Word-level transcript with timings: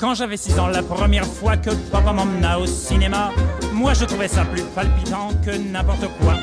Quand 0.00 0.14
j'avais 0.14 0.38
6 0.38 0.58
ans, 0.58 0.68
la 0.68 0.82
première 0.82 1.26
fois 1.26 1.58
que 1.58 1.68
papa 1.92 2.14
m'emmena 2.14 2.58
au 2.58 2.64
cinéma, 2.64 3.32
moi 3.74 3.92
je 3.92 4.06
trouvais 4.06 4.28
ça 4.28 4.46
plus 4.46 4.62
palpitant 4.74 5.28
que 5.44 5.50
n'importe 5.50 6.06
quoi. 6.18 6.36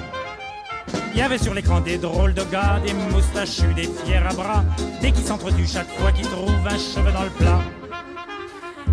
Il 1.11 1.17
y 1.17 1.23
avait 1.23 1.39
sur 1.39 1.55
l'écran 1.55 1.81
des 1.81 1.97
drôles 1.97 2.35
de 2.35 2.43
gars, 2.51 2.79
des 2.85 2.93
moustachus, 2.93 3.73
des 3.75 3.89
fiers 3.89 4.17
à 4.17 4.31
bras, 4.35 4.63
des 5.01 5.11
qui 5.11 5.23
s'entretuent 5.23 5.65
chaque 5.65 5.89
fois 5.97 6.11
qu'ils 6.11 6.27
trouvent 6.27 6.67
un 6.67 6.77
cheveu 6.77 7.11
dans 7.11 7.23
le 7.23 7.31
plat. 7.31 7.59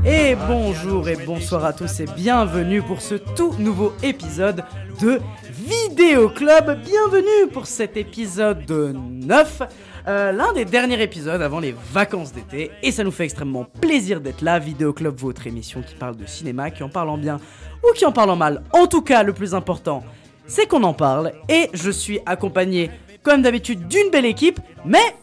Et 0.07 0.35
bonjour 0.35 1.11
et 1.11 1.17
bonsoir 1.17 1.67
à 1.67 1.75
tous 1.75 2.01
et 2.01 2.07
bienvenue 2.17 2.81
pour 2.81 3.03
ce 3.03 3.17
tout 3.17 3.55
nouveau 3.59 3.93
épisode 4.03 4.65
de 4.99 5.21
Vidéo 5.51 6.31
Club. 6.31 6.81
Bienvenue 6.83 7.51
pour 7.53 7.67
cet 7.67 7.99
épisode 7.99 8.65
9, 8.71 9.63
euh, 10.07 10.33
l'un 10.33 10.53
des 10.53 10.65
derniers 10.65 11.03
épisodes 11.03 11.41
avant 11.41 11.61
les 11.61 11.75
vacances 11.93 12.33
d'été. 12.33 12.71
Et 12.83 12.93
ça 12.93 13.05
nous 13.05 13.11
fait 13.11 13.25
extrêmement 13.25 13.65
plaisir 13.65 14.21
d'être 14.21 14.43
là. 14.43 14.59
Vidéo 14.59 14.93
Club, 14.93 15.17
votre 15.17 15.47
émission 15.47 15.83
qui 15.83 15.95
parle 15.95 16.17
de 16.17 16.27
cinéma, 16.27 16.71
qui 16.71 16.83
en 16.83 16.89
parle 16.89 17.11
en 17.11 17.19
bien 17.19 17.41
ou 17.83 17.93
qui 17.95 18.05
en 18.05 18.13
parle 18.13 18.31
en 18.31 18.37
mal. 18.37 18.63
En 18.73 18.87
tout 18.87 19.03
cas, 19.03 19.23
le 19.23 19.33
plus 19.33 19.55
important, 19.55 20.03
c'est 20.47 20.67
qu'on 20.67 20.83
en 20.83 20.95
parle. 20.95 21.33
Et 21.49 21.71
je 21.73 21.91
suis 21.91 22.21
accompagné, 22.27 22.91
comme 23.23 23.43
d'habitude, 23.43 23.89
d'une 23.89 24.11
belle 24.11 24.27
équipe, 24.27 24.61
mais 24.85 25.17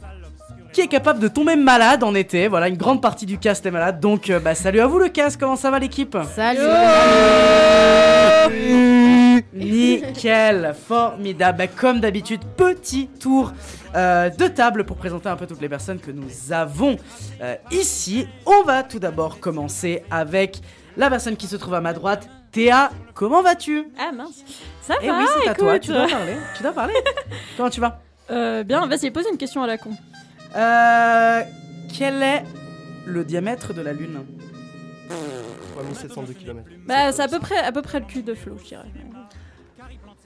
qui 0.73 0.81
est 0.81 0.87
capable 0.87 1.19
de 1.19 1.27
tomber 1.27 1.55
malade 1.55 2.03
en 2.03 2.15
été. 2.15 2.47
Voilà, 2.47 2.67
une 2.69 2.77
grande 2.77 3.01
partie 3.01 3.25
du 3.25 3.37
cast 3.37 3.65
est 3.65 3.71
malade. 3.71 3.99
Donc, 3.99 4.29
euh, 4.29 4.39
bah, 4.39 4.55
salut 4.55 4.79
à 4.79 4.87
vous 4.87 4.99
le 4.99 5.09
cast, 5.09 5.39
comment 5.39 5.55
ça 5.55 5.69
va 5.69 5.79
l'équipe? 5.79 6.17
Salut 6.35 6.59
Nickel, 9.53 10.73
formidable. 10.87 11.57
Bah, 11.57 11.67
comme 11.67 11.99
d'habitude, 11.99 12.41
petit 12.57 13.07
tour 13.07 13.51
euh, 13.95 14.29
de 14.29 14.47
table 14.47 14.83
pour 14.85 14.97
présenter 14.97 15.29
un 15.29 15.35
peu 15.35 15.47
toutes 15.47 15.61
les 15.61 15.69
personnes 15.69 15.99
que 15.99 16.11
nous 16.11 16.51
avons 16.51 16.97
euh, 17.41 17.55
ici. 17.71 18.27
On 18.45 18.63
va 18.63 18.83
tout 18.83 18.99
d'abord 18.99 19.39
commencer 19.39 20.03
avec 20.11 20.59
la 20.97 21.09
personne 21.09 21.35
qui 21.37 21.47
se 21.47 21.55
trouve 21.55 21.73
à 21.73 21.81
ma 21.81 21.93
droite. 21.93 22.27
Théa, 22.51 22.91
comment 23.13 23.41
vas-tu? 23.41 23.87
Ah 23.97 24.11
mince, 24.11 24.43
ça 24.81 24.95
Eh 25.01 25.07
va, 25.07 25.19
oui, 25.19 25.25
c'est 25.41 25.49
à 25.49 25.53
toi, 25.55 25.79
tu 25.79 25.91
dois 25.91 26.07
parler. 26.07 26.35
Tu 26.57 26.63
dois 26.63 26.73
parler. 26.73 26.93
comment 27.57 27.69
tu 27.69 27.79
vas? 27.79 28.01
Euh, 28.29 28.63
bien, 28.63 28.85
vas-y, 28.87 29.09
pose 29.11 29.25
une 29.31 29.37
question 29.37 29.63
à 29.63 29.67
la 29.67 29.77
con. 29.77 29.91
Euh, 30.55 31.41
quel 31.97 32.21
est 32.21 32.43
le 33.05 33.23
diamètre 33.23 33.73
de 33.73 33.81
la 33.81 33.93
Lune? 33.93 34.25
3702 35.75 36.33
km. 36.33 36.69
Bah, 36.85 37.11
c'est 37.11 37.21
à 37.21 37.27
peu 37.27 37.39
près, 37.39 37.57
à 37.57 37.71
peu 37.71 37.81
près 37.81 37.99
le 37.99 38.05
cul 38.05 38.21
de 38.23 38.33
Flo, 38.33 38.57
je 38.61 38.67
dirais. 38.69 38.91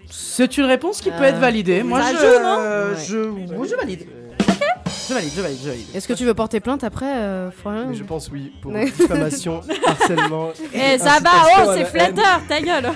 C'est 0.09 0.57
une 0.57 0.65
réponse 0.65 1.01
qui 1.01 1.09
peut 1.09 1.23
Euh, 1.23 1.29
être 1.29 1.39
validée. 1.39 1.83
Moi, 1.83 2.01
ça 2.01 2.11
je, 2.13 2.17
joue, 2.17 2.41
non 2.43 2.57
euh, 2.59 2.93
Ouais. 2.93 3.01
je, 3.07 3.17
moi, 3.55 3.67
je 3.69 3.75
valide. 3.75 4.07
Je 5.07 5.13
valide, 5.13 5.31
je 5.35 5.41
valide, 5.41 5.57
je 5.63 5.69
valide. 5.69 5.85
Est-ce 5.93 6.07
que 6.07 6.13
tu 6.13 6.25
veux 6.25 6.33
porter 6.33 6.59
plainte 6.59 6.83
après, 6.83 7.05
euh, 7.15 7.51
Florian 7.51 7.85
Mais 7.89 7.95
je 7.95 8.03
pense 8.03 8.29
oui, 8.31 8.51
pour 8.61 8.71
diffamation, 8.71 9.61
harcèlement. 9.85 10.49
Eh, 10.73 10.97
ça 10.97 11.19
va, 11.23 11.29
oh, 11.45 11.71
c'est 11.75 11.81
la 11.81 11.85
flatteur, 11.85 12.41
ta 12.49 12.59
gueule 12.61 12.91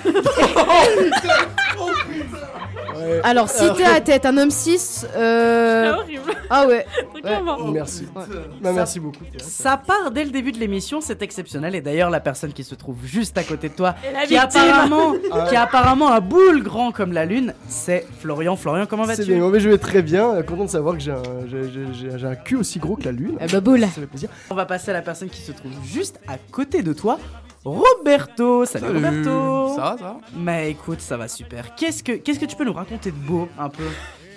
Ouais. 3.00 3.20
Alors, 3.24 3.48
si 3.48 3.64
t'es 3.76 3.84
à 3.84 4.00
tête 4.00 4.26
un 4.26 4.36
homme 4.36 4.50
6, 4.50 5.06
C'est 5.10 5.16
euh... 5.18 5.94
horrible, 5.94 6.32
Ah 6.50 6.66
ouais. 6.66 6.86
Merci. 7.72 8.06
Ouais. 8.14 8.22
Bah, 8.60 8.72
merci 8.72 8.98
beaucoup. 9.00 9.22
Ça 9.38 9.76
part 9.76 10.10
dès 10.10 10.24
le 10.24 10.30
début 10.30 10.52
de 10.52 10.58
l'émission, 10.58 11.00
c'est 11.00 11.22
exceptionnel. 11.22 11.74
Et 11.74 11.80
d'ailleurs, 11.80 12.10
la 12.10 12.20
personne 12.20 12.52
qui 12.52 12.64
se 12.64 12.74
trouve 12.74 12.96
juste 13.04 13.36
à 13.38 13.42
côté 13.44 13.68
de 13.68 13.74
toi, 13.74 13.94
qui 14.26 14.36
apparemment, 14.36 15.14
Ah. 15.32 15.46
qui 15.48 15.56
a 15.56 15.62
apparemment 15.62 16.10
un 16.12 16.20
boule 16.20 16.62
grand 16.62 16.92
comme 16.92 17.12
la 17.12 17.24
Lune, 17.24 17.54
c'est 17.68 18.06
Florian. 18.20 18.56
Florian, 18.56 18.86
comment 18.86 19.04
C'est 19.04 19.16
vas-tu? 19.18 19.34
bien, 19.34 19.48
mais 19.48 19.60
je 19.60 19.68
vais 19.68 19.78
très 19.78 20.02
bien. 20.02 20.34
euh, 20.34 20.42
Content 20.42 20.64
de 20.64 20.70
savoir 20.70 20.94
que 20.96 21.00
j'ai 21.00 21.12
un, 21.12 21.22
j'ai 21.48 22.26
un 22.26 22.34
cul 22.34 22.56
aussi 22.56 22.78
gros 22.78 22.96
que 22.96 23.04
la 23.04 23.12
lune. 23.12 23.36
Eh 23.40 23.46
bah, 23.46 23.60
boule. 23.60 23.80
Ça 23.82 23.88
fait 23.88 24.06
plaisir. 24.06 24.28
On 24.50 24.54
va 24.54 24.66
passer 24.66 24.90
à 24.90 24.94
la 24.94 25.02
personne 25.02 25.28
qui 25.28 25.40
se 25.40 25.52
trouve 25.52 25.72
juste 25.84 26.18
à 26.28 26.36
côté 26.50 26.82
de 26.82 26.92
toi, 26.92 27.18
Roberto. 27.64 28.64
Salut, 28.64 28.86
Roberto. 28.86 29.74
Ça 29.74 29.80
va, 29.82 29.96
ça 29.98 30.04
va 30.04 30.20
Mais 30.36 30.70
écoute, 30.70 31.00
ça 31.00 31.16
va 31.16 31.28
super. 31.28 31.74
Qu'est-ce 31.74 32.02
que, 32.02 32.12
qu'est-ce 32.12 32.40
que 32.40 32.46
tu 32.46 32.56
peux 32.56 32.64
nous 32.64 32.72
raconter 32.72 33.10
de 33.10 33.16
beau 33.16 33.48
un 33.58 33.68
peu? 33.68 33.84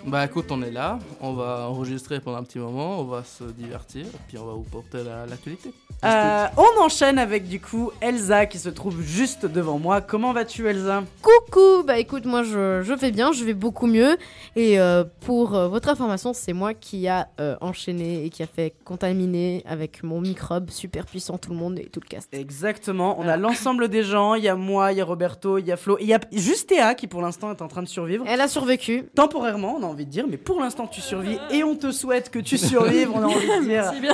Bah 0.05 0.25
écoute, 0.25 0.47
on 0.51 0.61
est 0.61 0.69
là, 0.71 0.99
on 1.21 1.31
va 1.33 1.67
enregistrer 1.69 2.19
pendant 2.19 2.37
un 2.37 2.43
petit 2.43 2.59
moment, 2.59 2.99
on 2.99 3.05
va 3.05 3.23
se 3.23 3.45
divertir, 3.45 4.05
puis 4.27 4.37
on 4.37 4.45
va 4.45 4.51
vous 4.53 4.63
porter 4.63 4.97
la- 5.01 5.25
l'actualité. 5.25 5.71
Euh, 6.03 6.45
On 6.57 6.81
enchaîne 6.83 7.17
avec 7.17 7.47
du 7.47 7.61
coup 7.61 7.89
Elsa 8.01 8.45
qui 8.45 8.59
se 8.59 8.67
trouve 8.67 9.01
juste 9.01 9.45
devant 9.45 9.79
moi. 9.79 10.01
Comment 10.01 10.33
vas-tu, 10.33 10.67
Elsa? 10.67 11.03
Coucou 11.21 11.83
Bah 11.87 11.97
écoute, 11.99 12.25
moi 12.25 12.43
je, 12.43 12.81
je 12.83 12.93
vais 12.93 13.11
bien, 13.11 13.31
je 13.31 13.45
vais 13.45 13.53
beaucoup 13.53 13.87
mieux. 13.87 14.17
Et 14.57 14.77
euh, 14.77 15.05
pour 15.21 15.55
euh, 15.55 15.69
votre 15.69 15.87
information, 15.87 16.33
c'est 16.33 16.51
moi 16.51 16.73
qui 16.73 17.07
a 17.07 17.29
euh, 17.39 17.55
enchaîné 17.61 18.25
et 18.25 18.29
qui 18.29 18.43
a 18.43 18.47
fait 18.47 18.73
contaminer 18.83 19.63
avec 19.65 20.03
mon 20.03 20.19
microbe 20.19 20.69
super 20.69 21.05
puissant 21.05 21.37
tout 21.37 21.51
le 21.51 21.55
monde 21.55 21.79
et 21.79 21.85
tout 21.85 22.01
le 22.03 22.09
cast. 22.09 22.27
Exactement, 22.33 23.17
on 23.19 23.27
a 23.29 23.37
l'ensemble 23.37 23.87
des 23.87 24.03
gens, 24.03 24.33
il 24.35 24.43
y 24.43 24.49
a 24.49 24.55
moi, 24.55 24.91
il 24.91 24.97
y 24.97 25.01
a 25.01 25.05
Roberto, 25.05 25.57
il 25.59 25.65
y 25.65 25.71
a 25.71 25.77
Flo, 25.77 25.97
il 26.01 26.07
y 26.07 26.13
a 26.13 26.19
juste 26.33 26.67
Théa 26.67 26.93
qui 26.95 27.07
pour 27.07 27.21
l'instant 27.21 27.49
est 27.51 27.61
en 27.61 27.69
train 27.69 27.81
de 27.83 27.87
survivre. 27.87 28.25
Elle 28.27 28.41
a 28.41 28.49
survécu. 28.49 29.05
Temporairement, 29.15 29.77
on 29.79 29.83
a 29.83 29.92
envie 29.93 30.05
de 30.05 30.11
dire, 30.11 30.25
mais 30.29 30.37
pour 30.37 30.59
l'instant 30.59 30.87
tu 30.87 30.99
survis 31.01 31.37
et 31.51 31.63
on 31.63 31.75
te 31.75 31.91
souhaite 31.91 32.29
que 32.29 32.39
tu 32.39 32.57
survives, 32.57 33.09
on 33.13 33.21
a 33.23 33.25
envie 33.27 33.47
de 33.47 33.63
dire. 33.67 33.91
C'est 33.93 34.01
bien, 34.01 34.13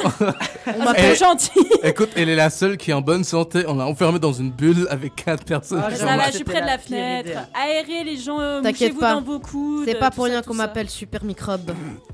On 0.80 0.84
m'appelle 0.84 1.12
Eh, 1.14 1.16
gentil. 1.16 1.52
Écoute, 1.84 2.10
elle 2.16 2.30
est 2.30 2.36
la 2.36 2.50
seule 2.50 2.78
qui 2.78 2.92
est 2.92 2.94
en 2.94 3.02
bonne 3.02 3.24
santé, 3.24 3.64
on 3.68 3.76
l'a 3.76 3.86
enfermée 3.88 4.20
dans 4.20 4.34
une 4.34 4.52
bulle 4.52 4.88
avec 4.90 5.16
quatre 5.16 5.44
personnes. 5.44 5.82
Ah, 5.86 5.96
ça 5.96 6.06
va, 6.18 6.28
je 6.30 6.36
suis 6.36 6.44
près 6.44 6.62
de 6.62 6.68
la 6.68 6.78
fenêtre. 6.78 7.32
Aérez 7.54 8.04
les 8.04 8.18
gens, 8.18 8.40
euh, 8.40 8.62
T'inquiète 8.62 8.94
mouchez-vous 8.94 9.00
pas. 9.00 9.14
dans 9.16 9.22
vos 9.22 9.40
coudes. 9.40 9.86
C'est 9.88 9.96
pas 9.96 10.12
pour 10.12 10.26
ça, 10.26 10.32
rien 10.32 10.42
qu'on 10.42 10.54
m'appelle 10.54 10.90
super 10.90 11.24
microbe. 11.24 11.72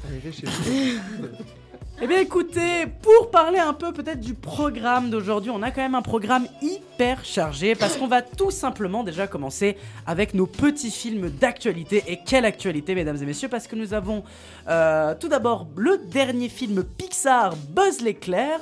Allez, 0.07 0.31
chez 0.31 0.45
vous. 0.45 0.99
Eh 2.01 2.07
bien 2.07 2.19
écoutez, 2.19 2.87
pour 3.01 3.31
parler 3.31 3.57
un 3.57 3.71
peu 3.71 3.93
peut-être 3.93 4.19
du 4.19 4.33
programme 4.33 5.09
d'aujourd'hui, 5.09 5.49
on 5.49 5.61
a 5.61 5.71
quand 5.71 5.81
même 5.81 5.95
un 5.95 6.01
programme 6.01 6.45
hyper 6.61 7.23
chargé 7.23 7.73
parce 7.73 7.95
qu'on 7.95 8.07
va 8.07 8.21
tout 8.21 8.51
simplement 8.51 9.01
déjà 9.01 9.27
commencer 9.27 9.77
avec 10.05 10.33
nos 10.33 10.45
petits 10.45 10.91
films 10.91 11.29
d'actualité. 11.29 12.03
Et 12.07 12.19
quelle 12.25 12.43
actualité 12.43 12.95
mesdames 12.95 13.15
et 13.21 13.25
messieurs 13.25 13.47
parce 13.47 13.65
que 13.65 13.77
nous 13.77 13.93
avons 13.93 14.25
euh, 14.67 15.15
tout 15.17 15.29
d'abord 15.29 15.67
le 15.77 15.97
dernier 15.97 16.49
film 16.49 16.83
Pixar 16.83 17.55
Buzz 17.69 18.01
l'éclair. 18.01 18.59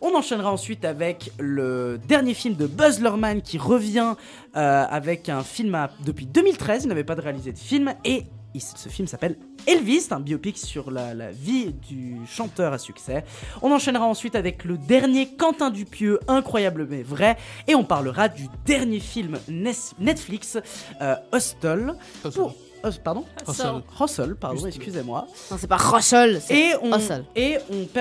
On 0.00 0.14
enchaînera 0.14 0.52
ensuite 0.52 0.84
avec 0.84 1.32
le 1.40 1.98
dernier 2.06 2.34
film 2.34 2.54
de 2.54 2.68
Buzz 2.68 3.00
Luhrmann 3.00 3.42
qui 3.42 3.58
revient 3.58 4.14
euh, 4.56 4.84
avec 4.88 5.28
un 5.28 5.42
film 5.42 5.76
depuis 6.04 6.26
2013, 6.26 6.84
il 6.84 6.88
n'avait 6.88 7.02
pas 7.02 7.16
de 7.16 7.20
réalisé 7.20 7.50
de 7.50 7.58
film 7.58 7.94
et 8.04 8.26
ce 8.60 8.88
film 8.88 9.08
s'appelle 9.08 9.36
Elvis, 9.66 10.06
un 10.10 10.20
biopic 10.20 10.58
sur 10.58 10.90
la, 10.90 11.14
la 11.14 11.30
vie 11.30 11.72
du 11.72 12.16
chanteur 12.26 12.72
à 12.72 12.78
succès. 12.78 13.24
On 13.62 13.72
enchaînera 13.72 14.06
ensuite 14.06 14.34
avec 14.36 14.64
le 14.64 14.78
dernier 14.78 15.28
Quentin 15.28 15.70
Dupieux, 15.70 16.20
incroyable 16.28 16.86
mais 16.88 17.02
vrai, 17.02 17.36
et 17.66 17.74
on 17.74 17.84
parlera 17.84 18.28
du 18.28 18.46
dernier 18.64 19.00
film 19.00 19.38
Netflix, 19.98 20.58
euh, 21.00 21.14
Hostel. 21.32 21.94
Pour- 22.22 22.54
pardon 23.02 23.24
Hustle. 23.48 23.82
Hustle, 24.00 24.34
pardon, 24.36 24.66
excusez-moi. 24.66 25.26
Non, 25.50 25.56
c'est 25.58 25.66
pas 25.66 25.76
Rochol, 25.76 26.40
c'est 26.40 26.54
Et 26.54 26.74
on, 26.82 26.96
Hustle. 26.96 27.24
et 27.34 27.58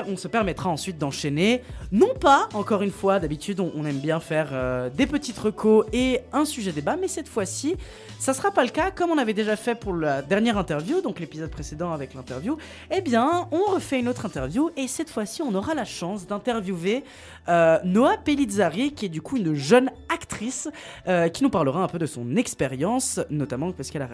on, 0.08 0.18
se 0.18 0.28
permettra 0.28 0.70
ensuite 0.70 0.98
d'enchaîner, 0.98 1.62
non 1.92 2.14
pas, 2.20 2.50
encore 2.54 2.82
une 2.82 2.92
fois, 2.92 3.20
d'habitude 3.20 3.60
on, 3.60 3.72
on 3.76 3.86
aime 3.86 4.00
bien 4.00 4.20
faire 4.20 4.50
euh, 4.52 4.90
des 4.90 5.08
petites 5.08 5.38
recos 5.38 5.86
et 5.94 6.22
un 6.34 6.46
sujet 6.46 6.72
débat, 6.72 6.96
mais 6.96 7.08
cette 7.08 7.28
fois-ci, 7.28 7.76
ça 8.20 8.34
sera 8.34 8.52
pas 8.52 8.64
le 8.64 8.70
cas, 8.70 8.92
comme 8.92 9.12
on 9.12 9.18
avait 9.18 9.34
déjà 9.34 9.56
fait 9.56 9.76
pour 9.76 9.94
la 9.94 10.22
dernière 10.22 10.58
interview, 10.58 11.02
donc 11.02 11.20
l'épisode 11.20 11.50
précédent 11.50 11.92
avec 11.92 12.14
l'interview, 12.14 12.58
eh 12.92 13.02
bien, 13.02 13.48
on 13.52 13.74
refait 13.74 14.00
une 14.00 14.08
autre 14.08 14.26
interview, 14.26 14.70
et 14.78 14.88
cette 14.88 15.10
fois-ci, 15.10 15.42
on 15.42 15.54
aura 15.54 15.74
la 15.74 15.86
chance 15.86 16.26
d'interviewer 16.28 17.04
euh, 17.48 17.80
Noah 17.84 18.18
Pellizzari, 18.18 18.94
qui 18.94 19.06
est 19.06 19.10
du 19.10 19.22
coup 19.22 19.38
une 19.38 19.54
jeune 19.54 19.90
actrice, 20.10 20.70
euh, 21.08 21.30
qui 21.30 21.44
nous 21.44 21.50
parlera 21.50 21.84
un 21.84 21.88
peu 21.88 22.00
de 22.00 22.06
son 22.06 22.36
expérience, 22.36 23.20
notamment 23.30 23.72
parce 23.72 23.92
qu'elle 23.92 24.02
a, 24.02 24.10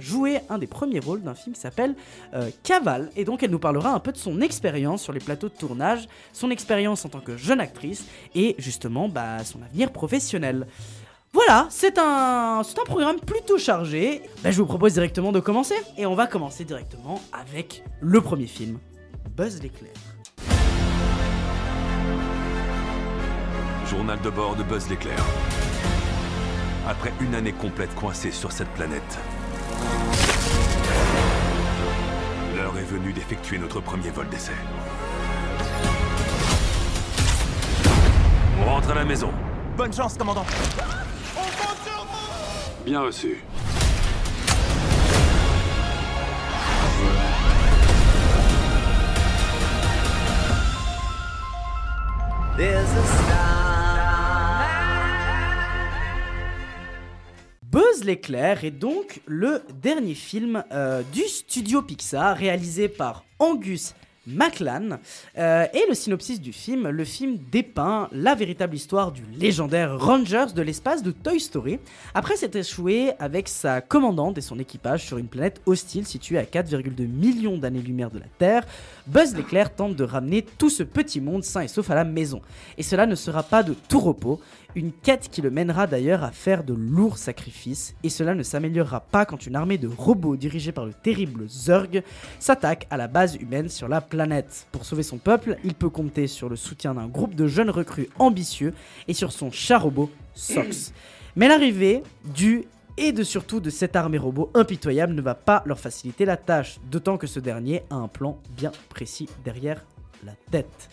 joué 0.00 0.40
un 0.48 0.58
des 0.58 0.66
premiers 0.66 1.00
rôles 1.00 1.22
d'un 1.22 1.34
film 1.34 1.54
qui 1.54 1.60
s'appelle 1.60 1.94
euh, 2.34 2.50
Cavale. 2.62 3.10
Et 3.16 3.24
donc 3.24 3.42
elle 3.42 3.50
nous 3.50 3.58
parlera 3.58 3.90
un 3.90 4.00
peu 4.00 4.12
de 4.12 4.16
son 4.16 4.40
expérience 4.40 5.02
sur 5.02 5.12
les 5.12 5.20
plateaux 5.20 5.48
de 5.48 5.54
tournage, 5.54 6.08
son 6.32 6.50
expérience 6.50 7.04
en 7.04 7.08
tant 7.08 7.20
que 7.20 7.36
jeune 7.36 7.60
actrice 7.60 8.06
et 8.34 8.54
justement 8.58 9.08
bah, 9.08 9.44
son 9.44 9.62
avenir 9.62 9.90
professionnel. 9.90 10.66
Voilà, 11.32 11.66
c'est 11.68 11.98
un, 11.98 12.62
c'est 12.62 12.78
un 12.78 12.84
programme 12.84 13.18
plutôt 13.18 13.58
chargé. 13.58 14.22
Bah, 14.44 14.52
je 14.52 14.58
vous 14.58 14.66
propose 14.66 14.92
directement 14.94 15.32
de 15.32 15.40
commencer. 15.40 15.74
Et 15.98 16.06
on 16.06 16.14
va 16.14 16.28
commencer 16.28 16.64
directement 16.64 17.20
avec 17.32 17.82
le 18.00 18.20
premier 18.20 18.46
film, 18.46 18.78
Buzz 19.36 19.60
l'éclair. 19.60 19.90
Journal 23.96 24.20
de 24.20 24.30
bord 24.30 24.56
de 24.56 24.64
Buzz 24.64 24.88
l'éclair. 24.90 25.24
Après 26.88 27.12
une 27.20 27.32
année 27.36 27.52
complète 27.52 27.94
coincée 27.94 28.32
sur 28.32 28.50
cette 28.50 28.68
planète, 28.70 29.18
l'heure 32.56 32.76
est 32.76 32.82
venue 32.82 33.12
d'effectuer 33.12 33.56
notre 33.56 33.80
premier 33.80 34.10
vol 34.10 34.28
d'essai. 34.28 34.52
On 38.60 38.64
rentre 38.64 38.90
à 38.90 38.94
la 38.94 39.04
maison. 39.04 39.30
Bonne 39.76 39.92
chance, 39.92 40.18
commandant. 40.18 40.44
Bien 42.84 43.00
reçu. 43.00 43.44
there's 52.56 52.90
a 52.92 53.06
star. 53.06 53.53
L'éclair 58.04 58.64
est 58.64 58.70
donc 58.70 59.20
le 59.26 59.62
dernier 59.82 60.14
film 60.14 60.62
euh, 60.72 61.02
du 61.12 61.22
studio 61.22 61.82
Pixar 61.82 62.36
réalisé 62.36 62.88
par 62.88 63.24
Angus 63.38 63.94
McLan. 64.26 64.98
Euh, 65.36 65.66
et 65.72 65.84
le 65.88 65.94
synopsis 65.94 66.40
du 66.40 66.52
film, 66.52 66.88
le 66.88 67.04
film 67.04 67.38
dépeint 67.50 68.08
la 68.12 68.34
véritable 68.34 68.74
histoire 68.74 69.12
du 69.12 69.22
légendaire 69.38 69.98
Rangers 69.98 70.52
de 70.54 70.62
l'espace 70.62 71.02
de 71.02 71.10
Toy 71.10 71.40
Story. 71.40 71.78
Après 72.14 72.36
s'être 72.36 72.56
échoué 72.56 73.12
avec 73.18 73.48
sa 73.48 73.80
commandante 73.80 74.38
et 74.38 74.42
son 74.42 74.58
équipage 74.58 75.04
sur 75.04 75.18
une 75.18 75.28
planète 75.28 75.60
hostile 75.66 76.06
située 76.06 76.38
à 76.38 76.44
4,2 76.44 77.06
millions 77.06 77.58
d'années-lumière 77.58 78.10
de 78.10 78.18
la 78.18 78.26
Terre, 78.38 78.66
Buzz 79.06 79.34
l'éclair 79.34 79.74
tente 79.74 79.96
de 79.96 80.04
ramener 80.04 80.42
tout 80.42 80.70
ce 80.70 80.82
petit 80.82 81.20
monde 81.20 81.44
sain 81.44 81.60
et 81.60 81.68
sauf 81.68 81.90
à 81.90 81.94
la 81.94 82.04
maison. 82.04 82.40
Et 82.78 82.82
cela 82.82 83.06
ne 83.06 83.14
sera 83.14 83.42
pas 83.42 83.62
de 83.62 83.74
tout 83.88 84.00
repos, 84.00 84.40
une 84.74 84.92
quête 84.92 85.28
qui 85.30 85.42
le 85.42 85.50
mènera 85.50 85.86
d'ailleurs 85.86 86.24
à 86.24 86.30
faire 86.30 86.64
de 86.64 86.74
lourds 86.74 87.18
sacrifices, 87.18 87.94
et 88.02 88.08
cela 88.08 88.34
ne 88.34 88.42
s'améliorera 88.42 89.00
pas 89.00 89.26
quand 89.26 89.46
une 89.46 89.56
armée 89.56 89.78
de 89.78 89.88
robots 89.88 90.36
dirigée 90.36 90.72
par 90.72 90.86
le 90.86 90.92
terrible 90.92 91.48
Zurg 91.48 92.02
s'attaque 92.38 92.86
à 92.90 92.96
la 92.96 93.06
base 93.06 93.36
humaine 93.36 93.68
sur 93.68 93.88
la 93.88 94.00
planète. 94.00 94.66
Pour 94.72 94.84
sauver 94.84 95.02
son 95.02 95.18
peuple, 95.18 95.58
il 95.64 95.74
peut 95.74 95.90
compter 95.90 96.26
sur 96.26 96.48
le 96.48 96.56
soutien 96.56 96.94
d'un 96.94 97.06
groupe 97.06 97.34
de 97.34 97.46
jeunes 97.46 97.70
recrues 97.70 98.08
ambitieux 98.18 98.74
et 99.06 99.14
sur 99.14 99.32
son 99.32 99.50
chat 99.50 99.78
robot 99.78 100.10
Sox. 100.34 100.92
Mais 101.36 101.48
l'arrivée 101.48 102.02
du 102.34 102.64
et 102.96 103.12
de 103.12 103.22
surtout 103.22 103.60
de 103.60 103.70
cette 103.70 103.96
armée 103.96 104.18
robot 104.18 104.50
impitoyable 104.54 105.14
ne 105.14 105.22
va 105.22 105.34
pas 105.34 105.62
leur 105.66 105.78
faciliter 105.78 106.24
la 106.24 106.36
tâche, 106.36 106.78
d'autant 106.90 107.16
que 107.16 107.26
ce 107.26 107.40
dernier 107.40 107.82
a 107.90 107.96
un 107.96 108.08
plan 108.08 108.38
bien 108.56 108.72
précis 108.88 109.28
derrière 109.44 109.82
la 110.24 110.32
tête. 110.50 110.88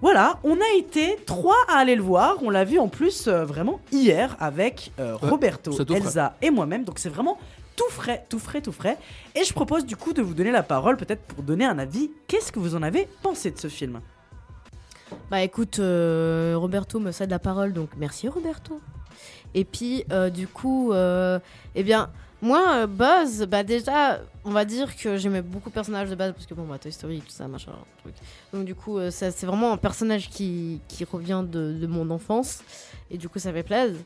Voilà, 0.00 0.38
on 0.44 0.54
a 0.54 0.76
été 0.78 1.16
trois 1.26 1.56
à 1.68 1.78
aller 1.78 1.96
le 1.96 2.02
voir. 2.02 2.36
On 2.42 2.50
l'a 2.50 2.64
vu 2.64 2.78
en 2.78 2.88
plus 2.88 3.26
euh, 3.26 3.44
vraiment 3.44 3.80
hier 3.90 4.36
avec 4.38 4.92
euh, 5.00 5.16
Ouais, 5.20 5.28
Roberto. 5.30 5.72
Elsa 5.92 6.36
et 6.40 6.50
moi-même. 6.50 6.84
Donc 6.84 7.00
c'est 7.00 7.08
vraiment 7.08 7.36
tout 7.74 7.90
frais, 7.90 8.24
tout 8.28 8.38
frais, 8.38 8.60
tout 8.60 8.70
frais. 8.72 8.96
Et 9.34 9.42
je 9.42 9.52
propose 9.52 9.84
du 9.84 9.96
coup 9.96 10.12
de 10.12 10.22
vous 10.22 10.34
donner 10.34 10.52
la 10.52 10.62
parole 10.62 10.96
peut-être 10.96 11.22
pour 11.22 11.42
donner 11.42 11.64
un 11.64 11.78
avis. 11.80 12.12
Qu'est-ce 12.28 12.52
que 12.52 12.60
vous 12.60 12.76
en 12.76 12.82
avez 12.82 13.08
pensé 13.22 13.50
de 13.50 13.58
ce 13.58 13.66
film? 13.68 14.00
Bah 15.30 15.42
écoute, 15.42 15.78
euh, 15.80 16.54
Roberto 16.56 17.00
me 17.00 17.10
cède 17.10 17.30
la 17.30 17.38
parole, 17.38 17.72
donc 17.72 17.90
merci 17.96 18.28
Roberto. 18.28 18.80
Et 19.58 19.64
puis, 19.64 20.04
euh, 20.12 20.30
du 20.30 20.46
coup, 20.46 20.92
euh, 20.92 21.40
eh 21.74 21.82
bien, 21.82 22.10
moi, 22.40 22.76
euh, 22.76 22.86
Buzz, 22.86 23.44
bah 23.48 23.64
déjà, 23.64 24.20
on 24.44 24.52
va 24.52 24.64
dire 24.64 24.96
que 24.96 25.16
j'aimais 25.16 25.42
beaucoup 25.42 25.68
le 25.68 25.74
personnage 25.74 26.08
de 26.08 26.14
base, 26.14 26.32
parce 26.32 26.46
que 26.46 26.54
bon, 26.54 26.62
bah, 26.62 26.78
Toy 26.78 26.92
Story, 26.92 27.18
tout 27.18 27.32
ça, 27.32 27.48
machin, 27.48 27.72
truc. 28.04 28.14
Donc 28.52 28.64
du 28.64 28.76
coup, 28.76 29.00
c'est 29.10 29.44
vraiment 29.44 29.72
un 29.72 29.76
personnage 29.76 30.30
qui, 30.30 30.80
qui 30.86 31.02
revient 31.02 31.42
de, 31.44 31.88
mon 31.88 32.08
enfance, 32.10 32.62
et 33.10 33.18
du 33.18 33.28
coup, 33.28 33.40
ça 33.40 33.52
fait 33.52 33.64
plaisir. 33.64 33.98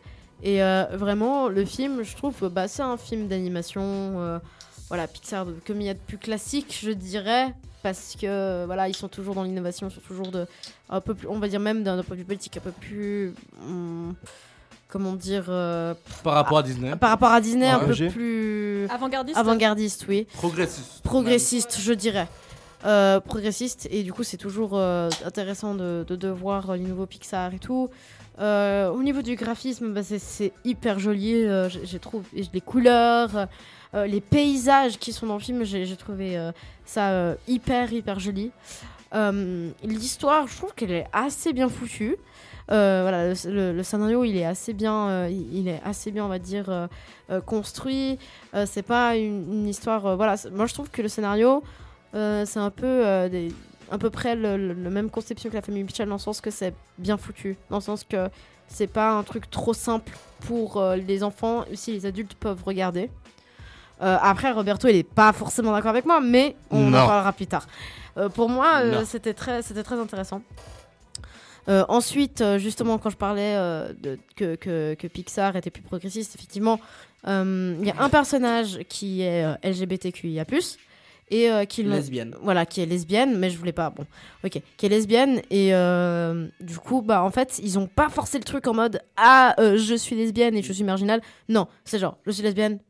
Et 0.42 0.60
vraiment, 0.92 1.48
le 1.48 1.66
film, 1.66 2.02
je 2.02 2.16
trouve, 2.16 2.48
bah, 2.48 2.66
c'est 2.66 2.80
un 2.80 2.96
film 2.96 3.28
d'animation, 3.28 4.40
voilà, 4.88 5.06
Pixar, 5.06 5.46
comme 5.66 5.82
il 5.82 5.86
y 5.88 5.90
a 5.90 5.94
de 5.94 5.98
plus 5.98 6.16
classique, 6.16 6.78
je 6.82 6.92
dirais, 6.92 7.54
parce 7.82 8.16
que 8.18 8.64
voilà, 8.64 8.88
ils 8.88 8.96
sont 8.96 9.08
toujours 9.08 9.34
dans 9.34 9.42
l'innovation, 9.42 9.88
ils 9.88 9.94
sont 9.94 10.00
toujours 10.00 10.28
de, 10.28 10.46
un 10.88 11.02
peu 11.02 11.14
plus, 11.14 11.28
on 11.28 11.38
va 11.38 11.48
dire 11.48 11.60
même 11.60 11.82
d'un 11.82 12.02
point 12.02 12.16
de 12.16 12.20
vue 12.22 12.26
politique, 12.26 12.56
un 12.56 12.60
peu 12.60 12.72
plus, 12.72 13.34
hum, 13.60 14.14
comment 14.92 15.14
dire, 15.14 15.46
euh, 15.48 15.94
Par 16.22 16.34
rapport 16.34 16.58
à 16.58 16.62
Disney. 16.62 16.94
par 16.96 17.08
rapport 17.10 17.30
à 17.32 17.40
Disney, 17.40 17.66
un 17.66 17.78
peu 17.78 17.94
plus 18.10 18.86
Avant-gardiste. 18.90 19.38
avant-gardiste, 19.38 20.04
oui, 20.08 20.26
Progressiste. 20.34 21.00
progressiste, 21.02 21.78
je 21.80 21.92
dirais. 21.94 22.28
Euh, 22.84 23.20
progressiste 23.20 23.86
et 23.92 24.02
du 24.02 24.12
coup 24.12 24.24
c'est 24.24 24.36
toujours 24.36 24.72
euh, 24.74 25.08
intéressant 25.24 25.74
de, 25.76 26.04
de, 26.06 26.16
de 26.16 26.28
voir 26.28 26.72
les 26.74 26.80
nouveaux 26.82 27.06
Pixar 27.06 27.54
et 27.54 27.60
tout. 27.60 27.88
Euh, 28.40 28.90
au 28.90 29.02
niveau 29.04 29.22
du 29.22 29.36
graphisme, 29.36 29.92
bah, 29.94 30.02
c'est- 30.02 30.52
hyper 30.64 30.98
joli, 30.98 31.34
euh, 31.44 31.68
j'ai 31.68 31.98
trouvé 32.00 32.24
les 32.52 32.60
couleurs, 32.60 33.46
euh, 33.94 34.06
les 34.06 34.20
paysages 34.20 34.98
qui 34.98 35.12
sont 35.12 35.26
dans 35.26 35.34
le 35.34 35.40
film, 35.48 35.62
j'ai 35.64 35.86
j'ai 35.86 35.96
trouvé 35.96 36.36
euh, 36.36 36.50
ça 36.84 37.10
euh, 37.10 37.34
hyper 37.46 37.92
hyper 37.92 38.18
joli. 38.18 38.50
Euh, 39.14 39.70
L'histoire, 39.84 40.46
je 40.48 40.56
trouve 40.56 40.74
qu'elle 40.74 40.90
est 40.92 41.06
assez 41.12 41.52
bien 41.52 41.68
foutue. 41.68 42.16
Euh, 42.70 43.00
voilà, 43.02 43.28
le, 43.28 43.50
le- 43.50 43.72
le 43.72 43.82
scénario, 43.82 44.24
il 44.24 44.36
est 44.36 44.44
assez 44.44 44.72
bien, 44.72 45.08
euh, 45.08 45.28
il 45.30 45.58
il 45.58 45.68
est 45.68 45.80
assez 45.84 46.10
bien, 46.10 46.24
on 46.24 46.28
va 46.28 46.38
dire, 46.38 46.66
euh, 46.68 47.40
construit. 47.40 48.18
C'est 48.66 48.82
pas 48.82 49.16
une, 49.16 49.44
une 49.52 49.68
histoire, 49.68 50.16
voilà. 50.16 50.36
Moi, 50.52 50.66
je 50.66 50.74
trouve 50.74 50.90
que 50.90 51.02
le 51.02 51.08
scénario, 51.08 51.62
c'est 52.12 52.58
un 52.58 52.70
peu, 52.70 53.28
des, 53.30 53.52
à 53.90 53.98
peu 53.98 54.10
près 54.10 54.36
le, 54.36 54.56
le- 54.56 54.72
le 54.74 54.90
même 54.90 55.10
conception 55.10 55.50
que 55.50 55.54
la 55.56 55.62
famille 55.62 55.82
Mitchell, 55.82 56.08
dans 56.08 56.14
le 56.16 56.20
sens 56.20 56.40
que 56.40 56.50
c'est 56.50 56.74
bien 56.98 57.16
foutu, 57.16 57.56
dans 57.70 57.76
le 57.78 57.82
sens 57.82 58.04
que 58.04 58.28
c'est 58.68 58.86
pas 58.86 59.10
un 59.12 59.22
truc 59.22 59.50
trop 59.50 59.74
simple 59.74 60.12
pour 60.46 60.76
euh, 60.78 60.96
les 60.96 61.22
enfants, 61.22 61.64
aussi 61.70 61.92
les 61.92 62.06
adultes 62.06 62.34
peuvent 62.34 62.62
regarder. 62.64 63.10
Euh, 64.02 64.16
après, 64.20 64.50
Roberto, 64.50 64.88
il 64.88 64.96
est 64.96 65.02
pas 65.08 65.32
forcément 65.32 65.72
d'accord 65.72 65.90
avec 65.90 66.06
moi, 66.06 66.20
mais 66.20 66.56
on 66.70 66.90
Non. 66.90 66.98
en 66.98 67.06
parlera 67.06 67.32
plus 67.32 67.46
tard. 67.46 67.66
Euh, 68.16 68.28
pour 68.28 68.48
moi, 68.48 68.82
c'était 69.04 69.34
très, 69.34 69.62
c'était 69.62 69.82
très 69.82 69.98
intéressant. 69.98 70.42
Euh, 71.68 71.84
ensuite, 71.88 72.40
euh, 72.40 72.58
justement, 72.58 72.98
quand 72.98 73.10
je 73.10 73.16
parlais 73.16 73.54
euh, 73.56 73.92
de, 74.00 74.18
que, 74.36 74.56
que, 74.56 74.94
que 74.94 75.06
Pixar 75.06 75.56
était 75.56 75.70
plus 75.70 75.82
progressiste, 75.82 76.34
effectivement, 76.34 76.80
euh, 77.26 77.76
il 77.80 77.86
y 77.86 77.90
a 77.90 78.00
un 78.00 78.08
personnage 78.08 78.80
qui 78.88 79.22
est 79.22 79.44
LGBTQIA+, 79.62 80.44
et 81.30 81.48
qui 81.66 81.82
Lesbienne. 81.82 82.36
voilà, 82.42 82.66
qui 82.66 82.82
est 82.82 82.86
lesbienne, 82.86 83.38
mais 83.38 83.48
je 83.48 83.56
voulais 83.56 83.72
pas. 83.72 83.88
Bon, 83.88 84.04
ok, 84.44 84.60
qui 84.76 84.86
est 84.86 84.88
lesbienne 84.90 85.40
et 85.50 85.72
du 86.60 86.76
coup, 86.78 87.00
bah 87.00 87.22
en 87.22 87.30
fait, 87.30 87.58
ils 87.62 87.78
ont 87.78 87.86
pas 87.86 88.10
forcé 88.10 88.36
le 88.36 88.44
truc 88.44 88.66
en 88.66 88.74
mode 88.74 89.00
ah 89.16 89.54
je 89.58 89.94
suis 89.94 90.14
lesbienne 90.14 90.56
et 90.56 90.62
je 90.62 90.72
suis 90.74 90.84
marginale. 90.84 91.22
Non, 91.48 91.68
c'est 91.84 91.98
genre 91.98 92.18
je 92.26 92.32
suis 92.32 92.42
lesbienne 92.42 92.80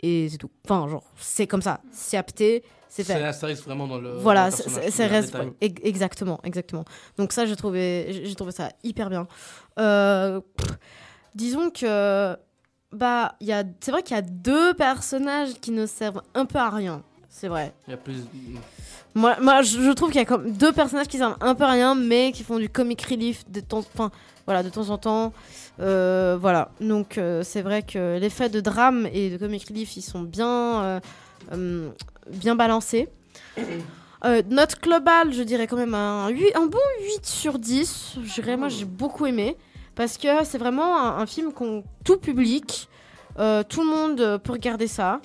et 0.00 0.28
c'est 0.28 0.38
tout. 0.38 0.50
Enfin, 0.64 0.88
genre 0.88 1.04
c'est 1.18 1.46
comme 1.46 1.62
ça, 1.62 1.80
c'est 1.92 2.16
apté, 2.16 2.62
c'est 2.88 3.04
C'est 3.04 3.14
fait. 3.14 3.22
astérisque 3.22 3.64
vraiment 3.64 3.86
dans 3.86 3.98
le. 3.98 4.12
Voilà, 4.18 4.50
le 4.50 4.54
reste- 5.14 5.56
exactement, 5.60 6.40
exactement. 6.44 6.84
Donc 7.18 7.32
ça, 7.32 7.46
j'ai 7.46 7.56
trouvé, 7.56 8.22
j'ai 8.24 8.34
trouvé 8.34 8.52
ça 8.52 8.70
hyper 8.84 9.10
bien. 9.10 9.26
Euh, 9.78 10.40
pff, 10.56 10.78
disons 11.34 11.70
que 11.70 12.36
bah 12.92 13.34
il 13.40 13.46
y 13.48 13.52
a, 13.52 13.64
c'est 13.80 13.90
vrai 13.90 14.02
qu'il 14.02 14.14
y 14.16 14.18
a 14.18 14.22
deux 14.22 14.74
personnages 14.74 15.54
qui 15.60 15.70
ne 15.70 15.86
servent 15.86 16.22
un 16.34 16.46
peu 16.46 16.58
à 16.58 16.70
rien. 16.70 17.02
C'est 17.28 17.48
vrai. 17.48 17.74
Il 17.86 17.90
y 17.90 17.94
a 17.94 17.96
plus. 17.98 18.24
Moi, 19.16 19.62
je 19.62 19.92
trouve 19.92 20.10
qu'il 20.10 20.18
y 20.18 20.22
a 20.22 20.26
comme 20.26 20.52
deux 20.52 20.72
personnages 20.72 21.08
qui 21.08 21.16
servent 21.16 21.38
un 21.40 21.54
peu 21.54 21.64
rien, 21.64 21.94
mais 21.94 22.32
qui 22.32 22.44
font 22.44 22.58
du 22.58 22.68
comic 22.68 23.00
relief 23.00 23.50
de 23.50 23.60
temps, 23.60 23.78
enfin, 23.78 24.10
voilà, 24.44 24.62
de 24.62 24.68
temps 24.68 24.90
en 24.90 24.98
temps. 24.98 25.32
Euh, 25.80 26.36
voilà. 26.38 26.70
Donc, 26.82 27.16
euh, 27.16 27.42
c'est 27.42 27.62
vrai 27.62 27.82
que 27.82 28.18
l'effet 28.18 28.50
de 28.50 28.60
drame 28.60 29.08
et 29.10 29.30
de 29.30 29.38
comic 29.38 29.66
relief, 29.68 29.96
ils 29.96 30.02
sont 30.02 30.20
bien, 30.20 31.00
euh, 31.50 31.90
bien 32.30 32.56
balancés. 32.56 33.08
Note 34.22 34.82
globale, 34.82 35.32
je 35.32 35.42
dirais 35.42 35.66
quand 35.66 35.76
même 35.76 35.94
un, 35.94 36.28
8 36.28 36.54
un 36.54 36.66
bon 36.66 36.78
8 37.16 37.24
sur 37.24 37.58
10. 37.58 38.16
Je 38.22 38.34
dirais, 38.34 38.58
moi, 38.58 38.68
j'ai 38.68 38.84
beaucoup 38.84 39.24
aimé. 39.24 39.56
Parce 39.94 40.18
que 40.18 40.28
c'est 40.44 40.58
vraiment 40.58 40.98
un, 40.98 41.20
un 41.20 41.26
film 41.26 41.54
qu'on 41.54 41.84
tout 42.04 42.18
public, 42.18 42.90
tout 43.34 43.80
le 43.80 43.86
monde 43.86 44.40
peut 44.44 44.52
regarder 44.52 44.88
ça. 44.88 45.22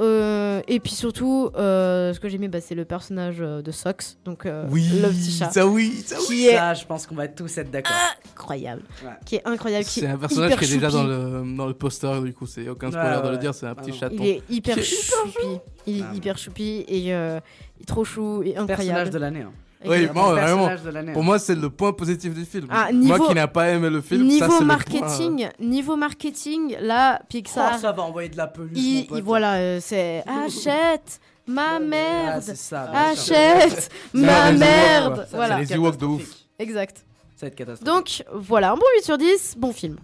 Euh, 0.00 0.60
et 0.66 0.80
puis 0.80 0.92
surtout, 0.92 1.50
euh, 1.56 2.12
ce 2.12 2.18
que 2.18 2.28
j'ai 2.28 2.34
aimé, 2.36 2.48
bah, 2.48 2.60
c'est 2.60 2.74
le 2.74 2.84
personnage 2.84 3.36
euh, 3.40 3.62
de 3.62 3.70
Sox, 3.70 4.16
donc 4.24 4.44
euh, 4.44 4.64
le 4.68 5.08
petit 5.08 5.30
chat, 5.30 5.50
ça 5.52 5.66
oui, 5.68 6.02
ça 6.04 6.16
oui. 6.18 6.24
qui 6.26 6.46
est 6.48 6.56
Ça, 6.56 6.74
je 6.74 6.84
pense 6.84 7.06
qu'on 7.06 7.14
va 7.14 7.28
tous 7.28 7.56
être 7.58 7.70
d'accord. 7.70 7.94
incroyable, 8.32 8.82
Ouais. 9.04 9.10
qui 9.24 9.36
est 9.36 9.46
incroyable, 9.46 9.84
C'est 9.84 10.00
est 10.02 10.06
un 10.08 10.18
personnage 10.18 10.50
hyper 10.50 10.58
qui 10.58 10.64
est 10.72 10.74
déjà 10.78 10.90
dans 10.90 11.04
le, 11.04 11.56
dans 11.56 11.66
le 11.66 11.74
poster, 11.74 12.20
du 12.22 12.32
coup, 12.34 12.46
c'est 12.46 12.68
aucun 12.68 12.90
spoiler 12.90 13.16
Ouais, 13.18 13.22
de 13.22 13.28
le 13.30 13.38
dire, 13.38 13.54
c'est 13.54 13.66
un 13.66 13.74
petit 13.76 13.90
Ah 13.94 13.96
chaton. 14.00 14.16
Il 14.18 14.26
est 14.26 14.42
hyper 14.50 14.76
choupi, 14.82 15.60
il 15.86 15.98
est 16.00 16.04
Ah, 16.10 16.14
hyper 16.14 16.38
choupi 16.38 16.84
et 16.88 17.14
euh, 17.14 17.38
il 17.78 17.82
est 17.82 17.86
trop 17.86 18.04
chou 18.04 18.42
et 18.42 18.54
Personnage 18.54 18.70
incroyable. 18.80 19.10
de 19.10 19.18
l'année. 19.18 19.42
hein. 19.42 19.52
Oui, 19.86 20.06
vraiment. 20.06 20.68
De. 20.68 21.12
Pour 21.12 21.22
moi, 21.22 21.38
c'est 21.38 21.54
le 21.54 21.70
point 21.70 21.92
positif 21.92 22.32
du 22.34 22.44
film. 22.44 22.66
Ah, 22.70 22.88
Moi 22.92 23.16
niveau- 23.16 23.28
qui 23.28 23.34
n'ai 23.34 23.46
pas 23.46 23.68
aimé 23.70 23.90
le 23.90 24.00
film, 24.00 24.20
ça, 24.22 24.26
niveau 24.26 24.44
c'est 24.44 24.50
le 24.52 24.56
point, 24.58 24.66
marketing, 24.66 25.48
niveau 25.60 25.96
marketing, 25.96 26.76
là, 26.80 27.18
Oh, 27.22 27.26
Pixar, 27.28 27.78
ça 27.78 27.92
va 27.92 28.02
envoyer 28.02 28.28
de 28.28 28.36
la 28.36 28.46
peluche. 28.46 28.72
il, 28.76 29.00
mon 29.00 29.04
pote. 29.06 29.18
il- 29.18 29.24
voilà, 29.24 29.54
euh, 29.56 29.78
c'est 29.82 30.22
achète 30.46 31.20
ma 31.46 31.76
Ah, 31.76 31.80
merde, 31.80 32.42
c'est 32.42 32.56
ça. 32.56 32.90
achète 32.92 33.90
ma 34.14 34.52
merde. 34.52 35.26
Ça, 35.30 35.36
voilà, 35.36 35.56
C'est 35.66 35.74
les 35.74 35.74
Ewoks 35.74 35.96
de 35.98 36.06
ouf. 36.06 36.28
exact. 36.58 37.04
Ça 37.36 37.46
va 37.46 37.48
être 37.48 37.56
catastrophique. 37.56 37.86
Donc 37.94 38.24
voilà, 38.32 38.72
un 38.72 38.76
bon 38.76 38.82
8 38.98 39.04
sur 39.04 39.18
10, 39.18 39.54
bon 39.58 39.72
film. 39.72 39.96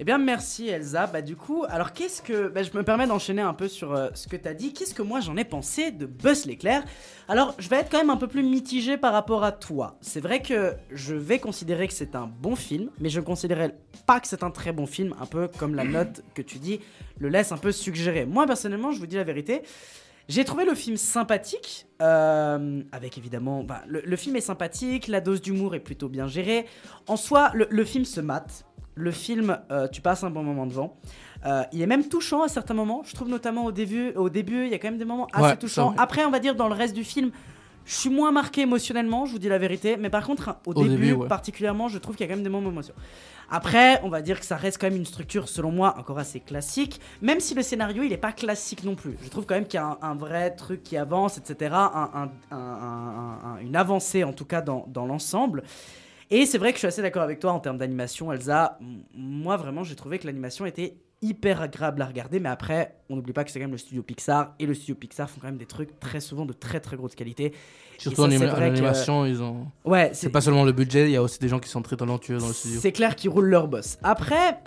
Eh 0.00 0.04
bien, 0.04 0.18
merci 0.18 0.68
Elsa. 0.68 1.08
Bah, 1.08 1.22
du 1.22 1.34
coup, 1.34 1.64
alors 1.68 1.92
qu'est-ce 1.92 2.22
que. 2.22 2.46
bah, 2.48 2.62
je 2.62 2.70
me 2.76 2.84
permets 2.84 3.08
d'enchaîner 3.08 3.42
un 3.42 3.52
peu 3.52 3.66
sur 3.66 3.92
euh, 3.94 4.10
ce 4.14 4.28
que 4.28 4.36
tu 4.36 4.46
as 4.46 4.54
dit. 4.54 4.72
Qu'est-ce 4.72 4.94
que 4.94 5.02
moi 5.02 5.18
j'en 5.18 5.36
ai 5.36 5.44
pensé 5.44 5.90
de 5.90 6.06
Buzz 6.06 6.46
l'éclair? 6.46 6.84
Alors, 7.26 7.54
je 7.58 7.68
vais 7.68 7.76
être 7.76 7.90
quand 7.90 7.98
même 7.98 8.10
un 8.10 8.16
peu 8.16 8.28
plus 8.28 8.44
mitigé 8.44 8.96
par 8.96 9.12
rapport 9.12 9.42
à 9.42 9.50
toi. 9.50 9.98
C'est 10.00 10.20
vrai 10.20 10.40
que 10.40 10.74
je 10.92 11.14
vais 11.16 11.40
considérer 11.40 11.88
que 11.88 11.94
c'est 11.94 12.14
un 12.14 12.28
bon 12.28 12.54
film, 12.54 12.90
mais 13.00 13.08
je 13.08 13.18
ne 13.18 13.24
considérerais 13.24 13.76
pas 14.06 14.20
que 14.20 14.28
c'est 14.28 14.44
un 14.44 14.52
très 14.52 14.70
bon 14.70 14.86
film, 14.86 15.16
un 15.20 15.26
peu 15.26 15.48
comme 15.48 15.74
la 15.74 15.82
note 15.84 16.22
que 16.34 16.42
tu 16.42 16.58
dis 16.58 16.78
le 17.18 17.28
laisse 17.28 17.50
un 17.50 17.58
peu 17.58 17.72
suggérer. 17.72 18.24
Moi, 18.24 18.46
personnellement, 18.46 18.92
je 18.92 19.00
vous 19.00 19.06
dis 19.06 19.16
la 19.16 19.24
vérité. 19.24 19.62
J'ai 20.28 20.44
trouvé 20.44 20.64
le 20.66 20.74
film 20.74 20.96
sympathique, 20.98 21.86
euh, 22.02 22.82
avec 22.92 23.16
évidemment, 23.18 23.64
bah, 23.64 23.82
le, 23.88 24.02
le 24.04 24.16
film 24.16 24.36
est 24.36 24.42
sympathique, 24.42 25.08
la 25.08 25.22
dose 25.22 25.40
d'humour 25.40 25.74
est 25.74 25.80
plutôt 25.80 26.08
bien 26.10 26.28
gérée. 26.28 26.66
En 27.08 27.16
soi, 27.16 27.50
le, 27.54 27.66
le 27.70 27.84
film 27.84 28.04
se 28.04 28.20
mate. 28.20 28.64
Le 28.98 29.10
film, 29.12 29.58
euh, 29.70 29.86
tu 29.86 30.00
passes 30.00 30.24
un 30.24 30.30
bon 30.30 30.42
moment 30.42 30.66
devant. 30.66 30.96
Euh, 31.46 31.62
il 31.72 31.80
est 31.80 31.86
même 31.86 32.08
touchant 32.08 32.42
à 32.42 32.48
certains 32.48 32.74
moments. 32.74 33.02
Je 33.06 33.14
trouve 33.14 33.28
notamment 33.28 33.64
au 33.64 33.70
début, 33.72 34.10
au 34.16 34.28
début, 34.28 34.64
il 34.64 34.70
y 34.70 34.74
a 34.74 34.78
quand 34.78 34.88
même 34.88 34.98
des 34.98 35.04
moments 35.04 35.28
assez 35.32 35.44
Ouais, 35.44 35.56
touchants. 35.56 35.94
Après, 35.96 36.24
on 36.24 36.30
va 36.30 36.40
dire 36.40 36.56
dans 36.56 36.66
le 36.66 36.74
reste 36.74 36.94
du 36.94 37.04
film, 37.04 37.30
je 37.84 37.94
suis 37.94 38.10
moins 38.10 38.32
marqué 38.32 38.62
émotionnellement, 38.62 39.24
je 39.24 39.32
vous 39.32 39.38
dis 39.38 39.48
la 39.48 39.58
vérité. 39.58 39.96
Mais 39.96 40.10
par 40.10 40.26
contre, 40.26 40.56
au, 40.66 40.72
Au 40.72 40.82
début, 40.82 40.96
début, 40.96 41.12
ouais. 41.12 41.28
particulièrement, 41.28 41.86
je 41.88 41.98
trouve 41.98 42.16
qu'il 42.16 42.26
y 42.26 42.28
a 42.28 42.32
quand 42.32 42.36
même 42.36 42.42
des 42.44 42.50
moments 42.50 42.70
d'émotion. 42.70 42.92
Après, 43.50 44.00
on 44.02 44.08
va 44.10 44.20
dire 44.20 44.40
que 44.40 44.44
ça 44.44 44.56
reste 44.56 44.78
quand 44.78 44.88
même 44.88 44.96
une 44.98 45.06
structure, 45.06 45.48
selon 45.48 45.70
moi, 45.70 45.94
encore 45.96 46.18
assez 46.18 46.40
classique. 46.40 47.00
Même 47.22 47.38
si 47.40 47.54
le 47.54 47.62
scénario, 47.62 48.02
il 48.02 48.12
est 48.12 48.18
pas 48.18 48.32
classique 48.32 48.82
non 48.84 48.94
plus. 48.96 49.16
Je 49.22 49.28
trouve 49.30 49.46
quand 49.46 49.54
même 49.54 49.64
qu'il 49.66 49.78
y 49.80 49.82
a 49.82 49.86
un, 49.86 49.98
un 50.02 50.14
vrai 50.16 50.50
truc 50.56 50.82
qui 50.82 50.96
avance, 50.98 51.38
etc. 51.38 51.70
un- 51.72 52.10
un- 52.14 52.30
un- 52.50 52.56
un- 52.56 53.38
un- 53.54 53.58
une 53.62 53.74
avancée, 53.76 54.22
en 54.24 54.32
tout 54.34 54.44
cas, 54.44 54.60
dans, 54.60 54.84
dans 54.88 55.06
l'ensemble. 55.06 55.62
Et 56.30 56.44
c'est 56.46 56.58
vrai 56.58 56.70
que 56.72 56.76
je 56.76 56.80
suis 56.80 56.86
assez 56.88 57.02
d'accord 57.02 57.22
avec 57.22 57.40
toi 57.40 57.52
en 57.52 57.60
termes 57.60 57.78
d'animation, 57.78 58.32
Elsa. 58.32 58.78
Moi, 59.14 59.56
vraiment, 59.56 59.82
j'ai 59.84 59.94
trouvé 59.96 60.18
que 60.18 60.26
l'animation 60.26 60.66
était 60.66 60.96
hyper 61.22 61.60
agréable 61.62 62.00
à 62.02 62.06
regarder. 62.06 62.38
Mais 62.38 62.48
après, 62.50 62.94
on 63.10 63.16
n'oublie 63.16 63.32
pas 63.32 63.42
que 63.44 63.50
c'est 63.50 63.58
quand 63.58 63.64
même 63.64 63.72
le 63.72 63.78
studio 63.78 64.02
Pixar. 64.02 64.54
Et 64.58 64.66
le 64.66 64.74
studio 64.74 64.94
Pixar 64.94 65.28
font 65.28 65.40
quand 65.40 65.48
même 65.48 65.56
des 65.56 65.66
trucs 65.66 65.98
très 65.98 66.20
souvent 66.20 66.44
de 66.46 66.52
très 66.52 66.80
très 66.80 66.96
grosse 66.96 67.14
qualité. 67.14 67.52
Surtout 67.96 68.22
en 68.22 68.28
que- 68.28 68.44
animation, 68.62 69.26
ils 69.26 69.42
ont. 69.42 69.66
Ouais, 69.84 70.10
C'est 70.12 70.28
pas 70.30 70.40
seulement 70.40 70.64
le 70.64 70.70
budget, 70.72 71.06
il 71.06 71.10
y 71.12 71.16
a 71.16 71.22
aussi 71.22 71.38
des 71.40 71.48
gens 71.48 71.58
qui 71.58 71.68
sont 71.68 71.82
très 71.82 71.96
talentueux 71.96 72.38
dans 72.38 72.46
le 72.46 72.52
studio. 72.52 72.78
c'est 72.80 72.92
clair 72.92 73.16
qu'ils 73.16 73.30
roulent 73.30 73.48
leur 73.48 73.66
boss. 73.66 73.98
Après, 74.04 74.58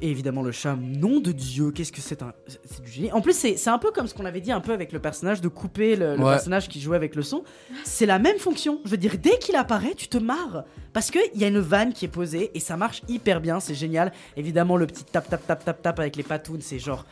et 0.00 0.10
évidemment, 0.10 0.42
le 0.42 0.52
chat, 0.52 0.76
nom 0.80 1.20
de 1.20 1.30
Dieu, 1.32 1.72
qu'est-ce 1.72 1.92
que 1.92 2.00
c'est 2.00 2.22
un. 2.22 2.32
C'est 2.46 2.82
du 2.82 2.90
génie. 2.90 3.12
En 3.12 3.20
plus, 3.20 3.34
c'est 3.34 3.68
un 3.68 3.78
peu 3.78 3.90
comme 3.90 4.06
ce 4.06 4.14
qu'on 4.14 4.24
avait 4.24 4.40
dit 4.40 4.50
un 4.52 4.60
peu 4.60 4.72
avec 4.72 4.92
le 4.92 4.98
personnage 4.98 5.40
de 5.40 5.48
couper 5.48 5.94
le, 5.96 6.16
le 6.16 6.22
Ouais. 6.24 6.32
personnage 6.32 6.68
qui 6.68 6.80
jouait 6.80 6.96
avec 6.96 7.14
le 7.14 7.22
son. 7.22 7.42
C'est 7.84 8.06
la 8.06 8.18
même 8.18 8.38
fonction. 8.38 8.80
Je 8.84 8.90
veux 8.90 8.96
dire, 8.96 9.16
dès 9.20 9.38
qu'il 9.38 9.56
apparaît, 9.56 9.94
tu 9.94 10.08
te 10.08 10.16
marres. 10.16 10.64
Parce 10.92 11.10
qu'il 11.10 11.20
y 11.34 11.44
a 11.44 11.48
une 11.48 11.58
vanne 11.60 11.92
qui 11.92 12.04
est 12.06 12.08
posée 12.08 12.50
et 12.54 12.60
ça 12.60 12.76
marche 12.76 13.02
hyper 13.08 13.40
bien, 13.40 13.60
c'est 13.60 13.74
génial. 13.74 14.12
Évidemment, 14.36 14.76
le 14.76 14.86
petit 14.86 15.04
tap 15.04 15.28
tap 15.28 15.46
tap 15.46 15.64
tap 15.64 15.82
tap 15.82 15.98
avec 16.00 16.16
les 16.16 16.22
patounes, 16.22 16.62
c'est 16.62 16.78
genre. 16.78 17.04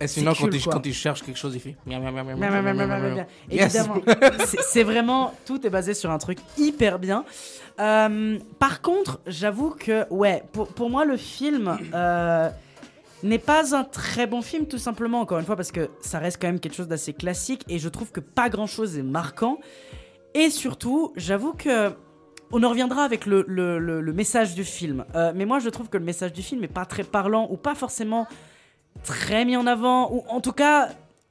Et 0.00 0.06
sinon, 0.06 0.32
quand, 0.32 0.44
cool, 0.44 0.54
il, 0.54 0.62
quoi. 0.62 0.72
quand 0.74 0.86
il 0.86 0.94
cherche 0.94 1.22
quelque 1.24 1.38
chose, 1.38 1.54
il 1.56 1.60
fait. 1.60 1.74
Yes. 3.50 3.74
Évidemment, 3.74 4.00
c'est 4.68 4.84
vraiment 4.84 5.34
tout 5.44 5.66
est 5.66 5.70
basé 5.70 5.94
sur 5.94 6.10
un 6.10 6.18
truc 6.18 6.38
hyper 6.56 6.98
bien. 6.98 7.24
Euh, 7.80 8.38
par 8.58 8.82
contre, 8.82 9.20
j'avoue 9.26 9.70
que 9.70 10.06
ouais, 10.12 10.42
pour, 10.52 10.68
pour 10.68 10.90
moi 10.90 11.04
le 11.04 11.16
film 11.16 11.78
euh, 11.94 12.50
n'est 13.22 13.38
pas 13.38 13.74
un 13.76 13.84
très 13.84 14.26
bon 14.26 14.42
film 14.42 14.66
tout 14.66 14.78
simplement 14.78 15.20
encore 15.20 15.38
une 15.38 15.44
fois 15.46 15.56
parce 15.56 15.70
que 15.72 15.88
ça 16.00 16.18
reste 16.18 16.38
quand 16.40 16.48
même 16.48 16.60
quelque 16.60 16.74
chose 16.74 16.88
d'assez 16.88 17.12
classique 17.12 17.62
et 17.68 17.78
je 17.78 17.88
trouve 17.88 18.10
que 18.10 18.20
pas 18.20 18.48
grand 18.48 18.66
chose 18.66 18.98
est 18.98 19.02
marquant 19.02 19.58
et 20.34 20.50
surtout 20.50 21.12
j'avoue 21.16 21.52
que 21.52 21.92
on 22.50 22.62
en 22.62 22.70
reviendra 22.70 23.04
avec 23.04 23.26
le, 23.26 23.44
le- 23.46 23.78
le- 23.78 24.12
message 24.14 24.54
du 24.54 24.64
film. 24.64 25.04
Euh, 25.14 25.32
mais 25.34 25.44
moi, 25.44 25.58
je 25.58 25.68
trouve 25.68 25.90
que 25.90 25.98
le 25.98 26.04
message 26.04 26.32
du 26.32 26.42
film 26.42 26.64
est 26.64 26.68
pas 26.68 26.86
très 26.86 27.04
parlant 27.04 27.46
ou 27.50 27.58
pas 27.58 27.74
forcément 27.74 28.26
très 29.04 29.44
mis 29.44 29.54
en 29.58 29.66
avant. 29.66 30.10
Ou 30.10 30.24
en 30.30 30.40
tout 30.40 30.52
cas, 30.52 30.88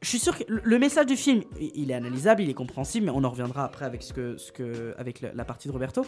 je 0.08 0.12
suis 0.12 0.20
sûr 0.20 0.38
que 0.38 0.46
le- 0.48 0.80
message 0.80 1.06
du 1.06 1.18
film, 1.18 1.44
il 1.60 1.92
est 1.92 1.94
analysable, 1.94 2.42
il 2.42 2.50
est 2.50 2.54
compréhensible, 2.54 3.08
mais 3.08 3.12
on 3.14 3.26
en 3.26 3.30
reviendra 3.30 3.66
après 3.66 3.84
avec, 3.84 4.02
ce 4.02 4.14
que, 4.14 4.96
avec 4.98 5.20
la, 5.20 5.44
partie 5.44 5.68
de 5.68 5.74
Roberto. 5.74 6.06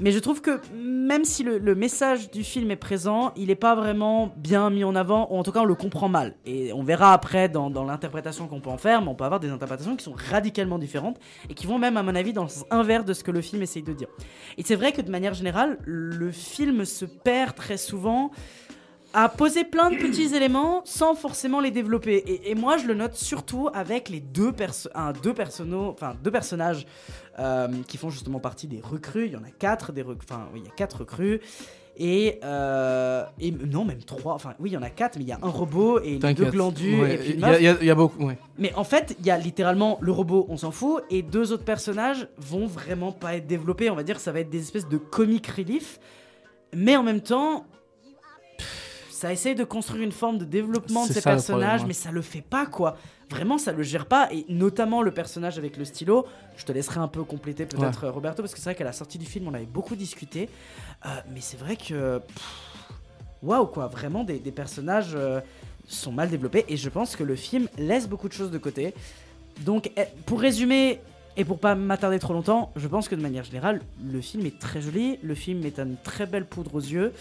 Mais 0.00 0.10
je 0.10 0.18
trouve 0.18 0.40
que 0.40 0.60
même 0.74 1.24
si 1.24 1.44
le, 1.44 1.58
le 1.58 1.76
message 1.76 2.32
du 2.32 2.42
film 2.42 2.72
est 2.72 2.76
présent, 2.76 3.32
il 3.36 3.46
n'est 3.46 3.54
pas 3.54 3.76
vraiment 3.76 4.34
bien 4.36 4.70
mis 4.70 4.82
en 4.82 4.96
avant, 4.96 5.28
ou 5.30 5.36
en 5.36 5.44
tout 5.44 5.52
cas 5.52 5.60
on 5.60 5.66
le 5.66 5.76
comprend 5.76 6.08
mal. 6.08 6.34
Et 6.46 6.72
on 6.72 6.82
verra 6.82 7.12
après 7.12 7.48
dans, 7.48 7.70
dans 7.70 7.84
l'interprétation 7.84 8.48
qu'on 8.48 8.60
peut 8.60 8.70
en 8.70 8.78
faire, 8.78 9.02
mais 9.02 9.08
on 9.08 9.14
peut 9.14 9.24
avoir 9.24 9.38
des 9.38 9.50
interprétations 9.50 9.94
qui 9.94 10.02
sont 10.02 10.16
radicalement 10.16 10.80
différentes 10.80 11.20
et 11.48 11.54
qui 11.54 11.68
vont 11.68 11.78
même, 11.78 11.96
à 11.96 12.02
mon 12.02 12.16
avis, 12.16 12.32
dans 12.32 12.42
le 12.42 12.48
sens 12.48 12.64
inverse 12.72 13.04
de 13.04 13.12
ce 13.12 13.22
que 13.22 13.30
le 13.30 13.40
film 13.40 13.62
essaye 13.62 13.84
de 13.84 13.92
dire. 13.92 14.08
Et 14.56 14.64
c'est 14.64 14.74
vrai 14.76 14.90
que 14.90 15.00
de 15.00 15.12
manière 15.12 15.34
générale, 15.34 15.78
le 15.84 16.32
film 16.32 16.84
se 16.84 17.04
perd 17.04 17.54
très 17.54 17.76
souvent 17.76 18.32
à 19.24 19.28
poser 19.28 19.64
plein 19.64 19.90
de 19.90 19.96
petits 19.96 20.34
éléments 20.36 20.82
sans 20.84 21.14
forcément 21.16 21.60
les 21.60 21.72
développer. 21.72 22.16
Et, 22.16 22.50
et 22.50 22.54
moi, 22.54 22.76
je 22.76 22.86
le 22.86 22.94
note 22.94 23.14
surtout 23.16 23.68
avec 23.74 24.08
les 24.08 24.20
deux, 24.20 24.52
perso 24.52 24.88
un, 24.94 25.12
deux, 25.12 25.34
enfin, 25.88 26.14
deux 26.22 26.30
personnages 26.30 26.86
euh, 27.40 27.66
qui 27.88 27.96
font 27.96 28.10
justement 28.10 28.38
partie 28.38 28.68
des 28.68 28.80
recrues. 28.80 29.26
Il 29.26 29.32
y 29.32 29.36
en 29.36 29.42
a 29.42 29.50
quatre, 29.50 29.90
des 29.92 30.02
enfin, 30.04 30.48
oui, 30.52 30.60
il 30.62 30.66
y 30.66 30.68
a 30.68 30.74
quatre 30.76 30.98
recrues. 31.00 31.40
Et, 32.00 32.38
euh, 32.44 33.24
et 33.40 33.50
non, 33.50 33.84
même 33.84 34.04
trois. 34.04 34.34
Enfin, 34.34 34.54
oui, 34.60 34.70
il 34.70 34.74
y 34.74 34.76
en 34.76 34.82
a 34.82 34.90
quatre, 34.90 35.16
mais 35.18 35.24
il 35.24 35.28
y 35.28 35.32
a 35.32 35.38
un 35.42 35.48
robot 35.48 35.98
et 36.00 36.18
deux 36.18 36.32
glandus 36.44 37.00
Ouais, 37.00 37.14
et 37.14 37.18
puis 37.18 37.30
Il 37.32 37.40
y, 37.40 37.44
a- 37.44 37.82
y 37.82 37.86
y 37.88 37.94
beaucoup. 37.94 38.24
Ouais. 38.24 38.38
Mais 38.56 38.72
en 38.76 38.84
fait, 38.84 39.16
il 39.18 39.26
y 39.26 39.32
a 39.32 39.36
littéralement 39.36 39.98
le 40.00 40.12
robot, 40.12 40.46
on 40.48 40.56
s'en 40.56 40.70
fout, 40.70 41.02
et 41.10 41.22
deux 41.22 41.50
autres 41.52 41.64
personnages 41.64 42.28
vont 42.38 42.68
vraiment 42.68 43.10
pas 43.10 43.34
être 43.34 43.48
développés. 43.48 43.90
On 43.90 43.96
va 43.96 44.04
dire 44.04 44.14
que 44.14 44.22
ça 44.22 44.30
va 44.30 44.38
être 44.38 44.50
des 44.50 44.60
espèces 44.60 44.86
de 44.88 44.96
comic 44.96 45.44
relief, 45.48 45.98
mais 46.72 46.96
en 46.96 47.02
même 47.02 47.20
temps, 47.20 47.66
pff, 48.58 48.87
ça 49.18 49.32
essaye 49.32 49.56
de 49.56 49.64
construire 49.64 50.04
une 50.04 50.12
forme 50.12 50.38
de 50.38 50.44
développement 50.44 51.04
de 51.04 51.12
ces 51.12 51.20
ça, 51.20 51.30
personnages, 51.30 51.84
mais 51.84 51.92
ça 51.92 52.12
le 52.12 52.22
fait 52.22 52.40
pas 52.40 52.66
quoi. 52.66 52.96
Vraiment, 53.30 53.58
ça 53.58 53.72
le 53.72 53.82
gère 53.82 54.06
pas, 54.06 54.28
et 54.32 54.46
notamment 54.48 55.02
le 55.02 55.10
personnage 55.10 55.58
avec 55.58 55.76
le 55.76 55.84
stylo. 55.84 56.24
Je 56.56 56.64
te 56.64 56.70
laisserai 56.70 57.00
un 57.00 57.08
peu 57.08 57.24
compléter 57.24 57.66
peut-être 57.66 58.06
Roberto, 58.08 58.42
parce 58.42 58.54
que 58.54 58.60
c'est 58.60 58.70
vrai 58.70 58.76
qu'à 58.76 58.84
la 58.84 58.92
sortie 58.92 59.18
du 59.18 59.26
film, 59.26 59.48
on 59.48 59.54
avait 59.54 59.66
beaucoup 59.66 59.96
discuté, 59.96 60.48
Euh, 61.04 61.08
mais 61.32 61.40
c'est 61.40 61.56
vrai 61.56 61.76
que 61.76 62.20
waouh 63.42 63.66
quoi, 63.66 63.86
vraiment 63.88 64.24
des, 64.24 64.38
des 64.38 64.52
personnages 64.52 65.14
euh, 65.14 65.40
sont 65.86 66.12
mal 66.12 66.28
développés, 66.28 66.64
et 66.68 66.76
je 66.76 66.88
pense 66.88 67.16
que 67.16 67.24
le 67.24 67.36
film 67.36 67.68
laisse 67.76 68.08
beaucoup 68.08 68.28
de 68.28 68.34
choses 68.34 68.52
de 68.52 68.58
côté. 68.58 68.94
Donc, 69.64 69.90
eh, 69.96 70.04
pour 70.26 70.40
résumer, 70.40 71.00
et 71.36 71.44
pour 71.44 71.58
pas 71.58 71.74
m'attarder 71.74 72.20
trop 72.20 72.34
longtemps, 72.34 72.70
je 72.76 72.86
pense 72.86 73.08
que 73.08 73.16
de 73.16 73.22
manière 73.22 73.44
générale, 73.44 73.80
le 74.16 74.20
film 74.20 74.46
est 74.46 74.58
très 74.58 74.80
joli, 74.80 75.18
le 75.22 75.34
film 75.34 75.64
est 75.66 75.78
une 75.78 75.96
très 75.96 76.26
belle 76.26 76.46
poudre 76.46 76.76
aux 76.76 76.86
yeux. 76.96 77.12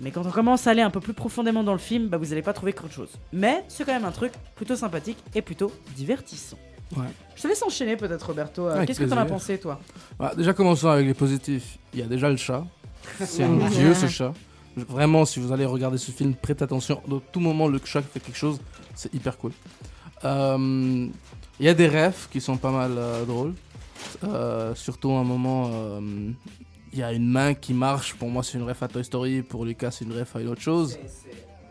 Mais 0.00 0.10
quand 0.10 0.26
on 0.26 0.30
commence 0.30 0.66
à 0.66 0.70
aller 0.70 0.82
un 0.82 0.90
peu 0.90 1.00
plus 1.00 1.14
profondément 1.14 1.62
dans 1.64 1.72
le 1.72 1.78
film, 1.78 2.08
bah 2.08 2.16
vous 2.16 2.32
allez 2.32 2.42
pas 2.42 2.52
trouver 2.52 2.72
qu'autre 2.72 2.92
chose. 2.92 3.10
Mais 3.32 3.64
c'est 3.68 3.84
quand 3.84 3.92
même 3.92 4.04
un 4.04 4.10
truc 4.12 4.32
plutôt 4.54 4.76
sympathique 4.76 5.18
et 5.34 5.42
plutôt 5.42 5.72
divertissant. 5.96 6.58
Ouais. 6.96 7.06
Je 7.34 7.42
te 7.42 7.48
laisse 7.48 7.62
enchaîner 7.62 7.96
peut-être 7.96 8.26
Roberto. 8.26 8.68
Euh, 8.68 8.84
Qu'est-ce 8.84 9.00
que 9.00 9.04
t'en 9.04 9.16
as 9.16 9.24
pensé 9.24 9.58
toi? 9.58 9.80
Bah, 10.18 10.32
déjà, 10.36 10.52
commençons 10.52 10.88
avec 10.88 11.06
les 11.06 11.14
positifs. 11.14 11.78
Il 11.92 12.00
y 12.00 12.02
a 12.02 12.06
déjà 12.06 12.28
le 12.28 12.36
chat. 12.36 12.64
C'est 13.20 13.42
un 13.42 13.68
dieu 13.68 13.94
ce 13.94 14.06
chat. 14.06 14.32
Vraiment, 14.76 15.24
si 15.24 15.40
vous 15.40 15.52
allez 15.52 15.64
regarder 15.64 15.98
ce 15.98 16.10
film, 16.10 16.34
prêtez 16.34 16.64
attention. 16.64 17.00
Dans 17.06 17.20
tout 17.20 17.40
moment, 17.40 17.68
le 17.68 17.80
chat 17.84 18.02
fait 18.02 18.20
quelque 18.20 18.36
chose. 18.36 18.60
C'est 18.94 19.12
hyper 19.14 19.38
cool. 19.38 19.52
Euh, 20.24 21.08
Il 21.60 21.66
y 21.66 21.68
a 21.68 21.74
des 21.74 21.86
rêves 21.86 22.26
qui 22.30 22.40
sont 22.40 22.56
pas 22.56 22.70
mal 22.72 22.92
euh, 22.96 23.24
drôles. 23.24 23.54
Euh, 24.24 24.74
surtout 24.74 25.10
à 25.12 25.18
un 25.20 25.24
moment, 25.24 25.70
euh, 25.72 26.00
il 26.94 27.00
y 27.00 27.02
a 27.02 27.12
une 27.12 27.28
main 27.28 27.52
qui 27.54 27.74
marche. 27.74 28.14
Pour 28.14 28.28
moi, 28.30 28.42
c'est 28.42 28.56
une 28.56 28.64
ref 28.64 28.82
à 28.82 28.88
Toy 28.88 29.04
Story. 29.04 29.42
Pour 29.42 29.64
Lucas, 29.64 29.90
c'est 29.90 30.04
une 30.04 30.16
ref 30.18 30.34
à 30.36 30.40
une 30.40 30.48
autre 30.48 30.62
chose. 30.62 30.96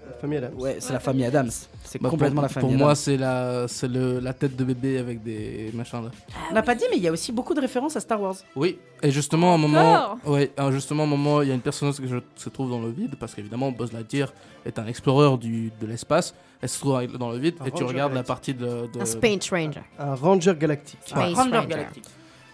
La 0.06 0.18
famille 0.20 0.38
Adams. 0.38 0.54
Ouais, 0.58 0.76
c'est 0.80 0.94
la 0.94 1.00
famille 1.00 1.26
Adams. 1.26 1.50
C'est 1.84 2.02
Bah, 2.02 2.10
complètement 2.10 2.36
pour, 2.36 2.44
la 2.44 2.50
famille 2.50 2.62
Pour 2.70 2.76
Adams. 2.76 2.86
moi, 2.88 2.96
c'est 2.96 3.18
la, 3.18 3.68
c'est 3.70 3.88
le, 3.88 4.20
la 4.20 4.34
tête 4.34 4.56
de 4.56 4.64
bébé 4.64 4.98
avec 4.98 5.24
des 5.24 5.72
machins 5.74 6.04
là. 6.04 6.12
On 6.50 6.54
n'a 6.54 6.62
pas 6.62 6.76
dit, 6.76 6.84
mais 6.92 6.98
il 6.98 7.04
y 7.04 7.08
a 7.08 7.12
aussi 7.12 7.32
beaucoup 7.32 7.54
de 7.54 7.62
références 7.62 7.96
à 7.96 8.00
Star 8.02 8.22
Wars. 8.22 8.36
Oui, 8.56 8.78
et 9.02 9.12
justement, 9.12 9.52
à 9.52 9.56
un 9.56 9.58
moment, 9.58 10.18
ouais, 10.26 10.52
euh, 10.60 10.72
justement, 10.72 11.04
à 11.04 11.06
un 11.06 11.10
moment, 11.10 11.42
il 11.42 11.48
y 11.50 11.52
a 11.52 11.56
une 11.56 11.62
personne 11.62 11.92
qui 11.94 12.08
se- 12.36 12.50
trouve 12.50 12.70
dans 12.70 12.82
le 12.82 12.90
vide, 12.92 13.16
parce 13.20 13.34
qu'évidemment, 13.34 13.72
Buzz 13.72 13.92
Lightyear 13.94 14.34
est 14.66 14.78
un 14.78 14.88
explorer 14.88 15.38
du, 15.38 15.72
de 15.80 15.88
l'espace, 15.88 16.34
elle 16.62 16.70
se 16.70 16.80
trouve 16.80 17.06
dans 17.18 17.32
le 17.32 17.38
vide, 17.40 17.56
Un 17.62 17.66
et 17.66 17.72
tu 17.72 17.84
ranger 17.84 17.94
regardes 17.94 18.14
la 18.14 18.24
partie 18.24 18.54
de... 18.54 18.88
de- 18.94 19.02
Un 19.02 19.06
Space 19.06 19.50
Ranger. 19.50 19.82
Un 20.00 20.16
Ranger 20.16 20.54
galactique. 20.60 21.00
Space 21.06 21.34
Ranger 21.34 21.56
Ranger. 21.58 21.68
Galactique. 21.70 22.06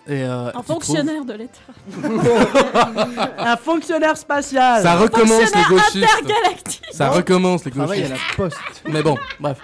Et, 0.09 0.23
euh, 0.23 0.51
Un 0.55 0.63
fonctionnaire 0.63 1.23
de 1.23 1.33
l'État. 1.33 1.59
Un 3.37 3.57
fonctionnaire 3.57 4.17
spatial. 4.17 4.81
Ça 4.81 4.95
recommence 4.97 5.29
les 5.39 5.45
Fonctionnaire 5.45 5.69
gauchistes 5.69 6.15
Intergalactique. 6.21 6.85
Ça 6.91 7.09
recommence 7.09 7.65
les 7.65 7.71
gauchistes 7.71 8.09
la 8.09 8.35
poste. 8.35 8.57
Mais 8.87 9.03
bon, 9.03 9.17
bref. 9.39 9.59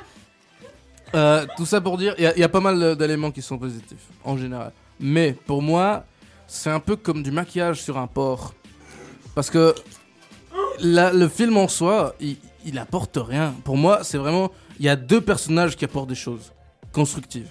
Euh, 1.15 1.45
tout 1.57 1.65
ça 1.65 1.81
pour 1.81 1.97
dire, 1.97 2.13
il 2.17 2.23
y 2.23 2.27
a- 2.27 2.33
il 2.35 2.39
y, 2.39 2.43
a 2.43 2.49
pas 2.49 2.59
mal 2.59 2.95
d'éléments 2.95 3.31
qui 3.31 3.41
sont 3.41 3.57
positifs, 3.57 4.05
en 4.23 4.37
général. 4.37 4.71
Mais 4.99 5.33
pour 5.33 5.61
moi, 5.61 6.03
c'est 6.47 6.69
un 6.69 6.79
peu 6.79 6.95
comme 6.95 7.23
du 7.23 7.31
maquillage 7.31 7.81
sur 7.81 7.97
un 7.97 8.07
porc. 8.07 8.53
Parce 9.33 9.49
que 9.49 9.73
la- 10.79 11.11
le 11.13 11.27
film 11.29 11.57
en 11.57 11.67
soi, 11.67 12.15
il, 12.19 12.37
il 12.65 12.77
apporte 12.77 13.17
rien. 13.17 13.53
Pour 13.63 13.77
moi, 13.77 13.99
c'est 14.03 14.17
vraiment. 14.17 14.51
Il 14.79 14.85
y 14.85 14.89
a 14.89 14.95
deux 14.97 15.21
personnages 15.21 15.75
qui 15.77 15.85
apportent 15.85 16.09
des 16.09 16.15
choses 16.15 16.51
constructives. 16.91 17.49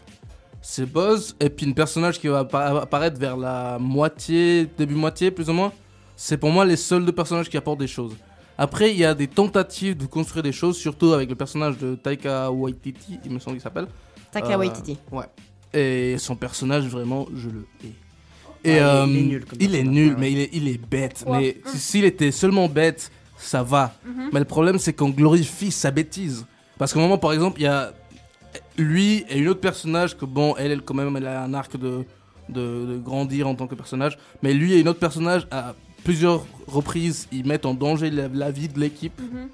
C'est 0.66 0.87
Buzz 0.90 1.37
et 1.40 1.50
puis 1.50 1.66
une 1.66 1.75
personnage 1.75 2.18
qui 2.18 2.26
va 2.28 2.42
appa- 2.42 2.80
apparaître 2.80 3.21
vers 3.21 3.37
la 3.37 3.78
moitié, 3.78 4.66
début 4.78 4.94
moitié 4.94 5.30
plus 5.30 5.50
ou 5.50 5.52
moins. 5.52 5.73
C'est 6.16 6.38
pour 6.38 6.50
moi 6.50 6.64
les 6.64 6.76
seuls 6.76 7.04
deux 7.04 7.12
personnages 7.12 7.50
qui 7.50 7.56
apportent 7.59 7.80
des 7.80 7.87
choses. 7.87 8.16
Après, 8.56 8.90
il 8.90 8.97
y 8.97 9.04
a 9.04 9.14
des 9.14 9.26
tentatives 9.26 9.94
de 9.97 10.06
construire 10.06 10.42
des 10.42 10.52
choses, 10.52 10.78
surtout 10.78 11.12
avec 11.12 11.28
le 11.28 11.35
personnage 11.35 11.76
de 11.76 11.97
Taika 11.97 12.50
Waititi, 12.50 13.18
il 13.26 13.30
me 13.33 13.38
semble 13.40 13.56
qu'il 13.56 13.62
s'appelle. 13.62 13.88
Taika 14.33 14.54
Euh, 14.54 14.56
Waititi. 14.59 14.97
Ouais. 15.12 15.26
Et 15.75 16.16
son 16.18 16.35
personnage, 16.37 16.85
vraiment, 16.87 17.26
je 17.37 17.50
le 17.50 17.66
hais. 17.83 17.87
Ouais, 17.87 17.92
Et 18.64 18.71
il 18.71 18.76
est- 18.76 18.80
euh, 18.80 19.06
il 19.06 19.16
est 19.16 19.23
nul 19.23 19.44
comme 19.44 19.59
il 19.61 19.75
est 19.75 19.83
nul, 19.85 20.16
mais 20.18 20.33
il 20.33 20.38
est, 20.38 20.50
il 20.54 20.68
est 20.68 20.78
bête. 20.78 21.25
Ouais. 21.26 21.38
Mais 21.64 21.71
si- 21.73 21.78
s'il 21.78 22.04
était 22.06 22.30
seulement 22.30 22.68
bête, 22.68 23.11
ça 23.37 23.62
va. 23.62 23.92
Mhm. 24.06 24.30
Mais 24.33 24.38
le 24.38 24.44
problème, 24.47 24.78
c'est 24.78 24.94
qu'on 24.94 25.11
glorifie 25.11 25.71
sa 25.73 25.90
bêtise. 25.90 26.47
Parce 26.78 26.92
qu'à 26.94 27.00
un 27.00 27.02
moment, 27.02 27.18
par 27.18 27.33
exemple, 27.35 27.61
il 27.61 27.64
y 27.64 27.66
a. 27.66 27.92
lui 28.76 29.25
et 29.28 29.38
une 29.38 29.49
autre 29.49 29.61
personnage 29.61 30.16
que 30.16 30.25
bon, 30.25 30.54
elle, 30.57 30.73
elle 30.73 30.83
quand 30.83 30.95
même, 30.95 31.16
elle 31.16 31.26
a 31.26 31.43
un 31.43 31.54
arc 31.54 31.76
de, 31.76 32.04
de, 32.49 32.99
grandir 33.02 33.49
en 33.49 33.54
tant 33.54 33.66
que 33.66 33.75
personnage. 33.75 34.19
Mais 34.43 34.52
lui 34.52 34.75
et 34.75 34.81
une 34.81 34.88
autre 34.88 35.00
personnage, 35.00 35.47
à 35.50 35.75
plusieurs 36.04 36.45
reprises, 36.66 37.28
ils 37.33 37.47
mettent 37.47 37.66
en 37.66 37.75
danger 37.75 38.11
la, 38.11 38.28
la 38.28 38.50
vie 38.50 38.69
de 38.69 38.78
l'équipe. 38.78 39.21
Mhm. 39.21 39.49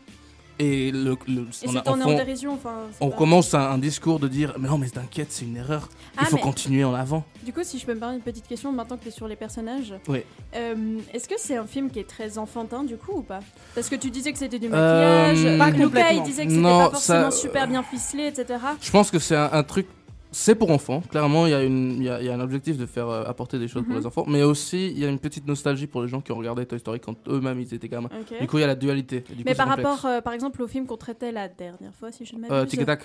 Et, 0.61 0.91
le, 0.93 1.17
le- 1.27 1.47
Et 1.63 1.69
on, 1.69 1.77
a- 1.77 2.05
en 2.05 2.15
dérision. 2.15 2.53
Enfin, 2.55 2.75
c'est 2.93 3.05
on 3.05 3.11
pas- 3.11 3.17
commence 3.17 3.55
un, 3.55 3.61
un 3.61 3.79
discours 3.79 4.19
de 4.21 4.29
dire 4.29 4.55
Mais 4.59 4.69
non, 4.69 4.79
mais 4.79 4.89
t'inquiète, 4.89 5.29
c'est 5.33 5.45
une 5.45 5.57
erreur. 5.57 5.89
Ah, 6.17 6.23
Il 6.23 6.27
faut 6.29 6.37
mais- 6.37 6.43
continuer 6.43 6.85
en 6.85 6.95
avant. 6.95 7.25
Du 7.45 7.53
coup, 7.53 7.61
si 7.63 7.79
je 7.79 7.87
peux 7.87 7.95
me 7.95 7.99
permettre 7.99 8.19
une 8.27 8.33
petite 8.33 8.47
question 8.47 8.71
maintenant 8.73 8.97
que 8.97 9.03
tu 9.03 9.09
es 9.09 9.13
sur 9.13 9.27
les 9.27 9.37
personnages. 9.37 9.95
Oui. 10.09 10.23
Euh, 10.55 10.99
Est-ce 11.15 11.29
que 11.29 11.35
c'est 11.39 11.57
un 11.57 11.67
film 11.67 11.91
qui 11.91 11.99
est 11.99 12.09
très 12.09 12.37
enfantin 12.39 12.85
du 12.85 12.97
coup 12.97 13.13
ou 13.19 13.23
pas? 13.23 13.41
Parce 13.75 13.89
que 13.89 13.97
tu 13.97 14.11
disais 14.11 14.33
que 14.33 14.39
c'était 14.39 14.59
du 14.59 14.69
Euh, 14.73 15.33
maquillage. 15.33 15.59
pas 15.59 15.71
Luca, 15.71 16.13
il 16.13 16.23
disait 16.23 16.45
que 16.45 16.51
c'était 16.51 16.63
pas 16.63 16.91
forcément 16.91 17.31
ça- 17.31 17.37
super 17.37 17.67
bien 17.67 17.83
ficelé, 17.83 18.27
etc. 18.27 18.59
Je 18.81 18.91
pense 18.91 19.11
que 19.11 19.19
c'est 19.19 19.37
un, 19.37 19.49
un 19.53 19.63
truc. 19.63 19.87
C'est 20.33 20.55
pour 20.55 20.71
enfants, 20.71 21.01
clairement, 21.11 21.47
il 21.47 21.51
y, 21.51 21.55
a 21.55 21.63
une- 21.65 21.97
il 21.99 22.05
y 22.05 22.09
a, 22.09 22.23
y 22.23 22.29
a 22.29 22.35
un 22.35 22.41
objectif 22.41 22.79
de 22.79 22.87
faire 22.87 23.09
euh, 23.09 23.25
apporter 23.27 23.59
des 23.59 23.67
choses 23.67 23.83
pour 23.83 23.93
Mhm. 23.95 23.99
les 24.01 24.07
enfants, 24.07 24.25
mais 24.29 24.43
aussi 24.45 24.87
il 24.89 24.99
y 24.99 25.05
a 25.05 25.09
une 25.09 25.19
petite 25.19 25.47
nostalgie 25.49 25.89
pour 25.89 26.03
les 26.03 26.09
gens 26.09 26.21
qui 26.21 26.31
ont 26.31 26.37
regardé 26.37 26.65
Toy 26.67 26.79
Story 26.79 27.01
quand 27.01 27.17
eux-mêmes 27.29 27.59
ils 27.61 27.75
étaient 27.75 27.89
gamins. 27.89 28.09
Du 28.41 28.47
coup, 28.47 28.59
il 28.59 28.61
y 28.61 28.65
a 28.65 28.69
la 28.69 28.77
dualité. 28.77 29.25
du 29.29 29.43
Mais 29.45 29.53
coup, 29.53 29.57
par 29.59 29.69
rapport, 29.69 30.05
euh, 30.07 30.21
par 30.21 30.33
exemple, 30.33 30.63
au 30.63 30.69
film 30.69 30.87
qu'on 30.87 30.97
traitait 30.97 31.33
la 31.33 31.49
dernière 31.49 31.95
fois, 31.95 32.13
si 32.13 32.25
je 32.25 32.37
ne 32.37 32.45
Euh, 32.45 32.49
m'abuse. 32.49 32.71
Tic 32.71 32.81
et 32.81 32.85
Tac. 32.87 33.03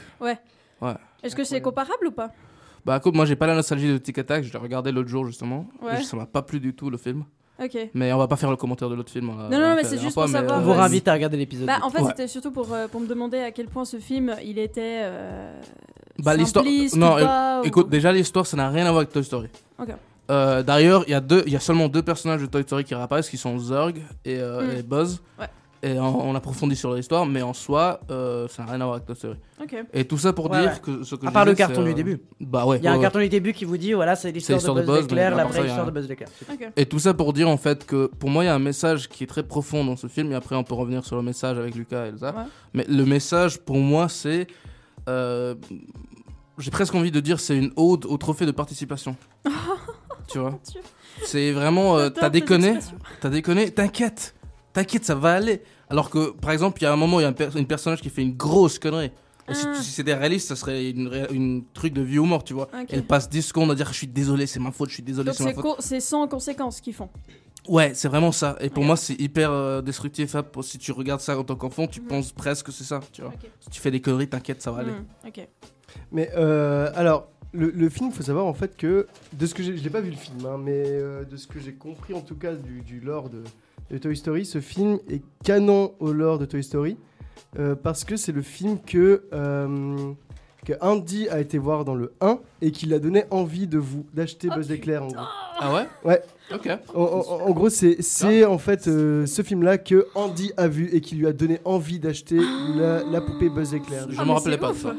Est-ce 1.24 1.36
que 1.36 1.44
c'est 1.44 1.62
comparable 1.62 2.08
ou 2.08 2.12
pas? 2.12 2.32
Bah, 2.86 2.98
écoute, 2.98 3.16
moi 3.16 3.26
j'ai 3.26 3.36
pas 3.36 3.48
la 3.48 3.56
nostalgie 3.56 3.88
de 3.92 3.98
Tic 3.98 4.16
et 4.20 4.24
Tac, 4.24 4.44
je 4.44 4.54
l'ai 4.54 4.60
regardé 4.60 4.92
l'autre 4.92 5.10
jour 5.10 5.26
justement. 5.26 5.66
Ouais. 5.82 6.04
Ça 6.04 6.16
m'a 6.16 6.28
pas 6.28 6.44
plu 6.44 6.60
du 6.60 6.76
tout 6.76 6.92
le 6.92 6.98
film. 6.98 7.24
Ok. 7.60 7.76
Mais 7.96 8.12
on 8.14 8.18
va 8.20 8.28
pas 8.28 8.36
faire 8.36 8.52
le 8.52 8.58
commentaire 8.58 8.90
de 8.90 8.96
l'autre 8.96 9.12
film. 9.12 9.30
euh, 9.30 9.50
Non, 9.50 9.58
non, 9.60 9.66
on 9.72 9.76
mais 9.76 9.84
c'est 9.86 9.98
juste 9.98 10.14
pour 10.14 10.28
savoir, 10.28 10.58
On 10.58 10.62
euh, 10.62 10.64
vous 10.64 10.70
vas-y. 10.72 10.78
réinvite 10.80 11.08
à 11.08 11.14
regarder 11.14 11.38
l'épisode. 11.38 11.66
Bah, 11.66 11.80
en 11.82 11.90
fait, 11.90 12.02
Ouais. 12.02 12.10
c'était 12.10 12.28
surtout 12.28 12.52
pour, 12.52 12.72
euh, 12.74 12.88
pour 12.88 13.00
me 13.02 13.08
demander 13.08 13.40
à 13.40 13.50
quel 13.52 13.68
point 13.68 13.86
ce 13.86 13.98
film 13.98 14.36
il 14.44 14.60
était. 14.60 15.00
Euh, 15.06 15.60
Bah, 16.20 16.36
l'histoire. 16.36 16.66
Non, 16.96 17.16
ou 17.16 17.20
pas, 17.20 17.62
ou- 17.62 17.66
écoute, 17.66 17.90
déjà 17.90 18.12
l'histoire 18.12 18.46
ça 18.48 18.56
n'a 18.58 18.70
rien 18.70 18.86
à 18.86 18.90
voir 18.90 18.98
avec 19.02 19.12
Toy 19.12 19.24
Story. 19.24 19.48
Euh, 20.32 20.64
D'ailleurs, 20.64 21.04
il 21.08 21.12
y, 21.12 21.14
a 21.14 21.20
deux- 21.22 21.44
il 21.46 21.54
y 21.54 21.56
a 21.56 21.60
seulement 21.60 21.88
deux 21.88 22.02
personnages 22.02 22.42
de 22.42 22.48
Toy 22.48 22.64
Story 22.64 22.84
qui 22.84 22.96
réapparaissent 22.96 23.30
qui 23.30 23.38
sont 23.38 23.60
Zurg 23.60 23.94
et, 24.24 24.40
euh, 24.40 24.62
Mm. 24.76 24.78
et 24.80 24.84
Buzz. 24.84 25.22
Ouais. 25.40 25.46
Et 25.84 26.00
on, 26.00 26.30
on 26.30 26.34
approfondit 26.34 26.76
sur 26.76 26.96
l'histoire, 26.96 27.28
mais 27.28 27.44
en 27.44 27.54
soi, 27.54 28.00
euh, 28.10 28.48
ça 28.48 28.64
n'a 28.64 28.72
rien 28.72 28.82
à 28.82 28.86
voir 28.86 28.96
avec 28.96 29.06
Toy 29.06 29.16
Story. 29.16 29.36
Et 29.94 30.06
tout 30.06 30.18
ça 30.18 30.34
pour 30.34 30.50
Ouais, 30.50 30.62
dire 30.62 30.72
ouais. 30.72 30.80
que 30.82 31.04
ce 31.04 31.14
que 31.14 31.28
À 31.28 31.30
je 31.30 31.34
part 31.34 31.46
le 31.46 31.54
carton 31.54 31.84
du 31.84 31.94
début. 31.94 32.20
Bah 32.40 32.66
ouais. 32.66 32.80
Il 32.80 32.84
y 32.86 32.88
a 32.88 32.94
un 32.94 32.96
ouais, 32.96 33.02
carton 33.04 33.20
du 33.20 33.30
début 33.30 33.54
qui 33.54 33.66
vous 33.66 33.78
dit 33.78 33.94
voilà, 33.94 34.16
c'est 34.16 34.32
l'histoire 34.32 34.56
de 34.58 34.62
l'histoire 34.64 34.76
de 34.78 34.82
Buzz 34.82 35.02
l'éclair, 35.02 35.36
la 35.36 35.44
vraie 35.46 35.60
histoire 35.68 35.84
un- 35.84 35.86
de 35.86 35.92
Buzz 35.92 36.10
l'éclair. 36.10 36.30
Et 36.76 36.88
tout 36.88 36.98
ça 36.98 37.14
pour 37.14 37.32
dire 37.34 37.48
en 37.48 37.58
fait 37.58 37.86
que 37.86 38.08
pour 38.08 38.32
moi 38.32 38.44
il 38.44 38.48
y 38.48 38.50
a 38.50 38.56
un 38.56 38.60
message 38.60 39.10
qui 39.10 39.26
est 39.26 39.28
très 39.28 39.44
profond 39.44 39.86
dans 39.86 39.96
ce 39.96 40.08
film 40.08 40.32
et 40.32 40.36
après 40.36 40.56
on 40.56 40.64
peut 40.64 40.74
revenir 40.74 41.06
sur 41.06 41.18
le 41.18 41.22
message 41.22 41.60
avec 41.60 41.76
Lucas 41.76 42.06
et 42.06 42.10
Elsa. 42.10 42.34
Mais 42.74 42.86
le 42.90 43.06
message 43.06 43.60
pour 43.60 43.78
moi 43.78 44.10
c'est 44.10 44.48
j'ai 45.08 46.72
presque 46.72 46.96
envie 46.96 47.12
de 47.12 47.20
dire 47.20 47.40
c'est 47.40 47.58
une 47.58 47.72
ode 47.76 48.06
au 48.06 48.18
trophée 48.18 48.46
de 48.46 48.52
participation. 48.52 49.16
tu 50.28 50.40
vois. 50.40 50.60
C'est 51.24 51.52
vraiment 51.52 51.98
euh, 51.98 52.10
t'as 52.10 52.30
déconné, 52.30 52.78
t'as 53.22 53.30
déconné, 53.30 53.72
t'inquiète, 53.72 54.36
t'inquiète 54.74 55.06
ça 55.06 55.16
va 55.16 55.34
aller. 55.34 55.62
Alors 55.90 56.10
que 56.10 56.32
par 56.32 56.52
exemple 56.52 56.80
il 56.82 56.84
y 56.84 56.88
a 56.88 56.94
un 56.94 56.98
moment 56.98 57.20
il 57.20 57.24
y 57.24 57.26
a 57.26 57.30
un, 57.30 57.34
per- 57.34 57.50
une 57.56 57.68
personnage 57.68 58.02
qui 58.02 58.10
fait 58.10 58.22
une 58.22 58.36
grosse 58.36 58.80
connerie. 58.80 59.12
Et 59.48 59.54
si, 59.54 59.66
Ah. 59.68 59.76
si 59.80 59.92
c'était 59.92 60.16
réaliste, 60.16 60.48
ça 60.48 60.56
serait 60.56 60.90
une, 60.90 61.64
truc 61.76 61.94
de 61.94 62.02
vieux 62.02 62.20
humour, 62.22 62.44
tu 62.44 62.56
vois. 62.56 62.68
Elle 62.90 63.06
passe 63.06 63.30
10 63.30 63.44
secondes 63.44 63.70
à 63.70 63.76
dire 63.76 63.88
je 63.90 63.98
suis 63.98 64.08
désolé, 64.08 64.48
c'est 64.48 64.60
ma 64.60 64.72
faute, 64.72 64.90
je 64.90 64.96
suis 64.96 65.04
désolé, 65.04 65.34
c'est 65.34 65.44
ma 65.44 65.54
faute. 65.54 65.76
c'est 65.80 66.00
sans 66.00 66.28
conséquences 66.28 66.82
qu'ils 66.82 66.96
font. 66.96 67.10
Ouais, 67.68 67.94
c'est 67.96 68.08
vraiment 68.08 68.32
ça. 68.32 68.56
Et 68.60 68.70
pour 68.70 68.84
moi, 68.84 68.96
c'est 68.96 69.20
hyper 69.20 69.52
euh, 69.52 69.82
destructif. 69.82 70.36
hein, 70.36 70.44
pour- 70.44 70.64
Si 70.64 70.78
tu 70.78 70.92
regardes 70.92 71.22
ça 71.22 71.38
en 71.38 71.44
tant 71.44 71.56
qu'enfant, 71.56 71.88
tu 71.88 72.02
Mhm. 72.02 72.08
penses 72.08 72.32
presque 72.32 72.68
que 72.68 72.72
c'est 72.72 72.84
ça. 72.84 73.00
Tu 73.12 73.22
vois. 73.22 73.34
Si 73.60 73.70
tu 73.70 73.82
fais 73.82 73.92
des 73.92 74.02
conneries, 74.02 74.28
t'inquiète, 74.28 74.62
ça 74.62 74.72
va 74.72 74.82
aller. 74.82 74.94
Ok. 75.28 75.48
Mais 76.12 76.30
euh, 76.36 76.92
alors, 76.96 77.30
le, 77.54 77.70
le 77.72 77.90
film, 77.90 78.12
faut 78.12 78.24
savoir 78.24 78.46
en 78.46 78.54
fait 78.54 78.76
que, 78.78 79.08
de 79.34 79.46
ce 79.46 79.54
que 79.54 79.64
j'ai, 79.64 79.78
je 79.78 79.84
l'ai 79.84 79.90
pas 79.90 80.02
vu 80.02 80.10
le 80.12 80.16
film, 80.18 80.46
hein, 80.46 80.58
mais 80.62 80.84
euh, 80.86 81.24
de 81.24 81.38
ce 81.38 81.48
que 81.48 81.60
j'ai 81.60 81.74
compris 81.74 82.14
en 82.14 82.22
tout 82.22 82.36
cas 82.36 82.54
du, 82.54 82.82
du 82.82 83.00
lore 83.00 83.30
de, 83.30 83.44
de 83.90 83.98
Toy 83.98 84.16
Story, 84.18 84.46
ce 84.46 84.60
film 84.60 85.00
est 85.10 85.22
canon 85.44 85.94
au 86.00 86.12
lore 86.12 86.38
de 86.38 86.46
Toy 86.46 86.64
Story 86.64 86.98
euh, 87.58 87.74
parce 87.76 88.04
que 88.04 88.18
c'est 88.18 88.34
le 88.34 88.42
film 88.42 88.78
que, 88.82 89.24
euh, 89.32 90.12
que 90.66 90.74
Andy 90.82 91.30
a 91.30 91.40
été 91.40 91.58
voir 91.58 91.86
dans 91.86 91.96
le 91.96 92.12
1 92.22 92.40
et 92.62 92.72
qui 92.72 92.86
l'a 92.88 93.00
donné 93.00 93.24
envie 93.32 93.68
de 93.68 93.78
vous 93.78 94.06
d'acheter 94.14 94.50
Buzz 94.50 94.70
l'éclair. 94.70 95.04
En 95.04 95.08
gros, 95.08 95.24
Ah 95.60 95.74
ouais? 95.74 95.88
Ouais. 96.04 96.22
Ok. 96.54 96.68
en, 96.94 97.02
en- 97.02 97.48
en 97.48 97.52
gros, 97.52 97.70
c'est, 97.70 98.02
c'est 98.02 98.44
en 98.46 98.58
fait 98.58 98.88
euh, 98.88 99.26
ce 99.26 99.42
film-là 99.42 99.78
que 99.78 100.08
Andy 100.16 100.52
a 100.58 100.68
vu 100.68 100.90
et 100.92 101.02
qui 101.02 101.16
lui 101.16 101.28
a 101.28 101.34
donné 101.34 101.60
envie 101.66 102.00
d'acheter 102.00 102.40
la, 102.76 103.04
la 103.04 103.22
poupée 103.22 103.50
Buzz 103.50 103.74
l'éclair. 103.74 104.08
Je 104.10 104.16
Ah, 104.18 104.24
me 104.24 104.28
mais 104.28 104.34
rappelais 104.34 104.52
c'est 104.54 104.58
pas 104.60 104.68
de 104.70 104.74
ouf. 104.74 104.82
ça. 104.82 104.96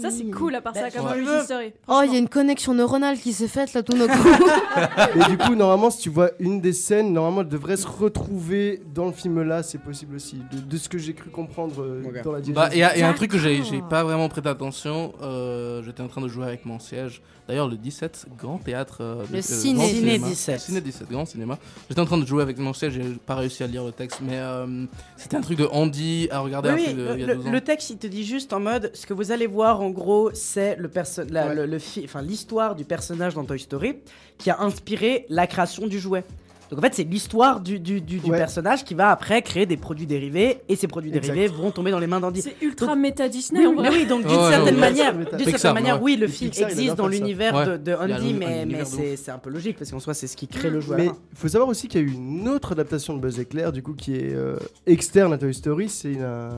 Ça 0.00 0.10
c'est 0.10 0.24
cool 0.30 0.54
à 0.54 0.60
part 0.60 0.74
ça 0.74 0.82
Bah, 0.82 0.88
comme 0.90 1.08
si 1.08 1.14
tu 1.18 1.24
Toy 1.24 1.34
veux. 1.36 1.42
Story. 1.44 1.72
Oh, 1.88 2.00
il 2.04 2.12
y 2.12 2.16
a 2.16 2.18
une 2.18 2.28
connexion 2.28 2.74
neuronale 2.74 3.18
qui 3.18 3.32
s'est 3.32 3.48
faite 3.48 3.72
là 3.74 3.82
tout 3.82 3.96
d'un 3.96 4.08
coup. 4.08 4.28
Et 5.16 5.30
du 5.30 5.38
coup, 5.38 5.54
normalement, 5.54 5.90
si 5.90 5.98
tu 5.98 6.10
vois 6.10 6.30
une 6.38 6.60
des 6.60 6.72
scènes, 6.72 7.12
normalement, 7.12 7.40
elle 7.42 7.48
devrait 7.48 7.76
se 7.76 7.86
retrouver 7.86 8.82
dans 8.94 9.06
le 9.06 9.12
film 9.12 9.42
là, 9.42 9.62
c'est 9.62 9.78
possible 9.78 10.16
aussi. 10.16 10.36
De, 10.52 10.60
de 10.60 10.76
ce 10.78 10.88
que 10.88 10.98
j'ai 10.98 11.14
cru 11.14 11.30
comprendre 11.30 11.82
euh, 11.82 12.02
dans 12.24 12.32
la 12.32 12.40
diégèse. 12.40 12.54
Bah, 12.54 12.68
il 12.72 12.78
y, 12.78 12.82
a- 12.82 12.96
il 12.96 13.00
y 13.00 13.02
a 13.02 13.08
un 13.08 13.12
truc 13.14 13.30
que 13.30 13.38
j'ai 13.38 13.60
pas 13.88 14.04
vraiment 14.04 14.28
prêté 14.28 14.48
attention. 14.48 15.12
euh, 15.22 15.82
J'étais 15.84 16.02
en 16.02 16.08
train 16.08 16.20
de 16.20 16.28
jouer 16.28 16.44
avec 16.46 16.64
mon 16.66 16.78
siège. 16.78 17.22
D'ailleurs, 17.48 17.68
le 17.68 17.76
17, 17.76 18.26
grand 18.38 18.58
théâtre. 18.58 18.98
euh, 19.00 19.24
Le 19.32 19.38
euh, 19.38 19.42
Ciné 19.42 19.74
grand 19.74 19.86
17. 19.88 19.98
cinéma. 19.98 20.26
17. 20.28 20.60
Ciné 20.60 20.80
17, 20.80 21.08
grand 21.10 21.24
cinéma. 21.26 21.58
J'étais 21.88 22.00
en 22.00 22.04
train 22.04 22.18
de 22.18 22.24
jouer 22.26 22.42
avec 22.42 22.58
mon 22.58 22.72
siège, 22.72 22.92
j'ai 22.92 23.02
pas 23.26 23.34
réussi 23.34 23.64
à 23.64 23.66
lire 23.66 23.84
le 23.84 23.90
texte. 23.92 24.20
Mais 24.22 24.36
euh, 24.36 24.84
c'était 25.16 25.36
un 25.36 25.40
truc 25.40 25.58
de 25.58 25.66
Andy 25.66 26.28
à 26.30 26.40
regarder 26.40 26.68
Oui, 26.70 26.74
un 26.74 26.76
oui, 26.78 26.84
truc 26.84 26.96
de, 26.96 27.02
le, 27.02 27.14
il 27.14 27.20
y 27.20 27.24
a 27.24 27.26
le- 27.26 27.34
12 27.36 27.46
ans. 27.46 27.50
le 27.50 27.60
texte 27.60 27.90
il 27.90 27.96
te 27.98 28.06
dit 28.06 28.24
juste 28.24 28.52
en 28.52 28.60
mode 28.60 28.90
ce 28.94 29.04
que 29.06 29.14
vous 29.14 29.32
allez 29.32 29.48
voir 29.48 29.80
en 29.80 29.89
gros 29.90 30.30
c'est 30.34 30.76
le 30.76 30.88
perso- 30.88 31.22
la- 31.30 31.48
Ouais. 31.48 31.54
le, 31.54 31.66
le 31.66 31.78
fi- 31.78 32.02
enfin 32.04 32.22
l'histoire 32.22 32.74
du 32.74 32.84
personnage 32.84 33.34
dans 33.34 33.44
Toy 33.44 33.58
Story 33.58 33.96
qui 34.38 34.50
a 34.50 34.60
inspiré 34.60 35.26
la 35.28 35.46
création 35.46 35.86
du 35.86 35.98
jouet. 35.98 36.24
Donc 36.70 36.78
en 36.78 36.82
fait 36.82 36.94
c'est 36.94 37.02
l'histoire 37.02 37.58
du, 37.60 37.80
du, 37.80 38.00
du- 38.00 38.18
du 38.20 38.30
Ouais. 38.30 38.38
personnage 38.38 38.84
qui 38.84 38.94
va 38.94 39.10
après 39.10 39.42
créer 39.42 39.66
des 39.66 39.76
produits 39.76 40.06
dérivés 40.06 40.60
et 40.68 40.76
ces 40.76 40.86
produits 40.86 41.10
Exact. 41.10 41.34
dérivés 41.34 41.52
vont 41.52 41.72
tomber 41.72 41.90
dans 41.90 41.98
les 41.98 42.06
mains 42.06 42.20
d'Andy. 42.20 42.42
C'est 42.42 42.54
ultra 42.62 42.86
Donc- 42.86 42.98
méta 42.98 43.28
Disney 43.28 43.58
Oui, 43.62 43.66
en 43.66 43.70
oui, 43.70 43.76
vrai. 43.78 43.90
mais 43.90 43.96
oui, 43.96 44.06
donc 44.06 44.20
d'une 44.24 44.30
Ouais, 44.30 44.36
ouais, 44.44 44.50
certaine 44.50 44.74
ouais. 44.76 44.80
manière, 44.80 45.12
Pixar, 45.18 45.36
d'une 45.36 45.38
Pixar, 45.46 45.60
certaine 45.60 45.82
manière, 45.82 45.96
ouais. 45.96 46.12
oui, 46.12 46.16
le 46.16 46.28
film 46.28 46.50
Pixar, 46.50 46.68
il 46.68 46.72
existe 46.74 46.92
adore 46.92 47.06
dans 47.06 47.10
faire 47.10 47.18
ça. 47.18 47.24
l'univers 47.24 47.66
de, 47.66 47.76
de 47.76 47.82
Il 47.82 47.88
y 47.88 47.92
a 47.92 48.00
Andy, 48.00 48.12
un- 48.12 48.14
un 48.14 48.38
mais, 48.38 48.46
mais 48.46 48.62
univers 48.62 48.84
de 48.84 48.88
c'est 48.88 49.16
c'est 49.16 49.30
un 49.32 49.38
peu 49.38 49.50
logique 49.50 49.78
parce 49.78 49.90
qu'en 49.90 49.98
soi 49.98 50.14
c'est 50.14 50.28
ce 50.28 50.36
qui 50.36 50.46
crée 50.46 50.70
le 50.70 50.78
jouet. 50.80 50.94
à 50.94 50.98
Mais 50.98 51.06
il 51.06 51.36
faut 51.38 51.48
savoir 51.48 51.68
aussi 51.68 51.88
qu'il 51.88 52.02
y 52.02 52.04
a 52.04 52.06
eu 52.06 52.12
une 52.12 52.48
autre 52.48 52.70
adaptation 52.70 53.14
de 53.16 53.18
Buzz 53.20 53.40
éclair, 53.40 53.72
du 53.72 53.82
coup, 53.82 53.94
qui 53.94 54.14
est 54.14 54.32
euh, 54.32 54.54
externe 54.86 55.32
à 55.32 55.38
Toy 55.38 55.52
Story. 55.52 55.88
C'est 55.88 56.12
une, 56.12 56.18
euh, 56.22 56.50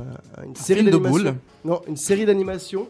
une 0.45 0.55
série 0.57 0.81
film 0.81 0.90
de 0.90 0.99
d'animation. 0.99 1.23
boules. 1.31 1.35
Non, 1.64 1.81
une 1.88 1.97
série 1.97 2.27
d'animation 2.27 2.87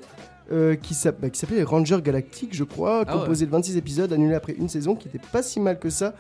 euh, 0.51 0.75
qui 0.75 0.97
bah, 1.21 1.31
qui 1.31 1.39
s'appelait 1.39 1.59
les 1.59 1.63
Rangers 1.65 2.01
Galactiques, 2.03 2.55
je 2.55 2.65
crois, 2.65 3.05
Ah 3.07 3.15
ouais. 3.15 3.21
composée 3.21 3.47
de 3.47 3.51
26 3.51 3.77
épisodes, 3.77 4.13
annulée 4.13 4.35
après 4.35 4.53
une 4.55 4.69
saison, 4.69 4.97
qui 4.97 5.09
était 5.09 5.21
pas 5.33 5.43
si 5.43 5.61
mal 5.61 5.79
que 5.79 5.91
ça. 5.91 6.15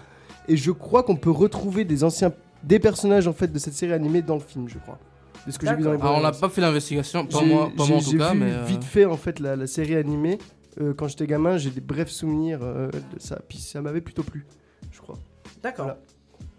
Et 0.48 0.56
je 0.56 0.70
crois 0.70 1.02
qu'on 1.02 1.16
peut 1.16 1.30
retrouver 1.30 1.84
des 1.84 2.04
anciens, 2.04 2.32
des 2.62 2.78
personnages 2.78 3.26
en 3.28 3.32
fait 3.32 3.48
de 3.52 3.58
cette 3.58 3.74
série 3.74 3.92
animée 3.92 4.22
dans 4.22 4.34
le 4.34 4.40
film, 4.40 4.68
je 4.68 4.78
crois. 4.78 4.98
De 5.46 5.50
ce 5.50 5.58
que 5.58 5.66
j'ai 5.66 5.74
vu 5.74 5.82
dans 5.82 5.92
les 5.92 6.00
Alors, 6.00 6.18
on 6.18 6.20
n'a 6.20 6.30
pas 6.32 6.48
fait 6.48 6.60
l'investigation, 6.60 7.26
pas 7.26 7.40
J'ai- 7.40 7.46
moi, 7.46 7.70
pas 7.76 7.84
moi 7.86 7.96
en 7.96 8.00
tout 8.00 8.10
j'ai 8.12 8.18
cas, 8.18 8.32
vu 8.32 8.38
mais. 8.40 8.52
euh, 8.52 8.64
vite 8.64 8.84
fait 8.84 9.04
en 9.06 9.16
fait 9.16 9.40
la, 9.40 9.56
la 9.56 9.66
série 9.66 9.96
animée 9.96 10.38
euh, 10.80 10.94
quand 10.94 11.08
j'étais 11.08 11.26
gamin, 11.26 11.56
j'ai 11.58 11.70
des 11.70 11.80
brefs 11.80 12.10
souvenirs 12.10 12.60
euh, 12.62 12.88
de 12.90 13.18
ça. 13.18 13.40
Puis 13.48 13.58
ça 13.58 13.82
m'avait 13.82 14.00
plutôt 14.00 14.22
plu, 14.22 14.46
je 14.92 15.00
crois. 15.00 15.18
D'accord. 15.62 15.84
Voilà. 15.86 16.00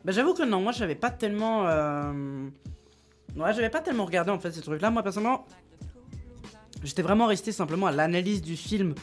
Bah, 0.05 0.11
j'avoue 0.11 0.33
que 0.33 0.43
non, 0.43 0.59
moi 0.61 0.71
j'avais 0.73 0.95
pas 0.95 1.09
tellement. 1.11 1.65
euh, 1.67 2.11
Ouais, 3.35 3.51
j'avais 3.53 3.69
pas 3.69 3.79
tellement 3.79 4.05
regardé 4.05 4.29
en 4.31 4.37
fait 4.37 4.51
ces 4.51 4.61
trucs-là. 4.61 4.91
Moi 4.91 5.01
personnellement, 5.01 5.45
j'étais 6.83 7.01
vraiment 7.01 7.25
resté 7.27 7.51
simplement 7.51 7.87
à 7.87 7.91
l'analyse 7.91 8.41
du 8.41 8.55
film 8.55 8.93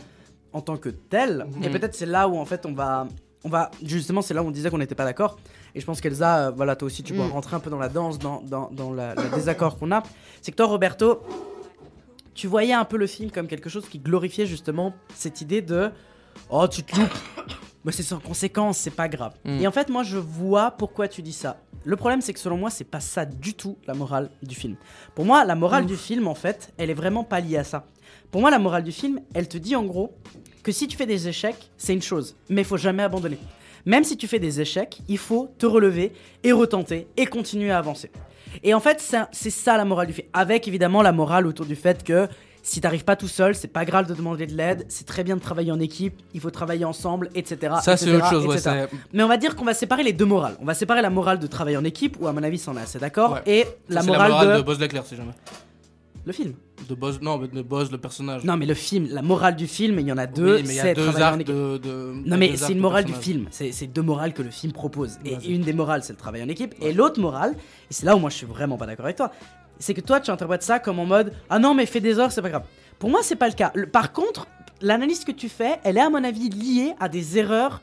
en 0.52 0.60
tant 0.60 0.76
que 0.76 0.88
tel. 0.88 1.46
Mhm. 1.56 1.64
Et 1.64 1.70
peut-être 1.70 1.94
c'est 1.94 2.06
là 2.06 2.28
où 2.28 2.36
en 2.38 2.44
fait 2.44 2.66
on 2.66 2.72
va. 2.72 3.06
On 3.42 3.48
va 3.48 3.70
justement, 3.82 4.20
c'est 4.20 4.34
là 4.34 4.42
où 4.42 4.48
on 4.48 4.50
disait 4.50 4.68
qu'on 4.68 4.76
n'était 4.76 4.94
pas 4.94 5.06
d'accord. 5.06 5.38
Et 5.74 5.80
je 5.80 5.86
pense 5.86 6.02
qu'Elsa, 6.02 6.48
euh, 6.48 6.50
voilà, 6.50 6.76
toi 6.76 6.84
aussi, 6.86 7.02
tu 7.02 7.14
dois 7.14 7.26
Mm. 7.26 7.30
rentrer 7.30 7.56
un 7.56 7.60
peu 7.60 7.70
dans 7.70 7.78
la 7.78 7.88
danse, 7.88 8.18
dans, 8.18 8.42
dans, 8.42 8.68
dans 8.70 8.92
la, 8.92 9.14
le 9.14 9.34
désaccord 9.34 9.78
qu'on 9.78 9.90
a. 9.92 10.02
C'est 10.42 10.50
que 10.50 10.56
toi, 10.58 10.66
Roberto, 10.66 11.22
tu 12.34 12.46
voyais 12.48 12.74
un 12.74 12.84
peu 12.84 12.98
le 12.98 13.06
film 13.06 13.30
comme 13.30 13.46
quelque 13.46 13.70
chose 13.70 13.88
qui 13.88 13.98
glorifiait 13.98 14.44
justement 14.44 14.92
cette 15.14 15.40
idée 15.40 15.62
de 15.62 15.90
Oh, 16.50 16.68
tu 16.68 16.82
te 16.82 17.00
loupes, 17.00 17.10
mais 17.84 17.92
c'est 17.92 18.02
sans 18.02 18.20
conséquence, 18.20 18.78
c'est 18.78 18.90
pas 18.90 19.08
grave. 19.08 19.34
Mm. 19.44 19.60
Et 19.60 19.66
en 19.66 19.72
fait, 19.72 19.88
moi, 19.88 20.02
je 20.02 20.18
vois 20.18 20.72
pourquoi 20.72 21.08
tu 21.08 21.22
dis 21.22 21.32
ça. 21.32 21.60
Le 21.84 21.96
problème, 21.96 22.20
c'est 22.20 22.32
que 22.32 22.40
selon 22.40 22.56
moi, 22.56 22.70
c'est 22.70 22.84
pas 22.84 23.00
ça 23.00 23.24
du 23.24 23.54
tout 23.54 23.78
la 23.86 23.94
morale 23.94 24.30
du 24.42 24.54
film. 24.54 24.76
Pour 25.14 25.24
moi, 25.24 25.44
la 25.44 25.54
morale 25.54 25.86
du 25.86 25.96
film, 25.96 26.28
en 26.28 26.34
fait, 26.34 26.72
elle 26.76 26.90
est 26.90 26.94
vraiment 26.94 27.24
pas 27.24 27.40
liée 27.40 27.56
à 27.56 27.64
ça. 27.64 27.86
Pour 28.30 28.42
moi, 28.42 28.50
la 28.50 28.58
morale 28.58 28.84
du 28.84 28.92
film, 28.92 29.20
elle 29.34 29.48
te 29.48 29.58
dit 29.58 29.74
en 29.74 29.84
gros 29.84 30.14
que 30.62 30.72
si 30.72 30.86
tu 30.88 30.96
fais 30.96 31.06
des 31.06 31.26
échecs, 31.26 31.70
c'est 31.78 31.94
une 31.94 32.02
chose, 32.02 32.36
mais 32.48 32.62
il 32.62 32.66
faut 32.66 32.76
jamais 32.76 33.02
abandonner. 33.02 33.38
Même 33.86 34.04
si 34.04 34.18
tu 34.18 34.28
fais 34.28 34.38
des 34.38 34.60
échecs, 34.60 35.00
il 35.08 35.16
faut 35.16 35.52
te 35.58 35.64
relever 35.64 36.12
et 36.44 36.52
retenter 36.52 37.08
et 37.16 37.24
continuer 37.24 37.70
à 37.70 37.78
avancer. 37.78 38.10
Et 38.62 38.74
en 38.74 38.80
fait, 38.80 39.00
c'est 39.32 39.50
ça 39.50 39.76
la 39.76 39.84
morale 39.84 40.08
du 40.08 40.12
film. 40.12 40.28
Avec 40.32 40.68
évidemment 40.68 41.02
la 41.02 41.12
morale 41.12 41.46
autour 41.46 41.66
du 41.66 41.76
fait 41.76 42.04
que 42.04 42.28
si 42.62 42.80
t'arrives 42.80 43.04
pas 43.04 43.16
tout 43.16 43.28
seul, 43.28 43.54
c'est 43.54 43.68
pas 43.68 43.84
grave 43.84 44.06
de 44.08 44.14
demander 44.14 44.46
de 44.46 44.54
l'aide, 44.54 44.84
c'est 44.88 45.06
très 45.06 45.24
bien 45.24 45.36
de 45.36 45.40
travailler 45.40 45.72
en 45.72 45.80
équipe, 45.80 46.14
il 46.34 46.40
faut 46.40 46.50
travailler 46.50 46.84
ensemble, 46.84 47.30
etc. 47.34 47.74
Ça, 47.82 47.96
c'est 47.96 48.14
autre 48.14 48.28
chose, 48.28 48.46
ouais. 48.46 48.86
Mais 49.12 49.22
on 49.22 49.28
va 49.28 49.36
dire 49.36 49.56
qu'on 49.56 49.64
va 49.64 49.74
séparer 49.74 50.02
les 50.02 50.12
deux 50.12 50.26
morales. 50.26 50.56
On 50.60 50.64
va 50.64 50.74
séparer 50.74 51.02
la 51.02 51.10
morale 51.10 51.38
de 51.38 51.46
travailler 51.46 51.76
en 51.76 51.84
équipe, 51.84 52.16
où 52.20 52.26
à 52.26 52.32
mon 52.32 52.42
avis, 52.42 52.62
on 52.68 52.76
est 52.76 52.80
assez 52.80 52.98
d'accord, 52.98 53.32
Ouais. 53.32 53.42
et 53.46 53.64
la 53.88 54.02
morale, 54.02 54.22
la 54.22 54.28
morale 54.28 54.48
de... 54.54 54.56
de 54.58 54.62
Buzz 54.66 54.78
l'éclair, 54.80 55.04
si 55.06 55.16
jamais. 55.16 55.32
Le 56.26 56.32
film. 56.32 56.52
De 56.86 56.94
Buzz, 56.94 57.18
non, 57.22 57.38
mais 57.38 57.48
de 57.48 57.62
Buzz, 57.62 57.90
le 57.90 57.96
personnage. 57.96 58.44
Non, 58.44 58.56
mais 58.58 58.66
le 58.66 58.74
film, 58.74 59.08
la 59.10 59.22
morale 59.22 59.56
du 59.56 59.66
film, 59.66 59.98
il 60.00 60.06
y 60.06 60.12
en 60.12 60.18
a 60.18 60.26
deux. 60.26 60.56
oui, 60.56 60.62
mais 60.66 60.74
il 60.74 60.76
y 60.76 60.80
a 60.80 60.94
deux 60.94 61.18
arcs 61.20 61.40
équipe. 61.40 61.54
de, 61.54 62.12
Non 62.26 62.36
mais 62.36 62.56
c'est 62.56 62.72
une 62.72 62.78
morale 62.78 63.04
du 63.04 63.14
film, 63.14 63.46
c'est 63.50 63.86
deux 63.86 64.02
morales 64.02 64.34
que 64.34 64.42
le 64.42 64.50
film 64.50 64.72
propose. 64.72 65.18
Et 65.24 65.36
une 65.52 65.62
des 65.62 65.72
morales 65.72 66.02
c'est 66.02 66.12
le 66.12 66.18
travail 66.18 66.42
en 66.42 66.48
équipe, 66.48 66.74
et 66.82 66.92
l'autre 66.92 67.20
morale, 67.20 67.54
et 67.90 67.94
c'est 67.94 68.04
là 68.04 68.16
où 68.16 68.18
moi 68.18 68.28
je 68.30 68.36
suis 68.36 68.46
vraiment 68.46 68.76
pas 68.76 68.86
d'accord 68.86 69.06
avec 69.06 69.16
toi, 69.16 69.32
c'est 69.80 69.94
que 69.94 70.00
toi 70.00 70.20
tu 70.20 70.30
interprètes 70.30 70.62
ça 70.62 70.78
comme 70.78 71.00
en 71.00 71.06
mode 71.06 71.32
«Ah 71.50 71.58
non 71.58 71.74
mais 71.74 71.86
fais 71.86 72.00
des 72.00 72.10
erreurs, 72.10 72.30
c'est 72.30 72.42
pas 72.42 72.50
grave». 72.50 72.64
Pour 73.00 73.10
moi 73.10 73.20
c'est 73.24 73.34
pas 73.36 73.48
le 73.48 73.54
cas. 73.54 73.72
Le- 73.74 73.86
par 73.88 74.12
contre, 74.12 74.46
l'analyse 74.80 75.24
que 75.24 75.32
tu 75.32 75.48
fais, 75.48 75.80
elle 75.82 75.96
est 75.96 76.00
à 76.02 76.08
mon 76.10 76.22
avis 76.22 76.48
liée 76.50 76.94
à 77.00 77.08
des 77.08 77.38
erreurs, 77.38 77.80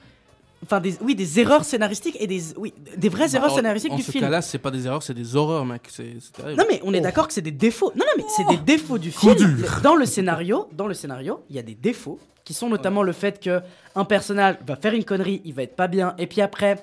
enfin 0.63 0.79
des, 0.79 0.95
oui 1.01 1.15
des 1.15 1.39
erreurs 1.39 1.65
scénaristiques 1.65 2.17
et 2.19 2.27
des, 2.27 2.41
oui, 2.57 2.73
des 2.95 3.10
vraies 3.10 3.36
erreurs 3.36 3.47
Bah, 3.49 3.53
En- 3.53 3.55
scénaristiques 3.57 3.91
en 3.93 3.95
du 3.97 4.03
ce 4.03 4.12
film. 4.12 4.23
cas-là, 4.23 4.41
c'est 4.41 4.57
pas 4.60 4.71
des 4.71 4.86
erreurs, 4.86 5.03
c'est 5.03 5.13
des 5.13 5.36
horreurs, 5.36 5.65
mec. 5.65 5.83
C'est. 5.89 6.13
Non 6.55 6.63
mais 6.69 6.79
on 6.83 6.93
est 6.93 7.01
d'accord 7.01 7.27
que 7.27 7.33
c'est 7.33 7.41
des 7.41 7.51
défauts. 7.51 7.91
Non 7.95 8.05
non 8.05 8.13
mais 8.17 8.23
c'est 8.36 8.47
des 8.47 8.63
défauts 8.63 8.97
du 8.97 9.12
film. 9.12 9.36
Dans 9.83 9.95
le 9.95 10.05
scénario, 10.05 10.67
dans 10.73 10.88
le 10.88 10.93
scénario, 10.93 11.41
il 11.49 11.55
y 11.55 11.60
a 11.60 11.63
des 11.63 11.75
défauts 11.75 12.19
qui 12.43 12.53
sont 12.53 12.69
notamment 12.69 13.03
le 13.03 13.12
fait 13.12 13.39
que 13.43 13.60
un 13.95 14.05
personnage 14.05 14.55
va 14.65 14.75
faire 14.77 14.93
une 14.93 15.03
connerie, 15.03 15.41
il 15.45 15.53
va 15.53 15.63
être 15.63 15.75
pas 15.75 15.88
bien 15.88 16.15
et 16.17 16.27
puis 16.27 16.41
après 16.41 16.77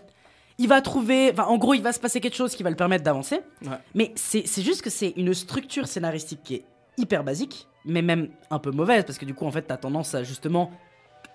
il 0.59 0.69
va 0.69 0.81
trouver 0.81 1.31
enfin 1.33 1.45
en 1.45 1.59
gros, 1.59 1.75
il 1.75 1.83
va 1.83 1.93
se 1.93 1.99
passer 2.01 2.21
quelque 2.21 2.37
chose 2.37 2.55
qui 2.55 2.63
va 2.63 2.71
le 2.71 2.77
permettre 2.77 3.05
d'avancer. 3.05 3.41
Ouais. 3.63 3.71
Mais 3.95 4.13
c'est 4.17 4.45
juste 4.63 4.83
que 4.83 4.91
c'est 4.91 5.13
une 5.17 5.35
structure 5.35 5.87
scénaristique 5.89 6.41
qui 6.45 6.55
est 6.57 6.65
hyper 6.97 7.25
basique, 7.25 7.67
mais 7.85 8.03
même 8.03 8.29
un 8.51 8.59
peu 8.59 8.71
mauvaise 8.71 9.05
parce 9.05 9.19
que 9.19 9.25
du 9.25 9.35
coup 9.35 9.47
en 9.47 9.51
fait, 9.51 9.67
tu 9.67 9.73
as 9.73 9.77
tendance 9.77 10.15
à 10.15 10.23
justement 10.23 10.71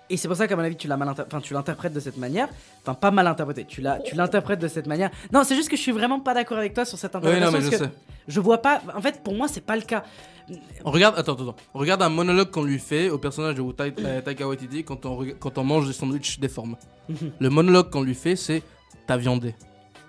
et 0.08 0.16
c'est 0.16 0.26
pour 0.26 0.36
ça 0.36 0.48
qu'à 0.48 0.56
mon 0.56 0.62
avis 0.62 0.74
tu 0.74 0.88
l'interprètes 0.88 1.92
de 1.92 2.00
cette 2.00 2.16
manière, 2.16 2.48
enfin 2.82 2.94
pas 2.94 3.10
mal 3.12 3.26
interprété, 3.28 3.64
tu 3.64 3.80
l'interprètes 3.82 4.58
de 4.58 4.66
cette 4.68 4.86
manière. 4.88 5.10
Non, 5.32 5.44
c'est 5.44 5.54
juste 5.54 5.68
que 5.68 5.76
je 5.76 5.82
suis 5.82 5.92
vraiment 5.92 6.18
pas 6.18 6.34
d'accord 6.34 6.58
avec 6.58 6.74
toi 6.74 6.84
sur 6.84 6.98
cette 6.98 7.12
Oui, 7.14 7.18
interprétation 7.18 7.52
non, 7.52 7.58
mais 7.58 7.64
je 7.64 7.70
que 7.70 7.84
sais. 7.84 7.90
je 8.26 8.40
vois 8.40 8.58
pas. 8.58 8.82
En 8.96 9.00
fait, 9.00 9.22
pour 9.22 9.34
moi, 9.34 9.46
c'est 9.46 9.60
pas 9.60 9.76
le 9.76 9.82
cas. 9.82 10.02
On 10.84 10.90
regarde, 10.90 11.16
attends, 11.16 11.34
attends. 11.34 11.54
On 11.74 11.78
regarde 11.78 12.02
un 12.02 12.08
monologue 12.08 12.50
qu'on 12.50 12.64
lui 12.64 12.80
fait 12.80 13.08
au 13.08 13.18
personnage 13.18 13.54
de 13.54 13.62
Tai- 13.70 13.92
Taika 14.24 14.48
Waititi 14.48 14.82
quand 14.82 15.06
on, 15.06 15.24
quand 15.38 15.58
on 15.58 15.62
mange 15.62 15.86
des 15.86 15.92
sandwichs 15.92 16.40
déformes. 16.40 16.74
Mhm. 17.08 17.30
Le 17.38 17.48
monologue 17.50 17.90
qu'on 17.90 18.02
lui 18.02 18.16
fait, 18.16 18.34
c'est 18.34 18.64
T'as 19.06 19.16
viandé. 19.16 19.54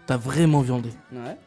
T'as 0.07 0.17
vraiment 0.17 0.61
viandé. 0.61 0.89
Ouais. 1.11 1.37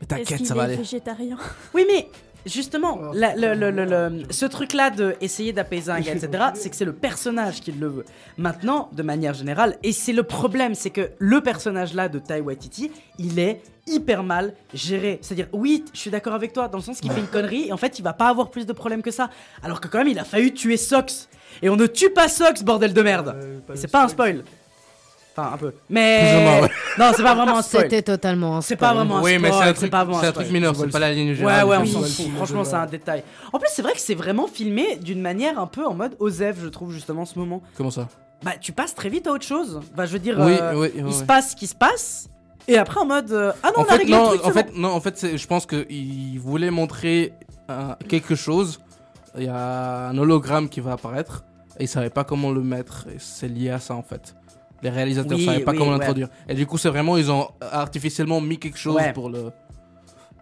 Mais 0.00 0.06
t'inquiète, 0.06 0.46
ça 0.46 0.54
va 0.54 0.64
aller. 0.64 0.76
végétarien? 0.76 1.36
Oui, 1.74 1.84
mais 1.86 2.08
justement, 2.46 2.98
Oh. 3.02 3.10
la- 3.14 3.34
le, 3.36 3.54
le- 3.54 3.70
le- 3.70 3.84
le- 3.84 4.22
ce 4.32 4.46
truc-là 4.46 4.90
de 4.90 5.14
essayer 5.20 5.52
d'apaiser 5.52 5.90
un 5.90 6.00
gars, 6.00 6.12
etc., 6.14 6.30
c'est 6.54 6.70
que 6.70 6.76
c'est 6.76 6.84
le 6.86 6.94
personnage 6.94 7.60
qui 7.60 7.72
le 7.72 7.86
veut. 7.88 8.04
Maintenant, 8.38 8.88
de 8.92 9.02
manière 9.02 9.34
générale, 9.34 9.76
et 9.82 9.92
c'est 9.92 10.12
le 10.14 10.22
problème, 10.22 10.74
c'est 10.74 10.90
que 10.90 11.10
le 11.18 11.40
personnage-là 11.42 12.08
de 12.08 12.18
Tai 12.18 12.40
Waititi, 12.40 12.90
il 13.18 13.38
est 13.38 13.60
hyper 13.86 14.22
mal 14.22 14.54
géré. 14.72 15.18
C'est-à-dire, 15.20 15.48
oui, 15.52 15.84
je 15.92 15.98
suis 15.98 16.10
d'accord 16.10 16.34
avec 16.34 16.52
toi, 16.52 16.68
dans 16.68 16.78
le 16.78 16.84
sens 16.84 17.00
qu'il 17.00 17.10
fait 17.10 17.20
une 17.20 17.26
connerie, 17.26 17.68
et 17.68 17.72
en 17.72 17.76
fait, 17.76 17.98
il 17.98 18.02
va 18.02 18.12
pas 18.12 18.28
avoir 18.28 18.50
plus 18.50 18.64
de 18.66 18.72
problèmes 18.72 19.02
que 19.02 19.10
ça. 19.10 19.28
Alors 19.62 19.80
que 19.80 19.88
quand 19.88 19.98
même, 19.98 20.08
il 20.08 20.18
a 20.18 20.24
failli 20.24 20.52
tuer 20.54 20.76
Sox. 20.76 21.28
Et 21.62 21.68
on 21.68 21.76
ne 21.76 21.86
tue 21.86 22.10
pas 22.10 22.28
Sox, 22.28 22.62
bordel 22.62 22.94
de 22.94 23.02
merde. 23.02 23.34
Euh, 23.36 23.58
c'est 23.74 23.90
pas 23.90 24.04
un 24.04 24.08
spoil. 24.08 24.44
Enfin, 25.36 25.52
un 25.54 25.56
peu. 25.58 25.72
Mais. 25.88 26.60
Ouais. 26.62 26.68
Non, 26.98 27.12
c'est 27.16 27.22
pas 27.22 27.34
vraiment 27.34 27.58
un 27.58 27.62
spoil. 27.62 27.84
C'était 27.84 28.02
totalement 28.02 28.56
un 28.56 28.60
C'est 28.60 28.76
pas 28.76 28.92
vraiment 28.94 29.18
un 29.18 29.22
Oui, 29.22 29.38
mais 29.38 29.50
c'est 29.52 29.62
un 29.62 29.72
truc, 29.72 29.92
c'est 30.20 30.26
un 30.26 30.32
truc 30.32 30.50
mineur, 30.50 30.74
c'est 30.76 30.88
pas 30.88 30.98
la 30.98 31.12
ligne 31.12 31.30
Ouais, 31.30 31.34
générale. 31.36 31.66
ouais, 31.66 31.76
on 31.76 31.82
du 31.84 31.90
s'en 31.90 32.02
fout. 32.02 32.26
Franchement, 32.36 32.64
c'est 32.64 32.74
un 32.74 32.86
détail. 32.86 33.22
En 33.52 33.58
plus, 33.58 33.68
c'est 33.72 33.82
vrai 33.82 33.92
que 33.92 34.00
c'est 34.00 34.14
vraiment 34.14 34.46
filmé 34.48 34.96
d'une 34.96 35.20
manière 35.20 35.58
un 35.60 35.66
peu 35.66 35.86
en 35.86 35.94
mode 35.94 36.16
Osef, 36.18 36.56
je 36.62 36.68
trouve, 36.68 36.92
justement, 36.92 37.22
en 37.22 37.26
ce 37.26 37.38
moment. 37.38 37.62
Comment 37.76 37.90
ça? 37.90 38.08
Bah, 38.42 38.52
tu 38.60 38.72
passes 38.72 38.94
très 38.94 39.08
vite 39.08 39.26
à 39.26 39.32
autre 39.32 39.44
chose. 39.46 39.80
Bah, 39.94 40.06
je 40.06 40.12
veux 40.12 40.18
dire, 40.18 40.36
Oui, 40.40 40.56
euh, 40.60 40.72
oui, 40.74 40.78
oui, 40.80 40.92
il 40.96 41.04
oui. 41.04 41.12
se 41.12 41.24
passe 41.24 41.50
ce 41.52 41.56
qui 41.56 41.66
se 41.66 41.74
passe. 41.74 42.28
Et 42.68 42.76
après, 42.78 42.98
en 43.00 43.06
mode. 43.06 43.30
euh, 43.32 43.52
ah 43.62 43.70
non, 43.76 43.80
en 43.80 43.82
on 43.82 43.84
a 43.84 43.88
fait, 43.92 43.96
réglé 43.98 44.12
non, 44.16 44.32
le 44.32 44.38
truc, 44.38 44.46
en 44.46 44.50
fait, 44.52 44.76
non, 44.76 44.88
en 44.92 45.00
fait, 45.00 45.36
je 45.36 45.46
pense 45.46 45.66
qu'il 45.66 46.40
voulait 46.40 46.70
montrer 46.70 47.32
euh, 47.70 47.94
quelque 48.08 48.34
chose. 48.34 48.80
Il 49.38 49.44
y 49.44 49.48
a 49.48 50.08
un 50.08 50.18
hologramme 50.18 50.68
qui 50.68 50.80
va 50.80 50.92
apparaître 50.92 51.44
et 51.78 51.84
il 51.84 51.88
savait 51.88 52.10
pas 52.10 52.24
comment 52.24 52.50
le 52.50 52.62
mettre. 52.62 53.06
Et 53.14 53.16
c'est 53.18 53.46
lié 53.48 53.70
à 53.70 53.78
ça 53.78 53.94
en 53.94 54.02
fait. 54.02 54.34
Les 54.82 54.90
réalisateurs 54.90 55.36
Oui, 55.38 55.44
savaient 55.44 55.60
pas 55.60 55.72
oui, 55.72 55.78
comment 55.78 55.92
ouais. 55.92 55.98
l'introduire. 55.98 56.28
Et 56.48 56.54
du 56.54 56.66
coup, 56.66 56.78
c'est 56.78 56.88
vraiment 56.88 57.16
ils 57.16 57.30
ont 57.30 57.48
artificiellement 57.60 58.40
mis 58.40 58.58
quelque 58.58 58.78
chose 58.78 58.94
Ouais. 58.96 59.12
pour 59.12 59.28
le. 59.30 59.50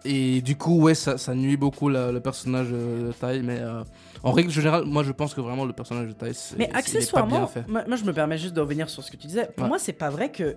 Et 0.05 0.41
du 0.41 0.55
coup, 0.55 0.79
ouais, 0.81 0.95
ça, 0.95 1.17
ça 1.17 1.35
nuit 1.35 1.57
beaucoup 1.57 1.89
la- 1.89 2.11
le 2.11 2.21
personnage 2.21 2.67
euh, 2.71 3.07
de 3.07 3.11
Tai. 3.11 3.41
Mais 3.43 3.59
euh, 3.59 3.83
en 4.23 4.31
règle 4.31 4.49
générale, 4.49 4.85
moi, 4.85 5.03
je 5.03 5.11
pense 5.11 5.33
que 5.33 5.41
vraiment 5.41 5.65
le 5.65 5.73
personnage 5.73 6.07
de 6.07 6.15
c'est 6.31 6.57
Mais 6.57 6.69
accessoirement, 6.73 7.51
moi, 7.67 7.83
moi, 7.85 7.97
je 7.97 8.05
me 8.05 8.13
permets 8.13 8.37
juste 8.37 8.53
de 8.53 8.61
revenir 8.61 8.89
sur 8.89 9.03
ce 9.03 9.11
que 9.11 9.17
tu 9.17 9.27
disais. 9.27 9.47
Pour 9.55 9.63
Ouais. 9.63 9.67
moi, 9.69 9.77
c'est 9.79 9.91
pas 9.93 10.09
vrai 10.09 10.31
que 10.31 10.55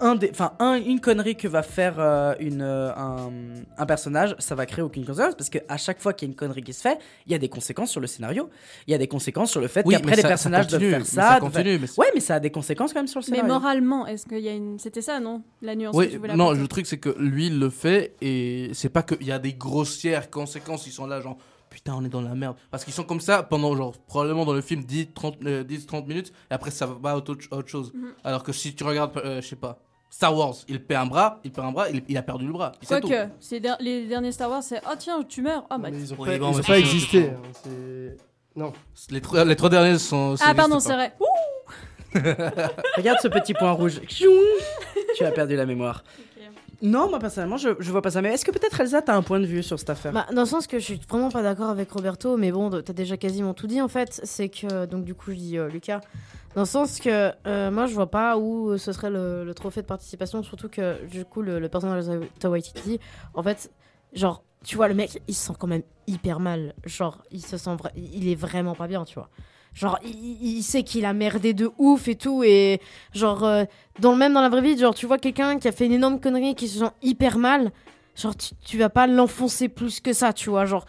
un 0.00 0.14
des, 0.14 0.30
enfin, 0.30 0.52
un, 0.60 0.74
une 0.74 1.00
connerie 1.00 1.36
que 1.36 1.48
va 1.48 1.62
faire 1.62 1.94
euh, 1.98 2.34
une, 2.40 2.62
euh, 2.62 2.92
un, 2.94 3.30
un 3.76 3.86
personnage, 3.86 4.36
ça 4.38 4.54
va 4.54 4.64
créer 4.66 4.82
aucune 4.82 5.04
conséquence 5.04 5.34
parce 5.34 5.50
que 5.50 5.58
à 5.68 5.76
chaque 5.76 6.00
fois 6.00 6.12
qu'il 6.12 6.26
y 6.26 6.30
a 6.30 6.32
une 6.32 6.36
connerie 6.36 6.62
qui 6.62 6.72
se 6.72 6.80
fait, 6.80 6.98
il 7.26 7.32
y 7.32 7.34
a 7.34 7.38
des 7.38 7.48
conséquences 7.48 7.90
sur 7.90 8.00
le 8.00 8.06
scénario. 8.06 8.48
Il 8.86 8.92
y 8.92 8.94
a 8.94 8.98
des 8.98 9.08
conséquences 9.08 9.50
sur 9.50 9.60
le 9.60 9.68
fait 9.68 9.82
Oui, 9.86 9.94
qu'après 9.94 10.10
mais 10.10 10.16
les 10.16 10.22
ça- 10.22 10.28
ça 10.28 10.28
personnages 10.28 10.66
doivent 10.68 10.80
continue, 10.80 10.90
faire 10.90 10.98
mais 11.00 11.04
ça. 11.04 11.28
ça 11.34 11.40
continue. 11.40 11.78
mais 11.78 11.88
Ouais, 11.98 12.10
mais 12.14 12.20
ça 12.20 12.34
a 12.36 12.40
des 12.40 12.50
conséquences 12.50 12.92
quand 12.92 13.00
même 13.00 13.06
sur 13.08 13.20
le 13.20 13.24
Mais 13.28 13.36
scénario. 13.38 13.52
moralement, 13.54 14.06
est-ce 14.06 14.26
qu'il 14.26 14.38
y 14.40 14.48
a 14.48 14.52
une. 14.54 14.78
C'était 14.78 15.02
ça, 15.02 15.20
non? 15.20 15.42
La 15.62 15.74
nuance 15.74 15.96
que 15.96 16.04
tu 16.04 16.16
voulais 16.18 16.34
non, 16.36 16.44
apporter. 16.46 16.60
le 16.62 16.68
truc 16.68 16.86
c'est 16.86 16.98
que 16.98 17.14
lui 17.18 17.48
il 17.48 17.58
le 17.58 17.70
fait 17.70 18.14
et 18.20 18.70
c'est 18.74 18.88
pas 18.90 19.02
qu'il 19.02 19.26
y 19.26 19.32
a 19.32 19.38
des 19.38 19.54
grossières 19.54 20.30
conséquences, 20.30 20.86
ils 20.86 20.92
sont 20.92 21.06
là 21.06 21.20
genre 21.20 21.36
putain 21.70 21.94
on 21.96 22.04
est 22.04 22.08
dans 22.08 22.20
la 22.22 22.34
merde. 22.34 22.56
Parce 22.70 22.84
qu'ils 22.84 22.94
sont 22.94 23.04
comme 23.04 23.20
ça 23.20 23.42
pendant 23.42 23.76
genre 23.76 23.92
probablement 24.06 24.44
dans 24.44 24.52
le 24.54 24.60
film 24.62 24.82
10-30 24.82 25.34
euh, 25.44 25.64
10-30 25.64 26.06
minutes 26.06 26.32
et 26.50 26.54
après 26.54 26.70
ça 26.70 26.86
va 26.86 27.10
à 27.10 27.16
autre, 27.16 27.36
autre 27.50 27.68
chose. 27.68 27.92
Mhm. 27.94 28.12
Alors 28.24 28.42
que 28.42 28.52
si 28.52 28.74
tu 28.74 28.84
regardes, 28.84 29.16
euh, 29.18 29.40
je 29.42 29.48
sais 29.48 29.56
pas, 29.56 29.78
Star 30.10 30.36
Wars, 30.36 30.54
il 30.68 30.82
perd 30.82 31.04
un 31.04 31.06
bras, 31.06 31.40
il 31.44 31.52
perd 31.52 31.66
un 31.66 31.72
bras, 31.72 31.90
il, 31.90 32.02
il 32.08 32.16
a 32.16 32.22
perdu 32.22 32.46
le 32.46 32.52
bras. 32.52 32.72
Quoique, 32.86 33.28
c'est 33.40 33.60
der- 33.60 33.76
les 33.80 34.06
derniers 34.06 34.32
Star 34.32 34.50
Wars, 34.50 34.62
c'est 34.62 34.80
Oh 34.90 34.94
tiens, 34.98 35.22
tu 35.28 35.42
meurs. 35.42 35.64
Ah 35.70 35.78
bah. 35.78 35.88
Mais 35.92 35.98
ils 35.98 36.12
ont 36.12 36.16
Oui, 36.18 36.28
pas, 36.30 36.38
bon, 36.38 36.52
ils 36.52 36.54
ont 36.56 36.58
pas 36.58 36.62
c'est- 36.74 36.80
existé. 36.80 37.30
hein, 37.30 38.14
Non. 38.56 38.72
Les, 39.10 39.20
trois- 39.20 39.44
les 39.44 39.54
trois 39.56 39.68
derniers 39.70 39.98
sont. 39.98 40.34
Ah, 40.40 40.54
pardon, 40.54 40.80
c'est 40.80 40.94
vrai. 40.94 41.12
Regarde 42.96 43.18
ce 43.22 43.28
petit 43.28 43.54
point 43.54 43.72
rouge. 43.72 44.00
Tu 45.16 45.24
as 45.24 45.30
perdu 45.30 45.56
la 45.56 45.66
mémoire. 45.66 46.04
Non, 46.80 47.08
moi 47.10 47.18
personnellement, 47.18 47.56
je, 47.56 47.70
je 47.80 47.90
vois 47.90 48.02
pas 48.02 48.10
ça. 48.12 48.22
Mais 48.22 48.32
est-ce 48.34 48.44
que 48.44 48.52
peut-être 48.52 48.80
Elsa, 48.80 49.02
t'as 49.02 49.14
un 49.16 49.22
point 49.22 49.40
de 49.40 49.46
vue 49.46 49.64
sur 49.64 49.78
cette 49.80 49.90
affaire? 49.90 50.12
Bah, 50.12 50.26
dans 50.32 50.42
le 50.42 50.46
sens 50.46 50.68
que 50.68 50.78
je 50.78 50.84
suis 50.84 51.00
vraiment 51.08 51.28
pas 51.28 51.42
d'accord 51.42 51.70
avec 51.70 51.90
Roberto, 51.90 52.36
mais 52.36 52.52
bon, 52.52 52.70
t'as 52.70 52.92
déjà 52.92 53.16
quasiment 53.16 53.52
tout 53.52 53.66
dit 53.66 53.82
en 53.82 53.88
fait. 53.88 54.20
C'est 54.22 54.48
que, 54.48 54.86
donc 54.86 55.04
du 55.04 55.14
coup, 55.14 55.32
je 55.32 55.36
dis 55.36 55.58
euh, 55.58 55.68
Lucas. 55.68 56.00
Dans 56.54 56.62
le 56.62 56.66
sens 56.66 56.98
que 56.98 57.32
euh, 57.46 57.70
moi, 57.70 57.86
je 57.86 57.94
vois 57.94 58.10
pas 58.10 58.36
où 58.38 58.76
ce 58.78 58.92
serait 58.92 59.10
le, 59.10 59.44
le 59.44 59.54
trophée 59.54 59.82
de 59.82 59.86
participation, 59.86 60.42
surtout 60.42 60.68
que 60.68 61.04
du 61.06 61.24
coup, 61.24 61.42
le, 61.42 61.58
le 61.58 61.68
personnage 61.68 62.06
de 62.06 62.20
Taika 62.38 62.50
Waititi, 62.50 62.98
en 63.34 63.42
fait, 63.42 63.70
genre, 64.12 64.42
tu 64.64 64.76
vois, 64.76 64.88
le 64.88 64.94
mec, 64.94 65.22
il 65.28 65.34
se 65.34 65.46
sent 65.46 65.52
quand 65.58 65.66
même 65.68 65.82
hyper 66.06 66.40
mal. 66.40 66.74
Genre, 66.84 67.22
il 67.30 67.44
se 67.44 67.56
sent, 67.58 67.70
il 67.96 68.28
est 68.28 68.34
vraiment 68.34 68.74
pas 68.74 68.88
bien, 68.88 69.04
tu 69.04 69.14
vois. 69.14 69.28
Genre, 69.74 69.98
il, 70.02 70.42
il 70.56 70.62
sait 70.62 70.82
qu'il 70.82 71.04
a 71.04 71.12
merdé 71.12 71.52
de 71.54 71.70
ouf 71.78 72.08
et 72.08 72.16
tout, 72.16 72.42
et 72.42 72.80
genre, 73.12 73.44
euh, 73.44 73.64
dans 74.00 74.12
le 74.12 74.18
même 74.18 74.32
dans 74.32 74.40
la 74.40 74.48
vraie 74.48 74.62
vie, 74.62 74.76
genre, 74.76 74.94
tu 74.94 75.06
vois 75.06 75.18
quelqu'un 75.18 75.58
qui 75.58 75.68
a 75.68 75.72
fait 75.72 75.86
une 75.86 75.92
énorme 75.92 76.18
connerie, 76.18 76.54
qui 76.56 76.66
se 76.66 76.78
sent 76.80 76.90
hyper 77.02 77.38
mal, 77.38 77.70
genre, 78.16 78.34
tu, 78.36 78.54
tu 78.64 78.78
vas 78.78 78.88
pas 78.88 79.06
l'enfoncer 79.06 79.68
plus 79.68 80.00
que 80.00 80.12
ça, 80.12 80.32
tu 80.32 80.50
vois. 80.50 80.64
Genre, 80.64 80.86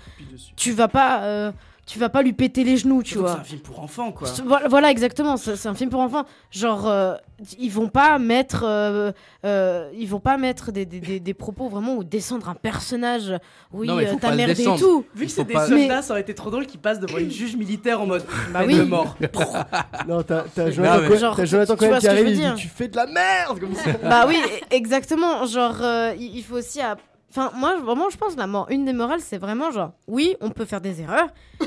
tu 0.56 0.72
vas 0.72 0.88
pas, 0.88 1.24
euh, 1.26 1.52
tu 1.89 1.97
vas 1.97 2.10
pas 2.10 2.21
lui 2.21 2.34
péter 2.34 2.63
les 2.63 2.78
genoux, 2.78 3.02
tu 3.02 3.13
Surtout 3.13 3.25
vois. 3.25 3.34
C'est 3.34 3.39
un 3.41 3.43
film 3.43 3.62
pour 3.62 3.80
enfants, 3.80 4.12
quoi. 4.12 4.28
Voilà, 4.69 4.91
exactement. 4.91 5.38
C'est 5.38 5.65
un 5.67 5.73
film 5.73 5.89
pour 5.89 6.02
enfants. 6.02 6.23
Genre, 6.52 6.88
euh, 6.88 7.15
ils 7.58 7.71
vont 7.71 7.88
pas 7.88 8.19
mettre, 8.19 8.63
euh, 8.63 9.12
euh, 9.43 9.89
ils 9.97 10.08
vont 10.08 10.19
pas 10.19 10.38
mettre 10.38 10.71
des, 10.71 10.86
des, 10.86 10.99
des, 10.99 11.19
des 11.19 11.34
propos 11.34 11.67
vraiment 11.67 11.95
ou 11.95 12.04
descendre 12.04 12.47
un 12.47 12.54
personnage. 12.54 13.34
Oui, 13.73 13.88
Non, 13.88 13.95
merdé 13.95 14.62
et 14.62 14.78
tout. 14.78 15.04
Vu 15.15 15.25
que 15.25 15.32
c'est 15.32 15.45
des 15.45 15.54
pas- 15.56 15.65
soldats, 15.67 16.04
ça 16.04 16.13
aurait 16.13 16.21
été 16.21 16.36
trop 16.36 16.52
drôle 16.52 16.67
qu'ils 16.67 16.80
passent 16.80 16.99
devant 16.99 17.17
une 17.17 17.32
juge 17.32 17.56
militaire 17.56 17.99
en 18.02 18.06
mode 18.06 18.23
Bah 18.54 18.62
oui. 18.67 18.75
de 18.75 18.84
mort. 18.84 19.17
Non, 20.08 20.21
t'as 20.21 20.43
Jonathan 20.69 21.02
mais- 21.02 21.08
Cohen- 21.08 21.17
Genre, 21.19 21.36
t'as 21.38 21.45
Jonathan 21.45 21.75
tu 21.75 21.80
qui 21.99 22.08
arrive 22.08 22.28
et 22.28 22.32
il 22.32 22.38
dit 22.38 22.62
Tu 22.62 22.67
fais 22.67 22.88
de 22.88 22.95
la 22.97 23.08
merde 23.08 23.60
comme 23.60 23.73
ça. 23.73 23.91
bah 24.04 24.25
oui, 24.28 24.38
exactement. 24.69 25.45
Genre, 25.47 25.78
euh, 25.82 26.13
il 26.19 26.38
il 26.38 26.43
faut 26.43 26.58
aussi. 26.58 26.82
à- 26.82 26.97
Enfin, 27.30 27.52
moi, 27.56 27.80
vraiment, 27.80 28.10
je 28.10 28.18
pense 28.18 28.36
la 28.36 28.48
mort. 28.48 28.68
Une 28.72 28.86
des 28.86 28.94
morales, 28.94 29.22
c'est 29.22 29.38
vraiment 29.38 29.72
genre, 29.72 29.92
oui, 30.08 30.36
on 30.42 30.50
peut 30.50 30.65
faire 30.65 30.82
des 30.82 31.02
erreurs. 31.02 31.30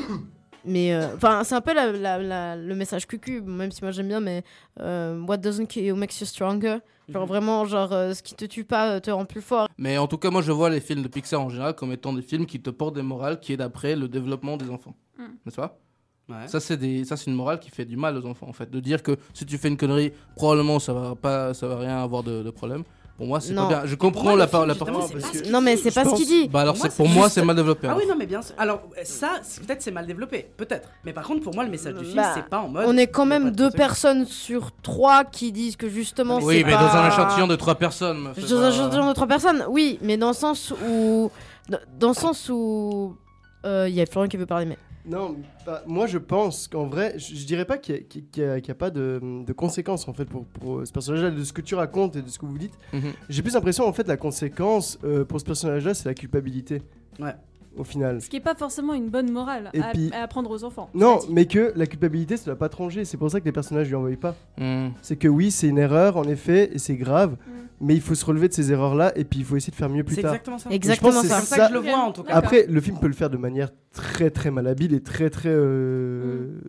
Mais 0.65 0.95
euh, 0.95 1.17
enfin, 1.17 1.43
c'est 1.43 1.57
un 1.57 1.61
peu 1.61 1.75
la- 1.75 1.91
la- 1.91 2.19
la- 2.19 2.57
le 2.57 2.75
message 2.77 3.07
cucu, 3.09 3.41
même 3.41 3.73
si 3.73 3.83
moi 3.83 3.91
j'aime 3.91 4.07
bien, 4.07 4.21
mais 4.21 4.45
euh, 4.81 5.21
what 5.27 5.39
doesn't 5.39 5.67
kill 5.67 5.85
you 5.85 5.97
makes 5.97 6.21
you 6.21 6.27
stronger. 6.27 6.79
Genre 7.09 7.23
Mhm. 7.25 7.29
vraiment, 7.29 7.65
genre 7.65 7.93
euh, 7.93 8.15
ce 8.15 8.23
qui 8.23 8.37
te 8.37 8.45
tue 8.45 8.63
pas 8.63 9.01
te 9.01 9.11
rend 9.11 9.25
plus 9.25 9.41
fort. 9.43 9.67
Mais 9.77 9.99
en 9.99 10.07
tout 10.07 10.19
cas, 10.19 10.31
moi 10.31 10.41
je 10.41 10.53
vois 10.53 10.71
les 10.71 10.81
films 10.81 11.03
de 11.03 11.09
Pixar 11.09 11.41
en 11.41 11.49
général 11.49 11.75
comme 11.75 11.91
étant 11.91 12.13
des 12.13 12.23
films 12.23 12.47
qui 12.47 12.61
te 12.61 12.71
portent 12.71 12.95
des 12.95 13.03
morales 13.03 13.41
qui 13.41 13.53
est 13.53 13.57
d'après 13.57 13.97
le 13.97 14.07
développement 14.07 14.57
des 14.57 14.71
enfants. 14.71 14.95
Mm. 15.19 15.23
N'est-ce 15.45 15.57
pas? 15.57 15.81
Ouais. 16.29 16.47
Ça, 16.47 16.61
c'est 16.61 16.77
des... 16.77 17.05
ça, 17.05 17.17
c'est 17.17 17.29
une 17.29 17.37
morale 17.37 17.59
qui 17.59 17.71
fait 17.71 17.85
du 17.85 17.97
mal 17.97 18.17
aux 18.17 18.25
enfants, 18.25 18.47
en 18.49 18.53
fait. 18.53 18.71
De 18.71 18.79
dire 18.79 19.03
que 19.03 19.17
si 19.35 19.45
tu 19.45 19.59
fais 19.59 19.67
une 19.67 19.77
connerie, 19.77 20.13
probablement 20.37 20.79
ça 20.79 20.93
va, 20.93 21.17
pas... 21.17 21.55
ça 21.55 21.67
va 21.67 21.77
rien 21.79 22.01
avoir 22.01 22.23
de, 22.23 22.45
de 22.45 22.51
problème. 22.51 22.85
Pour 23.17 23.27
moi, 23.27 23.41
c'est 23.41 23.55
pas 23.55 23.69
bien. 23.69 23.83
Je 23.85 23.95
comprends 23.95 24.23
moi, 24.31 24.37
la 24.37 24.49
film, 24.49 24.65
La 24.67 24.75
part... 24.75 24.89
qu'il 24.89 25.53
Non, 25.53 25.61
mais 25.61 25.77
c'est 25.77 25.91
pas 25.93 26.05
ce 26.05 26.15
qu'il 26.17 26.27
dit. 26.27 26.49
Bah 26.49 26.61
alors, 26.63 26.75
Pour 26.75 26.83
moi, 26.83 26.91
c'est... 26.91 26.97
pour 26.97 27.07
c'est 27.07 27.13
moi, 27.13 27.25
juste- 27.27 27.35
c'est 27.37 27.45
mal 27.45 27.55
développé. 27.57 27.87
Ah 27.87 27.91
alors. 27.91 28.03
oui, 28.03 28.09
non, 28.09 28.17
mais 28.19 28.27
bien 28.27 28.43
sûr. 28.43 28.55
Alors, 28.59 28.83
ça, 29.05 29.33
peut-être 29.67 29.83
c'est 29.83 29.91
mal 29.91 30.07
développé, 30.07 30.49
peut-être. 30.57 30.89
Mais 31.05 31.13
par 31.13 31.25
contre, 31.25 31.43
pour 31.43 31.55
moi, 31.55 31.63
le 31.65 31.71
message 31.71 31.95
du 31.95 32.05
film, 32.05 32.17
Bah, 32.17 32.33
c'est 32.35 32.47
pas 32.47 32.61
en 32.61 32.69
mode. 32.69 32.85
On 32.89 32.97
est 32.97 33.07
quand 33.07 33.27
même 33.27 33.51
deux 33.51 33.71
personnes 33.71 34.27
sur 34.27 34.71
trois 34.83 35.25
qui 35.25 35.53
disent 35.53 35.77
que 35.77 35.89
justement 35.89 36.39
Oui, 36.43 36.63
mais 36.65 36.73
dans 36.73 36.79
un 36.97 37.09
échantillon 37.09 37.47
de 37.47 37.57
trois 37.57 37.75
personnes. 37.77 38.31
Dans 38.37 38.61
un 38.63 38.71
échantillon 38.71 39.09
de 39.09 39.13
trois 39.15 39.27
personnes, 39.29 39.65
oui, 39.69 39.99
mais 40.03 40.17
dans 40.17 40.29
le 40.29 40.35
sens 40.35 40.73
où, 40.89 41.31
dans- 41.69 41.79
dans 41.99 42.09
le 42.09 42.15
sens 42.15 42.49
où, 42.49 43.17
Euh, 43.65 43.87
Il 43.89 43.95
y 43.95 44.01
a 44.01 44.07
Florian 44.07 44.29
qui 44.29 44.37
veut 44.37 44.47
parler, 44.47 44.67
mais. 44.67 44.77
Non, 45.05 45.37
bah, 45.67 45.83
moi 45.87 46.07
je 46.07 46.19
pense 46.19 46.69
qu'en 46.69 46.87
vrai, 46.87 47.19
je, 47.19 47.35
je 47.35 47.45
dirais 47.45 47.65
pas 47.65 47.77
qu'il 47.77 47.95
y 47.97 47.99
a- 47.99 48.01
y 48.01 48.45
a, 48.51 48.61
qu'il 48.61 48.69
y 48.69 48.71
a 48.71 48.75
pas 48.77 48.91
de, 48.91 49.21
de 49.45 49.53
conséquences 49.53 50.07
en 50.07 50.13
fait 50.13 50.27
pour, 50.27 50.45
pour 50.45 50.79
euh, 50.79 50.85
ce 50.85 50.93
personnage-là, 50.93 51.31
de 51.33 51.43
ce 51.43 51.53
que 51.53 51.61
tu 51.61 51.75
racontes 51.75 52.15
et 52.15 52.23
de 52.23 52.29
ce 52.29 52.39
que 52.39 52.47
vous 52.47 52.57
dites. 52.59 52.75
Mhm. 52.93 53.13
J'ai 53.29 53.43
plus 53.43 53.55
l'impression 53.55 53.85
en 53.87 53.93
fait 53.93 54.07
la 54.07 54.17
conséquence 54.17 54.99
euh, 55.03 55.25
pour 55.25 55.41
ce 55.41 55.45
personnage-là, 55.45 55.95
c'est 55.95 56.09
la 56.09 56.15
culpabilité. 56.15 56.83
Ouais. 57.19 57.35
Au 57.77 57.85
final. 57.85 58.21
Ce 58.21 58.29
qui 58.29 58.37
est 58.37 58.41
pas 58.41 58.55
forcément 58.55 58.93
une 58.93 59.09
bonne 59.09 59.31
morale 59.31 59.71
Et 59.73 59.81
à, 59.81 59.91
puis- 59.93 60.11
à 60.13 60.23
apprendre 60.23 60.51
aux 60.51 60.63
enfants. 60.65 60.91
Non, 60.95 61.21
mais 61.31 61.47
que 61.47 61.73
la 61.75 61.87
culpabilité, 61.87 62.37
ça 62.37 62.45
doit 62.47 62.59
pas 62.59 62.69
trancher. 62.69 63.05
C'est 63.07 63.17
pour 63.17 63.31
ça 63.31 63.41
que 63.41 63.47
les 63.47 63.53
personnages 63.53 63.89
lui 63.89 63.95
envoient 63.95 64.11
pas. 64.21 64.35
Hmm. 64.59 64.91
C'est 65.01 65.17
que 65.17 65.29
oui, 65.29 65.51
c'est 65.51 65.69
une 65.69 65.79
erreur 65.79 66.17
en 66.19 66.25
effet, 66.25 66.71
et 66.75 66.79
c'est 66.79 66.97
grave, 66.97 67.33
Mm. 67.33 67.51
mais 67.81 67.95
il 67.95 68.01
faut 68.03 68.15
se 68.15 68.25
relever 68.27 68.49
de 68.49 68.53
ces 68.53 68.71
erreurs-là, 68.73 69.13
et 69.17 69.25
puis 69.25 69.39
il 69.41 69.45
faut 69.47 69.57
essayer 69.57 69.71
de 69.71 69.77
faire 69.77 69.89
mieux 69.89 70.05
plus 70.05 70.17
C'est 70.17 70.23
tard. 70.23 70.33
exactement 70.35 70.59
ça. 70.59 70.71
Exactement 70.71 71.13
C'est 71.13 71.29
ça. 71.29 71.35
comme 71.37 71.45
ça, 71.47 71.57
ça- 71.57 71.69
que 71.69 71.75
je 71.75 71.79
le 71.81 71.89
vois 71.89 71.99
en 72.01 72.13
tout 72.13 72.23
cas. 72.25 72.35
Après, 72.35 72.67
le 72.69 72.81
film 72.83 72.99
peut 72.99 73.07
le 73.09 73.15
faire 73.15 73.31
de 73.31 73.39
manière 73.39 73.71
très 73.95 74.29
très 74.31 74.51
malhabile 74.51 74.93
et 74.95 75.01
très 75.01 75.31
très 75.31 75.49
euh, 75.51 76.61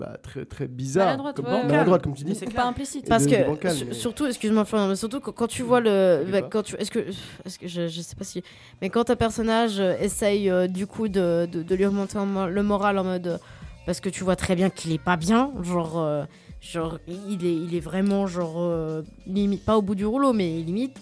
bah, 0.00 0.16
très 0.22 0.46
très 0.46 0.66
bizarre, 0.66 1.04
Maladroite, 1.06 1.36
comme, 1.36 1.44
ouais, 1.44 1.52
ouais. 1.60 1.64
maladroite, 1.66 2.02
comme 2.02 2.14
tu 2.14 2.24
dis. 2.24 2.34
C'est 2.34 2.52
pas 2.52 2.64
implicite. 2.64 3.06
Parce 3.08 3.26
de- 3.26 3.30
que 3.36 3.46
bancal, 3.46 3.76
mais- 3.86 3.92
surtout, 3.92 4.26
excuse-moi 4.26 4.64
mais 4.88 4.96
surtout 4.96 5.20
quand, 5.20 5.32
quand 5.32 5.46
tu 5.46 5.62
vois 5.62 5.80
le, 5.80 6.24
bah, 6.32 6.40
quand 6.42 6.62
tu, 6.62 6.74
est-ce 6.76 6.90
que, 6.90 7.00
est-ce 7.44 7.58
que 7.58 7.68
je, 7.68 7.86
je 7.88 8.00
sais 8.00 8.16
pas 8.16 8.24
si, 8.24 8.42
mais 8.80 8.88
quand 8.88 9.10
un 9.10 9.16
personnage 9.16 9.78
euh, 9.78 9.94
essaye 10.00 10.48
euh, 10.50 10.66
du 10.68 10.86
coup 10.86 11.08
de, 11.08 11.46
de, 11.52 11.62
de 11.62 11.74
lui 11.74 11.84
remonter 11.84 12.16
en 12.18 12.46
le 12.46 12.62
moral 12.62 12.96
en 12.98 13.04
mode, 13.04 13.38
parce 13.84 14.00
que 14.00 14.08
tu 14.08 14.24
vois 14.24 14.36
très 14.36 14.56
bien 14.56 14.70
qu'il 14.70 14.92
est 14.92 15.02
pas 15.02 15.16
bien, 15.16 15.52
genre, 15.62 15.98
euh, 16.00 16.24
genre 16.62 16.98
il 17.06 17.44
est, 17.44 17.54
il 17.54 17.74
est 17.74 17.80
vraiment 17.80 18.26
genre 18.26 18.54
euh, 18.58 19.02
limite 19.26 19.64
pas 19.66 19.76
au 19.76 19.82
bout 19.82 19.94
du 19.94 20.06
rouleau, 20.06 20.32
mais 20.32 20.48
limite. 20.60 20.96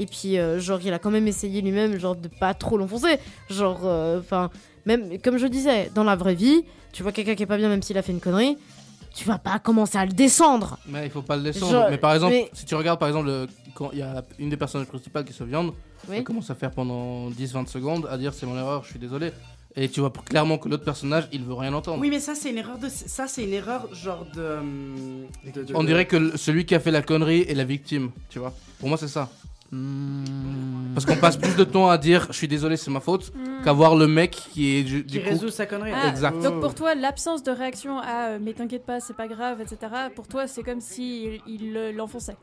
Et 0.00 0.06
puis 0.06 0.38
euh, 0.38 0.60
genre 0.60 0.78
il 0.84 0.92
a 0.92 0.98
quand 1.00 1.10
même 1.10 1.26
essayé 1.26 1.60
lui-même 1.60 1.98
genre 1.98 2.14
de 2.14 2.28
pas 2.28 2.54
trop 2.54 2.78
l'enfoncer, 2.78 3.18
genre, 3.50 3.80
enfin 4.18 4.48
même 4.88 5.18
comme 5.20 5.36
je 5.38 5.46
disais 5.46 5.90
dans 5.94 6.02
la 6.04 6.16
vraie 6.16 6.34
vie, 6.34 6.62
tu 6.92 7.02
vois 7.04 7.12
quelqu'un 7.12 7.34
qui 7.36 7.42
est 7.44 7.46
pas 7.46 7.58
bien 7.58 7.68
même 7.68 7.82
s'il 7.82 7.96
a 7.98 8.02
fait 8.02 8.12
une 8.12 8.20
connerie, 8.20 8.56
tu 9.14 9.24
vas 9.24 9.38
pas 9.38 9.58
commencer 9.58 9.98
à 9.98 10.04
le 10.06 10.12
descendre. 10.12 10.78
Mais 10.88 11.04
il 11.06 11.10
faut 11.10 11.22
pas 11.22 11.36
le 11.36 11.42
descendre. 11.42 11.86
Mais 11.90 11.98
par 11.98 12.14
exemple, 12.14 12.32
mais- 12.32 12.50
si 12.52 12.64
tu 12.64 12.74
regardes 12.74 12.98
par 12.98 13.08
exemple, 13.08 13.26
le- 13.26 13.46
quand 13.74 13.90
il 13.92 13.98
y 13.98 14.02
a 14.02 14.24
une 14.38 14.48
des 14.50 14.56
personnages 14.56 14.88
principales 14.88 15.24
qui 15.24 15.32
se 15.32 15.44
viande, 15.44 15.72
Oui. 16.08 16.16
elle 16.18 16.24
commence 16.24 16.50
à 16.50 16.54
faire 16.54 16.70
pendant 16.72 17.30
10-20 17.30 17.68
secondes 17.68 18.08
à 18.10 18.16
dire 18.18 18.32
c'est 18.34 18.46
mon 18.46 18.56
erreur, 18.58 18.82
je 18.84 18.90
suis 18.90 18.98
désolé. 18.98 19.30
Et 19.76 19.88
tu 19.88 20.00
vois 20.00 20.10
clairement 20.10 20.58
que 20.58 20.68
l'autre 20.68 20.84
personnage, 20.84 21.28
il 21.30 21.44
veut 21.44 21.54
rien 21.54 21.72
entendre. 21.72 22.00
Oui, 22.00 22.10
mais 22.10 22.18
ça, 22.18 22.34
c'est 22.34 22.50
une 22.50 22.58
erreur 22.58 22.78
de. 22.78 22.88
Ça, 22.88 23.28
c'est 23.28 23.44
une 23.44 23.52
erreur 23.52 23.86
genre 23.94 24.26
de. 24.34 24.56
de- 25.54 25.62
de- 25.62 25.74
On 25.76 25.84
dirait 25.84 26.06
que 26.06 26.36
celui 26.36 26.64
qui 26.66 26.74
a 26.74 26.80
fait 26.80 26.90
la 26.90 27.02
connerie 27.02 27.42
est 27.42 27.54
la 27.54 27.64
victime, 27.64 28.10
tu 28.30 28.38
vois. 28.40 28.52
Pour 28.80 28.88
moi, 28.88 28.98
c'est 28.98 29.06
ça. 29.08 29.28
Parce 30.94 31.04
qu'on 31.06 31.16
passe 31.16 31.36
plus 31.36 31.54
de 31.56 31.64
temps 31.64 31.88
à 31.88 31.98
dire 31.98 32.26
je 32.30 32.36
suis 32.36 32.48
désolé, 32.48 32.76
c'est 32.76 32.90
ma 32.90 33.00
faute, 33.00 33.32
Mm. 33.34 33.64
qu'à 33.64 33.72
voir 33.72 33.94
le 33.96 34.06
mec 34.06 34.30
qui 34.30 34.76
est 34.76 34.82
du, 34.82 35.04
Qui 35.04 35.18
du 35.18 35.22
coup. 35.22 35.28
résout 35.30 35.50
sa 35.50 35.66
connerie. 35.66 35.92
Ah, 35.94 36.08
Exact. 36.08 36.40
Donc 36.42 36.60
pour 36.60 36.74
toi, 36.74 36.94
l'absence 36.94 37.42
de 37.42 37.50
réaction 37.50 37.98
à 37.98 38.30
euh, 38.30 38.38
mais 38.40 38.52
t'inquiète 38.54 38.84
pas, 38.86 39.00
c'est 39.00 39.16
pas 39.16 39.28
grave, 39.28 39.60
etc. 39.60 39.78
Pour 40.14 40.26
toi, 40.26 40.46
c'est 40.46 40.62
comme 40.62 40.80
si 40.80 41.40
il, 41.46 41.76
euh, 41.76 41.92
l'enfonçait. 41.92 42.36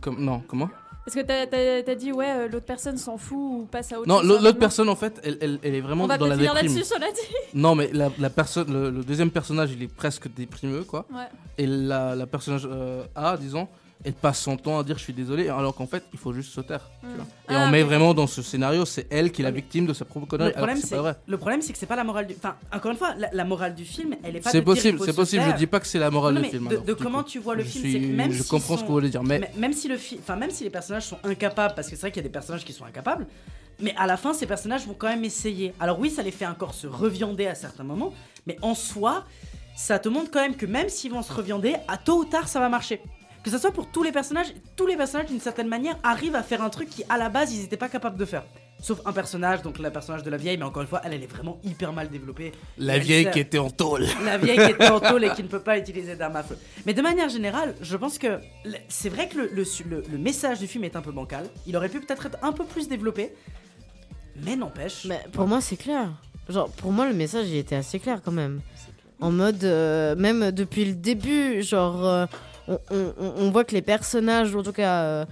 Comme, 0.00 0.22
non, 0.24 0.42
comment? 0.48 0.68
Parce 1.04 1.14
que 1.14 1.82
t'as, 1.84 1.94
dit 1.94 2.10
ouais, 2.10 2.26
euh, 2.28 2.48
l'autre 2.48 2.66
personne 2.66 2.96
s'en 2.96 3.16
fout 3.16 3.38
ou 3.38 3.68
passe 3.70 3.92
à 3.92 4.00
autre 4.00 4.08
Non, 4.08 4.18
chose. 4.18 4.28
l'au- 4.28 4.38
l'autre 4.40 4.58
personne 4.58 4.88
en 4.88 4.96
fait, 4.96 5.20
elle, 5.22 5.38
elle- 5.40 5.60
elle 5.62 5.74
est 5.76 5.80
vraiment 5.80 6.04
On 6.04 6.06
va 6.08 6.18
dans 6.18 6.26
la 6.26 6.36
déprime. 6.36 6.56
là-dessus, 6.56 6.82
cela 6.82 7.06
dit. 7.12 7.34
Non, 7.54 7.76
mais 7.76 7.90
la, 7.92 8.10
la 8.18 8.28
personne, 8.30 8.72
le, 8.72 8.90
le 8.90 9.04
deuxième 9.04 9.30
personnage, 9.30 9.70
il 9.70 9.80
est 9.84 9.92
presque 9.94 10.26
déprimeux, 10.34 10.82
quoi. 10.82 11.06
Ouais. 11.12 11.28
Et 11.58 11.66
la, 11.68 12.16
la 12.16 12.26
personnage 12.26 12.66
euh, 12.68 13.04
A, 13.14 13.36
disons, 13.36 13.68
elle 14.06 14.14
passe 14.14 14.40
son 14.40 14.56
temps 14.56 14.78
à 14.78 14.84
dire 14.84 14.96
je 14.96 15.02
suis 15.02 15.12
désolé, 15.12 15.48
alors 15.48 15.74
qu'en 15.74 15.86
fait, 15.86 16.04
il 16.12 16.18
faut 16.18 16.32
juste 16.32 16.52
se 16.54 16.60
taire. 16.60 16.88
tu 17.00 17.06
Mm. 17.06 17.14
vois. 17.16 17.24
Et 17.50 17.54
Ah, 17.54 17.64
on 17.66 17.70
met 17.70 17.82
vraiment 17.82 18.14
dans 18.14 18.26
ce 18.26 18.40
scénario, 18.40 18.84
c'est 18.86 19.06
elle 19.10 19.30
qui 19.32 19.42
est 19.42 19.44
la 19.44 19.50
victime 19.50 19.84
de 19.86 19.92
sa 19.92 20.04
propre 20.04 20.26
connerie, 20.26 20.48
Le 20.50 20.54
problème, 20.54 20.76
c'est 20.78 20.96
le 21.26 21.36
problème, 21.38 21.60
c'est 21.62 21.72
que 21.72 21.78
c'est 21.78 21.86
pas 21.86 21.96
la 21.96 22.04
morale 22.04 22.26
du. 22.26 22.34
Enfin, 22.36 22.56
encore 22.72 22.90
une 22.92 22.96
fois, 22.96 23.14
la, 23.16 23.28
la 23.32 23.44
morale 23.44 23.74
du 23.74 23.84
film, 23.84 24.14
elle 24.22 24.36
est 24.36 24.40
pas. 24.40 24.50
C'est 24.50 24.62
possible, 24.62 24.98
c'est 25.04 25.12
possible. 25.14 25.42
Je 25.50 25.56
dis 25.56 25.66
pas 25.66 25.80
que 25.80 25.86
c'est 25.86 25.98
la 25.98 26.10
morale 26.10 26.34
Non, 26.34 26.40
du 26.40 26.48
film. 26.48 26.64
de, 26.68 26.70
alors, 26.70 26.84
de 26.84 26.94
du 26.94 27.02
comment 27.02 27.22
coup. 27.22 27.28
tu 27.30 27.38
vois 27.40 27.54
le 27.56 27.64
film, 27.64 27.84
suis- 27.84 27.92
c'est 27.92 28.00
que 28.00 28.06
même 28.06 28.32
je 28.32 28.42
comprends 28.44 28.76
ce 28.76 28.82
que 28.82 28.86
vous 28.88 28.94
voulez 28.94 29.10
dire, 29.10 29.22
mais 29.24 29.50
même 29.56 29.72
si 29.72 29.88
le 29.88 29.96
fi- 29.96 30.18
enfin 30.20 30.36
même 30.36 30.50
si 30.50 30.64
les 30.64 30.70
personnages 30.70 31.04
sont 31.06 31.18
incapables, 31.24 31.74
parce 31.74 31.88
que 31.88 31.96
c'est 31.96 32.02
vrai 32.02 32.10
qu'il 32.12 32.22
y 32.22 32.24
a 32.24 32.28
des 32.28 32.32
personnages 32.32 32.64
qui 32.64 32.72
sont 32.72 32.84
incapables, 32.84 33.26
mais 33.80 33.94
à 33.98 34.06
la 34.06 34.16
fin 34.16 34.32
ces 34.32 34.46
personnages 34.46 34.86
vont 34.86 34.94
quand 34.96 35.08
même 35.08 35.24
essayer. 35.24 35.72
Alors 35.80 35.98
oui, 35.98 36.10
ça 36.10 36.22
les 36.22 36.30
fait 36.30 36.46
encore 36.46 36.74
se 36.74 36.86
reviander 36.86 37.46
à 37.46 37.54
certains 37.54 37.84
moments, 37.84 38.12
mais 38.46 38.56
en 38.62 38.74
soi, 38.74 39.24
ça 39.76 39.98
te 39.98 40.08
montre 40.08 40.30
quand 40.30 40.40
même 40.40 40.56
que 40.56 40.64
même 40.66 40.88
s'ils 40.88 41.10
vont 41.10 41.22
se 41.22 41.32
reviander, 41.32 41.74
à 41.88 41.96
tôt 41.98 42.20
ou 42.20 42.24
tard 42.24 42.48
ça 42.48 42.60
va 42.60 42.68
marcher. 42.68 43.00
Que 43.46 43.52
ce 43.52 43.58
soit 43.58 43.70
pour 43.70 43.86
tous 43.86 44.02
les 44.02 44.10
personnages, 44.10 44.48
tous 44.74 44.88
les 44.88 44.96
personnages 44.96 45.28
d'une 45.28 45.38
certaine 45.38 45.68
manière 45.68 45.96
arrivent 46.02 46.34
à 46.34 46.42
faire 46.42 46.62
un 46.62 46.68
truc 46.68 46.90
qui 46.90 47.04
à 47.08 47.16
la 47.16 47.28
base 47.28 47.54
ils 47.54 47.60
n'étaient 47.62 47.76
pas 47.76 47.88
capables 47.88 48.16
de 48.18 48.24
faire. 48.24 48.42
Sauf 48.82 49.00
un 49.06 49.12
personnage, 49.12 49.62
donc 49.62 49.78
le 49.78 49.88
personnage 49.88 50.24
de 50.24 50.30
la 50.30 50.36
vieille, 50.36 50.56
mais 50.58 50.64
encore 50.64 50.82
une 50.82 50.88
fois, 50.88 51.00
elle, 51.04 51.12
elle 51.12 51.22
est 51.22 51.28
vraiment 51.28 51.60
hyper 51.62 51.92
mal 51.92 52.10
développée. 52.10 52.50
la 52.76 52.96
Elle 52.96 53.02
vieille 53.02 53.22
sert- 53.22 53.32
qui 53.32 53.38
était 53.38 53.58
en 53.58 53.70
tôle. 53.70 54.04
la 54.24 54.36
vieille 54.36 54.56
qui 54.58 54.72
est 54.82 54.90
en 54.90 54.98
tôle 54.98 55.22
et 55.24 55.30
qui 55.36 55.44
ne 55.44 55.48
peut 55.48 55.60
pas 55.60 55.78
utiliser 55.78 56.16
d'armes 56.16 56.34
à 56.34 56.42
feu. 56.42 56.58
Mais 56.86 56.92
de 56.92 57.00
manière 57.02 57.28
générale, 57.28 57.76
je 57.80 57.96
pense 57.96 58.18
que 58.18 58.40
c'est 58.88 59.10
vrai 59.10 59.28
que 59.28 59.38
le, 59.38 59.50
le 59.52 59.64
su- 59.64 59.84
le- 59.88 60.02
le 60.10 60.18
message 60.18 60.58
du 60.58 60.66
film 60.66 60.82
est 60.82 60.96
un 60.96 61.00
peu 61.00 61.12
bancal. 61.12 61.46
Il 61.68 61.76
aurait 61.76 61.88
pu 61.88 62.00
peut-être 62.00 62.26
être 62.26 62.38
un 62.42 62.50
peu 62.52 62.64
plus 62.64 62.88
développé. 62.88 63.32
Mais 64.44 64.56
n'empêche. 64.56 65.04
Mais 65.06 65.20
pour 65.32 65.46
moi, 65.46 65.60
c'est 65.60 65.76
clair. 65.76 66.08
Genre, 66.48 66.68
pour 66.72 66.90
moi, 66.90 67.06
le 67.08 67.14
message, 67.14 67.46
il 67.48 67.56
était 67.56 67.76
assez 67.76 68.00
clair 68.00 68.20
quand 68.24 68.32
même. 68.32 68.60
En 69.20 69.30
mode, 69.30 69.64
euh, 69.64 70.14
même 70.16 70.50
depuis 70.50 70.84
le 70.84 70.92
début, 70.94 71.62
genre, 71.62 72.04
euh, 72.06 72.26
on, 72.68 73.50
voit 73.50 73.64
que 73.64 73.74
les 73.74 73.82
personnages, 73.82 74.54
en 74.54 74.62
tout 74.62 74.72
cas, 74.72 75.02
euh, 75.02 75.24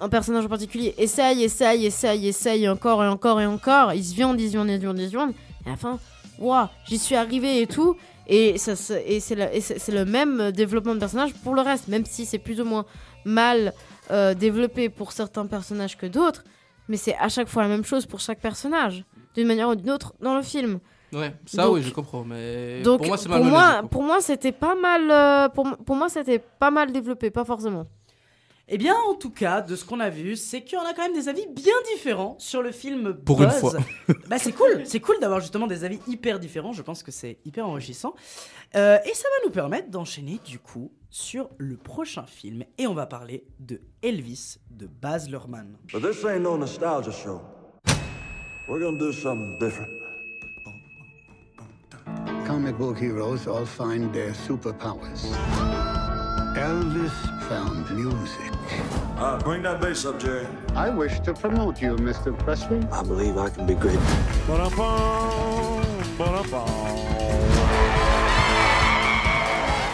un, 0.00 0.08
personnage 0.08 0.44
en 0.44 0.48
particulier, 0.48 0.94
essaye, 0.98 1.44
essaye, 1.44 1.86
essaye, 1.86 2.28
essaye 2.28 2.68
encore 2.68 3.04
et 3.04 3.08
encore 3.08 3.40
et 3.40 3.46
encore. 3.46 3.92
Il 3.92 4.04
se 4.04 4.14
viande, 4.14 4.40
il 4.40 4.46
se 4.46 4.52
viande, 4.52 4.68
il 4.98 5.06
se 5.06 5.10
se. 5.10 5.32
Et 5.64 5.68
à 5.68 5.72
la 5.72 5.76
fin, 5.76 5.98
waouh, 6.38 6.68
j'y 6.86 6.98
suis 6.98 7.14
arrivé 7.14 7.62
et 7.62 7.66
tout. 7.66 7.96
Et, 8.26 8.58
c'est 8.58 9.92
le 9.92 10.04
même 10.04 10.52
développement 10.52 10.94
de 10.94 11.00
personnage 11.00 11.34
pour 11.42 11.54
le 11.54 11.62
reste, 11.62 11.88
même 11.88 12.04
si 12.04 12.24
c'est 12.26 12.38
plus 12.38 12.60
ou 12.60 12.64
moins 12.64 12.86
mal 13.24 13.74
euh, 14.10 14.34
développé 14.34 14.88
pour 14.88 15.12
certains 15.12 15.46
personnages 15.46 15.96
que 15.96 16.06
d'autres. 16.06 16.44
Mais 16.88 16.96
c'est 16.96 17.16
à 17.16 17.28
chaque 17.28 17.48
fois 17.48 17.62
la 17.62 17.68
même 17.68 17.84
chose 17.84 18.06
pour 18.06 18.20
chaque 18.20 18.40
personnage, 18.40 19.04
d'une 19.34 19.46
manière 19.46 19.68
ou 19.68 19.74
d'une 19.74 19.90
autre, 19.90 20.14
dans 20.20 20.34
le 20.34 20.42
film. 20.42 20.80
Ouais, 21.12 21.34
ça 21.46 21.64
Donc- 21.64 21.74
oui, 21.74 21.82
je 21.82 21.92
comprends, 21.92 22.24
mais 22.24 22.82
Donc 22.82 22.98
pour 22.98 23.08
moi 23.08 23.16
c'est 23.16 23.24
pour 23.28 23.32
malmené. 23.38 23.50
moi, 23.50 23.74
du 23.76 23.82
coup. 23.82 23.88
pour 23.88 24.02
moi, 24.02 24.20
c'était 24.20 24.52
pas 24.52 24.74
mal. 24.74 25.10
euh, 25.10 25.48
pour, 25.48 25.96
moi, 25.96 26.08
c'était 26.08 26.38
pas 26.38 26.70
mal 26.70 26.92
développé, 26.92 27.30
pas 27.30 27.44
forcément. 27.44 27.86
Eh 28.72 28.78
bien, 28.78 28.94
en 29.08 29.14
tout 29.16 29.30
cas, 29.30 29.62
de 29.62 29.74
ce 29.74 29.84
qu'on 29.84 29.98
a 29.98 30.10
vu, 30.10 30.36
c'est 30.36 30.64
en 30.76 30.82
a 30.88 30.94
quand 30.94 31.02
même 31.02 31.12
des 31.14 31.28
avis 31.28 31.44
bien 31.48 31.74
différents 31.92 32.36
sur 32.38 32.62
le 32.62 32.70
film 32.70 33.14
Pour 33.14 33.38
Buzz. 33.38 33.46
une 33.52 33.58
fois. 33.58 33.72
bah, 34.28 34.38
c'est 34.38 34.52
cool, 34.52 34.82
c'est 34.84 35.00
cool 35.00 35.16
d'avoir 35.20 35.40
justement 35.40 35.66
des 35.66 35.82
avis 35.82 35.98
hyper 36.06 36.38
différents. 36.38 36.72
Je 36.72 36.82
pense 36.82 37.02
que 37.02 37.10
c'est 37.10 37.38
hyper 37.44 37.66
enrichissant. 37.66 38.14
Euh, 38.76 38.98
et 39.04 39.12
ça 39.12 39.24
va 39.40 39.46
nous 39.46 39.52
permettre 39.52 39.90
d'enchaîner 39.90 40.38
du 40.46 40.60
coup 40.60 40.92
sur 41.10 41.50
le 41.58 41.76
prochain 41.76 42.24
film. 42.26 42.62
Et 42.78 42.86
on 42.86 42.94
va 42.94 43.06
parler 43.06 43.44
de 43.58 43.80
Elvis 44.02 44.58
de 44.70 44.86
Baz 44.86 45.28
Luhrmann. 45.28 45.76
But 45.92 46.02
this 46.02 46.24
ain't 46.24 46.42
no 46.42 46.56
nostalgia 46.56 47.10
show. 47.10 47.40
We're 48.68 48.78
gonna 48.78 48.98
do 48.98 49.12
something 49.12 49.58
different. 49.58 49.99
Comic 52.50 52.78
book 52.78 52.98
heroes 52.98 53.46
all 53.46 53.64
find 53.64 54.12
their 54.12 54.32
superpowers. 54.32 55.22
Elvis 56.56 57.14
found 57.48 57.88
music. 57.90 58.52
Uh, 59.16 59.38
bring 59.38 59.62
that 59.62 59.80
bass 59.80 60.04
up, 60.04 60.18
Jerry. 60.18 60.48
I 60.74 60.88
wish 60.88 61.20
to 61.20 61.32
promote 61.32 61.80
you, 61.80 61.94
Mr. 61.94 62.36
Presley. 62.36 62.84
I 62.90 63.04
believe 63.04 63.38
I 63.38 63.50
can 63.50 63.68
be 63.68 63.74
great. 63.74 64.00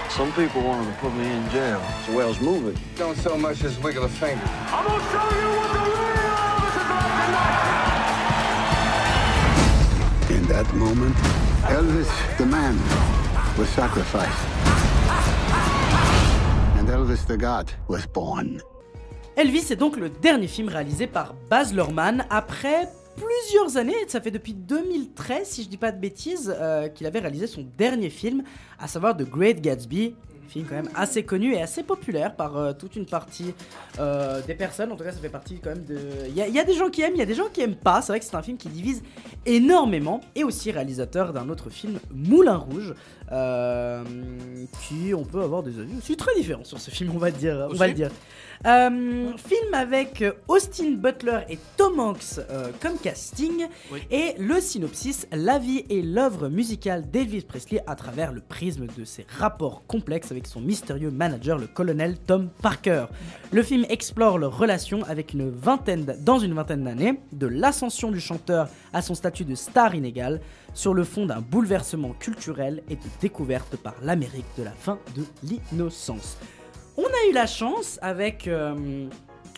Some 0.09 0.33
people 0.33 0.63
wanted 0.63 0.91
to 0.91 0.97
put 0.99 1.13
me 1.13 1.27
in 1.27 1.47
jail. 1.51 1.83
It's 1.99 2.07
the 2.07 2.17
way 2.17 2.25
I 2.25 2.27
was 2.27 2.41
moving. 2.41 2.79
Don't 2.97 3.19
so 3.19 3.37
much 3.37 3.63
as 3.65 3.79
wiggle 3.81 4.05
a 4.05 4.09
finger. 4.09 4.41
I'm 4.73 4.87
gonna 4.87 5.05
show 5.13 5.29
you 5.41 5.49
what 5.59 5.73
the 5.75 5.81
real 5.93 6.37
Elvis 6.41 6.73
is 6.73 6.89
like 6.89 7.13
tonight. 10.25 10.37
In 10.37 10.47
that 10.49 10.73
moment, 10.75 11.46
Elvis 11.69 12.07
the 12.39 12.47
man 12.47 12.77
was 13.59 13.67
sacrificed. 13.71 14.47
And 16.79 16.89
Elvis 16.89 17.27
the 17.27 17.37
God 17.37 17.73
was 17.89 18.07
born. 18.07 18.63
Elvis 19.37 19.73
est 19.73 19.77
donc 19.77 19.97
le 19.97 20.09
dernier 20.09 20.47
film 20.47 20.69
réalisé 20.69 21.09
par 21.09 21.35
Baz 21.51 21.75
Luhrmann 21.75 22.25
après 22.31 22.89
plusieurs 23.17 23.77
années, 23.79 23.97
ça 24.07 24.21
fait 24.21 24.31
depuis 24.31 24.55
2013 24.55 25.49
si 25.49 25.65
je 25.65 25.69
dis 25.69 25.77
pas 25.77 25.91
de 25.91 25.99
bêtises, 25.99 26.55
euh, 26.57 26.89
qu'il 26.89 27.05
avait 27.05 27.19
réalisé 27.19 27.49
son 27.49 27.67
dernier 27.77 28.11
film, 28.11 28.45
à 28.79 28.87
savoir 28.87 29.17
The 29.17 29.29
Great 29.29 29.61
Gatsby, 29.61 30.15
film 30.47 30.67
quand 30.69 30.75
même 30.77 30.89
assez 30.95 31.23
connu 31.25 31.53
et 31.55 31.61
assez 31.63 31.83
populaire 31.83 32.35
par 32.35 32.57
euh, 32.57 32.73
toute 32.73 32.97
une 32.97 33.07
partie 33.07 33.55
euh, 33.99 34.41
des 34.47 34.55
personnes. 34.55 34.91
En 34.93 34.97
tout 34.97 35.05
cas, 35.05 35.13
ça 35.13 35.19
fait 35.19 35.29
partie 35.29 35.59
quand 35.61 35.71
même 35.71 35.85
de. 35.85 35.99
Il 36.29 36.35
y, 36.35 36.41
a- 36.43 36.49
il 36.49 36.55
y 36.55 36.59
a 36.59 36.65
des 36.65 36.75
gens 36.75 36.89
qui 36.89 37.03
aiment, 37.03 37.15
il 37.15 37.19
y 37.19 37.23
a 37.23 37.27
des 37.27 37.35
gens 37.35 37.49
qui 37.53 37.61
aiment 37.61 37.77
pas. 37.77 38.03
C'est 38.03 38.13
vrai 38.13 38.21
que 38.21 38.25
c'est 38.27 38.37
un 38.37 38.43
film 38.43 38.57
qui 38.57 38.69
divise 38.69 39.03
énormément. 39.45 40.21
Et 40.35 40.45
aussi 40.45 40.71
réalisateur 40.71 41.33
d'un 41.33 41.49
autre 41.49 41.71
film, 41.71 41.99
Moulin 42.13 42.57
Rouge, 42.57 42.95
euh, 43.33 44.03
qui 44.83 45.13
on 45.15 45.25
peut 45.25 45.43
avoir 45.43 45.63
des 45.63 45.79
avis 45.81 45.97
aussi 45.99 46.17
très 46.17 46.35
différents 46.37 46.65
sur 46.65 46.81
ce 46.81 46.91
film, 46.91 47.13
on 47.15 47.19
va 47.19 47.31
dire. 47.31 47.69
On 47.71 47.75
va 47.75 47.87
le 47.89 47.95
dire. 47.95 48.11
Euh, 48.65 49.33
film 49.37 49.75
avec 49.75 50.25
Austin 50.49 50.93
Butler 50.93 51.41
et 51.49 51.59
Tom 51.77 52.01
Hanks 52.01 52.39
euh, 52.51 52.71
comme 52.81 52.97
casting 52.99 53.67
Oui. 53.93 54.01
et 54.11 54.35
le 54.39 54.61
synopsis 54.61 55.27
la 55.33 55.59
vie 55.59 55.85
et 55.91 56.01
l'œuvre 56.03 56.49
musicale 56.49 57.09
d'Elvis 57.11 57.43
Presley 57.43 57.83
à 57.87 57.95
travers 57.95 58.33
le 58.33 58.41
prisme 58.41 58.87
de 58.97 59.05
ses 59.05 59.27
rapports 59.39 59.85
complexes 59.87 60.31
avec 60.31 60.47
son 60.47 60.61
mystérieux 60.61 61.11
manager 61.11 61.59
le 61.59 61.67
colonel 61.67 62.17
Tom 62.19 62.49
Parker. 62.63 63.07
Le 63.53 63.63
film 63.63 63.85
explore 63.89 64.39
leur 64.39 64.57
relation 64.57 65.03
avec 65.05 65.35
une 65.35 65.51
vingtaine 65.51 66.07
dans 66.21 66.39
une 66.39 66.55
vingtaine 66.55 66.85
d'années 66.85 67.21
de 67.33 67.47
l'ascension 67.47 68.11
du 68.11 68.21
chanteur 68.21 68.69
à 68.93 69.03
son 69.03 69.15
statut 69.15 69.45
de 69.45 69.55
star 69.55 69.95
inégal 69.95 70.41
sur 70.75 70.95
le 70.95 71.05
fond 71.05 71.27
d'un 71.27 71.41
bouleversement 71.41 72.13
culturel 72.19 72.83
et 72.89 72.97
de 72.97 73.01
découverte 73.21 73.77
par 73.77 73.95
l'Amérique 74.03 74.45
de 74.59 74.63
la 74.65 74.73
fin 74.73 74.99
de 75.15 75.25
l'innocence. 75.43 76.37
On 76.97 77.03
a 77.05 77.31
eu 77.31 77.33
la 77.33 77.47
chance 77.47 77.99
avec 78.03 78.47
euh, 78.49 78.75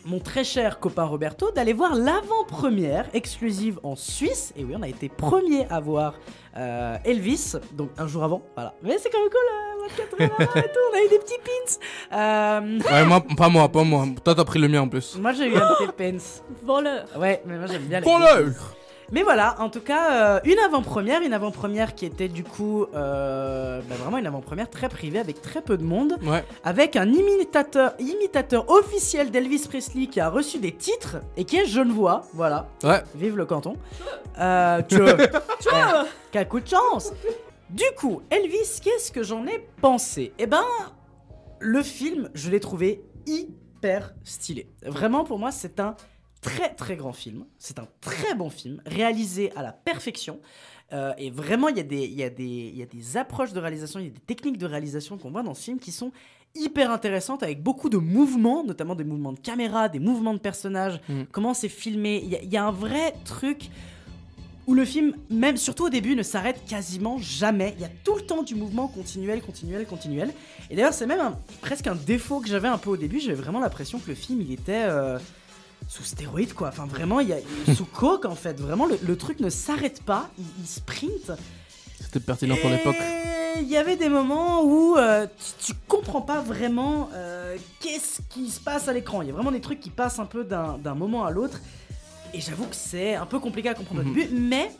mon 0.04 0.18
très 0.18 0.42
cher 0.44 0.80
copain 0.80 1.04
Roberto 1.04 1.50
d'aller 1.52 1.72
voir 1.72 1.94
l'avant-première 1.94 3.06
exclusive 3.14 3.78
en 3.82 3.94
Suisse. 3.96 4.52
Et 4.56 4.64
oui, 4.64 4.74
on 4.76 4.82
a 4.82 4.88
été 4.88 5.08
premier 5.08 5.66
à 5.70 5.78
voir 5.80 6.14
euh, 6.56 6.96
Elvis, 7.04 7.54
donc 7.72 7.90
un 7.98 8.06
jour 8.06 8.24
avant. 8.24 8.42
Voilà. 8.54 8.74
Mais 8.82 8.98
c'est 8.98 9.10
quand 9.10 9.20
même 9.20 9.30
cool, 9.30 9.38
euh, 9.52 9.88
24 10.18 10.40
heures 10.40 10.56
et 10.64 10.68
tout. 10.68 10.80
On 10.92 10.96
a 10.96 11.04
eu 11.04 11.08
des 11.10 11.18
petits 11.18 11.38
pins. 11.44 12.16
Euh, 12.16 12.78
Ouais, 12.92 13.04
moi, 13.04 13.20
pas 13.36 13.48
moi, 13.48 13.68
pas 13.68 13.84
moi. 13.84 14.04
Toi, 14.24 14.34
t'as 14.34 14.44
pris 14.44 14.58
le 14.58 14.68
mien 14.68 14.82
en 14.82 14.88
plus. 14.88 15.16
moi 15.16 15.32
j'ai 15.32 15.46
eu 15.46 15.56
un 15.56 15.74
petit 15.74 15.92
pins. 15.96 16.42
Voleur. 16.64 17.06
Ouais, 17.16 17.42
mais 17.46 17.56
moi 17.56 17.66
j'aime 17.66 17.82
bien 17.82 18.00
les 18.00 18.04
Voleur 18.10 18.74
mais 19.12 19.22
voilà, 19.22 19.56
en 19.60 19.68
tout 19.70 19.80
cas, 19.80 20.36
euh, 20.36 20.40
une 20.44 20.58
avant-première, 20.58 21.22
une 21.22 21.32
avant-première 21.32 21.94
qui 21.94 22.04
était 22.06 22.28
du 22.28 22.44
coup 22.44 22.86
euh, 22.94 23.80
bah, 23.88 23.94
vraiment 23.96 24.18
une 24.18 24.26
avant-première 24.26 24.68
très 24.70 24.88
privée 24.88 25.18
avec 25.18 25.40
très 25.42 25.62
peu 25.62 25.76
de 25.78 25.84
monde, 25.84 26.16
Ouais. 26.22 26.44
avec 26.64 26.96
un 26.96 27.08
imitateur, 27.08 27.94
imitateur 27.98 28.68
officiel 28.70 29.30
d'Elvis 29.30 29.66
Presley 29.68 30.06
qui 30.06 30.20
a 30.20 30.28
reçu 30.28 30.58
des 30.58 30.72
titres 30.72 31.16
et 31.36 31.44
qui 31.44 31.56
est 31.56 31.66
Genevois, 31.66 32.22
voilà, 32.34 32.68
Ouais. 32.84 33.02
vive 33.14 33.36
le 33.36 33.46
canton. 33.46 33.76
Euh. 34.38 34.82
Ouais, 34.90 36.04
quel 36.30 36.48
coup 36.48 36.60
de 36.60 36.68
chance 36.68 37.12
Du 37.70 37.84
coup, 37.98 38.22
Elvis, 38.30 38.80
qu'est-ce 38.82 39.10
que 39.12 39.22
j'en 39.22 39.46
ai 39.46 39.66
pensé? 39.80 40.32
Eh 40.38 40.46
ben, 40.46 40.62
le 41.58 41.82
film, 41.82 42.30
je 42.34 42.50
l'ai 42.50 42.60
trouvé 42.60 43.02
hyper 43.26 44.14
stylé. 44.24 44.68
Vraiment, 44.84 45.24
pour 45.24 45.38
moi, 45.38 45.50
c'est 45.50 45.80
un 45.80 45.96
très 46.40 46.74
très 46.74 46.96
grand 46.96 47.12
film. 47.12 47.44
C'est 47.58 47.78
un 47.78 47.88
très 48.00 48.34
bon 48.34 48.50
film, 48.50 48.80
réalisé 48.86 49.52
à 49.56 49.62
la 49.62 49.72
perfection. 49.72 50.40
Euh, 50.92 51.12
et 51.18 51.30
vraiment, 51.30 51.68
il 51.68 51.76
y, 51.76 51.80
a 51.80 51.84
des- 51.84 52.04
il 52.06 52.14
y, 52.14 52.22
a 52.22 52.30
des- 52.30 52.44
il 52.72 52.76
y 52.78 52.82
a 52.82 52.86
des 52.86 53.16
approches 53.16 53.52
de 53.52 53.60
réalisation, 53.60 54.00
il 54.00 54.06
y 54.06 54.08
a 54.08 54.12
des 54.12 54.20
techniques 54.20 54.56
de 54.58 54.66
réalisation 54.66 55.18
qu'on 55.18 55.30
voit 55.30 55.42
dans 55.42 55.52
ce 55.54 55.64
film 55.64 55.78
qui 55.78 55.92
sont 55.92 56.12
hyper 56.54 56.90
intéressantes, 56.90 57.42
avec 57.42 57.62
beaucoup 57.62 57.90
de 57.90 57.98
mouvements, 57.98 58.64
notamment 58.64 58.94
des 58.94 59.04
mouvements 59.04 59.32
de 59.34 59.38
caméra, 59.38 59.88
des 59.90 59.98
mouvements 59.98 60.32
de 60.32 60.38
personnages, 60.38 60.98
Mhm. 61.08 61.26
comment 61.30 61.52
c'est 61.52 61.68
filmé. 61.68 62.20
Il 62.24 62.30
y, 62.30 62.36
a- 62.36 62.42
il 62.42 62.50
y 62.50 62.56
a 62.56 62.64
un 62.64 62.70
vrai 62.72 63.12
truc 63.26 63.68
où 64.66 64.72
le 64.74 64.84
film, 64.86 65.14
même 65.30 65.56
surtout 65.58 65.84
au 65.84 65.88
début, 65.90 66.14
ne 66.16 66.22
s'arrête 66.22 66.62
quasiment 66.66 67.18
jamais. 67.18 67.74
Il 67.76 67.82
y 67.82 67.84
a 67.84 67.90
tout 68.04 68.16
le 68.16 68.22
temps 68.22 68.42
du 68.42 68.54
mouvement 68.54 68.88
continuel, 68.88 69.40
continuel, 69.42 69.86
continuel. 69.86 70.32
Et 70.70 70.76
d'ailleurs, 70.76 70.92
c'est 70.94 71.06
même 71.06 71.20
un- 71.20 71.38
presque 71.60 71.86
un 71.86 71.94
défaut 71.94 72.40
que 72.40 72.48
j'avais 72.48 72.68
un 72.68 72.78
peu 72.78 72.90
au 72.90 72.96
début. 72.96 73.20
J'avais 73.20 73.34
vraiment 73.40 73.60
l'impression 73.60 73.98
que 73.98 74.08
le 74.08 74.14
film, 74.14 74.40
il 74.42 74.52
était 74.52 74.84
euh, 74.86 75.18
sous 75.88 76.02
stéroïde, 76.04 76.52
quoi. 76.54 76.68
Enfin, 76.68 76.86
vraiment, 76.86 77.20
il 77.20 77.28
y 77.28 77.32
a, 77.32 77.38
sous 77.74 77.84
coke, 77.86 78.24
en 78.24 78.34
fait. 78.34 78.58
Vraiment, 78.60 78.86
le, 78.86 78.98
le 79.02 79.16
truc 79.16 79.40
ne 79.40 79.48
s'arrête 79.50 80.02
pas. 80.02 80.28
Il, 80.38 80.44
il 80.60 80.66
sprint. 80.66 81.32
C'était 82.00 82.20
pertinent 82.20 82.56
pour 82.60 82.70
l'époque. 82.70 82.96
Il 83.60 83.68
y 83.68 83.76
avait 83.76 83.96
des 83.96 84.08
moments 84.08 84.62
où 84.64 84.96
euh, 84.96 85.26
tu, 85.58 85.72
tu 85.72 85.78
comprends 85.88 86.20
pas 86.22 86.40
vraiment 86.40 87.08
euh, 87.14 87.56
qu'est-ce 87.80 88.20
qui 88.30 88.50
se 88.50 88.60
passe 88.60 88.86
à 88.88 88.92
l'écran. 88.92 89.22
Il 89.22 89.28
y 89.28 89.30
a 89.30 89.34
vraiment 89.34 89.50
des 89.50 89.60
trucs 89.60 89.80
qui 89.80 89.90
passent 89.90 90.18
un 90.18 90.26
peu 90.26 90.44
d'un 90.44 90.94
moment 90.94 91.24
à 91.24 91.30
l'autre. 91.30 91.60
Et 92.34 92.40
j'avoue 92.40 92.66
que 92.66 92.76
c'est 92.76 93.14
un 93.14 93.26
peu 93.26 93.40
compliqué 93.40 93.68
à 93.70 93.74
comprendre 93.74 94.02
Mhm. 94.02 94.10
au 94.10 94.14
début, 94.14 94.34
mais 94.34 94.70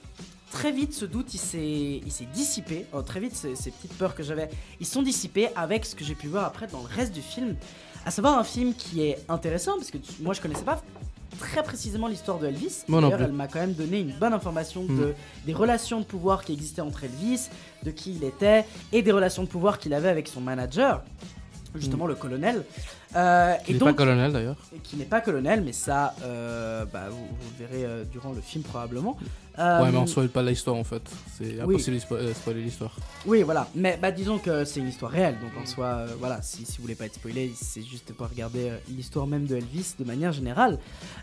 très 0.53 0.71
vite 0.71 0.93
ce 0.95 1.05
doute 1.07 1.33
il 1.35 1.39
s'est 1.39 2.01
il 2.05 2.13
s'est 2.13 2.29
dissipé. 2.33 2.87
Oh, 2.93 3.03
très 3.03 3.21
vite 3.21 3.35
ces, 3.35 3.55
ces 3.57 3.71
petites 3.71 3.95
peurs 3.95 4.15
que 4.15 4.23
j'avais, 4.23 4.49
ils 4.81 4.87
sont 4.87 5.03
dissipés 5.03 5.49
avec 5.57 5.85
ce 5.87 5.95
que 5.95 6.05
j'ai 6.05 6.15
pu 6.15 6.29
voir 6.29 6.45
après 6.45 6.67
dans 6.69 6.81
le 6.81 6.87
reste 6.95 7.13
du 7.13 7.23
film. 7.23 7.57
À 8.09 8.11
savoir 8.11 8.39
un 8.39 8.43
film 8.45 8.73
qui 8.73 9.03
est 9.03 9.19
intéressant 9.29 9.73
parce 9.77 9.91
que 9.91 9.99
tu- 9.99 10.23
moi 10.23 10.33
je 10.33 10.41
connaissais 10.41 10.65
pas 10.65 10.81
très 11.39 11.63
précisément 11.63 12.07
l'histoire 12.09 12.39
de 12.39 12.47
Elvis. 12.47 12.85
D'ailleurs, 12.89 13.21
elle 13.21 13.33
m'a 13.33 13.49
quand 13.49 13.59
même 13.59 13.75
donné 13.75 14.01
une 14.01 14.13
bonne 14.13 14.33
information 14.33 14.83
de, 14.85 14.91
Mhm. 15.09 15.15
des 15.45 15.53
relations 15.53 16.01
de 16.01 16.07
pouvoir 16.07 16.43
qui 16.43 16.55
existaient 16.55 16.81
entre 16.81 17.05
Elvis, 17.05 17.51
de 17.83 17.91
qui 17.91 18.15
il 18.15 18.25
était, 18.25 18.65
et 18.93 19.03
des 19.03 19.13
relations 19.13 19.43
de 19.43 19.49
pouvoir 19.49 19.79
qu'il 19.79 19.93
avait 19.93 20.09
avec 20.09 20.27
son 20.27 20.41
manager, 20.41 21.03
justement 21.75 22.07
le 22.07 22.15
colonel. 22.15 22.65
Euh, 23.17 23.55
Qui 23.65 23.73
n'est 23.73 23.79
pas 23.79 23.93
colonel 23.95 24.33
d'ailleurs. 24.33 24.57
qui 24.85 24.97
n'est 24.97 25.05
pas 25.07 25.21
colonel, 25.23 25.63
mais 25.65 25.73
ça, 25.73 26.15
euh, 26.23 26.85
bah, 26.85 27.05
vous, 27.11 27.17
vous 27.27 27.51
le 27.59 27.67
verrez 27.67 27.85
euh, 27.87 28.05
durant 28.05 28.33
le 28.33 28.41
film 28.43 28.63
probablement. 28.65 29.17
Ouais, 29.57 29.91
mais 29.91 29.97
on 29.99 30.07
spoil 30.07 30.29
pas 30.29 30.43
l'histoire 30.43 30.77
en 30.77 30.85
fait. 30.85 31.03
C'est 31.37 31.59
impossible 31.61 31.97
de 31.97 32.01
spo- 32.03 32.33
spoiler 32.35 32.63
l'histoire. 32.63 32.95
Oui, 33.27 33.43
voilà. 33.43 33.67
Mais 33.75 33.99
bah, 34.01 34.13
disons 34.13 34.39
que 34.39 34.65
c'est 34.65 34.79
une 34.79 34.87
histoire 34.89 35.11
réelle, 35.11 35.35
donc 35.41 35.51
en 35.61 35.67
soi, 35.67 36.05
voilà, 36.21 36.41
si, 36.43 36.65
si 36.65 36.77
vous 36.77 36.83
voulez 36.83 36.95
pas 36.95 37.07
être 37.07 37.15
spoilé, 37.15 37.51
c'est 37.61 37.83
juste 37.83 38.13
pour 38.13 38.29
regarder 38.29 38.71
l'histoire 38.89 39.27
même 39.27 39.47
de 39.47 39.57
Elvis 39.57 39.95
de 39.99 40.05
manière 40.05 40.31
générale. 40.33 40.79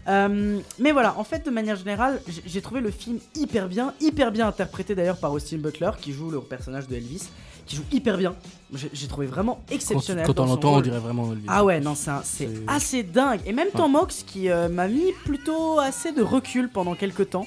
Mais 0.07 0.91
voilà, 0.91 1.17
en 1.17 1.23
fait, 1.23 1.45
de 1.45 1.51
manière 1.51 1.77
générale, 1.77 2.19
j'ai 2.45 2.61
trouvé 2.61 2.81
le 2.81 2.91
film 2.91 3.19
hyper 3.35 3.67
bien, 3.69 3.93
hyper 4.01 4.31
bien 4.33 4.47
interprété 4.47 4.95
d'ailleurs 4.95 5.17
par 5.17 5.31
Austin 5.31 5.57
Butler, 5.59 5.91
qui 6.01 6.11
joue 6.11 6.29
le 6.29 6.41
personnage 6.41 6.87
de 6.89 6.95
Elvis, 6.95 7.29
qui 7.65 7.77
joue 7.77 7.83
hyper 7.91 8.17
bien. 8.17 8.35
J'ai 8.73 9.07
trouvé 9.07 9.27
vraiment 9.27 9.61
exceptionnel. 9.69 10.25
quand 10.25 10.39
on 10.39 10.45
l'entend, 10.45 10.75
on 10.75 10.81
dirait 10.81 10.99
vraiment. 10.99 11.29
Ah 11.47 11.63
ouais, 11.63 11.79
non, 11.79 11.95
c'est 11.95 12.49
assez 12.67 13.03
dingue. 13.03 13.41
Et 13.45 13.53
même. 13.53 13.67
Tom 13.75 13.95
Hanks 13.95 14.23
qui 14.25 14.49
euh, 14.49 14.69
m'a 14.69 14.87
mis 14.87 15.11
plutôt 15.25 15.79
assez 15.79 16.11
de 16.11 16.21
recul 16.21 16.69
pendant 16.69 16.95
quelques 16.95 17.31
temps. 17.31 17.45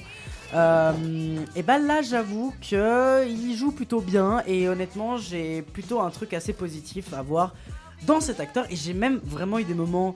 Euh, 0.53 0.93
et 1.55 1.63
bah 1.63 1.77
là, 1.77 2.01
j'avoue 2.01 2.53
que 2.69 3.27
il 3.27 3.55
joue 3.55 3.71
plutôt 3.71 4.01
bien. 4.01 4.43
Et 4.47 4.69
honnêtement, 4.69 5.17
j'ai 5.17 5.61
plutôt 5.61 6.01
un 6.01 6.09
truc 6.09 6.33
assez 6.33 6.53
positif 6.53 7.13
à 7.13 7.21
voir 7.21 7.53
dans 8.05 8.21
cet 8.21 8.39
acteur. 8.39 8.65
Et 8.69 8.75
j'ai 8.75 8.93
même 8.93 9.19
vraiment 9.23 9.59
eu 9.59 9.63
des 9.63 9.73
moments 9.73 10.15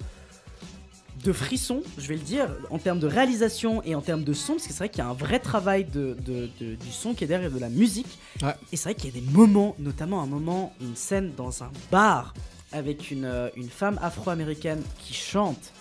de 1.23 1.31
frisson, 1.33 1.81
je 1.97 2.07
vais 2.07 2.15
le 2.15 2.21
dire, 2.21 2.47
en 2.69 2.77
termes 2.77 2.99
de 2.99 3.07
réalisation 3.07 3.81
et 3.83 3.95
en 3.95 4.01
termes 4.01 4.23
de 4.23 4.33
son, 4.33 4.53
parce 4.53 4.67
que 4.67 4.73
c'est 4.73 4.79
vrai 4.79 4.89
qu'il 4.89 4.99
y 4.99 5.01
a 5.01 5.09
un 5.09 5.13
vrai 5.13 5.39
travail 5.39 5.85
de, 5.85 6.15
de- 6.25 6.49
de- 6.59 6.75
du 6.75 6.91
son 6.91 7.13
qui 7.13 7.23
est 7.23 7.27
derrière 7.27 7.51
de 7.51 7.59
la 7.59 7.69
musique. 7.69 8.19
Ouais. 8.41 8.53
Et 8.71 8.77
c'est 8.77 8.89
vrai 8.89 8.95
qu'il 8.95 9.13
y 9.13 9.17
a 9.17 9.21
des 9.21 9.31
moments, 9.31 9.75
notamment 9.79 10.21
un 10.21 10.25
moment, 10.27 10.73
une 10.81 10.95
scène 10.95 11.31
dans 11.37 11.63
un 11.63 11.71
bar 11.91 12.33
avec 12.71 13.11
une, 13.11 13.25
euh, 13.25 13.49
une 13.55 13.69
femme 13.69 13.99
afro-américaine 14.01 14.81
qui 14.99 15.13
chante. 15.13 15.71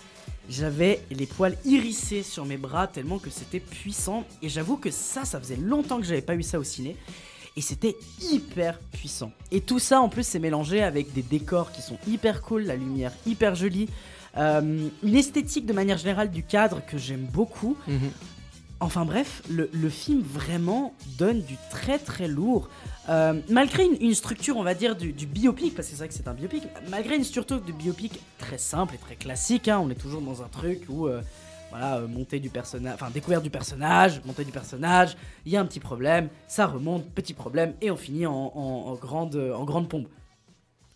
J'avais 0.48 1.00
les 1.10 1.26
poils 1.26 1.56
hérissés 1.64 2.22
sur 2.22 2.44
mes 2.44 2.56
bras 2.56 2.86
tellement 2.86 3.18
que 3.18 3.30
c'était 3.30 3.60
puissant. 3.60 4.24
Et 4.42 4.48
j'avoue 4.48 4.76
que 4.76 4.90
ça, 4.90 5.24
ça 5.24 5.40
faisait 5.40 5.56
longtemps 5.56 5.98
que 5.98 6.04
j'avais 6.04 6.20
pas 6.22 6.34
eu 6.34 6.42
ça 6.42 6.58
au 6.58 6.64
ciné. 6.64 6.96
Et 7.56 7.60
c'était 7.60 7.96
hyper 8.20 8.78
puissant. 8.92 9.30
Et 9.50 9.60
tout 9.60 9.78
ça, 9.78 10.00
en 10.00 10.08
plus, 10.08 10.26
c'est 10.26 10.38
mélangé 10.38 10.82
avec 10.82 11.12
des 11.12 11.22
décors 11.22 11.70
qui 11.72 11.82
sont 11.82 11.98
hyper 12.08 12.42
cool, 12.42 12.62
la 12.64 12.76
lumière 12.76 13.12
hyper 13.26 13.54
jolie, 13.54 13.88
euh, 14.36 14.88
une 15.02 15.16
esthétique 15.16 15.66
de 15.66 15.72
manière 15.72 15.98
générale 15.98 16.30
du 16.30 16.42
cadre 16.42 16.80
que 16.86 16.98
j'aime 16.98 17.26
beaucoup. 17.32 17.76
Mhm. 17.86 18.10
Enfin 18.80 19.04
bref, 19.04 19.42
le, 19.48 19.70
le 19.72 19.88
film 19.88 20.22
vraiment 20.22 20.92
donne 21.16 21.40
du 21.42 21.54
très 21.70 21.98
très 21.98 22.26
lourd. 22.26 22.68
Euh, 23.08 23.34
malgré 23.48 23.84
une, 23.84 23.96
une 24.00 24.14
structure, 24.14 24.56
on 24.56 24.64
va 24.64 24.74
dire, 24.74 24.96
du, 24.96 25.12
du 25.12 25.26
biopic, 25.26 25.74
parce 25.76 25.86
que 25.86 25.92
c'est 25.92 25.98
vrai 25.98 26.08
que 26.08 26.14
c'est 26.14 26.26
un 26.26 26.34
biopic, 26.34 26.64
malgré 26.90 27.16
une 27.16 27.22
structure 27.24 27.60
de 27.60 27.72
biopic 27.72 28.20
très 28.38 28.58
simple 28.58 28.94
et 28.96 28.98
très 28.98 29.14
classique, 29.14 29.68
hein, 29.68 29.80
on 29.80 29.88
est 29.90 29.94
toujours 30.00 30.20
dans 30.20 30.42
un 30.42 30.48
truc 30.48 30.82
où, 30.88 31.06
euh, 31.06 31.20
voilà, 31.70 31.98
euh, 31.98 32.08
montée 32.08 32.40
du 32.40 32.48
personnage, 32.50 32.94
enfin 32.94 33.10
découverte 33.10 33.44
du 33.44 33.50
personnage, 33.50 34.20
montée 34.24 34.44
du 34.44 34.50
personnage, 34.52 35.16
il 35.46 35.52
y 35.52 35.56
a 35.56 35.60
un 35.60 35.64
petit 35.66 35.80
problème, 35.80 36.28
ça 36.48 36.66
remonte, 36.66 37.08
petit 37.10 37.34
problème, 37.34 37.74
et 37.80 37.90
on 37.92 37.96
finit 37.96 38.26
en, 38.26 38.34
en- 38.54 38.90
en 38.90 38.94
grande, 38.96 39.36
en 39.56 39.64
grande 39.64 39.88
pompe. 39.88 40.08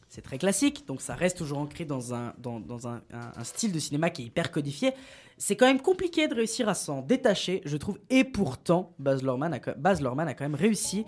C'est 0.08 0.22
très 0.22 0.38
classique, 0.38 0.86
donc 0.86 1.00
ça 1.02 1.14
reste 1.14 1.36
toujours 1.38 1.58
ancré 1.58 1.84
dans 1.84 2.14
un, 2.14 2.32
dans, 2.38 2.60
dans 2.60 2.86
un, 2.88 3.02
un- 3.12 3.32
un 3.36 3.44
style 3.44 3.72
de 3.72 3.78
cinéma 3.78 4.08
qui 4.10 4.22
est 4.22 4.26
hyper 4.26 4.50
codifié. 4.50 4.92
C'est 5.36 5.56
quand 5.56 5.66
même 5.66 5.80
compliqué 5.82 6.28
de 6.28 6.34
réussir 6.34 6.68
à 6.68 6.74
s'en 6.74 7.02
détacher, 7.02 7.60
je 7.64 7.76
trouve, 7.76 7.98
et 8.08 8.24
pourtant, 8.24 8.92
Baz 8.98 9.22
Luhrmann 9.22 9.52
a, 9.52 9.58
quand- 9.58 9.76
Baz 9.76 10.00
Luhrmann 10.00 10.28
a 10.28 10.34
quand 10.34 10.44
même 10.44 10.54
réussi 10.54 11.04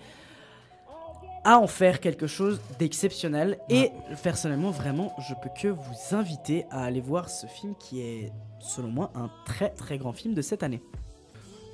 à 1.45 1.57
en 1.57 1.67
faire 1.67 2.01
quelque 2.01 2.27
chose 2.27 2.59
d'exceptionnel. 2.77 3.57
Et 3.69 3.91
personnellement, 4.21 4.71
vraiment, 4.71 5.15
je 5.27 5.33
peux 5.41 5.49
que 5.59 5.69
vous 5.69 6.15
inviter 6.15 6.65
à 6.69 6.83
aller 6.83 7.01
voir 7.01 7.29
ce 7.29 7.47
film 7.47 7.75
qui 7.79 8.01
est, 8.01 8.31
selon 8.59 8.89
moi, 8.89 9.11
un 9.15 9.31
très 9.45 9.69
très 9.69 9.97
grand 9.97 10.11
film 10.11 10.33
de 10.33 10.41
cette 10.41 10.61
année. 10.63 10.83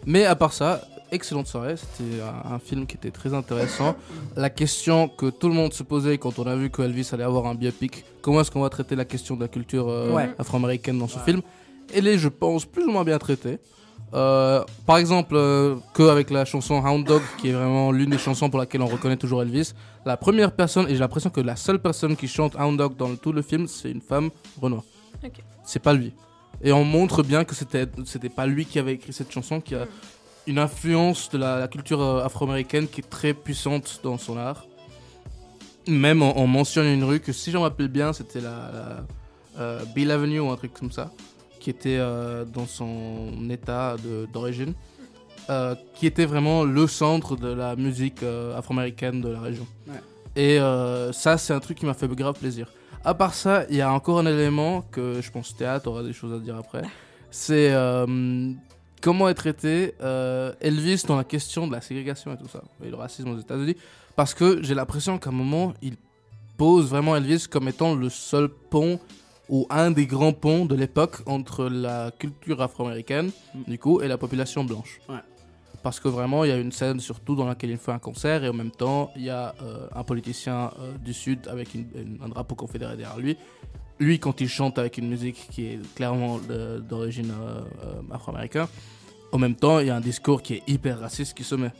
Mais 0.05 0.25
à 0.25 0.35
part 0.35 0.53
ça, 0.53 0.81
excellente 1.11 1.47
soirée. 1.47 1.75
C'était 1.77 2.21
un, 2.21 2.53
un 2.55 2.59
film 2.59 2.85
qui 2.85 2.95
était 2.95 3.11
très 3.11 3.33
intéressant. 3.33 3.95
la 4.35 4.49
question 4.49 5.07
que 5.07 5.29
tout 5.29 5.47
le 5.47 5.53
monde 5.55 5.73
se 5.73 5.83
posait 5.83 6.17
quand 6.17 6.37
on 6.39 6.47
a 6.47 6.55
vu 6.55 6.69
que 6.69 6.81
Elvis 6.81 7.09
allait 7.13 7.23
avoir 7.23 7.45
un 7.47 7.55
biopic, 7.55 8.03
comment 8.21 8.41
est-ce 8.41 8.51
qu'on 8.51 8.61
va 8.61 8.69
traiter 8.69 8.95
la 8.95 9.05
question 9.05 9.35
de 9.35 9.41
la 9.41 9.47
culture 9.47 9.87
euh, 9.89 10.11
Ouais. 10.11 10.29
afro-américaine 10.37 10.97
dans 10.99 11.07
ce 11.07 11.19
film? 11.19 11.41
Elle 11.93 12.07
est, 12.07 12.17
je 12.17 12.29
pense, 12.29 12.65
plus 12.65 12.85
ou 12.85 12.91
moins 12.91 13.03
bien 13.03 13.17
traitée. 13.19 13.59
Euh, 14.13 14.63
par 14.85 14.97
exemple, 14.97 15.35
euh, 15.35 15.75
qu'avec 15.93 16.29
la 16.29 16.45
chanson 16.45 16.75
Hound 16.75 17.05
Dog, 17.05 17.21
qui 17.39 17.49
est 17.49 17.53
vraiment 17.53 17.91
l'une 17.91 18.09
des 18.11 18.17
chansons 18.17 18.49
pour 18.49 18.59
laquelle 18.59 18.81
on 18.81 18.87
reconnaît 18.87 19.17
toujours 19.17 19.41
Elvis, 19.41 19.73
la 20.05 20.15
première 20.15 20.51
personne, 20.51 20.85
et 20.87 20.91
j'ai 20.93 20.99
l'impression 20.99 21.29
que 21.29 21.41
la 21.41 21.55
seule 21.55 21.79
personne 21.79 22.15
qui 22.15 22.27
chante 22.27 22.55
Hound 22.55 22.77
Dog 22.77 22.95
dans 22.95 23.09
le- 23.09 23.17
tout 23.17 23.31
le 23.33 23.41
film, 23.41 23.67
c'est 23.67 23.91
une 23.91 24.01
femme, 24.01 24.29
Renoir. 24.61 24.83
C'est 25.63 25.79
pas 25.81 25.93
lui. 25.93 26.13
Et 26.63 26.71
on 26.71 26.83
montre 26.85 27.23
bien 27.23 27.43
que 27.43 27.53
c'était 27.55 27.85
c'était 28.05 28.29
pas 28.29 28.45
lui 28.45 28.65
qui 28.65 28.79
avait 28.79 28.93
écrit 28.93 29.11
cette 29.11 29.31
chanson, 29.31 29.59
qui 29.59 29.75
a 29.75 29.85
une 30.47 30.59
influence 30.59 31.29
de 31.29 31.37
la, 31.37 31.59
la 31.59 31.67
culture 31.67 32.01
euh, 32.01 32.23
afro-américaine 32.23 32.87
qui 32.87 33.01
est 33.01 33.09
très 33.09 33.33
puissante 33.33 33.99
dans 34.03 34.17
son 34.17 34.37
art. 34.37 34.65
Même 35.87 36.21
on, 36.21 36.37
on 36.37 36.47
mentionne 36.47 36.87
une 36.87 37.03
rue 37.03 37.19
que 37.19 37.31
si 37.31 37.51
j'en 37.51 37.61
rappelle 37.61 37.87
bien, 37.89 38.13
c'était 38.13 38.41
la, 38.41 38.71
la, 38.73 39.05
euh, 39.59 39.85
Bill 39.93 40.11
Avenue 40.11 40.39
ou 40.41 40.49
un 40.49 40.57
truc 40.57 40.73
comme 40.73 40.91
ça, 40.91 41.11
qui 41.59 41.69
était 41.69 41.97
euh, 41.97 42.43
dans 42.43 42.65
son 42.65 43.49
état 43.49 43.95
d'origine, 44.33 44.73
euh, 45.49 45.75
qui 45.93 46.07
était 46.07 46.25
vraiment 46.25 46.63
le 46.63 46.87
centre 46.87 47.37
de 47.37 47.47
la 47.47 47.75
musique 47.75 48.23
afro-américaine 48.57 49.21
de 49.21 49.29
la 49.29 49.39
région. 49.39 49.65
Ouais. 49.87 50.01
Et 50.35 50.59
ça, 51.13 51.37
c'est 51.37 51.53
un 51.53 51.59
truc 51.59 51.77
qui 51.77 51.85
m'a 51.85 51.93
fait 51.93 52.07
grave 52.09 52.37
plaisir. 52.37 52.69
À 53.05 53.13
part 53.13 53.33
ça, 53.33 53.65
il 53.69 53.77
y 53.77 53.81
a 53.81 53.91
encore 53.91 54.19
un 54.19 54.25
élément 54.25 54.81
que 54.81 55.21
je 55.21 55.31
pense 55.31 55.55
Théâtre 55.55 55.87
aura 55.87 56.03
des 56.03 56.11
choses 56.11 56.33
à 56.33 56.39
dire 56.39 56.57
après. 56.57 56.81
C'est 57.31 57.71
comment 59.01 59.29
est 59.29 59.33
traité 59.33 59.93
euh, 60.01 60.53
Elvis 60.61 61.03
dans 61.07 61.15
la 61.15 61.23
question 61.23 61.67
de 61.67 61.71
la 61.71 61.81
ségrégation 61.81 62.33
et 62.33 62.37
tout 62.37 62.47
ça, 62.47 62.61
et 62.83 62.89
le 62.89 62.95
racisme 62.95 63.29
aux 63.29 63.39
États-Unis. 63.39 63.75
Parce 64.15 64.33
que 64.33 64.63
j'ai 64.63 64.75
l'impression 64.75 65.17
qu'à 65.17 65.29
un 65.29 65.33
moment, 65.33 65.73
il 65.81 65.97
pose 66.57 66.89
vraiment 66.89 67.15
Elvis 67.15 67.47
comme 67.49 67.67
étant 67.67 67.95
le 67.95 68.09
seul 68.09 68.49
pont 68.49 68.99
ou 69.49 69.67
un 69.69 69.91
des 69.91 70.07
grands 70.07 70.33
ponts 70.33 70.65
de 70.65 70.75
l'époque 70.75 71.17
entre 71.25 71.65
la 71.65 72.11
culture 72.17 72.61
afro-américaine, 72.61 73.31
du 73.67 73.77
coup, 73.77 74.01
et 74.01 74.07
la 74.07 74.17
population 74.17 74.63
blanche. 74.63 74.99
Ouais. 75.07 75.15
Parce 75.85 75.99
que 75.99 76.07
vraiment, 76.07 76.43
il 76.43 76.47
y 76.49 76.51
a 76.51 76.57
une 76.57 76.71
scène 76.71 76.99
surtout 76.99 77.35
dans 77.35 77.45
laquelle 77.45 77.69
il 77.69 77.77
fait 77.77 77.91
un 77.91 77.99
concert 77.99 78.43
et 78.43 78.49
en 78.49 78.53
même 78.53 78.71
temps, 78.71 79.11
il 79.15 79.21
y 79.21 79.29
a 79.29 79.53
euh, 79.61 79.85
un 79.93 80.03
politicien 80.03 80.71
euh, 80.79 80.97
du 80.97 81.13
Sud 81.13 81.47
avec 81.47 81.75
une- 81.75 81.85
une- 81.95 82.17
un 82.23 82.29
drapeau 82.29 82.55
confédéré 82.55 82.97
derrière 82.97 83.19
lui. 83.19 83.37
Lui, 83.99 84.17
quand 84.17 84.41
il 84.41 84.49
chante 84.49 84.79
avec 84.79 84.97
une 84.97 85.07
musique 85.07 85.47
qui 85.51 85.67
est 85.67 85.79
clairement 85.93 86.39
d'origine 86.89 87.31
euh, 87.39 87.61
euh, 87.85 88.01
afro-américaine, 88.15 88.65
en 89.31 89.37
même 89.37 89.55
temps, 89.55 89.77
il 89.77 89.85
y 89.85 89.89
a 89.91 89.95
un 89.95 90.01
discours 90.01 90.41
qui 90.41 90.55
est 90.55 90.63
hyper 90.65 90.99
raciste 91.01 91.37
qui 91.37 91.43
se 91.43 91.53
met. 91.53 91.71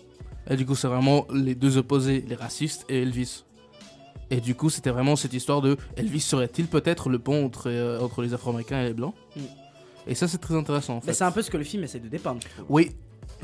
Et 0.47 0.55
du 0.55 0.67
coup, 0.67 0.75
c'est 0.75 0.87
vraiment 0.87 1.25
les 1.33 1.55
deux 1.55 1.77
opposés, 1.77 2.23
les 2.27 2.35
racistes 2.35 2.85
et 2.89 3.01
Elvis. 3.01 3.43
Et 4.29 4.39
du 4.39 4.53
coup, 4.53 4.69
c'était 4.69 4.91
vraiment 4.91 5.15
cette 5.15 5.33
histoire 5.33 5.61
de 5.61 5.77
Elvis 5.97 6.19
serait-il 6.21 6.67
peut-être 6.67 7.09
le 7.09 7.17
pont 7.17 7.43
entre, 7.43 7.71
euh, 7.71 7.99
entre 8.01 8.21
les 8.21 8.35
Afro-Américains 8.35 8.81
et 8.83 8.85
les 8.89 8.93
Blancs? 8.93 9.15
Mm. 9.35 9.39
Et 10.07 10.13
ça, 10.13 10.27
c'est 10.27 10.37
très 10.37 10.53
intéressant 10.55 10.97
en 10.97 11.01
fait. 11.01 11.07
Mais 11.07 11.13
c'est 11.13 11.23
un 11.23 11.31
peu 11.31 11.41
ce 11.41 11.49
que 11.49 11.57
le 11.57 11.63
film 11.63 11.83
essaie 11.83 11.99
de 11.99 12.07
dépeindre. 12.07 12.39
Oui, 12.69 12.91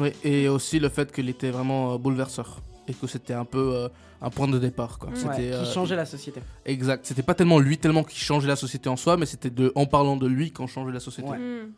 oui, 0.01 0.11
et 0.23 0.47
aussi 0.47 0.79
le 0.79 0.89
fait 0.89 1.11
qu'il 1.11 1.29
était 1.29 1.51
vraiment 1.51 1.93
euh, 1.93 1.97
bouleverseur. 1.97 2.61
Et 2.87 2.93
que 2.93 3.05
c'était 3.07 3.33
un 3.33 3.45
peu 3.45 3.73
euh, 3.75 3.89
un 4.21 4.29
point 4.31 4.47
de 4.47 4.57
départ. 4.57 4.97
Quoi. 4.99 5.09
Ouais, 5.11 5.35
qui 5.35 5.41
euh, 5.51 5.63
changeait 5.65 5.95
la 5.95 6.05
société. 6.05 6.41
Exact. 6.65 7.05
C'était 7.05 7.21
pas 7.21 7.35
tellement 7.35 7.59
lui 7.59 7.77
tellement 7.77 8.03
qui 8.03 8.17
changeait 8.19 8.47
la 8.47 8.55
société 8.55 8.89
en 8.89 8.97
soi, 8.97 9.17
mais 9.17 9.25
c'était 9.27 9.51
de, 9.51 9.71
en 9.75 9.85
parlant 9.85 10.17
de 10.17 10.27
lui 10.27 10.51
qu'on 10.51 10.67
changeait 10.67 10.91
la 10.91 10.99
société. 10.99 11.29
Ouais. 11.29 11.37
Hmm. 11.37 11.71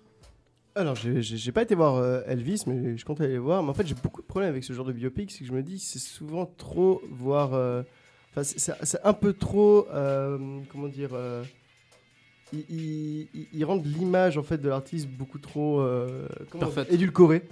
Alors, 0.76 0.95
j'ai- 0.95 1.51
pas 1.51 1.61
été 1.61 1.76
voir 1.76 1.95
euh, 1.97 2.21
Elvis, 2.26 2.63
mais 2.65 2.97
je 2.97 3.05
compte 3.05 3.21
aller 3.21 3.34
le 3.34 3.39
voir. 3.39 3.61
Mais 3.61 3.69
en 3.69 3.74
fait, 3.76 3.86
j'ai 3.86 3.95
beaucoup 3.95 4.21
de 4.21 4.26
problèmes 4.28 4.49
avec 4.49 4.63
ce 4.63 4.74
genre 4.74 4.86
de 4.86 4.93
biopic. 4.93 5.30
C'est 5.32 5.39
que 5.41 5.45
je 5.45 5.51
me 5.53 5.61
dis, 5.61 5.78
c'est 5.78 5.99
souvent 5.99 6.45
trop 6.57 7.01
voir. 7.11 7.49
Enfin, 8.32 8.43
c'est- 8.43 8.99
un 9.03 9.13
peu 9.13 9.34
trop. 9.34 9.88
euh, 9.93 10.38
comment 10.71 10.88
dire 10.88 11.09
euh, 11.13 11.43
ils, 12.54 13.28
ils- 13.34 13.47
ils- 13.54 13.66
rendent 13.66 13.86
l'image 13.86 14.38
en 14.38 14.43
fait 14.43 14.58
de 14.58 14.70
l'artiste 14.70 15.08
beaucoup 15.08 15.39
trop 15.39 15.82
euh, 15.82 16.28
édulcorée, 16.91 17.43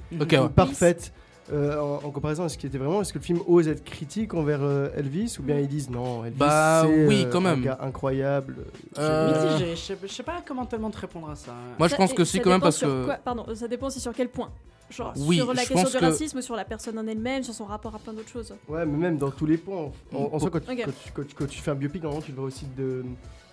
ouais. 0.43 0.49
parfaite. 0.49 1.13
Euh, 1.51 1.79
en, 1.79 1.95
en 2.07 2.11
comparaison 2.11 2.43
à 2.43 2.49
ce 2.49 2.57
qui 2.57 2.65
était 2.67 2.77
vraiment, 2.77 3.01
est-ce 3.01 3.11
que 3.13 3.19
le 3.19 3.23
film 3.23 3.39
ose 3.47 3.67
être 3.67 3.83
critique 3.83 4.33
envers 4.33 4.61
euh, 4.61 4.89
Elvis 4.95 5.37
ou 5.39 5.43
bien 5.43 5.59
ils 5.59 5.67
disent 5.67 5.89
non, 5.89 6.23
Elvis 6.25 6.37
Bah, 6.37 6.83
c'est 6.85 7.07
oui, 7.07 7.25
euh, 7.33 7.45
un 7.45 7.57
gars 7.57 7.77
incroyable. 7.81 8.55
Euh, 8.97 9.53
Mitigé, 9.55 9.71
je 9.71 9.75
sais- 9.81 9.97
je 10.01 10.07
sais 10.07 10.23
pas 10.23 10.41
comment 10.45 10.65
tellement 10.65 10.89
te 10.89 10.99
répondre 10.99 11.29
à 11.29 11.35
ça. 11.35 11.53
Moi, 11.77 11.87
je 11.87 11.95
pense 11.95 12.13
que 12.13 12.23
si, 12.23 12.39
quand 12.39 12.49
même, 12.51 12.61
parce 12.61 12.79
que. 12.79 13.05
quoi- 13.05 13.15
Pardon, 13.23 13.45
ça 13.53 13.67
dépend 13.67 13.87
aussi 13.87 13.99
sur 13.99 14.13
quel 14.13 14.29
point. 14.29 14.49
Genre 14.89 15.13
Oui, 15.19 15.37
sur 15.37 15.53
la 15.53 15.63
question 15.63 15.89
du 15.89 15.97
que- 15.97 16.03
racisme, 16.05 16.41
sur 16.41 16.55
la 16.55 16.65
personne 16.65 16.99
en 16.99 17.07
elle-même, 17.07 17.43
sur 17.43 17.53
son 17.53 17.63
rapport 17.65 17.95
à 17.95 17.99
plein 17.99 18.11
d'autres 18.11 18.27
choses. 18.29 18.53
Ouais, 18.67 18.85
mais 18.85 18.97
même 18.97 19.17
dans 19.17 19.31
tous 19.31 19.45
les 19.45 19.57
points. 19.57 19.89
En, 20.13 20.17
en- 20.17 20.29
en 20.33 20.39
soi, 20.39 20.49
quand, 20.49 20.59
tu- 20.59 20.71
Ok. 20.71 20.81
quand 20.85 20.91
tu, 20.91 21.11
quand 21.13 21.23
tu- 21.27 21.35
quand 21.35 21.47
tu 21.47 21.59
fais 21.61 21.71
un 21.71 21.75
biopic, 21.75 22.03
normalement, 22.03 22.25
tu 22.25 22.31
devrais 22.31 22.47
aussi 22.47 22.65
de, 22.77 23.05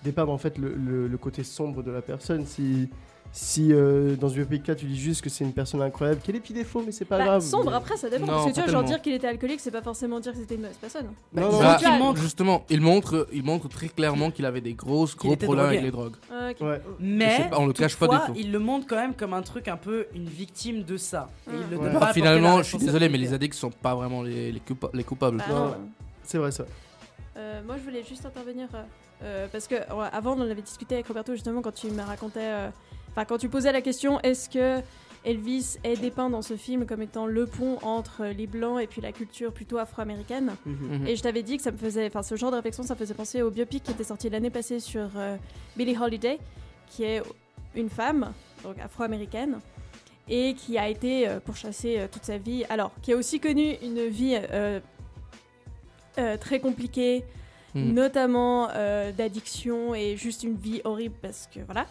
dépeindre 0.02 0.32
en 0.32 0.38
fait 0.38 0.58
le, 0.58 0.74
le- 0.74 1.06
le 1.06 1.16
côté 1.18 1.44
sombre 1.44 1.82
de 1.84 1.90
la 1.92 2.02
personne. 2.02 2.44
Si, 2.44 2.88
si 3.32 3.72
euh, 3.72 4.16
dans 4.16 4.28
ce 4.28 4.34
biopic 4.34 4.66
là, 4.66 4.74
tu 4.74 4.86
dis 4.86 4.98
juste 4.98 5.20
que 5.22 5.28
c'est 5.30 5.44
une 5.44 5.52
personne 5.52 5.80
incroyable, 5.82 6.20
qui 6.20 6.30
a 6.30 6.32
des 6.32 6.40
petits 6.40 6.52
défauts, 6.54 6.82
mais 6.84 6.92
c'est 6.92 7.04
pas 7.04 7.18
Bah, 7.18 7.24
grave. 7.24 7.42
sombre, 7.42 7.70
mais- 7.70 7.76
après 7.76 7.96
ça 7.96 8.08
dépend. 8.10 8.26
Non, 8.26 8.32
parce 8.32 8.46
que 8.46 8.52
tu 8.54 8.60
vois, 8.62 8.70
genre 8.72 8.82
dire 8.82 9.00
qu'il 9.02 9.12
était 9.12 9.26
alcoolique, 9.28 9.60
c'est 9.60 9.70
pas 9.70 9.82
forcément 9.82 10.18
dire 10.18 10.32
que 10.32 10.38
c'était 10.38 10.54
une 10.56 10.62
mauvaise 10.62 10.76
personne. 10.80 11.06
Non, 11.32 11.42
non, 11.52 11.58
Bah, 11.60 11.76
tu 11.80 11.84
vois, 11.88 12.14
justement, 12.16 12.64
il 12.70 12.80
montre, 12.80 13.28
il 13.32 13.42
montre 13.44 13.68
très 13.68 13.88
clairement 13.88 14.30
qu'il 14.30 14.44
avait 14.46 14.60
des 14.60 14.74
grosses, 14.74 15.14
gros 15.16 15.36
problèmes 15.36 15.56
drogué. 15.66 15.76
avec 15.78 15.82
les 15.82 15.90
drogues. 15.90 16.16
Ah, 16.32 16.48
ok. 16.50 16.60
Ouais. 16.66 16.80
Mais 16.98 17.48
pas, 17.50 17.58
on 17.60 17.66
le 17.66 17.72
cache 17.72 17.96
pas 17.96 18.08
du 18.08 18.16
tout. 18.26 18.32
il 18.36 18.50
le 18.50 18.58
montre 18.58 18.86
quand 18.88 18.96
même 18.96 19.14
comme 19.14 19.34
un 19.34 19.42
truc 19.42 19.68
un 19.68 19.76
peu 19.76 20.06
une 20.14 20.26
victime 20.28 20.82
de 20.82 20.96
ça. 20.96 21.28
Et 21.46 21.54
il 21.54 21.70
le 21.70 21.76
Ouais. 21.82 21.92
Bah, 21.92 22.00
pas 22.00 22.12
finalement, 22.12 22.58
je 22.62 22.68
suis 22.70 22.78
désolé, 22.78 23.08
mais 23.08 23.18
les 23.18 23.32
addicts 23.32 23.54
sont 23.54 23.70
pas 23.70 23.94
vraiment 23.94 24.22
les, 24.22 24.50
les, 24.52 24.60
coupa- 24.60 24.90
les 24.94 25.04
coupables. 25.04 25.36
Bah, 25.38 25.44
Non. 25.48 25.66
non. 25.66 25.74
C'est 26.24 26.38
vrai 26.38 26.50
ça. 26.50 26.64
Euh, 27.36 27.60
moi, 27.64 27.76
je 27.78 27.82
voulais 27.84 28.02
juste 28.02 28.26
intervenir 28.26 28.66
euh, 29.22 29.46
parce 29.52 29.66
que 29.68 29.76
avant, 30.12 30.32
on 30.36 30.40
en 30.40 30.50
avait 30.50 30.62
discuté 30.62 30.96
avec 30.96 31.06
Roberto 31.06 31.32
justement 31.32 31.62
quand 31.62 31.72
tu 31.74 31.88
me 31.90 32.02
racontais, 32.02 32.40
euh, 32.42 32.68
enfin 33.18 33.24
quand 33.24 33.38
tu 33.38 33.48
posais 33.48 33.72
la 33.72 33.80
question, 33.80 34.20
est-ce 34.20 34.48
que 34.48 34.80
Elvis 35.24 35.76
est 35.82 35.96
dépeint 36.00 36.30
dans 36.30 36.40
ce 36.42 36.56
film 36.56 36.86
comme 36.86 37.02
étant 37.02 37.26
le 37.26 37.46
pont 37.46 37.78
entre 37.82 38.24
les 38.26 38.46
blancs 38.46 38.80
et 38.80 38.86
puis 38.86 39.00
la 39.00 39.10
culture 39.10 39.52
plutôt 39.52 39.78
afro-américaine 39.78 40.52
Mhm. 40.64 41.00
Mhm. 41.00 41.06
Et 41.08 41.16
je 41.16 41.22
t'avais 41.22 41.42
dit 41.42 41.56
que 41.56 41.62
ça 41.64 41.72
me 41.72 41.76
faisait, 41.76 42.06
enfin 42.06 42.22
ce 42.22 42.36
genre 42.36 42.52
de 42.52 42.56
réflexion, 42.56 42.84
ça 42.84 42.94
me 42.94 42.98
faisait 42.98 43.14
penser 43.14 43.42
au 43.42 43.50
biopic 43.50 43.82
qui 43.82 43.90
était 43.90 44.04
sorti 44.04 44.30
l'année 44.30 44.50
passée 44.50 44.78
sur 44.78 45.08
euh, 45.16 45.36
Billie 45.76 45.96
Holiday, 45.98 46.38
qui 46.86 47.02
est 47.02 47.20
une 47.74 47.90
femme, 47.90 48.32
donc 48.62 48.78
afro-américaine, 48.78 49.58
et 50.28 50.54
qui 50.54 50.78
a 50.78 50.88
été 50.88 51.26
euh, 51.28 51.40
pourchassée 51.40 51.98
euh, 51.98 52.06
toute 52.10 52.24
sa 52.24 52.38
vie. 52.38 52.64
Alors, 52.68 52.92
qui 53.02 53.12
a 53.12 53.16
aussi 53.16 53.40
connu 53.40 53.74
une 53.82 54.06
vie 54.06 54.36
euh, 54.52 54.78
euh, 56.18 56.36
très 56.36 56.60
compliquée, 56.60 57.24
Mhm. 57.74 57.92
notamment 57.92 58.68
euh, 58.74 59.12
d'addiction 59.12 59.94
et 59.94 60.16
juste 60.16 60.42
une 60.42 60.56
vie 60.56 60.80
horrible 60.84 61.14
parce 61.20 61.48
que 61.52 61.60
voilà. 61.66 61.86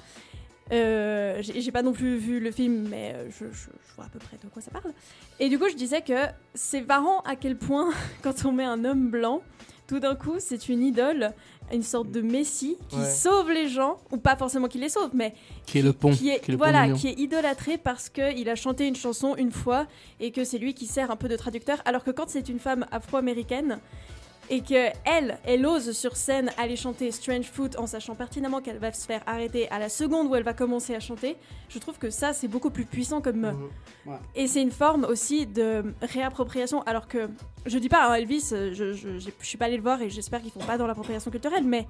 Euh, 0.72 1.42
j'ai 1.42 1.72
pas 1.72 1.82
non 1.82 1.94
plus 1.94 2.18
vu 2.18 2.40
le 2.40 2.52
film, 2.52 2.88
mais 2.90 3.14
euh, 3.16 3.30
je, 3.30 3.46
je- 3.46 3.70
je 3.88 3.96
vois 3.96 4.06
à 4.06 4.10
peu 4.10 4.20
près 4.20 4.38
de 4.44 4.50
quoi 4.50 4.62
ça 4.62 4.72
parle. 4.72 4.92
Et 5.40 5.50
du 5.50 5.58
coup, 5.58 5.70
je 5.70 5.76
disais 5.76 6.02
que 6.02 6.14
c'est 6.54 6.82
marrant 6.82 7.20
à 7.22 7.36
quel 7.36 7.58
point, 7.58 7.90
quand 8.22 8.46
on 8.46 8.52
met 8.52 8.66
un 8.66 8.84
homme 8.86 9.10
blanc, 9.10 9.42
tout 9.88 10.00
d'un 10.00 10.16
coup, 10.16 10.36
c'est 10.40 10.68
une 10.68 10.84
idole, 10.84 11.32
une 11.72 11.84
sorte 11.84 12.12
de 12.12 12.20
messie 12.20 12.76
qui 12.90 12.98
Ouais. 12.98 13.10
sauve 13.10 13.50
les 13.52 13.70
gens, 13.70 13.98
ou 14.12 14.18
pas 14.18 14.36
forcément 14.36 14.68
qui 14.68 14.78
les 14.80 14.90
sauve, 14.90 15.12
mais 15.14 15.34
Qui 15.66 15.80
est 15.80 15.82
le 15.82 15.94
pont. 15.94 16.12
qui 16.12 16.30
est, 16.30 16.40
qui 16.42 16.52
est 16.52 16.54
le 16.54 16.58
voilà, 16.58 16.90
qui 16.92 17.08
est 17.08 17.18
idolâtré 17.18 17.78
parce 17.78 18.10
qu'il 18.10 18.50
a 18.50 18.56
chanté 18.56 18.86
une 18.88 18.96
chanson 18.98 19.36
une 19.38 19.52
fois 19.52 19.88
et 20.20 20.32
que 20.32 20.44
c'est 20.44 20.58
lui 20.58 20.74
qui 20.74 20.86
sert 20.88 21.10
un 21.10 21.16
peu 21.16 21.30
de 21.30 21.38
traducteur. 21.38 21.82
Alors 21.86 22.04
que 22.04 22.12
quand 22.12 22.28
c'est 22.28 22.50
une 22.50 22.60
femme 22.60 22.86
afro-américaine 22.92 23.80
et 24.50 24.62
que 24.62 24.90
elle, 25.06 25.38
elle 25.46 25.66
ose 25.66 25.92
sur 25.92 26.16
scène 26.16 26.52
aller 26.58 26.76
chanter 26.76 27.12
Strange 27.12 27.46
Fruit 27.46 27.72
en 27.78 27.86
sachant 27.88 28.16
pertinemment 28.16 28.62
qu'elle 28.62 28.78
va 28.80 28.94
se 28.94 29.06
faire 29.06 29.22
arrêter 29.28 29.70
à 29.72 29.80
la 29.80 29.90
seconde 29.90 30.28
où 30.28 30.36
elle 30.36 30.44
va 30.44 30.54
commencer 30.54 30.96
à 30.96 31.00
chanter, 31.00 31.36
je 31.70 31.80
trouve 31.80 31.98
que 31.98 32.10
ça 32.10 32.34
c'est 32.34 32.48
beaucoup 32.48 32.70
plus 32.70 32.86
puissant 32.86 33.20
comme 33.22 33.42
Mhm. 34.06 34.18
et 34.36 34.48
c'est 34.48 34.62
une 34.62 34.72
forme 34.72 35.04
aussi 35.06 35.46
de 35.46 35.84
réappropriation. 36.02 36.82
Alors 36.84 37.08
que 37.08 37.30
je 37.66 37.78
dis 37.78 37.90
pas 37.90 38.10
hein, 38.10 38.14
Elvis, 38.16 38.50
euh, 38.54 38.72
je, 38.74 38.94
je, 38.94 39.20
je 39.20 39.30
suis 39.42 39.58
pas 39.58 39.66
allée 39.66 39.78
le 39.78 39.84
voir 39.84 40.02
et 40.02 40.10
j'espère 40.10 40.42
qu'ils 40.42 40.52
font 40.52 40.60
pas 40.62 40.78
dans 40.78 40.88
l'appropriation 40.88 41.30
culturelle, 41.30 41.64
mais 41.66 41.86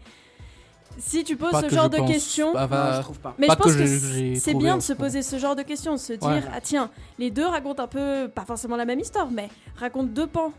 si 0.99 1.23
tu 1.23 1.35
poses 1.35 1.51
Pas 1.51 1.61
ce 1.61 1.69
genre 1.69 1.89
de 1.91 1.97
pense. 1.97 2.09
questions, 2.11 2.53
Bah, 2.53 2.61
Non, 2.61 2.67
va- 2.67 2.97
je 2.97 3.01
trouve 3.03 3.19
pas. 3.19 3.35
mais 3.37 3.45
Pas 3.45 3.53
je 3.53 3.57
pense 3.59 3.75
que 3.75 4.35
c'est 4.39 4.53
bien 4.55 4.73
en 4.73 4.77
de 4.77 4.81
se 4.81 4.93
poser 4.93 5.21
ce 5.21 5.37
genre 5.37 5.55
de 5.55 5.61
questions, 5.61 5.93
de 5.93 5.99
se 5.99 6.13
dire 6.13 6.27
Ouais. 6.27 6.41
ah 6.51 6.59
tiens, 6.59 6.89
les 7.19 7.29
deux 7.29 7.45
racontent 7.45 7.83
un 7.83 7.87
peu, 7.87 8.27
pas 8.33 8.45
forcément 8.45 8.75
la 8.77 8.85
même 8.85 8.99
histoire, 8.99 9.29
mais 9.29 9.49
racontent 9.75 10.07
deux 10.11 10.25
pans 10.25 10.51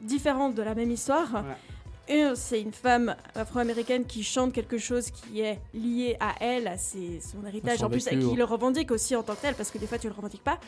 différents 0.00 0.50
de 0.50 0.62
la 0.62 0.74
même 0.74 0.90
histoire. 0.90 1.44
Un, 2.08 2.34
c'est 2.36 2.60
une 2.60 2.72
femme 2.72 3.16
afro-américaine 3.34 4.04
qui 4.04 4.22
chante 4.22 4.52
quelque 4.52 4.78
chose 4.78 5.10
qui 5.10 5.40
est 5.40 5.58
lié 5.74 6.16
à 6.20 6.34
elle, 6.40 6.68
à 6.68 6.78
ses- 6.78 7.20
son 7.20 7.44
héritage, 7.46 7.78
son 7.78 7.86
en 7.86 7.90
plus, 7.90 8.04
qui 8.06 8.36
le 8.36 8.44
revendique 8.44 8.92
aussi 8.92 9.16
en 9.16 9.24
tant 9.24 9.34
que 9.34 9.40
tel, 9.40 9.54
parce 9.56 9.70
que 9.72 9.78
des 9.78 9.88
fois 9.88 9.98
tu 9.98 10.06
le 10.06 10.12
revendiques 10.14 10.44
pas. 10.44 10.60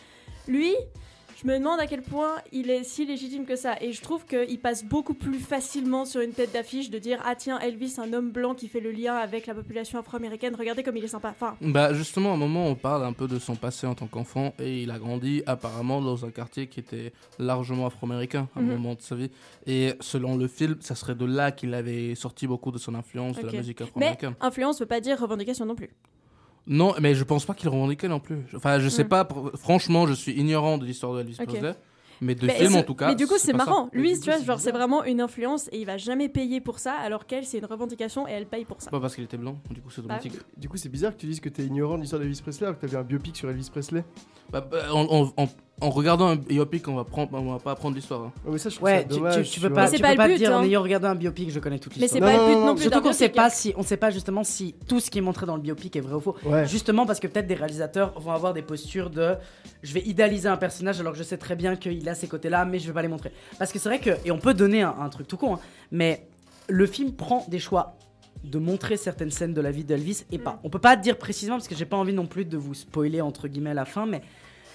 Lui, 0.48 0.74
je 1.40 1.46
me 1.46 1.56
demande 1.56 1.78
à 1.78 1.86
quel 1.86 2.02
point 2.02 2.36
il 2.52 2.68
est 2.68 2.82
si 2.82 3.06
légitime 3.06 3.44
que 3.46 3.54
ça. 3.54 3.76
Et 3.80 3.92
je 3.92 4.02
trouve 4.02 4.24
qu'il 4.26 4.58
passe 4.58 4.84
beaucoup 4.84 5.14
plus 5.14 5.38
facilement 5.38 6.04
sur 6.04 6.20
une 6.20 6.32
tête 6.32 6.52
d'affiche 6.52 6.90
de 6.90 6.98
dire 6.98 7.20
Ah 7.24 7.36
tiens, 7.36 7.58
Elvis, 7.60 7.94
un 7.98 8.12
homme 8.12 8.30
blanc 8.30 8.54
qui 8.54 8.66
fait 8.66 8.80
le 8.80 8.90
lien 8.90 9.14
avec 9.14 9.46
la 9.46 9.54
population 9.54 9.98
afro-américaine, 10.00 10.56
regardez 10.58 10.82
comme 10.82 10.96
il 10.96 11.04
est 11.04 11.08
sympa. 11.08 11.28
Enfin, 11.30 11.56
Bah 11.60 11.94
justement, 11.94 12.30
à 12.32 12.34
un 12.34 12.38
moment, 12.38 12.66
on 12.66 12.74
parle 12.74 13.04
un 13.04 13.12
peu 13.12 13.28
de 13.28 13.38
son 13.38 13.54
passé 13.54 13.86
en 13.86 13.94
tant 13.94 14.06
qu'enfant 14.08 14.52
et 14.58 14.82
il 14.82 14.90
a 14.90 14.98
grandi 14.98 15.42
apparemment 15.46 16.00
dans 16.00 16.24
un 16.24 16.30
quartier 16.30 16.66
qui 16.66 16.80
était 16.80 17.12
largement 17.38 17.86
afro-américain 17.86 18.48
à 18.56 18.58
un 18.58 18.62
Mhm. 18.62 18.68
moment 18.72 18.94
de 18.94 19.00
sa 19.02 19.14
vie. 19.14 19.30
Et 19.66 19.92
selon 20.00 20.36
le 20.36 20.48
film, 20.48 20.76
ça 20.80 20.94
serait 20.96 21.14
de 21.14 21.24
là 21.24 21.52
qu'il 21.52 21.72
avait 21.74 22.14
sorti 22.16 22.46
beaucoup 22.48 22.72
de 22.72 22.78
son 22.78 22.94
influence 22.96 23.36
de 23.36 23.46
la 23.46 23.52
musique 23.52 23.78
mais 23.80 23.86
afro-américaine. 23.86 24.34
influence 24.40 24.80
veut 24.80 24.86
pas 24.86 25.00
dire 25.00 25.20
revendication 25.20 25.64
non 25.66 25.76
plus. 25.76 25.90
Non, 26.68 26.94
mais 27.00 27.14
je 27.14 27.24
pense 27.24 27.44
pas 27.46 27.54
qu'il 27.54 27.68
revendiquait 27.68 28.08
non 28.08 28.20
plus. 28.20 28.36
Enfin, 28.54 28.78
je 28.78 28.88
sais 28.88 29.04
Mm. 29.04 29.08
pas. 29.08 29.24
pour- 29.24 29.50
Franchement, 29.58 30.06
je 30.06 30.12
suis 30.12 30.32
ignorant 30.32 30.78
de 30.78 30.84
l'histoire 30.84 31.14
de 31.14 31.20
Elvis 31.20 31.36
Ok. 31.40 31.46
Presley. 31.48 31.74
Mais 32.20 32.34
de 32.34 32.46
Mais 32.46 32.54
film, 32.54 32.74
en 32.74 32.82
tout 32.82 32.96
cas. 32.96 33.08
Mais 33.08 33.14
du 33.14 33.28
coup, 33.28 33.34
c'est 33.38 33.52
ça. 33.52 33.56
marrant. 33.56 33.88
Lui, 33.92 34.12
tu 34.14 34.18
coup, 34.18 34.24
vois, 34.24 34.38
c'est 34.38 34.44
genre, 34.44 34.58
c'est 34.58 34.72
bizarre. 34.72 34.88
vraiment 34.88 35.04
une 35.04 35.20
influence 35.20 35.68
et 35.70 35.78
il 35.78 35.84
va 35.86 35.96
jamais 35.98 36.28
payer 36.28 36.60
pour 36.60 36.80
ça, 36.80 36.94
alors 36.94 37.26
qu'elle, 37.26 37.46
c'est 37.46 37.58
une 37.58 37.64
revendication 37.64 38.26
et 38.26 38.32
elle 38.32 38.46
paye 38.46 38.64
pour 38.64 38.82
ça. 38.82 38.90
Pas 38.90 38.98
parce 38.98 39.14
qu'il 39.14 39.22
était 39.22 39.36
blanc, 39.36 39.56
du 39.70 39.80
coup 39.80 39.88
c'est 39.90 40.00
Bah 40.02 40.16
automatique. 40.16 40.32
Du 40.56 40.68
coup, 40.68 40.76
c'est 40.76 40.88
bizarre 40.88 41.14
que 41.14 41.20
tu 41.20 41.26
dises 41.26 41.38
que 41.38 41.48
t'es 41.48 41.62
ignorant 41.64 41.94
de 41.94 42.00
l'histoire 42.02 42.20
d'Elvis 42.20 42.40
Presley 42.42 42.66
alors 42.66 42.76
que 42.76 42.84
t'avais 42.84 42.96
un 42.96 43.04
biopic 43.04 43.36
sur 43.36 43.48
Elvis 43.48 43.68
Presley. 43.70 44.04
Bah, 44.50 44.60
bah, 44.60 44.92
en, 44.92 45.30
en- 45.36 45.48
en- 45.80 45.86
en 45.86 45.90
regardant 45.90 46.28
un 46.28 46.36
biopic, 46.36 46.86
on 46.88 46.94
va, 46.94 47.04
prendre, 47.04 47.30
on 47.34 47.52
va 47.52 47.58
pas 47.58 47.72
apprendre 47.72 47.94
l'histoire. 47.96 48.20
hein. 48.22 48.32
Ouais, 48.44 48.52
mais 48.52 48.58
ça, 48.58 48.68
je 48.68 48.74
trouve 48.76 48.86
Ouais, 48.86 48.98
ça 48.98 49.02
tu, 49.04 49.08
tu- 49.08 49.14
dommage. 49.16 49.50
tu 49.50 49.60
peux 49.60 49.70
pas, 49.72 49.82
Mais 49.82 49.86
c'est 49.88 49.96
tu 49.96 50.02
pas 50.02 50.08
peux 50.08 50.12
le 50.12 50.16
pas 50.18 50.28
but, 50.28 50.36
dire 50.38 50.52
en 50.52 50.58
hein. 50.58 50.62
ayant 50.64 50.82
regardé 50.82 51.06
un 51.06 51.14
biopic, 51.14 51.50
je 51.50 51.60
connais 51.60 51.78
toute 51.78 51.96
Mais 51.96 52.08
c'est 52.08 52.20
l'histoire. 52.20 52.32
pas 52.32 52.38
Non, 52.38 52.48
le 52.48 52.54
but 52.54 52.66
non, 52.66 52.74
plus 52.74 52.82
Surtout 52.82 53.00
qu'on 53.02 53.12
sait 53.12 53.28
biopic. 53.28 53.36
pas 53.36 53.50
si, 53.50 53.74
on 53.76 53.82
sait 53.82 53.96
pas 53.96 54.10
justement 54.10 54.44
si 54.44 54.74
tout 54.88 55.00
ce 55.00 55.10
qui 55.10 55.18
est 55.18 55.22
montré 55.22 55.46
dans 55.46 55.56
le 55.56 55.62
biopic 55.62 55.94
est 55.96 56.00
vrai 56.00 56.14
ou 56.14 56.20
faux. 56.20 56.36
Ouais. 56.44 56.66
Justement 56.66 57.06
parce 57.06 57.20
que 57.20 57.26
peut-être 57.26 57.46
des 57.46 57.54
réalisateurs 57.54 58.18
vont 58.20 58.32
avoir 58.32 58.54
des 58.54 58.62
postures 58.62 59.10
de 59.10 59.34
je 59.82 59.92
vais 59.94 60.00
idéaliser 60.02 60.48
un 60.48 60.56
personnage 60.56 61.00
alors 61.00 61.12
que 61.12 61.18
je 61.18 61.22
sais 61.24 61.36
très 61.38 61.56
bien 61.56 61.76
qu'il 61.76 62.08
a 62.08 62.14
ces 62.14 62.28
côtés-là, 62.28 62.64
mais 62.64 62.78
je 62.78 62.86
vais 62.86 62.92
pas 62.92 63.02
les 63.02 63.08
montrer. 63.08 63.32
Parce 63.58 63.72
que 63.72 63.78
c'est 63.78 63.88
vrai 63.88 63.98
que, 64.00 64.10
et 64.24 64.30
on 64.30 64.38
peut 64.38 64.54
donner 64.54 64.82
un, 64.82 64.94
un 65.00 65.08
truc 65.08 65.28
tout 65.28 65.36
con, 65.36 65.54
hein, 65.54 65.60
mais 65.92 66.26
le 66.68 66.86
film 66.86 67.12
prend 67.12 67.46
des 67.48 67.58
choix 67.58 67.94
de 68.44 68.58
montrer 68.58 68.96
certaines 68.96 69.30
scènes 69.32 69.52
de 69.54 69.60
la 69.60 69.70
vie 69.72 69.82
d'Elvis 69.84 70.24
et 70.30 70.38
pas. 70.38 70.60
On 70.62 70.70
peut 70.70 70.78
pas 70.78 70.94
dire 70.94 71.18
précisément 71.18 71.56
parce 71.56 71.66
que 71.66 71.74
j'ai 71.74 71.86
pas 71.86 71.96
envie 71.96 72.12
non 72.12 72.26
plus 72.26 72.44
de 72.44 72.56
vous 72.56 72.74
spoiler 72.74 73.20
entre 73.20 73.48
guillemets 73.48 73.74
la 73.74 73.84
fin, 73.84 74.06
mais 74.06 74.22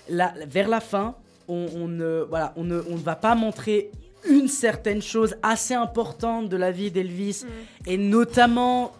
vers 0.09 0.67
la 0.67 0.79
fin, 0.79 1.15
on, 1.47 1.67
on 1.75 1.87
ne, 1.87 2.25
voilà, 2.29 2.53
on 2.55 2.63
ne, 2.63 2.81
on 2.89 2.93
ne 2.93 3.03
va 3.03 3.15
pas 3.15 3.35
montrer 3.35 3.91
une 4.27 4.47
certaine 4.47 5.01
chose 5.01 5.35
assez 5.43 5.73
importante 5.73 6.47
de 6.49 6.55
la 6.57 6.71
vie 6.71 6.89
d'Elvis 6.91 7.43
Mm. 7.43 7.89
et 7.89 7.97
notamment 7.97 8.93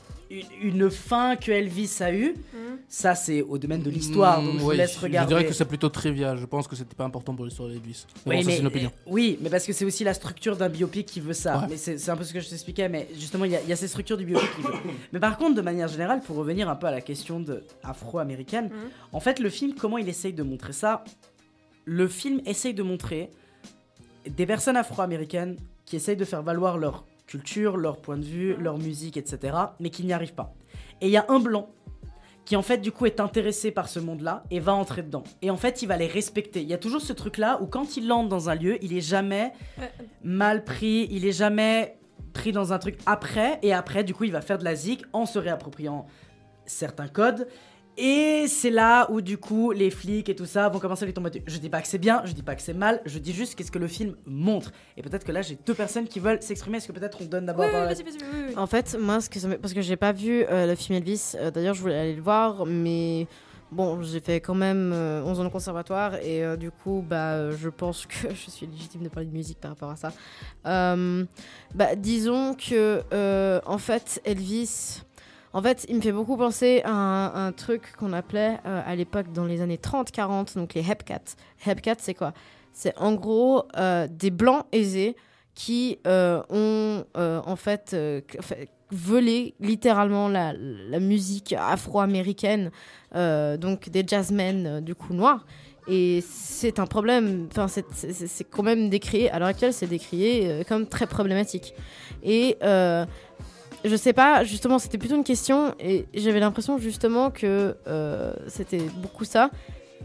une, 0.62 0.82
une 0.84 0.90
fin 0.92 1.36
que 1.36 1.52
Elvis 1.52 1.98
a 2.02 2.12
eue. 2.14 2.32
Mm. 2.54 2.58
Ça, 2.88 3.16
c'est 3.16 3.42
au 3.42 3.58
domaine 3.58 3.82
de 3.82 3.90
l'histoire, 3.90 4.42
donc 4.42 4.54
je 4.54 4.58
vous 4.60 4.66
Mm, 4.66 4.70
oui, 4.70 4.78
laisse 4.78 4.96
Je 4.96 5.00
regarder. 5.00 5.28
dirais 5.36 5.46
que 5.46 5.54
c'est 5.54 5.66
plutôt 5.66 5.90
trivial. 5.90 6.38
Je 6.38 6.46
pense 6.46 6.68
que 6.68 6.76
c'était 6.76 6.96
pas 6.96 7.04
important 7.06 7.34
pour 7.36 7.46
l'histoire 7.46 7.70
d'Elvis. 7.70 8.06
Mais 8.26 8.32
Oui, 8.32 8.36
bon, 8.38 8.42
ça, 8.42 8.48
mais, 8.48 8.54
c'est 8.56 8.60
une 8.62 8.68
opinion. 8.68 8.90
euh, 8.90 9.10
oui, 9.12 9.38
mais 9.42 9.50
parce 9.50 9.66
que 9.66 9.74
c'est 9.74 9.86
aussi 9.86 10.04
la 10.04 10.14
structure 10.14 10.56
d'un 10.58 10.70
biopic 10.70 11.06
qui 11.06 11.20
veut 11.20 11.34
ça. 11.34 11.60
Ouais. 11.60 11.68
Mais 11.72 11.78
c'est 11.78 11.98
c'est 11.98 12.12
un 12.12 12.16
peu 12.18 12.24
ce 12.24 12.34
que 12.34 12.40
je 12.40 12.50
t'expliquais, 12.50 12.90
mais 12.90 13.08
justement, 13.18 13.46
il 13.46 13.52
y, 13.52 13.56
a- 13.56 13.62
il 13.62 13.70
y 13.70 13.74
a 13.74 13.76
ces 13.76 13.88
structures 13.88 14.18
du 14.18 14.26
biopic 14.26 14.50
qui 14.56 14.62
veut. 14.62 14.74
Mais 15.14 15.20
par 15.20 15.38
contre, 15.38 15.56
de 15.56 15.62
manière 15.62 15.88
générale, 15.88 16.22
pour 16.22 16.36
revenir 16.36 16.70
un 16.70 16.76
peu 16.76 16.88
à 16.88 16.92
la 16.92 17.02
question 17.02 17.40
de 17.40 17.64
afro-américaine, 17.84 18.66
Mhm. 18.66 18.90
en 19.14 19.20
fait, 19.20 19.40
le 19.40 19.50
film, 19.50 19.74
comment 19.76 19.98
il 19.98 20.08
essaye 20.10 20.34
de 20.34 20.44
montrer 20.44 20.74
ça? 20.74 21.04
Le 21.86 22.08
film 22.08 22.42
essaye 22.46 22.74
de 22.74 22.84
montrer 22.84 23.30
des 24.30 24.46
personnes 24.46 24.78
afro-américaines 24.78 25.58
qui 25.86 25.96
essayent 25.98 26.16
de 26.16 26.26
faire 26.26 26.42
valoir 26.44 26.78
leur 26.78 27.04
culture, 27.28 27.78
leur 27.78 28.02
point 28.02 28.18
de 28.18 28.26
vue, 28.26 28.56
leur 28.56 28.78
musique, 28.78 29.18
etc., 29.18 29.56
mais 29.80 29.90
qui 29.90 30.04
n'y 30.04 30.14
arrivent 30.14 30.36
pas. 30.36 30.54
Et 31.02 31.08
il 31.08 31.12
y 31.12 31.18
a 31.18 31.26
un 31.30 31.40
blanc 31.40 31.70
qui 32.46 32.56
en 32.56 32.62
fait 32.62 32.80
du 32.80 32.92
coup 32.92 33.06
est 33.06 33.20
intéressé 33.20 33.72
par 33.72 33.88
ce 33.88 34.00
monde-là 34.00 34.44
et 34.52 34.60
va 34.60 34.74
entrer 34.74 35.02
dedans. 35.02 35.24
Et 35.42 35.50
en 35.50 35.58
fait, 35.58 35.82
il 35.82 35.88
va 35.88 35.98
les 35.98 36.08
respecter. 36.08 36.62
Il 36.62 36.68
y 36.68 36.74
a 36.74 36.78
toujours 36.78 37.02
ce 37.02 37.14
truc-là 37.14 37.60
où 37.62 37.68
quand 37.68 37.98
il 37.98 38.12
entre 38.12 38.30
dans 38.30 38.50
un 38.50 38.56
lieu, 38.56 38.84
il 38.84 38.96
est 38.96 39.02
jamais 39.02 39.54
mal 40.24 40.64
pris, 40.64 41.08
il 41.12 41.26
est 41.26 41.32
jamais 41.32 41.98
pris 42.34 42.52
dans 42.52 42.74
un 42.74 42.80
truc 42.80 42.98
après 43.06 43.60
et 43.62 43.74
après 43.74 44.04
du 44.04 44.14
coup, 44.14 44.26
il 44.26 44.32
va 44.32 44.42
faire 44.42 44.58
de 44.58 44.64
la 44.64 44.76
zik 44.76 45.04
en 45.14 45.26
se 45.26 45.40
réappropriant 45.40 46.06
certains 46.66 47.08
codes. 47.08 47.48
Et 47.98 48.46
c'est 48.48 48.72
là 48.72 49.10
où 49.12 49.22
du 49.22 49.38
coup 49.38 49.72
les 49.72 49.90
flics 49.92 50.28
et 50.30 50.36
tout 50.36 50.46
ça 50.46 50.68
vont 50.70 50.80
commencer 50.80 51.04
à 51.04 51.06
lui 51.06 51.14
tomber 51.14 51.30
dessus. 51.30 51.44
Je 51.46 51.58
dis 51.58 51.70
pas 51.70 51.82
que 51.82 51.88
c'est 51.88 51.98
bien, 52.00 52.22
je 52.26 52.34
dis 52.34 52.42
pas 52.44 52.56
que 52.56 52.62
c'est 52.62 52.74
mal, 52.74 53.02
je 53.06 53.20
dis 53.20 53.34
juste 53.34 53.56
qu'est-ce 53.56 53.72
que 53.72 53.80
le 53.80 53.88
film 53.88 54.16
montre. 54.26 54.72
Et 54.98 55.02
peut-être 55.02 55.24
que 55.24 55.32
là 55.32 55.42
j'ai 55.42 55.58
deux 55.66 55.74
personnes 55.74 56.08
qui 56.08 56.20
veulent 56.20 56.42
s'exprimer. 56.42 56.78
Est-ce 56.78 56.88
que 56.88 56.94
peut-être 56.94 57.20
on 57.22 57.26
donne 57.26 57.46
d'abord 57.46 57.66
Oui, 57.66 57.72
oui, 57.72 57.74
parole 57.74 57.94
vas-y, 57.94 58.04
vas-y, 58.04 58.18
oui, 58.18 58.46
oui. 58.50 58.54
En 58.58 58.68
fait, 58.68 58.98
moi, 59.00 59.22
ce 59.22 59.30
que 59.30 59.40
ça 59.40 59.48
parce 59.58 59.74
que 59.74 59.82
j'ai 59.82 59.96
pas 59.96 60.12
vu 60.12 60.44
euh, 60.50 60.66
le 60.66 60.76
film 60.76 60.98
Elvis, 60.98 61.34
euh, 61.36 61.52
d'ailleurs, 61.52 61.76
je 61.76 61.82
voulais 61.82 62.00
aller 62.00 62.16
le 62.16 62.22
voir, 62.22 62.66
mais 62.66 63.28
bon, 63.72 64.02
j'ai 64.02 64.20
fait 64.20 64.40
quand 64.40 64.56
même 64.56 64.92
euh, 64.94 65.24
11 65.24 65.40
ans 65.40 65.44
de 65.44 65.50
conservatoire 65.50 66.16
et 66.16 66.44
euh, 66.44 66.56
du 66.56 66.72
coup, 66.72 67.04
bah, 67.08 67.34
euh, 67.34 67.56
je 67.58 67.70
pense 67.70 68.06
que 68.08 68.30
je 68.34 68.50
suis 68.50 68.66
légitime 68.66 69.04
de 69.04 69.10
parler 69.10 69.28
de 69.28 69.34
musique 69.34 69.60
par 69.60 69.72
rapport 69.72 69.90
à 69.90 69.96
ça. 69.96 70.14
Euh, 70.66 71.26
bah, 71.76 71.96
disons 71.96 72.56
que, 72.56 73.04
euh, 73.14 73.60
en 73.66 73.78
fait, 73.78 74.22
Elvis. 74.26 75.02
En 75.56 75.62
fait, 75.62 75.86
il 75.88 75.98
me 75.98 76.02
fait 76.02 76.12
beaucoup 76.12 76.36
penser 76.36 76.82
à 76.84 76.92
un, 76.92 77.52
truc 77.52 77.94
qu'on 77.98 78.12
appelait 78.12 78.58
euh, 78.66 78.82
à 78.86 78.96
l'époque 78.96 79.32
dans 79.32 79.46
les 79.46 79.62
années 79.62 79.78
30-40, 79.78 80.56
donc 80.56 80.74
les 80.74 80.82
Hepcats. 80.82 81.36
Hepcats, 81.66 81.96
c'est 82.00 82.16
quoi? 82.16 82.34
C'est 82.72 82.98
en 82.98 83.14
gros 83.14 83.66
euh, 83.78 84.08
des 84.10 84.32
blancs 84.32 84.66
aisés 84.72 85.16
qui 85.54 86.00
euh, 86.08 86.42
ont 86.50 87.06
en 87.16 87.56
fait, 87.56 87.96
volé 88.90 89.54
littéralement 89.60 90.28
la, 90.28 90.54
la 90.54 91.00
musique 91.00 91.54
afro-américaine, 91.54 92.72
donc 93.14 93.90
des 93.90 94.04
jazzmen 94.08 94.82
du 94.82 94.96
coup 94.96 95.14
noirs. 95.14 95.46
Et 95.88 96.24
c'est 96.28 96.80
un 96.80 96.88
problème, 96.88 97.48
enfin 97.52 97.68
c'est- 97.68 98.50
quand 98.50 98.64
même 98.64 98.90
décrié, 98.90 99.30
à 99.30 99.38
l'heure 99.38 99.50
actuelle 99.50 99.74
c'est 99.74 99.86
décrié 99.86 100.64
comme 100.68 100.88
très 100.88 101.06
problématique. 101.06 101.76
Et 102.24 102.58
je 103.84 103.96
sais 103.96 104.14
pas, 104.14 104.44
justement 104.44 104.80
c'était 104.80 104.98
plutôt 104.98 105.16
une 105.16 105.24
question 105.24 105.74
et 105.80 106.06
j'avais 106.14 106.40
l'impression 106.40 106.78
justement 106.78 107.32
que 107.32 107.76
euh, 107.88 108.34
c'était 108.48 108.82
beaucoup 109.02 109.26
ça. 109.26 109.50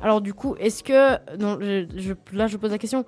Alors 0.00 0.20
du 0.20 0.32
coup, 0.32 0.54
est-ce 0.60 0.82
que, 0.84 1.14
non, 1.38 1.58
je- 1.60 1.86
je- 1.96 2.36
là 2.36 2.46
je 2.46 2.56
pose 2.56 2.70
la 2.70 2.78
question, 2.78 3.04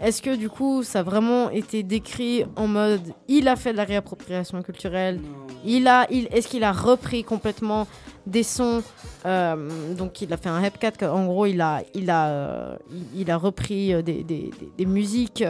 est-ce 0.00 0.22
que 0.22 0.34
du 0.34 0.48
coup 0.48 0.82
ça 0.82 1.00
a 1.00 1.02
vraiment 1.02 1.50
été 1.50 1.82
décrit 1.82 2.44
en 2.56 2.66
mode 2.68 3.02
il 3.28 3.48
a 3.48 3.56
fait 3.56 3.72
de 3.72 3.76
la 3.76 3.84
réappropriation 3.84 4.62
culturelle, 4.62 5.20
il 5.64 5.86
a, 5.88 6.06
il, 6.10 6.28
est-ce 6.30 6.48
qu'il 6.48 6.64
a 6.64 6.72
repris 6.72 7.22
complètement 7.22 7.86
des 8.26 8.44
sons, 8.44 8.82
euh, 9.26 9.68
donc 9.94 10.22
il 10.22 10.32
a 10.32 10.36
fait 10.36 10.48
un 10.48 10.62
Hepcat, 10.62 10.92
en 11.12 11.26
gros 11.26 11.44
il 11.46 11.60
a, 11.60 11.82
il 11.92 12.08
a, 12.08 12.28
euh, 12.28 12.76
il, 13.14 13.22
il 13.22 13.30
a 13.30 13.36
repris 13.36 13.88
des, 14.02 14.02
des- 14.02 14.22
des- 14.24 14.50
des 14.78 14.86
musiques, 14.86 15.44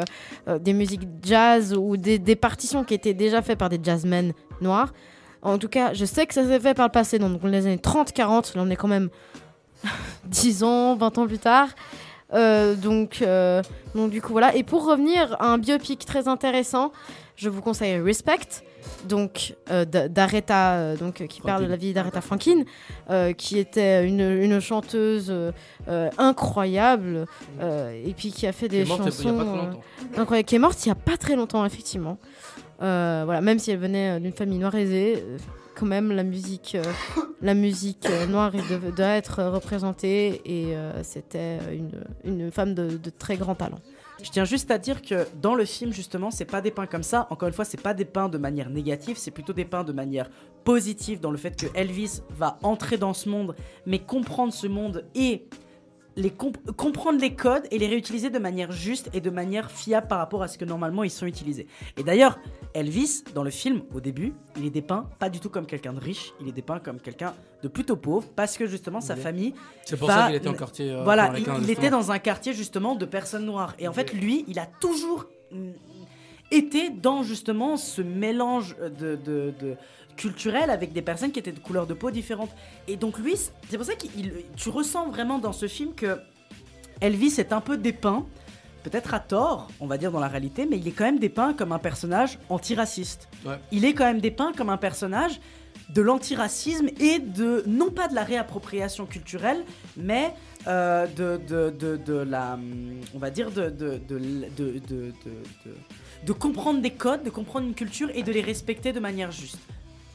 euh, 0.48 0.58
des 0.58 0.72
musiques 0.72 1.06
jazz 1.22 1.74
ou 1.78 1.96
des, 1.96 2.18
des 2.18 2.34
partitions 2.34 2.82
qui 2.82 2.94
étaient 2.94 3.14
déjà 3.14 3.40
faites 3.42 3.58
par 3.58 3.68
des 3.68 3.78
jazzmen 3.82 4.32
En 5.42 5.58
tout 5.58 5.68
cas, 5.68 5.92
je 5.92 6.04
sais 6.04 6.26
que 6.26 6.34
ça 6.34 6.46
s'est 6.46 6.60
fait 6.60 6.74
par 6.74 6.86
le 6.86 6.92
passé, 6.92 7.18
donc 7.18 7.40
dans 7.40 7.48
les 7.48 7.66
années 7.66 7.76
30-40, 7.76 8.56
là 8.56 8.62
on 8.64 8.70
est 8.70 8.76
quand 8.76 8.88
même 8.88 9.10
10 10.26 10.62
ans, 10.62 10.96
20 10.96 11.18
ans 11.18 11.26
plus 11.26 11.38
tard. 11.38 11.68
Euh, 12.32 12.74
donc, 12.74 13.20
euh, 13.20 13.62
donc 13.94 14.10
du 14.10 14.22
coup 14.22 14.32
voilà. 14.32 14.54
Et 14.54 14.62
pour 14.62 14.86
revenir 14.86 15.36
à 15.40 15.46
un 15.46 15.58
biopic 15.58 16.04
très 16.06 16.28
intéressant, 16.28 16.92
je 17.36 17.48
vous 17.48 17.60
conseille 17.60 17.98
Respect, 17.98 18.62
donc 19.04 19.54
euh, 19.70 19.84
d'Aretha, 19.84 20.74
euh, 20.74 20.96
donc 20.96 21.26
qui 21.26 21.40
parle 21.40 21.64
de 21.64 21.68
la 21.68 21.76
vie 21.76 21.92
d'Aretha 21.92 22.20
Franklin, 22.20 22.64
qui 23.36 23.58
était 23.58 24.06
une, 24.06 24.20
une 24.20 24.60
chanteuse 24.60 25.34
incroyable 26.18 27.26
et 27.60 28.14
puis 28.16 28.30
qui 28.30 28.46
a 28.46 28.52
fait 28.52 28.68
des 28.68 28.86
chansons 28.86 29.74
incroyables, 30.16 30.46
qui 30.46 30.54
est 30.54 30.60
morte 30.60 30.86
il 30.86 30.88
y 30.88 30.92
a 30.92 30.96
pas 30.96 31.16
très 31.16 31.36
longtemps 31.36 31.64
effectivement. 31.64 32.18
Euh, 32.83 33.22
voilà, 33.24 33.41
même 33.41 33.59
si 33.59 33.70
elle 33.70 33.78
venait 33.78 34.11
euh, 34.11 34.18
d'une 34.18 34.33
famille 34.33 34.59
noire 34.59 34.74
aisée, 34.74 35.16
euh, 35.16 35.39
quand 35.76 35.87
même 35.87 36.11
la 36.12 36.24
musique, 36.24 36.76
la 37.41 37.55
musique 37.55 38.07
noire 38.28 38.53
doit 38.95 39.07
être 39.07 39.43
représentée 39.45 40.43
et 40.45 40.74
c'était 41.03 41.59
une, 41.72 42.05
une 42.24 42.51
femme 42.51 42.74
de, 42.74 42.99
de 42.99 43.11
très 43.11 43.39
grand 43.39 43.55
talent. 43.55 43.78
Je 44.22 44.30
tiens 44.30 44.45
juste 44.45 44.70
à 44.70 44.76
dire 44.76 45.01
que 45.01 45.26
dans 45.41 45.55
le 45.55 45.64
film, 45.64 45.93
justement, 45.93 46.30
c'est 46.30 46.45
pas 46.45 46.61
dépeint 46.61 46.87
comme 46.87 47.03
ça. 47.03 47.26
Encore 47.30 47.49
une 47.49 47.55
fois, 47.55 47.64
c'est 47.64 47.80
pas 47.80 47.95
dépeint 47.95 48.28
de 48.28 48.37
manière 48.37 48.68
négative, 48.68 49.16
c'est 49.18 49.30
plutôt 49.30 49.55
dépeint 49.55 49.83
de 49.83 49.93
manière 49.93 50.28
positive 50.62 51.20
dans 51.20 51.30
le 51.30 51.39
fait 51.39 51.57
que 51.57 51.66
Elvis 51.74 52.20
va 52.30 52.59
entrer 52.62 52.99
dans 52.99 53.14
ce 53.14 53.30
monde, 53.30 53.57
mais 53.87 53.99
comprendre 53.99 54.53
ce 54.53 54.66
monde 54.66 55.07
et 55.14 55.49
les 56.16 56.30
comp- 56.30 56.70
comprendre 56.76 57.18
les 57.20 57.34
codes 57.34 57.62
et 57.70 57.78
les 57.78 57.86
réutiliser 57.86 58.28
de 58.30 58.38
manière 58.38 58.70
juste 58.72 59.08
et 59.14 59.20
de 59.20 59.30
manière 59.30 59.70
fiable 59.70 60.08
par 60.08 60.18
rapport 60.18 60.42
à 60.42 60.48
ce 60.48 60.58
que 60.58 60.64
normalement 60.64 61.04
ils 61.04 61.10
sont 61.10 61.26
utilisés. 61.26 61.66
Et 61.96 62.02
d'ailleurs, 62.02 62.38
Elvis, 62.74 63.24
dans 63.34 63.42
le 63.42 63.50
film, 63.50 63.82
au 63.94 64.00
début, 64.00 64.34
il 64.56 64.66
est 64.66 64.70
dépeint 64.70 65.08
pas 65.18 65.30
du 65.30 65.40
tout 65.40 65.48
comme 65.50 65.66
quelqu'un 65.66 65.92
de 65.92 66.00
riche, 66.00 66.32
il 66.40 66.48
est 66.48 66.52
dépeint 66.52 66.78
comme 66.80 67.00
quelqu'un 67.00 67.34
de 67.62 67.68
plutôt 67.68 67.96
pauvre 67.96 68.28
parce 68.36 68.56
que 68.58 68.66
justement 68.66 69.00
sa 69.00 69.16
famille 69.16 69.54
C'est 69.86 69.96
pour 69.96 70.08
ça 70.10 70.26
qu'il 70.26 70.36
était 70.36 70.48
en 70.48 70.54
quartier. 70.54 70.90
euh, 70.90 71.02
voilà, 71.04 71.32
il, 71.62 71.70
était 71.70 71.90
dans 71.90 72.10
un 72.10 72.18
quartier 72.18 72.52
justement 72.52 72.94
de 72.94 73.04
personnes 73.06 73.46
noires. 73.46 73.74
Et 73.78 73.88
en 73.88 73.92
fait, 73.92 74.12
lui, 74.12 74.44
il 74.48 74.58
a 74.58 74.66
toujours 74.66 75.26
mm, 75.52 75.70
été 76.50 76.90
dans 76.90 77.22
justement 77.22 77.76
ce 77.76 78.02
mélange 78.02 78.76
de, 78.78 79.16
de- 79.16 79.54
de- 79.60 79.76
culturel 80.16 80.70
avec 80.70 80.92
des 80.92 81.02
personnes 81.02 81.32
qui 81.32 81.38
étaient 81.38 81.52
de 81.52 81.58
couleurs 81.58 81.86
de 81.86 81.94
peau 81.94 82.10
différentes. 82.10 82.50
Et 82.88 82.96
donc 82.96 83.18
lui, 83.18 83.34
c'est 83.36 83.76
pour 83.76 83.86
ça 83.86 83.94
que 83.94 84.06
tu 84.56 84.68
ressens 84.68 85.08
vraiment 85.10 85.38
dans 85.38 85.52
ce 85.52 85.66
film 85.68 85.94
que 85.94 86.18
Elvis 87.00 87.34
est 87.38 87.52
un 87.52 87.60
peu 87.60 87.76
dépeint, 87.76 88.24
peut-être 88.84 89.14
à 89.14 89.20
tort, 89.20 89.68
on 89.80 89.86
va 89.86 89.98
dire 89.98 90.12
dans 90.12 90.20
la 90.20 90.28
réalité, 90.28 90.66
mais 90.66 90.76
il 90.78 90.86
est 90.88 90.92
quand 90.92 91.04
même 91.04 91.18
dépeint 91.18 91.52
comme 91.54 91.72
un 91.72 91.78
personnage 91.78 92.38
antiraciste. 92.48 93.28
Ouais. 93.46 93.58
Il 93.72 93.84
est 93.84 93.94
quand 93.94 94.04
même 94.04 94.20
dépeint 94.20 94.52
comme 94.52 94.70
un 94.70 94.76
personnage 94.76 95.40
de 95.88 96.00
l'antiracisme 96.00 96.88
et 97.00 97.18
de, 97.18 97.64
non 97.66 97.90
pas 97.90 98.08
de 98.08 98.14
la 98.14 98.24
réappropriation 98.24 99.04
culturelle, 99.06 99.64
mais 99.96 100.32
euh, 100.66 101.06
de, 101.06 101.40
de, 101.46 101.70
de, 101.70 101.96
de 101.96 102.14
la, 102.14 102.58
on 103.14 103.18
va 103.18 103.30
dire, 103.30 103.50
de- 103.50 103.68
de 106.24 106.32
comprendre 106.32 106.80
des 106.80 106.90
codes, 106.92 107.24
de 107.24 107.30
comprendre 107.30 107.66
une 107.66 107.74
culture 107.74 108.10
et 108.14 108.22
de 108.22 108.32
les 108.32 108.42
respecter 108.42 108.92
de 108.92 109.00
manière 109.00 109.32
juste. 109.32 109.58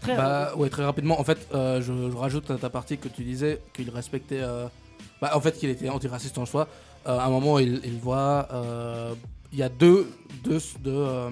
Très 0.01 0.15
Bah 0.15 0.53
ouais, 0.55 0.69
très 0.69 0.85
rapidement. 0.85 1.19
En 1.19 1.23
fait, 1.23 1.37
euh, 1.53 1.81
je, 1.81 1.93
je 2.11 2.15
rajoute 2.17 2.49
à 2.51 2.57
ta 2.57 2.69
partie 2.69 2.97
que 2.97 3.07
tu 3.07 3.23
disais 3.23 3.61
qu'il 3.73 3.89
respectait. 3.89 4.39
euh, 4.41 4.67
Bah, 5.21 5.31
en 5.35 5.41
fait, 5.41 5.57
qu'il 5.57 5.69
était 5.69 5.89
antiraciste 5.89 6.37
en 6.37 6.45
soi. 6.45 6.67
Euh, 7.07 7.17
à 7.17 7.25
un 7.25 7.29
moment, 7.29 7.59
il, 7.59 7.81
il 7.83 7.97
voit. 7.99 8.47
euh, 8.53 9.13
Il 9.53 9.57
y 9.59 9.63
a 9.63 9.69
deux, 9.69 10.07
deux, 10.43 10.59
deux, 10.81 10.91
euh, 10.93 11.29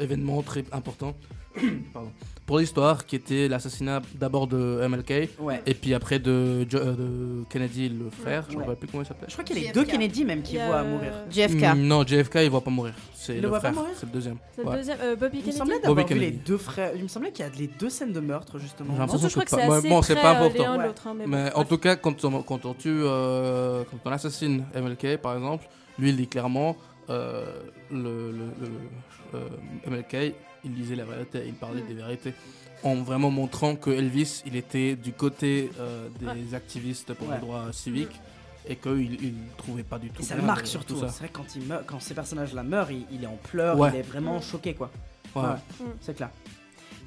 événements 0.00 0.42
très 0.42 0.64
importants 0.72 1.14
pardon, 1.92 2.10
pour 2.50 2.58
l'histoire 2.58 3.06
qui 3.06 3.14
étaient 3.14 3.46
l'assassinat 3.46 4.02
d'abord 4.16 4.48
de 4.48 4.80
MLK 4.88 5.28
Ouais. 5.38 5.62
et 5.66 5.72
puis 5.74 5.94
après 5.94 6.18
de, 6.18 6.66
Jo- 6.68 6.78
euh, 6.78 6.94
de 6.96 7.44
Kennedy, 7.48 7.88
le 7.88 8.10
frère. 8.10 8.44
Je 8.50 8.56
ne 8.56 8.60
rappelle 8.62 8.74
plus 8.74 8.88
comment 8.88 9.04
il 9.04 9.06
s'appelait. 9.06 9.28
Je 9.28 9.32
crois 9.34 9.44
qu'il 9.44 9.56
y 9.56 9.60
a 9.60 9.66
les 9.68 9.72
deux 9.72 9.84
Kennedy 9.84 10.24
même 10.24 10.42
qui 10.42 10.56
voient 10.56 10.82
mourir. 10.82 11.12
JFK. 11.30 11.62
Mm, 11.76 11.86
Non, 11.86 12.04
JFK, 12.04 12.34
il 12.42 12.50
voit 12.50 12.60
pas 12.64 12.70
mourir. 12.72 12.94
C'est 13.14 13.34
Il 13.34 13.36
le 13.36 13.42
le, 13.42 13.48
voit 13.50 13.60
pas 13.60 13.70
frère. 13.70 13.82
mourir 13.82 13.96
C'est 13.96 14.06
le 14.06 14.12
deuxième. 14.12 14.36
C'est 14.56 14.62
le 14.64 14.68
Ouais. 14.68 14.76
deuxième. 14.78 14.98
euh, 15.00 15.14
Bobby 15.14 15.36
Il 15.36 15.38
me 15.38 15.42
Kennedy. 15.42 15.58
semblait 15.58 15.78
d'avoir 15.80 16.06
vu 16.08 16.14
les 16.14 16.20
Kennedy. 16.20 16.38
deux 16.44 16.58
frères. 16.58 16.90
Il 16.96 17.02
me 17.04 17.08
semblait 17.08 17.30
qu'il 17.30 17.44
y 17.44 17.48
a 17.48 17.52
les 17.56 17.68
deux 17.68 17.88
scènes 17.90 18.12
de 18.12 18.20
meurtre 18.20 18.58
justement. 18.58 18.88
J'ai 18.90 18.94
Non, 18.94 18.98
l'impression 19.06 19.28
je 19.28 19.32
crois 19.32 19.44
que 19.44 19.50
c'est 19.50 19.56
pas- 19.68 19.76
assez 19.76 19.88
bon, 19.88 20.02
c'est 20.02 20.14
pas 20.16 20.30
important. 20.32 20.64
hein, 20.72 21.14
mais 21.16 21.26
Mais 21.28 21.50
bon, 21.50 21.60
en 21.60 21.64
tout 21.64 21.78
cas, 21.78 21.94
quand 21.94 22.24
on, 22.24 22.42
quand 22.42 22.64
on 22.66 22.74
tue, 22.74 22.88
euh, 23.04 23.84
quand 23.88 24.10
on 24.10 24.12
assassine 24.12 24.64
MLK 24.74 25.18
par 25.18 25.34
exemple, 25.36 25.68
lui 26.00 26.10
il 26.10 26.16
dit 26.16 26.26
clairement, 26.26 26.76
euh, 27.10 27.44
le, 27.92 28.32
le- 28.32 28.32
le- 28.60 29.38
euh, 29.38 29.48
MLK, 29.86 30.34
il 30.64 30.74
disait 30.74 30.96
la 30.96 31.04
vérité, 31.04 31.42
il 31.46 31.54
parlait 31.54 31.82
Mm. 31.82 31.86
des 31.88 31.94
vérités, 31.94 32.34
en 32.82 32.96
vraiment 32.96 33.30
montrant 33.30 33.76
que 33.76 33.90
Elvis, 33.90 34.42
il 34.46 34.56
était 34.56 34.96
du 34.96 35.12
côté 35.12 35.70
euh, 35.78 36.08
des 36.18 36.26
Ouais. 36.26 36.54
activistes 36.54 37.12
pour 37.14 37.28
Ouais. 37.28 37.34
les 37.36 37.40
droits 37.40 37.72
civiques 37.72 38.20
et 38.68 38.76
qu'il 38.76 39.14
il 39.24 39.34
trouvait 39.56 39.82
pas 39.82 39.98
du 39.98 40.10
tout. 40.10 40.22
Et 40.22 40.24
ça 40.24 40.36
le 40.36 40.42
marque 40.42 40.62
de- 40.62 40.68
surtout. 40.68 40.94
tout 40.94 41.00
ça. 41.00 41.08
C'est 41.08 41.20
vrai 41.20 41.28
que 41.28 41.36
quand, 41.38 41.56
il 41.56 41.62
meurt, 41.66 41.84
quand 41.86 42.00
ces 42.00 42.14
personnages-là 42.14 42.62
meurent, 42.62 42.90
il, 42.90 43.04
il 43.12 43.24
est 43.24 43.26
en 43.26 43.36
pleurs, 43.36 43.78
Ouais. 43.78 43.90
il 43.94 43.96
est 44.00 44.02
vraiment 44.02 44.38
Mm. 44.38 44.42
choqué 44.42 44.74
quoi. 44.74 44.90
Ouais. 45.34 45.42
Ouais, 45.42 45.48
Mm. 45.80 45.84
c'est 46.00 46.14
clair. 46.14 46.30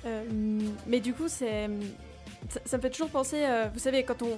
Euh, 0.05 0.23
mais 0.87 0.99
du 0.99 1.13
coup, 1.13 1.27
c'est 1.27 1.69
ça, 2.49 2.59
ça 2.65 2.77
me 2.77 2.81
fait 2.81 2.89
toujours 2.89 3.09
penser. 3.09 3.37
euh, 3.45 3.67
vous 3.73 3.79
savez, 3.79 4.03
quand 4.03 4.21
on 4.21 4.37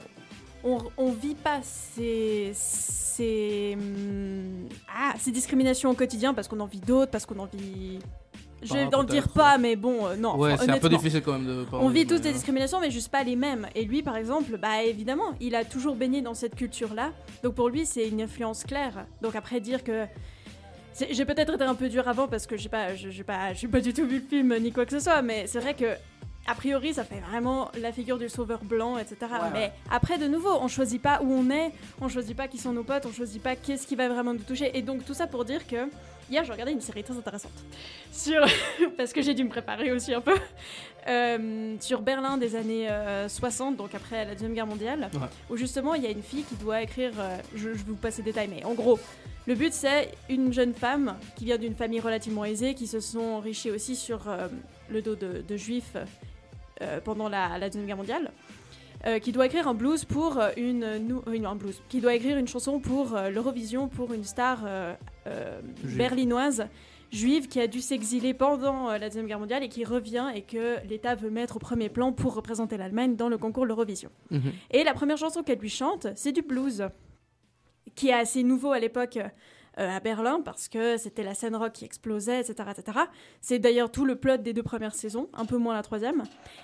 on, 0.67 0.79
on 0.97 1.11
vit 1.11 1.35
pas 1.35 1.59
ces 1.63 2.51
ces 2.55 3.77
hum, 3.79 4.67
ah 4.89 5.13
ces 5.19 5.31
discriminations 5.31 5.91
au 5.91 5.93
quotidien 5.93 6.33
parce 6.33 6.47
qu'on 6.47 6.59
en 6.59 6.65
vit 6.65 6.79
d'autres, 6.79 7.11
parce 7.11 7.25
qu'on 7.27 7.37
en 7.39 7.45
vit. 7.45 7.99
Je 8.65 8.73
vais 8.73 8.89
Pas, 8.89 8.97
en 8.97 9.03
dire 9.03 9.29
pas, 9.29 9.57
mais 9.57 9.75
bon, 9.75 10.05
euh, 10.07 10.15
non. 10.15 10.37
Ouais, 10.37 10.55
c'est 10.57 10.69
un 10.69 10.77
peu 10.79 10.89
difficile 10.89 11.21
quand 11.21 11.33
même 11.33 11.45
de 11.45 11.63
parler, 11.65 11.85
On 11.85 11.89
vit 11.89 12.05
tous 12.05 12.19
des 12.19 12.29
euh, 12.29 12.33
discriminations, 12.33 12.79
mais 12.79 12.91
juste 12.91 13.09
pas 13.09 13.23
les 13.23 13.35
mêmes. 13.35 13.67
Et 13.75 13.85
lui, 13.85 14.01
par 14.03 14.17
exemple, 14.17 14.57
bah 14.57 14.83
évidemment, 14.83 15.33
il 15.39 15.55
a 15.55 15.63
toujours 15.63 15.95
baigné 15.95 16.21
dans 16.21 16.33
cette 16.33 16.55
culture-là. 16.55 17.11
Donc 17.43 17.55
pour 17.55 17.69
lui, 17.69 17.85
c'est 17.85 18.07
une 18.07 18.21
influence 18.21 18.63
claire. 18.63 19.05
Donc 19.21 19.35
après 19.35 19.59
dire 19.59 19.83
que 19.83 20.05
j'ai 21.11 21.25
peut-être 21.25 21.53
été 21.55 21.63
un 21.63 21.75
peu 21.75 21.89
dur 21.89 22.07
avant 22.07 22.27
parce 22.27 22.47
que 22.47 22.57
j'ai 22.57 22.69
pas, 22.69 22.95
je- 22.95 23.09
j'ai 23.09 23.23
pas, 23.23 23.53
j'ai 23.53 23.67
pas 23.67 23.81
du 23.81 23.93
tout 23.93 24.05
vu 24.07 24.15
le 24.19 24.25
film 24.27 24.55
ni 24.59 24.71
quoi 24.71 24.85
que 24.85 24.91
ce 24.91 24.99
soit. 24.99 25.21
Mais 25.21 25.45
c'est 25.47 25.59
vrai 25.59 25.73
que 25.73 25.85
a 26.47 26.55
priori, 26.55 26.93
ça 26.93 27.03
fait 27.03 27.19
vraiment 27.29 27.71
la 27.79 27.91
figure 27.91 28.17
du 28.17 28.29
sauveur 28.29 28.63
blanc, 28.63 28.97
etc. 28.97 29.15
Ouais, 29.21 29.37
mais 29.53 29.59
ouais. 29.59 29.71
après, 29.89 30.17
de 30.17 30.27
nouveau, 30.27 30.51
on 30.61 30.67
choisit 30.67 31.01
pas 31.01 31.19
où 31.23 31.31
on 31.33 31.49
est, 31.49 31.71
on 32.01 32.07
choisit 32.07 32.35
pas 32.37 32.47
qui 32.47 32.57
sont 32.57 32.71
nos 32.71 32.83
potes, 32.83 33.05
on 33.05 33.11
choisit 33.11 33.41
pas 33.41 33.55
qu'est-ce 33.55 33.87
qui 33.87 33.95
va 33.95 34.07
vraiment 34.09 34.33
nous 34.33 34.39
toucher. 34.43 34.77
Et 34.77 34.81
donc 34.81 35.03
tout 35.05 35.13
ça 35.15 35.25
pour 35.27 35.43
dire 35.45 35.65
que 35.65 35.89
hier, 36.29 36.43
j'ai 36.43 36.51
regardé 36.51 36.71
une 36.71 36.81
série 36.81 37.03
très 37.03 37.17
intéressante 37.17 37.51
sur 38.11 38.45
parce 38.97 39.11
que 39.13 39.21
j'ai 39.21 39.33
dû 39.33 39.43
me 39.43 39.49
préparer 39.49 39.91
aussi 39.91 40.13
un 40.13 40.21
peu 40.21 40.35
euh, 41.07 41.75
sur 41.79 42.01
Berlin 42.01 42.37
des 42.37 42.55
années 42.55 42.89
euh, 42.89 43.27
60, 43.29 43.75
donc 43.77 43.93
après 43.95 44.25
la 44.25 44.33
Deuxième 44.33 44.53
Guerre 44.53 44.67
mondiale, 44.67 45.09
Ouais. 45.13 45.27
où 45.49 45.57
justement 45.57 45.93
il 45.95 46.03
y 46.03 46.07
a 46.07 46.11
une 46.11 46.23
fille 46.23 46.43
qui 46.43 46.55
doit 46.55 46.81
écrire, 46.81 47.11
euh, 47.19 47.37
je, 47.55 47.69
je 47.69 47.69
vais 47.69 47.83
vous 47.87 47.95
passe 47.95 48.17
les 48.17 48.23
détails, 48.23 48.49
mais 48.53 48.63
en 48.65 48.73
gros, 48.73 48.99
le 49.47 49.55
but 49.55 49.73
c'est 49.73 50.11
une 50.29 50.51
jeune 50.53 50.73
femme 50.73 51.15
qui 51.35 51.45
vient 51.45 51.57
d'une 51.57 51.75
famille 51.75 51.99
relativement 51.99 52.45
aisée, 52.45 52.73
qui 52.75 52.87
se 52.87 52.99
sont 52.99 53.19
enrichis 53.19 53.71
aussi 53.71 53.95
sur 53.95 54.27
euh, 54.27 54.47
le 54.89 55.01
dos 55.01 55.15
de, 55.15 55.43
de 55.47 55.57
juifs 55.57 55.91
euh, 55.95 56.05
pendant 57.03 57.29
la, 57.29 57.57
la 57.57 57.67
Deuxième 57.69 57.85
Guerre 57.87 57.97
mondiale. 57.97 58.31
euh, 59.05 59.19
qui 59.19 59.31
doit 59.31 59.45
écrire 59.45 59.67
un 59.67 59.73
blues 59.75 60.03
pour 60.05 60.39
euh, 60.39 60.49
une, 60.57 60.83
une- 61.31 61.45
un 61.45 61.55
blues, 61.55 61.79
qui 61.89 61.99
doit 62.01 62.15
écrire 62.15 62.37
une 62.37 62.47
chanson 62.47 62.79
pour 62.79 63.15
euh, 63.15 63.29
l'Eurovision 63.29 63.87
pour 63.87 64.13
une 64.13 64.23
star 64.23 64.63
euh, 64.65 64.93
euh, 65.27 65.59
berlinoise 65.83 66.67
juive 67.11 67.47
qui 67.47 67.59
a 67.61 67.67
dû 67.67 67.81
s'exiler 67.81 68.33
pendant 68.33 68.89
euh, 68.89 68.97
la 68.97 69.07
Deuxième 69.09 69.27
Guerre 69.27 69.39
mondiale 69.39 69.63
et 69.63 69.69
qui 69.69 69.83
revient 69.85 70.27
et 70.33 70.41
que 70.41 70.77
l'État 70.89 71.13
veut 71.13 71.29
mettre 71.29 71.57
au 71.57 71.59
premier 71.59 71.87
plan 71.89 72.11
pour 72.13 72.33
représenter 72.33 72.77
l'Allemagne 72.77 73.15
dans 73.15 73.29
le 73.29 73.37
concours 73.37 73.65
l'Eurovision. 73.65 74.09
mhm. 74.31 74.51
Et 74.71 74.83
la 74.83 74.93
première 74.93 75.17
chanson 75.17 75.43
qu'elle 75.43 75.59
lui 75.59 75.69
chante, 75.69 76.07
c'est 76.15 76.31
du 76.31 76.41
blues, 76.41 76.87
qui 77.95 78.09
est 78.09 78.13
assez 78.13 78.43
nouveau 78.43 78.71
à 78.71 78.79
l'époque 78.79 79.17
euh, 79.17 79.27
à 79.77 79.99
Berlin 79.99 80.41
parce 80.43 80.67
que 80.67 80.97
c'était 80.97 81.23
la 81.23 81.33
scène 81.33 81.55
rock 81.55 81.73
qui 81.73 81.85
explosait, 81.85 82.41
etc. 82.41 82.69
etc. 82.77 82.99
C'est 83.41 83.59
d'ailleurs 83.59 83.91
tout 83.91 84.05
le 84.05 84.15
plot 84.15 84.37
des 84.37 84.53
deux 84.53 84.63
premières 84.63 84.95
saisons, 84.95 85.29
un 85.33 85.45
peu 85.45 85.57
moins 85.57 85.73
la 85.73 85.83
troisième. 85.83 86.23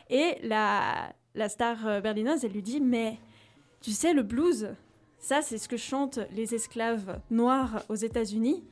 Et 0.10 0.38
la, 0.44 1.14
la 1.36 1.50
star 1.50 1.88
euh, 1.88 2.02
berlinoise, 2.02 2.46
elle 2.46 2.52
lui 2.52 2.62
dit 2.62 2.82
Mais 2.82 3.18
tu 3.82 3.92
sais, 3.92 4.14
le 4.14 4.24
blues, 4.24 4.70
ça 5.18 5.42
c'est 5.42 5.58
ce 5.58 5.68
que 5.68 5.78
chantent 5.78 6.20
les 6.36 6.56
esclaves 6.56 7.20
noirs 7.30 7.84
aux 7.90 7.96
États-Unis 7.96 8.64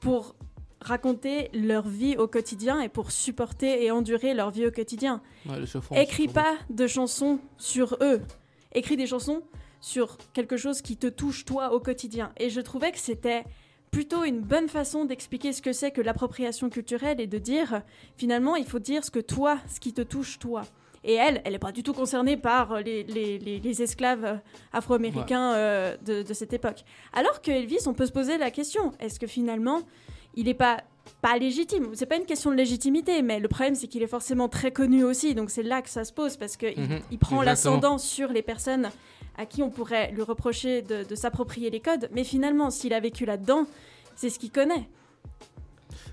pour 0.00 0.34
raconter 0.80 1.50
leur 1.52 1.88
vie 1.88 2.16
au 2.16 2.28
quotidien 2.28 2.80
et 2.80 2.88
pour 2.88 3.10
supporter 3.10 3.84
et 3.84 3.90
endurer 3.90 4.34
leur 4.34 4.50
vie 4.50 4.66
au 4.66 4.70
quotidien. 4.70 5.20
Ouais, 5.46 5.56
Écris 6.00 6.28
pas 6.28 6.54
de 6.70 6.86
chansons 6.86 7.40
sur 7.56 7.96
eux. 8.00 8.20
Écris 8.72 8.96
des 8.96 9.06
chansons 9.06 9.42
sur 9.80 10.18
quelque 10.32 10.56
chose 10.56 10.82
qui 10.82 10.96
te 10.96 11.06
touche 11.06 11.44
toi 11.44 11.72
au 11.72 11.80
quotidien. 11.80 12.32
Et 12.36 12.50
je 12.50 12.60
trouvais 12.60 12.92
que 12.92 12.98
c'était 12.98 13.44
plutôt 13.90 14.24
une 14.24 14.40
bonne 14.40 14.68
façon 14.68 15.04
d'expliquer 15.04 15.52
ce 15.52 15.62
que 15.62 15.72
c'est 15.72 15.90
que 15.90 16.00
l'appropriation 16.00 16.68
culturelle 16.70 17.20
et 17.20 17.26
de 17.26 17.38
dire 17.38 17.82
finalement 18.16 18.56
il 18.56 18.64
faut 18.66 18.78
dire 18.78 19.04
ce 19.04 19.10
que 19.10 19.18
toi, 19.20 19.58
ce 19.68 19.80
qui 19.80 19.92
te 19.92 20.02
touche 20.02 20.38
toi. 20.38 20.62
Et 21.04 21.14
elle, 21.14 21.40
elle 21.44 21.52
n'est 21.52 21.58
pas 21.60 21.70
du 21.72 21.82
tout 21.84 21.92
concernée 21.94 22.36
par 22.36 22.80
les, 22.80 23.04
les- 23.04 23.38
les- 23.38 23.60
les 23.60 23.82
esclaves 23.82 24.24
euh, 24.24 24.34
afro-américains 24.72 25.52
euh, 25.54 25.96
de, 26.04 26.22
de 26.22 26.34
cette 26.34 26.52
époque. 26.52 26.84
Alors 27.12 27.40
que 27.40 27.50
Elvis, 27.50 27.86
on 27.86 27.94
peut 27.94 28.06
se 28.06 28.12
poser 28.12 28.36
la 28.36 28.50
question, 28.50 28.92
est-ce 29.00 29.18
que 29.20 29.26
finalement, 29.28 29.82
il 30.34 30.46
n'est 30.46 30.54
pas, 30.54 30.78
pas 31.22 31.36
légitime 31.38 31.88
C'est 31.94 32.06
pas 32.06 32.16
une 32.16 32.24
question 32.26 32.50
de 32.50 32.56
légitimité, 32.56 33.22
mais 33.22 33.40
le 33.40 33.48
problème 33.48 33.74
c'est 33.74 33.86
qu'il 33.88 34.02
est 34.02 34.06
forcément 34.08 34.48
très 34.48 34.70
connu 34.72 35.04
aussi, 35.04 35.34
donc 35.34 35.50
c'est 35.50 35.62
là 35.62 35.82
que 35.82 35.90
ça 35.90 36.04
se 36.04 36.12
pose, 36.12 36.36
parce 36.36 36.56
qu'il 36.56 36.78
Mhm, 36.78 37.00
il 37.10 37.18
prend 37.18 37.42
l'ascendant 37.42 37.98
sur 37.98 38.28
les 38.32 38.42
personnes 38.42 38.88
à 39.36 39.46
qui 39.46 39.62
on 39.62 39.70
pourrait 39.70 40.10
lui 40.12 40.22
reprocher 40.22 40.82
de, 40.82 41.04
de 41.04 41.14
s'approprier 41.14 41.70
les 41.70 41.80
codes, 41.80 42.08
mais 42.12 42.24
finalement, 42.24 42.70
s'il 42.70 42.92
a 42.92 43.00
vécu 43.00 43.24
là-dedans, 43.24 43.66
c'est 44.16 44.30
ce 44.30 44.38
qu'il 44.38 44.50
connaît. 44.50 44.88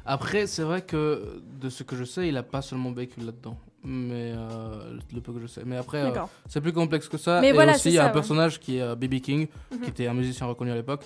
Après, 0.05 0.45
c'est 0.47 0.61
vrai 0.63 0.81
que 0.81 1.41
de 1.59 1.69
ce 1.69 1.83
que 1.83 1.95
je 1.95 2.03
sais, 2.03 2.27
il 2.27 2.37
a 2.37 2.43
pas 2.43 2.61
seulement 2.61 2.91
vécu 2.91 3.19
là-dedans. 3.21 3.57
Mais 3.87 4.33
euh, 4.35 4.97
le 5.13 5.21
peu 5.21 5.31
que 5.31 5.39
je 5.39 5.45
sais. 5.47 5.61
Mais 5.63 5.77
après, 5.77 6.01
euh, 6.01 6.11
c'est 6.47 6.59
plus 6.61 6.73
complexe 6.73 7.07
que 7.07 7.17
ça. 7.17 7.39
Mais 7.41 7.49
et 7.49 7.51
voilà, 7.51 7.75
aussi, 7.75 7.89
il 7.89 7.93
y 7.93 7.99
a 7.99 8.03
un 8.03 8.07
ouais. 8.07 8.13
personnage 8.13 8.59
qui 8.59 8.77
est 8.77 8.81
euh, 8.81 8.95
B.B. 8.95 9.19
King, 9.19 9.47
Mhm. 9.71 9.81
qui 9.81 9.89
était 9.91 10.07
un 10.07 10.13
musicien 10.15 10.47
reconnu 10.47 10.71
à 10.71 10.75
l'époque. 10.75 11.03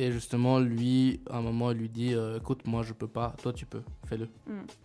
Et 0.00 0.12
justement, 0.12 0.58
lui, 0.60 1.20
à 1.28 1.36
un 1.36 1.40
moment, 1.42 1.72
il 1.72 1.76
lui 1.76 1.90
dit 1.90 2.14
euh, 2.14 2.38
Écoute, 2.38 2.60
moi, 2.66 2.82
je 2.82 2.94
peux 2.94 3.06
pas, 3.06 3.34
toi, 3.42 3.52
tu 3.52 3.66
peux, 3.66 3.82
fais-le. 4.08 4.28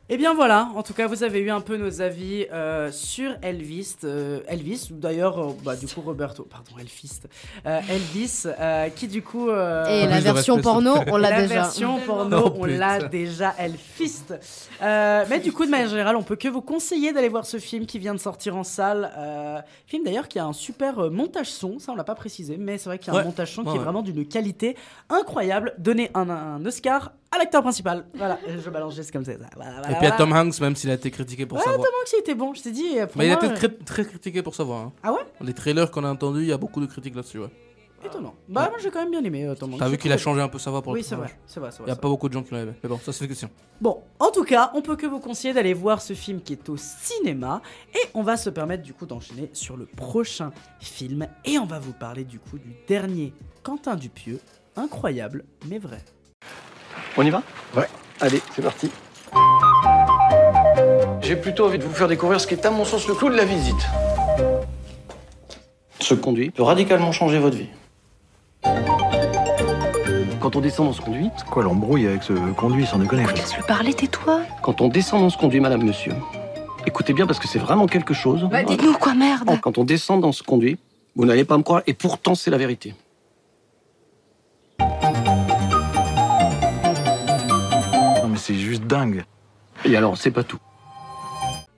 Et 0.09 0.17
bien 0.17 0.33
voilà, 0.35 0.69
en 0.75 0.83
tout 0.83 0.93
cas 0.93 1.07
vous 1.07 1.23
avez 1.23 1.39
eu 1.39 1.49
un 1.49 1.61
peu 1.61 1.77
nos 1.77 1.99
avis 2.01 2.45
euh, 2.51 2.91
sur 2.91 3.31
Elvis, 3.41 3.95
euh, 4.03 4.41
Elvis, 4.47 4.89
ou 4.91 4.97
d'ailleurs 4.99 5.39
euh, 5.39 5.53
bah, 5.63 5.75
du 5.75 5.87
coup 5.87 6.01
Roberto, 6.01 6.43
pardon 6.43 6.71
Elvis, 6.79 7.21
euh, 7.65 7.79
Elvis, 7.89 8.43
euh, 8.45 8.89
qui 8.89 9.07
du 9.07 9.23
coup 9.23 9.49
euh, 9.49 9.85
Et 9.87 10.05
la 10.05 10.19
version 10.19 10.59
porno, 10.61 10.93
on 11.07 11.17
l'a 11.17 11.31
la 11.31 11.41
déjà. 11.41 11.53
version 11.55 11.97
porno, 12.05 12.43
Oh, 12.45 12.53
on 12.59 12.65
l'a 12.65 13.01
déjà 13.07 13.55
Elfist. 13.57 14.35
Euh, 14.83 15.25
mais 15.29 15.39
du 15.39 15.51
coup, 15.53 15.65
de 15.65 15.71
manière 15.71 15.89
générale, 15.89 16.17
on 16.17 16.23
peut 16.23 16.35
que 16.35 16.49
vous 16.49 16.61
conseiller 16.61 17.11
d'aller 17.13 17.29
voir 17.29 17.45
ce 17.47 17.57
film 17.57 17.87
qui 17.87 17.97
vient 17.97 18.13
de 18.13 18.19
sortir 18.19 18.55
en 18.55 18.63
salle. 18.63 19.11
Euh, 19.17 19.59
film 19.87 20.03
d'ailleurs 20.03 20.27
qui 20.27 20.37
a 20.37 20.45
un 20.45 20.53
super 20.53 21.09
montage 21.09 21.49
son, 21.49 21.79
ça 21.79 21.93
on 21.93 21.95
l'a 21.95 22.03
pas 22.03 22.15
précisé, 22.15 22.57
mais 22.57 22.77
c'est 22.77 22.89
vrai 22.89 22.99
qu'il 22.99 23.11
y 23.11 23.17
a 23.17 23.21
un 23.21 23.23
montage 23.23 23.53
son 23.53 23.63
Ouais, 23.63 23.71
qui 23.71 23.77
est 23.77 23.81
vraiment 23.81 24.03
d'une 24.03 24.25
qualité 24.27 24.75
incroyable. 25.09 25.73
Donner 25.77 26.09
un, 26.13 26.29
un 26.29 26.65
Oscar 26.65 27.13
à 27.31 27.37
l'acteur 27.37 27.61
principal. 27.61 28.05
Voilà, 28.15 28.37
je 28.63 28.69
balance 28.69 28.95
juste 28.95 29.11
comme 29.11 29.25
ça. 29.25 29.33
Voilà, 29.55 29.71
voilà, 29.73 29.79
et 29.79 29.81
puis, 29.81 29.93
il 29.93 29.99
voilà. 29.99 30.15
Tom 30.17 30.31
Hanks, 30.33 30.59
même 30.61 30.75
s'il 30.75 30.89
a 30.89 30.93
été 30.93 31.11
critiqué 31.11 31.45
pour 31.45 31.57
Ouais, 31.57 31.63
sa 31.63 31.71
voix. 31.71 31.77
Donc 31.85 31.85
c'était 32.05 32.35
bon, 32.35 32.53
je 32.53 32.63
t'ai 32.63 32.71
dit. 32.71 32.99
euh, 32.99 33.07
Pour 33.07 33.17
Mais 33.17 33.27
il 33.27 33.31
a 33.31 33.35
été 33.35 33.53
très, 33.53 33.69
très 33.69 34.05
critiqué 34.05 34.41
pour 34.41 34.55
sa 34.55 34.63
voix. 34.63 34.77
hein. 34.79 34.93
Ah 35.03 35.11
ouais? 35.13 35.19
Les 35.41 35.53
trailers 35.53 35.91
qu'on 35.91 36.03
a 36.03 36.09
entendus, 36.11 36.41
il 36.41 36.47
y 36.47 36.53
a 36.53 36.57
beaucoup 36.57 36.79
de 36.81 36.85
critiques 36.85 37.15
là-dessus. 37.15 37.39
Ouais. 37.39 37.45
euh, 37.45 38.07
Étonnant. 38.07 38.35
Bah 38.47 38.67
moi 38.69 38.77
j'ai 38.83 38.91
quand 38.91 38.99
même 38.99 39.09
bien 39.09 39.23
aimé 39.23 39.45
euh, 39.45 39.55
Tom 39.55 39.73
Hanks. 39.73 39.79
T'as 39.79 39.89
vu 39.89 39.97
qu'il 39.97 40.11
a 40.11 40.17
changé 40.17 40.39
un 40.39 40.47
peu 40.47 40.59
sa 40.59 40.69
voix 40.69 40.81
pour 40.83 40.93
Oui 40.93 40.99
le 40.99 41.05
c'est 41.05 41.15
vrai, 41.15 41.29
c'est 41.47 41.59
vrai, 41.59 41.71
c'est 41.71 41.79
Il 41.81 41.85
n'y 41.85 41.91
a 41.91 41.95
pas 41.95 42.07
beaucoup 42.07 42.27
de 42.29 42.33
gens 42.33 42.43
qui 42.43 42.53
l'ont 42.53 42.59
aimé. 42.61 42.73
Mais 42.83 42.89
bon, 42.89 42.99
ça, 43.03 43.11
c'est 43.11 43.23
une 43.25 43.29
question. 43.29 43.49
Bon, 43.81 44.03
en 44.19 44.29
tout 44.31 44.43
cas, 44.43 44.69
on 44.75 44.81
peut 44.83 44.95
que 44.95 45.07
vous 45.07 45.19
conseiller 45.19 45.53
d'aller 45.55 45.73
voir 45.73 46.01
ce 46.01 46.13
film 46.13 46.39
qui 46.41 46.53
est 46.53 46.69
au 46.69 46.77
cinéma 46.77 47.61
et 47.95 47.99
on 48.13 48.21
va 48.21 48.37
se 48.37 48.49
permettre 48.51 48.83
du 48.83 48.93
coup 48.93 49.05
d'enchaîner 49.07 49.49
sur 49.53 49.75
le 49.75 49.85
prochain 49.87 50.51
film 50.79 51.27
et 51.45 51.57
on 51.57 51.65
va 51.65 51.79
vous 51.79 51.93
parler 51.93 52.23
du 52.25 52.37
coup 52.39 52.59
du 52.59 52.75
dernier 52.87 53.33
Quentin 53.63 53.95
Dupieux, 53.95 54.39
incroyable 54.75 55.43
mais 55.67 55.77
vrai. 55.77 55.99
On 57.17 57.23
y 57.23 57.29
va? 57.29 57.41
Ouais. 57.75 57.87
Allez, 58.21 58.41
c'est 58.55 58.61
parti. 58.61 58.89
J'ai 61.21 61.35
plutôt 61.35 61.65
envie 61.65 61.77
de 61.79 61.83
vous 61.83 61.93
faire 61.93 62.07
découvrir 62.07 62.39
ce 62.39 62.47
qui 62.47 62.53
est 62.53 62.65
à 62.65 62.71
mon 62.71 62.85
sens 62.85 63.07
le 63.07 63.15
clou 63.15 63.29
de 63.29 63.35
la 63.35 63.45
visite. 63.45 63.75
Ce 65.99 66.13
conduit 66.13 66.51
peut 66.51 66.63
radicalement 66.63 67.11
changer 67.11 67.39
votre 67.39 67.57
vie. 67.57 67.69
Quand 70.39 70.55
on 70.55 70.61
descend 70.61 70.85
dans 70.87 70.93
ce 70.93 71.01
conduit, 71.01 71.31
C'est 71.37 71.45
quoi 71.47 71.63
l'embrouille 71.63 72.05
avec 72.05 72.21
ce 72.21 72.33
conduit, 72.53 72.85
sans 72.85 72.99
déconner 72.99 73.25
Laisse-le 73.35 73.63
parler, 73.63 73.93
tais-toi. 73.93 74.41
quand 74.61 74.81
on 74.81 74.87
descend 74.89 75.21
dans 75.21 75.31
ce 75.31 75.37
conduit, 75.37 75.59
madame, 75.59 75.83
monsieur, 75.83 76.13
écoutez 76.85 77.13
bien 77.13 77.25
parce 77.25 77.39
que 77.39 77.47
c'est 77.47 77.57
vraiment 77.59 77.87
quelque 77.87 78.13
chose. 78.13 78.47
Bah, 78.51 78.63
dites-nous 78.63 78.93
quoi, 78.93 79.15
merde. 79.15 79.49
Quand 79.61 79.79
on 79.79 79.83
descend 79.83 80.21
dans 80.21 80.31
ce 80.31 80.43
conduit, 80.43 80.77
vous 81.15 81.25
n'allez 81.25 81.45
pas 81.45 81.57
me 81.57 81.63
croire, 81.63 81.81
et 81.87 81.93
pourtant 81.95 82.35
c'est 82.35 82.51
la 82.51 82.57
vérité. 82.57 82.93
Dingue. 88.85 89.23
Et 89.83 89.95
alors, 89.97 90.17
c'est 90.17 90.31
pas 90.31 90.43
tout. 90.43 90.59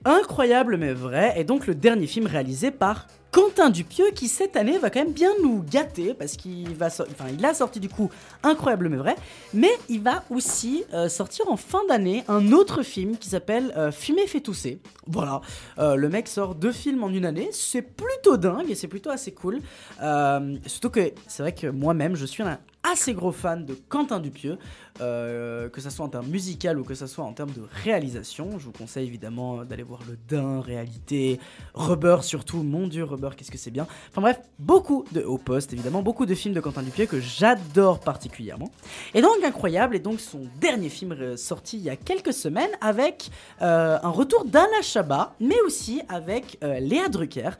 Incroyable 0.04 0.76
mais 0.76 0.92
vrai 0.92 1.34
est 1.36 1.44
donc 1.44 1.66
le 1.66 1.74
dernier 1.74 2.06
film 2.06 2.26
réalisé 2.26 2.70
par 2.70 3.08
Quentin 3.32 3.68
Dupieux 3.68 4.06
qui 4.14 4.28
cette 4.28 4.56
année 4.56 4.78
va 4.78 4.88
quand 4.90 5.00
même 5.00 5.12
bien 5.12 5.30
nous 5.42 5.62
gâter 5.68 6.14
parce 6.14 6.36
qu'il 6.36 6.72
va 6.76 6.88
so- 6.88 7.04
enfin 7.10 7.26
il 7.36 7.44
a 7.44 7.52
sorti 7.52 7.78
du 7.80 7.88
coup 7.90 8.08
Incroyable 8.44 8.88
mais 8.88 8.96
vrai 8.96 9.16
mais 9.52 9.68
il 9.88 10.00
va 10.00 10.22
aussi 10.30 10.84
euh, 10.94 11.08
sortir 11.08 11.50
en 11.50 11.56
fin 11.56 11.80
d'année 11.88 12.24
un 12.28 12.52
autre 12.52 12.82
film 12.84 13.18
qui 13.18 13.28
s'appelle 13.28 13.74
euh, 13.76 13.90
Fumer 13.90 14.26
fait 14.28 14.40
tousser. 14.40 14.80
Voilà, 15.08 15.40
Euh, 15.78 15.96
le 15.96 16.08
mec 16.08 16.28
sort 16.28 16.54
deux 16.54 16.72
films 16.72 17.02
en 17.02 17.08
une 17.10 17.26
année, 17.26 17.48
c'est 17.52 17.82
plutôt 17.82 18.36
dingue 18.36 18.70
et 18.70 18.74
c'est 18.76 18.88
plutôt 18.88 19.10
assez 19.10 19.32
cool. 19.32 19.58
Euh, 20.00 20.56
surtout 20.66 20.90
que 20.90 21.12
c'est 21.26 21.42
vrai 21.42 21.52
que 21.52 21.66
moi-même 21.66 22.14
je 22.14 22.24
suis 22.24 22.44
un 22.44 22.58
assez 22.82 23.12
gros 23.12 23.32
fan 23.32 23.64
de 23.64 23.74
Quentin 23.74 24.20
Dupieux, 24.20 24.58
euh, 25.00 25.68
que 25.68 25.80
ça 25.80 25.90
soit 25.90 26.04
en 26.04 26.08
termes 26.08 26.28
musical 26.28 26.78
ou 26.78 26.84
que 26.84 26.94
ça 26.94 27.06
soit 27.06 27.24
en 27.24 27.32
termes 27.32 27.50
de 27.50 27.62
réalisation. 27.84 28.58
Je 28.58 28.66
vous 28.66 28.72
conseille 28.72 29.06
évidemment 29.06 29.64
d'aller 29.64 29.82
voir 29.82 30.00
Le 30.08 30.16
Dain, 30.28 30.60
Réalité, 30.60 31.38
Rubber 31.74 32.18
surtout. 32.22 32.62
Mon 32.62 32.86
dieu, 32.86 33.04
Rubber, 33.04 33.30
qu'est-ce 33.36 33.50
que 33.50 33.58
c'est 33.58 33.70
bien. 33.70 33.86
Enfin 34.10 34.20
bref, 34.20 34.40
beaucoup 34.58 35.04
de 35.12 35.22
au 35.22 35.38
poste 35.38 35.72
évidemment, 35.72 36.02
beaucoup 36.02 36.26
de 36.26 36.34
films 36.34 36.54
de 36.54 36.60
Quentin 36.60 36.82
Dupieux 36.82 37.06
que 37.06 37.20
j'adore 37.20 38.00
particulièrement. 38.00 38.70
Et 39.14 39.22
donc 39.22 39.32
incroyable, 39.44 39.96
et 39.96 40.00
donc 40.00 40.20
son 40.20 40.46
dernier 40.60 40.88
film 40.88 41.12
euh, 41.12 41.36
sorti 41.36 41.76
il 41.78 41.82
y 41.82 41.90
a 41.90 41.96
quelques 41.96 42.32
semaines 42.32 42.70
avec 42.80 43.30
euh, 43.62 43.98
un 44.02 44.10
retour 44.10 44.44
d'Anna 44.44 44.82
Chabat, 44.82 45.34
mais 45.40 45.60
aussi 45.66 46.00
avec 46.08 46.58
Léa 46.62 47.08
Drucker. 47.08 47.50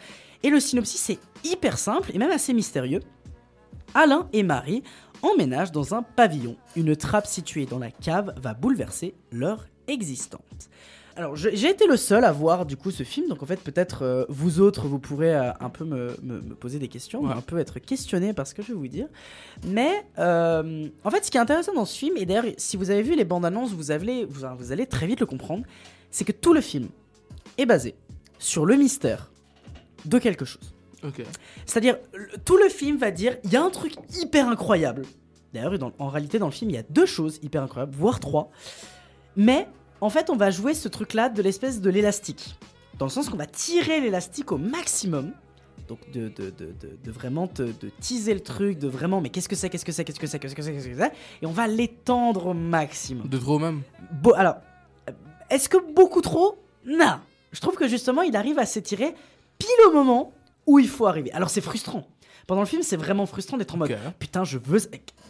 Et 0.43 0.51
le 0.51 0.61
synopsis 0.61 1.11
est 1.11 1.19
hyper 1.45 1.79
simple 1.79 2.11
et 2.15 2.19
même 2.19 2.31
assez 2.31 2.53
mystérieux. 2.53 3.01
Alain 3.95 4.29
et 4.33 4.43
Marie 4.43 4.83
emménagent 5.23 5.73
dans 5.73 5.95
un 5.95 6.03
pavillon. 6.03 6.57
Une 6.77 6.95
trappe 6.97 7.27
située 7.27 7.67
dans 7.67 7.79
la 7.79 7.91
cave 7.91 8.35
va 8.41 8.55
bouleverser 8.55 9.15
leur 9.33 9.67
existence. 9.89 10.41
Alors, 11.17 11.35
j'ai 11.35 11.69
été 11.69 11.89
le 11.89 11.97
seul 11.97 12.25
à 12.25 12.31
voir 12.31 12.65
du 12.65 12.77
coup 12.77 12.93
ce 12.93 13.03
film, 13.03 13.27
donc 13.29 13.43
en 13.43 13.47
fait, 13.47 13.59
peut-être 13.61 14.03
euh, 14.05 14.25
vous 14.29 14.61
autres, 14.61 14.87
vous 14.87 15.01
pourrez 15.01 15.35
euh, 15.35 15.51
un 15.59 15.69
peu 15.69 15.85
me, 15.85 16.17
me- 16.23 16.41
me 16.41 16.55
poser 16.55 16.79
des 16.79 16.87
questions, 16.87 17.23
Ouais. 17.25 17.33
un 17.33 17.41
peu 17.41 17.59
être 17.59 17.81
questionné 17.81 18.33
par 18.33 18.47
ce 18.47 18.55
que 18.55 18.63
je 18.63 18.69
vais 18.69 18.75
vous 18.79 18.87
dire. 18.87 19.09
Mais 19.67 19.91
euh, 20.21 20.87
en 21.03 21.11
fait, 21.11 21.25
ce 21.25 21.31
qui 21.33 21.37
est 21.37 21.41
intéressant 21.41 21.75
dans 21.75 21.87
ce 21.87 21.99
film, 21.99 22.17
et 22.17 22.25
d'ailleurs, 22.25 22.45
si 22.57 22.77
vous 22.77 22.91
avez 22.91 23.03
vu 23.03 23.17
les 23.17 23.25
bandes 23.25 23.45
annonces, 23.45 23.73
vous, 23.73 23.91
avez, 23.91 24.27
vous, 24.27 24.45
vous 24.57 24.71
allez 24.71 24.87
très 24.87 25.09
vite 25.09 25.19
le 25.19 25.27
comprendre, 25.27 25.65
c'est 26.13 26.25
que 26.25 26.31
tout 26.31 26.55
le 26.55 26.61
film 26.61 26.87
est 27.57 27.67
basé 27.67 27.97
sur 28.39 28.65
le 28.65 28.77
mystère 28.77 29.33
de 30.05 30.19
quelque 30.21 30.45
chose. 30.45 30.73
C'est-à-dire, 31.67 31.97
tout 32.45 32.57
le 32.57 32.69
film 32.69 32.97
va 32.97 33.11
dire, 33.11 33.37
il 33.45 33.53
y 33.53 33.57
a 33.57 33.63
un 33.63 33.71
truc 33.71 33.95
hyper 34.21 34.49
incroyable. 34.49 35.03
D'ailleurs, 35.55 35.73
en 35.99 36.09
réalité, 36.09 36.39
dans 36.39 36.47
le 36.47 36.53
film, 36.53 36.71
il 36.71 36.75
y 36.75 36.79
a 36.79 36.83
deux 36.83 37.07
choses 37.07 37.39
hyper 37.43 37.63
incroyables, 37.63 37.95
voire 37.97 38.21
trois. 38.21 38.51
Mais, 39.37 39.67
en 40.01 40.11
fait, 40.11 40.29
on 40.31 40.37
va 40.37 40.51
jouer 40.51 40.75
ce 40.75 40.89
truc-là 40.89 41.29
de 41.29 41.41
l'espèce 41.43 41.81
de 41.81 41.89
l'élastique. 41.91 42.57
Dans 42.99 43.07
le 43.07 43.11
sens 43.11 43.29
qu'on 43.29 43.37
va 43.37 43.47
tirer 43.47 44.01
l'élastique 44.01 44.51
au 44.53 44.59
maximum. 44.59 45.33
Donc, 45.87 46.01
de, 46.11 46.29
de, 46.29 46.51
de, 46.51 46.67
de- 46.81 46.99
de 47.03 47.11
vraiment 47.11 47.47
te, 47.47 47.63
de 47.63 47.91
teaser 48.01 48.35
le 48.35 48.41
truc, 48.41 48.79
de 48.79 48.89
vraiment, 48.89 49.23
mais 49.23 49.31
qu'est-ce 49.31 49.49
que 49.49 49.57
c'est, 49.57 49.71
qu'est-ce 49.71 49.87
que 49.87 49.93
c'est, 49.93 50.05
qu'est-ce 50.05 50.21
que 50.21 50.27
c'est, 50.27 50.39
qu'est-ce 50.39 50.55
que 50.55 50.61
c'est, 50.63 50.73
qu'est-ce 50.73 50.89
que 50.89 50.95
c'est. 50.97 51.13
Et 51.41 51.47
on 51.47 51.53
va 51.53 51.67
l'étendre 51.67 52.49
au 52.49 52.55
maximum. 52.55 53.27
De 53.27 53.39
trop 53.39 53.59
même. 53.59 53.81
Bon, 54.13 54.33
alors, 54.33 54.57
euh, 55.09 55.13
est-ce 55.49 55.69
que 55.71 55.79
beaucoup 55.95 56.21
trop? 56.21 56.59
Non. 56.85 57.21
Je 57.53 57.61
trouve 57.61 57.77
que 57.77 57.89
justement, 57.89 58.21
il 58.21 58.37
arrive 58.37 58.59
à 58.59 58.67
s'étirer 58.67 59.15
pile 59.59 59.69
au 59.89 59.93
moment 59.93 60.33
où 60.69 60.79
il 60.79 60.89
faut 60.89 61.07
arriver. 61.07 61.33
Alors, 61.33 61.51
c'est 61.51 61.61
frustrant. 61.63 62.07
Pendant 62.47 62.61
le 62.61 62.67
film, 62.67 62.83
c'est 62.83 62.97
vraiment 62.97 63.27
frustrant 63.27 63.57
d'être 63.57 63.75
en 63.75 63.79
mode 63.79 63.97
putain, 64.19 64.45
je 64.45 64.59
veux. 64.59 64.79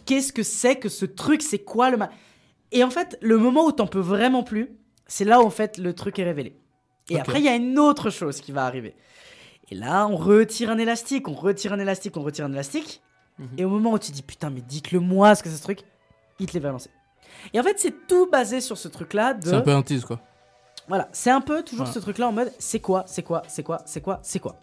Qu'est-ce 0.05 0.31
que 0.31 0.43
c'est 0.43 0.75
que 0.75 0.89
ce 0.89 1.05
truc? 1.05 1.41
C'est 1.41 1.59
quoi 1.59 1.89
le 1.89 1.97
ma? 1.97 2.09
Et 2.71 2.83
en 2.83 2.89
fait, 2.89 3.17
le 3.21 3.37
moment 3.37 3.65
où 3.65 3.71
t'en 3.71 3.87
peux 3.87 3.99
vraiment 3.99 4.43
plus, 4.43 4.69
c'est 5.07 5.25
là 5.25 5.41
où 5.41 5.45
en 5.45 5.49
fait 5.49 5.77
le 5.77 5.93
truc 5.93 6.19
est 6.19 6.23
révélé. 6.23 6.55
Et 7.09 7.19
après, 7.19 7.39
il 7.39 7.45
y 7.45 7.49
a 7.49 7.55
une 7.55 7.79
autre 7.79 8.09
chose 8.09 8.41
qui 8.41 8.51
va 8.51 8.65
arriver. 8.65 8.95
Et 9.71 9.75
là, 9.75 10.07
on 10.07 10.15
retire 10.15 10.69
un 10.69 10.77
élastique, 10.77 11.27
on 11.27 11.33
retire 11.33 11.73
un 11.73 11.79
élastique, 11.79 12.15
on 12.17 12.21
retire 12.21 12.45
un 12.45 12.53
élastique. 12.53 13.01
Mhm. 13.39 13.47
Et 13.57 13.65
au 13.65 13.69
moment 13.69 13.93
où 13.93 13.99
tu 13.99 14.11
dis 14.11 14.21
putain, 14.21 14.49
mais 14.49 14.61
dites-le 14.61 14.99
moi 14.99 15.35
ce 15.35 15.43
que 15.43 15.49
c'est 15.49 15.57
ce 15.57 15.63
truc, 15.63 15.79
il 16.39 16.45
te 16.45 16.53
les 16.53 16.59
va 16.59 16.71
lancer. 16.71 16.89
Et 17.53 17.59
en 17.59 17.63
fait, 17.63 17.79
c'est 17.79 18.07
tout 18.07 18.29
basé 18.29 18.61
sur 18.61 18.77
ce 18.77 18.87
truc-là 18.87 19.33
de. 19.33 19.47
C'est 19.47 19.55
un 19.55 19.61
peu 19.61 19.73
un 19.73 19.81
tease 19.81 20.05
quoi. 20.05 20.19
Voilà, 20.87 21.07
c'est 21.11 21.29
un 21.31 21.41
peu 21.41 21.63
toujours 21.63 21.85
Voilà. 21.85 21.93
ce 21.93 21.99
truc-là 21.99 22.27
en 22.27 22.31
mode 22.31 22.51
c'est 22.59 22.79
quoi, 22.79 23.03
c'est 23.07 23.23
quoi, 23.23 23.43
c'est 23.47 23.63
quoi, 23.63 23.81
c'est 23.85 24.01
quoi, 24.01 24.19
c'est 24.23 24.39
quoi. 24.39 24.55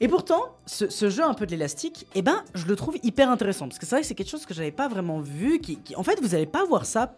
Et 0.00 0.08
pourtant, 0.08 0.42
ce, 0.66 0.88
ce 0.88 1.10
jeu 1.10 1.24
un 1.24 1.34
peu 1.34 1.44
de 1.46 1.50
l'élastique, 1.50 2.06
eh 2.14 2.22
ben, 2.22 2.42
je 2.54 2.66
le 2.66 2.76
trouve 2.76 2.96
hyper 3.02 3.30
intéressant 3.30 3.66
parce 3.66 3.78
que 3.78 3.86
c'est 3.86 3.94
vrai 3.96 4.02
que 4.02 4.06
c'est 4.06 4.14
quelque 4.14 4.30
chose 4.30 4.46
que 4.46 4.54
j'avais 4.54 4.70
pas 4.70 4.88
vraiment 4.88 5.20
vu. 5.20 5.58
Qui, 5.60 5.76
qui- 5.78 5.96
en 5.96 6.02
fait, 6.04 6.20
vous 6.20 6.34
allez 6.34 6.46
pas 6.46 6.64
voir 6.64 6.86
ça 6.86 7.16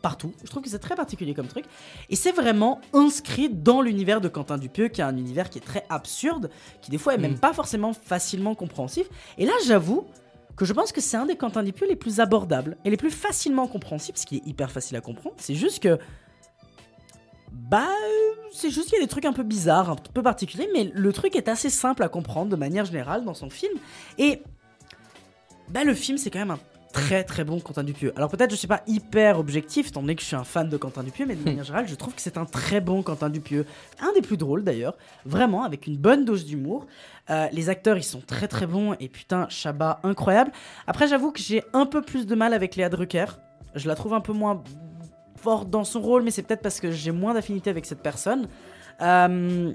partout. 0.00 0.32
Je 0.42 0.48
trouve 0.50 0.62
que 0.62 0.68
c'est 0.70 0.78
très 0.78 0.96
particulier 0.96 1.34
comme 1.34 1.46
truc. 1.46 1.64
Et 2.10 2.16
c'est 2.16 2.32
vraiment 2.32 2.80
inscrit 2.94 3.48
dans 3.50 3.82
l'univers 3.82 4.20
de 4.20 4.28
Quentin 4.28 4.58
Dupieux, 4.58 4.88
qui 4.88 5.00
est 5.00 5.04
un 5.04 5.16
univers 5.16 5.48
qui 5.50 5.58
est 5.58 5.62
très 5.62 5.84
absurde, 5.90 6.50
qui 6.80 6.90
des 6.90 6.98
fois 6.98 7.14
est 7.14 7.18
même 7.18 7.34
Mm. 7.34 7.38
pas 7.38 7.52
forcément 7.52 7.92
facilement 7.92 8.54
compréhensif. 8.54 9.08
Et 9.38 9.44
là, 9.46 9.52
j'avoue 9.66 10.06
que 10.56 10.64
je 10.64 10.72
pense 10.72 10.90
que 10.92 11.00
c'est 11.00 11.16
un 11.16 11.26
des 11.26 11.36
Quentin 11.36 11.62
Dupieux 11.62 11.86
les 11.86 11.96
plus 11.96 12.18
abordables 12.18 12.76
et 12.84 12.90
les 12.90 12.96
plus 12.96 13.10
facilement 13.10 13.66
compréhensibles, 13.68 14.18
ce 14.18 14.26
qui 14.26 14.36
est 14.36 14.46
hyper 14.46 14.70
facile 14.72 14.96
à 14.96 15.00
comprendre. 15.00 15.36
C'est 15.38 15.54
juste 15.54 15.80
que 15.82 15.98
bah, 17.52 17.88
euh, 17.88 18.48
c'est 18.52 18.70
juste 18.70 18.88
qu'il 18.88 18.98
y 18.98 19.02
a 19.02 19.04
des 19.04 19.08
trucs 19.08 19.24
un 19.24 19.32
peu 19.32 19.42
bizarres, 19.42 19.90
un 19.90 19.96
peu 19.96 20.22
particuliers, 20.22 20.68
mais 20.72 20.90
le 20.92 21.12
truc 21.12 21.36
est 21.36 21.48
assez 21.48 21.70
simple 21.70 22.02
à 22.02 22.08
comprendre 22.08 22.50
de 22.50 22.56
manière 22.56 22.84
générale 22.84 23.24
dans 23.24 23.34
son 23.34 23.50
film. 23.50 23.78
Et 24.18 24.42
bah, 25.68 25.84
le 25.84 25.94
film, 25.94 26.18
c'est 26.18 26.30
quand 26.30 26.38
même 26.38 26.50
un 26.50 26.58
très 26.92 27.24
très 27.24 27.44
bon 27.44 27.58
Quentin 27.58 27.82
Dupieux. 27.82 28.12
Alors 28.16 28.30
peut-être 28.30 28.50
je 28.50 28.56
suis 28.56 28.68
pas 28.68 28.82
hyper 28.86 29.38
objectif, 29.38 29.88
étant 29.88 30.02
donné 30.02 30.14
que 30.14 30.20
je 30.20 30.26
suis 30.26 30.36
un 30.36 30.44
fan 30.44 30.68
de 30.68 30.76
Quentin 30.76 31.02
Dupieux, 31.02 31.26
mais 31.26 31.34
de 31.34 31.42
manière 31.42 31.64
générale, 31.64 31.88
je 31.88 31.94
trouve 31.94 32.14
que 32.14 32.20
c'est 32.20 32.36
un 32.36 32.44
très 32.44 32.80
bon 32.80 33.02
Quentin 33.02 33.30
Dupieux. 33.30 33.66
Un 34.00 34.12
des 34.12 34.20
plus 34.20 34.36
drôles 34.36 34.62
d'ailleurs, 34.62 34.96
vraiment, 35.24 35.64
avec 35.64 35.86
une 35.86 35.96
bonne 35.96 36.24
dose 36.24 36.44
d'humour. 36.44 36.86
Euh, 37.30 37.48
les 37.52 37.70
acteurs, 37.70 37.96
ils 37.96 38.04
sont 38.04 38.20
très 38.20 38.48
très 38.48 38.66
bons, 38.66 38.94
et 39.00 39.08
putain, 39.08 39.48
Chabat, 39.48 40.00
incroyable. 40.02 40.52
Après, 40.86 41.08
j'avoue 41.08 41.32
que 41.32 41.40
j'ai 41.40 41.62
un 41.72 41.86
peu 41.86 42.02
plus 42.02 42.26
de 42.26 42.34
mal 42.34 42.52
avec 42.52 42.76
Léa 42.76 42.88
Drucker. 42.88 43.26
Je 43.74 43.88
la 43.88 43.94
trouve 43.94 44.12
un 44.12 44.20
peu 44.20 44.34
moins 44.34 44.62
forte 45.42 45.70
dans 45.70 45.84
son 45.84 46.00
rôle, 46.00 46.22
mais 46.22 46.30
c'est 46.30 46.42
peut-être 46.42 46.62
parce 46.62 46.80
que 46.80 46.90
j'ai 46.90 47.10
moins 47.10 47.34
d'affinité 47.34 47.70
avec 47.70 47.84
cette 47.84 48.02
personne. 48.02 48.48
Euh, 49.00 49.72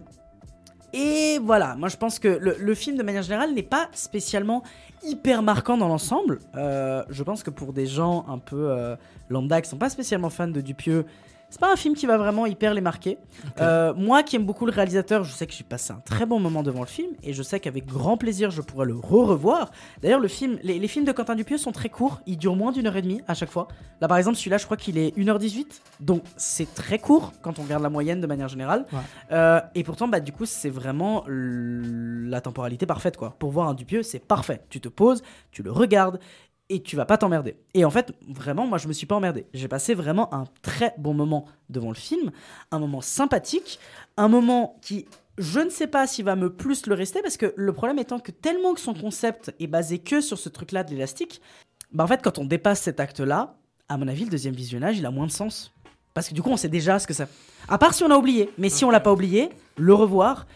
et 0.93 1.39
voilà, 1.39 1.75
moi 1.75 1.89
je 1.89 1.97
pense 1.97 2.17
que 2.17 2.27
le, 2.27 2.75
film 2.75 2.97
de 2.97 3.03
manière 3.03 3.21
générale 3.21 3.53
n'est 3.53 3.61
pas 3.61 3.89
spécialement 3.91 4.63
hyper 5.03 5.43
marquant 5.43 5.77
dans 5.77 5.89
l'ensemble. 5.89 6.39
Euh, 6.55 7.03
je 7.09 7.23
pense 7.23 7.43
que 7.43 7.49
pour 7.49 7.73
des 7.73 7.85
gens 7.85 8.25
un 8.29 8.37
peu 8.37 8.71
euh, 8.71 8.95
lambda 9.29 9.61
qui 9.61 9.69
sont 9.69 9.77
pas 9.77 9.89
spécialement 9.89 10.29
fans 10.29 10.47
de 10.47 10.61
Dupieux, 10.61 11.05
c'est 11.49 11.59
pas 11.61 11.71
un 11.71 11.75
film 11.75 11.95
qui 11.95 12.05
va 12.05 12.17
vraiment 12.17 12.45
hyper 12.45 12.73
les 12.73 12.81
marquer. 12.81 13.17
Euh, 13.61 13.93
moi 13.93 14.23
qui 14.23 14.35
aime 14.35 14.45
beaucoup 14.45 14.65
le 14.65 14.71
réalisateur, 14.71 15.23
je 15.23 15.31
sais 15.31 15.47
que 15.47 15.53
j'ai 15.53 15.63
passé 15.63 15.93
un 15.93 16.01
très 16.05 16.25
bon 16.25 16.39
moment 16.39 16.63
devant 16.63 16.81
le 16.81 16.87
film 16.87 17.11
et 17.23 17.33
je 17.33 17.41
sais 17.43 17.59
qu'avec 17.59 17.85
grand 17.85 18.17
plaisir 18.17 18.51
je 18.51 18.61
pourrais 18.61 18.85
le 18.85 18.95
re-revoir. 18.95 19.71
D'ailleurs, 20.01 20.19
le 20.19 20.27
film, 20.27 20.59
les, 20.63 20.79
les 20.79 20.87
films 20.87 21.05
de 21.05 21.11
Quentin 21.11 21.35
Dupieux 21.35 21.57
sont 21.57 21.71
très 21.71 21.89
courts, 21.89 22.21
ils 22.25 22.37
durent 22.37 22.55
moins 22.55 22.71
d'une 22.71 22.87
heure 22.87 22.97
et 22.97 23.01
demie 23.01 23.21
à 23.27 23.33
chaque 23.33 23.49
fois. 23.49 23.67
Là 24.01 24.07
par 24.07 24.17
exemple, 24.17 24.37
celui-là, 24.37 24.57
je 24.57 24.65
crois 24.65 24.77
qu'il 24.77 24.97
est 24.97 25.17
1h18, 25.17 25.65
donc 25.99 26.23
c'est 26.35 26.73
très 26.73 26.99
court 26.99 27.33
quand 27.41 27.59
on 27.59 27.63
regarde 27.63 27.83
la 27.83 27.89
moyenne 27.89 28.21
de 28.21 28.27
manière 28.27 28.47
générale. 28.47 28.85
Ouais. 28.91 28.99
Euh, 29.31 29.61
et 29.75 29.83
pourtant, 29.83 30.07
bah, 30.07 30.19
du 30.19 30.31
coup, 30.31 30.45
c'est 30.45 30.69
vraiment 30.69 31.23
la 31.27 32.41
temporalité 32.41 32.85
parfaite, 32.85 33.17
quoi. 33.17 33.35
Pour 33.39 33.51
voir 33.51 33.69
un 33.69 33.73
Dupieux, 33.73 34.03
c'est 34.03 34.19
parfait. 34.19 34.61
Tu 34.69 34.79
te 34.79 34.89
poses, 34.89 35.23
tu 35.51 35.63
le 35.63 35.71
regardes, 35.71 36.19
et 36.69 36.81
tu 36.81 36.95
vas 36.95 37.05
pas 37.05 37.17
t'emmerder. 37.17 37.57
Et 37.73 37.85
en 37.85 37.89
fait, 37.89 38.13
vraiment, 38.27 38.67
moi, 38.67 38.77
je 38.77 38.87
me 38.87 38.93
suis 38.93 39.05
pas 39.05 39.15
emmerdé. 39.15 39.45
J'ai 39.53 39.67
passé 39.67 39.93
vraiment 39.93 40.33
un 40.33 40.45
très 40.61 40.93
bon 40.97 41.13
moment 41.13 41.45
devant 41.69 41.89
le 41.89 41.95
film, 41.95 42.31
un 42.71 42.79
moment 42.79 43.01
sympathique, 43.01 43.79
un 44.17 44.27
moment 44.27 44.77
qui, 44.81 45.05
je 45.37 45.59
ne 45.59 45.69
sais 45.69 45.87
pas 45.87 46.07
s'il 46.07 46.25
va 46.25 46.35
me 46.35 46.51
plus 46.51 46.85
le 46.87 46.95
rester, 46.95 47.21
parce 47.21 47.37
que 47.37 47.53
le 47.55 47.73
problème 47.73 47.99
étant 47.99 48.19
que 48.19 48.31
tellement 48.31 48.73
que 48.73 48.81
son 48.81 48.93
concept 48.93 49.53
est 49.59 49.67
basé 49.67 49.99
que 49.99 50.19
sur 50.21 50.37
ce 50.37 50.49
truc-là 50.49 50.83
de 50.83 50.91
l'élastique, 50.91 51.41
bah 51.93 52.03
en 52.03 52.07
fait, 52.07 52.21
quand 52.21 52.37
on 52.37 52.45
dépasse 52.45 52.81
cet 52.81 52.99
acte-là, 52.99 53.55
à 53.89 53.97
mon 53.97 54.07
avis, 54.07 54.25
le 54.25 54.29
deuxième 54.29 54.55
visionnage, 54.55 54.97
il 54.97 55.05
a 55.05 55.11
moins 55.11 55.27
de 55.27 55.31
sens. 55.31 55.73
Parce 56.13 56.27
que 56.27 56.33
du 56.33 56.41
coup, 56.41 56.49
on 56.49 56.57
sait 56.57 56.67
déjà 56.67 56.99
ce 56.99 57.07
que 57.07 57.13
ça. 57.13 57.27
À 57.69 57.77
part 57.77 57.93
si 57.93 58.03
on 58.03 58.11
a 58.11 58.17
oublié. 58.17 58.49
Mais 58.57 58.69
si 58.69 58.83
on 58.83 58.89
l'a 58.89 58.99
pas 58.99 59.13
oublié, 59.13 59.49
le 59.77 59.93
revoir, 59.93 60.47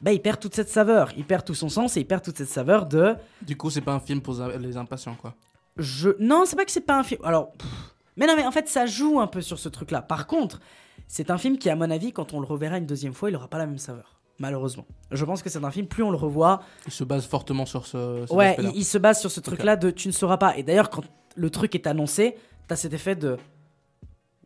bah, 0.00 0.12
il 0.12 0.20
perd 0.20 0.40
toute 0.40 0.54
cette 0.54 0.68
saveur. 0.68 1.12
Il 1.16 1.24
perd 1.24 1.44
tout 1.44 1.54
son 1.54 1.68
sens 1.68 1.96
et 1.96 2.00
il 2.00 2.06
perd 2.06 2.22
toute 2.22 2.36
cette 2.36 2.48
saveur 2.48 2.86
de. 2.86 3.14
Du 3.42 3.56
coup, 3.56 3.70
c'est 3.70 3.80
pas 3.80 3.92
un 3.92 4.00
film 4.00 4.20
pour 4.20 4.34
les 4.34 4.76
impatients 4.76 5.14
quoi. 5.14 5.34
je 5.76 6.10
non, 6.18 6.44
c'est 6.46 6.56
pas 6.56 6.64
que 6.64 6.72
c'est 6.72 6.80
pas 6.80 6.98
un 6.98 7.02
film. 7.02 7.20
Alors, 7.24 7.52
pff, 7.52 7.68
mais 8.16 8.26
non, 8.26 8.34
mais 8.36 8.46
en 8.46 8.52
fait, 8.52 8.68
ça 8.68 8.86
joue 8.86 9.20
un 9.20 9.26
peu 9.26 9.40
sur 9.40 9.58
ce 9.58 9.68
truc-là. 9.68 10.02
Par 10.02 10.26
contre, 10.26 10.60
c'est 11.06 11.30
un 11.30 11.38
film 11.38 11.58
qui, 11.58 11.70
à 11.70 11.76
mon 11.76 11.90
avis, 11.90 12.12
quand 12.12 12.34
on 12.34 12.40
le 12.40 12.46
reverra 12.46 12.78
une 12.78 12.86
deuxième 12.86 13.14
fois, 13.14 13.30
il 13.30 13.36
aura 13.36 13.48
pas 13.48 13.58
la 13.58 13.66
même 13.66 13.78
saveur. 13.78 14.20
Malheureusement. 14.38 14.86
Je 15.10 15.24
pense 15.24 15.42
que 15.42 15.50
c'est 15.50 15.62
un 15.62 15.70
film, 15.70 15.86
plus 15.86 16.02
on 16.02 16.10
le 16.10 16.16
revoit, 16.16 16.62
Il 16.86 16.92
se 16.92 17.04
base 17.04 17.26
fortement 17.26 17.66
sur 17.66 17.86
ce. 17.86 18.24
cet 18.26 18.36
Ouais, 18.36 18.56
il 18.74 18.84
se 18.84 18.96
base 18.96 19.20
sur 19.20 19.30
ce 19.30 19.40
truc-là 19.40 19.76
de 19.76 19.90
tu 19.90 20.08
ne 20.08 20.12
sauras 20.12 20.38
pas. 20.38 20.56
Et 20.56 20.62
d'ailleurs, 20.62 20.88
quand 20.88 21.04
le 21.36 21.50
truc 21.50 21.74
est 21.74 21.86
annoncé, 21.86 22.36
t'as 22.66 22.76
cet 22.76 22.94
effet 22.94 23.16
de 23.16 23.36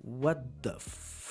what 0.02 0.36
the 0.62 0.72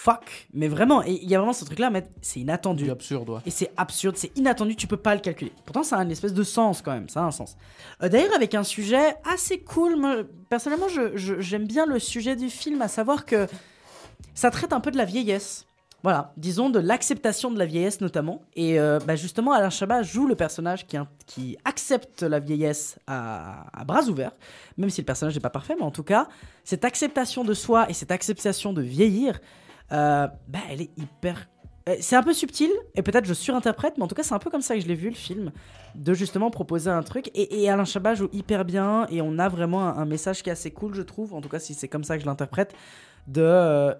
fuck. 0.04 0.48
Mais 0.54 0.68
vraiment, 0.68 1.02
il 1.04 1.24
y 1.24 1.34
a 1.34 1.38
vraiment 1.38 1.54
ce 1.54 1.64
truc-là, 1.64 1.90
mais 1.90 2.04
c'est 2.22 2.42
inattendu. 2.42 2.86
C'est 2.86 2.92
absurde, 2.92 3.30
ouais. 3.30 3.40
Et 3.46 3.52
c'est 3.52 3.72
absurde, 3.78 4.18
c'est 4.18 4.38
inattendu, 4.38 4.76
tu 4.76 4.86
peux 4.86 4.98
pas 4.98 5.16
le 5.16 5.22
calculer. 5.22 5.54
Pourtant, 5.66 5.84
ça 5.84 5.98
a 5.98 6.04
une 6.04 6.12
espèce 6.12 6.34
de 6.34 6.44
sens 6.44 6.82
quand 6.82 6.92
même, 6.92 7.08
ça 7.08 7.22
a 7.22 7.24
un 7.24 7.32
sens. 7.32 7.56
Euh, 8.02 8.10
D'ailleurs, 8.10 8.36
avec 8.36 8.54
un 8.54 8.64
sujet 8.64 9.16
assez 9.24 9.60
cool, 9.60 9.96
moi, 9.96 10.18
personnellement, 10.50 10.88
j'aime 11.16 11.68
bien 11.68 11.86
le 11.86 12.00
sujet 12.00 12.36
du 12.36 12.50
film, 12.50 12.82
à 12.82 12.90
savoir 12.90 13.26
que 13.26 13.48
ça 14.36 14.52
traite 14.52 14.74
un 14.74 14.82
peu 14.82 14.92
de 14.92 14.98
la 14.98 15.06
vieillesse. 15.06 15.66
Voilà, 16.04 16.34
disons 16.36 16.70
de 16.70 16.80
l'acceptation 16.80 17.50
de 17.50 17.58
la 17.58 17.66
vieillesse 17.66 18.02
notamment. 18.02 18.42
Et 18.58 18.78
euh, 18.78 19.00
bah, 19.08 19.16
justement, 19.16 19.54
Alain 19.54 19.70
Chabat 19.70 20.04
joue 20.04 20.28
le 20.28 20.36
personnage 20.36 20.86
qui, 20.86 20.98
qui 21.28 21.58
accepte 21.64 22.24
la 22.24 22.40
vieillesse 22.42 23.00
à, 23.08 23.68
à 23.72 23.86
bras 23.86 24.04
ouverts, 24.10 24.34
même 24.76 24.90
si 24.90 25.00
le 25.00 25.06
personnage 25.06 25.34
n'est 25.34 25.40
pas 25.40 25.50
parfait, 25.50 25.76
mais 25.80 25.86
en 25.86 25.92
tout 25.92 26.04
cas, 26.04 26.28
cette 26.66 26.84
acceptation 26.84 27.46
de 27.46 27.54
soi 27.54 27.90
et 27.90 27.94
cette 27.94 28.12
acceptation 28.12 28.74
de 28.74 28.82
vieillir, 28.82 29.40
bah, 29.90 30.60
elle 30.70 30.82
est 30.82 30.92
hyper... 30.98 31.48
euh, 31.90 31.96
C'est 32.00 32.16
un 32.16 32.24
peu 32.24 32.34
subtil, 32.34 32.70
et 32.96 33.02
peut-être 33.02 33.26
je 33.26 33.34
surinterprète, 33.34 33.96
mais 33.98 34.04
en 34.04 34.08
tout 34.08 34.16
cas, 34.16 34.24
c'est 34.24 34.34
un 34.34 34.40
peu 34.40 34.50
comme 34.50 34.62
ça 34.62 34.76
que 34.76 34.82
je 34.82 34.88
l'ai 34.88 34.96
vu, 34.96 35.10
le 35.10 35.16
film, 35.16 35.52
de 35.96 36.14
justement 36.14 36.50
proposer 36.52 36.90
un 36.90 37.04
truc. 37.04 37.30
Et, 37.36 37.70
Alain 37.70 37.86
Chabat 37.86 38.16
joue 38.16 38.30
hyper 38.34 38.66
bien, 38.66 39.06
et 39.10 39.22
on 39.22 39.38
a 39.40 39.50
vraiment 39.50 39.84
un, 39.84 39.98
un 39.98 40.06
message 40.06 40.44
qui 40.44 40.50
est 40.50 40.54
assez 40.54 40.72
cool, 40.72 40.94
je 40.96 41.02
trouve, 41.02 41.34
en 41.34 41.42
tout 41.42 41.50
cas, 41.50 41.60
si 41.60 41.74
c'est 41.74 41.88
comme 41.88 42.04
ça 42.04 42.16
que 42.16 42.22
je 42.22 42.26
l'interprète, 42.28 42.74
de 43.28 43.42
euh, 43.42 43.94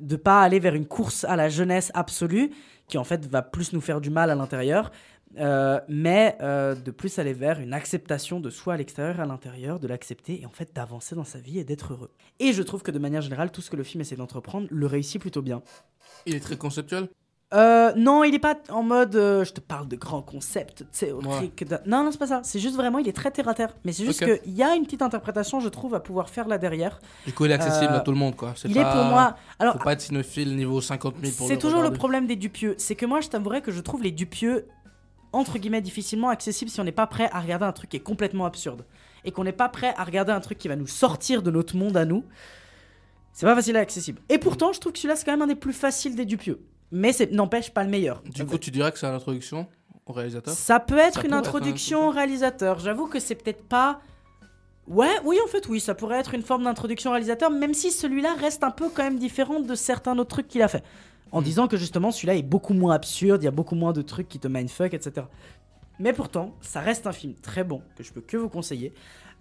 de 0.00 0.16
pas 0.16 0.42
aller 0.42 0.58
vers 0.58 0.74
une 0.74 0.86
course 0.86 1.24
à 1.24 1.36
la 1.36 1.48
jeunesse 1.48 1.92
absolue 1.94 2.50
qui 2.88 2.98
en 2.98 3.04
fait 3.04 3.24
va 3.26 3.40
plus 3.40 3.72
nous 3.72 3.80
faire 3.80 4.00
du 4.00 4.10
mal 4.10 4.30
à 4.30 4.34
l'intérieur 4.34 4.90
euh, 5.38 5.80
mais 5.88 6.36
euh, 6.40 6.74
de 6.74 6.90
plus 6.90 7.18
aller 7.18 7.32
vers 7.32 7.60
une 7.60 7.72
acceptation 7.72 8.40
de 8.40 8.50
soi 8.50 8.74
à 8.74 8.76
l'extérieur 8.76 9.18
et 9.18 9.22
à 9.22 9.26
l'intérieur 9.26 9.80
de 9.80 9.88
l'accepter 9.88 10.40
et 10.42 10.46
en 10.46 10.50
fait 10.50 10.70
d'avancer 10.74 11.14
dans 11.14 11.24
sa 11.24 11.38
vie 11.38 11.58
et 11.58 11.64
d'être 11.64 11.92
heureux 11.92 12.10
et 12.40 12.52
je 12.52 12.62
trouve 12.62 12.82
que 12.82 12.90
de 12.90 12.98
manière 12.98 13.22
générale 13.22 13.50
tout 13.50 13.60
ce 13.60 13.70
que 13.70 13.76
le 13.76 13.84
film 13.84 14.00
essaie 14.00 14.16
d'entreprendre 14.16 14.66
le 14.70 14.86
réussit 14.86 15.20
plutôt 15.20 15.42
bien 15.42 15.62
Il 16.26 16.34
est 16.34 16.40
très 16.40 16.56
conceptuel? 16.56 17.08
euh, 17.52 17.92
non, 17.96 18.24
il 18.24 18.34
est 18.34 18.40
pas 18.40 18.56
en 18.70 18.82
mode 18.82 19.14
euh, 19.14 19.44
je 19.44 19.52
te 19.52 19.60
parle 19.60 19.86
de 19.86 19.94
grands 19.94 20.22
concepts 20.22 20.84
théoriques. 20.90 21.64
de- 21.68 21.78
Non, 21.86 22.02
non, 22.02 22.10
c'est 22.10 22.18
pas 22.18 22.26
ça. 22.26 22.40
C'est 22.42 22.58
juste 22.58 22.74
vraiment, 22.74 22.98
il 22.98 23.06
est 23.06 23.12
très 23.12 23.30
terre 23.30 23.46
à 23.46 23.54
terre. 23.54 23.76
Mais 23.84 23.92
c'est 23.92 24.04
juste 24.04 24.22
Ok. 24.24 24.40
qu'il 24.42 24.54
y 24.54 24.62
a 24.64 24.74
une 24.74 24.82
petite 24.84 25.02
interprétation, 25.02 25.60
je 25.60 25.68
trouve, 25.68 25.94
à 25.94 26.00
pouvoir 26.00 26.30
faire 26.30 26.48
là 26.48 26.58
derrière. 26.58 26.98
Du 27.26 27.32
coup, 27.32 27.44
il 27.44 27.52
est 27.52 27.54
accessible 27.54 27.92
Euh, 27.92 27.98
à 27.98 28.00
tout 28.00 28.10
le 28.10 28.16
monde, 28.16 28.34
quoi. 28.34 28.54
Il 28.64 28.76
est 28.76 28.82
pour 28.82 29.04
moi- 29.04 29.36
alors, 29.60 29.74
faut 29.74 29.84
pas 29.84 29.92
être 29.92 30.00
cinéphile 30.00 30.56
niveau 30.56 30.80
50 30.80 31.14
000 31.22 31.32
pour 31.36 31.46
C'est 31.46 31.58
toujours 31.58 31.82
le 31.82 31.92
problème 31.92 32.26
des 32.26 32.34
Dupieux. 32.34 32.74
C'est 32.76 32.96
que 32.96 33.06
moi, 33.06 33.20
je 33.20 33.28
t'avouerais 33.28 33.60
que 33.62 33.70
je 33.70 33.80
trouve 33.82 34.02
les 34.02 34.10
Dupieux, 34.10 34.66
entre 35.34 35.58
guillemets, 35.58 35.80
difficilement 35.80 36.28
accessibles 36.28 36.70
si 36.70 36.80
on 36.80 36.84
n'est 36.84 36.92
pas 36.92 37.06
prêt 37.06 37.28
à 37.32 37.40
regarder 37.40 37.64
un 37.66 37.72
truc 37.72 37.90
qui 37.90 37.96
est 37.96 38.00
complètement 38.00 38.46
absurde. 38.46 38.84
Et 39.24 39.32
qu'on 39.32 39.44
n'est 39.44 39.52
pas 39.52 39.68
prêt 39.68 39.94
à 39.96 40.04
regarder 40.04 40.32
un 40.32 40.40
truc 40.40 40.58
qui 40.58 40.68
va 40.68 40.76
nous 40.76 40.86
sortir 40.86 41.42
de 41.42 41.50
notre 41.50 41.76
monde 41.76 41.96
à 41.96 42.04
nous. 42.04 42.24
C'est 43.32 43.46
pas 43.46 43.54
facile 43.54 43.76
à 43.76 43.80
accessible. 43.80 44.20
Et 44.28 44.38
pourtant, 44.38 44.72
je 44.72 44.80
trouve 44.80 44.92
que 44.92 44.98
celui-là, 44.98 45.16
c'est 45.16 45.24
quand 45.24 45.32
même 45.32 45.42
un 45.42 45.46
des 45.46 45.54
plus 45.54 45.72
faciles 45.72 46.14
des 46.14 46.24
Dupieux. 46.24 46.60
Mais 46.92 47.10
n'empêche 47.32 47.70
pas 47.70 47.82
le 47.82 47.90
meilleur. 47.90 48.22
Du 48.22 48.44
coup, 48.46 48.58
tu 48.58 48.70
dirais 48.70 48.92
que 48.92 48.98
c'est 48.98 49.06
une 49.06 49.14
introduction 49.14 49.66
au 50.06 50.12
réalisateur? 50.12 50.54
Ça 50.54 50.78
peut 50.78 50.98
être 50.98 51.14
Ça 51.14 51.26
une 51.26 51.32
être 51.32 51.38
introduction 51.38 52.08
au 52.08 52.10
réalisateur. 52.10 52.78
J'avoue 52.78 53.06
que 53.06 53.18
c'est 53.18 53.34
peut-être 53.34 53.64
pas. 53.64 54.00
Ouais, 54.86 55.10
oui, 55.24 55.38
en 55.42 55.48
fait, 55.48 55.66
oui, 55.68 55.80
ça 55.80 55.94
pourrait 55.94 56.18
être 56.18 56.34
une 56.34 56.42
forme 56.42 56.64
d'introduction 56.64 57.10
au 57.10 57.14
réalisateur, 57.14 57.50
même 57.50 57.74
si 57.74 57.90
celui-là 57.90 58.34
reste 58.34 58.62
un 58.62 58.70
peu 58.70 58.90
quand 58.90 59.02
même 59.02 59.18
différent 59.18 59.60
de 59.60 59.74
certains 59.74 60.16
autres 60.18 60.30
trucs 60.30 60.48
qu'il 60.48 60.62
a 60.62 60.68
fait. 60.68 60.84
En 61.34 61.40
Hmm. 61.40 61.44
disant 61.44 61.68
que 61.68 61.76
justement, 61.76 62.12
celui-là 62.12 62.36
est 62.36 62.42
beaucoup 62.42 62.74
moins 62.74 62.94
absurde, 62.94 63.42
il 63.42 63.44
y 63.44 63.48
a 63.48 63.50
beaucoup 63.50 63.74
moins 63.74 63.92
de 63.92 64.02
trucs 64.02 64.28
qui 64.28 64.38
te 64.38 64.46
mindfuck, 64.48 64.94
etc. 64.94 65.26
Mais 65.98 66.12
pourtant, 66.12 66.54
ça 66.60 66.80
reste 66.80 67.06
un 67.08 67.12
film 67.12 67.34
très 67.34 67.64
bon 67.64 67.82
que 67.96 68.04
je 68.04 68.12
peux 68.12 68.20
que 68.20 68.36
vous 68.36 68.48
conseiller. 68.48 68.92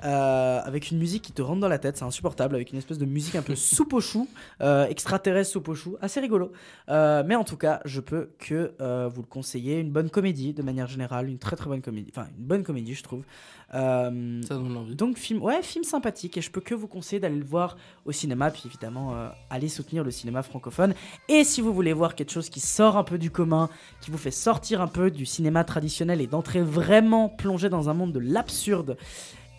Euh, 0.04 0.62
avec 0.64 0.92
une 0.92 0.98
musique 0.98 1.22
qui 1.24 1.32
te 1.32 1.42
rentre 1.42 1.62
dans 1.62 1.68
la 1.68 1.80
tête, 1.80 1.98
c'est 1.98 2.04
insupportable, 2.04 2.56
avec 2.56 2.72
une 2.72 2.78
espèce 2.78 2.98
de 2.98 3.06
musique 3.06 3.36
un 3.36 3.42
peu 3.42 3.56
soupe 3.56 3.94
au 3.94 4.02
chou, 4.02 4.28
euh, 4.62 4.86
extraterrestre 4.88 5.52
soupe 5.52 5.70
au 5.70 5.76
chou, 5.76 5.98
assez 6.02 6.20
rigolo. 6.20 6.52
Euh, 6.90 7.24
mais 7.26 7.36
en 7.36 7.44
tout 7.44 7.58
cas, 7.58 7.80
je 7.86 8.02
peux 8.02 8.32
que 8.40 8.74
vous 9.08 9.22
le 9.22 9.28
conseiller. 9.28 9.80
Une 9.80 9.92
bonne 9.92 10.10
comédie, 10.10 10.54
de 10.54 10.62
manière 10.62 10.88
générale, 10.88 11.30
une 11.30 11.40
très 11.40 11.56
très 11.56 11.70
bonne 11.70 11.82
comédie, 11.82 12.12
enfin 12.16 12.28
une 12.38 12.46
bonne 12.46 12.64
comédie, 12.64 12.96
je 12.96 13.04
trouve. 13.04 13.24
Ça 13.72 14.10
donne 14.12 14.78
envie. 14.78 14.96
donc 14.96 15.18
film, 15.18 15.42
ouais, 15.42 15.64
film 15.64 15.84
sympathique 15.84 16.38
et 16.38 16.42
je 16.42 16.52
peux 16.52 16.62
que 16.62 16.76
vous 16.76 16.88
conseiller 16.88 17.20
d'aller 17.20 17.38
le 17.38 17.46
voir 17.46 17.76
au 18.06 18.12
cinéma, 18.12 18.52
puis 18.52 18.64
évidemment 18.68 19.16
aller 19.50 19.68
soutenir 19.68 20.04
le 20.04 20.12
cinéma 20.12 20.44
francophone. 20.44 20.94
Et 21.28 21.44
si 21.44 21.60
vous 21.60 21.74
voulez 21.74 21.94
voir 21.94 22.14
quelque 22.14 22.32
chose 22.32 22.50
qui 22.50 22.60
sort 22.60 22.98
un 22.98 23.04
peu 23.04 23.18
du 23.18 23.32
commun, 23.32 23.70
qui 24.02 24.12
vous 24.12 24.20
fait 24.20 24.32
sortir 24.32 24.82
un 24.82 24.88
peu 24.88 25.10
du 25.10 25.26
cinéma 25.26 25.64
traditionnel 25.64 26.22
et 26.22 26.28
d'entrer 26.28 26.62
vraiment 26.62 27.30
plongé 27.30 27.70
dans 27.70 27.90
un 27.90 27.94
monde 27.94 28.12
de 28.12 28.20
l'absurde 28.20 28.98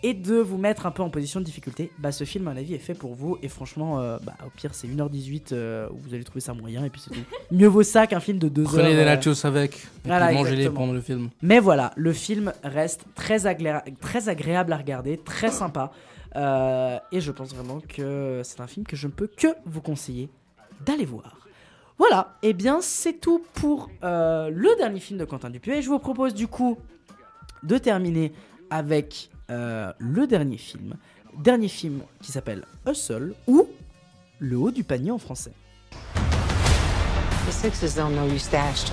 et 0.05 0.13
de 0.13 0.35
vous 0.35 0.59
mettre 0.59 0.85
un 0.85 0.91
peu 0.91 1.01
en 1.01 1.09
position 1.09 1.39
de 1.39 1.45
difficulté, 1.45 1.91
bah 1.97 2.11
ce 2.11 2.25
film 2.25 2.47
à 2.47 2.51
mon 2.51 2.57
avis 2.57 2.75
est 2.75 2.79
fait 2.79 2.93
pour 2.93 3.15
vous 3.15 3.39
et 3.41 3.47
franchement, 3.47 3.99
euh, 3.99 4.19
bah, 4.23 4.35
au 4.45 4.51
pire 4.51 4.75
c'est 4.75 4.87
1h18 4.87 5.47
euh, 5.51 5.89
où 5.89 5.97
vous 5.97 6.13
allez 6.13 6.23
trouver 6.23 6.41
ça 6.41 6.53
moyen 6.53 6.85
et 6.85 6.91
puis 6.91 7.01
c'est 7.01 7.09
tout. 7.09 7.25
Mieux 7.51 7.65
vaut 7.67 7.81
ça 7.81 8.05
qu'un 8.05 8.19
film 8.19 8.37
de 8.37 8.47
2 8.47 8.61
heures. 8.61 8.69
Prenez 8.69 8.93
des 8.93 9.01
euh, 9.01 9.05
nachos 9.05 9.43
avec. 9.47 9.77
Et 9.77 10.07
voilà, 10.07 10.27
puis 10.27 10.35
mangez-les 10.35 10.69
pendant 10.69 10.93
le 10.93 11.01
film. 11.01 11.29
mais 11.41 11.59
voilà, 11.59 11.91
le 11.95 12.13
film 12.13 12.53
reste 12.63 13.05
très, 13.15 13.39
très 13.99 14.29
agréable 14.29 14.73
à 14.73 14.77
regarder, 14.77 15.17
très 15.17 15.49
sympa. 15.49 15.91
Euh, 16.35 16.99
et 17.11 17.19
je 17.19 17.31
pense 17.31 17.55
vraiment 17.55 17.79
que 17.79 18.41
c'est 18.43 18.61
un 18.61 18.67
film 18.67 18.85
que 18.85 18.95
je 18.95 19.07
ne 19.07 19.11
peux 19.11 19.27
que 19.27 19.47
vous 19.65 19.81
conseiller 19.81 20.29
d'aller 20.85 21.05
voir. 21.05 21.39
Voilà, 21.97 22.35
et 22.43 22.53
bien 22.53 22.79
c'est 22.81 23.13
tout 23.13 23.41
pour 23.55 23.89
euh, 24.03 24.51
le 24.51 24.69
dernier 24.77 24.99
film 24.99 25.17
de 25.17 25.25
Quentin 25.25 25.49
Dupieux. 25.49 25.73
Et 25.73 25.81
je 25.81 25.89
vous 25.89 25.97
propose 25.97 26.35
du 26.35 26.47
coup 26.47 26.77
de 27.63 27.79
terminer 27.79 28.33
avec 28.69 29.31
euh, 29.49 29.91
le 29.99 30.27
dernier 30.27 30.57
film. 30.57 30.95
Dernier 31.37 31.67
film 31.67 32.01
qui 32.21 32.31
s'appelle 32.31 32.65
Hustle 32.87 33.33
ou 33.47 33.67
Le 34.39 34.57
haut 34.57 34.71
du 34.71 34.83
panier 34.83 35.11
en 35.11 35.17
français. 35.17 35.51
The 37.47 37.51
Sixers 37.51 37.95
don't 37.95 38.15
know 38.15 38.25
you 38.25 38.39
stashed. 38.39 38.91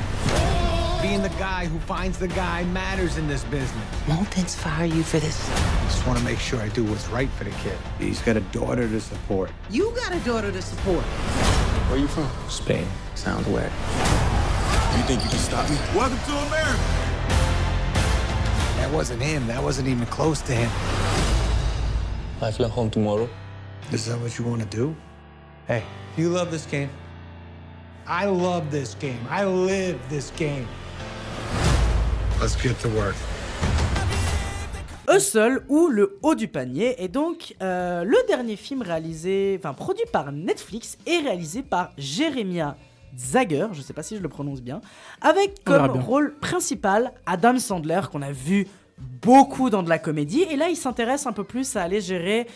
Being 1.00 1.22
the 1.22 1.30
guy 1.38 1.66
who 1.66 1.80
finds 1.80 2.18
the 2.18 2.28
guy 2.28 2.64
matters 2.72 3.16
in 3.16 3.26
this 3.26 3.42
business. 3.44 3.84
Won't 4.08 4.36
inspire 4.38 4.86
you 4.86 5.02
for 5.02 5.18
this. 5.18 5.50
I 5.50 5.84
just 5.86 6.06
want 6.06 6.18
to 6.18 6.24
make 6.24 6.38
sure 6.38 6.60
I 6.60 6.68
do 6.68 6.84
what's 6.84 7.08
right 7.08 7.28
for 7.30 7.44
the 7.44 7.50
kid. 7.62 7.76
He's 7.98 8.20
got 8.20 8.36
a 8.36 8.40
daughter 8.52 8.88
to 8.88 9.00
support. 9.00 9.50
You 9.70 9.92
got 9.96 10.14
a 10.14 10.20
daughter 10.20 10.52
to 10.52 10.62
support. 10.62 11.02
Where 11.90 11.98
you 11.98 12.06
from? 12.06 12.28
Spain. 12.48 12.86
Sounds 13.16 13.46
weird. 13.48 13.72
You 14.96 15.02
think 15.08 15.24
you 15.24 15.30
can 15.30 15.38
stop 15.38 15.68
me? 15.68 15.76
Welcome 15.96 16.18
to 16.18 16.32
America. 16.46 17.11
That 18.92 18.98
wasn't 18.98 19.22
him. 19.22 19.46
That 19.46 19.62
wasn't 19.62 19.88
even 19.88 20.04
close 20.04 20.42
to 20.42 20.52
him. 20.52 20.70
I 22.42 22.50
fly 22.50 22.68
home 22.68 22.90
tomorrow. 22.90 23.26
Is 23.90 24.04
that 24.04 24.20
what 24.20 24.38
you 24.38 24.44
want 24.44 24.60
to 24.60 24.68
do? 24.68 24.94
Hey, 25.66 25.82
you 26.18 26.28
love 26.28 26.50
this 26.50 26.66
game. 26.66 26.90
I 28.06 28.26
love 28.26 28.70
this 28.70 28.94
game. 29.00 29.26
I 29.30 29.46
live 29.46 29.98
this 30.10 30.30
game. 30.36 30.68
Let's 32.38 32.54
get 32.54 32.78
to 32.80 32.90
work. 32.90 33.16
Hustle 35.08 35.64
ou 35.70 35.88
Le 35.88 36.18
Haut 36.20 36.34
du 36.34 36.48
Panier 36.48 37.02
est 37.02 37.08
donc 37.08 37.54
euh, 37.62 38.04
le 38.04 38.18
dernier 38.28 38.56
film 38.56 38.82
réalisé, 38.82 39.58
enfin 39.58 39.72
produit 39.72 40.04
par 40.12 40.32
Netflix 40.32 40.98
et 41.06 41.20
réalisé 41.20 41.62
par 41.62 41.92
Jeremiah 41.96 42.76
Zager, 43.16 43.68
je 43.72 43.80
sais 43.80 43.92
pas 43.92 44.02
si 44.02 44.16
je 44.16 44.22
le 44.22 44.28
prononce 44.28 44.60
bien, 44.60 44.80
avec 45.20 45.64
comme 45.64 45.92
bien. 45.92 46.00
rôle 46.00 46.34
principal 46.40 47.12
Adam 47.26 47.58
Sandler 47.58 48.00
qu'on 48.10 48.22
a 48.22 48.32
vu 48.32 48.66
beaucoup 49.22 49.70
dans 49.70 49.82
de 49.82 49.88
la 49.88 49.98
comédie 49.98 50.42
et 50.50 50.56
là 50.56 50.68
il 50.68 50.76
s'intéresse 50.76 51.26
un 51.26 51.32
peu 51.32 51.44
plus 51.44 51.76
à 51.76 51.82
aller 51.82 52.00
gérer 52.00 52.46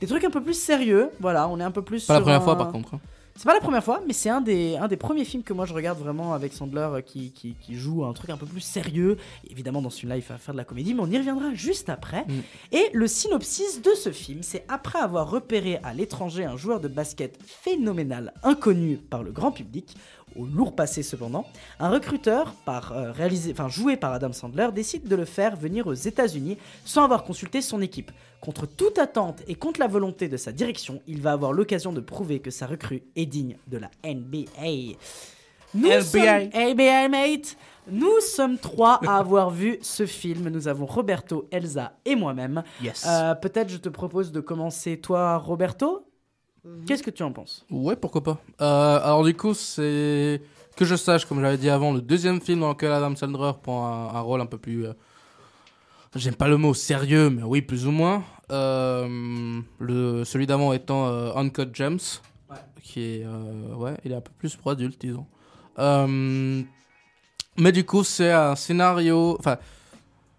des 0.00 0.06
trucs 0.06 0.24
un 0.24 0.30
peu 0.30 0.42
plus 0.42 0.54
sérieux. 0.54 1.10
Voilà, 1.20 1.48
on 1.48 1.58
est 1.60 1.64
un 1.64 1.70
peu 1.70 1.82
plus 1.82 2.04
Pas 2.06 2.14
la 2.14 2.20
première 2.20 2.40
un- 2.40 2.44
fois, 2.44 2.56
par 2.58 2.70
contre. 2.70 2.94
hein. 2.94 3.00
c'est 3.34 3.44
pas 3.46 3.54
la 3.54 3.60
première 3.60 3.82
fois, 3.84 4.02
mais 4.06 4.12
c'est 4.12 4.28
un 4.28 4.40
des, 4.42 4.76
un 4.76 4.88
des 4.88 4.96
premiers 4.98 5.24
films 5.24 5.42
que 5.42 5.52
moi 5.54 5.64
je 5.66 5.72
regarde 5.72 5.98
vraiment 5.98 6.34
avec 6.34 6.52
Sandler 6.52 6.88
euh, 6.92 7.00
qui, 7.00 7.30
qui, 7.32 7.54
qui 7.60 7.74
joue 7.76 8.04
un 8.04 8.12
truc 8.12 8.28
un 8.30 8.36
peu 8.36 8.44
plus 8.46 8.60
sérieux. 8.60 9.16
Évidemment, 9.50 9.80
dans 9.80 9.88
celui-là, 9.90 10.16
il 10.16 10.22
va 10.22 10.36
faire 10.36 10.52
de 10.54 10.58
la 10.58 10.64
comédie, 10.64 10.92
mais 10.94 11.00
on 11.02 11.10
y 11.10 11.16
reviendra 11.16 11.54
juste 11.54 11.88
après. 11.88 12.24
Mm. 12.28 12.32
Et 12.72 12.90
le 12.92 13.06
synopsis 13.06 13.80
de 13.82 13.90
ce 13.94 14.10
film, 14.12 14.42
c'est 14.42 14.64
après 14.68 14.98
avoir 14.98 15.30
repéré 15.30 15.78
à 15.82 15.94
l'étranger 15.94 16.44
un 16.44 16.56
joueur 16.58 16.80
de 16.80 16.88
basket 16.88 17.38
phénoménal, 17.44 18.32
inconnu 18.42 18.96
par 18.98 19.22
le 19.22 19.32
grand 19.32 19.50
public, 19.52 19.94
au 20.38 20.44
lourd 20.44 20.74
passé 20.74 21.02
cependant, 21.02 21.46
un 21.78 21.90
recruteur, 21.90 22.54
par, 22.64 22.92
euh, 22.92 23.12
réalisé, 23.12 23.52
enfin, 23.52 23.68
joué 23.68 23.96
par 23.96 24.12
Adam 24.12 24.32
Sandler, 24.32 24.68
décide 24.74 25.08
de 25.08 25.16
le 25.16 25.24
faire 25.24 25.56
venir 25.56 25.86
aux 25.86 25.94
États-Unis 25.94 26.58
sans 26.84 27.04
avoir 27.04 27.24
consulté 27.24 27.60
son 27.62 27.80
équipe. 27.80 28.10
Contre 28.40 28.66
toute 28.66 28.98
attente 28.98 29.42
et 29.48 29.54
contre 29.54 29.80
la 29.80 29.86
volonté 29.86 30.28
de 30.28 30.36
sa 30.36 30.52
direction, 30.52 31.00
il 31.06 31.20
va 31.20 31.32
avoir 31.32 31.52
l'occasion 31.52 31.92
de 31.92 32.00
prouver 32.00 32.40
que 32.40 32.50
sa 32.50 32.66
recrue 32.66 33.02
est 33.16 33.26
digne 33.26 33.56
de 33.66 33.78
la 33.78 33.90
NBA. 34.04 34.96
Nous 35.74 35.88
NBA. 35.88 36.02
sommes 36.02 37.10
mate. 37.10 37.56
Nous 37.88 38.20
sommes 38.20 38.58
trois 38.58 39.00
à 39.06 39.18
avoir 39.18 39.50
vu 39.50 39.78
ce 39.80 40.06
film. 40.06 40.48
Nous 40.48 40.66
avons 40.66 40.86
Roberto, 40.86 41.46
Elsa 41.52 41.92
et 42.04 42.16
moi-même. 42.16 42.64
Yes. 42.82 43.04
Euh, 43.08 43.34
Peut-être 43.34 43.68
je 43.68 43.76
te 43.76 43.88
propose 43.88 44.32
de 44.32 44.40
commencer 44.40 44.98
toi, 44.98 45.36
Roberto. 45.36 46.05
Qu'est-ce 46.86 47.02
que 47.02 47.10
tu 47.10 47.22
en 47.22 47.32
penses? 47.32 47.64
Ouais, 47.70 47.96
pourquoi 47.96 48.22
pas. 48.22 48.38
Euh, 48.60 49.00
alors 49.02 49.24
du 49.24 49.34
coup, 49.34 49.54
c'est 49.54 50.40
que 50.76 50.84
je 50.84 50.94
sache, 50.96 51.24
comme 51.24 51.40
j'avais 51.40 51.58
dit 51.58 51.70
avant, 51.70 51.92
le 51.92 52.00
deuxième 52.00 52.40
film 52.40 52.60
dans 52.60 52.70
lequel 52.70 52.92
Adam 52.92 53.14
Sandler 53.16 53.52
prend 53.62 53.86
un, 53.86 54.14
un 54.16 54.20
rôle 54.20 54.40
un 54.40 54.46
peu 54.46 54.58
plus. 54.58 54.86
euh, 54.86 54.92
J'aime 56.14 56.34
pas 56.34 56.48
le 56.48 56.56
mot 56.56 56.72
sérieux, 56.74 57.28
mais 57.30 57.42
oui, 57.42 57.60
plus 57.62 57.86
ou 57.86 57.90
moins. 57.90 58.24
Euh, 58.50 59.60
le 59.78 60.24
celui 60.24 60.46
d'avant 60.46 60.72
étant 60.72 61.06
euh, 61.08 61.34
Uncut 61.34 61.68
Gems, 61.74 61.98
qui 62.82 63.00
est 63.00 63.24
euh, 63.24 63.74
ouais, 63.74 63.94
il 64.04 64.12
est 64.12 64.14
un 64.14 64.20
peu 64.20 64.32
plus 64.38 64.56
pour 64.56 64.70
adultes, 64.70 65.00
disons. 65.00 65.26
Euh, 65.78 66.62
mais 67.58 67.72
du 67.72 67.84
coup, 67.84 68.02
c'est 68.02 68.32
un 68.32 68.54
scénario. 68.56 69.36
Enfin, 69.38 69.58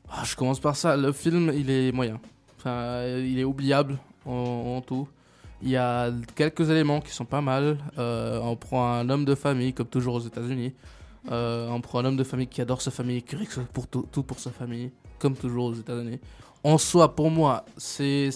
ah, 0.09 0.23
je 0.23 0.35
commence 0.35 0.59
par 0.59 0.75
ça. 0.75 0.97
Le 0.97 1.11
film, 1.11 1.51
il 1.53 1.69
est 1.69 1.91
moyen. 1.91 2.19
Enfin, 2.57 3.03
il 3.19 3.37
est 3.37 3.43
oubliable 3.43 3.97
en, 4.25 4.77
en 4.77 4.81
tout. 4.81 5.07
Il 5.61 5.69
y 5.69 5.77
a 5.77 6.11
quelques 6.35 6.69
éléments 6.69 7.01
qui 7.01 7.11
sont 7.11 7.25
pas 7.25 7.41
mal. 7.41 7.77
Euh, 7.97 8.39
on 8.41 8.55
prend 8.55 8.93
un 8.93 9.09
homme 9.09 9.25
de 9.25 9.35
famille, 9.35 9.73
comme 9.73 9.87
toujours 9.87 10.15
aux 10.15 10.21
États-Unis. 10.21 10.73
Euh, 11.31 11.67
on 11.69 11.81
prend 11.81 11.99
un 11.99 12.05
homme 12.05 12.17
de 12.17 12.23
famille 12.23 12.47
qui 12.47 12.61
adore 12.61 12.81
sa 12.81 12.91
famille, 12.91 13.23
qui 13.23 13.35
règle 13.35 13.65
pour 13.73 13.87
tout, 13.87 14.07
tout 14.11 14.23
pour 14.23 14.39
sa 14.39 14.51
famille, 14.51 14.91
comme 15.19 15.35
toujours 15.35 15.65
aux 15.65 15.73
États-Unis. 15.73 16.19
En 16.63 16.77
soi, 16.77 17.15
pour 17.15 17.31
moi, 17.31 17.65
c'est 17.77 18.31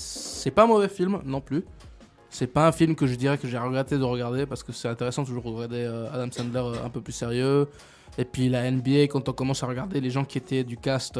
pas 0.53 0.63
un 0.63 0.67
mauvais 0.67 0.89
film 0.89 1.19
non 1.23 1.41
plus. 1.41 1.63
C'est 2.29 2.47
pas 2.47 2.67
un 2.67 2.71
film 2.71 2.95
que 2.95 3.05
je 3.05 3.15
dirais 3.15 3.37
que 3.37 3.47
j'ai 3.47 3.57
regretté 3.57 3.97
de 3.97 4.03
regarder 4.03 4.45
parce 4.45 4.63
que 4.63 4.71
c'est 4.71 4.87
intéressant 4.87 5.25
toujours 5.25 5.43
de 5.43 5.49
regarder 5.49 5.83
euh, 5.83 6.11
Adam 6.13 6.31
Sandler 6.31 6.79
un 6.83 6.89
peu 6.89 7.01
plus 7.01 7.13
sérieux. 7.13 7.67
Et 8.17 8.25
puis 8.25 8.49
la 8.49 8.69
NBA, 8.71 9.03
quand 9.03 9.29
on 9.29 9.33
commence 9.33 9.63
à 9.63 9.67
regarder 9.67 10.01
les 10.01 10.09
gens 10.09 10.25
qui 10.25 10.37
étaient 10.37 10.63
du 10.63 10.77
cast, 10.77 11.19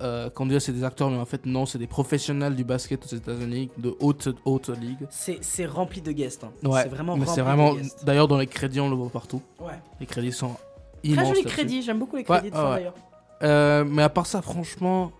euh, 0.00 0.28
qu'on 0.30 0.46
dirait 0.46 0.60
c'est 0.60 0.72
des 0.72 0.84
acteurs, 0.84 1.10
mais 1.10 1.18
en 1.18 1.24
fait 1.24 1.46
non, 1.46 1.66
c'est 1.66 1.78
des 1.78 1.86
professionnels 1.86 2.54
du 2.56 2.64
basket 2.64 3.04
aux 3.04 3.16
États-Unis, 3.16 3.70
de 3.78 3.94
haute, 4.00 4.28
haute 4.44 4.68
ligue. 4.70 5.06
C'est 5.10 5.38
c'est 5.42 5.66
rempli 5.66 6.00
de 6.02 6.12
guests. 6.12 6.44
hein. 6.44 6.52
Ouais, 6.64 6.82
c'est 6.82 6.88
vraiment 6.88 7.14
mais 7.16 7.20
rempli 7.24 7.34
c'est 7.34 7.42
vraiment. 7.42 7.74
de 7.74 7.80
guests. 7.80 8.04
D'ailleurs, 8.04 8.28
dans 8.28 8.38
les 8.38 8.46
crédits, 8.46 8.80
on 8.80 8.90
le 8.90 8.96
voit 8.96 9.08
partout. 9.10 9.40
Ouais. 9.60 9.78
Les 10.00 10.06
crédits 10.06 10.32
sont 10.32 10.48
Très 11.02 11.10
immenses. 11.12 11.28
joli 11.28 11.38
là-dessus. 11.42 11.56
crédit, 11.56 11.82
j'aime 11.82 11.98
beaucoup 11.98 12.16
les 12.16 12.24
crédits 12.24 12.50
de 12.50 12.54
ouais, 12.56 12.60
fin 12.60 12.70
ouais. 12.70 12.76
d'ailleurs. 12.76 12.94
Euh, 13.42 13.84
mais 13.84 14.02
à 14.02 14.08
part 14.08 14.26
ça, 14.26 14.42
franchement, 14.42 15.12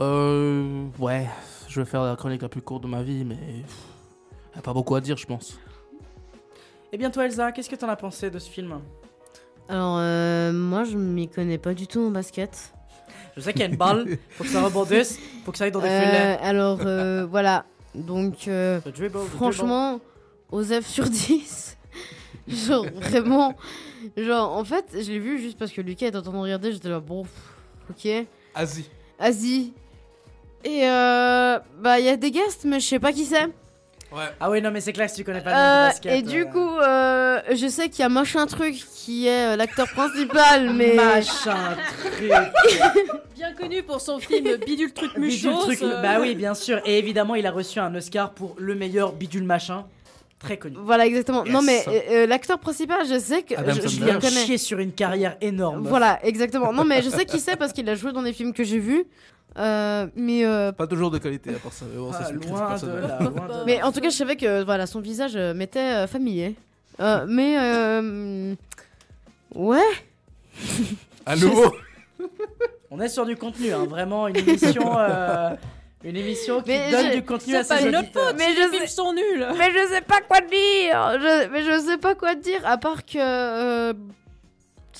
euh, 0.00 0.84
ouais, 0.98 1.26
je 1.68 1.80
vais 1.80 1.86
faire 1.86 2.02
la 2.04 2.16
chronique 2.16 2.42
la 2.42 2.48
plus 2.48 2.62
courte 2.62 2.82
de 2.82 2.88
ma 2.88 3.02
vie, 3.02 3.24
mais 3.24 3.36
il 3.48 3.56
n'y 3.56 4.58
a 4.58 4.62
pas 4.62 4.72
beaucoup 4.72 4.94
à 4.94 5.00
dire, 5.00 5.16
je 5.16 5.26
pense. 5.26 5.58
Et 6.92 6.96
bien 6.98 7.10
toi 7.10 7.26
Elsa, 7.26 7.52
qu'est-ce 7.52 7.68
que 7.68 7.76
t'en 7.76 7.88
as 7.88 7.96
pensé 7.96 8.30
de 8.30 8.38
ce 8.38 8.48
film? 8.50 8.80
Alors, 9.68 9.98
euh, 10.00 10.52
moi, 10.52 10.84
je 10.84 10.96
m'y 10.96 11.28
connais 11.28 11.58
pas 11.58 11.74
du 11.74 11.86
tout 11.86 12.00
en 12.00 12.10
basket. 12.10 12.72
Je 13.38 13.42
sais 13.44 13.52
qu'il 13.52 13.60
y 13.60 13.64
a 13.64 13.68
une 13.68 13.76
balle, 13.76 14.18
faut 14.30 14.42
que 14.42 14.50
ça 14.50 14.60
rebondisse, 14.62 15.18
faut 15.44 15.52
que 15.52 15.58
ça 15.58 15.64
aille 15.64 15.70
dans 15.70 15.80
des 15.80 15.86
Euh, 15.88 16.00
filets. 16.00 16.38
alors, 16.42 16.80
euh, 16.84 17.24
voilà. 17.30 17.64
Donc, 17.94 18.48
euh, 18.48 18.80
dribble, 18.80 19.18
franchement, 19.36 20.00
Osef 20.50 20.86
sur 20.86 21.04
10. 21.08 21.76
genre, 22.48 22.84
vraiment. 22.96 23.54
Genre, 24.16 24.52
en 24.56 24.64
fait, 24.64 24.84
je 24.92 25.12
l'ai 25.12 25.18
vu 25.20 25.38
juste 25.38 25.56
parce 25.58 25.70
que 25.70 25.80
Lucas 25.80 26.06
était 26.08 26.16
en 26.18 26.22
train 26.22 26.32
de 26.32 26.36
regarder. 26.38 26.72
J'étais 26.72 26.88
là, 26.88 26.98
bon, 27.00 27.24
ok. 27.90 28.08
Asie. 28.54 28.88
Asie. 29.20 29.72
Et 30.64 30.88
euh, 30.88 31.58
bah, 31.80 32.00
il 32.00 32.06
y 32.06 32.08
a 32.08 32.16
des 32.16 32.30
guests, 32.32 32.64
mais 32.64 32.80
je 32.80 32.86
sais 32.86 32.98
pas 32.98 33.12
qui 33.12 33.24
c'est. 33.24 33.46
Ah 34.40 34.50
oui, 34.50 34.62
non 34.62 34.70
mais 34.70 34.80
c'est 34.80 34.92
clair 34.92 35.08
si 35.10 35.16
tu 35.16 35.24
connais 35.24 35.40
pas 35.42 35.50
le 35.50 35.56
Euh, 35.56 35.58
monde 35.60 35.82
du 35.84 35.88
basket. 35.90 36.12
et 36.12 36.22
du 36.22 36.42
euh, 36.42 36.44
coup, 36.46 36.78
euh, 36.78 37.40
je 37.54 37.66
sais 37.68 37.88
qu'il 37.88 38.00
y 38.00 38.04
a 38.04 38.08
machin 38.08 38.46
truc 38.46 38.74
qui 38.74 39.26
est 39.26 39.52
euh, 39.52 39.56
l'acteur 39.56 39.86
principal, 39.88 40.72
mais. 40.74 40.94
Machin 40.94 41.76
truc. 42.04 42.30
Bien 43.36 43.52
connu 43.52 43.82
pour 43.82 44.00
son 44.00 44.18
film 44.18 44.56
Bidule 44.66 44.92
truc 44.92 45.16
Bidule 45.18 45.52
truc, 45.52 45.82
euh, 45.82 46.02
bah 46.02 46.18
oui, 46.20 46.34
bien 46.34 46.54
sûr. 46.54 46.80
Et 46.84 46.98
évidemment, 46.98 47.34
il 47.34 47.46
a 47.46 47.50
reçu 47.50 47.78
un 47.78 47.94
Oscar 47.94 48.32
pour 48.32 48.56
le 48.58 48.74
meilleur 48.74 49.12
bidule 49.12 49.44
machin. 49.44 49.84
Très 50.40 50.56
connu. 50.56 50.76
Voilà, 50.80 51.04
exactement. 51.06 51.44
Non, 51.44 51.62
mais 51.62 51.84
euh, 51.88 52.00
euh, 52.10 52.26
l'acteur 52.26 52.58
principal, 52.60 53.06
je 53.08 53.18
sais 53.18 53.42
que. 53.42 53.54
Adam 53.54 53.72
je, 53.74 53.88
je 53.88 54.04
le 54.04 54.12
connais. 54.14 54.30
chier 54.44 54.56
sur 54.58 54.78
une 54.78 54.92
carrière 54.92 55.36
énorme. 55.40 55.86
Voilà, 55.86 56.18
exactement. 56.24 56.72
Non, 56.72 56.84
mais 56.84 57.02
je 57.02 57.10
sais 57.10 57.24
qui 57.24 57.40
c'est 57.40 57.56
parce 57.56 57.72
qu'il 57.72 57.88
a 57.88 57.94
joué 57.96 58.12
dans 58.12 58.22
des 58.22 58.32
films 58.32 58.52
que 58.52 58.62
j'ai 58.64 58.78
vus. 58.78 59.04
Euh, 59.58 60.06
mais 60.14 60.44
euh, 60.44 60.70
Pas 60.72 60.86
toujours 60.86 61.10
de 61.10 61.18
qualité 61.18 61.50
à 61.54 61.58
part 61.58 61.72
ça. 61.72 61.84
mais 61.90 61.98
bon, 61.98 62.12
ça, 62.12 62.18
Ah, 62.22 62.24
c'est 62.26 62.32
une 62.34 62.38
critique 62.40 62.56
loin 62.58 62.64
de 62.64 62.68
personnelle. 62.70 63.02
là, 63.08 63.18
loin 63.20 63.58
de 63.60 63.64
Mais 63.66 63.82
en 63.82 63.90
tout 63.92 64.00
cas, 64.00 64.10
je 64.10 64.16
savais 64.16 64.36
que 64.36 64.62
voilà, 64.64 64.86
son 64.86 65.00
visage 65.00 65.34
euh, 65.36 65.52
m'était 65.54 65.80
euh, 65.80 66.06
familier. 66.06 66.54
Euh, 67.00 67.26
mais 67.28 67.56
euh, 67.58 68.54
ouais. 69.54 69.80
À 71.26 71.36
nouveau 71.36 71.72
On 72.90 73.00
est 73.00 73.08
sur 73.08 73.26
du 73.26 73.36
contenu, 73.36 73.72
hein, 73.72 73.84
vraiment 73.88 74.28
une 74.28 74.36
émission, 74.36 74.98
euh, 74.98 75.50
une 76.02 76.16
émission 76.16 76.62
qui 76.62 76.70
Mais 76.70 76.90
donne 76.90 77.06
je- 77.08 77.16
du 77.16 77.22
contenu 77.24 77.52
c'est 77.52 77.58
à 77.58 77.64
ses 77.78 77.84
notre 77.90 77.98
auditeurs. 78.04 78.26
faute, 78.28 78.36
Mais 78.38 78.48
les 78.48 78.54
je 78.62 78.68
films 78.70 78.80
sais- 78.82 78.86
sont 78.86 79.12
nuls. 79.12 79.46
Mais 79.58 79.70
je 79.72 79.88
sais 79.94 80.00
pas 80.00 80.20
quoi 80.22 80.40
dire. 80.40 81.20
Je, 81.20 81.48
mais 81.50 81.62
je 81.62 81.80
sais 81.86 81.98
pas 81.98 82.14
quoi 82.14 82.34
dire 82.34 82.60
à 82.64 82.78
part 82.78 83.04
que 83.04 83.18
euh, 83.18 83.92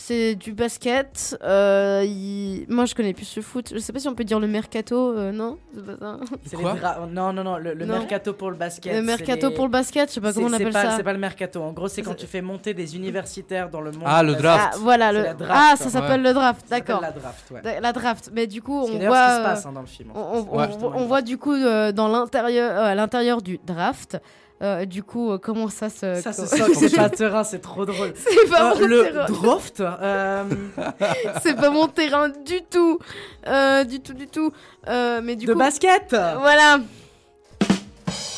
c'est 0.01 0.37
du 0.37 0.53
basket. 0.53 1.37
Euh, 1.43 2.05
il- 2.07 2.65
Moi, 2.69 2.85
je 2.85 2.95
connais 2.95 3.13
plus 3.13 3.35
le 3.37 3.43
foot. 3.43 3.73
Je 3.75 3.79
sais 3.79 3.93
pas 3.93 3.99
si 3.99 4.07
on 4.09 4.15
peut 4.15 4.23
dire 4.25 4.39
le 4.39 4.47
mercato. 4.47 4.97
euh, 5.17 5.33
non, 5.33 5.59
c'est 5.75 5.85
pas 5.85 5.97
ça. 5.99 6.19
C'est 6.47 6.57
les 6.57 6.63
Quoi? 6.63 6.75
dra- 6.75 7.07
Non, 7.11 7.33
non, 7.33 7.43
non, 7.43 7.57
le, 7.59 7.75
le 7.75 7.85
Non. 7.85 7.99
mercato 7.99 8.33
pour 8.33 8.51
le 8.51 8.57
basket. 8.57 8.95
Le 8.95 9.03
mercato 9.03 9.49
les- 9.49 9.55
pour 9.55 9.65
le 9.65 9.71
basket, 9.73 10.09
je 10.09 10.15
sais 10.15 10.21
pas 10.21 10.33
comment 10.33 10.47
on 10.47 10.53
appelle 10.53 10.73
pas- 10.73 10.83
ça. 10.91 10.97
C'est 10.97 11.03
pas 11.03 11.13
le 11.13 11.19
mercato. 11.19 11.61
En 11.63 11.73
gros, 11.73 11.89
c'est 11.89 12.03
quand 12.03 12.15
tu 12.15 12.27
fais 12.27 12.41
monter 12.41 12.75
des 12.75 12.95
universitaires 12.97 13.69
dans 13.71 13.81
le 13.81 13.91
monde. 13.91 14.05
Ah, 14.07 14.23
le 14.23 14.35
draft. 14.37 14.71
Ah, 14.75 14.77
voilà 14.81 15.13
le. 15.13 15.23
la 15.23 15.35
draft, 15.35 15.53
ah, 15.55 15.77
ça 15.77 15.91
s'appelle 15.91 16.23
le 16.23 16.33
draft. 16.33 16.65
D'accord. 16.71 17.01
La 17.01 17.11
draft, 17.11 17.51
ouais. 17.51 17.81
La 17.81 17.93
draft. 17.93 18.31
Mais 18.33 18.47
du 18.47 18.63
coup, 18.63 18.87
Ce 18.87 18.93
qui 18.93 18.99
est 18.99 19.05
on 19.05 19.09
voit. 19.09 19.29
ce 19.29 19.31
qui 19.33 19.37
se 19.39 19.49
passe 19.49 19.67
hein, 19.67 19.73
dans 19.73 19.81
le 19.81 19.87
film. 19.87 20.11
On, 20.15 20.21
on- 20.21 20.41
Ouais. 20.43 20.47
on- 20.53 20.67
Justement, 20.67 20.93
on 20.95 21.07
voit 21.07 21.23
du 21.23 21.39
coup 21.39 21.55
euh, 21.55 21.91
dans 21.93 22.09
l'intérieur, 22.09 22.71
euh, 22.79 22.85
à 22.93 22.95
l'intérieur 22.95 23.43
du 23.43 23.59
draft, 23.67 24.19
euh, 24.63 24.85
du 24.85 25.03
coup 25.03 25.31
euh, 25.33 25.39
comment 25.39 25.69
ça 25.69 25.89
se. 25.89 26.21
Ça 26.21 26.33
se 26.33 26.47
c'est 26.47 26.95
pas 26.97 27.09
terrain, 27.11 27.45
c'est 27.45 27.61
trop 27.61 27.85
drôle. 27.87 28.13
C'est 28.17 28.51
pas 28.51 28.73
Euh, 28.73 28.81
mon 28.81 28.87
le 28.87 29.03
terrain. 29.05 29.27
draft, 29.27 29.81
euh, 29.81 30.45
C'est 31.43 31.55
pas 31.57 31.71
mon 31.71 31.87
terrain 31.89 32.29
du 32.29 32.61
tout, 32.71 32.99
Euh, 33.47 33.85
du 33.85 34.01
tout, 34.01 34.15
du 34.15 34.27
tout. 34.27 34.53
Euh, 34.89 35.21
mais 35.23 35.37
du 35.37 35.47
de 35.47 35.53
coup, 35.53 35.59
basket. 35.59 36.09
voilà. 36.11 36.81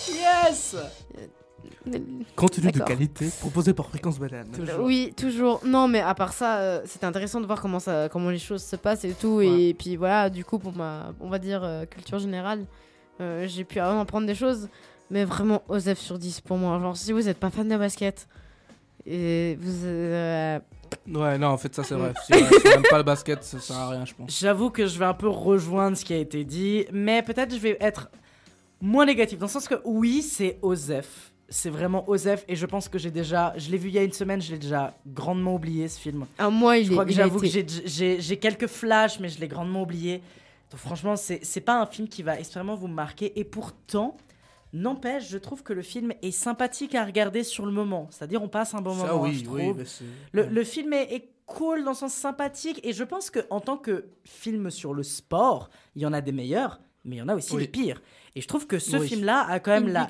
Yes. 0.08 0.76
Contenu 2.36 2.70
de 2.70 2.78
qualité 2.80 3.30
proposé 3.40 3.72
par 3.72 3.86
Fréquence 3.88 4.18
Banane. 4.18 4.46
Oui, 4.80 5.14
toujours. 5.16 5.60
Non, 5.64 5.88
mais 5.88 6.00
à 6.00 6.14
part 6.14 6.32
ça, 6.34 6.58
euh, 6.58 6.80
c'était 6.84 7.06
intéressant 7.06 7.40
de 7.40 7.46
voir 7.46 7.60
comment 7.60 7.78
ça, 7.80 8.08
comment 8.10 8.28
les 8.30 8.38
choses 8.38 8.62
se 8.62 8.76
passent 8.76 9.04
et 9.04 9.12
tout. 9.14 9.40
Et 9.40 9.74
puis 9.78 9.96
voilà, 9.96 10.28
du 10.28 10.44
coup, 10.44 10.58
pour 10.58 10.74
ma, 10.76 11.12
on 11.20 11.28
va 11.30 11.38
dire 11.38 11.62
euh, 11.64 11.86
culture 11.86 12.18
générale, 12.18 12.66
euh, 13.20 13.46
j'ai 13.48 13.64
pu 13.64 13.80
en 13.80 13.98
apprendre 13.98 14.26
des 14.26 14.34
choses. 14.34 14.68
Mais 15.10 15.24
vraiment, 15.24 15.62
OSEF 15.68 15.98
sur 15.98 16.18
10 16.18 16.40
pour 16.42 16.56
moi. 16.56 16.78
Genre, 16.78 16.96
si 16.96 17.12
vous 17.12 17.28
êtes 17.28 17.38
pas 17.38 17.50
fan 17.50 17.68
de 17.68 17.76
basket, 17.76 18.28
et 19.06 19.56
vous. 19.60 19.84
euh, 19.84 20.58
Ouais, 21.08 21.38
non, 21.38 21.48
en 21.48 21.56
fait, 21.58 21.74
ça 21.74 21.82
c'est 21.84 21.94
vrai. 21.94 22.12
Si 22.26 22.32
n'aime 22.68 22.82
pas 22.88 22.98
le 22.98 23.02
basket, 23.04 23.42
ça 23.44 23.58
sert 23.60 23.76
à 23.76 23.90
rien, 23.90 24.04
je 24.04 24.14
pense. 24.14 24.38
J'avoue 24.40 24.70
que 24.70 24.86
je 24.86 24.98
vais 24.98 25.04
un 25.04 25.14
peu 25.14 25.28
rejoindre 25.28 25.96
ce 25.96 26.04
qui 26.04 26.12
a 26.12 26.18
été 26.18 26.44
dit, 26.44 26.84
mais 26.92 27.22
peut-être 27.22 27.54
je 27.54 27.58
vais 27.60 27.76
être 27.80 28.10
moins 28.80 29.06
négatif 29.06 29.38
dans 29.38 29.46
le 29.46 29.50
sens 29.50 29.68
que 29.68 29.76
oui, 29.84 30.22
c'est 30.22 30.58
Osef. 30.62 31.32
C'est 31.48 31.70
vraiment 31.70 32.08
Osef 32.08 32.44
et 32.48 32.54
je 32.54 32.66
pense 32.66 32.88
que 32.88 32.98
j'ai 32.98 33.10
déjà, 33.10 33.52
je 33.56 33.70
l'ai 33.70 33.78
vu 33.78 33.88
il 33.88 33.94
y 33.94 33.98
a 33.98 34.04
une 34.04 34.12
semaine, 34.12 34.40
je 34.40 34.52
l'ai 34.52 34.58
déjà 34.58 34.94
grandement 35.06 35.54
oublié 35.56 35.88
ce 35.88 35.98
film. 35.98 36.26
Ah, 36.38 36.48
moi, 36.50 36.78
il 36.78 36.84
Je 36.86 36.90
est- 36.90 36.94
crois 36.94 37.04
que 37.04 37.10
a 37.10 37.14
j'avoue 37.14 37.40
que 37.40 37.46
été- 37.46 37.66
j'ai- 37.68 37.86
j'ai 37.88 38.20
j'ai 38.20 38.36
quelques 38.36 38.68
flashs, 38.68 39.18
mais 39.18 39.28
je 39.28 39.40
l'ai 39.40 39.48
grandement 39.48 39.82
oublié. 39.82 40.22
Donc 40.70 40.78
franchement, 40.80 41.16
c'est 41.16 41.40
c'est 41.44 41.60
pas 41.60 41.80
un 41.80 41.86
film 41.86 42.06
qui 42.08 42.22
va 42.22 42.38
extrêmement 42.38 42.76
vous 42.76 42.86
marquer. 42.88 43.32
Et 43.38 43.42
pourtant, 43.44 44.16
n'empêche, 44.72 45.28
je 45.28 45.38
trouve 45.38 45.62
que 45.62 45.72
le 45.72 45.82
film 45.82 46.12
est 46.22 46.30
sympathique 46.30 46.94
à 46.94 47.04
regarder 47.04 47.42
sur 47.44 47.66
le 47.66 47.72
moment. 47.72 48.08
C'est-à-dire, 48.10 48.42
on 48.42 48.48
passe 48.48 48.74
un 48.74 48.80
bon 48.80 48.94
Ça, 48.98 49.06
moment, 49.08 49.22
oui, 49.22 49.34
je 49.34 49.44
trouve. 49.44 49.84
c'est- 49.84 50.04
le, 50.32 50.44
le 50.46 50.64
film 50.64 50.92
est, 50.92 51.12
est 51.14 51.28
cool 51.46 51.82
dans 51.84 51.90
le 51.90 51.96
sens 51.96 52.12
sympathique. 52.14 52.80
Et 52.84 52.92
je 52.92 53.02
pense 53.04 53.30
que 53.30 53.40
en 53.50 53.60
tant 53.60 53.76
que 53.76 54.06
film 54.24 54.70
sur 54.70 54.94
le 54.94 55.02
sport, 55.02 55.68
il 55.96 56.02
y 56.02 56.06
en 56.06 56.12
a 56.12 56.20
des 56.20 56.32
meilleurs, 56.32 56.80
mais 57.04 57.16
il 57.16 57.18
y 57.18 57.22
en 57.22 57.28
a 57.28 57.34
aussi 57.34 57.54
Oui. 57.54 57.62
des 57.62 57.68
pires. 57.68 58.00
Et 58.36 58.40
je 58.40 58.46
trouve 58.46 58.66
que 58.68 58.78
ce 58.78 58.96
Oui. 58.96 59.08
film-là 59.08 59.44
a 59.48 59.58
quand 59.58 59.72
même 59.72 59.88
la... 59.88 60.06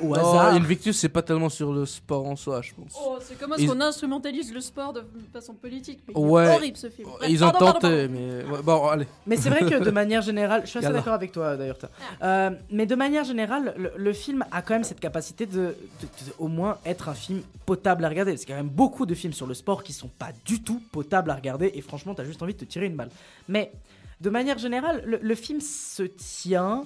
Au 0.00 0.08
Non, 0.08 0.14
hasard. 0.14 0.54
Invictus, 0.54 0.98
c'est 0.98 1.08
pas 1.08 1.22
tellement 1.22 1.48
sur 1.48 1.72
le 1.72 1.86
sport 1.86 2.26
en 2.26 2.36
soi, 2.36 2.60
je 2.62 2.72
pense. 2.74 2.94
Oh, 3.00 3.16
c'est 3.20 3.38
comment 3.38 3.54
est-ce 3.54 3.64
Ils- 3.64 3.68
qu'on 3.68 3.80
instrumentalise 3.80 4.52
le 4.52 4.60
sport 4.60 4.92
de 4.92 5.02
façon 5.32 5.54
politique 5.54 6.00
mais 6.08 6.16
Ouais. 6.16 6.54
horrible 6.54 6.76
ce 6.76 6.90
film. 6.90 7.08
Ils 7.28 7.44
ont 7.44 7.50
pardon, 7.50 7.64
pardon, 7.66 7.80
tenté, 7.80 8.08
pardon. 8.08 8.12
mais. 8.12 8.44
ouais, 8.56 8.62
Bon, 8.62 8.86
allez. 8.88 9.06
Mais 9.26 9.36
c'est 9.36 9.50
vrai 9.50 9.60
que 9.60 9.82
de 9.84 9.90
manière 9.90 10.22
générale, 10.22 10.62
je 10.64 10.70
suis 10.70 10.78
assez 10.78 10.92
d'accord 10.92 11.14
avec 11.14 11.32
toi 11.32 11.56
d'ailleurs. 11.56 11.78
toi. 11.78 11.90
Euh, 12.22 12.50
mais 12.70 12.86
de 12.86 12.94
manière 12.94 13.24
générale, 13.24 13.74
le, 13.76 13.92
le 13.96 14.12
film 14.12 14.44
a 14.50 14.62
quand 14.62 14.74
même 14.74 14.84
cette 14.84 15.00
capacité 15.00 15.46
de, 15.46 15.52
de- 15.52 15.74
de 16.02 16.32
au 16.38 16.48
moins 16.48 16.78
être 16.84 17.08
un 17.08 17.14
film 17.14 17.42
potable 17.66 18.04
à 18.04 18.08
regarder. 18.08 18.32
A 18.32 18.36
quand 18.46 18.54
même 18.54 18.68
beaucoup 18.68 19.06
de 19.06 19.14
films 19.14 19.32
sur 19.32 19.46
le 19.46 19.54
sport 19.54 19.82
qui 19.82 19.92
sont 19.92 20.08
pas 20.08 20.30
du 20.44 20.62
tout 20.62 20.80
potables 20.92 21.30
à 21.30 21.34
regarder 21.34 21.70
et 21.74 21.80
franchement, 21.80 22.14
t'as 22.14 22.24
juste 22.24 22.42
envie 22.42 22.54
de 22.54 22.58
te 22.58 22.64
tirer 22.64 22.86
une 22.86 22.96
balle. 22.96 23.10
Mais 23.48 23.72
de 24.20 24.30
manière 24.30 24.58
générale, 24.58 25.02
le, 25.06 25.18
le 25.22 25.34
film 25.34 25.60
se 25.60 26.02
tient. 26.02 26.84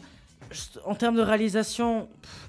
En 0.86 0.94
termes 0.94 1.16
de 1.16 1.20
réalisation, 1.22 2.08
pff, 2.22 2.47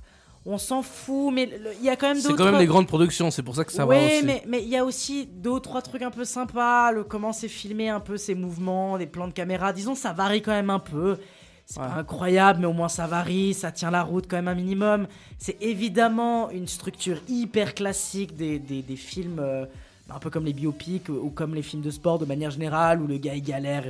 on 0.52 0.58
s'en 0.58 0.82
fout, 0.82 1.32
mais 1.34 1.48
il 1.80 1.86
y 1.86 1.90
a 1.90 1.96
quand 1.96 2.08
même 2.08 2.18
C'est 2.20 2.34
quand 2.34 2.46
même 2.46 2.58
des 2.58 2.66
grandes 2.66 2.88
productions, 2.88 3.30
c'est 3.32 3.44
pour 3.44 3.56
ça 3.56 3.64
que 3.66 3.72
ça 3.72 3.86
va 3.86 3.90
Ouais, 3.96 4.18
aussi. 4.18 4.26
mais 4.26 4.44
mais 4.48 4.62
il 4.64 4.70
y 4.70 4.76
a 4.78 4.84
aussi 4.84 5.28
deux 5.28 5.60
trois 5.60 5.82
trucs 5.82 6.02
un 6.02 6.12
peu 6.12 6.26
sympas, 6.26 6.92
le 6.92 7.04
comment 7.04 7.32
c'est 7.34 7.48
filmé 7.48 7.88
un 7.90 8.00
peu 8.00 8.18
ces 8.18 8.34
mouvements, 8.36 8.98
des 8.98 9.06
plans 9.06 9.28
de 9.28 9.34
caméra. 9.34 9.74
Disons 9.74 9.96
ça 9.96 10.12
varie 10.12 10.42
quand 10.42 10.52
même 10.52 10.70
un 10.72 10.80
peu. 10.80 11.18
C'est 11.66 11.80
pas 11.80 11.94
incroyable, 11.98 12.62
mais 12.62 12.66
au 12.66 12.74
moins 12.74 12.90
ça 12.90 13.06
varie, 13.06 13.54
ça 13.54 13.72
tient 13.72 13.92
la 13.92 14.02
route 14.02 14.26
quand 14.28 14.38
même 14.38 14.48
un 14.48 14.56
minimum. 14.56 15.06
C'est 15.38 15.62
évidemment 15.62 16.50
une 16.50 16.68
structure 16.68 17.20
hyper 17.28 17.76
classique 17.76 18.36
des, 18.36 18.58
des, 18.58 18.82
des 18.82 18.96
films, 18.96 19.38
euh, 19.40 19.66
un 20.10 20.18
peu 20.18 20.32
comme 20.32 20.46
les 20.46 20.54
biopics 20.54 21.10
ou 21.10 21.30
comme 21.30 21.54
les 21.54 21.62
films 21.62 21.84
de 21.84 21.92
sport 21.92 22.18
de 22.18 22.26
manière 22.26 22.50
générale, 22.50 23.00
où 23.04 23.06
le 23.06 23.18
gars 23.20 23.36
il 23.36 23.44
galère. 23.44 23.84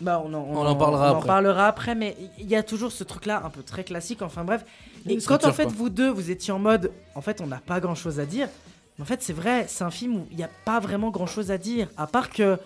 Bah, 0.00 0.22
on, 0.24 0.32
en, 0.32 0.38
On 0.48 0.64
en 0.64 0.76
parlera 0.76 1.06
on 1.10 1.14
en 1.14 1.16
après. 1.16 1.26
parlera 1.26 1.66
après, 1.66 1.96
mais 1.96 2.16
il 2.38 2.46
y 2.46 2.54
a 2.54 2.62
toujours 2.62 2.92
ce 2.92 3.02
truc-là 3.02 3.42
un 3.44 3.50
peu 3.50 3.64
très 3.64 3.82
classique. 3.82 4.22
Enfin 4.22 4.44
bref. 4.44 4.64
Et 5.06 5.16
quand 5.18 5.44
en 5.44 5.52
fait 5.52 5.64
quoi. 5.64 5.72
vous 5.76 5.88
deux, 5.88 6.10
vous 6.10 6.30
étiez 6.30 6.52
en 6.52 6.58
mode, 6.58 6.90
en 7.14 7.20
fait, 7.20 7.40
on 7.40 7.46
n'a 7.46 7.58
pas 7.58 7.80
grand-chose 7.80 8.20
à 8.20 8.26
dire. 8.26 8.48
Mais 8.96 9.02
en 9.02 9.06
fait, 9.06 9.22
c'est 9.22 9.32
vrai, 9.32 9.66
c'est 9.68 9.84
un 9.84 9.90
film 9.90 10.16
où 10.16 10.26
il 10.30 10.36
n'y 10.36 10.42
a 10.42 10.50
pas 10.64 10.80
vraiment 10.80 11.10
grand-chose 11.10 11.50
à 11.50 11.58
dire, 11.58 11.88
à 11.96 12.06
part 12.06 12.30
que, 12.30 12.58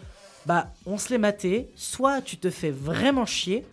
bah, 0.46 0.72
on 0.86 0.98
se 0.98 1.10
l'est 1.10 1.18
maté. 1.18 1.70
Soit 1.76 2.22
tu 2.22 2.36
te 2.36 2.50
fais 2.50 2.70
vraiment 2.70 3.26
chier, 3.26 3.64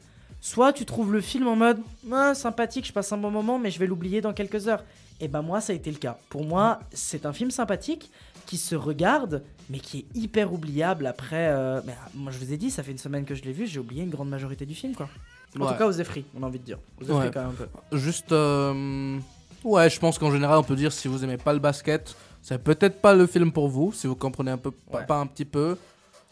soit 0.42 0.74
tu 0.74 0.86
trouves 0.86 1.14
le 1.14 1.22
film 1.22 1.48
en 1.48 1.56
mode, 1.56 1.80
ah, 2.12 2.34
sympathique, 2.36 2.86
je 2.88 2.94
passe 2.94 3.12
un 3.12 3.18
bon 3.18 3.32
moment, 3.32 3.60
mais 3.60 3.72
je 3.72 3.80
vais 3.80 3.88
l'oublier 3.88 4.22
dans 4.22 4.34
quelques 4.34 4.68
heures. 4.68 4.84
Et 5.22 5.28
bah 5.28 5.42
moi, 5.42 5.60
ça 5.62 5.74
a 5.74 5.76
été 5.76 5.92
le 5.92 5.98
cas. 5.98 6.18
Pour 6.30 6.46
moi, 6.46 6.80
c'est 6.94 7.26
un 7.26 7.34
film 7.34 7.52
sympathique 7.52 8.10
qui 8.46 8.58
se 8.58 8.76
regarde, 8.76 9.44
mais 9.70 9.80
qui 9.80 10.00
est 10.00 10.06
hyper 10.18 10.54
oubliable 10.54 11.06
après. 11.06 11.50
euh, 11.50 11.82
mais, 11.86 11.94
ah, 12.02 12.10
moi, 12.16 12.32
je 12.32 12.38
vous 12.40 12.54
ai 12.54 12.58
dit, 12.58 12.72
ça 12.72 12.84
fait 12.84 12.92
une 12.92 12.98
semaine 12.98 13.26
que 13.26 13.36
je 13.36 13.44
l'ai 13.44 13.52
vu, 13.52 13.68
j'ai 13.68 13.80
oublié 13.80 14.04
une 14.04 14.10
grande 14.10 14.30
majorité 14.30 14.66
du 14.66 14.76
film, 14.76 14.96
quoi. 14.96 15.10
En 15.58 15.62
Ouais. 15.66 15.72
tout 15.72 15.78
cas, 15.80 15.88
aux 15.88 15.92
Efri, 15.92 16.26
on 16.38 16.44
a 16.44 16.46
envie 16.48 16.60
de 16.60 16.64
dire. 16.64 16.78
Aux 17.00 17.04
Efri, 17.04 17.14
Ouais. 17.16 17.32
quand 17.34 17.42
même 17.42 17.50
un 17.50 17.54
peu. 17.54 17.98
Juste, 17.98 18.32
euh, 18.32 19.18
ouais, 19.64 19.90
je 19.90 20.00
pense 20.00 20.20
qu'en 20.20 20.32
général, 20.32 20.58
on 20.60 20.64
peut 20.64 20.76
dire 20.76 20.92
si 20.92 21.08
vous 21.08 21.24
aimez 21.24 21.38
pas 21.38 21.54
le 21.54 21.60
basket, 21.60 22.16
c'est 22.42 22.64
peut-être 22.64 23.02
pas 23.02 23.14
le 23.16 23.26
film 23.26 23.52
pour 23.52 23.68
vous, 23.68 23.92
si 23.94 24.08
vous 24.08 24.16
comprenez 24.16 24.52
un 24.52 24.58
peu, 24.58 24.72
pas, 24.72 25.02
pas 25.02 25.18
un 25.18 25.26
petit 25.26 25.46
peu. 25.46 25.76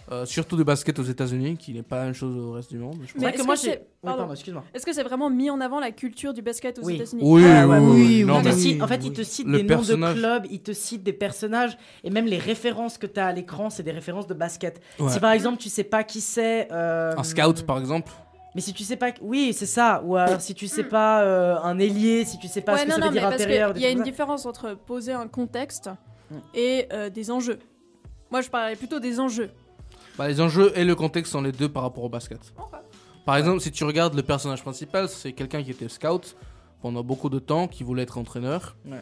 Euh, 0.09 0.25
surtout 0.25 0.55
du 0.55 0.63
basket 0.63 0.97
aux 0.99 1.03
États-Unis, 1.03 1.57
qui 1.57 1.73
n'est 1.73 1.83
pas 1.83 1.97
la 1.97 2.03
même 2.05 2.13
chose 2.13 2.33
au 2.37 2.53
reste 2.53 2.69
du 2.71 2.77
monde. 2.77 2.95
je. 3.05 3.19
Mais 3.19 3.29
que 3.33 3.39
est-ce 3.39 3.43
moi, 3.45 3.55
que 3.55 3.61
j'ai- 3.61 3.71
c'est- 3.71 3.77
Oui, 3.79 3.85
pardon. 4.03 4.17
pardon, 4.19 4.33
excuse-moi. 4.35 4.63
Est-ce 4.73 4.85
que 4.85 4.93
c'est 4.93 5.03
vraiment 5.03 5.29
mis 5.29 5.49
en 5.49 5.59
avant 5.59 5.81
la 5.81 5.91
culture 5.91 6.33
du 6.33 6.41
basket 6.41 6.79
aux 6.79 6.83
Oui. 6.85 6.95
États-Unis? 6.95 7.21
Oui, 7.25 7.43
ouais, 7.43 7.63
oui, 7.65 7.77
oui, 7.91 8.23
non, 8.23 8.37
Il 8.39 8.43
te 8.43 8.47
mais- 8.47 8.55
cite- 8.55 8.81
en 8.81 8.87
fait, 8.87 9.01
il 9.03 9.11
te 9.11 9.21
cite 9.21 9.47
Le 9.47 9.57
des 9.57 9.63
personnage- 9.65 10.15
noms 10.15 10.15
de 10.15 10.19
clubs, 10.39 10.45
il 10.49 10.61
te 10.61 10.71
cite 10.71 11.03
des 11.03 11.11
personnages, 11.11 11.77
et 12.05 12.09
même 12.09 12.25
les 12.25 12.37
références 12.37 12.97
que 12.97 13.05
tu 13.05 13.19
as 13.19 13.25
à 13.25 13.33
l'écran, 13.33 13.69
c'est 13.69 13.83
des 13.83 13.91
références 13.91 14.27
de 14.27 14.33
basket. 14.33 14.79
Ouais. 14.97 15.09
Si 15.09 15.19
par 15.19 15.31
exemple, 15.33 15.57
tu 15.57 15.67
sais 15.67 15.83
pas 15.83 16.05
qui 16.05 16.21
c'est. 16.21 16.69
euh, 16.71 17.13
Un 17.17 17.23
scout, 17.23 17.63
par 17.63 17.77
exemple. 17.77 18.09
Mais 18.57 18.61
si 18.61 18.73
tu 18.73 18.83
sais 18.83 18.95
pas. 18.97 19.11
Oui, 19.21 19.53
c'est 19.53 19.67
ça. 19.67 20.01
Ou 20.03 20.15
alors 20.17 20.41
si 20.41 20.53
tu 20.55 20.67
sais 20.67 20.83
pas 20.83 21.21
euh, 21.21 21.55
un 21.61 21.77
ailier, 21.77 22.25
si 22.25 22.37
tu 22.39 22.47
sais 22.47 22.61
pas 22.61 22.73
Ouais, 22.73 22.79
ce 22.79 22.83
que 22.85 22.89
non, 22.89 22.95
ça 22.95 23.01
non, 23.01 23.07
veut 23.07 23.13
mais 23.13 23.19
dire 23.21 23.29
parce 23.29 23.41
intérieur. 23.41 23.69
qu'il 23.69 23.81
des 23.81 23.83
y 23.83 23.85
a 23.85 23.91
une 23.91 23.99
ça. 23.99 24.03
différence 24.03 24.45
entre 24.47 24.73
poser 24.73 25.13
un 25.13 25.27
contexte 25.27 25.89
Mm. 26.29 26.35
et 26.55 26.87
euh, 26.91 27.09
des 27.09 27.31
enjeux. 27.31 27.59
Moi, 28.31 28.41
je 28.41 28.49
parlais 28.49 28.75
plutôt 28.75 28.99
des 28.99 29.17
enjeux. 29.19 29.49
Bah, 30.17 30.27
les 30.27 30.41
enjeux 30.41 30.73
et 30.75 30.83
le 30.83 30.93
contexte 30.95 31.31
sont 31.31 31.41
les 31.41 31.53
deux 31.53 31.69
par 31.69 31.83
rapport 31.83 32.03
au 32.03 32.09
basket. 32.09 32.39
Par 33.25 33.37
exemple, 33.37 33.61
si 33.61 33.71
tu 33.71 33.83
regardes 33.85 34.13
le 34.15 34.23
personnage 34.23 34.61
principal, 34.63 35.07
c'est 35.07 35.31
quelqu'un 35.33 35.63
qui 35.63 35.71
était 35.71 35.87
scout 35.87 36.35
pendant 36.81 37.03
beaucoup 37.03 37.29
de 37.29 37.39
temps, 37.39 37.67
qui 37.69 37.83
voulait 37.83 38.03
être 38.03 38.17
entraîneur. 38.17 38.75
Ouais. 38.85 38.97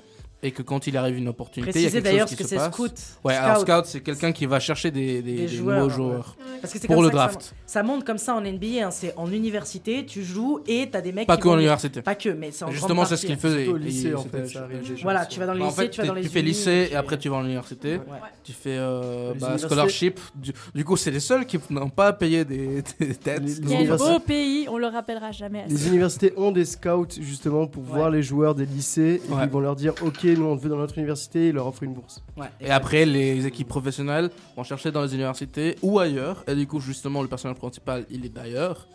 Et 0.45 0.51
que 0.51 0.61
quand 0.61 0.85
il 0.85 0.95
arrive 0.95 1.17
une 1.17 1.27
opportunité, 1.27 1.79
il 1.79 1.83
y 1.83 1.87
a 1.87 1.89
quelque 1.91 2.03
d'ailleurs 2.03 2.27
chose 2.27 2.31
ce 2.31 2.35
qui 2.35 2.43
que 2.43 2.49
se 2.49 2.49
c'est 2.49 2.55
passe. 2.57 2.71
scout. 2.73 2.93
Ouais, 3.23 3.33
alors 3.33 3.57
Scout. 3.61 3.67
scout, 3.73 3.85
c'est 3.87 4.01
quelqu'un 4.01 4.31
qui 4.31 4.45
va 4.45 4.59
chercher 4.59 4.91
des, 4.91 5.23
des, 5.23 5.33
Des 5.33 5.35
des 5.37 5.47
joueurs, 5.47 5.79
nouveaux 5.79 5.89
ouais. 5.89 5.95
joueurs. 5.95 6.35
Parce 6.61 6.71
que 6.73 6.79
c'est 6.79 6.87
pour 6.87 6.97
comme 6.97 7.05
le 7.05 7.09
ça 7.11 7.13
que 7.13 7.17
ça 7.19 7.27
draft. 7.39 7.55
Ça, 7.65 7.81
monte 7.83 8.03
comme 8.05 8.17
ça 8.19 8.35
en 8.35 8.41
NBA, 8.41 8.85
hein, 8.85 8.91
c'est 8.91 9.13
en 9.17 9.31
université, 9.31 10.05
tu 10.05 10.23
joues 10.23 10.59
et 10.67 10.87
t'as 10.91 11.01
des 11.01 11.11
mecs 11.13 11.25
Pas 11.27 11.37
qui 11.37 11.43
que 11.43 11.47
en 11.47 11.57
université. 11.57 12.01
Pas 12.03 12.13
que, 12.13 12.29
mais 12.29 12.51
c'est 12.51 12.63
en 12.65 12.69
Justement, 12.69 12.95
grande 13.01 13.07
c'est 13.07 13.17
ce 13.17 13.25
qu'il 13.25 13.37
partie. 13.37 13.55
faisait. 13.55 13.67
Au 13.69 13.77
lycée, 13.77 14.13
en 14.13 14.23
fait, 14.23 14.45
ça. 14.47 14.67
Voilà, 15.01 15.25
tu 15.25 15.39
vas 15.39 15.47
dans 15.47 15.53
les 15.53 15.59
Bah, 15.61 15.65
en 15.65 15.71
fait, 15.71 15.89
tu 15.89 16.01
vas 16.01 16.07
dans 16.07 16.13
les 16.13 16.21
tu 16.21 16.29
fais 16.29 16.41
lycée 16.43 16.89
et 16.91 16.95
après 16.95 17.17
tu 17.17 17.27
vas 17.29 17.37
à 17.39 17.41
l'université. 17.41 17.95
Ouais. 17.95 18.01
Tu 18.43 18.51
fais 18.53 18.77
euh, 18.77 19.33
bah, 19.39 19.57
scholarship. 19.57 20.19
Du, 20.35 20.85
coup, 20.85 20.95
c'est 20.95 21.09
les 21.11 21.19
seuls 21.19 21.45
qui 21.47 21.57
n'ont 21.71 21.89
pas 21.89 22.13
payé 22.13 22.45
des, 22.45 22.83
des 22.99 23.15
têtes. 23.15 23.41
Quel 23.43 23.71
universités- 23.71 24.11
beau 24.13 24.19
pays, 24.19 24.67
on 24.69 24.77
le 24.77 24.87
rappellera 24.87 25.31
jamais. 25.31 25.65
Les 25.67 25.87
universités 25.87 26.33
ont 26.37 26.51
des 26.51 26.65
scouts 26.65 27.07
justement 27.19 27.65
pour 27.67 27.81
voir 27.83 28.09
les 28.11 28.21
joueurs 28.21 28.53
des 28.53 28.65
lycées 28.65 29.21
et 29.27 29.31
ils 29.43 29.49
vont 29.49 29.59
leur 29.59 29.75
dire 29.75 29.93
ok 30.03 30.23
nous 30.37 30.45
on 30.45 30.55
veut 30.55 30.69
dans 30.69 30.77
notre 30.77 30.97
université 30.97 31.49
ils 31.49 31.55
leur 31.55 31.67
offrent 31.67 31.83
une 31.83 31.93
bourse. 31.93 32.23
Ouais, 32.37 32.47
Et 32.59 32.69
après, 32.69 33.05
les 33.05 33.45
équipes 33.45 33.67
professionnelles 33.67 34.29
vont 34.55 34.63
chercher 34.63 34.91
dans 34.91 35.01
les 35.01 35.13
universités 35.13 35.75
ou 35.81 35.99
ailleurs. 35.99 36.43
Et 36.47 36.55
du 36.55 36.67
coup, 36.67 36.79
justement, 36.79 37.21
le 37.21 37.27
personnage 37.27 37.57
principal, 37.57 38.05
il 38.09 38.25
est 38.25 38.29
d'ailleurs. 38.29 38.87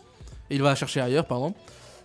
Il 0.49 0.61
va 0.61 0.75
chercher 0.75 1.01
ailleurs, 1.01 1.25
pardon. 1.25 1.53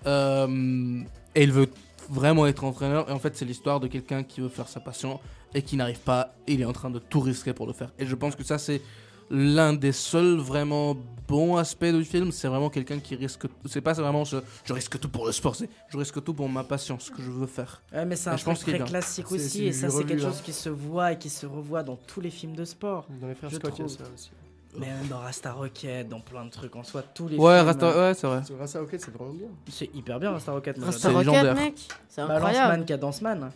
Euh, 0.07 1.01
et 1.34 1.43
il 1.43 1.53
veut 1.53 1.68
vraiment 2.09 2.47
être 2.47 2.64
entraîneur. 2.64 3.09
Et 3.09 3.12
en 3.12 3.18
fait, 3.18 3.37
c'est 3.37 3.45
l'histoire 3.45 3.80
de 3.80 3.89
quelqu'un 3.89 4.22
qui 4.22 4.41
veut 4.41 4.49
faire 4.49 4.68
sa 4.68 4.80
passion 4.80 5.20
et 5.55 5.62
qui 5.62 5.76
n'arrive 5.76 6.01
pas. 6.01 6.34
Et 6.47 6.55
il 6.55 6.61
est 6.61 6.66
en 6.66 6.72
train 6.72 6.91
de 6.91 6.99
tout 6.99 7.20
risquer 7.20 7.53
pour 7.53 7.66
le 7.66 7.72
faire. 7.72 7.91
Et 7.99 8.07
je 8.07 8.14
pense 8.14 8.37
que 8.37 8.45
ça, 8.45 8.59
c'est 8.59 8.80
l'un 9.31 9.72
des 9.72 9.93
seuls 9.93 10.37
vraiment 10.37 10.97
bons 11.27 11.57
aspects 11.57 11.85
du 11.85 12.05
film. 12.05 12.33
C'est 12.33 12.49
vraiment 12.49 12.70
quelqu'un 12.70 12.99
qui 12.99 13.14
risque. 13.14 13.47
C'est 13.66 13.81
pas 13.81 13.93
vraiment 13.93 14.24
ce. 14.24 14.37
Je 14.64 14.72
risque 14.72 14.99
tout 14.99 15.09
pour 15.09 15.27
le 15.27 15.33
sport. 15.33 15.57
C'est 15.57 15.68
je 15.89 15.99
risque 15.99 16.22
tout 16.22 16.35
pour 16.35 16.49
ma 16.49 16.64
passion, 16.64 16.99
ce 16.99 17.11
que 17.11 17.22
je 17.22 17.31
veux 17.31 17.47
faire. 17.47 17.83
Ouais, 17.93 18.05
mais 18.05 18.16
c'est 18.16 18.31
un 18.31 18.37
je 18.37 18.45
truc 18.45 18.59
très 18.59 18.79
classique 18.81 19.31
aussi, 19.33 19.66
et 19.66 19.72
ça, 19.72 19.91
c'est 19.91 20.05
quelque 20.05 20.22
hein. 20.22 20.31
chose 20.31 20.41
qui 20.43 20.53
se 20.53 20.68
voit 20.68 21.12
et 21.12 21.18
qui 21.18 21.31
se 21.31 21.47
revoit 21.47 21.83
dans 21.83 21.97
tous 21.97 22.20
les 22.20 22.31
films 22.31 22.55
de 22.55 22.64
sport. 22.64 23.07
Dans 23.20 23.29
les 23.29 23.35
frères 23.35 23.51
Je 23.51 23.57
Scott, 23.57 23.72
il 23.77 23.83
y 23.83 23.85
a 23.85 23.87
trouve. 23.87 23.99
ça 23.99 24.12
aussi. 24.14 24.31
Mais 24.78 24.88
même 24.88 25.06
dans 25.08 25.20
Rasta 25.20 25.52
Rocket, 25.52 26.06
dans 26.06 26.20
plein 26.20 26.44
de 26.44 26.50
trucs 26.50 26.76
en 26.76 26.82
soi, 26.82 27.02
tous 27.02 27.28
les 27.28 27.38
Ouais, 27.38 27.54
films. 27.56 27.66
Rasta- 27.66 27.96
ouais, 27.98 28.12
c'est 28.14 28.26
vrai. 28.26 28.44
Sur 28.44 28.58
Rasta 28.58 28.78
Rocket 28.80 29.00
c'est 29.00 29.10
vraiment 29.14 29.32
bien. 29.32 29.46
C'est 29.70 29.88
hyper 29.94 30.20
bien 30.20 30.32
Rasta 30.32 30.52
Rocket. 30.52 30.76
Rasta 30.78 31.08
j'adore. 31.08 31.16
Rocket, 31.24 31.32
légendaire. 31.32 31.54
mec, 31.64 31.74
c'est 32.08 32.20
incroyable. 32.20 32.68
Lanceman, 32.68 32.84
Cadence 32.84 33.22
Man. 33.22 33.50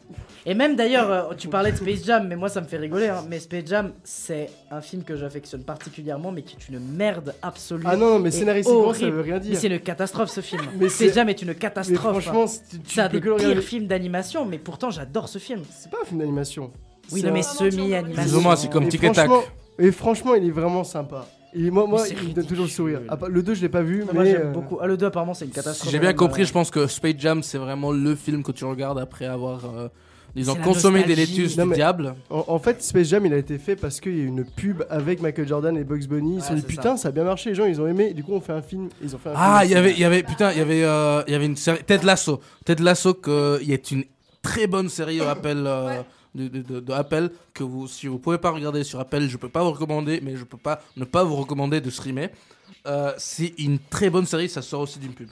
Et 0.46 0.54
même 0.54 0.76
d'ailleurs, 0.76 1.11
euh, 1.11 1.34
tu 1.36 1.48
parlais 1.48 1.72
de 1.72 1.76
Space 1.76 2.04
Jam, 2.06 2.26
mais 2.26 2.36
moi 2.36 2.48
ça 2.48 2.62
me 2.62 2.66
fait 2.66 2.78
rigoler. 2.78 3.08
hein, 3.08 3.22
mais 3.28 3.38
Space 3.38 3.64
Jam, 3.66 3.92
c'est 4.02 4.48
un 4.70 4.80
film 4.80 5.04
que 5.04 5.14
j'affectionne 5.14 5.62
particulièrement, 5.62 6.32
mais 6.32 6.40
qui 6.42 6.56
est 6.56 6.68
une 6.72 6.80
merde 6.80 7.34
absolue. 7.42 7.84
Ah 7.86 7.96
non, 7.96 8.12
non, 8.14 8.18
mais 8.18 8.30
et 8.30 8.32
scénaristiquement, 8.32 8.80
ça 8.84 8.88
horrible. 8.88 9.16
veut 9.18 9.22
rien 9.22 9.38
dire. 9.40 9.50
Mais 9.52 9.58
c'est 9.58 9.68
une 9.68 9.80
catastrophe 9.80 10.30
ce 10.30 10.40
film. 10.40 10.62
Mais 10.78 10.88
Space 10.88 11.08
c'est- 11.08 11.14
Jam 11.14 11.28
est 11.28 11.42
une 11.42 11.48
Mais 11.48 11.54
catastrophe. 11.54 11.98
franchement, 11.98 12.46
tu, 12.46 12.78
tu 12.80 12.94
c'est 12.94 13.00
un 13.02 13.08
peux 13.11 13.18
des 13.18 13.20
que 13.20 13.28
le 13.28 13.36
pires 13.36 13.62
films 13.62 13.86
d'animation, 13.86 14.46
mais 14.46 14.56
pourtant 14.58 14.88
j'adore 14.88 15.28
ce 15.28 15.38
film. 15.38 15.61
C'est 15.70 15.90
pas 15.90 15.98
un 16.02 16.06
film 16.06 16.20
d'animation. 16.20 16.70
Oui, 17.12 17.20
C'est 17.20 17.26
non, 17.26 17.32
mais 17.34 17.42
semi-animation. 17.42 18.22
Plus 18.22 18.34
ou 18.36 18.40
moins, 18.40 18.56
c'est 18.56 18.70
comme 18.70 18.84
Et 18.84 18.88
Tic 18.88 19.02
et 19.04 19.11
Tac. 19.12 19.26
franchement- 19.28 19.42
Et 19.81 19.91
franchement, 19.93 20.35
il 20.35 20.47
est 20.47 20.51
vraiment 20.51 20.85
sympa. 20.85 21.26
Et 21.53 21.70
moi, 21.70 21.87
moi 21.87 22.05
il 22.09 22.28
me 22.28 22.33
donne 22.35 22.47
toujours 22.47 22.66
le 22.66 22.70
sourire. 22.70 23.01
Ah, 23.09 23.18
le 23.28 23.43
2, 23.43 23.55
je 23.55 23.62
l'ai 23.62 23.68
pas 23.68 23.83
vu, 23.83 24.05
Moi 24.05 24.22
mais. 24.22 24.31
j'aime 24.31 24.43
euh, 24.49 24.53
beaucoup. 24.53 24.78
Ah, 24.81 24.87
le 24.87 24.97
2 24.97 25.07
apparemment 25.07 25.35
c'est 25.35 25.47
une 25.47 25.51
catastrophe. 25.51 25.89
Si 25.89 25.91
j'ai 25.93 25.99
bien 25.99 26.11
Même, 26.11 26.16
compris, 26.16 26.43
euh, 26.43 26.47
je 26.47 26.53
pense 26.53 26.70
que 26.70 26.87
Space 26.87 27.14
Jam, 27.18 27.43
c'est 27.43 27.59
vraiment 27.59 27.91
le 27.91 28.14
film 28.14 28.45
que 28.45 28.53
tu 28.53 28.64
regardes 28.64 29.01
après 29.01 29.26
avoir, 29.26 29.64
euh, 29.64 29.89
disons, 30.37 30.55
consommé 30.55 31.03
des 31.03 31.16
laitues 31.16 31.49
Non, 31.59 31.66
du 31.66 31.74
diable. 31.74 32.14
En, 32.31 32.45
en 32.47 32.59
fait, 32.61 32.81
Space 32.85 33.09
Jam, 33.09 33.26
il 33.26 33.35
a 33.35 33.37
été 33.37 33.59
fait 33.59 33.74
parce 33.74 33.99
qu'il 34.01 34.16
y 34.16 34.20
a 34.20 34.22
eu 34.22 34.26
une 34.28 34.45
pub 34.45 34.85
avec 34.91 35.20
Michael 35.20 35.49
Jordan 35.49 35.76
et 35.76 35.83
Bugs 35.83 36.07
Bunny. 36.09 36.37
Ils 36.37 36.41
se 36.43 36.49
sont 36.49 36.55
dit 36.55 36.62
putain, 36.62 36.97
ça. 36.97 37.09
a 37.09 37.11
bien 37.11 37.24
marché, 37.24 37.51
les 37.51 37.57
gens 37.57 37.64
ils 37.64 37.81
ont 37.81 37.89
aimé. 37.89 38.14
Du 38.14 38.22
coup, 38.22 38.33
on 38.35 38.41
fait 38.41 38.53
un 38.53 38.62
film. 38.62 38.89
Ils 39.03 39.16
ont 39.16 39.18
fait 39.18 39.31
un 39.31 39.35
Ah, 39.35 39.62
film 39.62 39.70
il 39.70 39.74
y 39.74 39.76
avait, 39.76 39.95
y 39.95 40.05
avait, 40.05 40.22
putain, 40.22 40.53
il 40.53 40.59
y 40.59 40.61
avait, 40.61 40.85
euh, 40.85 41.22
il 41.26 41.33
y 41.33 41.35
avait 41.35 41.47
une 41.47 41.57
série, 41.57 41.83
Ted 41.83 42.07
Lasso. 42.07 42.39
Ted 42.64 42.81
Lasso, 42.81 43.14
que, 43.14 43.59
il 43.61 43.68
y 43.70 43.74
a 43.74 43.78
une 43.91 44.05
très 44.41 44.68
bonne 44.68 44.89
série 44.89 45.20
Apple, 45.20 45.64
euh, 45.66 46.03
de, 46.35 46.49
de, 46.49 46.62
de- 46.62 46.81
de 46.81 46.93
Apple, 46.93 47.31
que 47.55 47.64
vous, 47.64 47.89
si 47.89 48.07
vous 48.07 48.18
pouvez 48.18 48.39
pas 48.39 48.51
regarder 48.51 48.85
sur 48.85 49.01
Apple, 49.01 49.22
je 49.28 49.37
peux 49.37 49.49
pas 49.49 49.62
vous 49.62 49.72
recommander, 49.72 50.20
mais 50.22 50.37
je 50.37 50.45
peux 50.45 50.57
pas 50.59 50.81
ne 50.97 51.05
pas 51.05 51.24
vous 51.24 51.37
recommander 51.37 51.81
de 51.81 51.91
streamer. 51.91 52.28
Euh, 52.87 53.12
c'est 53.18 53.53
une 53.59 53.78
très 53.78 54.11
bonne 54.11 54.26
série, 54.26 54.49
ça 54.49 54.62
sort 54.62 54.81
aussi 54.83 54.99
d'une 54.99 55.12
pub. 55.12 55.28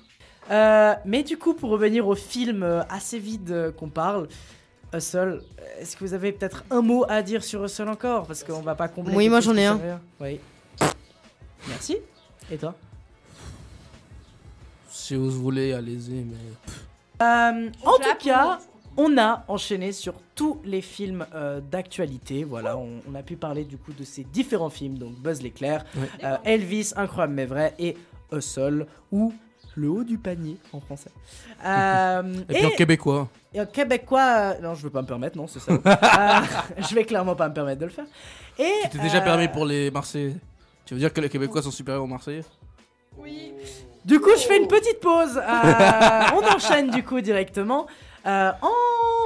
Euh, 0.50 0.94
mais 1.04 1.22
du 1.22 1.36
coup, 1.36 1.54
pour 1.54 1.70
revenir 1.70 2.06
au 2.08 2.14
film 2.14 2.62
euh, 2.62 2.82
assez 2.88 3.18
vide 3.18 3.74
qu'on 3.78 3.88
parle, 3.90 4.28
Hustle, 4.94 5.42
est-ce 5.78 5.96
que 5.96 6.04
vous 6.04 6.14
avez 6.14 6.32
peut-être 6.32 6.64
un 6.70 6.80
mot 6.80 7.04
à 7.08 7.22
dire 7.22 7.44
sur 7.44 7.62
Hustle 7.64 7.88
encore? 7.90 8.26
Parce 8.26 8.42
qu'on 8.42 8.62
va 8.62 8.74
pas 8.74 8.88
combler. 8.88 9.14
Oui, 9.14 9.28
moi, 9.28 9.40
j'en 9.40 9.54
ai 9.56 9.66
un. 9.66 10.00
Oui. 10.20 10.40
Merci. 11.68 11.98
Et 12.50 12.56
toi? 12.56 12.74
Si 14.88 15.14
vous 15.14 15.30
voulez, 15.30 15.72
allez-y, 15.74 16.24
mais. 16.24 16.36
Euh, 17.22 17.68
en 17.84 17.96
tout 17.98 18.24
cas, 18.24 18.58
on 18.96 19.18
a 19.18 19.44
enchaîné 19.48 19.92
sur 19.92 20.14
tous 20.38 20.60
les 20.64 20.80
films 20.82 21.26
euh, 21.34 21.60
d'actualité. 21.60 22.44
Voilà, 22.44 22.76
on, 22.78 23.00
on 23.10 23.14
a 23.16 23.22
pu 23.24 23.34
parler 23.34 23.64
du 23.64 23.76
coup 23.76 23.92
de 23.92 24.04
ces 24.04 24.22
différents 24.22 24.70
films, 24.70 24.96
donc 24.96 25.14
Buzz 25.14 25.42
l'éclair, 25.42 25.84
euh, 26.22 26.36
Elvis, 26.44 26.92
Incroyable 26.94 27.34
mais 27.34 27.44
vrai, 27.46 27.74
et 27.80 27.96
Hustle, 28.32 28.86
ou 29.10 29.32
Le 29.74 29.88
haut 29.90 30.04
du 30.04 30.16
panier 30.16 30.56
en 30.72 30.80
français. 30.80 31.10
Euh, 31.66 32.22
Et 32.48 32.54
puis 32.54 32.66
en 32.66 32.70
québécois. 32.70 33.28
et 33.52 33.60
en 33.60 33.66
québécois, 33.66 34.28
euh, 34.54 34.60
non, 34.62 34.74
je 34.76 34.82
veux 34.84 34.90
pas 34.90 35.02
me 35.02 35.08
permettre, 35.08 35.36
non, 35.36 35.48
c'est 35.48 35.58
ça. 35.58 35.72
Euh, 35.86 36.40
je 36.88 36.94
vais 36.94 37.02
clairement 37.02 37.34
pas 37.34 37.48
me 37.48 37.54
permettre 37.54 37.80
de 37.80 37.86
le 37.86 37.90
faire. 37.90 38.06
Et 38.60 38.70
Tu 38.84 38.90
t'es 38.90 38.98
déjà 39.02 39.18
euh, 39.18 39.24
permis 39.24 39.48
pour 39.48 39.66
les 39.66 39.90
Marseillais? 39.90 40.36
Tu 40.86 40.94
veux 40.94 41.00
dire 41.00 41.12
que 41.12 41.20
les 41.20 41.28
Québécois 41.28 41.60
sont 41.62 41.72
supérieurs 41.72 42.04
aux 42.04 42.06
Marseillais? 42.06 42.44
Du 44.04 44.20
coup, 44.20 44.30
je 44.36 44.42
fais 44.46 44.58
une 44.58 44.68
petite 44.68 45.00
pause. 45.00 45.36
Euh, 45.36 46.22
on 46.36 46.54
enchaîne 46.56 46.90
du 46.90 47.02
coup 47.02 47.20
directement 47.20 47.86
euh, 48.26 48.52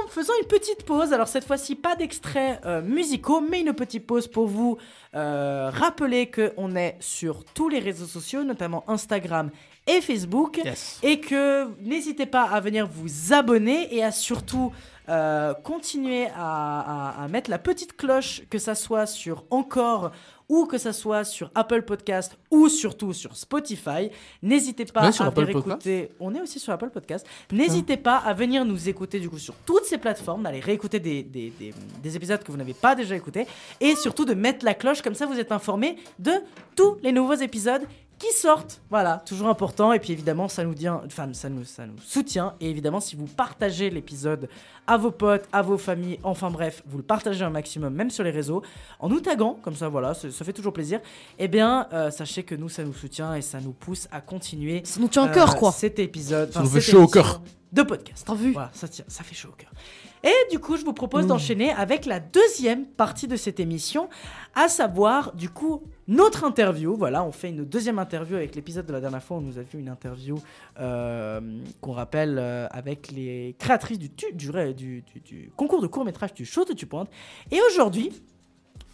en 0.03 0.07
faisant 0.07 0.33
une 0.41 0.47
petite 0.47 0.83
pause. 0.85 1.13
Alors 1.13 1.27
cette 1.27 1.45
fois-ci, 1.45 1.75
pas 1.75 1.95
d'extraits 1.95 2.59
euh, 2.65 2.81
musicaux, 2.81 3.41
mais 3.41 3.61
une 3.61 3.73
petite 3.73 4.05
pause 4.07 4.27
pour 4.27 4.47
vous 4.47 4.77
euh, 5.15 5.69
rappeler 5.73 6.27
que 6.27 6.53
on 6.57 6.75
est 6.75 6.95
sur 6.99 7.43
tous 7.53 7.69
les 7.69 7.79
réseaux 7.79 8.05
sociaux, 8.05 8.43
notamment 8.43 8.83
Instagram 8.87 9.49
et 9.87 10.01
Facebook. 10.01 10.59
Et 11.03 11.19
que 11.19 11.67
n'hésitez 11.81 12.25
pas 12.25 12.43
à 12.43 12.59
venir 12.59 12.87
vous 12.87 13.33
abonner 13.33 13.93
et 13.95 14.03
à 14.03 14.11
surtout 14.11 14.71
euh, 15.09 15.53
continuer 15.53 16.27
à, 16.35 17.11
à- 17.19 17.23
à 17.23 17.27
mettre 17.27 17.49
la 17.49 17.59
petite 17.59 17.97
cloche, 17.97 18.43
que 18.49 18.57
ça 18.57 18.73
soit 18.75 19.05
sur 19.05 19.43
Encore 19.49 20.11
ou 20.49 20.65
que 20.65 20.77
ça 20.77 20.93
soit 20.93 21.23
sur 21.23 21.49
Apple 21.55 21.83
Podcast 21.83 22.37
ou 22.51 22.67
surtout 22.69 23.13
sur 23.13 23.35
Spotify. 23.35 24.09
N'hésitez 24.41 24.85
pas 24.85 25.01
à 25.23 25.29
venir 25.45 25.55
écouter. 25.75 26.09
On 26.19 26.33
est 26.35 26.41
aussi 26.41 26.59
sur 26.59 26.73
Apple 26.73 26.89
Podcast. 26.89 27.25
N'hésitez 27.51 27.97
pas 27.97 28.17
à 28.17 28.33
venir 28.33 28.65
nous 28.65 28.89
écouter 28.89 29.19
du 29.19 29.29
coup 29.29 29.39
sur 29.39 29.55
toutes 29.65 29.85
ces 29.85 29.97
plateformes, 29.97 30.43
d'aller 30.43 30.59
réécouter 30.59 30.99
des, 30.99 31.23
des, 31.23 31.51
des- 31.57 31.73
des 32.01 32.15
épisodes 32.15 32.43
que 32.43 32.51
vous 32.51 32.57
n'avez 32.57 32.73
pas 32.73 32.95
déjà 32.95 33.15
écoutés 33.15 33.47
et 33.79 33.95
surtout 33.95 34.25
de 34.25 34.33
mettre 34.33 34.65
la 34.65 34.73
cloche 34.73 35.01
comme 35.01 35.15
ça 35.15 35.25
vous 35.25 35.39
êtes 35.39 35.51
informés 35.51 35.97
de 36.19 36.31
tous 36.75 36.97
les 37.03 37.11
nouveaux 37.11 37.33
épisodes 37.35 37.83
qui 38.23 38.33
sortent. 38.33 38.81
Voilà, 38.89 39.21
toujours 39.25 39.47
important. 39.47 39.91
Et 39.93 39.99
puis 39.99 40.13
évidemment, 40.13 40.47
ça 40.47 40.63
nous, 40.63 40.73
dit, 40.73 40.87
enfin, 40.87 41.29
ça 41.33 41.49
nous, 41.49 41.65
ça 41.65 41.85
nous 41.85 41.97
soutient. 41.99 42.55
Et 42.61 42.69
évidemment, 42.69 42.99
si 42.99 43.15
vous 43.15 43.25
partagez 43.25 43.89
l'épisode 43.89 44.47
à 44.87 44.97
vos 44.97 45.11
potes, 45.11 45.45
à 45.51 45.61
vos 45.61 45.77
familles, 45.77 46.19
enfin 46.23 46.49
bref, 46.49 46.83
vous 46.87 46.97
le 46.97 47.03
partagez 47.03 47.43
un 47.43 47.49
maximum, 47.49 47.93
même 47.93 48.09
sur 48.09 48.23
les 48.23 48.31
réseaux, 48.31 48.63
en 48.99 49.09
nous 49.09 49.19
taguant, 49.19 49.59
comme 49.61 49.75
ça, 49.75 49.89
voilà, 49.89 50.13
ça, 50.13 50.31
ça 50.31 50.45
fait 50.45 50.53
toujours 50.53 50.73
plaisir. 50.73 51.01
Eh 51.39 51.47
bien, 51.47 51.87
euh, 51.93 52.11
sachez 52.11 52.43
que 52.43 52.55
nous, 52.55 52.69
ça 52.69 52.83
nous 52.83 52.93
soutient 52.93 53.35
et 53.35 53.41
ça 53.41 53.59
nous 53.59 53.73
pousse 53.73 54.07
à 54.11 54.21
continuer. 54.21 54.81
Ça 54.85 54.99
nous 54.99 55.07
tient 55.07 55.25
au 55.25 55.33
cœur, 55.33 55.55
quoi. 55.55 55.71
Cet 55.71 55.99
épisode. 55.99 56.53
Ça 56.53 56.61
nous 56.61 56.69
fait 56.69 56.81
chaud 56.81 57.03
au 57.03 57.07
cœur. 57.07 57.41
De 57.71 57.81
podcast. 57.81 58.23
T'as 58.25 58.35
vu? 58.35 58.53
Voilà, 58.53 58.69
ça, 58.73 58.87
tient, 58.87 59.05
ça 59.07 59.23
fait 59.23 59.33
chaud 59.33 59.49
au 59.49 59.55
cœur. 59.55 59.71
Et 60.23 60.31
du 60.51 60.59
coup, 60.59 60.77
je 60.77 60.85
vous 60.85 60.93
propose 60.93 61.27
d'enchaîner 61.27 61.71
avec 61.73 62.05
la 62.05 62.19
deuxième 62.21 62.85
partie 62.85 63.27
de 63.27 63.35
cette 63.35 63.59
émission, 63.59 64.09
à 64.55 64.69
savoir, 64.69 65.33
du 65.33 65.49
coup, 65.49 65.83
notre 66.07 66.45
interview. 66.45 66.95
Voilà, 66.95 67.25
on 67.25 67.31
fait 67.33 67.49
une 67.49 67.65
deuxième 67.65 67.99
interview 67.99 68.37
avec 68.37 68.55
l'épisode 68.55 68.85
de 68.85 68.93
la 68.93 69.01
dernière 69.01 69.21
fois. 69.21 69.37
On 69.37 69.41
nous 69.41 69.57
a 69.59 69.63
vu 69.63 69.79
une 69.79 69.89
interview 69.89 70.37
euh, 70.79 71.41
qu'on 71.81 71.91
rappelle 71.91 72.37
euh, 72.39 72.67
avec 72.71 73.11
les 73.11 73.55
créatrices 73.59 73.99
du, 73.99 74.09
tu- 74.11 74.31
du, 74.33 74.49
ré- 74.49 74.73
du- 74.73 75.01
du- 75.01 75.19
du 75.19 75.51
concours 75.57 75.81
de 75.81 75.87
court-métrage 75.87 76.33
du 76.33 76.45
show 76.45 76.63
de 76.63 76.71
Tu 76.73 76.85
Pointe. 76.85 77.09
Et 77.51 77.59
aujourd'hui, 77.69 78.11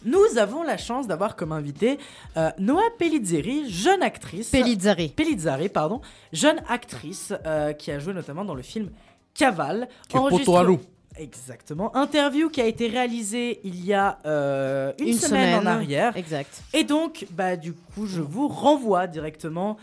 nous 0.04 0.36
avons 0.38 0.64
la 0.64 0.78
chance 0.78 1.06
d'avoir 1.06 1.36
comme 1.36 1.52
invité 1.52 1.98
euh, 2.38 2.50
Noah 2.58 2.82
Pellizzeri, 2.98 3.70
jeune 3.70 4.02
actrice. 4.02 4.50
Pellizzari. 4.50 5.10
Pellizzari, 5.10 5.68
pardon. 5.68 6.00
Jeune 6.32 6.60
actrice 6.68 7.32
euh, 7.46 7.72
qui 7.72 7.92
a 7.92 8.00
joué 8.00 8.14
notamment 8.14 8.44
dans 8.44 8.54
le 8.56 8.62
film 8.62 8.90
Caval. 9.34 9.88
Qui 10.08 10.16
est 10.16 10.20
poto 10.20 10.56
à 10.56 10.62
loup. 10.64 10.80
Exactement. 11.16 11.94
Interview 11.96 12.48
qui 12.50 12.60
a 12.60 12.66
été 12.66 12.86
réalisée 12.88 13.60
il 13.64 13.84
y 13.84 13.92
a 13.92 14.18
euh, 14.26 14.92
une, 15.00 15.08
Une 15.08 15.14
semaine, 15.14 15.58
semaine. 15.58 15.68
en 15.68 15.70
arrière. 15.70 16.16
Exact. 16.16 16.62
Et 16.72 16.84
donc, 16.84 17.26
bah, 17.30 17.56
du 17.56 17.72
coup, 17.72 18.06
je 18.06 18.20
vous 18.20 18.48
renvoie 18.48 19.06
directement 19.06 19.76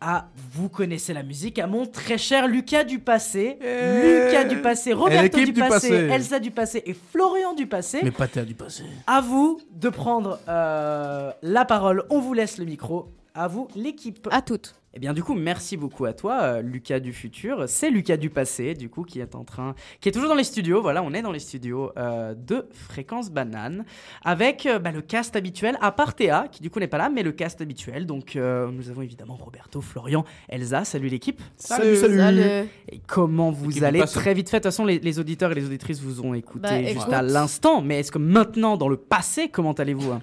à 0.00 0.28
vous 0.52 0.68
connaissez 0.68 1.12
la 1.12 1.24
musique, 1.24 1.58
à 1.58 1.66
mon 1.66 1.84
très 1.84 2.18
cher 2.18 2.46
Lucas 2.46 2.84
Dupassé. 2.84 3.58
Lucas 3.60 4.44
Dupassé, 4.44 4.92
Roberto 4.92 5.22
l'équipe 5.36 5.52
Dupassé, 5.54 5.88
Dupassé. 5.88 6.14
Elsa 6.14 6.38
Dupassé 6.38 6.82
et 6.86 6.94
Florian 6.94 7.52
Dupassé. 7.54 8.00
Mais 8.04 8.12
pâté 8.12 8.38
à 8.40 8.44
du 8.44 8.54
passé. 8.54 8.84
À 9.08 9.20
vous 9.20 9.60
de 9.72 9.88
prendre 9.88 10.38
euh, 10.48 11.32
la 11.42 11.64
parole. 11.64 12.04
On 12.10 12.20
vous 12.20 12.32
laisse 12.32 12.58
le 12.58 12.64
micro. 12.64 13.08
À 13.40 13.46
vous, 13.46 13.68
l'équipe. 13.76 14.26
À 14.32 14.42
toutes. 14.42 14.74
Eh 14.94 14.98
bien, 14.98 15.12
du 15.12 15.22
coup, 15.22 15.34
merci 15.34 15.76
beaucoup 15.76 16.06
à 16.06 16.12
toi, 16.12 16.40
euh, 16.42 16.60
Lucas 16.60 16.98
du 16.98 17.12
futur. 17.12 17.68
C'est 17.68 17.88
Lucas 17.88 18.16
du 18.16 18.30
passé, 18.30 18.74
du 18.74 18.88
coup, 18.88 19.04
qui 19.04 19.20
est 19.20 19.36
en 19.36 19.44
train, 19.44 19.76
qui 20.00 20.08
est 20.08 20.12
toujours 20.12 20.28
dans 20.28 20.34
les 20.34 20.42
studios. 20.42 20.82
Voilà, 20.82 21.04
on 21.04 21.12
est 21.12 21.22
dans 21.22 21.30
les 21.30 21.38
studios 21.38 21.92
euh, 21.96 22.34
de 22.34 22.66
Fréquence 22.72 23.30
Banane 23.30 23.84
avec 24.24 24.66
euh, 24.66 24.80
bah, 24.80 24.90
le 24.90 25.02
cast 25.02 25.36
habituel, 25.36 25.78
à 25.80 25.92
part 25.92 26.14
Théa, 26.16 26.48
qui 26.50 26.62
du 26.62 26.68
coup 26.70 26.80
n'est 26.80 26.88
pas 26.88 26.98
là, 26.98 27.10
mais 27.10 27.22
le 27.22 27.30
cast 27.30 27.60
habituel. 27.60 28.06
Donc, 28.06 28.34
euh, 28.34 28.72
nous 28.72 28.90
avons 28.90 29.02
évidemment 29.02 29.36
Roberto, 29.36 29.80
Florian, 29.80 30.24
Elsa. 30.48 30.84
Salut 30.84 31.08
l'équipe. 31.08 31.40
Salut, 31.56 31.94
salut. 31.94 32.18
Salut. 32.18 32.68
Et 32.90 33.00
comment 33.06 33.52
vous 33.52 33.84
allez? 33.84 34.00
Très 34.00 34.34
vite 34.34 34.50
fait. 34.50 34.56
De 34.56 34.62
toute 34.62 34.72
façon, 34.72 34.84
les, 34.84 34.98
les 34.98 35.20
auditeurs 35.20 35.52
et 35.52 35.54
les 35.54 35.64
auditrices 35.66 36.00
vous 36.00 36.22
ont 36.22 36.34
écouté 36.34 36.62
Bah, 36.62 36.82
juste 36.82 36.96
écoute. 37.02 37.12
à 37.12 37.22
l'instant. 37.22 37.82
Mais 37.82 38.00
est-ce 38.00 38.10
que 38.10 38.18
maintenant, 38.18 38.76
dans 38.76 38.88
le 38.88 38.96
passé, 38.96 39.48
comment 39.48 39.74
allez-vous? 39.74 40.10
Hein 40.10 40.22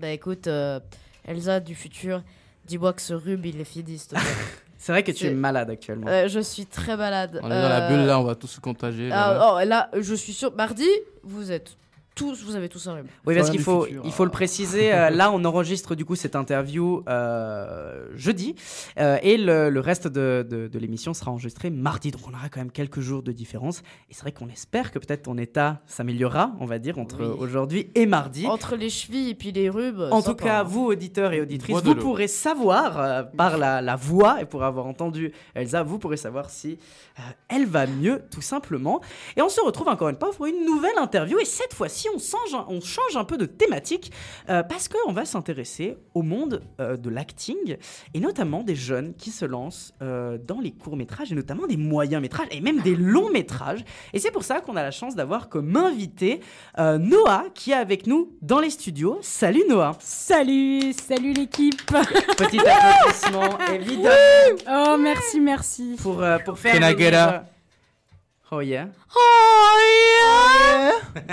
Bah 0.00 0.08
écoute, 0.12 0.46
euh, 0.46 0.80
Elsa 1.26 1.60
du 1.60 1.74
futur, 1.74 2.22
dis-moi 2.66 2.92
que 2.92 3.02
ce 3.02 3.14
rub 3.14 3.44
il 3.46 3.60
est 3.60 3.64
fini, 3.64 3.98
s'il 3.98 4.08
te 4.10 4.14
plaît. 4.14 4.24
C'est 4.78 4.92
vrai 4.92 5.02
que 5.02 5.12
tu 5.12 5.26
es 5.26 5.30
malade 5.30 5.70
actuellement. 5.70 6.06
Euh, 6.08 6.28
je 6.28 6.40
suis 6.40 6.66
très 6.66 6.96
malade. 6.96 7.40
On 7.42 7.46
est 7.46 7.62
dans 7.62 7.68
la 7.68 7.86
Euh, 7.86 7.88
bulle 7.88 8.06
là, 8.06 8.20
on 8.20 8.24
va 8.24 8.34
tous 8.34 8.48
se 8.48 8.60
contagier. 8.60 9.10
ah, 9.12 9.32
là. 9.32 9.50
oh, 9.54 9.64
là, 9.66 9.90
je 9.98 10.14
suis 10.14 10.32
sûr. 10.34 10.54
Mardi, 10.54 10.88
vous 11.22 11.50
êtes 11.50 11.76
tous, 12.14 12.44
vous 12.44 12.54
avez 12.56 12.68
tous 12.68 12.86
un 12.86 12.94
rhume. 12.94 13.06
Oui, 13.26 13.34
parce 13.34 13.50
qu'il 13.50 13.60
faut, 13.60 13.82
futur. 13.84 14.02
il 14.04 14.12
faut 14.12 14.24
le 14.24 14.30
préciser. 14.30 14.92
euh, 14.94 15.10
là, 15.10 15.30
on 15.32 15.44
enregistre 15.44 15.94
du 15.94 16.04
coup 16.04 16.14
cette 16.14 16.36
interview 16.36 17.02
euh, 17.08 18.06
jeudi 18.14 18.54
euh, 18.98 19.18
et 19.22 19.36
le, 19.36 19.70
le 19.70 19.80
reste 19.80 20.06
de, 20.08 20.46
de- 20.48 20.68
de 20.68 20.78
l'émission 20.78 21.14
sera 21.14 21.30
enregistré 21.30 21.70
mardi. 21.70 22.10
Donc, 22.10 22.22
on 22.28 22.34
aura 22.34 22.48
quand 22.48 22.60
même 22.60 22.70
quelques 22.70 23.00
jours 23.00 23.22
de 23.22 23.32
différence. 23.32 23.80
Et 24.10 24.14
c'est 24.14 24.20
vrai 24.22 24.32
qu'on 24.32 24.48
espère 24.48 24.90
que 24.92 24.98
peut-être 24.98 25.22
ton 25.22 25.38
état 25.38 25.80
s'améliorera, 25.86 26.52
on 26.60 26.66
va 26.66 26.78
dire, 26.78 26.98
entre 26.98 27.20
Oui. 27.20 27.36
aujourd'hui 27.38 27.90
et 27.94 28.06
mardi. 28.06 28.46
Entre 28.46 28.76
les 28.76 28.90
chevilles 28.90 29.30
et 29.30 29.34
puis 29.34 29.52
les 29.52 29.68
rubes. 29.68 30.00
En 30.10 30.22
tout 30.22 30.34
cas, 30.34 30.62
vous, 30.62 30.84
auditeurs 30.86 31.32
et 31.32 31.40
auditrices, 31.40 31.82
vous 31.82 31.94
pourrez 31.96 32.28
savoir 32.28 33.00
euh, 33.00 33.22
par 33.22 33.58
la, 33.58 33.80
la 33.82 33.96
voix 33.96 34.40
et 34.40 34.44
pour 34.44 34.62
avoir 34.64 34.86
entendu 34.86 35.32
Elsa, 35.54 35.82
vous 35.82 35.98
pourrez 35.98 36.16
savoir 36.16 36.50
si 36.50 36.78
euh, 37.18 37.22
elle 37.48 37.66
va 37.66 37.86
mieux, 37.86 38.22
tout 38.30 38.42
simplement. 38.42 39.00
Et 39.36 39.42
on 39.42 39.48
se 39.48 39.60
retrouve 39.60 39.88
encore 39.88 40.08
une 40.08 40.16
fois 40.18 40.30
pour 40.30 40.46
une 40.46 40.64
nouvelle 40.64 40.98
interview. 40.98 41.38
Et 41.40 41.44
cette 41.44 41.74
fois-ci, 41.74 42.03
on 42.14 42.18
change, 42.18 42.54
un- 42.54 42.66
on 42.68 42.80
change 42.80 43.16
un 43.16 43.24
peu 43.24 43.36
de 43.36 43.46
thématique 43.46 44.10
euh, 44.48 44.62
parce 44.62 44.88
qu'on 44.88 45.12
va 45.12 45.24
s'intéresser 45.24 45.96
au 46.14 46.22
monde 46.22 46.62
euh, 46.80 46.96
de 46.96 47.10
l'acting 47.10 47.76
et 48.14 48.20
notamment 48.20 48.62
des 48.62 48.74
jeunes 48.76 49.14
qui 49.14 49.30
se 49.30 49.44
lancent 49.44 49.92
euh, 50.02 50.38
dans 50.44 50.60
les 50.60 50.72
courts-métrages 50.72 51.32
et 51.32 51.34
notamment 51.34 51.66
des 51.66 51.76
moyens-métrages 51.76 52.48
et 52.50 52.60
même 52.60 52.80
des 52.80 52.96
longs-métrages. 52.96 53.84
Et 54.12 54.18
c'est 54.18 54.30
pour 54.30 54.44
ça 54.44 54.60
qu'on 54.60 54.76
a 54.76 54.82
la 54.82 54.90
chance 54.90 55.14
d'avoir 55.14 55.48
comme 55.48 55.76
invité 55.76 56.40
euh, 56.78 56.98
Noah 56.98 57.44
qui 57.54 57.70
est 57.70 57.74
avec 57.74 58.06
nous 58.06 58.32
dans 58.42 58.60
les 58.60 58.70
studios. 58.70 59.18
Salut 59.22 59.62
Noah 59.68 59.96
Salut, 60.00 60.92
salut 60.92 61.32
l'équipe. 61.32 61.82
Petit 62.36 62.58
applaudissement, 62.58 63.58
évidemment, 63.72 64.14
Oh 64.68 64.96
merci, 64.98 65.40
merci. 65.40 65.96
pour, 66.02 66.22
euh, 66.22 66.38
pour 66.38 66.58
faire. 66.58 66.78
Can 66.78 66.86
I 66.86 66.96
get 66.96 67.14
venir, 68.50 68.80
a- 68.80 68.82
euh, 68.82 68.86
Oh 69.16 69.78
yeah. 69.80 70.90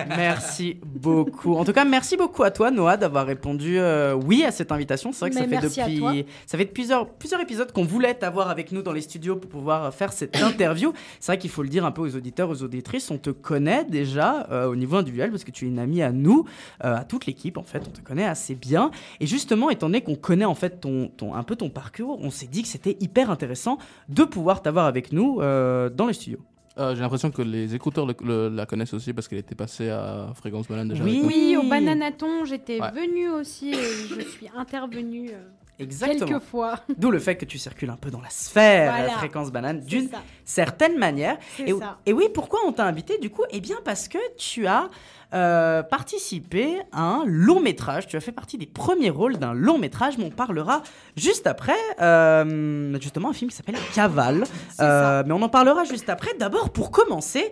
Merci 0.07 0.79
beaucoup. 0.85 1.55
En 1.55 1.65
tout 1.65 1.73
cas, 1.73 1.83
merci 1.85 2.15
beaucoup 2.15 2.43
à 2.43 2.51
toi, 2.51 2.71
Noah, 2.71 2.97
d'avoir 2.97 3.25
répondu 3.25 3.79
euh, 3.79 4.13
oui 4.13 4.43
à 4.43 4.51
cette 4.51 4.71
invitation. 4.71 5.11
C'est 5.11 5.19
vrai 5.21 5.29
que 5.31 5.35
ça 5.35 5.41
fait 5.41 5.55
depuis, 5.85 6.25
ça 6.45 6.57
fait 6.57 6.65
plusieurs, 6.65 7.09
plusieurs 7.09 7.41
épisodes 7.41 7.71
qu'on 7.71 7.83
voulait 7.83 8.13
t'avoir 8.13 8.49
avec 8.49 8.71
nous 8.71 8.81
dans 8.81 8.93
les 8.93 9.01
studios 9.01 9.35
pour 9.35 9.49
pouvoir 9.49 9.93
faire 9.93 10.13
cette 10.13 10.37
interview. 10.41 10.93
C'est 11.19 11.31
vrai 11.31 11.37
qu'il 11.39 11.49
faut 11.49 11.63
le 11.63 11.69
dire 11.69 11.85
un 11.85 11.91
peu 11.91 12.01
aux 12.01 12.15
auditeurs, 12.15 12.49
aux 12.49 12.63
auditrices. 12.63 13.09
On 13.11 13.17
te 13.17 13.29
connaît 13.31 13.83
déjà 13.85 14.47
euh, 14.51 14.67
au 14.67 14.75
niveau 14.75 14.97
individuel 14.97 15.31
parce 15.31 15.43
que 15.43 15.51
tu 15.51 15.65
es 15.65 15.67
une 15.67 15.79
amie 15.79 16.01
à 16.03 16.11
nous, 16.11 16.45
euh, 16.83 16.97
à 16.97 17.03
toute 17.03 17.25
l'équipe 17.25 17.57
en 17.57 17.63
fait. 17.63 17.81
On 17.87 17.91
te 17.91 18.01
connaît 18.01 18.25
assez 18.27 18.55
bien. 18.55 18.91
Et 19.19 19.27
justement, 19.27 19.69
étant 19.69 19.87
donné 19.87 20.01
qu'on 20.01 20.15
connaît 20.15 20.45
en 20.45 20.55
fait 20.55 20.79
ton, 20.79 21.07
ton, 21.09 21.33
un 21.33 21.43
peu 21.43 21.55
ton 21.55 21.69
parcours, 21.69 22.19
on 22.21 22.29
s'est 22.29 22.47
dit 22.47 22.61
que 22.61 22.67
c'était 22.67 22.97
hyper 22.99 23.29
intéressant 23.31 23.77
de 24.09 24.23
pouvoir 24.23 24.61
t'avoir 24.61 24.85
avec 24.85 25.11
nous 25.11 25.39
euh, 25.41 25.89
dans 25.89 26.07
les 26.07 26.13
studios. 26.13 26.39
Euh, 26.77 26.95
J'ai 26.95 27.01
l'impression 27.01 27.31
que 27.31 27.41
les 27.41 27.75
écouteurs 27.75 28.05
le- 28.05 28.15
le- 28.23 28.49
la 28.49 28.65
connaissent 28.65 28.93
aussi 28.93 29.11
parce 29.13 29.27
qu'elle 29.27 29.39
était 29.39 29.55
passée 29.55 29.89
à 29.89 30.29
Fréquence 30.35 30.67
Banane 30.69 30.87
déjà. 30.87 31.03
Oui. 31.03 31.21
Oui, 31.25 31.57
au 31.57 31.67
Bananaton, 31.67 32.45
j'étais 32.45 32.79
Ouais. 32.79 32.91
venue 32.91 33.29
aussi 33.29 33.71
et 33.71 33.73
je 34.09 34.21
suis 34.21 34.47
intervenue 34.55 35.31
euh, 35.33 35.49
Exactement. 35.81 36.25
quelques 36.27 36.43
fois. 36.43 36.79
D'où 36.97 37.11
le 37.11 37.19
fait 37.19 37.35
que 37.35 37.45
tu 37.45 37.57
circules 37.57 37.89
un 37.89 37.95
peu 37.95 38.09
dans 38.11 38.21
la 38.21 38.29
sphère 38.29 38.93
Voilà. 38.95 39.13
fréquence 39.13 39.51
banane 39.51 39.79
d'une 39.81 40.09
certaine 40.45 40.97
manière. 40.97 41.37
Et, 41.59 41.71
ça. 41.73 41.97
et 42.05 42.13
oui, 42.13 42.25
pourquoi 42.33 42.59
on 42.65 42.71
t'a 42.71 42.85
invité 42.85 43.17
du 43.17 43.29
coup? 43.29 43.43
Eh 43.51 43.59
bien 43.59 43.77
parce 43.83 44.07
que 44.07 44.17
tu 44.37 44.67
as 44.67 44.89
euh, 45.33 45.81
participé 45.81 46.77
à 46.91 47.01
un 47.03 47.23
long 47.25 47.61
métrage. 47.61 48.07
Tu 48.07 48.17
as 48.17 48.19
fait 48.19 48.31
partie 48.33 48.57
des 48.57 48.65
premiers 48.65 49.09
rôles 49.09 49.37
d'un 49.37 49.53
long 49.53 49.77
métrage, 49.77 50.17
mais 50.17 50.25
on 50.25 50.29
parlera 50.29 50.83
juste 51.15 51.47
après. 51.47 51.71
euh, 52.01 52.99
justement, 52.99 53.29
un 53.29 53.33
film 53.33 53.49
qui 53.49 53.55
s'appelle 53.55 53.77
Caval. 53.93 54.43
Euh, 54.79 55.23
mais 55.25 55.33
on 55.33 55.41
en 55.41 55.49
parlera 55.49 55.83
juste 55.85 56.09
après. 56.09 56.31
D'abord, 56.37 56.69
pour 56.71 56.91
commencer, 56.91 57.51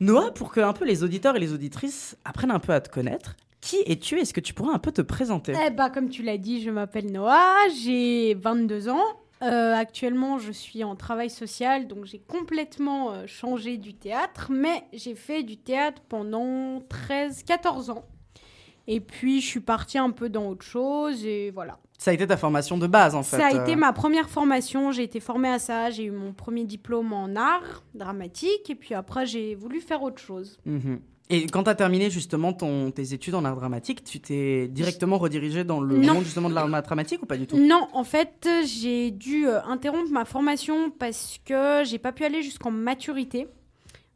Noah, 0.00 0.30
pour 0.32 0.50
que 0.50 0.60
un 0.60 0.72
peu 0.72 0.84
les 0.86 1.02
auditeurs 1.02 1.36
et 1.36 1.40
les 1.40 1.52
auditrices 1.52 2.16
apprennent 2.24 2.50
un 2.50 2.58
peu 2.58 2.72
à 2.72 2.80
te 2.80 2.88
connaître. 2.90 3.36
Qui 3.64 3.78
es-tu? 3.86 4.18
Est-ce 4.18 4.34
que 4.34 4.40
tu 4.40 4.52
pourrais 4.52 4.74
un 4.74 4.78
peu 4.78 4.92
te 4.92 5.00
présenter? 5.00 5.54
Eh 5.66 5.70
bah, 5.70 5.88
comme 5.88 6.10
tu 6.10 6.22
l'as 6.22 6.36
dit, 6.36 6.60
je 6.60 6.68
m'appelle 6.68 7.10
Noah, 7.10 7.56
j'ai 7.82 8.34
22 8.34 8.90
ans. 8.90 9.02
Euh, 9.42 9.74
actuellement, 9.74 10.38
je 10.38 10.52
suis 10.52 10.84
en 10.84 10.96
travail 10.96 11.30
social, 11.30 11.88
donc 11.88 12.04
j'ai 12.04 12.18
complètement 12.18 13.12
euh, 13.12 13.26
changé 13.26 13.78
du 13.78 13.94
théâtre, 13.94 14.48
mais 14.50 14.84
j'ai 14.92 15.14
fait 15.14 15.42
du 15.42 15.56
théâtre 15.56 16.02
pendant 16.10 16.80
13-14 17.08 17.90
ans. 17.90 18.04
Et 18.86 19.00
puis, 19.00 19.40
je 19.40 19.46
suis 19.46 19.60
partie 19.60 19.96
un 19.96 20.10
peu 20.10 20.28
dans 20.28 20.46
autre 20.46 20.64
chose, 20.64 21.24
et 21.24 21.50
voilà. 21.50 21.78
Ça 21.96 22.10
a 22.10 22.14
été 22.14 22.26
ta 22.26 22.36
formation 22.36 22.76
de 22.76 22.86
base 22.86 23.14
en 23.14 23.22
fait. 23.22 23.38
Ça 23.38 23.46
a 23.46 23.54
euh. 23.54 23.62
été 23.62 23.76
ma 23.76 23.94
première 23.94 24.28
formation, 24.28 24.92
j'ai 24.92 25.04
été 25.04 25.20
formée 25.20 25.48
à 25.48 25.58
ça, 25.58 25.90
j'ai 25.90 26.04
eu 26.04 26.10
mon 26.10 26.34
premier 26.34 26.64
diplôme 26.64 27.14
en 27.14 27.34
art 27.34 27.82
dramatique, 27.94 28.68
et 28.68 28.74
puis 28.74 28.92
après, 28.94 29.24
j'ai 29.24 29.54
voulu 29.54 29.80
faire 29.80 30.02
autre 30.02 30.20
chose. 30.20 30.58
Mhm. 30.66 31.00
Et 31.30 31.46
quand 31.46 31.62
tu 31.64 31.70
as 31.70 31.74
terminé 31.74 32.10
justement 32.10 32.52
ton, 32.52 32.90
tes 32.90 33.14
études 33.14 33.34
en 33.34 33.44
art 33.46 33.56
dramatique, 33.56 34.04
tu 34.04 34.20
t'es 34.20 34.68
directement 34.68 35.16
redirigé 35.16 35.64
dans 35.64 35.80
le 35.80 35.96
Non. 35.96 36.14
monde 36.14 36.24
justement 36.24 36.50
de 36.50 36.54
l'art 36.54 36.68
dramatique 36.82 37.22
ou 37.22 37.26
pas 37.26 37.38
du 37.38 37.46
tout? 37.46 37.56
Non, 37.56 37.88
en 37.94 38.04
fait, 38.04 38.46
j'ai 38.66 39.10
dû 39.10 39.48
euh, 39.48 39.62
interrompre 39.64 40.10
ma 40.10 40.26
formation 40.26 40.90
parce 40.90 41.38
que 41.46 41.82
j'ai 41.84 41.98
pas 41.98 42.12
pu 42.12 42.24
aller 42.24 42.42
jusqu'en 42.42 42.70
maturité, 42.70 43.48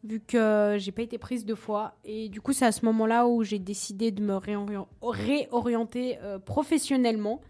vu 0.05 0.21
que 0.21 0.77
j'ai 0.79 0.93
pas 0.93 1.01
été 1.03 1.17
prise 1.17 1.47
deux 1.47 1.55
fois. 1.55 1.95
Et 2.05 2.29
du 2.29 2.43
coup, 2.43 2.53
c'est 2.53 2.67
à 2.67 2.73
ce 2.73 2.85
moment-là 2.85 3.27
où 3.27 3.43
j'ai 3.43 3.59
décidé 3.59 4.11
de 4.11 4.23
me 4.23 4.35
réorien- 4.37 4.87
réorienter 5.03 6.19
euh, 6.23 6.39
professionnellement. 6.39 7.41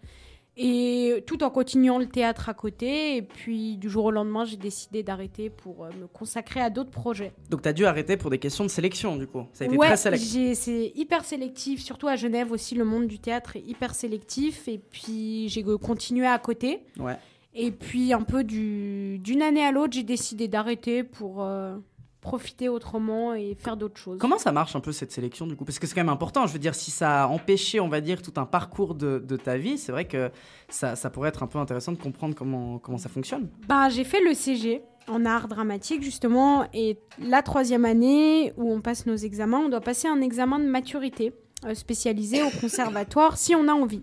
Et 0.57 1.23
tout 1.25 1.41
en 1.43 1.49
continuant 1.49 1.97
le 1.99 2.05
théâtre 2.07 2.49
à 2.49 2.53
côté. 2.53 3.15
Et 3.15 3.21
puis, 3.21 3.77
du 3.77 3.89
jour 3.89 4.05
au 4.05 4.11
lendemain, 4.11 4.43
j'ai 4.43 4.57
décidé 4.57 5.03
d'arrêter 5.03 5.49
pour 5.49 5.85
euh, 5.85 5.89
me 6.01 6.07
consacrer 6.07 6.59
à 6.59 6.69
d'autres 6.69 6.89
projets. 6.91 7.31
Donc 7.49 7.61
tu 7.61 7.69
as 7.69 7.73
dû 7.73 7.85
arrêter 7.85 8.17
pour 8.17 8.29
des 8.29 8.39
questions 8.39 8.65
de 8.65 8.69
sélection 8.69 9.15
du 9.15 9.25
coup. 9.25 9.45
Ça 9.53 9.63
a 9.63 9.67
été 9.67 9.77
ouais, 9.77 9.87
très 9.87 9.95
sélectif. 9.97 10.57
c'est 10.57 10.91
hyper 10.95 11.23
sélectif, 11.23 11.81
surtout 11.81 12.07
à 12.09 12.15
Genève 12.17 12.51
aussi, 12.51 12.75
le 12.75 12.83
monde 12.83 13.07
du 13.07 13.19
théâtre 13.19 13.55
est 13.55 13.61
hyper 13.65 13.95
sélectif. 13.95 14.67
Et 14.67 14.79
puis 14.79 15.47
j'ai 15.49 15.63
continué 15.63 16.27
à 16.27 16.37
côté. 16.39 16.81
Ouais. 16.99 17.15
Et 17.53 17.71
puis 17.71 18.11
un 18.13 18.21
peu 18.21 18.43
du- 18.43 19.17
d'une 19.19 19.41
année 19.41 19.63
à 19.63 19.71
l'autre, 19.71 19.93
j'ai 19.93 20.03
décidé 20.03 20.47
d'arrêter 20.47 21.03
pour 21.03 21.41
euh, 21.43 21.77
profiter 22.21 22.67
autrement 22.67 23.33
et 23.33 23.55
faire 23.55 23.77
d'autres 23.77 23.99
choses. 23.99 24.19
Comment 24.19 24.37
ça 24.37 24.51
marche 24.51 24.75
un 24.75 24.81
peu 24.81 24.91
cette 24.91 25.11
sélection 25.11 25.47
du 25.47 25.55
coup? 25.55 25.65
Parce 25.65 25.79
que 25.79 25.87
c'est 25.87 25.95
quand 25.95 26.01
même 26.01 26.09
important. 26.09 26.47
Je 26.47 26.53
veux 26.53 26.59
dire, 26.59 26.75
si 26.75 26.91
ça 26.91 27.23
a 27.23 27.27
empêché, 27.27 27.79
on 27.79 27.87
va 27.87 28.01
dire, 28.01 28.21
tout 28.21 28.33
un 28.37 28.45
parcours 28.45 28.95
de, 28.95 29.19
de 29.19 29.37
ta 29.37 29.57
vie, 29.57 29.77
c'est 29.77 29.91
vrai 29.91 30.05
que 30.05 30.29
ça, 30.67 30.95
ça 30.95 31.09
pourrait 31.09 31.29
être 31.29 31.43
un 31.43 31.47
peu 31.47 31.59
intéressant 31.59 31.91
de 31.91 31.97
comprendre 31.97 32.35
comment, 32.35 32.77
comment 32.79 32.97
ça 32.97 33.09
fonctionne. 33.09 33.49
Bah, 33.67 33.89
j'ai 33.89 34.03
fait 34.03 34.21
le 34.21 34.33
CG 34.33 34.81
en 35.07 35.25
art 35.25 35.47
dramatique 35.47 36.03
justement 36.03 36.67
et 36.73 36.99
la 37.19 37.41
troisième 37.41 37.85
année 37.85 38.53
où 38.57 38.71
on 38.71 38.81
passe 38.81 39.05
nos 39.05 39.15
examens, 39.15 39.59
on 39.59 39.69
doit 39.69 39.81
passer 39.81 40.07
un 40.07 40.21
examen 40.21 40.59
de 40.59 40.65
maturité 40.65 41.33
euh, 41.65 41.73
spécialisé 41.73 42.43
au 42.43 42.49
conservatoire 42.61 43.37
si 43.37 43.55
on 43.55 43.67
a 43.67 43.73
envie. 43.73 44.01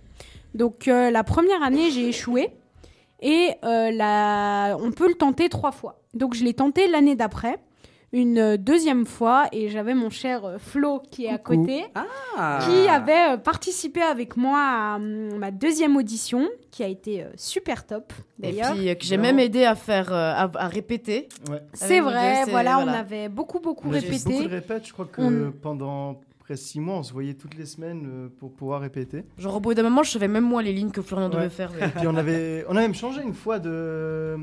Donc 0.55 0.89
euh, 0.89 1.11
la 1.11 1.23
première 1.23 1.63
année 1.63 1.91
j'ai 1.91 2.09
échoué 2.09 2.51
et 3.21 3.51
euh, 3.65 3.91
la... 3.93 4.77
on 4.81 4.91
peut 4.91 5.09
le 5.09 5.15
tenter 5.15 5.49
trois 5.49 5.73
fois. 5.73 6.03
Donc 6.15 6.35
je 6.35 6.45
l'ai 6.45 6.55
tenté 6.55 6.89
l'année 6.89 7.15
d'après. 7.15 7.59
Une 8.19 8.57
deuxième 8.57 9.05
fois 9.05 9.47
et 9.53 9.69
j'avais 9.69 9.93
mon 9.95 10.09
cher 10.09 10.45
euh, 10.45 10.57
Flo 10.59 11.03
qui 11.11 11.27
est 11.27 11.31
à 11.31 11.37
côté 11.37 11.85
Ah. 12.37 12.61
qui 12.63 12.89
avait 12.89 13.35
euh, 13.35 13.37
participé 13.37 14.01
avec 14.01 14.39
moi 14.39 14.59
à 14.59 14.97
hum, 14.97 15.37
ma 15.37 15.51
deuxième 15.51 15.97
audition 15.97 16.49
qui 16.71 16.83
a 16.83 16.89
été 16.89 17.23
euh, 17.25 17.27
super 17.37 17.85
top 17.85 18.15
Et 18.43 18.53
d'ailleurs. 18.53 18.73
puis 18.75 18.97
que 18.97 19.05
j'ai 19.05 19.19
même 19.19 19.39
aidé 19.39 19.65
à 19.65 19.75
faire, 19.75 20.11
à, 20.13 20.51
à 20.55 20.69
répéter. 20.69 21.29
C'est 21.75 22.01
vrai, 22.01 22.45
voilà, 22.49 22.79
on 22.79 22.89
avait 22.89 23.29
beaucoup, 23.29 23.61
beaucoup 23.61 23.91
répété. 23.91 24.31
beaucoup 24.31 24.45
de 24.45 24.49
répètes, 24.49 24.87
je 24.87 24.93
crois 24.95 25.07
que 25.07 25.21
On- 25.21 25.53
pendant 25.53 26.21
presque 26.39 26.63
six 26.63 26.81
mois, 26.81 26.97
on 26.99 27.03
se 27.03 27.13
voyait 27.13 27.35
toutes 27.35 27.57
les 27.57 27.67
semaines 27.67 28.31
pour 28.39 28.51
pouvoir 28.53 28.81
répéter. 28.81 29.25
Genre 29.37 29.57
au 29.57 29.61
bout 29.61 29.75
d'un 29.75 29.83
moment, 29.83 30.03
je 30.03 30.13
savais 30.13 30.29
même 30.29 30.45
moi 30.45 30.63
les 30.63 30.73
lignes 30.73 30.91
que 30.93 31.03
Florian 31.03 31.29
devait 31.29 31.43
Ouais. 31.45 31.49
faire. 31.51 31.71
Et 31.83 31.89
puis 31.89 32.07
on 32.07 32.17
avait, 32.17 32.65
on 32.71 32.77
a 32.77 32.81
même 32.81 32.95
changé 32.95 33.21
une 33.21 33.35
fois 33.35 33.59
de. 33.59 34.37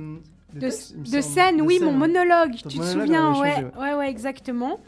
De, 0.53 0.69
scène, 1.21 1.61
oui, 1.61 1.79
mon 1.81 1.91
monologue, 1.91 2.53
tu 2.55 2.63
te 2.63 2.77
monologue, 2.77 3.01
souviens, 3.01 3.39
ouais, 3.39 3.55
changé, 3.55 3.67
ouais, 3.79 3.93
ouais, 3.95 4.09
exactement. 4.09 4.79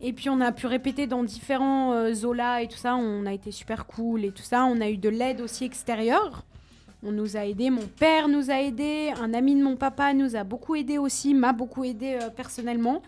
Et 0.00 0.12
puis 0.12 0.30
on 0.30 0.40
a 0.40 0.52
pu 0.52 0.66
répéter 0.66 1.06
dans 1.06 1.24
différents 1.24 1.92
euh, 1.92 2.14
zolas 2.14 2.62
et 2.62 2.68
tout 2.68 2.76
ça, 2.76 2.94
on 2.94 3.26
a 3.26 3.32
été 3.32 3.50
super 3.50 3.86
cool 3.86 4.24
et 4.24 4.30
tout 4.30 4.42
ça. 4.42 4.64
On 4.64 4.80
a 4.80 4.88
eu 4.88 4.96
de 4.96 5.08
l'aide 5.08 5.40
aussi 5.40 5.64
extérieure. 5.64 6.44
On 7.02 7.12
nous 7.12 7.36
a 7.36 7.46
aidés, 7.46 7.70
mon 7.70 7.86
père 7.86 8.28
nous 8.28 8.50
a 8.50 8.60
aidés, 8.60 9.12
un 9.20 9.32
ami 9.32 9.54
de 9.54 9.62
mon 9.62 9.76
papa 9.76 10.12
nous 10.14 10.34
a 10.34 10.42
beaucoup 10.42 10.74
aidé 10.74 10.98
aussi, 10.98 11.32
m'a 11.34 11.52
beaucoup 11.52 11.84
aidé 11.84 12.18
euh, 12.20 12.30
personnellement. 12.30 13.02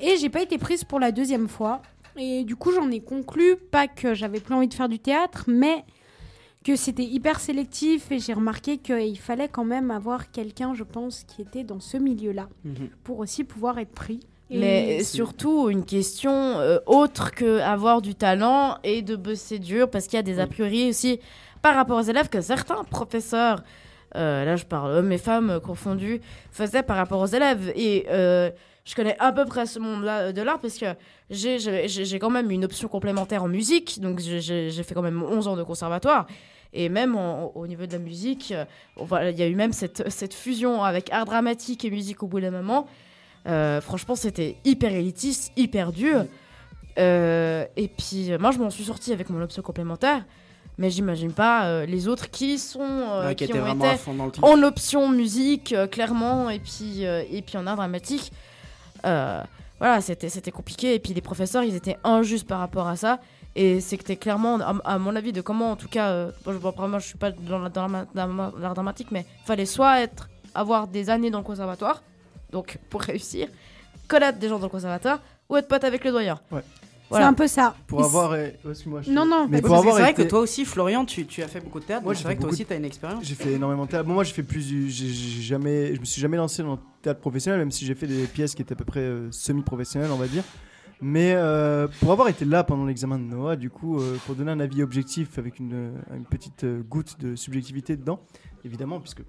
Et 0.00 0.16
j'ai 0.16 0.28
pas 0.28 0.42
été 0.42 0.58
prise 0.58 0.82
pour 0.84 0.98
la 0.98 1.12
deuxième 1.12 1.48
fois. 1.48 1.82
Et 2.16 2.42
du 2.42 2.56
coup, 2.56 2.72
j'en 2.72 2.90
ai 2.90 3.00
conclu, 3.00 3.56
pas 3.56 3.86
que 3.86 4.14
j'avais 4.14 4.40
plus 4.40 4.54
envie 4.54 4.66
de 4.66 4.74
faire 4.74 4.88
du 4.88 4.98
théâtre, 4.98 5.44
mais 5.46 5.84
que 6.64 6.76
c'était 6.76 7.04
hyper 7.04 7.40
sélectif 7.40 8.12
et 8.12 8.18
j'ai 8.18 8.34
remarqué 8.34 8.76
qu'il 8.78 9.18
fallait 9.18 9.48
quand 9.48 9.64
même 9.64 9.90
avoir 9.90 10.30
quelqu'un, 10.30 10.74
je 10.74 10.84
pense, 10.84 11.24
qui 11.24 11.40
était 11.42 11.64
dans 11.64 11.80
ce 11.80 11.96
milieu-là 11.96 12.48
pour 13.02 13.18
aussi 13.20 13.44
pouvoir 13.44 13.78
être 13.78 13.92
pris. 13.92 14.20
Et 14.50 14.58
Mais 14.58 15.02
surtout 15.04 15.70
une 15.70 15.84
question 15.84 16.32
euh, 16.32 16.78
autre 16.86 17.30
que 17.30 17.60
avoir 17.60 18.02
du 18.02 18.14
talent 18.16 18.76
et 18.84 19.00
de 19.00 19.14
bosser 19.16 19.58
dur, 19.60 19.88
parce 19.88 20.06
qu'il 20.06 20.16
y 20.16 20.20
a 20.20 20.22
des 20.24 20.40
a 20.40 20.46
priori 20.46 20.88
aussi 20.88 21.20
par 21.62 21.74
rapport 21.76 21.98
aux 21.98 22.02
élèves 22.02 22.28
que 22.28 22.40
certains 22.40 22.82
professeurs, 22.84 23.62
euh, 24.16 24.44
là 24.44 24.56
je 24.56 24.64
parle 24.64 24.90
hommes 24.90 25.12
et 25.12 25.18
femmes 25.18 25.50
euh, 25.50 25.60
confondus, 25.60 26.20
faisaient 26.50 26.82
par 26.82 26.96
rapport 26.96 27.20
aux 27.20 27.26
élèves. 27.26 27.72
Et 27.76 28.06
euh, 28.10 28.50
je 28.84 28.94
connais 28.96 29.16
à 29.20 29.30
peu 29.30 29.44
près 29.44 29.66
ce 29.66 29.78
monde-là 29.78 30.32
de 30.32 30.42
l'art 30.42 30.58
parce 30.58 30.78
que 30.78 30.86
j'ai- 31.30 31.58
j'ai 31.60 31.86
j'ai 31.86 32.18
quand 32.18 32.30
même 32.30 32.50
une 32.50 32.64
option 32.64 32.88
complémentaire 32.88 33.44
en 33.44 33.48
musique, 33.48 34.00
donc 34.00 34.18
j'ai 34.18 34.82
fait 34.82 34.94
quand 34.94 35.02
même 35.02 35.22
11 35.22 35.46
ans 35.46 35.56
de 35.56 35.62
conservatoire. 35.62 36.26
Et 36.72 36.88
même 36.88 37.16
au 37.16 37.66
niveau 37.66 37.86
de 37.86 37.92
la 37.92 37.98
musique, 37.98 38.52
euh, 38.52 38.64
voilà, 38.96 39.30
il 39.30 39.38
y 39.38 39.42
a 39.42 39.48
eu 39.48 39.56
même 39.56 39.72
cette, 39.72 40.08
cette 40.08 40.34
fusion 40.34 40.84
avec 40.84 41.12
art 41.12 41.24
dramatique 41.24 41.84
et 41.84 41.90
musique 41.90 42.22
au 42.22 42.28
bout 42.28 42.40
d'un 42.40 42.52
moment. 42.52 42.86
Euh, 43.48 43.80
franchement, 43.80 44.14
c'était 44.14 44.56
hyper 44.64 44.92
élitiste, 44.92 45.52
hyper 45.56 45.92
dur. 45.92 46.26
Euh, 46.98 47.64
et 47.76 47.88
puis, 47.88 48.32
euh, 48.32 48.38
moi, 48.38 48.50
je 48.50 48.58
m'en 48.58 48.70
suis 48.70 48.84
sortie 48.84 49.12
avec 49.12 49.30
mon 49.30 49.42
option 49.42 49.62
complémentaire. 49.62 50.24
Mais 50.78 50.88
j'imagine 50.88 51.32
pas 51.32 51.66
euh, 51.66 51.84
les 51.84 52.08
autres 52.08 52.30
qui 52.30 52.58
sont 52.58 52.80
qui 53.36 53.46
qui, 53.46 53.52
ont 53.52 53.66
été 53.66 53.98
en 54.40 54.62
option 54.62 55.10
musique 55.10 55.74
clairement 55.90 56.48
et 56.48 56.58
puis 56.58 57.02
et 57.02 57.42
puis 57.42 57.58
en 57.58 57.66
art 57.66 57.76
dramatique. 57.76 58.32
Voilà, 59.02 60.00
c'était 60.00 60.30
c'était 60.30 60.50
compliqué 60.50 60.94
et 60.94 60.98
puis 60.98 61.12
les 61.12 61.20
professeurs 61.20 61.64
ils 61.64 61.74
étaient 61.74 61.98
injustes 62.02 62.46
par 62.46 62.60
rapport 62.60 62.88
à 62.88 62.96
ça 62.96 63.20
et 63.56 63.80
c'était 63.80 64.16
clairement 64.16 64.58
à, 64.60 64.76
à 64.84 64.98
mon 64.98 65.14
avis 65.16 65.32
de 65.32 65.40
comment 65.40 65.72
en 65.72 65.76
tout 65.76 65.88
cas 65.88 66.08
euh, 66.10 66.30
bon, 66.44 66.52
je, 66.52 66.58
bon, 66.58 66.72
moi 66.88 66.98
je 67.00 67.06
suis 67.06 67.18
pas 67.18 67.30
dans 67.32 67.58
la- 67.58 67.68
dans 67.68 67.88
la- 67.88 68.06
dans 68.14 68.26
la- 68.26 68.52
l'art 68.60 68.74
dramatique 68.74 69.08
mais 69.10 69.26
fallait 69.44 69.66
soit 69.66 70.00
être 70.00 70.28
avoir 70.54 70.86
des 70.88 71.10
années 71.10 71.30
dans 71.30 71.38
le 71.38 71.44
conservatoire 71.44 72.02
donc 72.52 72.78
pour 72.90 73.02
réussir 73.02 73.48
connaître 74.08 74.38
des 74.38 74.48
gens 74.48 74.58
dans 74.58 74.66
le 74.66 74.70
conservatoire 74.70 75.20
ou 75.48 75.56
être 75.56 75.68
pote 75.68 75.84
avec 75.84 76.04
le 76.04 76.10
doyen. 76.12 76.38
Ouais. 76.50 76.62
C'est 77.12 77.22
un 77.22 77.34
peu 77.34 77.48
ça. 77.48 77.74
Pour 77.88 78.04
avoir. 78.04 78.30
oh, 78.64 78.70
excuse-moi, 78.70 79.02
je- 79.02 79.10
Non, 79.10 79.26
non, 79.26 79.48
mais 79.50 79.60
pour 79.60 79.70
que 79.70 79.74
avoir 79.80 79.96
c'est 79.96 80.00
vrai 80.02 80.10
été- 80.12 80.22
que 80.24 80.28
toi 80.28 80.38
aussi, 80.38 80.64
Florian, 80.64 81.04
tu, 81.04 81.26
tu 81.26 81.42
as 81.42 81.48
fait 81.48 81.58
beaucoup 81.58 81.80
de 81.80 81.84
théâtre. 81.84 82.04
Moi, 82.04 82.14
c'est 82.14 82.22
vrai 82.22 82.36
que 82.36 82.42
toi 82.42 82.50
aussi, 82.50 82.62
de- 82.62 82.68
tu 82.68 82.72
as 82.72 82.76
une 82.76 82.84
expérience. 82.84 83.24
J'ai 83.24 83.34
fait 83.34 83.54
énormément 83.54 83.84
de 83.84 83.90
théâtre. 83.90 84.06
Bon, 84.06 84.14
moi, 84.14 84.22
j'ai 84.22 84.32
fait 84.32 84.44
plus. 84.44 84.60
j'ai- 84.64 84.88
j'ai 84.88 85.42
jamais, 85.42 85.92
je 85.96 85.98
me 86.00 86.04
suis 86.04 86.20
jamais 86.20 86.36
lancé 86.36 86.62
dans 86.62 86.74
le 86.74 86.78
théâtre 87.02 87.18
professionnel, 87.18 87.58
même 87.58 87.72
si 87.72 87.84
j'ai 87.84 87.96
fait 87.96 88.06
des 88.06 88.26
pièces 88.28 88.54
qui 88.54 88.62
étaient 88.62 88.74
à 88.74 88.76
peu 88.76 88.84
près 88.84 89.00
euh, 89.00 89.28
semi-professionnelles, 89.32 90.12
on 90.12 90.16
va 90.18 90.28
dire. 90.28 90.44
Mais 91.02 91.32
euh, 91.34 91.88
pour 92.00 92.12
avoir 92.12 92.28
été 92.28 92.44
là 92.44 92.62
pendant 92.62 92.84
l'examen 92.84 93.18
de 93.18 93.24
Noah, 93.24 93.56
du 93.56 93.70
coup, 93.70 93.98
euh, 93.98 94.16
pour 94.26 94.34
donner 94.34 94.50
un 94.50 94.60
avis 94.60 94.82
objectif 94.82 95.38
avec 95.38 95.58
une, 95.58 95.72
euh, 95.72 96.16
une 96.16 96.24
petite 96.24 96.64
euh, 96.64 96.82
goutte 96.82 97.18
de 97.20 97.36
subjectivité 97.36 97.96
dedans, 97.96 98.20
évidemment, 98.64 99.00
puisque 99.00 99.22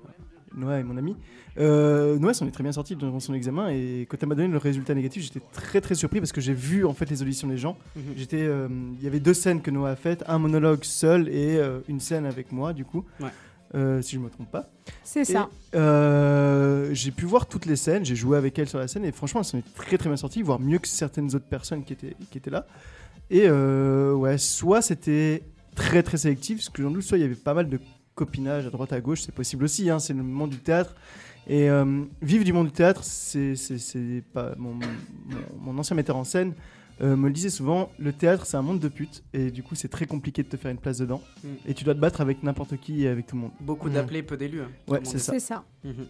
Noah 0.53 0.79
est 0.79 0.83
mon 0.83 0.97
ami, 0.97 1.15
Noah 1.57 2.33
s'en 2.33 2.45
est 2.45 2.51
très 2.51 2.63
bien 2.63 2.73
sorti 2.73 2.97
durant 2.97 3.21
son 3.21 3.33
examen 3.33 3.69
et 3.69 4.05
quand 4.09 4.17
elle 4.21 4.27
m'a 4.27 4.35
donné 4.35 4.49
le 4.49 4.57
résultat 4.57 4.93
négatif, 4.93 5.23
j'étais 5.23 5.41
très 5.53 5.79
très 5.79 5.95
surpris 5.95 6.19
parce 6.19 6.33
que 6.33 6.41
j'ai 6.41 6.53
vu 6.53 6.85
en 6.85 6.93
fait 6.93 7.09
les 7.09 7.21
auditions 7.21 7.47
des 7.47 7.57
gens. 7.57 7.77
Mhm. 7.95 8.03
J'étais, 8.17 8.49
il 8.49 9.01
y 9.01 9.07
avait 9.07 9.21
deux 9.21 9.33
scènes 9.33 9.61
que 9.61 9.71
Noah 9.71 9.91
a 9.91 9.95
faites, 9.95 10.25
un 10.27 10.39
monologue 10.39 10.83
seul 10.83 11.29
et 11.29 11.57
une 11.87 12.01
scène 12.01 12.25
avec 12.25 12.51
moi, 12.51 12.73
du 12.73 12.83
coup. 12.83 13.05
Ouais. 13.21 13.29
Euh, 13.73 14.01
si 14.01 14.15
je 14.15 14.19
me 14.19 14.29
trompe 14.29 14.51
pas. 14.51 14.69
C'est 15.03 15.23
ça. 15.23 15.49
euh, 15.75 16.89
j'ai 16.93 17.11
pu 17.11 17.25
voir 17.25 17.45
toutes 17.45 17.65
les 17.65 17.77
scènes, 17.77 18.03
j'ai 18.03 18.17
joué 18.17 18.37
avec 18.37 18.59
elle 18.59 18.67
sur 18.67 18.79
la 18.79 18.87
scène 18.89 19.05
et 19.05 19.13
franchement, 19.13 19.41
elle 19.41 19.45
s'en 19.45 19.57
est 19.59 19.73
très 19.75 19.97
très 19.97 20.09
bien 20.09 20.17
sortie, 20.17 20.41
voire 20.41 20.59
mieux 20.59 20.77
que 20.77 20.89
certaines 20.89 21.33
autres 21.35 21.45
personnes 21.47 21.83
qui 21.85 21.93
étaient, 21.93 22.15
qui 22.29 22.37
étaient 22.37 22.49
là. 22.49 22.65
Et 23.29 23.43
euh, 23.45 24.13
ouais, 24.13 24.37
soit 24.37 24.81
c'était 24.81 25.43
très 25.73 26.03
très 26.03 26.17
sélectif, 26.17 26.61
ce 26.61 26.69
que 26.69 26.83
j'en 26.83 26.91
doute, 26.91 27.03
soit 27.03 27.17
il 27.17 27.21
y 27.21 27.23
avait 27.23 27.35
pas 27.35 27.53
mal 27.53 27.69
de 27.69 27.79
copinage 28.13 28.67
à 28.67 28.69
droite 28.71 28.91
à 28.91 28.99
gauche, 28.99 29.21
c'est 29.21 29.33
possible 29.33 29.63
aussi, 29.63 29.89
hein, 29.89 29.99
c'est 29.99 30.13
le 30.13 30.21
monde 30.23 30.49
du 30.49 30.59
théâtre. 30.59 30.95
Et 31.47 31.69
vivre 32.21 32.43
du 32.43 32.53
monde 32.53 32.67
du 32.67 32.71
théâtre, 32.71 33.03
c'est 33.03 33.55
pas 34.31 34.53
mon, 34.57 34.75
mon, 34.75 34.83
mon 35.59 35.77
ancien 35.79 35.95
metteur 35.95 36.15
en 36.15 36.23
scène 36.23 36.53
euh, 37.01 37.15
me 37.15 37.27
le 37.27 37.33
disait 37.33 37.49
souvent, 37.49 37.91
le 37.99 38.13
théâtre 38.13 38.45
c'est 38.45 38.57
un 38.57 38.61
monde 38.61 38.79
de 38.79 38.87
putes 38.87 39.23
et 39.33 39.51
du 39.51 39.63
coup 39.63 39.75
c'est 39.75 39.87
très 39.89 40.05
compliqué 40.05 40.43
de 40.43 40.47
te 40.49 40.57
faire 40.57 40.71
une 40.71 40.77
place 40.77 40.97
dedans 40.99 41.21
Mm. 41.43 41.47
et 41.67 41.73
tu 41.73 41.83
dois 41.83 41.93
te 41.95 41.99
battre 41.99 42.21
avec 42.21 42.43
n'importe 42.43 42.77
qui 42.77 43.03
et 43.05 43.07
avec 43.07 43.25
tout 43.27 43.35
le 43.35 43.41
monde. 43.43 43.51
Beaucoup 43.59 43.89
Mm. 43.89 43.93
d'appelés, 43.93 44.23
peu 44.23 44.37
d'élus. 44.37 44.61
hein, 44.61 44.69
Ouais, 44.87 44.99
c'est 45.03 45.39
ça. 45.39 45.63
Mhm. 45.83 46.07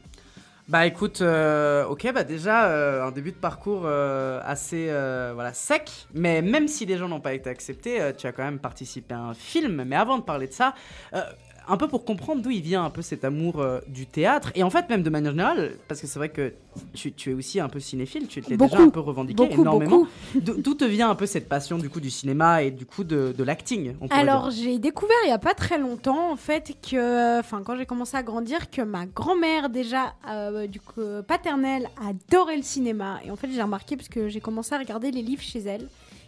Bah 0.68 0.85
écoute, 0.85 1.22
euh, 1.22 1.85
ok, 1.85 2.09
bah 2.13 2.23
déjà 2.23 2.68
euh, 2.69 3.03
un 3.05 3.11
début 3.11 3.31
de 3.31 3.35
parcours 3.38 3.81
euh, 3.85 4.39
assez 4.43 4.88
euh, 4.89 5.31
voilà 5.34 5.53
sec, 5.53 6.07
mais 6.13 6.41
même 6.41 6.68
si 6.69 6.85
les 6.85 6.97
gens 6.97 7.09
n'ont 7.09 7.19
pas 7.19 7.34
été 7.34 7.49
acceptés, 7.49 7.99
euh, 7.99 8.13
tu 8.15 8.26
as 8.27 8.31
quand 8.31 8.43
même 8.43 8.59
participé 8.59 9.13
à 9.15 9.19
un 9.19 9.34
film. 9.34 9.84
Mais 9.85 9.95
avant 9.97 10.18
de 10.18 10.23
parler 10.23 10.47
de 10.47 10.53
ça, 10.53 10.73
euh, 11.13 11.22
un 11.67 11.77
peu 11.77 11.88
pour 11.88 12.05
comprendre 12.05 12.41
d'où 12.41 12.49
il 12.49 12.61
vient 12.61 12.83
un 12.83 12.89
peu 12.89 13.01
cet 13.01 13.23
amour 13.23 13.59
euh, 13.59 13.79
du 13.88 14.05
théâtre 14.05 14.51
et 14.55 14.63
en 14.63 14.69
fait 14.69 14.89
même 14.89 15.03
de 15.03 15.09
manière 15.09 15.31
générale, 15.31 15.73
parce 15.88 16.01
que 16.01 16.07
c'est 16.07 16.19
vrai 16.19 16.29
que 16.29 16.53
tu, 16.93 17.13
tu 17.13 17.31
es 17.31 17.33
aussi 17.33 17.59
un 17.59 17.69
peu 17.69 17.79
cinéphile, 17.79 18.27
tu 18.27 18.41
Beaucoup. 18.41 18.57
déjà 18.57 18.79
un 18.81 18.89
peu 18.89 18.99
revendiqué 18.99 19.35
Beaucoup, 19.35 19.61
énormément. 19.61 20.07
D'où 20.35 20.73
te 20.73 20.85
vient 20.85 21.09
un 21.09 21.15
peu 21.15 21.25
cette 21.25 21.47
passion 21.47 21.77
du 21.77 21.89
coup 21.89 21.99
du 21.99 22.09
cinéma 22.09 22.63
et 22.63 22.71
du 22.71 22.85
coup 22.85 23.03
de, 23.03 23.33
de 23.38 23.43
l'acting 23.43 23.95
Alors, 24.09 24.51
j'ai 24.51 24.79
découvert 24.79 25.15
il 25.25 25.29
y 25.29 25.33
a 25.33 25.39
pas 25.39 25.53
très 25.53 25.77
longtemps, 25.77 26.31
en 26.31 26.35
fait, 26.35 26.73
que, 26.81 27.39
enfin, 27.39 27.61
quand 27.63 27.77
j'ai 27.77 27.85
commencé 27.85 28.17
à 28.17 28.23
grandir, 28.23 28.69
que 28.69 28.81
ma 28.81 29.05
grand-mère, 29.05 29.69
déjà, 29.69 30.13
euh, 30.29 30.67
du 30.67 30.79
coup, 30.79 31.01
paternelle, 31.27 31.89
adorait 32.07 32.57
le 32.57 32.63
cinéma. 32.63 33.19
Et 33.25 33.31
en 33.31 33.35
fait, 33.35 33.49
j'ai 33.51 33.61
remarqué, 33.61 33.95
parce 33.95 34.09
que 34.09 34.29
j'ai 34.29 34.39
commencé 34.39 34.73
à 34.73 34.77
regarder 34.77 35.11
les 35.11 35.21
livres 35.21 35.41
chez 35.41 35.59
elle. 35.59 35.83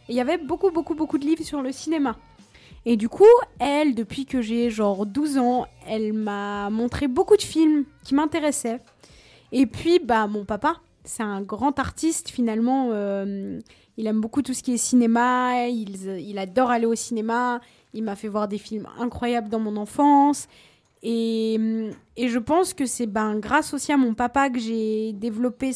Et 0.09 0.11
il 0.11 0.15
y 0.15 0.21
avait 0.21 0.37
beaucoup, 0.37 0.71
beaucoup, 0.71 0.95
beaucoup 0.95 1.17
de 1.17 1.25
livres 1.25 1.43
sur 1.43 1.61
le 1.61 1.71
cinéma. 1.71 2.15
Et 2.85 2.97
du 2.97 3.07
coup, 3.07 3.23
elle, 3.59 3.95
depuis 3.95 4.25
que 4.25 4.41
j'ai 4.41 4.69
genre 4.69 5.05
12 5.05 5.37
ans, 5.37 5.65
elle 5.87 6.13
m'a 6.13 6.69
montré 6.69 7.07
beaucoup 7.07 7.37
de 7.37 7.41
films 7.41 7.85
qui 8.03 8.13
m'intéressaient. 8.13 8.81
Et 9.51 9.65
puis, 9.65 9.99
bah, 9.99 10.27
mon 10.27 10.43
papa, 10.43 10.81
c'est 11.03 11.23
un 11.23 11.41
grand 11.41 11.79
artiste 11.79 12.29
finalement. 12.29 12.89
euh, 12.91 13.59
il 13.97 14.07
aime 14.07 14.19
beaucoup 14.19 14.41
tout 14.41 14.53
ce 14.53 14.63
qui 14.63 14.73
est 14.73 14.77
cinéma. 14.77 15.67
Il, 15.67 16.37
adore 16.37 16.71
aller 16.71 16.85
au 16.85 16.95
cinéma. 16.95 17.61
Il 17.93 18.03
m'a 18.03 18.15
fait 18.15 18.27
voir 18.27 18.47
des 18.47 18.57
films 18.57 18.87
incroyables 18.97 19.49
dans 19.49 19.59
mon 19.59 19.77
enfance. 19.77 20.47
Et, 21.03 21.59
je 22.17 22.39
pense 22.39 22.73
que 22.73 22.85
c'est 22.85 23.05
ben, 23.05 23.37
grâce 23.39 23.73
aussi 23.73 23.91
à 23.91 23.97
mon 23.97 24.13
papa 24.13 24.49
que 24.49 24.59
j'ai 24.59 25.13
développé 25.13 25.71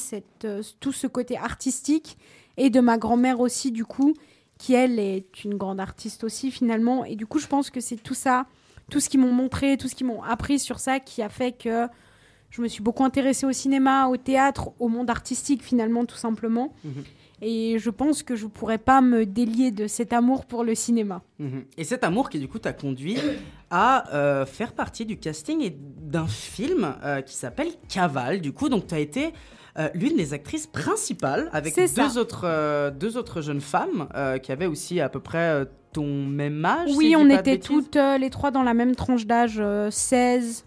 euh, 0.45 0.61
tout 0.79 0.91
ce 0.91 1.05
côté 1.05 1.38
artistique 1.38 2.17
et 2.55 2.69
de 2.69 2.79
ma 2.79 2.97
grand-mère 2.97 3.39
aussi, 3.39 3.71
du 3.71 3.85
coup, 3.85 4.13
qui 4.57 4.73
elle 4.73 4.99
est 4.99 5.43
une 5.43 5.55
grande 5.55 5.79
artiste 5.79 6.23
aussi 6.23 6.51
finalement. 6.51 7.05
Et 7.05 7.15
du 7.15 7.25
coup, 7.25 7.39
je 7.39 7.47
pense 7.47 7.69
que 7.69 7.79
c'est 7.79 7.97
tout 7.97 8.13
ça, 8.13 8.45
tout 8.89 8.99
ce 8.99 9.09
qu'ils 9.09 9.19
m'ont 9.19 9.34
montré, 9.34 9.77
tout 9.77 9.88
ce 9.88 9.95
qu'ils 9.95 10.07
m'ont 10.07 10.23
appris 10.23 10.59
sur 10.59 10.79
ça 10.79 10.99
qui 10.99 11.21
a 11.21 11.29
fait 11.29 11.51
que 11.51 11.88
je 12.49 12.61
me 12.61 12.67
suis 12.67 12.81
beaucoup 12.81 13.03
intéressée 13.03 13.45
au 13.45 13.51
cinéma, 13.51 14.07
au 14.07 14.17
théâtre, 14.17 14.71
au 14.79 14.88
monde 14.88 15.09
artistique 15.09 15.63
finalement, 15.63 16.05
tout 16.05 16.15
simplement. 16.15 16.73
Mhm. 16.84 17.03
Et 17.41 17.77
je 17.77 17.91
pense 17.91 18.23
que 18.23 18.35
je 18.35 18.45
ne 18.45 18.49
pourrais 18.49 18.79
pas 18.79 18.99
me 19.01 19.25
délier 19.25 19.69
de 19.69 19.85
cet 19.85 20.11
amour 20.11 20.45
pour 20.45 20.63
le 20.63 20.73
cinéma. 20.73 21.21
Mhm. 21.38 21.65
Et 21.77 21.84
cet 21.84 22.03
amour 22.03 22.29
qui 22.29 22.39
du 22.39 22.47
coup 22.47 22.57
t'a 22.57 22.73
conduit 22.73 23.17
à 23.69 24.11
euh, 24.15 24.45
faire 24.45 24.73
partie 24.73 25.05
du 25.05 25.17
casting 25.17 25.61
et 25.61 25.77
d'un 25.77 26.25
film 26.25 26.95
euh, 27.03 27.21
qui 27.21 27.35
s'appelle 27.35 27.69
Caval. 27.89 28.41
Du 28.41 28.53
coup, 28.53 28.69
donc 28.69 28.88
tu 28.88 28.95
as 28.95 28.99
été 28.99 29.34
euh, 29.80 29.90
l'une 29.94 30.18
des 30.18 30.34
actrices 30.34 30.68
principales 30.68 31.49
avec 31.54 31.74
ça. 31.74 31.86
deux 32.08 32.18
autres, 32.18 32.41
euh, 32.45 32.91
deux 32.91 33.18
autres 33.18 33.41
jeunes 33.41 33.62
femmes 33.62 34.08
euh, 34.16 34.38
qui 34.38 34.52
avaient 34.52 34.66
aussi 34.66 34.99
à 34.99 35.10
peu 35.10 35.20
près 35.20 35.66
ton 35.94 36.06
même 36.26 36.64
âge. 36.66 36.90
oui, 36.95 37.16
on 37.18 37.30
était 37.30 37.58
toutes 37.60 37.95
les 37.95 38.30
trois 38.30 38.52
dans 38.52 38.64
la 38.64 38.74
même 38.74 38.95
tranche 38.95 39.26
d'âge, 39.26 39.58
euh, 39.60 39.90
16, 39.91 40.66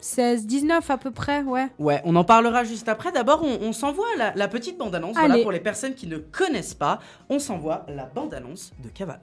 16, 0.00 0.46
19 0.46 0.90
à 0.90 0.98
peu 0.98 1.10
près, 1.10 1.42
ouais. 1.42 1.68
Ouais, 1.78 2.02
on 2.04 2.14
en 2.16 2.24
parlera 2.24 2.64
juste 2.64 2.88
après. 2.88 3.10
D'abord, 3.12 3.42
on, 3.42 3.66
on 3.68 3.72
s'envoie 3.72 4.04
la, 4.18 4.34
la 4.34 4.48
petite 4.48 4.76
bande-annonce. 4.76 5.16
Voilà, 5.16 5.38
pour 5.38 5.52
les 5.52 5.60
personnes 5.60 5.94
qui 5.94 6.06
ne 6.06 6.18
connaissent 6.18 6.74
pas, 6.74 6.98
on 7.30 7.38
s'envoie 7.38 7.86
la 7.88 8.04
bande-annonce 8.04 8.72
de 8.82 8.88
Caval. 8.90 9.20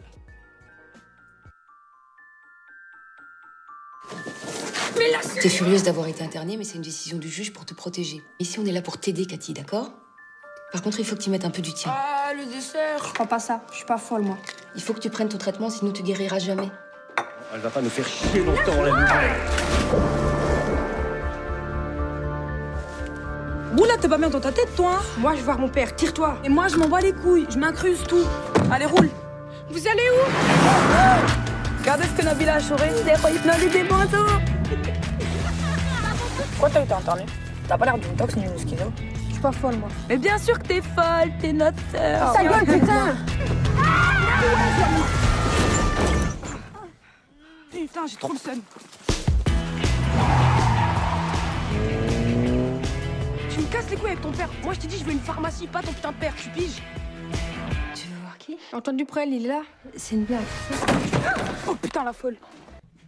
T'es 5.42 5.50
furieuse 5.50 5.84
d'avoir 5.84 6.08
été 6.08 6.24
internée, 6.24 6.58
mais 6.58 6.64
c'est 6.64 6.76
une 6.76 6.82
décision 6.82 7.18
du 7.18 7.30
juge 7.30 7.54
pour 7.54 7.66
te 7.66 7.74
protéger. 7.74 8.22
Ici, 8.40 8.60
on 8.60 8.66
est 8.66 8.72
là 8.72 8.82
pour 8.82 9.00
t'aider, 9.00 9.26
Cathy, 9.26 9.54
d'accord? 9.54 9.92
Par 10.72 10.82
contre, 10.82 11.00
il 11.00 11.06
faut 11.06 11.16
que 11.16 11.22
tu 11.22 11.30
mettes 11.30 11.46
un 11.46 11.50
peu 11.50 11.62
du 11.62 11.74
tien. 11.74 11.92
Ah, 11.94 12.32
le 12.34 12.46
dessert 12.46 13.04
Je 13.08 13.14
prends 13.14 13.26
pas 13.26 13.40
ça, 13.40 13.62
je 13.72 13.78
suis 13.78 13.86
pas 13.86 13.98
folle, 13.98 14.22
moi. 14.22 14.38
Il 14.76 14.82
faut 14.82 14.94
que 14.94 15.00
tu 15.00 15.10
prennes 15.10 15.30
ton 15.30 15.38
traitement, 15.38 15.70
sinon 15.70 15.92
tu 15.92 16.04
guériras 16.04 16.40
jamais. 16.40 16.70
Elle 17.54 17.60
va 17.60 17.70
pas 17.70 17.82
nous 17.82 17.90
faire 17.90 18.08
chier 18.08 18.44
longtemps, 18.44 18.82
la 18.82 18.92
nouvelle. 18.92 19.32
Oula, 23.78 23.98
t'es 23.98 24.08
pas 24.08 24.18
bien 24.18 24.30
dans 24.30 24.40
ta 24.40 24.52
tête, 24.52 24.76
toi 24.76 25.00
hein? 25.00 25.02
Moi, 25.18 25.32
je 25.32 25.38
vais 25.38 25.44
voir 25.44 25.60
mon 25.60 25.70
père, 25.70 25.96
tire-toi. 25.96 26.38
Et 26.44 26.50
moi, 26.50 26.68
je 26.68 26.78
m'en 26.78 26.88
bats 26.88 27.02
les 27.02 27.14
couilles, 27.14 27.48
je 27.50 27.58
m'incruste 27.58 28.08
tout. 28.08 28.26
Allez, 28.72 28.86
roule. 28.86 29.10
Vous 29.70 29.88
allez 29.88 30.10
où? 30.10 31.51
Regardez 31.82 32.04
ce 32.04 32.12
que 32.12 32.22
Nabila 32.22 32.56
a 32.56 32.60
choré. 32.60 32.90
Des 33.72 33.84
manteaux. 33.84 34.18
Pourquoi 36.52 36.70
t'as 36.70 36.84
été 36.84 36.94
internée 36.94 37.26
T'as 37.68 37.78
pas 37.78 37.86
l'air 37.86 37.98
d'une 37.98 38.16
tox 38.16 38.36
ni 38.36 38.44
d'une 38.44 38.58
schizo. 38.58 38.92
Je 39.28 39.34
suis 39.34 39.42
pas 39.42 39.52
folle, 39.52 39.78
moi. 39.78 39.90
Mais 40.08 40.18
bien 40.18 40.38
sûr 40.38 40.60
que 40.60 40.68
t'es 40.68 40.82
folle, 40.82 41.32
t'es 41.40 41.52
notre 41.54 41.80
sœur. 41.92 42.34
Ta 42.34 42.44
gueule, 42.44 42.66
putain 42.66 43.16
Putain, 47.72 48.02
j'ai 48.08 48.18
trop 48.18 48.34
le 48.34 48.38
seum. 48.38 48.62
Tu 53.50 53.60
me 53.60 53.66
casses 53.72 53.90
les 53.90 53.96
couilles 53.98 54.12
avec 54.12 54.22
ton 54.22 54.32
père. 54.32 54.50
Moi, 54.64 54.74
je 54.76 54.80
t'ai 54.82 54.88
dit, 54.88 55.00
je 55.00 55.04
veux 55.04 55.14
une 55.14 55.20
pharmacie, 55.20 55.66
pas 55.66 55.82
ton 55.82 55.94
putain 55.94 56.12
de 56.12 56.18
père, 56.18 56.34
tu 56.36 56.50
piges. 56.50 56.84
Antoine 58.74 58.98
Duprel, 58.98 59.30
il 59.34 59.46
est 59.46 59.48
là 59.50 59.62
C'est 59.96 60.16
une 60.16 60.24
blague. 60.26 60.42
Oh 61.68 61.76
putain, 61.76 62.04
la 62.04 62.14
folle. 62.14 62.38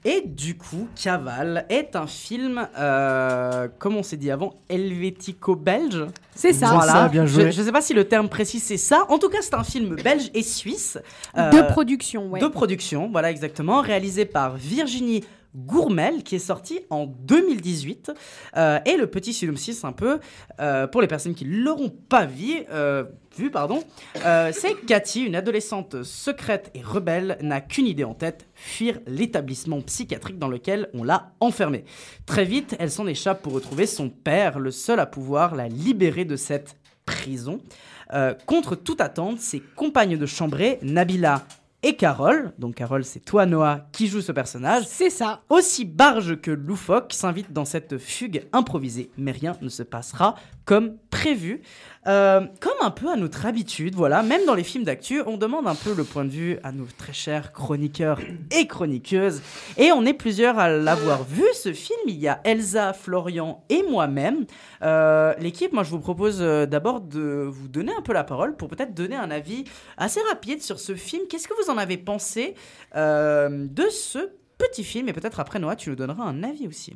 Et 0.06 0.22
du 0.26 0.58
coup, 0.58 0.90
Caval 1.02 1.66
est 1.70 1.96
un 1.96 2.08
film, 2.08 2.68
euh, 2.78 3.70
comme 3.80 3.96
on 3.96 4.04
s'est 4.04 4.18
dit 4.18 4.32
avant, 4.32 4.54
helvético-belge. 4.68 6.08
C'est 6.36 6.52
ça. 6.52 6.68
Voilà. 6.74 6.82
C'est 6.92 6.98
ça, 6.98 7.08
bien 7.10 7.26
joué. 7.26 7.52
Je 7.52 7.62
ne 7.62 7.66
sais 7.66 7.72
pas 7.72 7.82
si 7.82 7.94
le 7.94 8.04
terme 8.06 8.28
précis 8.28 8.60
c'est 8.60 8.76
ça. 8.78 9.06
En 9.10 9.18
tout 9.18 9.30
cas, 9.30 9.38
c'est 9.42 9.54
un 9.54 9.64
film 9.64 9.96
belge 9.96 10.30
et 10.34 10.44
suisse. 10.44 10.98
euh, 11.38 11.50
de 11.52 11.62
production, 11.72 12.30
ouais. 12.30 12.42
De 12.42 12.48
production, 12.48 13.10
voilà 13.12 13.32
exactement, 13.32 13.80
réalisé 13.82 14.26
par 14.26 14.56
Virginie 14.58 15.24
Gourmel, 15.56 16.24
qui 16.24 16.36
est 16.36 16.40
sorti 16.40 16.82
en 16.90 17.06
2018. 17.06 18.12
Euh, 18.58 18.80
et 18.86 18.98
le 18.98 19.08
petit 19.08 19.34
synopsis, 19.34 19.84
un 19.84 19.92
peu, 19.92 20.20
euh, 20.60 20.88
pour 20.88 21.02
les 21.02 21.08
personnes 21.08 21.36
qui 21.36 21.46
ne 21.46 21.64
l'auront 21.64 21.90
pas 21.90 22.26
vu, 22.26 22.64
euh, 22.72 23.04
vu 23.38 23.52
pardon, 23.52 23.84
c'est 24.16 24.76
Cathy, 24.86 25.22
une 25.22 25.36
adolescente 25.36 26.04
secrète 26.04 26.72
et 26.74 26.82
rebelle, 26.82 27.38
n'a 27.42 27.62
qu'une 27.62 27.88
idée 27.88 28.04
en 28.04 28.14
tête, 28.14 28.48
fuir 28.54 29.00
l'établissement 29.08 29.82
psychiatrique 29.82 30.40
dans 30.40 30.48
lequel 30.48 30.90
on 30.94 31.04
l'a 31.04 31.32
enfermée. 31.40 31.84
Très 32.26 32.46
vite, 32.46 32.76
elle 32.80 32.92
s'en 32.92 33.08
échappe 33.08 33.42
pour 33.42 33.54
retrouver 33.54 33.88
son 33.88 34.10
père, 34.10 34.60
le 34.60 34.72
seul 34.72 35.00
à 35.00 35.06
pouvoir 35.06 35.56
la 35.56 35.68
libérer 35.68 36.26
de 36.26 36.36
cette 36.36 36.78
prison. 37.06 37.60
Contre 38.46 38.76
toute 38.76 39.02
attente, 39.02 39.40
ses 39.40 39.60
compagnes 39.60 40.18
de 40.18 40.26
chambrée, 40.28 40.78
Nabila 40.84 41.44
et 41.84 41.96
Carole, 41.98 42.54
donc 42.58 42.76
Carole 42.76 43.04
c'est 43.04 43.20
toi 43.20 43.46
Noah 43.46 43.88
qui 43.92 44.08
joue 44.08 44.22
ce 44.22 44.32
personnage, 44.32 44.86
c'est 44.88 45.10
ça, 45.10 45.42
aussi 45.50 45.84
barge 45.84 46.40
que 46.40 46.50
loufoque, 46.50 47.12
s'invite 47.14 47.52
dans 47.52 47.66
cette 47.66 47.98
fugue 47.98 48.48
improvisée, 48.54 49.12
mais 49.18 49.32
rien 49.32 49.58
ne 49.62 49.70
se 49.70 49.84
passera 49.84 50.36
comme 50.66 50.98
prévu. 51.10 51.62
Euh, 52.06 52.42
comme 52.60 52.74
un 52.82 52.92
peu 52.92 53.10
à 53.10 53.16
notre 53.16 53.46
habitude, 53.46 53.96
voilà, 53.96 54.24
même 54.24 54.46
dans 54.46 54.56
les 54.56 54.64
films 54.64 54.84
d'actu, 54.84 55.22
on 55.26 55.38
demande 55.38 55.68
un 55.68 55.76
peu 55.76 55.94
le 55.94 56.04
point 56.04 56.26
de 56.26 56.30
vue 56.30 56.60
à 56.64 56.72
nos 56.72 56.86
très 56.98 57.14
chers 57.14 57.54
chroniqueurs 57.54 58.20
et 58.52 58.68
chroniqueuses, 58.68 59.42
et 59.78 59.92
on 59.94 60.06
est 60.06 60.14
plusieurs 60.14 60.60
à 60.60 60.70
l'avoir 60.70 61.24
vu 61.24 61.44
ce 61.54 61.72
film. 61.72 62.00
Il 62.08 62.20
y 62.20 62.28
a 62.28 62.42
Elsa, 62.44 62.92
Florian 62.92 63.64
et 63.70 63.84
moi-même. 63.84 64.46
Euh, 64.82 65.34
L'équipe, 65.40 65.72
moi 65.72 65.84
je 65.84 65.92
vous 65.92 66.00
propose 66.00 66.42
euh, 66.42 66.66
d'abord 66.66 67.00
de 67.00 67.48
vous 67.50 67.70
donner 67.70 67.94
un 67.98 68.02
peu 68.02 68.12
la 68.12 68.26
parole 68.26 68.58
pour 68.58 68.68
peut-être 68.68 68.94
donner 68.94 69.16
un 69.16 69.32
avis 69.32 69.64
assez 69.98 70.20
rapide 70.30 70.62
sur 70.62 70.80
ce 70.80 70.96
film. 70.96 71.24
Qu'est-ce 71.30 71.48
que 71.48 71.54
vous 71.64 71.72
en 71.72 71.78
avez 71.78 71.98
pensé 71.98 72.56
de 72.96 73.90
ce 73.90 74.30
petit 74.58 74.84
film? 74.84 75.08
Et 75.08 75.14
peut-être 75.14 75.40
après 75.40 75.60
Noah, 75.60 75.76
tu 75.76 75.90
nous 75.90 75.96
donneras 75.96 76.24
un 76.24 76.44
avis 76.44 76.68
aussi. 76.68 76.96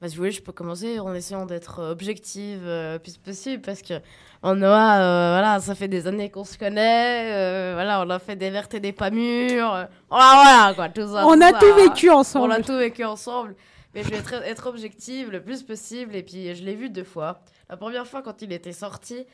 Bah, 0.00 0.08
si 0.08 0.16
vous 0.16 0.22
voulez, 0.22 0.32
je 0.32 0.42
peux 0.42 0.52
commencer 0.52 0.98
en 1.00 1.14
essayant 1.14 1.46
d'être 1.46 1.78
euh, 1.80 1.92
objective 1.92 2.62
euh, 2.66 2.94
le 2.94 2.98
plus 2.98 3.16
possible 3.16 3.62
parce 3.62 3.80
que 3.80 3.94
en 4.42 4.54
Noah, 4.56 4.98
euh, 5.00 5.30
voilà, 5.32 5.60
ça 5.60 5.74
fait 5.74 5.88
des 5.88 6.06
années 6.06 6.30
qu'on 6.30 6.44
se 6.44 6.58
connaît, 6.58 7.32
euh, 7.32 7.72
voilà, 7.74 8.02
on 8.02 8.10
a 8.10 8.18
fait 8.18 8.36
des 8.36 8.50
vertes 8.50 8.74
et 8.74 8.80
des 8.80 8.92
pas 8.92 9.10
mûres, 9.10 9.72
euh, 9.72 9.84
voilà, 10.10 10.34
voilà, 10.34 10.74
quoi, 10.74 10.88
tout 10.90 11.10
ça. 11.12 11.26
On 11.26 11.34
tout 11.36 11.42
a 11.42 11.50
ça, 11.52 11.58
tout 11.58 11.74
vécu 11.76 12.10
ensemble. 12.10 12.48
On 12.48 12.54
a 12.54 12.60
tout 12.60 12.76
vécu 12.76 13.04
ensemble. 13.04 13.54
Mais 13.94 14.02
je 14.02 14.10
vais 14.10 14.16
être, 14.16 14.34
être 14.44 14.66
objective 14.66 15.30
le 15.30 15.40
plus 15.40 15.62
possible 15.62 16.16
et 16.16 16.22
puis 16.24 16.54
je 16.54 16.64
l'ai 16.64 16.74
vu 16.74 16.90
deux 16.90 17.04
fois. 17.04 17.40
La 17.70 17.76
première 17.76 18.06
fois 18.06 18.20
quand 18.22 18.42
il 18.42 18.52
était 18.52 18.72
sorti, 18.72 19.24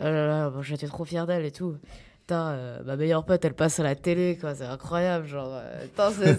euh, 0.00 0.48
bon, 0.50 0.62
j'étais 0.62 0.86
trop 0.86 1.04
fière 1.04 1.26
d'elle 1.26 1.44
et 1.44 1.50
tout. 1.50 1.76
Putain, 2.20 2.50
euh, 2.52 2.78
ma 2.84 2.96
meilleure 2.96 3.24
pote, 3.24 3.44
elle 3.44 3.54
passe 3.54 3.78
à 3.80 3.82
la 3.82 3.94
télé, 3.94 4.38
quoi, 4.40 4.54
c'est 4.54 4.64
incroyable, 4.64 5.26
genre. 5.26 5.50
euh, 5.52 5.82
putain, 5.82 6.10
c'est- 6.12 6.38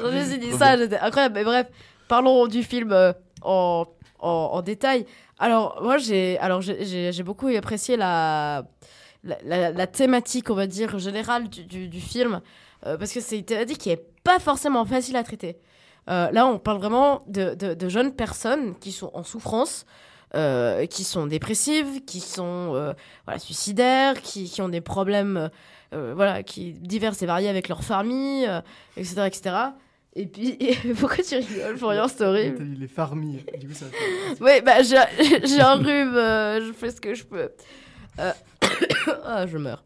me 0.00 0.24
suis 0.24 0.38
dit 0.38 0.52
ça, 0.52 0.76
j'étais 0.76 0.98
incroyable. 0.98 1.34
Mais 1.34 1.44
bref, 1.44 1.66
parlons 2.12 2.46
du 2.46 2.62
film 2.62 2.92
euh, 2.92 3.14
en, 3.42 4.62
détail. 4.62 5.06
Alors, 5.38 5.80
moi, 5.82 5.96
j'ai 5.96 6.38
alors 6.40 6.60
j'ai- 6.60 7.22
beaucoup 7.22 7.48
apprécié 7.48 7.96
la, 7.96 8.64
la, 9.24 9.86
thématique, 9.86 10.50
on 10.50 10.54
va 10.54 10.66
dire, 10.66 10.98
générale 10.98 11.48
du, 11.48 12.00
film, 12.00 12.42
euh, 12.86 12.98
parce 12.98 13.12
que 13.14 13.20
c'est 13.20 13.38
une 13.38 13.46
thématique 13.46 13.78
qui 13.78 13.88
est 13.88 14.04
pas 14.24 14.38
forcément 14.40 14.84
facile 14.84 15.16
à 15.16 15.24
traiter. 15.24 15.56
Euh, 16.10 16.30
là, 16.32 16.46
on 16.46 16.58
parle 16.58 16.76
vraiment 16.80 17.24
de, 17.28 17.54
de, 17.54 17.88
jeunes 17.88 18.12
personnes 18.14 18.78
qui 18.78 18.92
sont 18.92 19.10
en 19.14 19.22
souffrance, 19.22 19.86
qui 20.90 21.04
sont 21.04 21.26
dépressives, 21.26 22.04
qui 22.04 22.20
sont 22.20 22.94
voilà, 23.24 23.38
suicidaires, 23.38 24.20
qui, 24.20 24.50
qui 24.50 24.60
ont 24.60 24.68
des 24.68 24.82
problèmes 24.82 25.48
voilà, 25.92 26.42
qui 26.42 26.74
divers 26.74 27.14
et 27.22 27.26
variés 27.26 27.48
avec 27.48 27.70
leur 27.70 27.82
famille, 27.82 28.46
etc., 28.98 29.22
etc. 29.26 29.54
Et 30.14 30.26
puis, 30.26 30.58
pourquoi 31.00 31.24
tu 31.24 31.36
rigoles, 31.36 31.76
Florian 31.78 32.06
C'est 32.08 32.24
horrible. 32.24 32.56
T'as 32.58 32.64
dit 32.64 32.76
les 32.76 32.88
farmis. 32.88 33.38
Du 33.58 33.68
coup, 33.68 33.74
ça 33.74 33.86
fait- 33.86 34.42
Oui, 34.42 34.60
bah, 34.64 34.82
j'ai 34.82 35.60
un 35.60 35.74
rhume, 35.76 36.14
euh, 36.16 36.60
je 36.66 36.72
fais 36.72 36.90
ce 36.90 37.00
que 37.00 37.14
je 37.14 37.24
peux. 37.24 37.48
Euh, 38.18 38.32
ah, 39.24 39.46
je 39.46 39.56
meurs. 39.58 39.82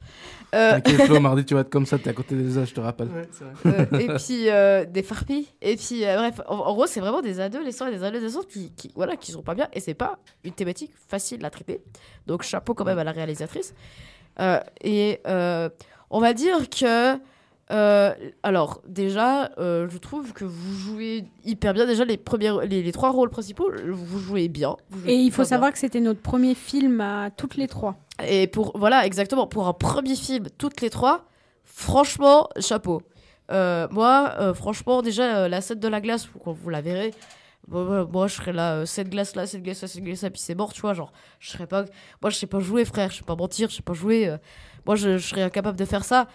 Euh, 0.55 0.73
T'inquiète, 0.73 1.03
Flo, 1.03 1.20
mardi, 1.20 1.44
tu 1.44 1.55
vas 1.55 1.61
être 1.61 1.70
comme 1.70 1.86
ça, 1.86 1.98
t'es 1.98 2.09
à 2.11 2.12
côté 2.12 2.35
des 2.35 2.57
âges, 2.59 2.69
je 2.70 2.74
te 2.74 2.81
rappelle. 2.81 3.09
Ouais, 3.09 3.28
c'est 3.31 3.44
vrai. 3.44 3.89
euh, 3.93 3.98
et 3.98 4.07
puis 4.19 4.48
euh, 4.48 4.85
des 4.85 5.03
farpilles. 5.03 5.47
Et 5.61 5.77
puis, 5.77 6.05
euh, 6.05 6.16
bref, 6.16 6.40
en, 6.48 6.57
en 6.57 6.74
gros, 6.74 6.86
c'est 6.86 7.01
vraiment 7.01 7.20
des 7.20 7.40
adolescents 7.40 7.86
et 7.89 7.93
des 7.93 8.03
adolescentes 8.05 8.47
qui, 8.48 8.73
qui, 8.73 8.90
voilà, 8.94 9.16
qui 9.16 9.32
sont 9.32 9.43
pas 9.43 9.55
bien. 9.55 9.69
Et 9.74 9.81
c'est 9.81 9.94
pas 9.94 10.19
une 10.44 10.53
thématique 10.53 10.93
facile 11.09 11.44
à 11.44 11.51
traiter. 11.51 11.82
Donc, 12.27 12.43
chapeau 12.43 12.74
quand 12.74 12.85
même 12.85 12.98
à 12.98 13.05
la 13.05 13.12
réalisatrice. 13.12 13.74
Euh, 14.40 14.59
et 14.82 15.20
euh, 15.28 15.69
on 16.11 16.20
va 16.20 16.32
dire 16.32 16.69
que. 16.70 17.16
Euh, 17.70 18.14
alors, 18.43 18.80
déjà, 18.86 19.51
euh, 19.59 19.88
je 19.88 19.98
trouve 19.98 20.32
que 20.32 20.44
vous 20.44 20.74
jouez 20.78 21.24
hyper 21.44 21.74
bien. 21.74 21.86
Déjà, 21.86 22.05
les, 22.05 22.16
premiers, 22.16 22.52
les, 22.66 22.82
les 22.82 22.93
trois 22.93 23.10
rôles 23.10 23.30
principaux, 23.30 23.70
vous 23.88 24.18
jouez 24.18 24.48
bien. 24.48 24.76
Vous 24.90 25.01
jouez 25.01 25.12
Et 25.12 25.16
il 25.16 25.32
faut 25.32 25.43
bien. 25.43 25.48
savoir 25.48 25.72
que 25.72 25.78
c'était 25.78 26.01
notre 26.01 26.20
premier 26.20 26.55
film 26.55 27.01
à 27.01 27.30
toutes 27.30 27.56
les 27.56 27.66
trois. 27.66 27.97
Et 28.26 28.47
pour 28.47 28.76
voilà, 28.78 29.05
exactement, 29.05 29.47
pour 29.47 29.66
un 29.66 29.72
premier 29.72 30.14
film, 30.14 30.47
toutes 30.59 30.80
les 30.80 30.90
trois, 30.90 31.24
franchement, 31.64 32.48
chapeau. 32.60 33.02
Euh, 33.51 33.86
moi, 33.90 34.52
franchement, 34.55 35.02
déjà, 35.02 35.48
la 35.48 35.60
scène 35.60 35.80
de 35.80 35.88
la 35.88 36.01
glace, 36.01 36.28
vous, 36.44 36.55
vous 36.55 36.70
la 36.70 36.80
verrez. 36.80 37.12
Moi, 37.68 37.84
moi, 37.84 38.09
moi, 38.10 38.26
je 38.28 38.34
serais 38.36 38.52
là, 38.52 38.74
euh, 38.74 38.86
cette 38.86 39.10
glace 39.10 39.34
là, 39.34 39.44
cette 39.44 39.62
glace 39.64 39.82
là, 39.82 39.88
cette 39.88 40.05
glace 40.05 40.22
là, 40.22 40.30
puis 40.30 40.40
c'est 40.40 40.55
mort, 40.55 40.72
tu 40.72 40.80
vois. 40.82 40.94
Genre, 40.94 41.12
je 41.40 41.51
serais 41.51 41.66
pas. 41.66 41.84
Moi, 42.22 42.30
je 42.30 42.36
sais 42.36 42.47
pas 42.47 42.60
jouer, 42.60 42.84
frère, 42.84 43.10
je 43.10 43.16
sais 43.18 43.24
pas 43.24 43.34
mentir, 43.34 43.68
je 43.70 43.74
sais 43.76 43.82
pas 43.82 43.93
jouer. 43.93 44.28
euh, 44.28 44.38
moi, 44.86 44.94
je, 44.94 45.18
je 45.18 45.26
serais 45.26 45.43
incapable 45.43 45.76
de 45.76 45.84
faire 45.84 46.05
ça. 46.05 46.28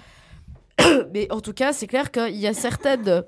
Mais 1.14 1.32
en 1.32 1.40
tout 1.42 1.54
cas, 1.54 1.74
c'est 1.74 1.88
clair 1.88 2.12
qu'il 2.12 2.36
y 2.38 2.48
a 2.48 2.54
certaines. 2.54 3.24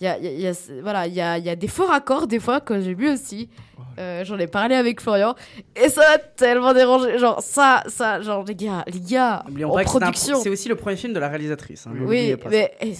Il 0.00 0.04
y 0.04 0.08
a, 0.08 0.18
il 0.18 0.24
y 0.24 0.28
a- 0.28 0.30
il 0.32 0.40
y 0.40 0.46
a- 0.48 0.82
voilà, 0.82 1.06
il 1.06 1.14
y 1.14 1.20
a, 1.20 1.38
il 1.38 1.44
y 1.44 1.50
a 1.50 1.54
des 1.56 1.68
faux 1.68 1.86
raccords, 1.86 2.26
des 2.26 2.40
fois, 2.40 2.60
que 2.60 2.80
j'ai 2.80 2.94
vu 2.94 3.08
aussi. 3.12 3.48
Euh, 3.98 4.24
J'en 4.24 4.38
ai 4.38 4.46
parlé 4.46 4.74
avec 4.74 5.00
Florian. 5.00 5.34
Et 5.76 5.88
ça 5.90 6.00
m'a 6.00 6.18
tellement 6.18 6.72
dérangé. 6.72 7.18
Genre, 7.18 7.40
ça, 7.42 7.82
ça, 7.88 8.20
genre, 8.22 8.42
les 8.44 8.54
gars, 8.54 8.84
les 8.86 8.98
gars, 9.00 9.44
N'oublions 9.46 9.70
en 9.72 9.82
production. 9.84 10.40
c'est 10.40 10.48
aussi 10.48 10.68
le 10.68 10.76
premier 10.76 10.96
film 10.96 11.12
de 11.12 11.18
la 11.20 11.28
réalisatrice. 11.28 11.86
hein, 11.86 11.92
Oui, 12.00 12.34
mais 12.50 12.72
eh, 12.80 12.94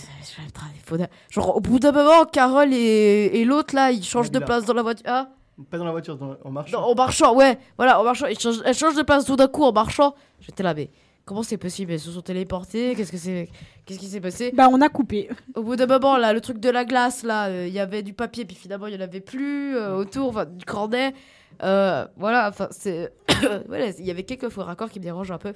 genre 1.30 1.56
au 1.56 1.60
bout 1.60 1.78
d'un 1.78 1.92
moment, 1.92 2.24
Carole 2.26 2.72
et, 2.72 3.30
et 3.40 3.44
l'autre 3.44 3.74
là, 3.74 3.90
ils 3.90 4.04
changent 4.04 4.30
de 4.30 4.38
place 4.38 4.64
dans 4.64 4.74
la 4.74 4.82
voiture. 4.82 5.04
Ah, 5.08 5.28
Pas 5.70 5.78
dans 5.78 5.84
la 5.84 5.90
voiture, 5.92 6.16
dans- 6.16 6.36
en 6.44 6.50
marchant. 6.50 6.80
non, 6.80 6.86
en 6.88 6.94
marchant, 6.94 7.34
ouais, 7.34 7.58
voilà, 7.76 8.00
en 8.00 8.04
marchant, 8.04 8.26
ils 8.26 8.38
changent, 8.38 8.60
elles 8.64 8.74
changent 8.74 8.94
de 8.96 9.02
place 9.02 9.24
tout 9.24 9.36
d'un 9.36 9.48
coup 9.48 9.64
en 9.64 9.72
marchant. 9.72 10.14
J'étais 10.40 10.62
là, 10.62 10.74
mais 10.74 10.90
comment 11.24 11.42
c'est 11.42 11.56
possible? 11.56 11.92
Elles 11.92 12.00
se 12.00 12.10
sont 12.10 12.22
téléportées? 12.22 12.94
Qu'est-ce 12.94 13.12
que 13.12 13.18
c'est? 13.18 13.48
Qu'est-ce 13.84 13.98
qui 13.98 14.06
s'est 14.06 14.20
passé? 14.20 14.52
Bah, 14.54 14.68
on 14.70 14.80
a 14.80 14.88
coupé. 14.88 15.28
Au 15.54 15.62
bout 15.62 15.76
d'un 15.76 15.86
moment, 15.86 16.16
là, 16.16 16.32
le 16.32 16.40
truc 16.40 16.58
de 16.58 16.70
la 16.70 16.84
glace, 16.84 17.22
là, 17.22 17.48
euh, 17.48 17.66
il 17.66 17.72
y 17.72 17.80
avait 17.80 18.02
du 18.02 18.12
papier, 18.12 18.44
puis 18.44 18.56
finalement 18.56 18.86
il 18.86 18.94
y 18.94 18.96
en 18.96 19.00
avait 19.00 19.20
plus 19.20 19.76
euh, 19.76 19.94
autour, 19.94 20.28
enfin 20.28 20.44
du 20.44 20.64
cornet. 20.64 21.14
Euh, 21.62 22.06
voilà, 22.16 22.48
enfin 22.48 22.68
c'est, 22.70 23.12
voilà, 23.68 23.88
il 23.88 24.04
y 24.04 24.10
avait 24.10 24.24
quelques 24.24 24.48
faux 24.48 24.62
raccords 24.62 24.90
qui 24.90 24.98
me 24.98 25.04
dérangent 25.04 25.32
un 25.32 25.38
peu. 25.38 25.54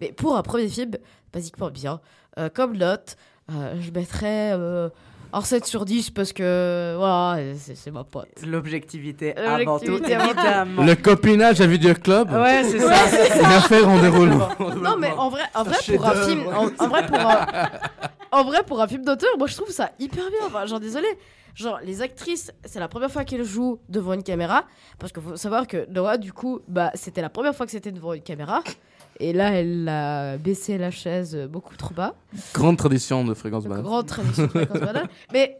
Mais 0.00 0.12
pour 0.12 0.36
un 0.36 0.42
premier 0.42 0.68
film, 0.68 0.92
basiquement 1.32 1.70
bien. 1.70 2.00
Comme 2.52 2.76
note, 2.76 3.16
je 3.48 3.92
mettrais 3.92 4.58
un 5.36 5.40
7 5.40 5.66
sur 5.66 5.84
10 5.84 6.10
parce 6.10 6.32
que 6.32 6.94
voilà, 6.96 7.42
c'est 7.58 7.74
c'est 7.76 7.90
ma 7.90 8.04
pote. 8.04 8.28
L'objectivité 8.46 9.36
avant 9.36 9.78
tout, 9.78 9.86
L'objectivité 9.86 10.14
avant 10.14 10.32
tout. 10.32 10.38
évidemment. 10.38 10.84
Le 10.84 10.94
copinage 10.94 11.60
à 11.60 11.66
Video 11.66 11.92
Club. 11.94 12.30
Ouais, 12.32 12.62
c'est 12.64 12.78
ça. 12.78 12.86
Ouais, 12.86 12.94
c'est 13.10 13.28
ça. 13.30 13.38
Une 13.40 13.44
affaire 13.46 13.88
en 13.88 13.98
déroulement. 14.00 14.48
Non 14.82 14.96
mais 14.98 15.10
en 15.12 15.28
vrai, 15.30 15.42
en 15.54 15.64
vrai 15.64 15.76
pour 15.96 16.06
un 16.06 16.14
film, 16.26 16.44
en, 16.48 16.84
en 16.84 16.88
vrai 16.88 17.06
pour 17.06 17.18
un, 17.18 17.46
en 18.30 18.44
vrai 18.44 18.62
pour 18.64 18.80
un 18.80 18.86
film 18.88 19.04
d'auteur, 19.04 19.30
moi 19.38 19.46
je 19.46 19.56
trouve 19.56 19.70
ça 19.70 19.90
hyper 19.98 20.24
bien. 20.30 20.40
Enfin, 20.46 20.66
genre 20.66 20.80
désolé, 20.80 21.08
genre 21.54 21.78
les 21.84 22.00
actrices, 22.02 22.52
c'est 22.64 22.80
la 22.80 22.88
première 22.88 23.10
fois 23.10 23.24
qu'elles 23.24 23.44
jouent 23.44 23.80
devant 23.88 24.12
une 24.12 24.22
caméra, 24.22 24.64
parce 24.98 25.12
qu'il 25.12 25.22
faut 25.22 25.36
savoir 25.36 25.66
que 25.66 25.86
Noah 25.90 26.16
du 26.16 26.32
coup, 26.32 26.60
bah 26.68 26.90
c'était 26.94 27.22
la 27.22 27.30
première 27.30 27.54
fois 27.54 27.66
que 27.66 27.72
c'était 27.72 27.92
devant 27.92 28.12
une 28.12 28.22
caméra, 28.22 28.62
et 29.20 29.32
là 29.32 29.50
elle 29.52 29.88
a 29.88 30.36
baissé 30.38 30.78
la 30.78 30.90
chaise 30.90 31.36
beaucoup 31.50 31.76
trop 31.76 31.94
bas. 31.94 32.14
Grande 32.52 32.76
tradition 32.76 33.24
de 33.24 33.34
fréquence 33.34 33.64
banane. 33.66 33.82
Grande 33.84 34.06
tradition 34.06 34.44
de 34.44 34.48
Fréquence 34.48 34.80
Banane. 34.80 35.08
Mais 35.32 35.58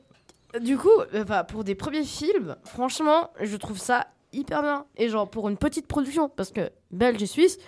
du 0.63 0.77
coup, 0.77 0.89
enfin, 1.17 1.45
pour 1.45 1.65
des 1.65 1.75
premiers 1.75 2.05
films, 2.05 2.57
franchement, 2.65 3.31
je 3.41 3.57
trouve 3.57 3.79
ça 3.79 4.07
hyper 4.33 4.63
bien. 4.63 4.85
Et 4.97 5.09
genre, 5.09 5.29
pour 5.29 5.49
une 5.49 5.57
petite 5.57 5.87
production, 5.87 6.29
parce 6.29 6.51
que 6.53 6.71
belge 6.91 7.23
et 7.23 7.27
suisse, 7.27 7.59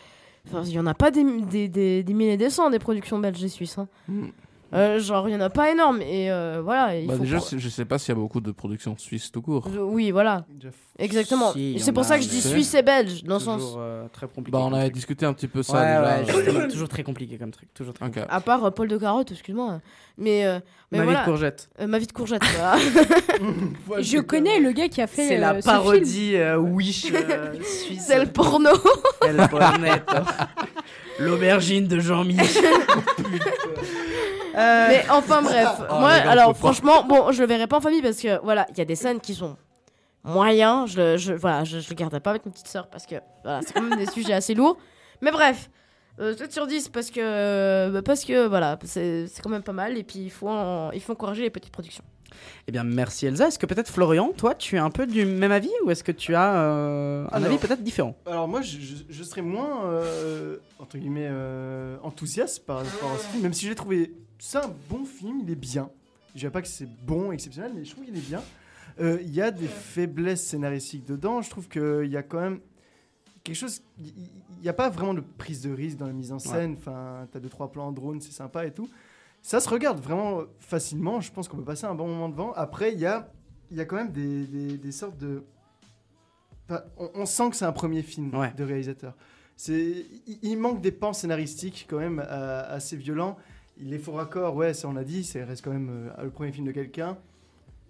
il 0.53 0.69
y 0.71 0.79
en 0.79 0.87
a 0.87 0.95
pas 0.95 1.11
des, 1.11 1.25
des, 1.43 1.69
des, 1.69 2.03
des 2.05 2.15
milliers 2.15 2.35
et 2.35 2.37
des 2.37 2.51
cents 2.51 2.71
des 2.71 2.79
productions 2.79 3.19
belges 3.19 3.43
et 3.43 3.49
suisses. 3.49 3.79
hein. 3.79 3.89
Mm. 4.09 4.27
Euh, 4.75 4.99
genre, 4.99 5.29
il 5.29 5.33
y 5.33 5.37
en 5.37 5.41
a 5.41 5.49
pas 5.51 5.71
énorme. 5.71 6.03
Et 6.03 6.31
euh, 6.31 6.61
voilà. 6.63 6.99
il 6.99 7.07
Bah 7.07 7.15
faut 7.15 7.21
déjà, 7.23 7.39
je 7.57 7.69
sais 7.69 7.85
pas 7.85 7.99
s'il 7.99 8.09
y 8.15 8.19
a 8.19 8.21
beaucoup 8.21 8.41
de 8.41 8.51
productions 8.51 8.97
suisses 8.99 9.31
tout 9.31 9.41
court. 9.43 9.69
Je- 9.73 9.79
Oui, 9.79 10.11
voilà. 10.11 10.45
Exactement. 10.99 11.53
Si, 11.53 11.73
il 11.73 11.77
y 11.77 11.81
c'est 11.81 11.91
en 11.91 11.95
pour 11.95 12.03
a, 12.03 12.07
ça 12.07 12.17
que 12.19 12.25
je 12.25 12.29
dis 12.29 12.43
suisse 12.43 12.75
et 12.75 12.83
belge, 12.83 13.23
dans 13.23 13.35
le 13.35 13.41
Toujours, 13.41 13.61
sens. 13.61 13.75
euh, 13.79 14.09
très 14.09 14.27
compliqué. 14.27 14.51
Bah, 14.51 14.59
on 14.61 14.65
comme 14.65 14.75
avait 14.75 14.85
truc. 14.85 14.95
discuté 14.95 15.25
un 15.27 15.33
petit 15.35 15.47
peu 15.49 15.63
ça 15.63 15.75
Ouais, 15.75 15.81
déjà. 15.87 16.03
ouais, 16.03 16.25
justement, 16.47 16.69
toujours 16.73 16.89
très 16.89 17.03
compliqué 17.05 17.39
comme 17.39 17.51
truc. 17.53 17.73
Toujours 17.75 17.95
très 17.95 18.07
Ok. 18.07 18.15
compliqué. 18.15 18.35
À 18.35 18.41
part 18.41 18.65
euh, 18.65 18.71
Paul 18.71 18.89
de 18.89 18.97
Carotte, 18.99 19.31
excuse-moi. 19.33 19.81
Mais, 20.19 20.47
euh, 20.47 20.59
mais 20.91 20.99
Ma 20.99 21.05
vie 21.05 21.19
de 21.19 21.25
courgette. 21.25 21.69
Euh, 21.79 21.87
ma 21.87 21.99
vie 21.99 22.07
de 22.07 22.13
courgette. 22.13 22.43
voilà. 23.87 24.03
Je 24.03 24.19
connais 24.19 24.61
le 24.61 24.73
gars 24.73 24.89
qui 24.89 25.03
a 25.03 25.07
fait 25.07 25.29
C'est 25.29 25.37
la 25.37 25.53
euh, 25.55 25.61
ce 25.61 25.67
parodie 25.67 26.37
euh, 26.37 26.57
Wish 26.57 27.13
euh, 27.13 27.53
suisse. 27.63 28.05
C'est 28.07 28.19
le 28.19 28.27
porno. 28.27 28.71
Pornetto. 29.51 30.17
L'aubergine 31.19 31.87
de 31.87 31.99
Jean-Michel. 31.99 32.65
Euh, 34.57 34.87
Mais 34.89 35.05
enfin 35.11 35.43
bref, 35.43 35.69
Oh, 35.91 35.95
moi 36.01 36.11
alors 36.13 36.57
franchement, 36.57 37.05
bon, 37.05 37.31
je 37.33 37.41
le 37.43 37.47
verrai 37.49 37.67
pas 37.67 37.77
en 37.77 37.81
famille 37.81 38.01
parce 38.03 38.19
que 38.21 38.41
voilà, 38.43 38.67
il 38.71 38.79
y 38.79 38.81
a 38.81 38.85
des 38.87 38.95
scènes 38.97 39.21
qui 39.21 39.35
sont 39.35 39.57
moyens, 40.25 40.91
je 40.93 40.97
le- 40.99 41.17
je 41.19 41.35
voilà, 41.35 41.65
je, 41.65 41.79
je 41.81 41.89
le 41.91 41.95
garderai 41.95 42.21
pas 42.21 42.31
avec 42.31 42.47
ma 42.47 42.53
petite 42.53 42.69
sœur 42.69 42.89
parce 42.89 43.07
que 43.07 43.17
voilà, 43.45 43.61
c'est 43.67 43.75
quand 43.75 43.83
même 43.83 43.99
des 43.99 44.11
sujets 44.11 44.33
assez 44.33 44.55
lourds. 44.55 44.79
Mais 45.21 45.31
bref, 45.31 45.69
euh, 46.21 46.35
7 46.37 46.53
sur 46.53 46.67
10 46.67 46.89
parce 46.89 47.11
que 47.11 47.91
bah, 47.91 48.03
parce 48.03 48.25
que 48.25 48.47
voilà, 48.47 48.79
c'est 48.85 49.27
c'est 49.29 49.43
quand 49.43 49.51
même 49.51 49.63
pas 49.63 49.73
mal 49.73 49.97
et 49.99 50.03
puis 50.05 50.21
il 50.21 50.31
faut 50.31 50.49
en- 50.49 50.91
il 50.93 51.01
faut 51.01 51.13
encourager 51.13 51.43
les 51.43 51.51
petites 51.51 51.73
productions. 51.73 52.05
Eh 52.69 52.73
bien, 52.73 52.85
merci 52.85 53.27
Elsa. 53.27 53.49
Est-ce 53.49 53.59
que 53.59 53.67
peut-être 53.67 53.91
Florian, 53.91 54.33
toi, 54.37 54.55
tu 54.55 54.77
es 54.77 54.79
un 54.79 54.91
peu 54.91 55.07
du 55.07 55.25
même 55.25 55.53
avis 55.53 55.71
ou 55.85 55.91
est-ce 55.91 56.05
que 56.05 56.13
tu 56.13 56.35
as 56.35 56.55
euh, 56.61 57.25
un 57.25 57.29
Alors- 57.29 57.49
avis 57.49 57.59
peut-être 57.59 57.83
différent? 57.83 58.17
Alors 58.27 58.47
moi, 58.49 58.61
je, 58.63 58.79
je- 58.79 58.95
je 59.09 59.23
serais 59.23 59.43
moins, 59.43 59.87
euh, 59.87 60.57
entre 60.79 60.99
guillemets, 60.99 61.29
euh, 61.31 61.97
enthousiaste 62.03 62.67
par 62.67 62.79
rapport 62.85 63.13
à 63.13 63.19
ce 63.19 63.27
film, 63.29 63.43
même 63.45 63.53
si 63.55 63.67
j'ai 63.67 63.75
trouvé 63.75 64.13
ça 64.39 64.65
un 64.67 64.71
bon 64.91 65.05
film, 65.05 65.41
il 65.45 65.51
est 65.51 65.55
bien. 65.55 65.89
Je 66.35 66.41
dirais 66.41 66.53
pas 66.53 66.61
que 66.63 66.69
c'est 66.69 66.89
bon, 67.07 67.33
exceptionnel, 67.33 67.73
mais 67.75 67.85
je 67.85 67.93
trouve 67.93 68.05
qu'il 68.05 68.17
est 68.17 68.29
bien. 68.29 68.43
Euh, 69.01 69.19
Il 69.23 69.35
y 69.35 69.41
a 69.41 69.51
des 69.51 69.69
faiblesses 69.69 70.45
scénaristiques 70.45 71.07
dedans, 71.07 71.41
je 71.43 71.49
trouve 71.51 71.69
qu'il 71.69 72.11
y 72.11 72.17
a 72.17 72.23
quand 72.23 72.41
même 72.41 72.61
quelque 73.47 73.57
chose... 73.57 73.83
Il 73.99 74.63
n'y 74.63 74.69
a 74.69 74.73
pas 74.73 74.89
vraiment 74.91 75.15
de 75.15 75.21
prise 75.21 75.63
de 75.63 75.73
risque 75.73 75.97
dans 75.97 76.07
la 76.07 76.13
mise 76.13 76.33
en 76.33 76.39
scène, 76.39 76.77
enfin, 76.79 77.29
t'as 77.31 77.39
deux, 77.41 77.49
trois 77.49 77.71
plans 77.71 77.89
en 77.89 77.93
drone, 77.93 78.21
c'est 78.21 78.33
sympa 78.33 78.67
et 78.67 78.73
tout. 78.73 78.89
Ça 79.43 79.61
se 79.61 79.69
regarde 79.69 80.01
vraiment 80.01 80.43
facilement, 80.59 81.21
je 81.21 81.31
pense 81.31 81.47
qu'on 81.47 81.57
peut 81.59 81.65
passer 81.65 81.85
un 81.87 81.95
bon 81.95 82.09
moment 82.09 82.29
devant. 82.29 82.53
Après, 82.55 82.93
il 82.93 82.99
y 82.99 83.07
a, 83.07 83.31
y 83.71 83.81
a 83.81 83.85
quand 83.85 83.97
même 83.97 84.13
des, 84.13 84.45
des- 84.45 84.77
des 84.79 84.93
sortes 84.93 85.19
de... 85.19 85.45
Enfin, 86.69 86.83
on, 86.99 87.11
on 87.15 87.27
sent 87.27 87.51
que 87.51 87.57
c'est 87.57 87.65
un 87.65 87.73
premier 87.73 88.03
film 88.03 88.33
de 88.57 88.65
réalisateur. 88.65 89.15
Il, 89.69 90.57
manque 90.59 90.81
des 90.81 90.93
pans 90.93 91.13
scénaristiques 91.13 91.87
quand 91.89 91.99
même 91.99 92.23
euh, 92.29 92.75
assez 92.77 92.97
violents. 92.97 93.37
Les 93.79 93.99
faux 93.99 94.13
raccords, 94.13 94.57
ouais, 94.57 94.75
ça 94.75 94.89
on 94.89 94.97
a 94.97 95.05
dit, 95.05 95.23
ça 95.23 95.45
reste 95.45 95.63
quand 95.65 95.73
même 95.73 95.91
euh, 95.91 96.25
le 96.25 96.31
premier 96.31 96.51
film 96.51 96.67
de 96.67 96.73
quelqu'un. 96.73 97.17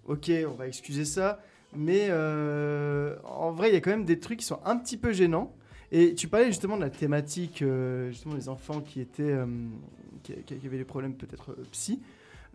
Ok, 0.05 0.31
on 0.49 0.55
va 0.55 0.69
excuser 0.69 1.05
ça. 1.05 1.41
Mais 1.75 2.07
euh, 2.11 3.17
en 3.25 3.53
vrai, 3.53 3.71
il 3.71 3.75
y 3.75 3.77
a 3.77 3.81
quand 3.81 3.91
même 3.91 4.05
des 4.05 4.19
trucs 4.19 4.39
qui 4.41 4.47
sont 4.47 4.61
un 4.65 4.77
petit 4.77 4.97
peu 4.97 5.13
gênants. 5.13 5.53
Et 5.93 6.15
tu 6.15 6.27
parlais 6.29 6.47
justement 6.47 6.77
de 6.77 6.83
la 6.83 6.91
thématique, 6.91 7.63
euh, 7.63 8.09
justement 8.11 8.35
des 8.35 8.49
enfants 8.49 8.81
qui 8.81 9.01
étaient, 9.01 9.23
euh, 9.33 9.47
qui, 10.23 10.33
qui 10.43 10.67
avaient 10.67 10.79
des 10.79 10.85
problèmes 10.85 11.15
peut-être 11.15 11.51
euh, 11.53 11.63
psy. 11.73 12.01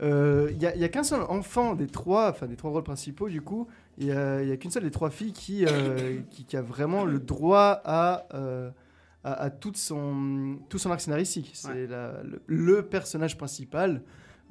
Euh, 0.02 0.50
Il 0.52 0.58
n'y 0.58 0.66
a, 0.66 0.76
il 0.76 0.82
y 0.82 0.84
a 0.84 0.90
qu'un 0.90 1.04
seul 1.04 1.22
enfant 1.22 1.76
des 1.76 1.88
trois, 1.88 2.30
enfin 2.32 2.48
des 2.48 2.56
trois 2.56 2.72
rôles 2.72 2.84
principaux 2.84 3.30
du 3.30 3.42
coup. 3.42 3.68
Il 3.98 4.06
n'y 4.08 4.12
a, 4.12 4.42
il 4.42 4.50
y 4.50 4.52
a 4.52 4.58
qu'une 4.58 4.72
seule 4.72 4.84
des 4.84 4.92
trois 4.92 5.12
filles 5.12 5.32
qui, 5.34 5.66
euh, 5.66 6.20
qui, 6.32 6.44
qui 6.44 6.58
a 6.58 6.62
vraiment 6.62 7.06
le 7.06 7.20
droit 7.20 7.82
à, 7.86 8.26
euh, 8.34 8.70
à, 9.24 9.34
à 9.34 9.50
toute 9.50 9.78
son, 9.78 10.58
tout 10.70 10.78
son 10.80 10.90
arc 10.92 11.00
scénaristique. 11.02 11.52
C'est 11.54 11.88
la- 11.88 12.22
le, 12.24 12.42
le 12.48 12.82
personnage 12.82 13.38
principal, 13.38 14.02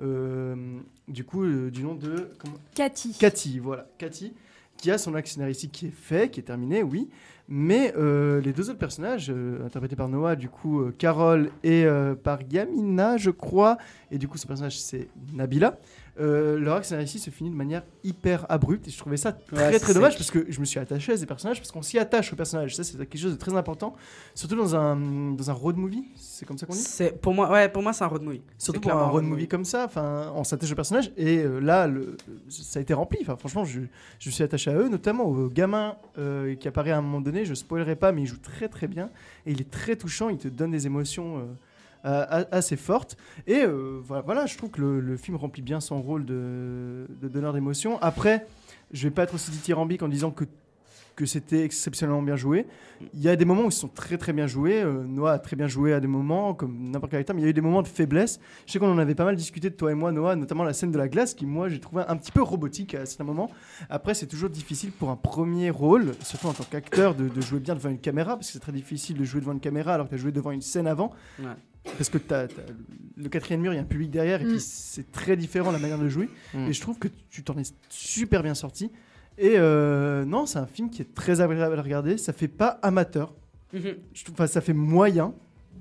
euh, 0.00 0.78
du 1.08 1.24
coup, 1.24 1.42
euh, 1.44 1.70
du 1.70 1.82
nom 1.82 1.94
de 1.96 2.30
comment? 2.38 2.54
Cathy. 2.74 3.12
Cathy, 3.18 3.58
voilà, 3.58 3.86
Cathy, 3.98 4.32
qui 4.80 4.90
a 4.90 4.98
son 4.98 5.14
arc 5.14 5.26
scénaristique 5.26 5.72
qui 5.72 5.86
est 5.86 5.94
fait, 5.94 6.30
qui 6.30 6.40
est 6.40 6.44
terminé, 6.44 6.82
oui. 6.82 7.08
Mais 7.52 7.92
euh, 7.96 8.40
les 8.40 8.52
deux 8.52 8.70
autres 8.70 8.78
personnages, 8.78 9.28
euh, 9.28 9.66
interprétés 9.66 9.96
par 9.96 10.08
Noah, 10.08 10.36
du 10.36 10.48
coup, 10.48 10.82
euh, 10.82 10.94
Carole 10.96 11.50
et 11.64 11.84
par 12.22 12.38
Yamina, 12.48 13.16
je 13.16 13.30
crois, 13.30 13.76
et 14.10 14.18
du 14.18 14.28
coup, 14.28 14.38
son 14.38 14.46
personnage, 14.48 14.78
c'est 14.80 15.08
Nabila. 15.34 15.78
Euh, 16.20 16.58
leur 16.58 16.76
arc 16.76 16.84
scénaristique 16.84 17.22
se 17.22 17.30
finit 17.30 17.50
de 17.50 17.56
manière 17.56 17.82
hyper 18.04 18.46
abrupte 18.48 18.86
et 18.88 18.90
je 18.90 18.98
trouvais 18.98 19.16
ça 19.16 19.32
très 19.32 19.70
Ouais, 19.72 19.78
très 19.78 19.94
dommage 19.94 20.16
parce 20.16 20.30
que 20.30 20.46
je 20.48 20.60
me 20.60 20.64
suis 20.64 20.78
attaché 20.78 21.12
à 21.12 21.16
ces 21.16 21.26
personnages 21.26 21.58
parce 21.58 21.72
qu'on 21.72 21.82
s'y 21.82 21.98
attache 21.98 22.32
aux 22.32 22.36
personnages 22.36 22.76
ça 22.76 22.84
c'est 22.84 22.96
quelque 22.98 23.18
chose 23.18 23.32
de 23.32 23.38
très 23.38 23.54
important 23.54 23.94
surtout 24.34 24.56
dans 24.56 24.76
un 24.76 24.96
dans 25.32 25.50
un 25.50 25.54
road 25.54 25.76
movie 25.76 26.04
c'est 26.16 26.46
comme 26.46 26.58
ça 26.58 26.66
qu'on 26.66 26.72
dit? 26.72 26.78
C'est 26.78 27.20
pour 27.20 27.34
moi, 27.34 27.50
ouais, 27.50 27.68
pour 27.68 27.82
moi 27.82 27.92
c'est 27.92 28.04
un 28.04 28.06
road 28.08 28.22
movie. 28.22 28.42
Surtout 28.58 28.80
pour 28.80 28.92
un 28.92 29.06
road 29.08 29.24
movie 29.24 29.48
comme 29.48 29.64
ça, 29.64 29.84
enfin, 29.84 30.32
on 30.34 30.44
s'attache 30.44 30.72
aux 30.72 30.74
personnages 30.74 31.12
et 31.16 31.38
euh, 31.38 31.58
là, 31.60 31.86
le, 31.86 32.16
ça 32.48 32.78
a 32.78 32.82
été 32.82 32.94
rempli. 32.94 33.18
Enfin, 33.22 33.36
franchement, 33.36 33.64
je, 33.64 33.80
je 34.18 34.28
me 34.28 34.32
suis 34.32 34.42
attaché 34.42 34.70
à 34.70 34.74
eux, 34.74 34.88
notamment 34.88 35.24
au 35.24 35.48
gamin 35.48 35.96
euh, 36.18 36.54
qui 36.54 36.66
apparaît 36.68 36.92
à 36.92 36.98
un 36.98 37.02
moment 37.02 37.20
donné. 37.20 37.44
Je 37.44 37.54
spoilerai 37.54 37.96
pas, 37.96 38.12
mais 38.12 38.22
il 38.22 38.26
joue 38.26 38.38
très 38.38 38.68
très 38.68 38.88
bien 38.88 39.10
et 39.46 39.52
il 39.52 39.60
est 39.60 39.70
très 39.70 39.96
touchant. 39.96 40.28
Il 40.28 40.38
te 40.38 40.48
donne 40.48 40.70
des 40.70 40.86
émotions 40.86 41.38
euh, 41.38 41.42
assez 42.04 42.76
fortes. 42.76 43.16
Et 43.46 43.62
euh, 43.64 44.00
voilà, 44.04 44.46
je 44.46 44.56
trouve 44.56 44.70
que 44.70 44.80
le, 44.80 45.16
film 45.16 45.36
remplit 45.36 45.62
bien 45.62 45.80
son 45.80 46.00
rôle 46.00 46.24
de, 46.24 47.06
donneur 47.22 47.52
d'émotions. 47.52 48.00
Après, 48.00 48.46
je 48.92 49.06
vais 49.08 49.14
pas 49.14 49.24
être 49.24 49.34
aussi 49.34 49.50
dithyrambique 49.50 50.02
en 50.02 50.08
disant 50.08 50.30
que 50.30 50.44
que 51.16 51.26
c'était 51.26 51.64
exceptionnellement 51.64 52.22
bien 52.22 52.36
joué. 52.36 52.66
Il 53.12 53.20
y 53.20 53.28
a 53.28 53.36
des 53.36 53.44
moments 53.44 53.64
où 53.64 53.68
ils 53.68 53.72
sont 53.72 53.88
très 53.88 54.16
très 54.16 54.32
bien 54.32 54.46
joués. 54.46 54.82
Euh, 54.82 55.04
Noah 55.06 55.32
a 55.32 55.38
très 55.38 55.54
bien 55.54 55.66
joué 55.66 55.92
à 55.92 56.00
des 56.00 56.06
moments, 56.06 56.54
comme 56.54 56.90
n'importe 56.90 57.10
quel 57.10 57.20
acteur, 57.20 57.36
mais 57.36 57.42
il 57.42 57.44
y 57.44 57.48
a 57.48 57.50
eu 57.50 57.54
des 57.54 57.60
moments 57.60 57.82
de 57.82 57.88
faiblesse. 57.88 58.40
Je 58.66 58.72
sais 58.72 58.78
qu'on 58.78 58.90
en 58.90 58.96
avait 58.96 59.14
pas 59.14 59.26
mal 59.26 59.36
discuté 59.36 59.68
de 59.68 59.74
toi 59.74 59.90
et 59.90 59.94
moi, 59.94 60.12
Noah, 60.12 60.34
notamment 60.34 60.64
la 60.64 60.72
scène 60.72 60.92
de 60.92 60.96
la 60.96 61.08
glace, 61.08 61.34
qui 61.34 61.44
moi 61.44 61.68
j'ai 61.68 61.78
trouvé 61.78 62.04
un 62.08 62.16
petit 62.16 62.32
peu 62.32 62.40
robotique 62.40 62.94
à 62.94 63.04
certains 63.04 63.24
moments. 63.24 63.50
Après, 63.90 64.14
c'est 64.14 64.26
toujours 64.26 64.48
difficile 64.48 64.92
pour 64.92 65.10
un 65.10 65.16
premier 65.16 65.68
rôle, 65.68 66.12
surtout 66.22 66.46
en 66.46 66.54
tant 66.54 66.64
qu'acteur, 66.64 67.14
de, 67.14 67.28
jouer 67.42 67.60
bien 67.60 67.74
devant 67.74 67.90
une 67.90 67.98
caméra, 67.98 68.36
parce 68.36 68.46
que 68.46 68.52
c'est 68.54 68.60
très 68.60 68.72
difficile 68.72 69.18
de 69.18 69.24
jouer 69.24 69.40
devant 69.40 69.52
une 69.52 69.60
caméra 69.60 69.92
alors 69.92 70.06
que 70.06 70.10
tu 70.10 70.14
as 70.14 70.22
joué 70.22 70.32
devant 70.32 70.52
une 70.52 70.62
scène 70.62 70.86
avant. 70.86 71.12
Parce 71.84 72.08
que 72.08 72.18
le 73.16 73.28
quatrième 73.28 73.60
mur, 73.62 73.72
il 73.72 73.76
y 73.76 73.78
a 73.78 73.82
un 73.82 73.86
public 73.86 74.10
derrière, 74.10 74.40
et 74.42 74.44
puis 74.44 74.60
c'est 74.60 75.10
très 75.12 75.36
différent 75.36 75.72
la 75.72 75.78
manière 75.78 75.98
de 75.98 76.08
jouer. 76.08 76.28
Mm. 76.54 76.68
Et 76.68 76.72
je 76.72 76.80
trouve 76.80 76.98
que 76.98 77.08
tu 77.30 77.42
t'en 77.42 77.56
es 77.58 77.62
super 77.88 78.42
bien 78.42 78.54
sorti. 78.54 78.90
Et 79.38 79.54
euh, 79.56 80.24
non, 80.24 80.44
c'est 80.46 80.58
un 80.58 80.66
film 80.66 80.90
qui 80.90 81.00
est 81.00 81.14
très 81.14 81.40
agréable 81.40 81.78
à 81.78 81.82
regarder. 81.82 82.18
Ça 82.18 82.32
fait 82.32 82.48
pas 82.48 82.78
amateur. 82.82 83.32
Mhm. 83.72 83.96
Je 84.12 84.24
trouve, 84.24 84.34
enfin, 84.34 84.46
ça 84.46 84.60
fait 84.60 84.74
moyen. 84.74 85.32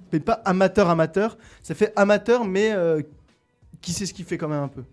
Ça 0.06 0.12
fait 0.12 0.20
pas 0.20 0.42
amateur 0.46 0.90
amateur. 0.90 1.38
Ça 1.62 1.76
fait 1.76 1.92
amateur, 1.96 2.46
mais 2.46 2.72
euh, 2.72 3.02
qui 3.82 3.92
sait 3.92 4.06
ce 4.06 4.14
qu'il 4.14 4.26
fait 4.26 4.38
quand 4.38 4.48
même 4.48 4.64
un 4.64 4.68
peu. 4.70 4.84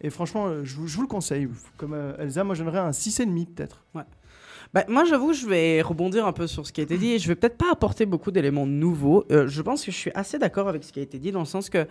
Et 0.00 0.10
franchement, 0.10 0.46
euh, 0.46 0.64
je 0.64 0.76
vous, 0.76 0.86
je 0.86 0.96
vous 0.96 1.02
le 1.02 1.08
conseille. 1.08 1.48
Comme 1.76 1.94
euh, 1.94 2.16
Elsa, 2.18 2.44
moi 2.44 2.54
j'aimerais 2.54 2.78
un 2.78 2.90
6,5 2.90 3.46
peut-être. 3.54 3.84
Ouais. 3.94 4.02
Bah, 4.74 4.84
moi, 4.88 5.04
j'avoue, 5.04 5.32
je 5.32 5.46
vais 5.46 5.82
rebondir 5.82 6.26
un 6.26 6.32
peu 6.32 6.48
sur 6.48 6.66
ce 6.66 6.72
qui 6.72 6.80
a 6.80 6.84
été 6.84 6.98
dit 6.98 7.12
et 7.12 7.18
je 7.20 7.28
vais 7.28 7.36
peut-être 7.36 7.56
pas 7.56 7.70
apporter 7.70 8.06
beaucoup 8.06 8.32
d'éléments 8.32 8.66
nouveaux. 8.66 9.24
Euh, 9.30 9.46
je 9.46 9.62
pense 9.62 9.84
que 9.84 9.92
je 9.92 9.96
suis 9.96 10.10
assez 10.16 10.36
d'accord 10.36 10.68
avec 10.68 10.82
ce 10.82 10.92
qui 10.92 10.98
a 10.98 11.02
été 11.02 11.20
dit 11.20 11.30
dans 11.30 11.38
le 11.38 11.44
sens 11.46 11.70
que, 11.70 11.86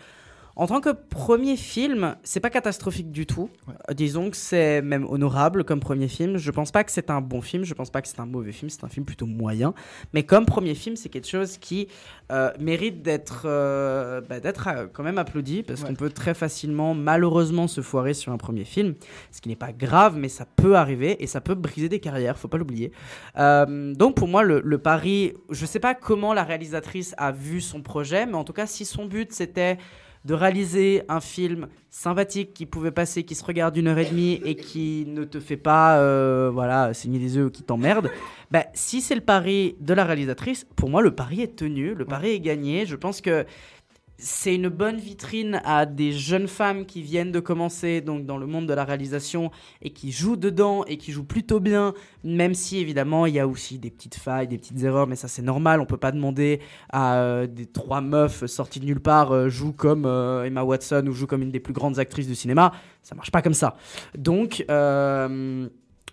en 0.56 0.68
tant 0.68 0.82
que 0.82 0.90
premier 0.90 1.58
film, 1.58 2.16
c'est 2.24 2.40
pas 2.40 2.52
catastrophique 2.52 3.12
du 3.12 3.26
tout. 3.26 3.50
Euh, 3.90 3.94
disons 3.96 4.30
que 4.30 4.38
c'est 4.38 4.84
même 4.84 5.06
honorable 5.10 5.64
comme 5.64 5.80
premier 5.80 6.08
film. 6.08 6.38
Je 6.38 6.52
pense 6.52 6.72
pas 6.72 6.84
que 6.84 6.92
c'est 6.92 7.10
un 7.10 7.22
bon 7.22 7.42
film, 7.42 7.64
je 7.64 7.74
pense 7.74 7.90
pas 7.90 8.04
que 8.04 8.08
c'est 8.08 8.20
un 8.20 8.28
mauvais 8.28 8.52
film, 8.52 8.70
c'est 8.70 8.84
un 8.84 8.88
film 8.88 9.04
plutôt 9.04 9.26
moyen. 9.26 9.74
Mais 10.14 10.24
comme 10.24 10.46
premier 10.46 10.76
film, 10.76 10.96
c'est 10.96 11.10
quelque 11.10 11.28
chose 11.28 11.58
qui 11.58 11.88
euh, 12.32 12.52
mérite 12.60 13.02
d'être 13.02 13.44
euh, 13.46 14.22
bah, 14.22 14.40
d'être 14.40 14.68
euh, 14.68 14.88
quand 14.92 15.04
même 15.04 15.18
applaudi 15.18 15.64
parce 15.64 15.84
qu'on 15.84 15.96
peut 15.96 16.12
très 16.12 16.36
facilement, 16.36 16.94
malheureusement, 16.94 17.68
se 17.68 17.82
foirer 17.82 18.14
sur 18.14 18.32
un 18.32 18.38
premier 18.38 18.64
film. 18.64 18.94
Ce 19.32 19.42
qui 19.42 19.50
n'est 19.50 19.56
pas 19.56 19.72
grave, 19.72 20.18
mais 20.18 20.30
ça 20.30 20.46
peut 20.46 20.76
arriver 20.76 21.24
et 21.24 21.26
ça 21.26 21.42
peut 21.42 21.56
briser 21.56 21.90
des 21.90 22.00
carrières, 22.00 22.38
faut 22.38 22.48
pas 22.48 22.60
l'oublier. 22.60 22.92
Donc 23.36 24.16
pour 24.16 24.28
moi, 24.28 24.44
le, 24.44 24.62
le 24.64 24.78
pari, 24.78 25.34
je 25.50 25.66
sais 25.66 25.80
pas 25.80 25.96
comment 25.96 26.34
la 26.34 26.44
réalisatrice 26.44 27.16
a 27.18 27.32
vu 27.32 27.60
son 27.60 27.82
projet, 27.82 28.26
mais 28.26 28.36
en 28.36 28.44
tout 28.44 28.54
cas, 28.54 28.68
si 28.68 28.86
son 28.86 29.06
but 29.06 29.32
c'était 29.32 29.78
de 30.26 30.34
réaliser 30.34 31.04
un 31.10 31.20
film 31.20 31.68
sympathique 31.90 32.54
qui 32.54 32.66
pouvait 32.66 32.92
passer, 32.92 33.24
qui 33.24 33.36
se 33.36 33.44
regarde 33.44 33.76
une 33.78 33.88
heure 33.88 33.98
et 33.98 34.06
demie 34.06 34.42
et 34.46 34.56
qui 34.56 35.06
ne 35.08 35.26
te 35.26 35.40
fait 35.40 35.58
pas 35.58 35.98
euh, 35.98 36.50
voilà, 36.52 36.94
saigner 36.94 37.20
les 37.20 37.36
yeux 37.36 37.46
ou 37.46 37.50
qui 37.50 37.64
t'emmerde, 37.64 38.10
bah, 38.50 38.66
si 38.74 39.02
c'est 39.02 39.16
le 39.16 39.22
pari 39.22 39.76
de 39.80 39.94
la 39.94 40.06
réalisatrice, 40.06 40.66
pour 40.76 40.90
moi 40.90 41.02
le 41.02 41.14
pari 41.14 41.42
est 41.42 41.56
tenu, 41.56 41.94
le 41.94 42.06
pari 42.06 42.32
est 42.32 42.40
gagné. 42.40 42.86
Je 42.86 42.96
pense 42.96 43.22
que 43.22 43.46
c'est 44.24 44.56
une 44.56 44.70
bonne 44.70 44.98
vitrine 44.98 45.62
à 45.66 45.86
des 45.86 46.14
jeunes 46.14 46.48
femmes 46.48 46.86
qui 46.86 47.02
viennent 47.02 47.32
de 47.32 47.42
commencer 47.42 48.00
donc 48.00 48.26
dans 48.26 48.38
le 48.38 48.48
monde 48.48 48.68
de 48.68 48.74
la 48.74 48.86
réalisation 48.86 49.52
et 49.82 49.92
qui 49.92 50.12
jouent 50.14 50.38
dedans 50.38 50.86
et 50.86 50.98
qui 50.98 51.12
jouent 51.12 51.26
plutôt 51.26 51.60
bien, 51.60 51.94
même 52.24 52.54
si 52.54 52.78
évidemment 52.78 53.26
il 53.26 53.34
y 53.34 53.40
a 53.40 53.48
aussi 53.48 53.80
des 53.80 53.92
petites 53.92 54.16
failles, 54.16 54.48
des 54.48 54.58
petites 54.58 54.82
erreurs, 54.82 55.08
mais 55.08 55.18
ça 55.18 55.28
c'est 55.28 55.42
normal. 55.42 55.82
On 55.82 55.86
peut 55.86 55.98
pas 55.98 56.14
demander 56.14 56.62
à 56.90 57.16
euh, 57.16 57.48
des 57.48 57.66
trois 57.66 58.00
meufs 58.00 58.46
sorties 58.46 58.80
de 58.80 58.86
nulle 58.86 59.02
part 59.02 59.34
euh, 59.34 59.50
jouent 59.50 59.74
comme 59.74 60.06
euh, 60.06 60.46
Emma 60.46 60.64
Watson 60.64 61.06
ou 61.08 61.12
jouent 61.12 61.28
comme 61.28 61.42
une 61.42 61.52
des 61.52 61.60
plus 61.60 61.74
grandes 61.74 62.00
actrices 62.00 62.28
du 62.28 62.36
cinéma. 62.36 62.72
Ça 63.02 63.16
marche 63.16 63.32
pas 63.32 63.42
comme 63.42 63.54
ça. 63.54 63.76
Donc 64.18 64.66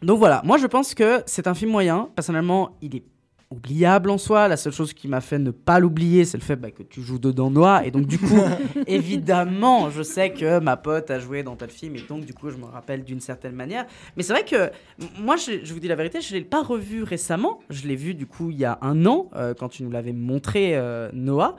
donc 0.02 0.18
voilà, 0.18 0.40
moi 0.44 0.56
je 0.56 0.66
pense 0.66 0.94
que 0.94 1.22
c'est 1.26 1.46
un 1.46 1.54
film 1.54 1.70
moyen. 1.70 2.08
Personnellement, 2.16 2.76
il 2.80 2.96
est 2.96 3.04
oubliable 3.50 4.10
en 4.10 4.18
soi. 4.18 4.48
La 4.48 4.56
seule 4.56 4.72
chose 4.72 4.94
qui 4.94 5.08
m'a 5.08 5.20
fait 5.20 5.38
ne 5.38 5.50
pas 5.50 5.80
l'oublier, 5.80 6.24
c'est 6.24 6.38
le 6.38 6.42
fait 6.42 6.56
bah, 6.56 6.70
que 6.70 6.82
tu 6.82 7.02
joues 7.02 7.18
dedans 7.18 7.50
Noah. 7.50 7.84
Et 7.84 7.90
donc, 7.90 8.06
du 8.06 8.18
coup, 8.18 8.40
évidemment, 8.86 9.90
je 9.90 10.02
sais 10.02 10.32
que 10.32 10.60
ma 10.60 10.76
pote 10.76 11.10
a 11.10 11.18
joué 11.18 11.42
dans 11.42 11.56
tel 11.56 11.70
film. 11.70 11.96
Et 11.96 12.02
donc, 12.02 12.24
du 12.24 12.32
coup, 12.32 12.50
je 12.50 12.56
me 12.56 12.64
rappelle 12.64 13.02
d'une 13.02 13.20
certaine 13.20 13.54
manière. 13.54 13.86
Mais 14.16 14.22
c'est 14.22 14.32
vrai 14.32 14.44
que 14.44 14.70
moi, 15.20 15.36
je, 15.36 15.64
je 15.64 15.74
vous 15.74 15.80
dis 15.80 15.88
la 15.88 15.96
vérité, 15.96 16.20
je 16.20 16.32
ne 16.32 16.38
l'ai 16.38 16.44
pas 16.44 16.62
revu 16.62 17.02
récemment. 17.02 17.60
Je 17.70 17.86
l'ai 17.88 17.96
vu, 17.96 18.14
du 18.14 18.26
coup, 18.26 18.50
il 18.50 18.58
y 18.58 18.64
a 18.64 18.78
un 18.82 19.04
an, 19.06 19.30
euh, 19.34 19.52
quand 19.54 19.68
tu 19.68 19.82
nous 19.82 19.90
l'avais 19.90 20.12
montré, 20.12 20.76
euh, 20.76 21.10
Noah. 21.12 21.56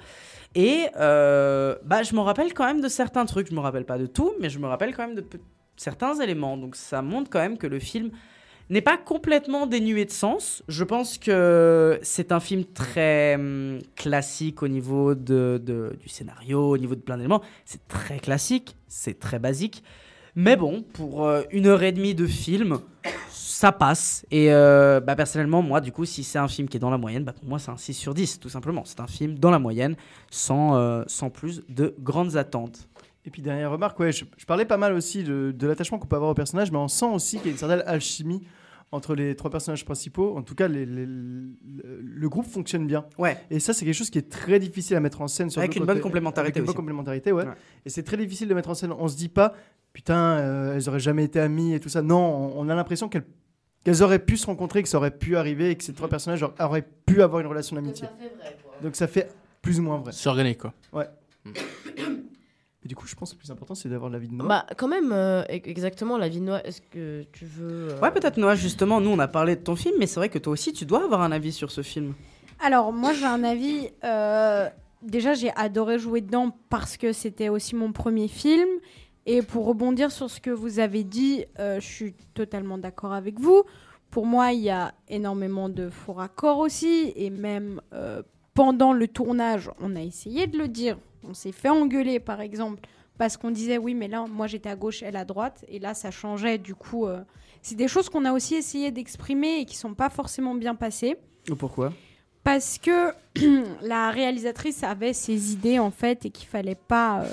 Et 0.55 0.85
euh, 0.97 1.76
bah, 1.85 2.03
je 2.03 2.15
me 2.15 2.22
rappelle 2.22 2.53
quand 2.53 2.65
même 2.65 2.81
de 2.81 2.89
certains 2.89 3.26
trucs. 3.26 3.49
Je 3.49 3.55
me 3.55 3.59
rappelle 3.59 3.85
pas 3.85 3.97
de 3.97 4.05
tout, 4.05 4.31
mais 4.39 4.49
je 4.49 4.59
me 4.59 4.68
rappelle 4.68 4.95
quand 4.95 5.07
même 5.07 5.15
de 5.15 5.26
certains 5.76 6.19
éléments. 6.22 6.55
Donc, 6.55 6.77
ça 6.77 7.01
montre 7.01 7.30
quand 7.30 7.39
même 7.39 7.57
que 7.57 7.68
le 7.68 7.80
film 7.80 8.11
n'est 8.72 8.81
pas 8.81 8.98
complètement 8.98 9.68
dénué 9.68 10.06
de 10.06 10.11
sens. 10.11 10.64
Je 10.68 10.84
pense 10.84 11.18
que 11.18 11.99
c'est 12.03 12.31
un 12.31 12.39
film 12.39 12.64
très 12.64 13.35
hum, 13.35 13.80
classique 13.95 14.64
au 14.64 14.68
niveau 14.68 15.14
de, 15.14 15.61
du 15.99 16.10
scénario, 16.10 16.72
au 16.72 16.77
niveau 16.77 16.95
de 16.95 17.02
plein 17.02 17.18
d'éléments. 17.18 17.41
C'est 17.65 17.85
très 17.88 18.19
classique, 18.19 18.77
c'est 18.88 19.19
très 19.19 19.39
basique. 19.39 19.84
Mais 20.35 20.56
bon, 20.56 20.84
pour 20.93 21.27
euh, 21.27 21.41
une 21.52 21.68
heure 21.68 21.84
et 21.84 21.91
demie 21.91 22.15
de 22.15 22.26
film, 22.26 22.80
ça 23.30 23.73
passe. 23.73 24.26
Et 24.31 24.53
euh, 24.53 25.02
bah, 25.02 25.18
personnellement, 25.18 25.61
moi, 25.61 25.81
du 25.81 25.91
coup, 25.91 26.06
si 26.06 26.23
c'est 26.23 26.39
un 26.39 26.48
film 26.48 26.69
qui 26.69 26.77
est 26.77 26.80
dans 26.80 26.89
la 26.89 26.98
moyenne, 26.98 27.26
bah, 27.26 27.34
pour 27.34 27.49
moi, 27.49 27.60
c'est 27.60 27.72
un 27.72 27.77
6 27.77 27.93
sur 27.93 28.14
10, 28.14 28.39
tout 28.39 28.48
simplement. 28.48 28.84
C'est 28.85 29.02
un 29.02 29.07
film 29.07 29.38
dans 29.38 29.52
la 29.52 29.60
moyenne, 29.60 29.98
sans, 30.30 30.77
euh, 30.77 31.03
sans 31.07 31.30
plus 31.30 31.64
de 31.68 31.93
grandes 31.99 32.38
attentes. 32.38 32.88
Et 33.26 33.30
puis 33.30 33.41
dernière 33.41 33.69
remarque, 33.69 33.99
ouais, 33.99 34.14
je, 34.14 34.23
je 34.38 34.45
parlais 34.45 34.65
pas 34.65 34.77
mal 34.77 34.93
aussi 34.93 35.23
de, 35.23 35.53
de 35.56 35.68
l'attachement 35.68 35.99
qu'on 35.99 36.07
peut 36.07 36.15
avoir 36.15 36.31
au 36.31 36.34
personnage, 36.34 36.72
mais 36.72 36.77
on 36.77 36.88
sent 36.88 37.06
aussi 37.06 37.38
qu'il 37.38 37.48
y 37.48 37.49
a 37.49 37.52
une 37.52 37.57
certaine 37.57 37.84
alchimie 37.85 38.41
entre 38.91 39.15
les 39.15 39.35
trois 39.35 39.49
personnages 39.49 39.85
principaux. 39.85 40.35
En 40.38 40.41
tout 40.43 40.55
cas, 40.55 40.68
les- 40.68 40.85
les- 40.85 41.05
le, 41.05 41.55
le 42.01 42.30
groupe 42.30 42.45
fonctionne 42.45 42.85
bien. 42.88 43.05
Ouais. 43.18 43.38
Et 43.49 43.59
ça, 43.59 43.73
c'est 43.73 43.85
quelque 43.85 43.93
chose 43.95 44.09
qui 44.09 44.18
est 44.18 44.30
très 44.30 44.59
difficile 44.59 44.95
à 44.97 44.99
mettre 44.99 45.22
en 45.22 45.27
scène. 45.27 45.49
Avec 45.57 45.76
une 45.76 45.85
bonne 45.85 45.99
complémentarité 46.01 46.49
Avec 46.51 46.57
une 46.57 46.65
bonne 46.65 46.76
complémentarité, 46.76 47.31
ouais. 47.31 47.45
Ouais. 47.45 47.53
Et 47.85 47.89
c'est 47.89 48.03
très 48.03 48.18
difficile 48.18 48.47
de 48.49 48.53
mettre 48.53 48.69
en 48.69 48.73
scène. 48.73 48.91
On 48.91 49.07
se 49.07 49.15
dit 49.15 49.30
pas, 49.30 49.53
putain, 49.93 50.38
euh, 50.39 50.76
elles 50.76 50.89
auraient 50.89 50.99
jamais 50.99 51.23
été 51.23 51.39
amies 51.39 51.73
et 51.73 51.80
tout 51.80 51.89
ça. 51.89 52.01
Non, 52.01 52.18
on, 52.18 52.59
on 52.61 52.69
a 52.69 52.76
l'impression 52.76 53.07
qu'elles 53.09 53.26
qu'elles 53.84 54.03
auraient 54.03 54.19
pu 54.19 54.38
se 54.38 54.45
rencontrer, 54.45 54.84
que 54.84 54.89
ça 54.89 54.97
aurait 54.97 55.18
pu 55.18 55.35
arriver 55.38 55.72
et 55.72 55.76
que 55.76 55.84
ces 55.84 55.93
trois 55.93 56.07
personnages 56.07 56.45
auraient- 56.59 56.85
pu 57.07 57.23
avoir 57.23 57.41
une 57.41 57.47
relation 57.47 57.76
d'amitié. 57.76 58.07
Donc 58.84 58.95
ça 58.95 59.07
fait 59.07 59.27
plus 59.61 59.80
ou 59.80 59.84
moins 59.84 59.97
vrai. 59.97 60.11
C'est 60.13 60.30
organique, 60.30 60.59
quoi. 60.59 60.73
Ouais. 60.93 61.07
Et 61.47 61.81
du 62.91 62.95
coup, 62.97 63.07
je 63.07 63.15
pense 63.15 63.30
que 63.31 63.35
le 63.38 63.39
plus 63.39 63.51
important, 63.51 63.73
c'est 63.73 63.88
d'avoir 63.88 64.09
l'avis 64.11 64.27
de 64.27 64.34
Noah. 64.34 64.49
Bah, 64.49 64.65
quand 64.76 64.89
même, 64.89 65.13
euh, 65.13 65.43
exactement, 65.47 66.18
la 66.18 66.27
vie 66.27 66.41
de 66.41 66.45
Noah, 66.47 66.61
est-ce 66.68 66.81
que 66.81 67.23
tu 67.31 67.45
veux. 67.45 67.88
euh, 67.91 67.99
Ouais, 68.01 68.11
peut-être 68.11 68.35
Noah, 68.35 68.55
justement, 68.55 68.99
nous 68.99 69.11
on 69.11 69.19
a 69.19 69.30
parlé 69.30 69.55
de 69.55 69.61
ton 69.61 69.77
film, 69.77 69.95
mais 69.97 70.07
c'est 70.07 70.19
vrai 70.19 70.27
que 70.27 70.38
toi 70.39 70.51
aussi 70.51 70.73
tu 70.73 70.84
dois 70.85 71.05
avoir 71.05 71.22
un 71.22 71.31
avis 71.31 71.53
sur 71.53 71.72
ce 71.72 71.84
film. 71.84 72.13
Alors, 72.59 72.91
moi, 72.91 73.13
j'ai 73.13 73.23
un 73.26 73.45
avis. 73.45 73.88
euh, 74.03 74.68
déjà, 75.01 75.34
j'ai 75.35 75.51
adoré 75.55 75.99
jouer 75.99 76.19
dedans 76.19 76.53
parce 76.69 76.97
que 76.97 77.13
c'était 77.13 77.47
aussi 77.47 77.77
mon 77.77 77.93
premier 77.93 78.27
film. 78.27 78.68
Et 79.26 79.41
pour 79.41 79.65
rebondir 79.68 80.11
sur 80.11 80.30
ce 80.30 80.41
que 80.41 80.49
vous 80.51 80.80
avez 80.80 81.05
dit, 81.05 81.45
euh, 81.59 81.80
je 81.80 81.85
suis 81.88 82.13
totalement 82.34 82.77
d'accord 82.77 83.13
avec 83.13 83.39
vous. 83.39 83.63
Pour 84.09 84.26
moi, 84.26 84.51
il 84.51 84.59
y 84.59 84.69
a 84.69 84.93
énormément 85.07 85.69
de 85.69 85.89
faux 85.89 86.11
raccords 86.13 86.57
aussi. 86.59 87.13
Et 87.15 87.30
même 87.30 87.80
euh, 87.93 88.22
pendant 88.53 88.91
le 88.91 89.07
tournage, 89.07 89.72
on 89.80 89.95
a 89.95 90.01
essayé 90.01 90.45
de 90.47 90.57
le 90.57 90.68
dire. 90.68 90.97
On 91.27 91.34
s'est 91.34 91.52
fait 91.52 91.69
engueuler, 91.69 92.19
par 92.19 92.41
exemple, 92.41 92.81
parce 93.18 93.38
qu'on 93.38 93.52
disait 93.52 93.77
oui, 93.77 93.93
mais 93.93 94.07
là, 94.07 94.26
moi 94.30 94.48
j'étais 94.48 94.69
à 94.69 94.76
gauche, 94.76 95.03
elle 95.03 95.15
à 95.15 95.26
droite. 95.26 95.64
Et 95.68 95.80
là, 95.80 95.93
ça 95.93 96.11
changeait. 96.11 96.57
Du 96.57 96.76
coup, 96.76 97.06
euh, 97.06 97.22
c'est 97.61 97.76
des 97.76 97.88
choses 97.88 98.10
qu'on 98.10 98.26
a 98.26 98.34
aussi 98.34 98.56
essayé 98.56 98.91
d'exprimer 98.91 99.60
et 99.60 99.65
qui 99.65 99.76
sont 99.76 99.93
pas 99.93 100.10
forcément 100.10 100.56
bien 100.56 100.76
passées 100.76 101.18
Ou 101.49 101.56
pourquoi? 101.56 101.93
Parce 102.43 102.80
que 102.80 103.14
la 103.84 104.10
réalisatrice 104.10 104.84
avait 104.84 105.14
ses 105.14 105.53
idées 105.53 105.77
en 105.77 105.91
fait 105.91 106.26
et 106.26 106.31
qu'il 106.31 106.48
fallait 106.48 106.73
pas 106.73 107.22
euh, 107.22 107.30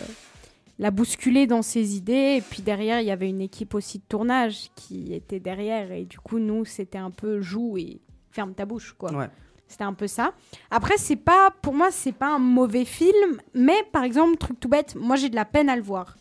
la 0.79 0.91
bousculer 0.91 1.47
dans 1.47 1.63
ses 1.63 1.97
idées 1.97 2.37
et 2.37 2.43
puis 2.43 2.63
derrière 2.63 3.01
il 3.01 3.07
y 3.07 3.11
avait 3.11 3.29
une 3.29 3.41
équipe 3.41 3.75
aussi 3.75 3.99
de 3.99 4.05
tournage 4.07 4.71
qui 4.77 5.15
était 5.15 5.41
derrière 5.41 5.91
et 5.93 6.05
du 6.05 6.19
coup 6.19 6.39
nous 6.39 6.67
c'était 6.67 6.99
un 6.99 7.11
peu 7.11 7.41
joue 7.41 7.79
et 7.79 8.01
ferme 8.31 8.53
ta 8.53 8.67
bouche 8.67 8.95
quoi. 8.99 9.13
Ouais. 9.13 9.29
C'était 9.69 9.85
un 9.85 9.93
peu 9.93 10.07
ça. 10.07 10.33
Après 10.71 10.97
c'est 10.97 11.17
pas 11.17 11.51
pour 11.63 11.75
moi 11.75 11.91
c'est 11.91 12.13
pas 12.13 12.35
un 12.35 12.39
mauvais 12.39 12.85
film 12.85 13.41
mais 13.55 13.77
par 13.93 14.03
exemple 14.03 14.37
truc 14.37 14.59
tout 14.59 14.69
bête 14.69 14.95
moi 14.97 15.17
j'ai 15.17 15.29
de 15.29 15.37
la 15.37 15.45
peine 15.45 15.69
à 15.69 15.77
le 15.77 15.83
voir. 15.83 16.17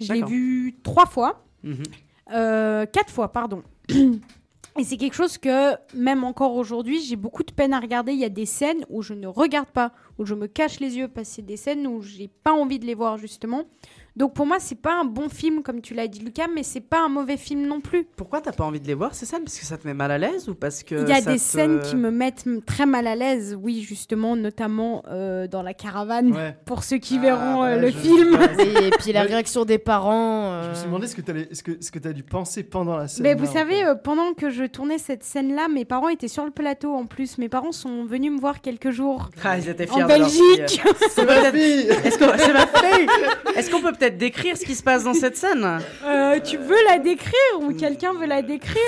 Je 0.00 0.12
l'ai 0.12 0.22
vu 0.22 0.76
trois 0.82 1.06
fois. 1.06 1.44
Mhm. 1.62 1.82
Euh, 2.32 2.86
quatre 2.86 3.10
fois, 3.10 3.32
pardon. 3.32 3.62
Et 4.78 4.84
c'est 4.84 4.98
quelque 4.98 5.14
chose 5.14 5.38
que, 5.38 5.74
même 5.94 6.22
encore 6.22 6.54
aujourd'hui, 6.54 7.00
j'ai 7.00 7.16
beaucoup 7.16 7.42
de 7.42 7.52
peine 7.52 7.72
à 7.72 7.80
regarder. 7.80 8.12
Il 8.12 8.18
y 8.18 8.24
a 8.24 8.30
des 8.30 8.44
scènes 8.44 8.84
où 8.90 9.00
je 9.00 9.14
ne 9.14 9.26
regarde 9.26 9.68
pas, 9.68 9.92
où 10.18 10.26
je 10.26 10.34
me 10.34 10.48
cache 10.48 10.80
les 10.80 10.98
yeux, 10.98 11.08
parce 11.08 11.28
que 11.28 11.34
c'est 11.36 11.42
des 11.42 11.56
scènes 11.56 11.86
où 11.86 12.02
j'ai 12.02 12.28
pas 12.28 12.52
envie 12.52 12.78
de 12.78 12.84
les 12.84 12.94
voir, 12.94 13.16
justement. 13.16 13.64
Donc 14.16 14.32
pour 14.34 14.46
moi, 14.46 14.56
c'est 14.58 14.80
pas 14.80 14.98
un 15.00 15.04
bon 15.04 15.28
film, 15.28 15.62
comme 15.62 15.80
tu 15.82 15.92
l'as 15.94 16.08
dit, 16.08 16.20
Lucas, 16.20 16.46
mais 16.54 16.62
c'est 16.62 16.80
pas 16.80 17.04
un 17.04 17.08
mauvais 17.08 17.36
film 17.36 17.66
non 17.66 17.80
plus. 17.80 18.04
Pourquoi 18.16 18.40
t'as 18.40 18.52
pas 18.52 18.64
envie 18.64 18.80
de 18.80 18.86
les 18.86 18.94
voir 18.94 19.14
ces 19.14 19.26
scènes 19.26 19.44
Parce 19.44 19.58
que 19.58 19.66
ça 19.66 19.76
te 19.76 19.86
met 19.86 19.92
mal 19.94 20.10
à 20.10 20.16
l'aise 20.18 20.48
ou 20.48 20.54
parce 20.54 20.82
que 20.82 20.94
Il 20.94 21.08
y 21.08 21.12
a 21.12 21.20
des 21.20 21.34
te- 21.36 21.40
scènes 21.40 21.80
qui 21.80 21.96
me 21.96 22.10
mettent 22.10 22.46
très 22.64 22.86
mal 22.86 23.06
à 23.06 23.14
l'aise, 23.14 23.56
oui, 23.60 23.82
justement, 23.86 24.34
notamment 24.34 25.02
euh, 25.10 25.46
dans 25.46 25.62
la 25.62 25.74
caravane, 25.74 26.32
Ouais. 26.32 26.56
pour 26.64 26.82
ceux 26.82 26.96
qui 26.98 27.18
verront 27.18 27.62
ouais, 27.62 27.72
euh, 27.74 27.80
le 27.80 27.88
je- 27.90 27.96
film. 27.98 28.38
Et 28.58 28.90
puis 28.98 29.12
la 29.12 29.20
Ouais. 29.22 29.26
réaction 29.28 29.64
des 29.66 29.78
parents. 29.78 30.62
Je 30.62 30.68
me 30.70 30.74
suis 30.74 30.82
euh, 30.84 30.86
demandé 30.86 31.06
ce 31.08 31.16
que 31.16 31.20
tu 31.20 31.54
ce 31.54 31.62
que, 31.62 31.72
ce 31.80 31.90
que 31.90 32.08
as 32.08 32.12
dû 32.12 32.22
penser 32.22 32.62
pendant 32.62 32.96
la 32.96 33.08
scène. 33.08 33.22
Mais 33.24 33.34
vous 33.34 33.46
savez, 33.46 33.84
euh, 33.84 33.94
pendant 33.94 34.32
que 34.32 34.48
je 34.50 34.64
tournais 34.64 34.98
cette 34.98 35.24
scène-là, 35.24 35.68
mes 35.68 35.84
parents 35.84 36.08
étaient 36.08 36.28
sur 36.28 36.44
le 36.44 36.50
plateau 36.52 36.94
en 36.94 37.04
plus. 37.06 37.36
Mes 37.38 37.48
parents 37.50 37.72
sont 37.72 38.04
venus 38.04 38.32
me 38.32 38.38
voir 38.40 38.60
quelques 38.62 38.90
jours. 38.90 39.28
Ah, 39.44 39.58
ils 39.58 39.68
étaient 39.68 39.90
En 39.90 39.94
fiers 39.94 39.98
leur 40.06 40.08
Belgique. 40.08 40.80
c'est 41.10 41.24
ma 41.26 41.52
fille 41.52 41.88
Est-ce 43.54 43.70
qu'on 43.70 43.80
peut 43.82 43.92
peut-être 43.92 44.05
décrire 44.10 44.56
ce 44.56 44.64
qui 44.64 44.74
se 44.74 44.82
passe 44.82 45.04
dans 45.04 45.14
cette 45.14 45.36
scène 45.36 45.80
Euh, 46.04 46.40
tu 46.40 46.56
veux 46.56 46.76
la 46.88 46.98
décrire 46.98 47.32
ou 47.60 47.72
quelqu'un 47.74 48.12
veut 48.14 48.26
la 48.26 48.42
décrire 48.42 48.80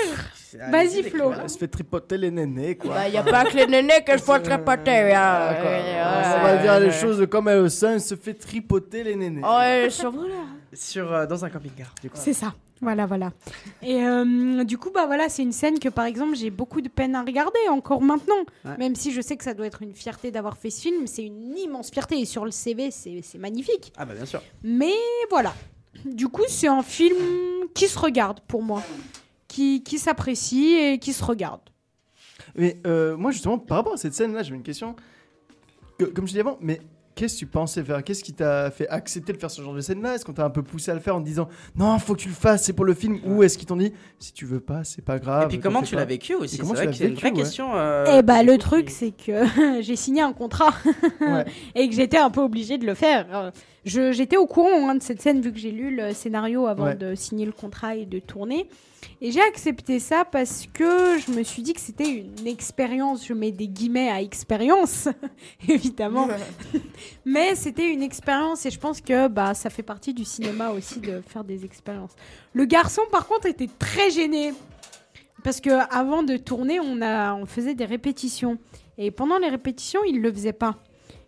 Vas-y, 0.71 1.03
Flo. 1.03 1.31
Elle 1.43 1.47
se 1.49 1.59
fait 1.59 1.67
tripoter 1.67 2.17
les 2.17 2.31
nénés, 2.31 2.75
quoi. 2.75 2.95
Bah, 2.95 3.07
y 3.07 3.17
a 3.17 3.21
pas 3.23 3.45
que 3.45 3.55
les 3.55 3.67
nénés 3.67 4.03
que 4.03 4.13
je 4.17 4.17
faut 4.23 4.39
tripoter. 4.39 5.13
hein. 5.13 5.53
On 6.39 6.43
va 6.43 6.57
dire 6.57 6.79
les 6.79 6.91
choses 6.91 7.25
comme 7.29 7.47
elles 7.49 7.69
sont. 7.69 7.89
Elle 7.91 8.01
se 8.01 8.15
fait 8.15 8.33
tripoter 8.33 9.03
les 9.03 9.15
nénés. 9.15 9.43
Ouais, 9.43 9.87
sur 9.91 10.11
voilà. 10.11 10.33
Sur, 10.73 11.13
euh, 11.13 11.25
dans 11.27 11.45
un 11.45 11.49
camping-car, 11.49 11.93
du 12.01 12.09
coup. 12.09 12.17
C'est 12.19 12.33
ça. 12.33 12.53
Voilà, 12.81 13.05
voilà. 13.05 13.33
Et 13.81 14.01
euh, 14.03 14.63
du 14.63 14.77
coup, 14.77 14.89
bah 14.93 15.05
voilà, 15.05 15.27
c'est 15.27 15.43
une 15.43 15.51
scène 15.51 15.79
que 15.79 15.89
par 15.89 16.05
exemple 16.05 16.35
j'ai 16.35 16.49
beaucoup 16.49 16.79
de 16.81 16.87
peine 16.87 17.13
à 17.15 17.23
regarder 17.23 17.59
encore 17.69 18.01
maintenant. 18.01 18.39
Ouais. 18.63 18.77
Même 18.77 18.95
si 18.95 19.11
je 19.11 19.19
sais 19.21 19.35
que 19.35 19.43
ça 19.43 19.53
doit 19.53 19.65
être 19.67 19.81
une 19.81 19.93
fierté 19.93 20.31
d'avoir 20.31 20.57
fait 20.57 20.69
ce 20.69 20.81
film, 20.83 21.05
c'est 21.05 21.23
une 21.25 21.57
immense 21.57 21.91
fierté. 21.91 22.19
Et 22.19 22.25
sur 22.25 22.45
le 22.45 22.51
CV, 22.51 22.89
c'est 22.91 23.37
magnifique. 23.37 23.91
Ah 23.97 24.05
bah 24.05 24.13
bien 24.13 24.25
sûr. 24.25 24.41
Mais 24.63 24.93
voilà. 25.29 25.53
Du 26.05 26.29
coup, 26.29 26.43
c'est 26.47 26.67
un 26.69 26.83
film 26.83 27.17
qui 27.73 27.87
se 27.87 27.99
regarde 27.99 28.39
pour 28.47 28.63
moi. 28.63 28.81
Qui, 29.49 29.83
qui 29.83 29.97
s'apprécie 29.97 30.75
et 30.75 30.99
qui 30.99 31.11
se 31.11 31.23
regarde. 31.25 31.61
Mais 32.55 32.77
euh, 32.87 33.17
moi, 33.17 33.31
justement, 33.31 33.57
par 33.57 33.77
rapport 33.77 33.93
à 33.93 33.97
cette 33.97 34.13
scène-là, 34.13 34.43
j'avais 34.43 34.55
une 34.57 34.63
question. 34.63 34.95
Que- 35.97 36.05
comme 36.05 36.25
je 36.25 36.31
disais 36.31 36.41
avant, 36.41 36.57
mais 36.61 36.79
qu'est-ce 37.19 37.33
que 37.35 37.39
tu 37.39 37.45
pensais 37.47 37.83
faire? 37.83 38.03
Qu'est-ce 38.03 38.23
qui 38.23 38.33
t'a 38.33 38.71
fait 38.71 38.87
accepter 38.87 39.33
de 39.33 39.37
faire 39.37 39.51
ce 39.51 39.61
genre 39.61 39.73
de 39.73 39.81
scène-là? 39.81 40.15
Est-ce 40.15 40.23
qu'on 40.25 40.33
t'a 40.33 40.45
un 40.45 40.49
peu 40.49 40.63
poussé 40.63 40.89
à 40.89 40.93
le 40.93 40.99
faire 41.01 41.15
en 41.15 41.21
te 41.21 41.25
disant 41.25 41.49
non, 41.75 41.99
faut 41.99 42.15
que 42.15 42.21
tu 42.21 42.29
le 42.29 42.33
fasses, 42.35 42.63
c'est 42.63 42.73
pour 42.73 42.85
le 42.85 42.93
film? 42.93 43.19
Ou 43.25 43.43
est-ce 43.43 43.57
qu'ils 43.57 43.67
t'ont 43.67 43.75
dit 43.75 43.91
si 44.19 44.31
tu 44.33 44.45
veux 44.45 44.59
pas, 44.61 44.83
c'est 44.83 45.03
pas 45.03 45.19
grave 45.19 45.43
Et 45.45 45.47
puis 45.49 45.59
comment 45.59 45.81
tu 45.81 45.95
l'as 45.95 46.05
vécu 46.05 46.33
aussi? 46.35 46.55
Et 46.55 46.57
C'est 46.59 46.63
vrai 46.65 46.87
que 46.87 46.93
c'est 46.93 47.07
une 47.07 47.15
vraie 47.15 47.31
ouais. 47.31 47.35
question. 47.37 47.75
euh, 47.75 48.17
Eh 48.17 48.21
bah, 48.21 48.41
le 48.43 48.57
truc, 48.57 48.89
c'est 48.89 49.11
que 49.11 49.43
j'ai 49.81 49.95
signé 49.95 50.21
un 50.21 50.33
contrat 50.33 50.73
Ouais. 51.21 51.45
et 51.75 51.89
que 51.89 51.95
j'étais 51.95 52.17
un 52.17 52.29
peu 52.29 52.41
obligée 52.41 52.77
de 52.77 52.85
le 52.85 52.93
faire. 52.93 53.25
Euh, 53.33 53.51
je- 53.85 54.11
J'étais 54.11 54.37
au 54.37 54.45
courant 54.45 54.89
hein, 54.89 54.95
de 54.95 55.01
cette 55.03 55.21
scène 55.21 55.41
vu 55.41 55.51
que 55.51 55.59
j'ai 55.59 55.71
lu 55.71 55.95
le 55.95 56.13
scénario 56.13 56.67
avant 56.67 56.85
Ouais. 56.85 56.95
de 56.95 57.15
signer 57.15 57.45
le 57.45 57.51
contrat 57.51 57.95
et 57.95 58.05
de 58.05 58.19
tourner. 58.19 58.67
Et 59.21 59.31
j'ai 59.31 59.41
accepté 59.41 59.99
ça 59.99 60.23
parce 60.23 60.65
que 60.73 61.17
je 61.19 61.31
me 61.31 61.43
suis 61.43 61.61
dit 61.61 61.73
que 61.73 61.81
c'était 61.81 62.09
une 62.09 62.47
expérience. 62.47 63.25
Je 63.25 63.33
mets 63.33 63.51
des 63.51 63.67
guillemets 63.67 64.09
à 64.09 64.21
expérience, 64.21 65.09
évidemment. 65.67 66.27
Mais 67.25 67.55
c'était 67.55 67.91
une 67.91 68.01
expérience 68.01 68.65
et 68.65 68.71
je 68.71 68.79
pense 68.79 69.01
que 69.01 69.27
bah, 69.27 69.53
ça 69.53 69.69
fait 69.69 69.83
partie 69.83 70.13
du 70.13 70.23
cinéma 70.23 70.71
aussi 70.71 70.99
de 70.99 71.21
faire 71.21 71.43
des 71.43 71.65
expériences. 71.65 72.15
Le 72.53 72.65
garçon, 72.65 73.01
par 73.11 73.27
contre, 73.27 73.47
était 73.47 73.69
très 73.79 74.09
gêné. 74.09 74.53
Parce 75.43 75.61
que 75.61 75.69
avant 75.93 76.23
de 76.23 76.37
tourner, 76.37 76.79
on, 76.79 77.01
a, 77.01 77.33
on 77.33 77.45
faisait 77.45 77.75
des 77.75 77.85
répétitions. 77.85 78.57
Et 78.97 79.11
pendant 79.11 79.37
les 79.37 79.49
répétitions, 79.49 80.01
il 80.05 80.21
le 80.21 80.31
faisait 80.31 80.53
pas. 80.53 80.77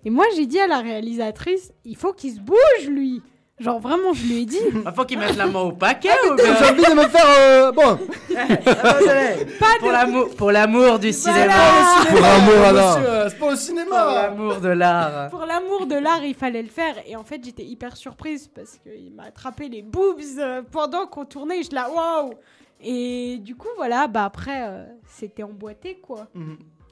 Et 0.03 0.10
moi, 0.10 0.26
j'ai 0.35 0.45
dit 0.45 0.60
à 0.60 0.68
la 0.68 0.80
réalisatrice, 0.80 1.72
il 1.85 1.95
faut 1.95 2.11
qu'il 2.14 2.34
se 2.34 2.39
bouge, 2.39 2.88
lui. 2.88 3.22
Genre, 3.62 3.80
vraiment, 3.80 4.12
je 4.14 4.26
lui 4.26 4.42
ai 4.42 4.46
dit. 4.46 4.58
Ah, 4.86 4.92
faut 4.92 5.06
qu'ils 5.06 5.20
mettent 5.20 5.38
la 5.38 5.46
main 5.46 5.60
au 5.60 5.72
paquet 5.72 6.10
ou 6.30 6.36
J'ai 6.38 6.44
bien 6.44 6.70
envie 6.72 6.84
de 6.84 6.96
me 6.96 7.08
faire. 7.08 7.26
euh, 7.38 7.72
bon, 7.72 8.00
pour 9.80 9.92
l'amour, 9.92 10.30
pour 10.36 10.52
l'amour 10.52 11.00
du 11.00 11.14
cinéma. 11.14 11.54
pour 12.10 12.26
amour 12.26 12.66
alors. 12.66 12.98
Monsieur, 13.00 13.30
C'est 13.30 13.38
pour 13.38 13.50
le 13.50 13.54
Pour 13.56 13.62
cinéma 13.62 14.14
l'amour 14.16 14.56
de 14.62 14.70
l'art. 14.70 15.30
Pour 15.30 15.46
l'amour 15.46 15.86
de 15.86 15.96
l'art, 15.96 16.24
il 16.24 16.34
fallait 16.36 16.62
le 16.64 16.70
faire. 16.70 16.96
Et 17.06 17.16
en 17.16 17.24
fait, 17.24 17.42
j'étais 17.44 17.64
hyper 17.64 17.96
surprise 17.98 18.48
parce 18.54 18.78
qu'il 18.80 19.14
m'a 19.14 19.24
attrapé 19.26 19.70
les 19.70 19.82
boobs 19.84 20.20
euh, 20.40 20.62
pendant 20.72 21.06
qu'on 21.06 21.26
tournait. 21.26 21.62
Je 21.64 21.74
la 21.76 21.90
waouh! 21.90 22.34
Et 22.84 23.38
du 23.40 23.56
coup, 23.56 23.68
voilà, 23.78 24.08
bah 24.08 24.26
après, 24.26 24.64
euh, 24.68 24.84
c'était 25.08 25.44
emboîté, 25.44 26.00
quoi. 26.02 26.28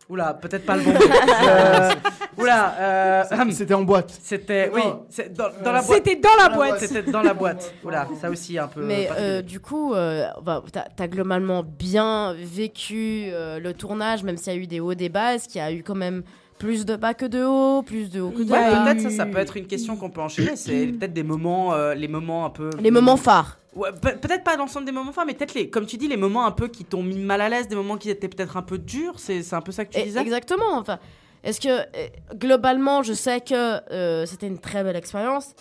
Oula, 0.10 0.34
peut-être 0.34 0.66
pas 0.66 0.76
le 0.76 0.84
bon. 0.84 0.94
mot. 0.94 1.00
Euh, 1.50 1.90
Oula, 2.38 2.76
euh, 2.80 3.24
C'était 3.52 3.74
en 3.74 3.84
boîte. 3.84 4.18
c'était 4.22 4.72
oui, 4.74 4.82
c'est 5.10 5.34
dans, 5.34 5.50
dans 5.64 5.72
la 5.72 5.82
boîte. 5.82 5.98
C'était 6.06 6.16
dans 6.16 6.36
la 6.38 6.50
boîte. 6.50 6.80
C'était 6.80 7.12
dans 7.12 7.22
la 7.22 7.34
boîte. 7.34 7.74
Oula, 7.84 8.08
ça 8.20 8.30
aussi 8.30 8.58
un 8.58 8.68
peu. 8.68 8.82
Mais 8.84 9.10
euh, 9.18 9.42
du 9.42 9.60
coup, 9.60 9.94
euh, 9.94 10.26
bah, 10.42 10.64
t'as 10.72 10.86
as 10.98 11.08
globalement 11.08 11.64
bien 11.64 12.34
vécu 12.34 13.30
euh, 13.32 13.60
le 13.60 13.74
tournage, 13.74 14.24
même 14.24 14.38
s'il 14.38 14.54
y 14.54 14.56
a 14.56 14.60
eu 14.60 14.68
des 14.68 14.80
hauts, 14.80 14.94
des 14.96 15.10
bas. 15.10 15.36
Est-ce 15.36 15.48
qu'il 15.48 15.60
y 15.60 15.64
a 15.64 15.72
eu 15.72 15.84
quand 15.84 15.96
même 15.96 16.24
plus 16.60 16.86
de 16.86 16.96
bas 16.96 17.14
que 17.16 17.26
de 17.26 17.44
hauts, 17.44 17.82
plus 17.82 18.10
de 18.12 18.22
hauts 18.22 18.30
que 18.32 18.44
de 18.44 18.52
Ouais, 18.52 18.60
Ouais, 18.60 18.72
bas 18.72 18.84
peut-être 18.86 19.02
ça, 19.02 19.10
ça 19.10 19.26
peut 19.26 19.38
être 19.40 19.58
une 19.58 19.66
question 19.68 19.96
qu'on 19.96 20.10
peut 20.12 20.22
enchaîner. 20.22 20.56
C'est 20.56 20.88
peut-être 20.88 21.14
des 21.14 21.24
moments, 21.24 21.74
euh, 21.74 21.96
les 21.96 22.08
moments 22.08 22.46
un 22.46 22.50
peu. 22.52 22.70
Les 22.80 22.92
moments 22.92 23.18
phares. 23.18 23.58
Ouais, 23.76 23.90
pe- 23.92 24.18
peut-être 24.18 24.44
pas 24.44 24.58
l'ensemble 24.58 24.86
des 24.86 24.92
moments 24.92 25.12
forts, 25.12 25.26
mais 25.26 25.34
peut-être 25.34 25.54
les, 25.54 25.70
comme 25.70 25.86
tu 25.86 25.98
dis, 25.98 26.08
les 26.08 26.18
moments 26.18 26.46
un 26.46 26.52
peu 26.52 26.68
qui 26.68 26.84
t'ont 26.86 27.04
mis 27.04 27.18
mal 27.18 27.40
à 27.42 27.50
l'aise, 27.50 27.68
des 27.68 27.76
moments 27.76 27.98
qui 27.98 28.10
étaient 28.10 28.28
peut-être 28.28 28.58
un 28.58 28.62
peu 28.62 28.78
durs. 28.78 29.20
C'est 29.20 29.42
c'est 29.42 29.56
un 29.56 29.62
peu 29.62 29.72
ça 29.72 29.86
que 29.86 29.94
tu 29.94 30.00
Et- 30.00 30.04
disais? 30.04 30.20
Exactement. 30.20 30.74
Enfin, 30.78 31.00
est-ce 31.44 31.62
que 31.62 31.70
euh, 31.70 32.08
globalement, 32.36 33.04
je 33.04 33.14
sais 33.14 33.40
que 33.42 33.80
euh, 33.94 34.26
c'était 34.26 34.48
une 34.48 34.60
très 34.60 34.84
belle 34.84 34.96
expérience, 34.98 35.54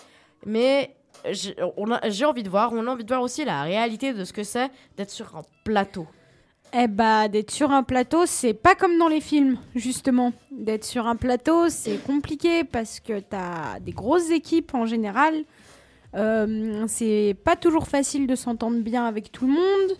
mais 0.45 0.95
j'ai 1.31 1.55
on 1.77 1.91
a- 1.91 2.09
j'ai 2.09 2.25
envie 2.25 2.43
de 2.43 2.49
voir, 2.49 2.71
on 2.73 2.85
a 2.87 2.89
envie 2.91 3.03
de 3.03 3.09
voir 3.09 3.21
aussi 3.21 3.45
la 3.45 3.63
réalité 3.63 4.13
de 4.13 4.23
ce 4.25 4.33
que 4.33 4.43
c'est 4.43 4.69
d'être 4.97 5.11
sur 5.11 5.35
un 5.37 5.43
plateau. 5.63 6.07
Eh 6.71 6.87
bah, 6.87 7.27
d'être 7.27 7.49
sur 7.49 7.71
un 7.71 7.81
plateau, 7.81 8.25
c'est 8.27 8.53
pas 8.53 8.75
comme 8.75 8.97
dans 8.97 9.07
les 9.07 9.21
films, 9.21 9.57
justement. 9.75 10.33
D'être 10.51 10.85
sur 10.85 11.07
un 11.07 11.15
plateau, 11.15 11.69
c'est 11.69 11.97
compliqué 12.03 12.63
parce 12.63 12.99
que 12.99 13.19
t'as 13.19 13.79
des 13.79 13.91
grosses 13.91 14.29
équipes 14.29 14.75
en 14.75 14.85
général. 14.85 15.33
Euh, 16.15 16.85
c'est 16.87 17.35
pas 17.43 17.55
toujours 17.55 17.87
facile 17.87 18.27
de 18.27 18.35
s'entendre 18.35 18.79
bien 18.81 19.05
avec 19.05 19.31
tout 19.31 19.47
le 19.47 19.53
monde. 19.53 19.97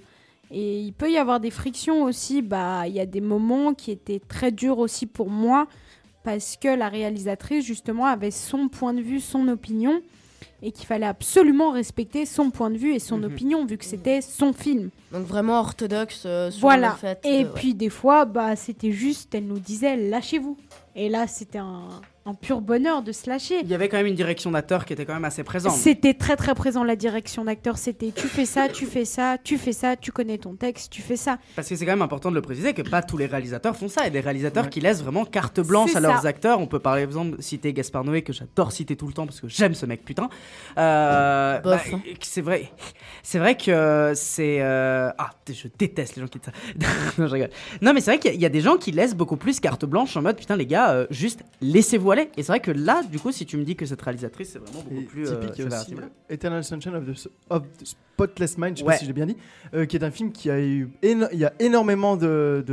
Et 0.51 0.79
il 0.79 0.93
peut 0.93 1.11
y 1.11 1.17
avoir 1.17 1.39
des 1.39 1.51
frictions 1.51 2.03
aussi. 2.03 2.41
Bah, 2.43 2.87
il 2.87 2.93
y 2.93 2.99
a 2.99 3.05
des 3.07 3.21
moments 3.21 3.73
qui 3.73 3.91
étaient 3.91 4.21
très 4.27 4.51
durs 4.51 4.77
aussi 4.77 5.07
pour 5.07 5.29
moi 5.29 5.67
parce 6.23 6.57
que 6.57 6.67
la 6.67 6.89
réalisatrice, 6.89 7.65
justement, 7.65 8.05
avait 8.05 8.31
son 8.31 8.67
point 8.67 8.93
de 8.93 9.01
vue, 9.01 9.19
son 9.19 9.47
opinion. 9.47 10.01
Et 10.61 10.71
qu'il 10.71 10.85
fallait 10.85 11.05
absolument 11.05 11.71
respecter 11.71 12.25
son 12.25 12.49
point 12.49 12.69
de 12.69 12.77
vue 12.77 12.93
et 12.93 12.99
son 12.99 13.17
Mhm. 13.17 13.23
opinion, 13.25 13.65
vu 13.65 13.77
que 13.77 13.85
c'était 13.85 14.21
son 14.21 14.51
film. 14.53 14.89
Donc 15.11 15.25
vraiment 15.25 15.59
orthodoxe 15.59 16.23
euh, 16.25 16.51
sur 16.51 16.61
Voilà. 16.61 16.89
le 16.91 16.95
fait. 16.97 17.19
Et 17.25 17.43
de- 17.43 17.47
ouais. 17.47 17.51
puis 17.55 17.73
des 17.73 17.89
fois, 17.89 18.25
bah, 18.25 18.55
c'était 18.55 18.91
juste, 18.91 19.33
elle 19.35 19.45
nous 19.47 19.59
disait 19.59 19.95
lâchez-vous. 19.95 20.57
Et 20.95 21.07
là, 21.09 21.27
c'était 21.27 21.59
un, 21.59 21.87
un 22.25 22.33
pur 22.33 22.61
bonheur 22.61 23.01
de 23.01 23.11
se 23.11 23.29
lâcher. 23.29 23.59
Il 23.63 23.67
y 23.69 23.73
avait 23.73 23.89
quand 23.89 23.97
même 23.97 24.05
une 24.05 24.15
direction 24.15 24.51
d'acteur 24.51 24.85
qui 24.85 24.93
était 24.93 25.05
quand 25.05 25.13
même 25.13 25.25
assez 25.25 25.43
présente. 25.43 25.73
C'était 25.73 26.13
très 26.13 26.35
très 26.35 26.53
présent 26.53 26.83
la 26.83 26.95
direction 26.95 27.43
d'acteur. 27.45 27.77
C'était 27.77 28.11
tu 28.11 28.27
fais 28.27 28.45
ça, 28.45 28.67
tu 28.69 28.85
fais 28.85 29.05
ça, 29.05 29.37
tu 29.43 29.57
fais 29.57 29.71
ça, 29.71 29.95
tu 29.95 30.11
connais 30.11 30.37
ton 30.37 30.53
texte, 30.55 30.91
tu 30.91 31.01
fais 31.01 31.15
ça. 31.15 31.37
Parce 31.55 31.67
que 31.69 31.75
c'est 31.75 31.85
quand 31.85 31.91
même 31.93 32.01
important 32.01 32.29
de 32.29 32.35
le 32.35 32.41
préciser 32.41 32.73
que 32.73 32.81
pas 32.83 33.01
tous 33.01 33.17
les 33.17 33.25
réalisateurs 33.25 33.75
font 33.75 33.87
ça. 33.87 34.01
Il 34.01 34.05
y 34.05 34.07
a 34.07 34.11
des 34.11 34.19
réalisateurs 34.19 34.69
qui 34.69 34.79
laissent 34.81 35.01
vraiment 35.01 35.25
carte 35.25 35.59
blanche 35.61 35.95
à 35.95 35.99
leurs 35.99 36.21
ça. 36.21 36.27
acteurs. 36.27 36.59
On 36.59 36.67
peut 36.67 36.79
par 36.79 36.97
exemple 36.97 37.41
citer 37.41 37.73
Gaspard 37.73 38.03
Noé, 38.03 38.21
que 38.21 38.33
j'adore 38.33 38.71
citer 38.71 38.95
tout 38.95 39.07
le 39.07 39.13
temps 39.13 39.25
parce 39.25 39.39
que 39.41 39.47
j'aime 39.47 39.73
ce 39.73 39.85
mec, 39.85 40.03
putain. 40.05 40.29
Euh, 40.77 41.59
Bof. 41.61 41.91
bah, 41.91 41.97
c'est 42.21 42.41
vrai. 42.41 42.71
C'est 43.23 43.39
vrai 43.39 43.55
que 43.57 44.11
c'est. 44.15 44.57
euh, 44.61 45.09
Ah, 45.17 45.31
je 45.51 45.67
déteste 45.77 46.15
les 46.15 46.21
gens 46.21 46.27
qui 46.27 46.39
disent 46.39 46.51
ça. 46.53 46.91
non, 47.21 47.27
je 47.27 47.33
rigole. 47.33 47.49
Non, 47.81 47.93
mais 47.93 48.01
c'est 48.01 48.11
vrai 48.11 48.19
qu'il 48.19 48.31
y 48.31 48.33
a- 48.33 48.35
il 48.35 48.41
y, 48.41 48.45
a 48.45 48.49
des 48.49 48.61
gens 48.61 48.77
qui 48.77 48.91
laissent 48.91 49.15
beaucoup 49.15 49.35
plus 49.37 49.59
carte 49.59 49.85
blanche 49.85 50.15
en 50.15 50.21
mode 50.21 50.37
putain, 50.37 50.55
les 50.55 50.65
gars, 50.65 50.91
euh, 50.91 51.07
juste 51.09 51.43
laissez-vous 51.61 52.08
Et 52.17 52.43
c'est 52.43 52.51
vrai 52.51 52.59
que 52.59 52.71
là, 52.71 53.01
du 53.03 53.19
coup, 53.19 53.31
si 53.31 53.45
tu 53.45 53.57
me 53.57 53.63
dis 53.63 53.75
que 53.75 53.85
cette 53.85 54.01
réalisatrice, 54.01 54.49
c'est 54.51 54.59
vraiment 54.59 54.81
beaucoup 54.83 55.01
Et 55.01 55.03
plus. 55.05 55.27
euh, 55.29 55.35
typique, 55.39 55.55
sévère, 55.55 55.79
aussi 55.81 55.93
euh, 55.95 56.33
Eternal 56.33 56.63
Sunshine 56.63 56.95
of 56.95 57.05
the, 57.05 57.29
of 57.49 57.63
the 57.77 57.85
Spotless 57.85 58.57
Mind, 58.57 58.75
je 58.77 58.79
sais 58.81 58.85
Ouais. 58.87 58.93
pas 58.93 58.99
si 58.99 59.05
j'ai 59.05 59.13
bien 59.13 59.25
dit, 59.25 59.37
euh, 59.73 59.85
qui 59.85 59.95
est 59.95 60.03
un 60.03 60.11
film 60.11 60.31
qui 60.31 60.49
a 60.49 60.59
eu 60.59 60.89
il 61.03 61.27
y 61.33 61.45
a 61.45 61.53
énormément 61.59 62.17
de, 62.17 62.63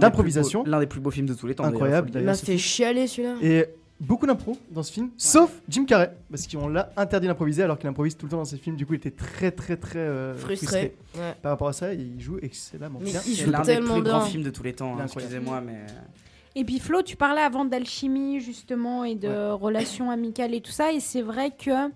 d'improvisation, 0.00 0.64
L'un 0.66 0.80
des 0.80 0.86
plus 0.86 1.00
beaux 1.00 1.10
films 1.10 1.26
de 1.26 1.34
tous 1.34 1.46
les 1.46 1.54
temps. 1.54 1.62
d'ailleurs, 1.64 1.74
incroyable 1.76 2.10
Il 2.14 2.22
m'a 2.22 2.34
fait 2.34 2.46
film. 2.46 2.58
chialer 2.58 3.06
celui-là. 3.06 3.36
Et 3.40 3.66
beaucoup 3.98 4.26
d'impro 4.26 4.56
dans 4.70 4.82
ce 4.82 4.92
film, 4.92 5.10
sauf 5.16 5.50
Jim 5.68 5.84
Carrey, 5.86 6.12
parce 6.30 6.46
qu'on 6.46 6.68
l'a 6.68 6.90
interdit 6.96 7.26
d'improviser 7.28 7.62
alors 7.62 7.78
qu'il 7.78 7.88
improvise 7.88 8.16
tout 8.16 8.26
le 8.26 8.30
temps 8.30 8.36
dans 8.38 8.44
ses 8.44 8.58
films. 8.58 8.76
Du 8.76 8.84
coup, 8.86 8.92
il 8.94 8.98
était 8.98 9.10
très 9.10 9.50
très 9.50 9.76
très 9.76 9.98
euh, 10.00 10.34
Frustré. 10.34 10.94
Ouais. 11.16 11.34
Par 11.42 11.52
rapport 11.52 11.68
à 11.68 11.72
ça, 11.72 11.94
il 11.94 12.20
joue 12.20 12.38
excellemment 12.42 12.98
bien. 12.98 13.20
il 13.26 13.34
C'est 13.36 13.44
joue 13.44 13.50
l'un 13.50 13.60
des 13.60 13.66
tellement 13.74 13.94
plus 13.94 14.02
grands 14.02 14.20
films 14.22 14.42
de 14.42 14.50
tous 14.50 14.62
les 14.62 14.74
temps. 14.74 14.96
Hein. 14.98 15.04
Excusez-moi, 15.04 15.60
mais. 15.62 15.86
Et 16.58 16.64
puis 16.64 16.78
Flo, 16.78 17.02
tu 17.02 17.16
parlais 17.16 17.42
avant 17.42 17.66
d'alchimie 17.66 18.40
justement 18.40 19.04
et 19.04 19.14
de 19.14 19.50
relations 19.50 20.10
amicales 20.10 20.54
et 20.54 20.62
tout 20.62 20.72
ça. 20.72 20.90
Et 20.90 21.00
c'est 21.00 21.20
vrai 21.20 21.50
que 21.50 21.90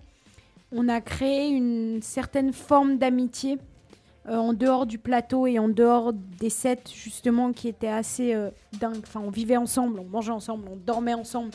on 0.71 0.87
a 0.87 1.01
créé 1.01 1.49
une 1.49 1.99
certaine 2.03 2.53
forme 2.53 2.99
d'amitié 2.99 3.57
euh, 4.29 4.35
en 4.35 4.53
dehors 4.53 4.85
du 4.85 4.99
plateau 4.99 5.47
et 5.47 5.57
en 5.57 5.67
dehors 5.67 6.13
des 6.13 6.51
sets 6.51 6.83
justement 6.93 7.53
qui 7.53 7.69
étaient 7.69 7.87
assez 7.87 8.35
euh, 8.35 8.51
dingues. 8.79 9.01
Enfin, 9.01 9.21
on 9.25 9.31
vivait 9.31 9.57
ensemble, 9.57 9.99
on 9.99 10.05
mangeait 10.05 10.31
ensemble, 10.31 10.67
on 10.71 10.75
dormait 10.75 11.15
ensemble. 11.15 11.49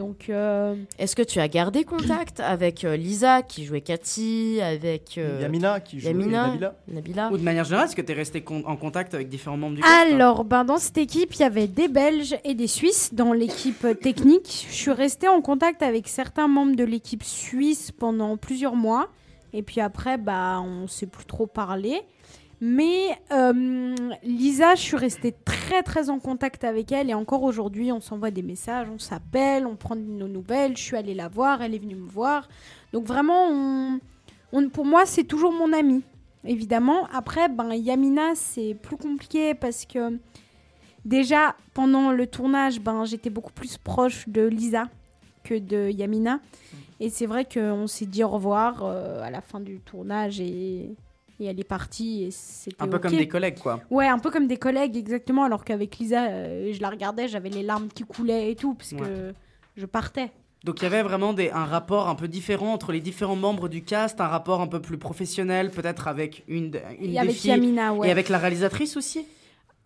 Donc, 0.00 0.30
euh, 0.30 0.74
Est-ce 0.98 1.14
que 1.14 1.20
tu 1.20 1.40
as 1.40 1.48
gardé 1.48 1.84
contact 1.84 2.40
avec 2.56 2.84
euh, 2.84 2.96
Lisa 2.96 3.42
qui 3.42 3.66
jouait 3.66 3.82
Cathy, 3.82 4.58
avec 4.62 5.18
euh, 5.18 5.40
Yamina 5.42 5.78
qui 5.80 6.00
jouait 6.00 6.12
Yamina, 6.12 6.46
Nabila. 6.46 6.74
Nabila 6.88 7.28
Ou 7.30 7.36
de 7.36 7.42
manière 7.42 7.64
générale, 7.64 7.86
est-ce 7.86 7.94
que 7.94 8.00
tu 8.00 8.12
es 8.12 8.14
resté 8.14 8.40
con- 8.40 8.62
en 8.66 8.76
contact 8.76 9.12
avec 9.12 9.28
différents 9.28 9.58
membres 9.58 9.76
du 9.76 9.82
cast 9.82 9.92
Alors, 10.10 10.44
ben, 10.44 10.64
dans 10.64 10.78
cette 10.78 10.96
équipe, 10.96 11.34
il 11.34 11.40
y 11.40 11.44
avait 11.44 11.66
des 11.66 11.88
Belges 11.88 12.34
et 12.44 12.54
des 12.54 12.66
Suisses 12.66 13.12
dans 13.12 13.34
l'équipe 13.34 13.84
euh, 13.84 13.92
technique. 13.92 14.66
Je 14.70 14.74
suis 14.74 14.90
restée 14.90 15.28
en 15.28 15.42
contact 15.42 15.82
avec 15.82 16.08
certains 16.08 16.48
membres 16.48 16.76
de 16.76 16.84
l'équipe 16.84 17.22
suisse 17.22 17.92
pendant 17.92 18.38
plusieurs 18.38 18.76
mois. 18.76 19.08
Et 19.52 19.60
puis 19.62 19.82
après, 19.82 20.16
bah, 20.16 20.62
on 20.64 20.84
ne 20.84 20.86
s'est 20.86 21.08
plus 21.08 21.26
trop 21.26 21.46
parlé. 21.46 22.00
Mais 22.60 23.18
euh, 23.32 23.94
Lisa, 24.22 24.74
je 24.74 24.82
suis 24.82 24.96
restée 24.96 25.34
très 25.44 25.82
très 25.82 26.10
en 26.10 26.18
contact 26.18 26.64
avec 26.64 26.92
elle. 26.92 27.08
Et 27.10 27.14
encore 27.14 27.42
aujourd'hui, 27.42 27.90
on 27.90 28.00
s'envoie 28.00 28.30
des 28.30 28.42
messages, 28.42 28.88
on 28.92 28.98
s'appelle, 28.98 29.66
on 29.66 29.76
prend 29.76 29.96
nos 29.96 30.28
nouvelles. 30.28 30.76
Je 30.76 30.82
suis 30.82 30.96
allée 30.96 31.14
la 31.14 31.28
voir, 31.28 31.62
elle 31.62 31.74
est 31.74 31.78
venue 31.78 31.94
me 31.94 32.08
voir. 32.08 32.48
Donc 32.92 33.06
vraiment, 33.06 33.98
pour 34.72 34.84
moi, 34.84 35.06
c'est 35.06 35.24
toujours 35.24 35.52
mon 35.52 35.72
amie 35.72 36.02
évidemment. 36.44 37.06
Après, 37.12 37.48
ben, 37.48 37.74
Yamina, 37.74 38.34
c'est 38.34 38.74
plus 38.74 38.96
compliqué 38.96 39.54
parce 39.54 39.84
que 39.84 40.18
déjà, 41.04 41.56
pendant 41.74 42.12
le 42.12 42.26
tournage, 42.26 42.80
ben, 42.80 43.04
j'étais 43.04 43.30
beaucoup 43.30 43.52
plus 43.52 43.78
proche 43.78 44.28
de 44.28 44.42
Lisa 44.42 44.88
que 45.44 45.58
de 45.58 45.90
Yamina. 45.90 46.40
Et 46.98 47.08
c'est 47.08 47.26
vrai 47.26 47.46
qu'on 47.46 47.86
s'est 47.86 48.06
dit 48.06 48.22
au 48.22 48.28
revoir 48.28 48.82
euh, 48.82 49.22
à 49.22 49.30
la 49.30 49.40
fin 49.40 49.60
du 49.60 49.80
tournage 49.80 50.40
et, 50.40 50.94
et 51.40 51.46
elle 51.46 51.58
est 51.58 51.64
partie. 51.64 52.24
Et 52.24 52.30
c'était 52.30 52.82
Un 52.82 52.88
peu 52.88 52.98
comme 52.98 53.16
des 53.16 53.28
collègues, 53.28 53.58
quoi. 53.58 53.80
Ouais, 53.90 54.06
un 54.06 54.18
peu 54.18 54.30
comme 54.30 54.46
des 54.46 54.58
collègues, 54.58 54.96
exactement. 54.96 55.44
Alors 55.44 55.64
qu'avec 55.64 55.98
Lisa, 55.98 56.26
euh, 56.26 56.72
je 56.72 56.80
la 56.80 56.90
regardais, 56.90 57.28
j'avais 57.28 57.48
les 57.48 57.62
larmes 57.62 57.88
qui 57.88 58.04
coulaient 58.04 58.50
et 58.50 58.56
tout, 58.56 58.74
parce 58.74 58.92
que 58.92 59.32
je 59.76 59.86
partais. 59.86 60.30
Donc 60.62 60.80
il 60.80 60.82
y 60.82 60.86
avait 60.86 61.02
vraiment 61.02 61.32
des, 61.32 61.50
un 61.50 61.64
rapport 61.64 62.08
un 62.08 62.14
peu 62.14 62.28
différent 62.28 62.74
entre 62.74 62.92
les 62.92 63.00
différents 63.00 63.36
membres 63.36 63.68
du 63.68 63.82
cast, 63.82 64.20
un 64.20 64.28
rapport 64.28 64.60
un 64.60 64.66
peu 64.66 64.80
plus 64.80 64.98
professionnel, 64.98 65.70
peut-être 65.70 66.06
avec 66.06 66.44
une, 66.48 66.72
une 67.00 67.14
Et 67.14 67.18
avec 67.18 67.34
filles 67.34 67.52
Yamina, 67.52 67.94
ouais. 67.94 68.08
et 68.08 68.10
avec 68.10 68.28
la 68.28 68.36
réalisatrice 68.36 68.98
aussi? 68.98 69.26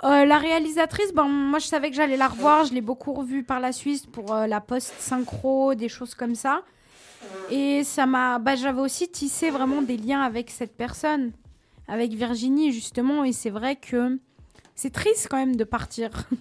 Euh, 0.03 0.25
la 0.25 0.39
réalisatrice, 0.39 1.15
ben, 1.15 1.29
moi 1.29 1.61
je 1.61 1.67
savais 1.67 1.91
que 1.91 1.97
j'allais 1.97 2.17
la 2.17 2.27
revoir, 2.27 2.65
je 2.65 2.75
l'ai 2.75 2.81
beaucoup 2.81 3.13
revue 3.13 3.45
par 3.45 3.61
la 3.61 3.71
Suisse 3.71 4.05
pour 4.05 4.35
euh, 4.35 4.49
la 4.49 4.61
post-synchro, 4.61 5.77
des 5.77 5.89
choses 5.89 6.17
comme 6.17 6.35
ça. 6.35 6.63
Et 7.51 7.85
ça 7.85 8.05
m'a. 8.05 8.39
Bah, 8.39 8.57
J'avais 8.57 8.81
aussi 8.81 9.09
tissé 9.09 9.51
vraiment 9.51 9.81
des 9.81 9.97
liens 9.97 10.23
avec 10.23 10.51
cette 10.51 10.77
personne, 10.77 11.33
avec 11.89 12.13
Virginie 12.13 12.73
justement, 12.73 13.25
et 13.25 13.33
c'est 13.33 13.51
vrai 13.51 13.77
que 13.77 14.19
c'est 14.75 14.93
triste 14.93 15.29
quand 15.31 15.39
même 15.39 15.57
de 15.57 15.65
partir. 15.65 16.11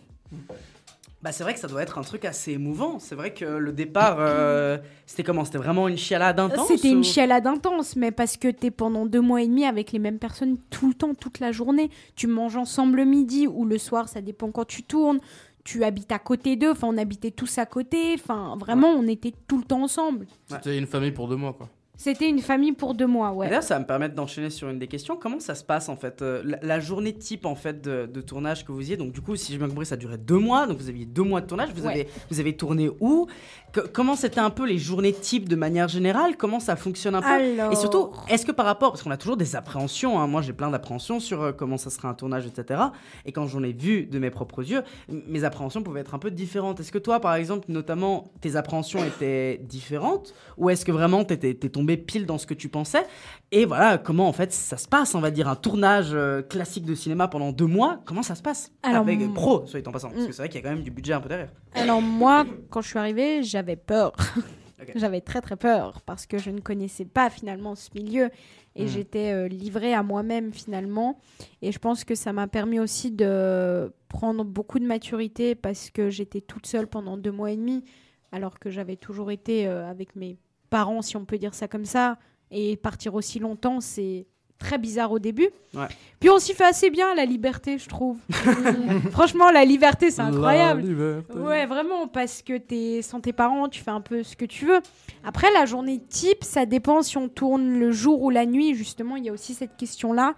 Bah 1.23 1.31
c'est 1.31 1.45
vrai 1.45 1.53
que 1.53 1.59
ça 1.61 1.69
doit 1.69 1.81
être 1.81 1.97
un 1.97 2.01
truc 2.01 2.25
assez 2.25 2.51
émouvant. 2.51 2.99
C'est 2.99 3.15
vrai 3.15 3.33
que 3.33 3.45
le 3.45 3.71
départ, 3.71 4.17
euh, 4.19 4.77
c'était 5.05 5.23
comment? 5.23 5.45
C'était 5.45 5.57
vraiment 5.57 5.87
une 5.87 5.97
chialade 5.97 6.37
intense 6.37 6.67
C'était 6.67 6.89
une 6.89 7.05
chialade 7.05 7.47
intense, 7.47 7.95
mais 7.95 8.11
parce 8.11 8.35
que 8.35 8.49
t'es 8.49 8.71
pendant 8.71 9.05
deux 9.05 9.21
mois 9.21 9.41
et 9.41 9.47
demi 9.47 9.63
avec 9.63 9.93
les 9.93 9.99
mêmes 9.99 10.19
personnes 10.19 10.57
tout 10.69 10.89
le 10.89 10.93
temps, 10.93 11.13
toute 11.13 11.39
la 11.39 11.53
journée. 11.53 11.89
Tu 12.17 12.27
manges 12.27 12.57
ensemble 12.57 12.97
le 12.97 13.05
midi 13.05 13.47
ou 13.47 13.63
le 13.63 13.77
soir, 13.77 14.09
ça 14.09 14.19
dépend 14.19 14.51
quand 14.51 14.65
tu 14.65 14.83
tournes. 14.83 15.19
Tu 15.63 15.85
habites 15.85 16.11
à 16.11 16.19
côté 16.19 16.57
d'eux, 16.57 16.71
enfin 16.71 16.89
on 16.91 16.97
habitait 16.97 17.31
tous 17.31 17.57
à 17.57 17.65
côté, 17.65 18.15
enfin 18.15 18.57
vraiment 18.59 18.89
on 18.89 19.07
était 19.07 19.33
tout 19.47 19.57
le 19.57 19.63
temps 19.63 19.83
ensemble. 19.83 20.27
C'était 20.49 20.77
une 20.77 20.87
famille 20.87 21.13
pour 21.13 21.29
deux 21.29 21.37
mois, 21.37 21.53
quoi. 21.53 21.69
C'était 21.95 22.27
une 22.27 22.39
famille 22.39 22.71
pour 22.71 22.95
deux 22.95 23.05
mois, 23.05 23.31
ouais. 23.33 23.45
Et 23.45 23.49
D'ailleurs, 23.49 23.63
ça 23.63 23.75
va 23.75 23.79
me 23.81 23.85
permettre 23.85 24.15
d'enchaîner 24.15 24.49
sur 24.49 24.67
une 24.67 24.79
des 24.79 24.87
questions. 24.87 25.15
Comment 25.15 25.39
ça 25.39 25.53
se 25.53 25.63
passe 25.63 25.89
en 25.89 25.95
fait 25.95 26.21
euh, 26.23 26.41
la, 26.43 26.57
la 26.63 26.79
journée 26.79 27.13
type 27.13 27.45
en 27.45 27.53
fait 27.55 27.81
de, 27.81 28.07
de 28.07 28.21
tournage 28.21 28.65
que 28.65 28.71
vous 28.71 28.89
y 28.89 28.93
êtes. 28.93 28.99
Donc 28.99 29.11
du 29.11 29.21
coup, 29.21 29.35
si 29.35 29.51
j'ai 29.51 29.59
bien 29.59 29.67
compris, 29.69 29.85
ça 29.85 29.95
durait 29.95 30.17
deux 30.17 30.39
mois. 30.39 30.65
Donc 30.65 30.79
vous 30.79 30.89
aviez 30.89 31.05
deux 31.05 31.21
mois 31.21 31.39
de 31.41 31.45
tournage. 31.45 31.69
Vous 31.75 31.85
Ouais. 31.85 31.91
avez 31.93 32.07
vous 32.31 32.39
avez 32.39 32.57
tourné 32.57 32.89
où 32.99 33.27
Que- 33.71 33.81
Comment 33.81 34.15
c'était 34.15 34.39
un 34.39 34.49
peu 34.49 34.65
les 34.65 34.77
journées 34.79 35.13
type 35.13 35.47
de 35.47 35.55
manière 35.55 35.87
générale? 35.87 36.35
Comment 36.35 36.59
ça 36.59 36.75
fonctionne 36.75 37.13
un 37.15 37.21
peu? 37.21 37.27
Alors- 37.27 37.71
Et 37.71 37.75
surtout, 37.75 38.09
est-ce 38.27 38.45
que 38.45 38.51
par 38.51 38.65
rapport, 38.65 38.91
parce 38.91 39.03
qu'on 39.03 39.11
a 39.11 39.17
toujours 39.17 39.37
des 39.37 39.55
appréhensions. 39.55 40.19
hein, 40.19 40.25
moi, 40.27 40.41
j'ai 40.41 40.53
plein 40.53 40.71
d'appréhensions 40.71 41.19
sur 41.19 41.41
euh, 41.43 41.51
comment 41.51 41.77
ça 41.77 41.89
sera 41.91 42.09
un 42.09 42.13
tournage, 42.15 42.45
etc. 42.47 42.81
Et 43.25 43.31
quand 43.31 43.45
j'en 43.47 43.61
ai 43.63 43.71
vu 43.73 44.05
de 44.05 44.17
mes 44.19 44.29
propres 44.31 44.63
yeux, 44.63 44.81
mes 45.09 45.43
appréhensions 45.43 45.83
pouvaient 45.83 46.01
être 46.01 46.15
un 46.15 46.19
peu 46.19 46.31
différentes. 46.31 46.79
Est-ce 46.79 46.91
que 46.91 46.97
toi, 46.97 47.19
par 47.19 47.35
exemple, 47.35 47.65
notamment, 47.69 48.31
tes 48.41 48.55
appréhensions 48.55 49.03
étaient 49.05 49.59
différentes? 49.63 50.33
Ou 50.57 50.69
est-ce 50.71 50.85
que 50.85 50.91
vraiment 50.91 51.23
t'étais 51.23 51.53
t'es 51.53 51.69
tombé 51.83 51.97
pile 51.97 52.25
dans 52.25 52.37
ce 52.37 52.47
que 52.47 52.53
tu 52.53 52.69
pensais 52.69 53.05
Et 53.51 53.65
voilà, 53.65 53.97
comment 53.97 54.27
en 54.27 54.33
fait 54.33 54.51
ça 54.53 54.77
se 54.77 54.87
passe, 54.87 55.15
on 55.15 55.19
va 55.19 55.31
dire, 55.31 55.47
un 55.49 55.55
tournage 55.55 56.11
euh, 56.13 56.41
classique 56.41 56.85
de 56.85 56.95
cinéma 56.95 57.27
pendant 57.27 57.51
deux 57.51 57.65
mois, 57.67 57.99
comment 58.05 58.23
ça 58.23 58.35
se 58.35 58.41
passe 58.41 58.71
Alors, 58.83 59.01
Avec 59.01 59.33
pro, 59.33 59.65
soit 59.65 59.85
en 59.87 59.91
passant, 59.91 60.09
parce 60.09 60.23
Mm. 60.23 60.27
que 60.27 60.31
c'est 60.31 60.41
vrai 60.41 60.49
qu'il 60.49 60.61
y 60.61 60.63
a 60.63 60.69
quand 60.69 60.73
même 60.75 60.83
du 60.83 60.91
budget 60.91 61.13
un 61.13 61.21
peu 61.21 61.29
derrière. 61.29 61.49
Alors 61.75 62.01
moi, 62.01 62.45
quand 62.69 62.81
je 62.81 62.87
suis 62.89 62.99
arrivée, 62.99 63.43
j'avais 63.43 63.75
peur. 63.75 64.13
j'avais 64.95 65.21
très 65.21 65.39
très 65.41 65.55
peur 65.55 66.01
parce 66.05 66.25
que 66.25 66.37
je 66.37 66.49
ne 66.49 66.59
connaissais 66.59 67.05
pas 67.05 67.29
finalement 67.29 67.75
ce 67.75 67.89
milieu 67.95 68.29
et 68.75 68.85
Mm. 68.85 68.87
j'étais 68.87 69.31
euh, 69.33 69.47
livrée 69.47 69.93
à 69.93 70.03
moi-même 70.03 70.51
finalement. 70.53 71.19
Et 71.61 71.71
je 71.71 71.79
pense 71.79 72.03
que 72.05 72.15
ça 72.15 72.33
m'a 72.33 72.47
permis 72.47 72.79
aussi 72.79 73.11
de 73.11 73.91
prendre 74.09 74.43
beaucoup 74.43 74.79
de 74.79 74.85
maturité 74.85 75.55
parce 75.55 75.89
que 75.89 76.09
j'étais 76.09 76.41
toute 76.41 76.65
seule 76.65 76.87
pendant 76.87 77.17
deux 77.17 77.31
mois 77.31 77.51
et 77.51 77.55
demi 77.57 77.83
alors 78.31 78.57
que 78.59 78.69
j'avais 78.71 78.95
toujours 78.95 79.29
été 79.31 79.67
euh, 79.67 79.87
avec 79.89 80.15
mes 80.15 80.37
parents, 80.77 81.03
si 81.03 81.15
on 81.17 81.25
peut 81.25 81.37
dire 81.37 81.53
ça 81.53 81.67
comme 81.67 81.85
ça. 81.85 82.17
Et 82.49 82.77
partir 82.77 83.13
aussi 83.13 83.37
longtemps, 83.39 83.79
c'est 83.79 84.25
très 84.57 84.77
bizarre 84.79 85.11
au 85.11 85.19
début. 85.19 85.49
Ouais. 85.75 85.87
Puis 86.19 86.29
on 86.31 86.39
s'y 86.39 86.53
fait 86.53 86.63
assez 86.65 86.89
bien 86.89 87.13
la 87.15 87.25
liberté, 87.25 87.77
je 87.77 87.87
trouve. 87.87 88.17
Franchement, 89.11 89.51
la 89.51 89.65
liberté, 89.65 90.09
c'est 90.09 90.21
La 90.21 90.29
incroyable. 90.29 90.81
liberté. 90.81 91.37
Ouais, 91.37 91.65
vraiment, 91.67 92.07
parce 92.07 92.41
que 92.41 92.57
t'es 92.57 93.01
sans 93.03 93.19
tes 93.19 93.33
parents, 93.33 93.69
tu 93.69 93.81
fais 93.83 93.91
un 93.91 94.01
peu 94.01 94.23
ce 94.23 94.35
que 94.35 94.45
tu 94.45 94.65
veux. 94.65 94.79
Après, 95.23 95.51
la 95.53 95.65
journée 95.65 95.99
type, 95.99 96.43
ça 96.43 96.65
dépend 96.65 97.01
si 97.03 97.17
on 97.17 97.27
tourne 97.29 97.77
le 97.77 97.91
jour 97.91 98.21
ou 98.23 98.29
la 98.31 98.45
nuit. 98.45 98.73
Justement, 98.73 99.15
il 99.15 99.25
y 99.25 99.29
a 99.29 99.33
aussi 99.33 99.53
cette 99.53 99.75
question-là. 99.77 100.33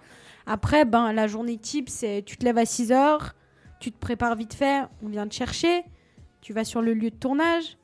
Après, 0.46 0.84
ben, 0.84 1.12
la 1.12 1.26
journée 1.26 1.56
type, 1.56 1.88
c'est 1.88 2.22
tu 2.26 2.36
te 2.36 2.44
lèves 2.44 2.58
à 2.58 2.66
6 2.66 2.92
heures, 2.92 3.34
tu 3.80 3.90
te 3.92 3.98
prépares 3.98 4.36
vite 4.36 4.54
fait, 4.54 4.82
on 5.02 5.08
vient 5.08 5.26
te 5.26 5.34
chercher, 5.34 5.84
tu 6.40 6.52
vas 6.52 6.64
sur 6.64 6.82
le 6.82 6.94
lieu 6.94 7.10
de 7.10 7.16
tournage, 7.16 7.76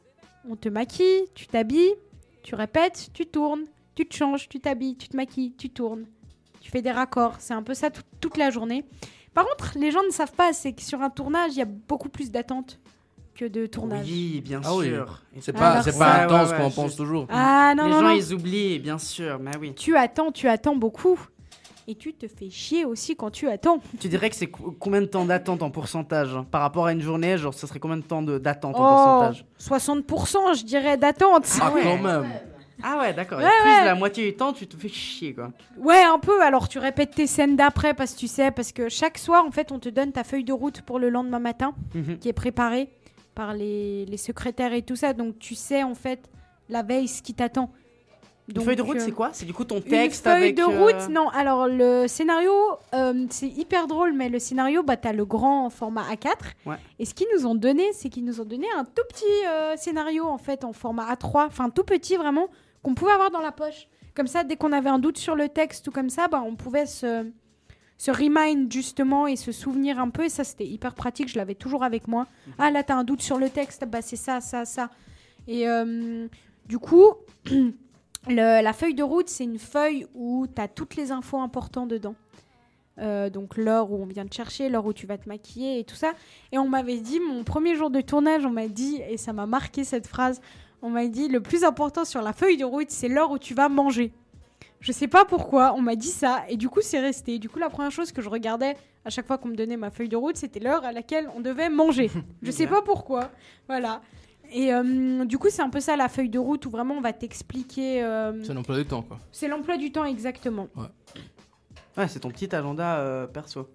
on 0.48 0.56
te 0.56 0.68
maquille, 0.68 1.24
tu 1.34 1.46
t'habilles, 1.48 1.94
tu 2.42 2.54
répètes, 2.54 3.10
tu 3.12 3.26
tournes, 3.26 3.64
tu 3.94 4.06
te 4.06 4.14
changes, 4.14 4.48
tu 4.48 4.60
t'habilles, 4.60 4.96
tu 4.96 5.08
te 5.08 5.16
maquilles, 5.16 5.52
tu 5.56 5.70
tournes, 5.70 6.04
tu 6.60 6.70
fais 6.70 6.82
des 6.82 6.90
raccords. 6.92 7.36
C'est 7.38 7.54
un 7.54 7.62
peu 7.62 7.74
ça 7.74 7.90
tout- 7.90 8.02
toute 8.20 8.36
la 8.36 8.50
journée. 8.50 8.84
Par 9.34 9.46
contre, 9.46 9.72
les 9.78 9.90
gens 9.90 10.02
ne 10.04 10.10
savent 10.12 10.32
pas, 10.32 10.52
c'est 10.52 10.72
que 10.72 10.82
sur 10.82 11.00
un 11.02 11.10
tournage, 11.10 11.52
il 11.52 11.58
y 11.58 11.62
a 11.62 11.66
beaucoup 11.66 12.08
plus 12.08 12.30
d'attentes 12.30 12.78
que 13.34 13.46
de 13.46 13.64
tournage. 13.66 14.06
Oui, 14.06 14.42
bien 14.44 14.60
Ah 14.64 14.74
oui. 14.76 14.88
sûr. 14.88 15.22
C'est 15.36 15.40
ça- 15.46 15.52
pas- 15.54 15.82
c'est 15.82 15.98
pas 15.98 16.18
Ouais, 16.18 16.22
intense 16.24 16.50
ouais, 16.50 16.56
qu'on 16.58 16.64
ouais, 16.64 16.70
pense 16.74 16.92
je- 16.92 16.96
toujours. 16.98 17.26
Ah 17.30 17.72
non, 17.74 17.84
Les 17.84 17.90
non, 17.90 18.00
gens, 18.00 18.08
non. 18.08 18.14
ils 18.14 18.34
oublient, 18.34 18.78
bien 18.78 18.98
sûr, 18.98 19.38
mais 19.38 19.56
oui. 19.58 19.74
Tu 19.74 19.96
attends, 19.96 20.30
tu 20.32 20.48
attends 20.48 20.76
beaucoup. 20.76 21.18
Et 21.88 21.94
tu 21.96 22.14
te 22.14 22.26
fais 22.28 22.48
chier 22.48 22.84
aussi 22.84 23.16
quand 23.16 23.30
tu 23.30 23.48
attends. 23.48 23.78
Tu 23.98 24.08
dirais 24.08 24.30
que 24.30 24.36
c'est 24.36 24.46
co- 24.46 24.74
combien 24.78 25.00
de 25.00 25.06
temps 25.06 25.24
d'attente 25.24 25.62
en 25.62 25.70
pourcentage 25.70 26.34
hein 26.36 26.46
Par 26.50 26.60
rapport 26.60 26.86
à 26.86 26.92
une 26.92 27.00
journée, 27.00 27.36
genre, 27.38 27.52
ce 27.54 27.66
serait 27.66 27.80
combien 27.80 27.96
de 27.96 28.02
temps 28.02 28.22
de- 28.22 28.38
d'attente 28.38 28.76
en 28.76 28.84
Oh, 28.84 29.20
pourcentage? 29.28 29.44
60% 29.58 30.54
je 30.58 30.64
dirais 30.64 30.96
d'attente. 30.96 31.46
Ah, 31.60 31.70
quand 31.72 31.98
même. 31.98 32.24
Ah 32.84 32.98
ouais, 33.00 33.12
d'accord. 33.14 33.40
et 33.40 33.44
Ouais, 33.44 33.50
plus 33.62 33.70
ouais. 33.70 33.80
de 33.80 33.84
la 33.86 33.94
moitié 33.94 34.24
du 34.30 34.36
temps, 34.36 34.52
tu 34.52 34.66
te 34.66 34.76
fais 34.76 34.88
chier, 34.88 35.34
quoi. 35.34 35.50
Ouais, 35.78 36.02
un 36.02 36.18
peu. 36.18 36.42
Alors 36.42 36.68
tu 36.68 36.78
répètes 36.78 37.12
tes 37.14 37.26
scènes 37.26 37.54
d'après 37.56 37.94
parce 37.94 38.14
que 38.14 38.18
tu 38.18 38.26
sais, 38.28 38.50
parce 38.50 38.72
que 38.72 38.88
chaque 38.88 39.18
soir, 39.18 39.44
en 39.46 39.50
fait, 39.50 39.70
on 39.72 39.78
te 39.78 39.88
donne 39.88 40.10
ta 40.12 40.24
feuille 40.24 40.44
de 40.44 40.52
route 40.52 40.82
pour 40.82 40.98
le 40.98 41.08
lendemain 41.10 41.38
matin 41.38 41.74
Mhm. 41.94 42.18
qui 42.18 42.28
est 42.28 42.32
préparée 42.32 42.88
par 43.34 43.54
les, 43.54 44.04
les 44.06 44.16
secrétaires 44.16 44.72
et 44.72 44.82
tout 44.82 44.96
ça. 44.96 45.12
Donc 45.12 45.38
tu 45.38 45.54
sais, 45.54 45.82
en 45.82 45.94
fait, 45.94 46.28
la 46.68 46.82
veille, 46.82 47.08
ce 47.08 47.22
qui 47.22 47.34
t'attend. 47.34 47.70
Une 48.48 48.54
Donc, 48.54 48.64
feuille 48.64 48.76
de 48.76 48.82
route, 48.82 48.96
euh, 48.96 49.04
c'est 49.04 49.12
quoi? 49.12 49.30
C'est 49.32 49.46
du 49.46 49.54
coup 49.54 49.64
ton 49.64 49.76
Une 49.76 49.82
texte 49.84 50.24
feuille 50.24 50.34
avec. 50.34 50.56
de 50.56 50.62
euh, 50.62 50.84
route, 50.84 51.08
non. 51.10 51.28
Alors, 51.28 51.68
le 51.68 52.06
scénario, 52.08 52.52
euh, 52.92 53.26
c'est 53.30 53.46
hyper 53.46 53.86
drôle, 53.86 54.12
mais 54.14 54.28
le 54.28 54.40
scénario, 54.40 54.82
bah, 54.82 54.96
t'as 54.96 55.12
le 55.12 55.24
grand 55.24 55.70
format 55.70 56.02
A4. 56.12 56.32
Ouais. 56.66 56.76
Et 56.98 57.04
ce 57.04 57.14
qu'ils 57.14 57.28
nous 57.36 57.46
ont 57.46 57.54
donné, 57.54 57.92
c'est 57.92 58.08
qu'ils 58.08 58.24
nous 58.24 58.40
ont 58.40 58.44
donné 58.44 58.66
un 58.76 58.84
tout 58.84 59.02
petit 59.08 59.24
euh, 59.46 59.76
scénario, 59.76 60.26
en 60.26 60.38
fait, 60.38 60.64
en 60.64 60.72
format 60.72 61.14
A3, 61.14 61.46
enfin, 61.46 61.70
tout 61.70 61.84
petit, 61.84 62.16
vraiment, 62.16 62.48
qu'on 62.82 62.94
pouvait 62.94 63.12
avoir 63.12 63.30
dans 63.30 63.40
la 63.40 63.52
poche. 63.52 63.86
Comme 64.14 64.26
ça, 64.26 64.42
dès 64.42 64.56
qu'on 64.56 64.72
avait 64.72 64.90
un 64.90 64.98
doute 64.98 65.18
sur 65.18 65.36
le 65.36 65.48
texte 65.48 65.86
ou 65.86 65.92
comme 65.92 66.10
ça, 66.10 66.26
bah, 66.26 66.42
on 66.44 66.56
pouvait 66.56 66.86
se, 66.86 67.24
se 67.96 68.10
remind, 68.10 68.72
justement, 68.72 69.28
et 69.28 69.36
se 69.36 69.52
souvenir 69.52 70.00
un 70.00 70.10
peu. 70.10 70.24
Et 70.24 70.28
ça, 70.28 70.42
c'était 70.42 70.66
hyper 70.66 70.94
pratique, 70.96 71.28
je 71.28 71.38
l'avais 71.38 71.54
toujours 71.54 71.84
avec 71.84 72.08
moi. 72.08 72.26
Ah, 72.58 72.72
là, 72.72 72.82
t'as 72.82 72.96
un 72.96 73.04
doute 73.04 73.22
sur 73.22 73.38
le 73.38 73.48
texte, 73.50 73.84
bah, 73.86 74.02
c'est 74.02 74.16
ça, 74.16 74.40
ça, 74.40 74.64
ça. 74.64 74.90
Et 75.46 75.64
du 76.66 76.80
coup... 76.80 77.06
Le- 78.28 78.62
la 78.62 78.72
feuille 78.72 78.94
de 78.94 79.02
route, 79.02 79.28
c'est 79.28 79.44
une 79.44 79.58
feuille 79.58 80.06
où 80.14 80.46
tu 80.54 80.60
as 80.60 80.68
toutes 80.68 80.96
les 80.96 81.10
infos 81.12 81.38
importantes 81.40 81.88
dedans. 81.88 82.14
Euh, 82.98 83.30
donc 83.30 83.56
l'heure 83.56 83.90
où 83.90 83.96
on 84.02 84.06
vient 84.06 84.26
te 84.26 84.34
chercher, 84.34 84.68
l'heure 84.68 84.84
où 84.86 84.92
tu 84.92 85.06
vas 85.06 85.16
te 85.18 85.28
maquiller 85.28 85.78
et 85.80 85.84
tout 85.84 85.94
ça. 85.96 86.12
Et 86.52 86.58
on 86.58 86.68
m'avait 86.68 86.98
dit, 86.98 87.20
mon 87.20 87.42
premier 87.42 87.74
jour 87.74 87.90
de 87.90 88.00
tournage, 88.00 88.44
on 88.44 88.50
m'a 88.50 88.68
dit, 88.68 89.00
et 89.08 89.16
ça 89.16 89.32
m'a 89.32 89.46
marqué 89.46 89.82
cette 89.82 90.06
phrase, 90.06 90.40
on 90.82 90.90
m'a 90.90 91.06
dit, 91.06 91.28
le 91.28 91.40
plus 91.40 91.64
important 91.64 92.04
sur 92.04 92.20
la 92.22 92.32
feuille 92.32 92.58
de 92.58 92.64
route, 92.64 92.90
c'est 92.90 93.08
l'heure 93.08 93.30
où 93.30 93.38
tu 93.38 93.54
vas 93.54 93.68
manger. 93.68 94.12
Je 94.80 94.92
sais 94.92 95.08
pas 95.08 95.24
pourquoi, 95.24 95.74
on 95.76 95.80
m'a 95.80 95.94
dit 95.96 96.08
ça, 96.08 96.42
et 96.48 96.56
du 96.56 96.68
coup 96.68 96.80
c'est 96.82 96.98
resté. 97.00 97.38
Du 97.38 97.48
coup 97.48 97.60
la 97.60 97.70
première 97.70 97.92
chose 97.92 98.10
que 98.12 98.20
je 98.20 98.28
regardais 98.28 98.76
à 99.04 99.10
chaque 99.10 99.26
fois 99.26 99.38
qu'on 99.38 99.48
me 99.48 99.54
donnait 99.56 99.76
ma 99.76 99.90
feuille 99.90 100.08
de 100.08 100.16
route, 100.16 100.36
c'était 100.36 100.58
l'heure 100.60 100.84
à 100.84 100.92
laquelle 100.92 101.30
on 101.36 101.40
devait 101.40 101.70
manger. 101.70 102.10
Je 102.42 102.50
sais 102.50 102.66
pas 102.66 102.82
pourquoi, 102.82 103.30
voilà. 103.68 104.00
Et 104.54 104.72
euh, 104.72 105.24
du 105.24 105.38
coup, 105.38 105.48
c'est 105.50 105.62
un 105.62 105.70
peu 105.70 105.80
ça 105.80 105.96
la 105.96 106.08
feuille 106.08 106.28
de 106.28 106.38
route 106.38 106.66
où 106.66 106.70
vraiment 106.70 106.94
on 106.94 107.00
va 107.00 107.12
t'expliquer. 107.12 108.02
euh, 108.02 108.42
C'est 108.44 108.54
l'emploi 108.54 108.76
du 108.76 108.84
temps, 108.84 109.02
quoi. 109.02 109.18
c'est 109.32 109.48
l'emploi 109.48 109.76
du 109.76 109.90
temps 109.92 110.04
exactement. 110.04 110.68
Ouais, 111.96 112.08
c'est 112.08 112.20
ton 112.20 112.30
petit 112.30 112.54
agenda 112.54 112.96
euh, 112.98 113.26
perso. 113.26 113.68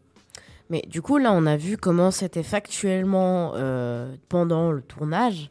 Mais 0.70 0.82
du 0.88 1.02
coup, 1.02 1.18
là, 1.18 1.32
on 1.34 1.45
a 1.45 1.56
vu 1.56 1.78
comment 1.78 2.12
c'était 2.12 2.44
factuellement 2.44 3.54
euh, 3.56 4.16
pendant 4.30 4.72
le 4.72 4.82
tournage. 4.82 5.49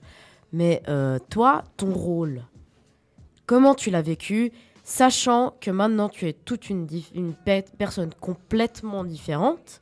Mais 0.53 0.83
euh, 0.89 1.19
toi, 1.31 1.65
ton 1.77 1.93
rôle, 1.93 2.43
comment 3.47 3.75
tu 3.75 3.91
l'as 3.91 4.03
vécu, 4.03 4.53
sachant 4.85 5.55
que 5.61 5.71
maintenant 5.71 6.09
tu 6.09 6.29
es 6.29 6.33
toute 6.33 6.71
une, 6.71 6.87
dif- 6.87 7.11
une 7.15 7.35
pe- 7.35 7.65
personne 7.79 8.11
complètement 8.21 9.05
différente 9.05 9.81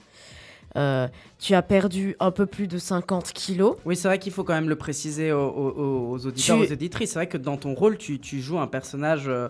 Euh, 0.77 1.09
Tu 1.39 1.55
as 1.55 1.63
perdu 1.63 2.17
un 2.21 2.31
peu 2.31 2.47
plus 2.47 2.67
de 2.67 2.79
50 2.79 3.33
kilos. 3.33 3.77
Oui, 3.85 3.97
c'est 3.97 4.09
vrai 4.09 4.19
qu'il 4.19 4.33
faut 4.33 4.45
quand 4.45 4.55
même 4.55 4.69
le 4.69 4.77
préciser 4.77 5.31
aux, 5.33 5.39
aux- 5.47 6.11
aux 6.13 6.27
auditeurs, 6.27 6.57
Tu- 6.59 6.63
aux 6.69 6.73
auditrices. 6.73 7.11
C'est 7.11 7.19
vrai 7.19 7.29
que 7.29 7.37
dans 7.37 7.57
ton 7.57 7.75
rôle, 7.75 7.99
tu, 7.99 8.19
tu 8.19 8.41
joues 8.41 8.59
un 8.59 8.67
personnage 8.67 9.25
euh, 9.29 9.49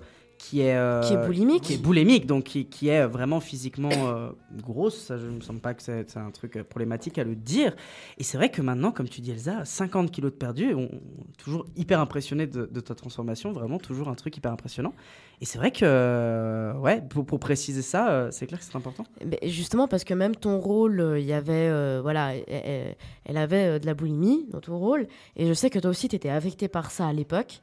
qui 0.51 0.61
est 0.61 0.77
euh, 0.77 1.01
Qui 1.01 1.15
est 1.15 1.27
boulimique. 1.27 1.63
qui 1.63 1.75
est 1.75 1.79
boulimique, 1.79 2.27
donc 2.27 2.45
qui, 2.45 2.67
qui 2.67 2.89
est 2.89 3.07
vraiment 3.07 3.41
physiquement 3.41 3.89
euh, 3.93 4.29
grosse. 4.63 4.99
Ça, 5.07 5.17
je 5.17 5.27
ne 5.27 5.33
me 5.37 5.41
semble 5.41 5.61
pas 5.61 5.73
que 5.75 5.83
c'est 5.83 6.17
un 6.17 6.31
truc 6.31 6.57
euh, 6.57 6.65
problématique 6.65 7.17
à 7.19 7.25
le 7.25 7.35
dire. 7.35 7.75
Et 8.19 8.25
c'est 8.25 8.37
vrai 8.37 8.51
que 8.51 8.61
maintenant, 8.61 8.91
comme 8.93 9.09
tu 9.09 9.21
dis, 9.23 9.31
Elsa, 9.31 9.65
50 9.65 10.11
kilos 10.11 10.33
de 10.33 10.37
perdu, 10.37 10.75
on, 10.75 10.91
toujours 11.39 11.65
hyper 11.77 11.99
impressionné 12.01 12.47
de, 12.47 12.67
de 12.71 12.81
ta 12.81 12.95
transformation, 12.95 13.53
vraiment 13.53 13.79
toujours 13.79 14.09
un 14.09 14.15
truc 14.15 14.37
hyper 14.37 14.53
impressionnant. 14.53 14.93
Et 15.41 15.47
c'est 15.47 15.59
vrai 15.59 15.71
que, 15.71 15.81
euh, 15.85 16.75
ouais, 16.75 17.01
pour, 17.09 17.25
pour 17.25 17.39
préciser 17.41 17.83
ça, 17.83 18.29
c'est 18.31 18.47
clair 18.47 18.59
que 18.61 18.65
c'est 18.67 18.77
important. 18.77 19.05
Mais 19.25 19.39
justement, 19.49 19.89
parce 19.89 20.05
que 20.05 20.15
même 20.15 20.37
ton 20.37 20.59
rôle, 20.59 21.17
il 21.19 21.25
y 21.25 21.33
avait, 21.33 21.69
euh, 21.71 22.01
voilà, 22.03 22.35
elle, 22.37 22.45
elle- 22.49 22.97
elle 23.25 23.37
avait 23.39 23.81
de 23.81 23.87
la 23.87 23.95
boulimie 23.95 24.47
dans 24.51 24.61
ton 24.61 24.79
rôle, 24.79 25.07
et 25.37 25.47
je 25.47 25.53
sais 25.55 25.71
que 25.71 25.79
toi 25.79 25.91
aussi, 25.91 26.09
tu 26.09 26.17
étais 26.17 26.29
affecté 26.29 26.69
par 26.69 26.91
ça 26.91 27.07
à 27.09 27.13
l'époque. 27.13 27.63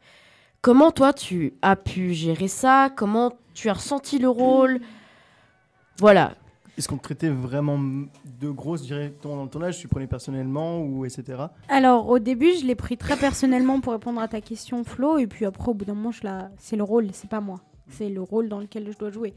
Comment 0.62 0.92
toi, 0.92 1.12
tu 1.12 1.54
as 1.64 1.76
pu 1.76 2.14
gérer 2.14 2.48
ça? 2.48 2.92
Comment 2.96 3.34
tu 3.56 3.70
as 3.70 3.74
ressenti 3.74 4.20
le 4.20 4.30
rôle? 4.30 4.80
Voilà. 6.00 6.36
Est-ce 6.78 6.88
qu'on 6.88 6.98
te 6.98 7.04
traitait 7.04 7.30
vraiment 7.30 7.80
de 7.80 8.50
grosse 8.50 8.84
directement 8.84 9.38
dans 9.38 9.44
le 9.44 9.50
tournage? 9.50 9.80
Tu 9.80 9.88
prenais 9.88 10.06
personnellement 10.06 10.80
ou 10.82 11.04
etc. 11.04 11.46
Alors 11.68 12.08
au 12.10 12.20
début, 12.20 12.54
je 12.60 12.66
l'ai 12.66 12.76
pris 12.76 12.96
très 12.96 13.18
personnellement 13.18 13.82
pour 13.82 13.94
répondre 13.94 14.22
à 14.22 14.28
ta 14.28 14.40
question, 14.40 14.84
Flo, 14.84 15.18
et 15.18 15.26
puis 15.26 15.46
après, 15.46 15.70
au 15.70 15.74
bout 15.74 15.86
d'un 15.86 15.96
moment, 15.96 16.12
je 16.12 16.24
la... 16.24 16.52
c'est 16.60 16.76
le 16.76 16.84
rôle, 16.84 17.08
c'est 17.12 17.30
pas 17.30 17.42
moi. 17.42 17.62
C'est 17.90 18.10
le 18.10 18.22
rôle 18.22 18.48
dans 18.48 18.60
lequel 18.60 18.92
je 18.92 18.98
dois 19.00 19.10
jouer. 19.10 19.34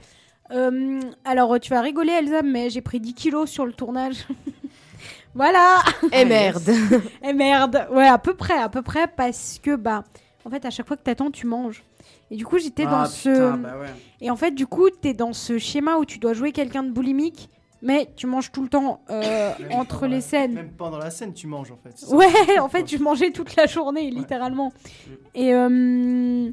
Euh, 0.50 1.00
alors, 1.24 1.58
tu 1.58 1.70
vas 1.70 1.80
rigoler, 1.80 2.12
Elsa, 2.12 2.42
mais 2.42 2.68
j'ai 2.68 2.82
pris 2.82 3.00
10 3.00 3.14
kilos 3.14 3.50
sur 3.50 3.64
le 3.64 3.72
tournage. 3.72 4.26
voilà 5.34 5.78
Eh 6.12 6.26
merde 6.26 6.70
Eh 7.22 7.32
merde 7.32 7.88
Ouais, 7.90 8.06
à 8.06 8.18
peu 8.18 8.34
près, 8.34 8.58
à 8.58 8.68
peu 8.68 8.82
près, 8.82 9.06
parce 9.08 9.58
que, 9.62 9.74
bah, 9.74 10.04
en 10.44 10.50
fait, 10.50 10.64
à 10.64 10.70
chaque 10.70 10.86
fois 10.86 10.96
que 10.96 11.02
t'attends, 11.02 11.30
tu 11.30 11.46
manges. 11.46 11.82
Et 12.30 12.36
du 12.36 12.44
coup, 12.44 12.58
j'étais 12.58 12.84
Ah, 12.86 12.90
dans 12.90 13.02
putain, 13.04 13.12
ce... 13.56 13.56
bah 13.56 13.78
ouais. 13.80 13.86
Et 14.20 14.30
en 14.30 14.36
fait, 14.36 14.50
du 14.52 14.66
coup, 14.66 14.90
t'es 14.90 15.14
dans 15.14 15.32
ce 15.32 15.58
schéma 15.58 15.96
où 15.96 16.04
tu 16.04 16.18
dois 16.18 16.32
jouer 16.34 16.52
quelqu'un 16.52 16.82
de 16.82 16.90
boulimique, 16.90 17.48
mais 17.82 18.10
tu 18.16 18.26
manges 18.26 18.50
tout 18.52 18.62
le 18.62 18.68
temps 18.68 19.02
euh, 19.10 19.52
entre 19.72 20.06
les 20.06 20.20
scènes. 20.20 20.54
Même 20.54 20.70
pendant 20.72 20.98
la 20.98 21.10
scène, 21.10 21.34
tu 21.34 21.46
manges 21.46 21.70
en 21.70 21.76
fait. 21.76 21.94
Ouais, 22.14 22.58
en 22.58 22.68
fait, 22.68 22.90
je 22.90 22.96
mangeais 22.98 23.30
toute 23.30 23.56
la 23.56 23.66
journée, 23.66 24.10
littéralement. 24.10 24.72
Et, 25.34 25.54
euh, 25.54 26.50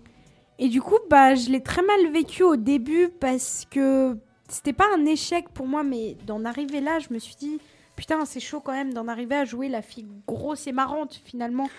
et 0.59 0.67
du 0.69 0.81
coup, 0.81 0.97
bah, 1.09 1.35
je 1.35 1.49
l'ai 1.49 1.61
très 1.61 1.81
mal 1.83 2.11
vécu 2.11 2.43
au 2.43 2.55
début 2.55 3.09
parce 3.19 3.65
que 3.69 4.17
c'était 4.49 4.73
pas 4.73 4.87
un 4.95 5.05
échec 5.05 5.49
pour 5.53 5.67
moi, 5.67 5.83
mais 5.83 6.17
d'en 6.27 6.43
arriver 6.45 6.81
là, 6.81 6.99
je 6.99 7.13
me 7.13 7.19
suis 7.19 7.35
dit, 7.35 7.59
putain, 8.01 8.25
c'est 8.25 8.39
chaud 8.39 8.61
quand 8.61 8.71
même 8.71 8.95
d'en 8.95 9.07
arriver 9.07 9.35
à 9.35 9.45
jouer 9.45 9.69
la 9.69 9.83
fille 9.83 10.07
grosse 10.25 10.65
et 10.65 10.71
marrante 10.71 11.21
finalement. 11.23 11.69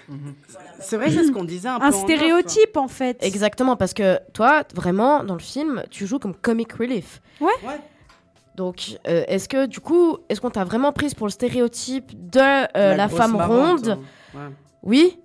C'est 0.79 0.97
vrai, 0.97 1.11
c'est 1.11 1.25
ce 1.25 1.33
qu'on 1.33 1.43
disait 1.43 1.69
un 1.69 1.81
peu. 1.81 1.87
Un 1.87 1.91
stéréotype 1.91 2.77
en 2.77 2.87
fait. 2.87 3.19
Exactement, 3.25 3.75
parce 3.75 3.93
que 3.93 4.21
toi, 4.33 4.63
vraiment, 4.73 5.25
dans 5.25 5.35
le 5.35 5.41
film, 5.41 5.83
tu 5.91 6.07
joues 6.07 6.21
comme 6.21 6.37
comic 6.37 6.75
relief. 6.75 7.21
Ouais. 7.41 7.51
Donc, 8.55 9.01
euh, 9.09 9.25
est-ce 9.27 9.49
que, 9.49 9.67
du 9.67 9.81
coup, 9.81 10.19
est-ce 10.29 10.41
qu'on 10.41 10.51
t'a 10.51 10.63
vraiment 10.63 10.93
prise 10.93 11.15
pour 11.15 11.27
le 11.27 11.33
stéréotype 11.33 12.13
de 12.31 12.39
euh, 12.77 12.95
la, 12.95 13.09
femme 13.09 13.35
ronde 13.35 13.99
euh, 14.37 14.39
ouais. 14.39 14.55
Oui 14.85 15.19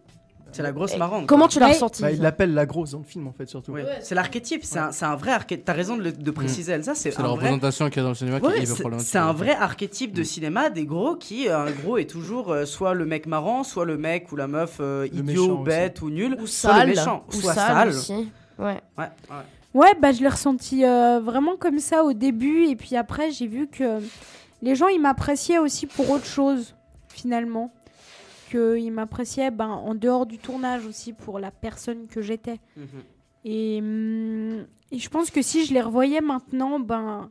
C'est 0.57 0.63
la 0.63 0.71
grosse 0.71 0.97
marrante. 0.97 1.25
Comment 1.27 1.47
tu 1.47 1.59
l'as 1.59 1.67
ressenti 1.67 2.01
Bah, 2.01 2.11
il 2.11 2.21
l'appelle 2.21 2.53
la 2.53 2.65
grosse 2.65 2.91
dans 2.91 2.97
le 2.97 3.03
film 3.03 3.27
en 3.27 3.31
fait 3.31 3.47
surtout. 3.47 3.71
Ouais. 3.71 3.85
C'est 4.01 4.15
l'archétype, 4.15 4.63
c'est 4.63 4.79
un, 4.79 4.91
c'est 4.91 5.05
un 5.05 5.15
vrai 5.15 5.31
archétype. 5.31 5.63
T'as 5.65 5.73
raison 5.73 5.95
de, 5.97 6.03
le- 6.03 6.11
de 6.11 6.31
préciser, 6.31 6.71
Elsa. 6.73 6.95
C'est 6.95 7.09
la 7.15 7.23
vrai- 7.23 7.31
représentation 7.31 7.87
qu'il 7.89 7.97
y 7.97 7.99
a 7.99 8.03
dans 8.03 8.09
le 8.09 8.15
cinéma 8.15 8.39
qui 8.39 8.45
Ouais, 8.47 8.57
est 8.57 8.63
hyper 8.63 8.75
c'est- 8.75 8.81
problématique. 8.81 9.09
c'est 9.11 9.17
un 9.19 9.33
vrai 9.33 9.55
archétype 9.55 10.13
de 10.13 10.23
cinéma 10.23 10.69
des 10.69 10.85
gros 10.85 11.15
qui, 11.15 11.47
euh, 11.47 11.59
un 11.67 11.71
gros 11.71 11.97
est 11.97 12.09
toujours 12.09 12.51
euh, 12.51 12.65
soit 12.65 12.93
le 12.93 13.05
mec 13.05 13.25
marrant, 13.27 13.63
soit 13.63 13.85
le 13.85 13.97
mec 13.97 14.31
ou 14.31 14.35
la 14.35 14.47
meuf 14.47 14.77
euh, 14.81 15.07
idiot, 15.13 15.59
bête 15.59 16.01
ou 16.01 16.09
nul, 16.09 16.35
Ou 16.41 16.47
soit 16.47 16.71
sale. 16.71 16.89
le 16.89 16.95
méchant, 16.95 17.23
Ou 17.29 17.31
soit 17.33 17.53
sale 17.53 17.65
sale. 17.67 17.87
aussi. 17.89 18.13
Ouais. 18.59 18.65
Ouais, 18.65 18.79
ouais. 19.29 19.35
Ouais, 19.73 19.93
bah 20.01 20.11
je 20.11 20.21
l'ai 20.21 20.29
ressenti 20.29 20.83
euh, 20.85 21.19
vraiment 21.19 21.55
comme 21.57 21.77
ça 21.79 22.03
au 22.03 22.13
début 22.13 22.65
et 22.65 22.75
puis 22.75 22.95
après 22.95 23.29
j'ai 23.31 23.45
vu 23.45 23.67
que 23.67 23.99
les 24.63 24.75
gens 24.75 24.87
ils 24.87 24.99
m'appréciaient 24.99 25.59
aussi 25.59 25.85
pour 25.85 26.09
autre 26.09 26.25
chose 26.25 26.73
finalement, 27.09 27.71
qu'ils 28.49 28.91
m'appréciaient 28.91 29.51
ben, 29.51 29.67
en 29.69 29.95
dehors 29.95 30.25
du 30.25 30.37
tournage 30.37 30.85
aussi 30.85 31.13
pour 31.13 31.39
la 31.39 31.51
personne 31.51 32.07
que 32.07 32.21
j'étais. 32.21 32.59
Mhm. 32.75 32.87
Et, 33.45 33.79
hum, 33.81 34.65
et 34.91 34.99
je 34.99 35.09
pense 35.09 35.31
que 35.31 35.41
si 35.41 35.65
je 35.65 35.73
les 35.73 35.81
revoyais 35.81 36.21
maintenant, 36.21 36.79
ben 36.79 37.29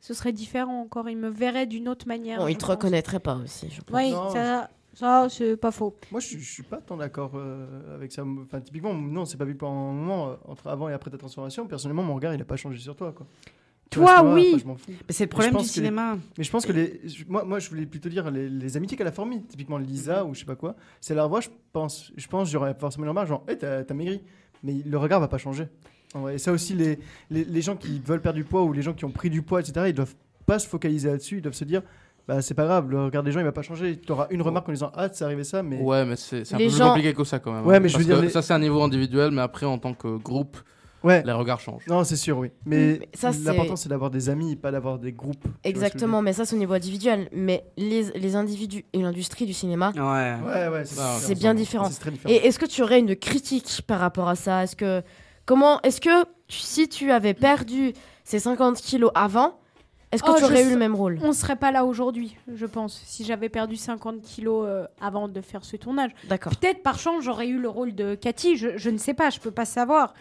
ce 0.00 0.14
serait 0.14 0.32
différent 0.32 0.80
encore, 0.82 1.08
ils 1.08 1.16
me 1.16 1.28
verraient 1.28 1.66
d'une 1.66 1.88
autre 1.88 2.06
manière. 2.06 2.38
Bon, 2.38 2.46
je 2.46 2.52
il 2.52 2.56
te 2.56 2.60
pense. 2.60 2.70
reconnaîtrait 2.70 3.18
pas 3.20 3.34
aussi, 3.36 3.68
je 3.70 3.80
pense. 3.80 3.96
Oui, 3.96 4.12
Non, 4.12 4.30
ça, 4.30 4.70
ça 4.94 5.26
c'est 5.28 5.56
pas 5.56 5.72
faux. 5.72 5.96
Moi, 6.12 6.20
je, 6.20 6.26
suis- 6.28 6.38
je 6.40 6.52
suis 6.52 6.62
pas 6.62 6.76
tant 6.76 6.96
d'accord 6.96 7.32
euh, 7.34 7.94
avec 7.96 8.12
ça. 8.12 8.22
Enfin, 8.24 8.60
typiquement, 8.60 8.94
non, 8.94 9.24
c'est 9.24 9.36
pas 9.36 9.44
vu 9.44 9.56
pendant 9.56 9.90
un 9.90 9.92
moment 9.92 10.28
euh, 10.28 10.34
entre 10.46 10.68
avant 10.68 10.88
et 10.88 10.92
après 10.92 11.10
ta 11.10 11.18
transformation. 11.18 11.66
Personnellement, 11.66 12.04
mon 12.04 12.14
regard, 12.14 12.32
il 12.34 12.40
a 12.40 12.44
pas 12.44 12.56
changé 12.56 12.78
sur 12.78 12.94
toi, 12.94 13.12
quoi. 13.12 13.26
Vois, 13.96 14.20
Toi, 14.20 14.34
oui. 14.34 14.52
enfin. 14.56 14.74
Mais 14.86 15.14
c'est 15.14 15.24
le 15.24 15.28
problème 15.30 15.52
du 15.54 15.58
les- 15.62 15.64
cinéma. 15.64 16.18
Mais 16.36 16.44
je 16.44 16.50
pense 16.50 16.66
que 16.66 16.72
les, 16.72 17.00
moi, 17.28 17.44
moi, 17.44 17.58
je 17.58 17.68
voulais 17.70 17.86
plutôt 17.86 18.08
dire 18.08 18.30
les, 18.30 18.48
les 18.48 18.76
amitiés 18.76 18.96
qu'elle 18.98 19.06
a 19.06 19.12
formées. 19.12 19.42
Typiquement 19.48 19.78
Lisa 19.78 20.24
ou 20.24 20.34
je 20.34 20.40
sais 20.40 20.44
pas 20.46 20.56
quoi. 20.56 20.76
C'est 21.00 21.14
la 21.14 21.24
revoit, 21.24 21.40
je 21.40 21.48
pense, 21.72 22.12
je 22.16 22.26
pense, 22.28 22.50
j'aurais 22.50 22.74
forcément 22.74 23.04
le 23.04 23.10
remarque, 23.10 23.28
genre, 23.28 23.44
hey, 23.48 23.56
t'as 23.56 23.94
maigri. 23.94 24.20
Mais 24.62 24.74
le 24.84 24.98
regard 24.98 25.20
va 25.20 25.28
pas 25.28 25.38
changer. 25.38 25.68
Et 26.32 26.38
ça 26.38 26.52
aussi, 26.52 26.74
les, 26.74 26.98
les, 27.30 27.44
les 27.44 27.60
gens 27.62 27.76
qui 27.76 28.00
veulent 28.04 28.20
perdre 28.20 28.36
du 28.38 28.44
poids 28.44 28.62
ou 28.64 28.72
les 28.72 28.82
gens 28.82 28.92
qui 28.94 29.04
ont 29.04 29.10
pris 29.10 29.30
du 29.30 29.42
poids, 29.42 29.60
etc., 29.60 29.86
ils 29.88 29.94
doivent 29.94 30.14
pas 30.46 30.58
se 30.58 30.66
focaliser 30.68 31.08
là-dessus. 31.08 31.36
Ils 31.36 31.42
doivent 31.42 31.54
se 31.54 31.64
dire, 31.64 31.82
bah 32.26 32.42
c'est 32.42 32.54
pas 32.54 32.64
grave, 32.64 32.90
le 32.90 33.04
regard 33.04 33.22
des 33.22 33.32
gens 33.32 33.40
il 33.40 33.44
va 33.44 33.52
pas 33.52 33.62
changer. 33.62 33.96
Tu 33.98 34.10
auras 34.12 34.26
une 34.30 34.42
remarque 34.42 34.68
en 34.68 34.72
disant, 34.72 34.90
ah, 34.94 35.08
c'est 35.12 35.24
arrivé 35.24 35.44
ça, 35.44 35.62
mais. 35.62 35.80
Ouais, 35.80 36.04
mais 36.04 36.16
c'est 36.16 36.40
un 36.54 36.58
Les 36.58 36.66
peu 36.66 36.72
plus 36.72 36.80
compliqué 36.80 37.14
que 37.14 37.24
ça 37.24 37.38
quand 37.38 37.52
même. 37.52 37.66
Ouais, 37.66 37.76
hein. 37.76 37.80
mais 37.80 37.88
je 37.88 37.96
veux 37.98 38.04
dire, 38.04 38.16
que 38.18 38.22
les- 38.22 38.30
Ça, 38.30 38.42
c'est 38.42 38.52
un 38.54 38.58
niveau 38.58 38.82
individuel, 38.82 39.30
mais 39.30 39.40
après, 39.42 39.64
en 39.66 39.78
tant 39.78 39.94
que 39.94 40.16
groupe, 40.18 40.56
Ouais. 41.04 41.22
les 41.24 41.32
regards 41.32 41.60
changent. 41.60 41.86
Non, 41.88 42.02
c'est 42.04 42.16
sûr, 42.16 42.38
oui. 42.38 42.50
Mais, 42.66 42.98
Mais 43.00 43.08
ça, 43.14 43.32
c'est- 43.32 43.44
l'important, 43.44 43.76
c'est 43.76 43.88
d'avoir 43.88 44.10
des 44.10 44.28
amis, 44.28 44.56
pas 44.56 44.70
d'avoir 44.70 44.98
des 44.98 45.12
groupes. 45.12 45.44
Exactement, 45.64 46.22
mais 46.22 46.32
ça 46.32 46.44
c'est 46.44 46.56
au 46.56 46.58
niveau 46.58 46.74
individuel. 46.74 47.28
Mais 47.32 47.64
les, 47.76 48.04
les 48.18 48.36
individus 48.36 48.84
et 48.92 48.98
l'industrie 48.98 49.46
du 49.46 49.52
cinéma, 49.52 49.92
Ouais. 49.94 50.00
Ouais, 50.44 50.68
ouais, 50.68 50.84
c'est 50.84 51.00
Ah, 51.00 51.16
c'est 51.20 51.34
bien 51.36 51.54
différent. 51.54 51.88
C'est 51.90 52.00
très 52.00 52.10
différent. 52.10 52.32
Et 52.34 52.46
est-ce 52.46 52.58
que 52.58 52.66
tu 52.66 52.82
aurais 52.82 52.98
une 52.98 53.14
critique 53.16 53.82
par 53.86 54.00
rapport 54.00 54.28
à 54.28 54.34
ça? 54.34 54.64
Est-ce 54.64 54.76
que 54.76 55.02
comment 55.46 55.80
est-ce 55.82 56.00
que 56.00 56.24
si 56.48 56.88
tu 56.88 57.10
avais 57.12 57.34
perdu 57.34 57.92
ces 58.24 58.38
50 58.40 58.76
kilos 58.78 59.10
avant, 59.14 59.58
est-ce 60.10 60.22
que 60.22 60.30
Oh, 60.30 60.34
tu 60.38 60.44
aurais 60.44 60.64
eu 60.66 60.70
le 60.70 60.76
même 60.78 60.94
rôle? 60.94 61.18
On 61.22 61.32
serait 61.32 61.56
pas 61.56 61.70
là 61.70 61.84
aujourd'hui, 61.84 62.36
je 62.54 62.64
pense, 62.66 63.00
si 63.04 63.24
j'avais 63.24 63.48
perdu 63.50 63.76
50 63.76 64.22
kilos 64.22 64.64
euh, 64.66 64.86
avant 65.00 65.28
de 65.28 65.40
faire 65.42 65.64
ce 65.64 65.76
tournage. 65.76 66.10
D'accord. 66.28 66.56
Peut-être 66.56 66.82
par 66.82 66.98
chance 66.98 67.22
j'aurais 67.22 67.46
eu 67.48 67.58
le 67.60 67.68
rôle 67.68 67.94
de 67.94 68.14
Cathy, 68.14 68.56
je, 68.56 68.76
je 68.78 68.90
ne 68.90 68.96
sais 68.98 69.14
pas, 69.14 69.28
je 69.30 69.38
peux 69.38 69.50
pas 69.50 69.64
savoir. 69.66 70.14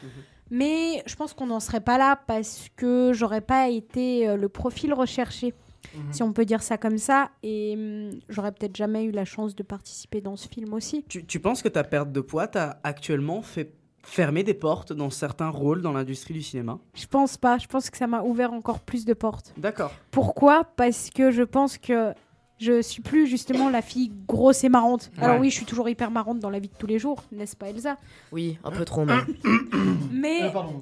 Mais 0.49 1.03
je 1.05 1.15
pense 1.15 1.33
qu'on 1.33 1.47
n'en 1.47 1.59
serait 1.59 1.81
pas 1.81 1.97
là 1.97 2.19
parce 2.27 2.67
que 2.75 3.11
j'aurais 3.13 3.41
pas 3.41 3.69
été 3.69 4.27
euh, 4.27 4.35
le 4.37 4.49
profil 4.49 4.93
recherché, 4.93 5.53
Mhm. 5.95 6.11
si 6.13 6.21
on 6.23 6.33
peut 6.33 6.43
dire 6.45 6.61
ça 6.63 6.77
comme 6.77 6.97
ça. 6.97 7.29
Et 7.43 7.75
hum, 7.77 8.19
j'aurais 8.29 8.51
peut-être 8.51 8.75
jamais 8.75 9.03
eu 9.05 9.11
la 9.11 9.25
chance 9.25 9.55
de 9.55 9.63
participer 9.63 10.19
dans 10.21 10.35
ce 10.35 10.47
film 10.47 10.73
aussi. 10.73 11.03
Tu, 11.07 11.25
tu 11.25 11.39
penses 11.39 11.61
que 11.61 11.69
ta 11.69 11.83
perte 11.83 12.11
de 12.11 12.19
poids 12.21 12.47
t'a 12.47 12.79
actuellement 12.83 13.41
fait 13.41 13.73
fermer 14.03 14.43
des 14.43 14.53
portes 14.53 14.93
dans 14.93 15.09
certains 15.09 15.49
rôles 15.49 15.81
dans 15.81 15.91
l'industrie 15.93 16.33
du 16.33 16.41
cinéma? 16.41 16.79
Je 16.93 17.05
pense 17.07 17.37
pas, 17.37 17.57
je 17.57 17.67
pense 17.67 17.89
que 17.89 17.97
ça 17.97 18.07
m'a 18.07 18.21
ouvert 18.21 18.53
encore 18.53 18.79
plus 18.79 19.05
de 19.05 19.13
portes. 19.13 19.53
D'accord. 19.57 19.91
Pourquoi? 20.11 20.63
Parce 20.75 21.09
que 21.09 21.29
je 21.31 21.43
pense 21.43 21.77
que 21.77 22.13
je 22.59 22.81
suis 22.81 23.01
plus 23.01 23.27
justement 23.27 23.69
la 23.69 23.81
fille 23.81 24.11
grosse 24.27 24.63
et 24.63 24.69
marrante. 24.69 25.11
Alors 25.17 25.35
Ouais. 25.35 25.41
oui, 25.41 25.49
je 25.49 25.55
suis 25.55 25.65
toujours 25.65 25.87
hyper 25.89 26.09
marrante 26.11 26.39
dans 26.39 26.49
la 26.49 26.59
vie 26.59 26.69
de 26.69 26.73
tous 26.77 26.87
les 26.87 26.97
jours, 26.99 27.23
n'est-ce 27.31 27.55
pas 27.55 27.69
Elsa? 27.69 27.97
Oui, 28.31 28.57
un 28.63 28.71
peu 28.71 28.83
trop 28.85 29.05
même. 29.05 29.25
Mais 30.11 30.43
Euh, 30.43 30.49
pardon. 30.49 30.81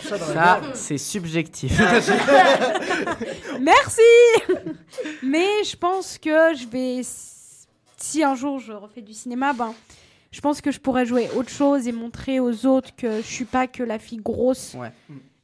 Ça, 0.00 0.60
c'est 0.74 0.98
subjectif. 0.98 1.78
merci. 3.60 4.00
Mais 5.22 5.64
je 5.64 5.76
pense 5.76 6.18
que 6.18 6.54
je 6.54 6.66
vais 6.68 7.00
si 7.96 8.22
un 8.24 8.34
jour 8.34 8.58
je 8.58 8.72
refais 8.72 9.02
du 9.02 9.12
cinéma, 9.12 9.52
ben 9.52 9.74
je 10.30 10.40
pense 10.40 10.60
que 10.60 10.70
je 10.70 10.80
pourrais 10.80 11.04
jouer 11.06 11.28
autre 11.36 11.50
chose 11.50 11.86
et 11.86 11.92
montrer 11.92 12.40
aux 12.40 12.66
autres 12.66 12.94
que 12.96 13.18
je 13.18 13.26
suis 13.26 13.44
pas 13.44 13.66
que 13.66 13.82
la 13.82 13.98
fille 13.98 14.18
grosse 14.18 14.74
Ouais. 14.78 14.90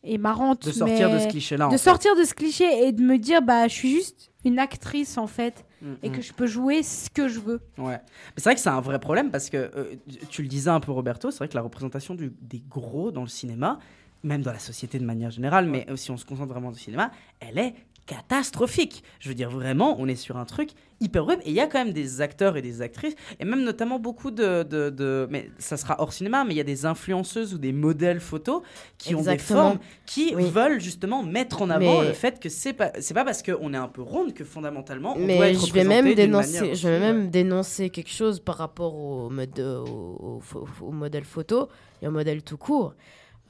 et 0.02 0.18
marrante. 0.18 0.64
De 0.66 0.72
sortir 0.72 1.10
de 1.12 1.18
ce 1.18 1.28
cliché-là. 1.28 1.66
de 1.66 1.72
fait. 1.72 1.78
sortir 1.78 2.16
de 2.16 2.24
ce 2.24 2.34
cliché 2.34 2.86
et 2.86 2.92
de 2.92 3.02
me 3.02 3.18
dire 3.18 3.42
bah 3.42 3.68
je 3.68 3.74
suis 3.74 3.90
juste 3.90 4.27
une 4.44 4.58
actrice 4.58 5.18
en 5.18 5.26
fait 5.26 5.64
Mm, 5.80 5.94
et 6.02 6.10
que 6.10 6.20
je 6.20 6.32
peux 6.32 6.46
jouer 6.48 6.82
ce 6.82 7.08
que 7.08 7.28
je 7.28 7.38
veux. 7.38 7.60
Ouais. 7.76 8.00
Mais 8.00 8.32
c'est 8.38 8.44
vrai 8.44 8.54
que 8.56 8.60
c'est 8.60 8.68
un 8.68 8.80
vrai 8.80 8.98
problème 8.98 9.30
parce 9.30 9.48
que 9.48 9.56
euh, 9.56 9.94
tu 10.28 10.42
le 10.42 10.48
disais 10.48 10.70
un 10.70 10.80
peu, 10.80 10.90
Roberto, 10.90 11.30
c'est 11.30 11.38
vrai 11.38 11.46
que 11.48 11.54
la 11.54 11.62
représentation 11.62 12.16
du- 12.16 12.32
des 12.40 12.60
gros 12.68 13.12
dans 13.12 13.22
le 13.22 13.28
cinéma, 13.28 13.78
même 14.24 14.42
dans 14.42 14.50
la 14.50 14.58
société 14.58 14.98
de 14.98 15.04
manière 15.04 15.30
générale, 15.30 15.66
mais 15.66 15.86
si 15.94 16.10
on 16.10 16.16
se 16.16 16.24
concentre 16.24 16.48
vraiment 16.52 16.70
sur 16.70 16.78
le 16.78 16.82
cinéma, 16.82 17.12
elle 17.38 17.58
est 17.58 17.74
catastrophique. 18.08 19.02
Je 19.20 19.28
veux 19.28 19.34
dire, 19.34 19.50
vraiment, 19.50 19.96
on 20.00 20.08
est 20.08 20.16
sur 20.16 20.36
un 20.36 20.44
truc 20.44 20.70
hyper 21.00 21.22
horrible. 21.24 21.42
Et 21.44 21.50
il 21.50 21.54
y 21.54 21.60
a 21.60 21.66
quand 21.68 21.78
même 21.84 21.92
des 21.92 22.20
acteurs 22.20 22.56
et 22.56 22.62
des 22.62 22.82
actrices, 22.82 23.14
et 23.38 23.44
même 23.44 23.62
notamment 23.62 23.98
beaucoup 24.00 24.30
de. 24.32 24.64
de, 24.64 24.90
de- 24.90 25.28
mais 25.30 25.50
ça 25.58 25.76
sera 25.76 26.00
hors 26.00 26.12
cinéma, 26.12 26.44
mais 26.44 26.54
il 26.54 26.56
y 26.56 26.60
a 26.60 26.64
des 26.64 26.86
influenceuses 26.86 27.54
ou 27.54 27.58
des 27.58 27.72
modèles 27.72 28.18
photos 28.20 28.62
qui 28.98 29.14
ont 29.14 29.22
des 29.22 29.38
formes, 29.38 29.78
qui 30.06 30.34
veulent 30.34 30.80
justement 30.80 31.22
mettre 31.22 31.62
en 31.62 31.70
avant 31.70 32.00
Mais- 32.00 32.08
le 32.08 32.14
fait 32.14 32.40
que 32.40 32.48
c'est 32.48 32.72
pas, 32.72 32.90
c'est 33.00 33.14
pas 33.14 33.24
parce 33.24 33.42
qu'on 33.42 33.72
est 33.74 33.76
un 33.76 33.88
peu 33.88 34.02
ronde 34.02 34.34
que 34.34 34.44
fondamentalement 34.44 35.12
on 35.12 35.18
doit 35.18 35.26
Mais 35.26 35.52
être 35.52 35.66
je 35.66 35.72
vais 35.72 35.84
même 35.84 36.14
dénoncer, 36.14 36.74
je 36.74 36.88
vais 36.88 36.98
même 36.98 37.30
dénoncer 37.30 37.90
quelque 37.90 38.10
chose 38.10 38.40
par 38.40 38.56
rapport 38.56 38.94
au, 38.96 39.30
mode, 39.30 39.58
au, 39.60 39.84
au 39.86 40.40
pho- 40.40 40.66
au 40.80 40.90
modèle 40.92 41.24
photo 41.24 41.68
et 42.02 42.08
au 42.08 42.10
modèle 42.10 42.42
tout 42.42 42.56
court. 42.56 42.94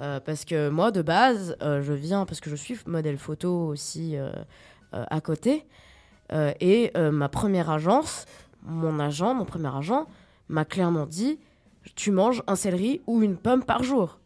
Euh, 0.01 0.21
parce 0.21 0.45
que 0.45 0.69
moi, 0.69 0.91
de 0.91 1.03
base, 1.03 1.57
euh, 1.63 1.83
je 1.83 1.93
viens 1.93 2.25
parce 2.25 2.41
que 2.41 2.51
je 2.51 2.57
suis 2.57 2.79
modèle 2.87 3.19
photo 3.19 3.67
aussi 3.67 4.17
euh, 4.17 4.31
à 4.93 5.21
côté. 5.21 5.67
Et 6.61 6.93
ma 6.95 7.31
première 7.31 7.71
agence, 7.71 8.27
mon 8.63 9.01
agent, 9.01 9.35
mon 9.35 9.47
premier 9.47 9.75
agent, 9.75 10.07
m'a 10.49 10.67
clairement 10.67 11.07
dit 11.07 11.39
Tu 11.95 12.11
manges 12.11 12.43
un 12.47 12.55
céleri 12.55 13.01
ou 13.07 13.23
une 13.23 13.37
pomme 13.37 13.65
par 13.65 13.83
jour. 13.83 14.19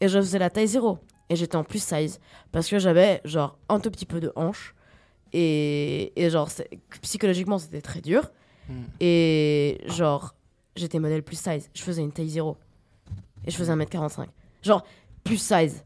Et 0.00 0.08
je 0.08 0.18
faisais 0.18 0.38
la 0.38 0.50
taille 0.50 0.68
zéro. 0.68 0.98
Et 1.30 1.36
j'étais 1.36 1.56
en 1.56 1.64
plus 1.64 1.82
size. 1.82 2.20
Parce 2.52 2.68
que 2.68 2.78
j'avais 2.78 3.22
genre 3.24 3.58
un 3.70 3.80
tout 3.80 3.90
petit 3.90 4.04
peu 4.04 4.20
de 4.20 4.32
hanche. 4.36 4.74
Et, 5.32 6.12
et 6.14 6.28
genre, 6.28 6.50
psychologiquement, 7.00 7.58
c'était 7.58 7.80
très 7.80 8.02
dur. 8.02 8.30
Hmm. 8.68 8.84
Et 9.00 9.80
genre, 9.86 10.34
j'étais 10.76 10.98
modèle 10.98 11.22
plus 11.22 11.40
size. 11.40 11.70
Je 11.72 11.82
faisais 11.82 12.02
une 12.02 12.12
taille 12.12 12.28
0. 12.28 12.56
Et 13.46 13.50
je 13.50 13.56
faisais 13.56 13.74
1m45. 13.74 14.26
Genre, 14.62 14.84
plus 15.24 15.38
size. 15.38 15.84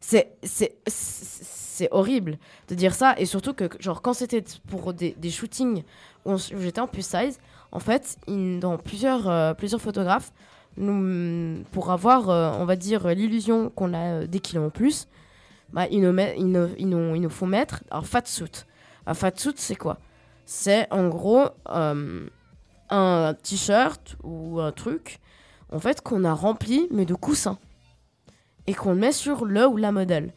C'est, 0.00 0.38
horrible 1.90 2.38
de 2.68 2.74
dire 2.74 2.94
ça. 2.94 3.14
Et 3.18 3.26
surtout 3.26 3.52
que, 3.52 3.64
genre, 3.80 4.02
quand 4.02 4.14
c'était 4.14 4.44
pour 4.68 4.92
des, 4.94 5.30
shootings 5.30 5.82
où, 6.24 6.36
j'étais 6.36 6.80
en 6.80 6.86
plus 6.86 7.04
size, 7.04 7.38
en 7.72 7.80
fait, 7.80 8.18
dans 8.28 8.78
plusieurs, 8.78 9.28
euh, 9.28 9.54
plusieurs 9.54 9.80
photographes, 9.80 10.32
pour 10.76 11.90
avoir, 11.90 12.30
euh, 12.30 12.52
on 12.58 12.64
va 12.66 12.76
dire, 12.76 13.08
l'illusion 13.08 13.70
qu'on 13.70 13.94
a 13.94 13.98
euh, 13.98 14.26
des 14.26 14.40
kilos 14.40 14.66
en 14.66 14.70
plus, 14.70 15.08
bah, 15.72 15.86
ils, 15.90 16.00
nous 16.00 16.16
ils, 16.36 16.46
nous, 16.46 16.68
ils 16.78 16.88
nous- 16.88 17.14
ils 17.14 17.22
nous 17.22 17.30
font 17.30 17.46
mettre 17.46 17.82
un 17.90 18.02
fat 18.02 18.22
suit. 18.24 18.64
Un 19.06 19.14
fat 19.14 19.32
suit, 19.36 19.54
c'est 19.56 19.76
quoi? 19.76 19.98
C'est 20.44 20.86
en 20.92 21.08
gros 21.08 21.48
un 22.88 23.34
t-shirt 23.42 24.16
ou 24.22 24.60
un 24.60 24.70
truc, 24.70 25.18
en 25.72 25.80
fait, 25.80 26.00
qu'on 26.00 26.24
a 26.24 26.32
rempli, 26.32 26.86
mais 26.92 27.04
de 27.04 27.14
coussins. 27.14 27.58
Et 28.66 28.74
qu'on 28.74 28.90
le 28.90 28.96
met 28.98 29.12
sur 29.12 29.44
le 29.44 29.66
ou 29.66 29.76
la 29.76 29.92
modèle. 29.92 30.32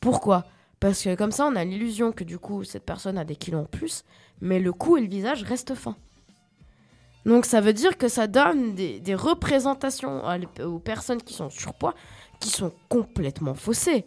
Pourquoi? 0.00 0.44
Parce 0.80 1.02
que 1.02 1.14
comme 1.14 1.32
ça, 1.32 1.46
on 1.46 1.56
a 1.56 1.64
l'illusion 1.64 2.12
que 2.12 2.24
du 2.24 2.38
coup, 2.38 2.62
cette 2.64 2.84
personne 2.84 3.16
a 3.18 3.24
des 3.24 3.36
kilos 3.36 3.62
en 3.62 3.64
plus, 3.66 4.04
mais 4.40 4.60
le 4.60 4.72
cou 4.72 4.96
et 4.96 5.00
le 5.00 5.08
visage 5.08 5.42
restent 5.42 5.74
fins. 5.74 5.96
Donc 7.24 7.46
ça 7.46 7.60
veut 7.60 7.72
dire 7.72 7.96
que 7.96 8.08
ça 8.08 8.26
donne 8.26 8.74
des, 8.74 9.00
des 9.00 9.14
représentations 9.14 10.24
à 10.26 10.36
aux 10.64 10.78
personnes 10.78 11.22
qui 11.22 11.32
sont 11.34 11.48
surpoids 11.50 11.94
qui 12.40 12.50
sont 12.50 12.72
complètement 12.90 13.54
faussées. 13.54 14.04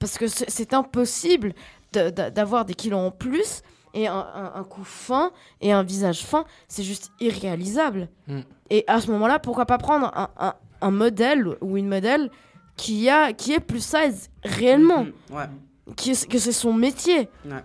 Parce 0.00 0.18
que 0.18 0.26
c'est 0.26 0.74
impossible 0.74 1.54
de- 1.92 2.10
de- 2.10 2.30
d'avoir 2.30 2.64
des 2.64 2.74
kilos 2.74 2.98
en 2.98 3.10
plus 3.12 3.62
et 3.94 4.08
un, 4.08 4.14
un- 4.14 4.52
un 4.56 4.64
cou 4.64 4.82
fin 4.82 5.30
et 5.60 5.72
un 5.72 5.84
visage 5.84 6.24
fin. 6.24 6.44
C'est 6.66 6.82
juste 6.82 7.12
irréalisable. 7.20 8.08
Mm. 8.26 8.40
Et 8.70 8.84
à 8.88 9.00
ce 9.00 9.10
moment-là, 9.12 9.38
pourquoi 9.38 9.64
pas 9.66 9.78
prendre 9.78 10.10
un- 10.16 10.54
un 10.80 10.90
modèle 10.90 11.46
ou 11.60 11.76
une 11.76 11.88
modèle 11.88 12.30
qui, 12.76 13.08
a, 13.08 13.32
qui 13.32 13.52
est 13.52 13.60
plus 13.60 13.84
size 13.84 14.28
réellement 14.44 15.06
Ouais. 15.30 15.46
qui 15.96 16.12
que 16.26 16.38
c'est 16.38 16.52
son 16.52 16.72
métier. 16.72 17.28
Ouais. 17.44 17.64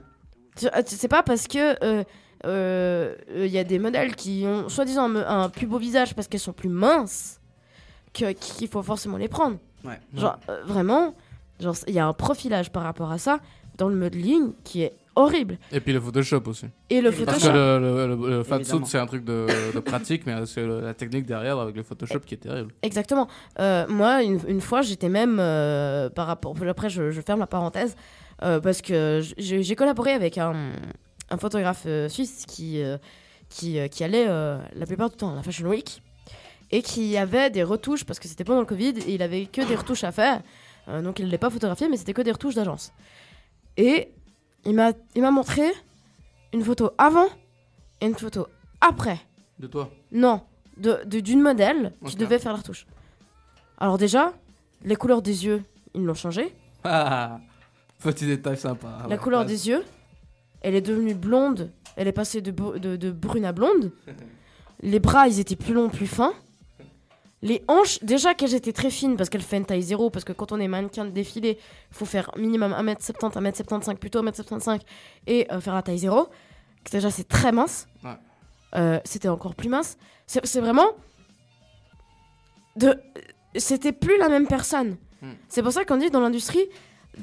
C'est 0.85 1.07
pas 1.07 1.23
parce 1.23 1.47
que 1.47 1.57
euh, 1.83 2.03
euh, 2.45 3.15
euh, 3.29 3.45
il 3.45 3.51
y 3.51 3.57
a 3.57 3.63
des 3.63 3.79
modèles 3.79 4.15
qui 4.15 4.43
ont 4.45 4.69
soi-disant 4.69 5.13
un, 5.15 5.49
plus 5.49 5.67
beau 5.67 5.77
visage 5.77 6.13
parce 6.15 6.27
qu'elles 6.27 6.39
sont 6.39 6.53
plus 6.53 6.69
minces 6.69 7.39
qu'il 8.13 8.67
faut 8.69 8.83
forcément 8.83 9.17
les 9.17 9.27
prendre. 9.29 9.57
Ouais. 9.83 9.99
Genre 10.13 10.37
euh, 10.49 10.61
vraiment, 10.65 11.15
il 11.87 11.93
y 11.93 11.99
a 11.99 12.05
un 12.05 12.13
profilage 12.13 12.71
par 12.71 12.83
rapport 12.83 13.11
à 13.11 13.17
ça 13.17 13.39
dans 13.77 13.87
le 13.89 13.95
modeling 13.95 14.53
qui 14.63 14.83
est 14.83 14.93
horrible. 15.15 15.57
Et 15.71 15.79
puis 15.79 15.93
le 15.93 15.99
Photoshop 15.99 16.41
aussi. 16.47 16.65
Et 16.89 17.01
le 17.01 17.11
Parce 17.11 17.23
que 17.23 17.25
Photoshop. 17.43 17.53
le, 17.53 17.79
le, 17.79 18.15
le- 18.15 18.29
le 18.37 18.43
fat 18.43 18.55
suit, 18.57 18.61
Évidemment. 18.63 18.85
c'est 18.85 18.97
un 18.99 19.05
truc 19.05 19.23
de, 19.25 19.47
de 19.73 19.79
pratique, 19.79 20.25
mais 20.25 20.45
c'est 20.45 20.65
la 20.65 20.93
technique 20.93 21.25
derrière 21.25 21.59
avec 21.59 21.75
le 21.75 21.83
Photoshop 21.83 22.19
qui 22.19 22.35
est 22.35 22.37
terrible. 22.37 22.71
Exactement. 22.81 23.27
Euh, 23.59 23.85
moi, 23.89 24.23
une, 24.23 24.39
une 24.47 24.61
fois, 24.61 24.81
j'étais 24.81 25.09
même 25.09 25.37
euh, 25.39 26.09
par 26.09 26.27
rapport. 26.27 26.55
Après, 26.67 26.89
je, 26.89 27.11
je 27.11 27.21
ferme 27.21 27.39
la 27.41 27.47
parenthèse 27.47 27.95
euh, 28.43 28.59
parce 28.59 28.81
que 28.81 29.21
j'ai 29.37 29.63
j'ai 29.63 29.75
collaboré 29.75 30.11
avec 30.13 30.37
un, 30.37 30.71
un 31.29 31.37
photographe 31.37 31.83
euh, 31.85 32.07
suisse 32.09 32.45
qui, 32.47 32.81
euh, 32.81 32.97
qui, 33.49 33.79
euh, 33.79 33.87
qui 33.87 34.03
allait 34.03 34.25
euh, 34.27 34.57
la 34.75 34.85
plupart 34.85 35.09
du 35.09 35.17
temps 35.17 35.31
à 35.31 35.35
la 35.35 35.43
Fashion 35.43 35.67
Week 35.67 36.01
et 36.71 36.81
qui 36.81 37.17
avait 37.17 37.49
des 37.49 37.63
retouches 37.63 38.05
parce 38.05 38.17
que 38.19 38.27
c'était 38.29 38.45
pendant 38.45 38.61
le 38.61 38.65
Covid 38.65 38.93
et 39.05 39.13
il 39.13 39.21
avait 39.21 39.45
que 39.45 39.61
des 39.67 39.75
retouches 39.75 40.05
à 40.05 40.11
faire. 40.13 40.41
Euh, 40.87 41.01
donc, 41.01 41.19
il 41.19 41.25
ne 41.25 41.31
l'est 41.31 41.37
pas 41.37 41.49
photographié, 41.49 41.89
mais 41.89 41.97
c'était 41.97 42.13
que 42.13 42.21
des 42.21 42.31
retouches 42.31 42.55
d'agence. 42.55 42.91
Et 43.77 44.09
il 44.65 44.73
m'a 44.75 45.31
montré 45.31 45.63
une 46.53 46.63
photo 46.63 46.91
avant 46.97 47.27
et 48.01 48.05
une 48.07 48.15
photo 48.15 48.47
après. 48.79 49.19
De 49.59 49.67
toi 49.67 49.89
Non, 50.11 50.41
de- 50.77 50.99
de- 51.05 51.19
d'une 51.19 51.41
modèle 51.41 51.93
qui 52.05 52.15
devait 52.15 52.39
faire 52.39 52.51
la 52.53 52.57
retouche. 52.59 52.85
Alors 53.77 53.97
déjà, 53.97 54.33
les 54.83 54.95
couleurs 54.95 55.21
des 55.21 55.45
yeux, 55.45 55.63
ils 55.93 56.03
l'ont 56.03 56.13
changé. 56.13 56.53
Ah, 56.83 57.39
petit 57.99 58.25
détail 58.25 58.57
sympa. 58.57 58.99
la 59.03 59.07
Ouais, 59.07 59.17
couleur 59.17 59.45
des 59.45 59.67
yeux, 59.67 59.83
elle 60.61 60.75
est 60.75 60.81
devenue 60.81 61.13
blonde. 61.13 61.71
Elle 61.95 62.07
est 62.07 62.11
passée 62.13 62.41
de, 62.41 62.51
de 62.51 63.11
brune 63.11 63.45
à 63.45 63.51
blonde. 63.51 63.91
Les 64.83 64.99
bras, 64.99 65.27
ils 65.27 65.39
étaient 65.39 65.55
plus 65.55 65.73
longs, 65.75 65.89
plus 65.89 66.07
fins. 66.07 66.33
Les 67.43 67.63
hanches, 67.67 67.97
déjà 68.03 68.35
qu'elles 68.35 68.53
étaient 68.53 68.71
très 68.73 68.91
fines 68.91 69.17
parce 69.17 69.29
qu'elles 69.29 69.41
fait 69.41 69.57
une 69.57 69.65
taille 69.65 69.81
zéro, 69.81 70.09
parce 70.11 70.23
que 70.23 70.31
quand 70.33 70.51
on 70.51 70.59
est 70.59 70.67
mannequin 70.67 71.05
de 71.05 71.09
défilé, 71.09 71.57
il 71.89 71.95
faut 71.95 72.05
faire 72.05 72.29
minimum 72.37 72.71
1m70, 72.71 73.33
1m75, 73.33 73.95
plutôt 73.97 74.21
1m75 74.23 74.79
et 75.25 75.51
euh, 75.51 75.59
faire 75.59 75.73
la 75.73 75.81
taille 75.81 75.97
zéro. 75.97 76.27
Déjà, 76.91 77.09
c'est 77.09 77.27
très 77.27 77.51
mince. 77.51 77.87
Ouais. 78.03 78.11
Euh, 78.75 78.99
c'était 79.05 79.27
encore 79.27 79.55
plus 79.55 79.69
mince. 79.69 79.97
C'est 80.27 80.59
vraiment. 80.61 80.87
De... 82.75 82.95
C'était 83.55 83.91
plus 83.91 84.17
la 84.17 84.29
même 84.29 84.47
personne. 84.47 84.97
Hmm. 85.21 85.33
C'est 85.49 85.61
pour 85.61 85.71
ça 85.73 85.83
qu'on 85.83 85.97
dit 85.97 86.09
dans 86.09 86.21
l'industrie 86.21 86.65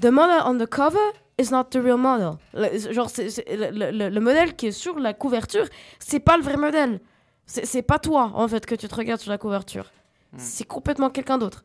The 0.00 0.06
model 0.06 0.42
on 0.44 0.58
the 0.58 0.66
cover 0.66 0.98
is 1.38 1.50
not 1.50 1.64
the 1.70 1.76
real 1.76 1.96
model. 1.96 2.32
Le, 2.54 2.92
genre, 2.92 3.08
le, 3.16 3.90
le- 3.90 4.08
le 4.10 4.20
modèle 4.20 4.54
qui 4.56 4.66
est 4.66 4.72
sur 4.72 4.98
la 4.98 5.14
couverture, 5.14 5.64
c'est 5.98 6.20
pas 6.20 6.36
le 6.36 6.42
vrai 6.42 6.56
modèle. 6.56 7.00
C'est 7.46 7.80
pas 7.82 7.98
toi, 7.98 8.30
en 8.34 8.46
fait, 8.46 8.66
que 8.66 8.74
tu 8.74 8.86
te 8.88 8.94
regardes 8.94 9.20
sur 9.22 9.30
la 9.30 9.38
couverture. 9.38 9.90
C'est 10.36 10.66
complètement 10.66 11.10
quelqu'un 11.10 11.38
d'autre. 11.38 11.64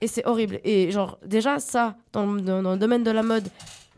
Et 0.00 0.06
c'est 0.06 0.24
horrible. 0.26 0.60
Et 0.64 0.90
genre, 0.90 1.18
déjà, 1.26 1.58
ça, 1.58 1.96
dans, 2.12 2.26
le- 2.26 2.40
dans- 2.40 2.62
dans 2.62 2.72
le 2.72 2.78
domaine 2.78 3.02
de 3.02 3.10
la 3.10 3.22
mode, 3.22 3.48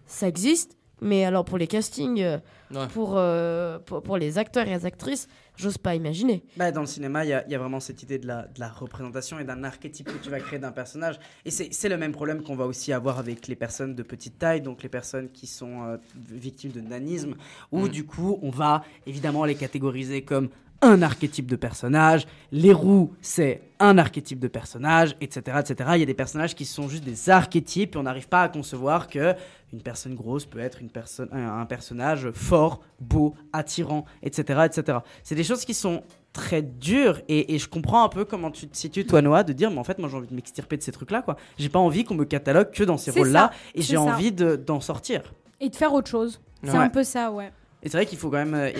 ça 0.06 0.26
existe. 0.28 0.76
Mais 1.02 1.24
alors, 1.24 1.44
pour 1.46 1.56
les 1.56 1.66
castings, 1.66 2.20
euh, 2.20 2.38
Ouais. 2.72 2.86
pour, 2.88 3.14
euh, 3.16 3.78
pour, 3.78 4.02
pour 4.02 4.16
les 4.18 4.36
acteurs 4.38 4.66
et 4.68 4.74
les 4.74 4.84
actrices, 4.86 5.28
j'ose 5.56 5.78
pas 5.78 5.94
imaginer. 5.94 6.44
Bah, 6.58 6.70
dans 6.72 6.82
le 6.82 6.86
cinéma, 6.86 7.24
il 7.24 7.28
y, 7.28 7.32
a- 7.32 7.44
il 7.46 7.50
y 7.52 7.54
a 7.54 7.58
vraiment 7.58 7.80
cette 7.80 8.02
idée 8.02 8.18
de 8.18 8.26
la, 8.26 8.42
de 8.42 8.60
la 8.60 8.68
représentation 8.68 9.38
et 9.38 9.44
d'un 9.44 9.64
archétype 9.64 10.06
que 10.06 10.22
tu 10.22 10.28
vas 10.30 10.40
créer 10.40 10.58
d'un 10.58 10.72
personnage. 10.72 11.18
Et 11.46 11.50
c'est 11.50 11.72
c'est 11.72 11.88
le 11.88 11.96
même 11.96 12.12
problème 12.12 12.42
qu'on 12.42 12.54
va 12.56 12.66
aussi 12.66 12.92
avoir 12.92 13.18
avec 13.18 13.48
les 13.48 13.56
personnes 13.56 13.94
de 13.94 14.02
petite 14.02 14.38
taille, 14.38 14.60
donc 14.60 14.82
les 14.82 14.88
personnes 14.90 15.30
qui 15.30 15.46
sont 15.46 15.84
euh, 15.84 15.96
victimes 16.28 16.72
de 16.72 16.80
nanisme, 16.82 17.34
où 17.72 17.86
Mm. 17.86 17.88
du 17.88 18.04
coup, 18.04 18.38
on 18.42 18.50
va 18.50 18.84
évidemment 19.06 19.44
les 19.46 19.54
catégoriser 19.54 20.22
comme 20.22 20.48
un 20.82 21.02
archétype 21.02 21.46
de 21.46 21.56
personnage. 21.56 22.26
Les 22.52 22.72
roues, 22.72 23.12
c'est 23.20 23.62
un 23.80 23.98
archétype 23.98 24.38
de 24.38 24.48
personnage, 24.48 25.16
etc., 25.20 25.58
etc. 25.60 25.90
Il 25.94 26.00
y 26.00 26.02
a 26.02 26.06
des 26.06 26.14
personnages 26.14 26.54
qui 26.54 26.64
sont 26.64 26.88
juste 26.88 27.04
des 27.04 27.30
archétypes 27.30 27.94
et 27.94 27.98
on 27.98 28.02
n'arrive 28.04 28.28
pas 28.28 28.42
à 28.42 28.48
concevoir 28.48 29.08
que 29.08 29.34
une 29.72 29.82
personne 29.82 30.14
grosse 30.14 30.46
peut 30.46 30.58
être 30.58 30.80
une 30.80 30.90
personne, 30.90 31.28
un, 31.32 31.64
personnage 31.66 32.30
fort, 32.32 32.80
beau, 33.00 33.34
attirant, 33.52 34.04
etc., 34.22 34.62
etc. 34.66 34.98
C'est 35.22 35.34
des 35.34 35.44
choses 35.44 35.64
qui 35.64 35.74
sont 35.74 36.02
très 36.32 36.62
dures 36.62 37.20
et, 37.28 37.54
et 37.54 37.58
je 37.58 37.68
comprends 37.68 38.04
un 38.04 38.08
peu 38.08 38.24
comment 38.24 38.50
tu 38.50 38.68
te 38.68 38.76
situes 38.76 39.04
toi 39.04 39.20
Noah 39.20 39.42
de 39.42 39.52
dire 39.52 39.68
mais 39.70 39.78
en 39.78 39.84
fait 39.84 39.98
moi 39.98 40.08
j'ai 40.08 40.16
envie 40.16 40.28
de 40.28 40.34
m'extirper 40.34 40.76
de 40.76 40.82
ces 40.82 40.92
trucs 40.92 41.10
là 41.10 41.22
quoi 41.22 41.36
j'ai 41.58 41.68
pas 41.68 41.80
envie 41.80 42.04
qu'on 42.04 42.14
me 42.14 42.24
catalogue 42.24 42.70
que 42.70 42.84
dans 42.84 42.98
ces 42.98 43.10
rôles 43.10 43.30
là 43.30 43.50
ça, 43.52 43.58
et 43.74 43.82
j'ai 43.82 43.96
envie 43.96 44.30
de- 44.30 44.54
d'en 44.54 44.80
sortir 44.80 45.22
Et 45.58 45.68
de 45.70 45.74
faire 45.74 45.92
autre 45.92 46.08
chose. 46.08 46.40
C'est 46.62 46.70
Ouais. 46.70 46.76
un 46.76 46.88
peu 46.88 47.02
ça, 47.02 47.32
ouais. 47.32 47.50
Et 47.82 47.88
c'est 47.88 47.96
vrai 47.96 48.06
qu'il 48.06 48.18
faut 48.18 48.30
quand 48.30 48.36
même. 48.38 48.54
euh, 48.54 48.70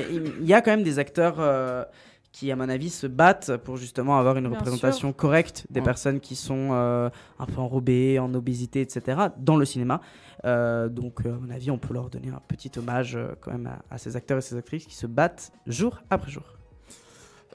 Il 0.40 0.46
y, 0.46 0.54
a 0.54 0.60
quand 0.62 0.70
même 0.70 0.82
des 0.82 0.98
acteurs 0.98 1.36
euh, 1.38 1.84
qui, 2.32 2.50
à 2.52 2.56
mon 2.56 2.68
avis, 2.68 2.90
se 2.90 3.06
battent 3.06 3.56
pour 3.58 3.76
justement 3.76 4.18
avoir 4.18 4.36
une 4.36 4.48
Bien 4.48 4.56
représentation 4.56 5.08
sûr. 5.08 5.16
correcte 5.16 5.66
des 5.70 5.80
Ouais. 5.80 5.84
personnes 5.84 6.20
qui 6.20 6.36
sont 6.36 6.68
euh, 6.72 7.10
un 7.38 7.46
peu 7.46 7.60
enrobées, 7.60 8.18
en 8.18 8.32
obésité, 8.34 8.80
etc., 8.82 9.18
dans 9.38 9.56
le 9.56 9.64
cinéma. 9.64 10.00
Euh, 10.44 10.88
donc, 10.88 11.24
à 11.26 11.28
mon 11.30 11.50
avis, 11.50 11.70
on 11.70 11.78
peut 11.78 11.92
leur 11.94 12.08
donner 12.10 12.28
un 12.28 12.40
petit 12.46 12.70
hommage 12.78 13.16
euh, 13.16 13.34
quand 13.40 13.50
même 13.52 13.66
à, 13.66 13.94
à 13.94 13.98
ces 13.98 14.14
acteurs 14.16 14.38
et 14.38 14.42
ces 14.42 14.56
actrices 14.56 14.86
qui 14.86 14.94
se 14.94 15.06
battent 15.06 15.50
jour 15.66 16.00
après 16.10 16.30
jour. 16.30 16.44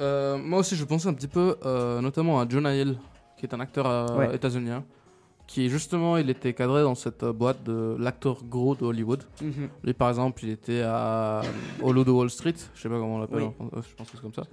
Euh, 0.02 0.38
moi 0.38 0.60
aussi, 0.60 0.76
je 0.76 0.84
pensais 0.84 1.08
un 1.08 1.14
petit 1.14 1.28
peu, 1.30 1.56
euh, 1.66 2.02
notamment 2.02 2.40
à 2.42 2.48
Jonah 2.48 2.76
Hill, 2.76 2.98
qui 3.38 3.46
est 3.46 3.54
un 3.54 3.60
acteur 3.60 3.88
euh, 3.88 4.18
Ouais. 4.18 4.36
états-unien, 4.36 4.84
qui 5.48 5.70
justement, 5.70 6.18
il 6.18 6.30
était 6.30 6.54
cadré 6.54 6.82
dans 6.82 6.96
cette 6.96 7.24
euh, 7.24 7.32
boîte 7.34 7.64
de 7.64 7.96
l'acteur 8.00 8.44
gros 8.44 8.76
de 8.76 8.84
Hollywood. 8.86 9.24
Mhm. 9.42 9.70
Lui, 9.84 9.94
par 9.94 10.10
exemple, 10.10 10.44
il 10.44 10.50
était 10.50 10.82
à 10.84 11.42
au 11.82 11.94
de 11.94 12.12
Wall 12.12 12.30
Street, 12.30 12.56
je 12.74 12.82
sais 12.82 12.90
pas 12.90 12.96
comment 12.96 13.16
on 13.16 13.20
l'appelle, 13.20 13.44
Oui. 13.44 13.70
je 13.90 13.96
pense 13.96 14.10
que 14.10 14.18
c'est 14.18 14.22
comme 14.22 14.34
ça. 14.34 14.44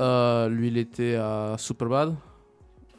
Euh, 0.00 0.48
lui, 0.48 0.68
il 0.68 0.76
était 0.78 1.14
à 1.14 1.54
Superbad. 1.58 2.14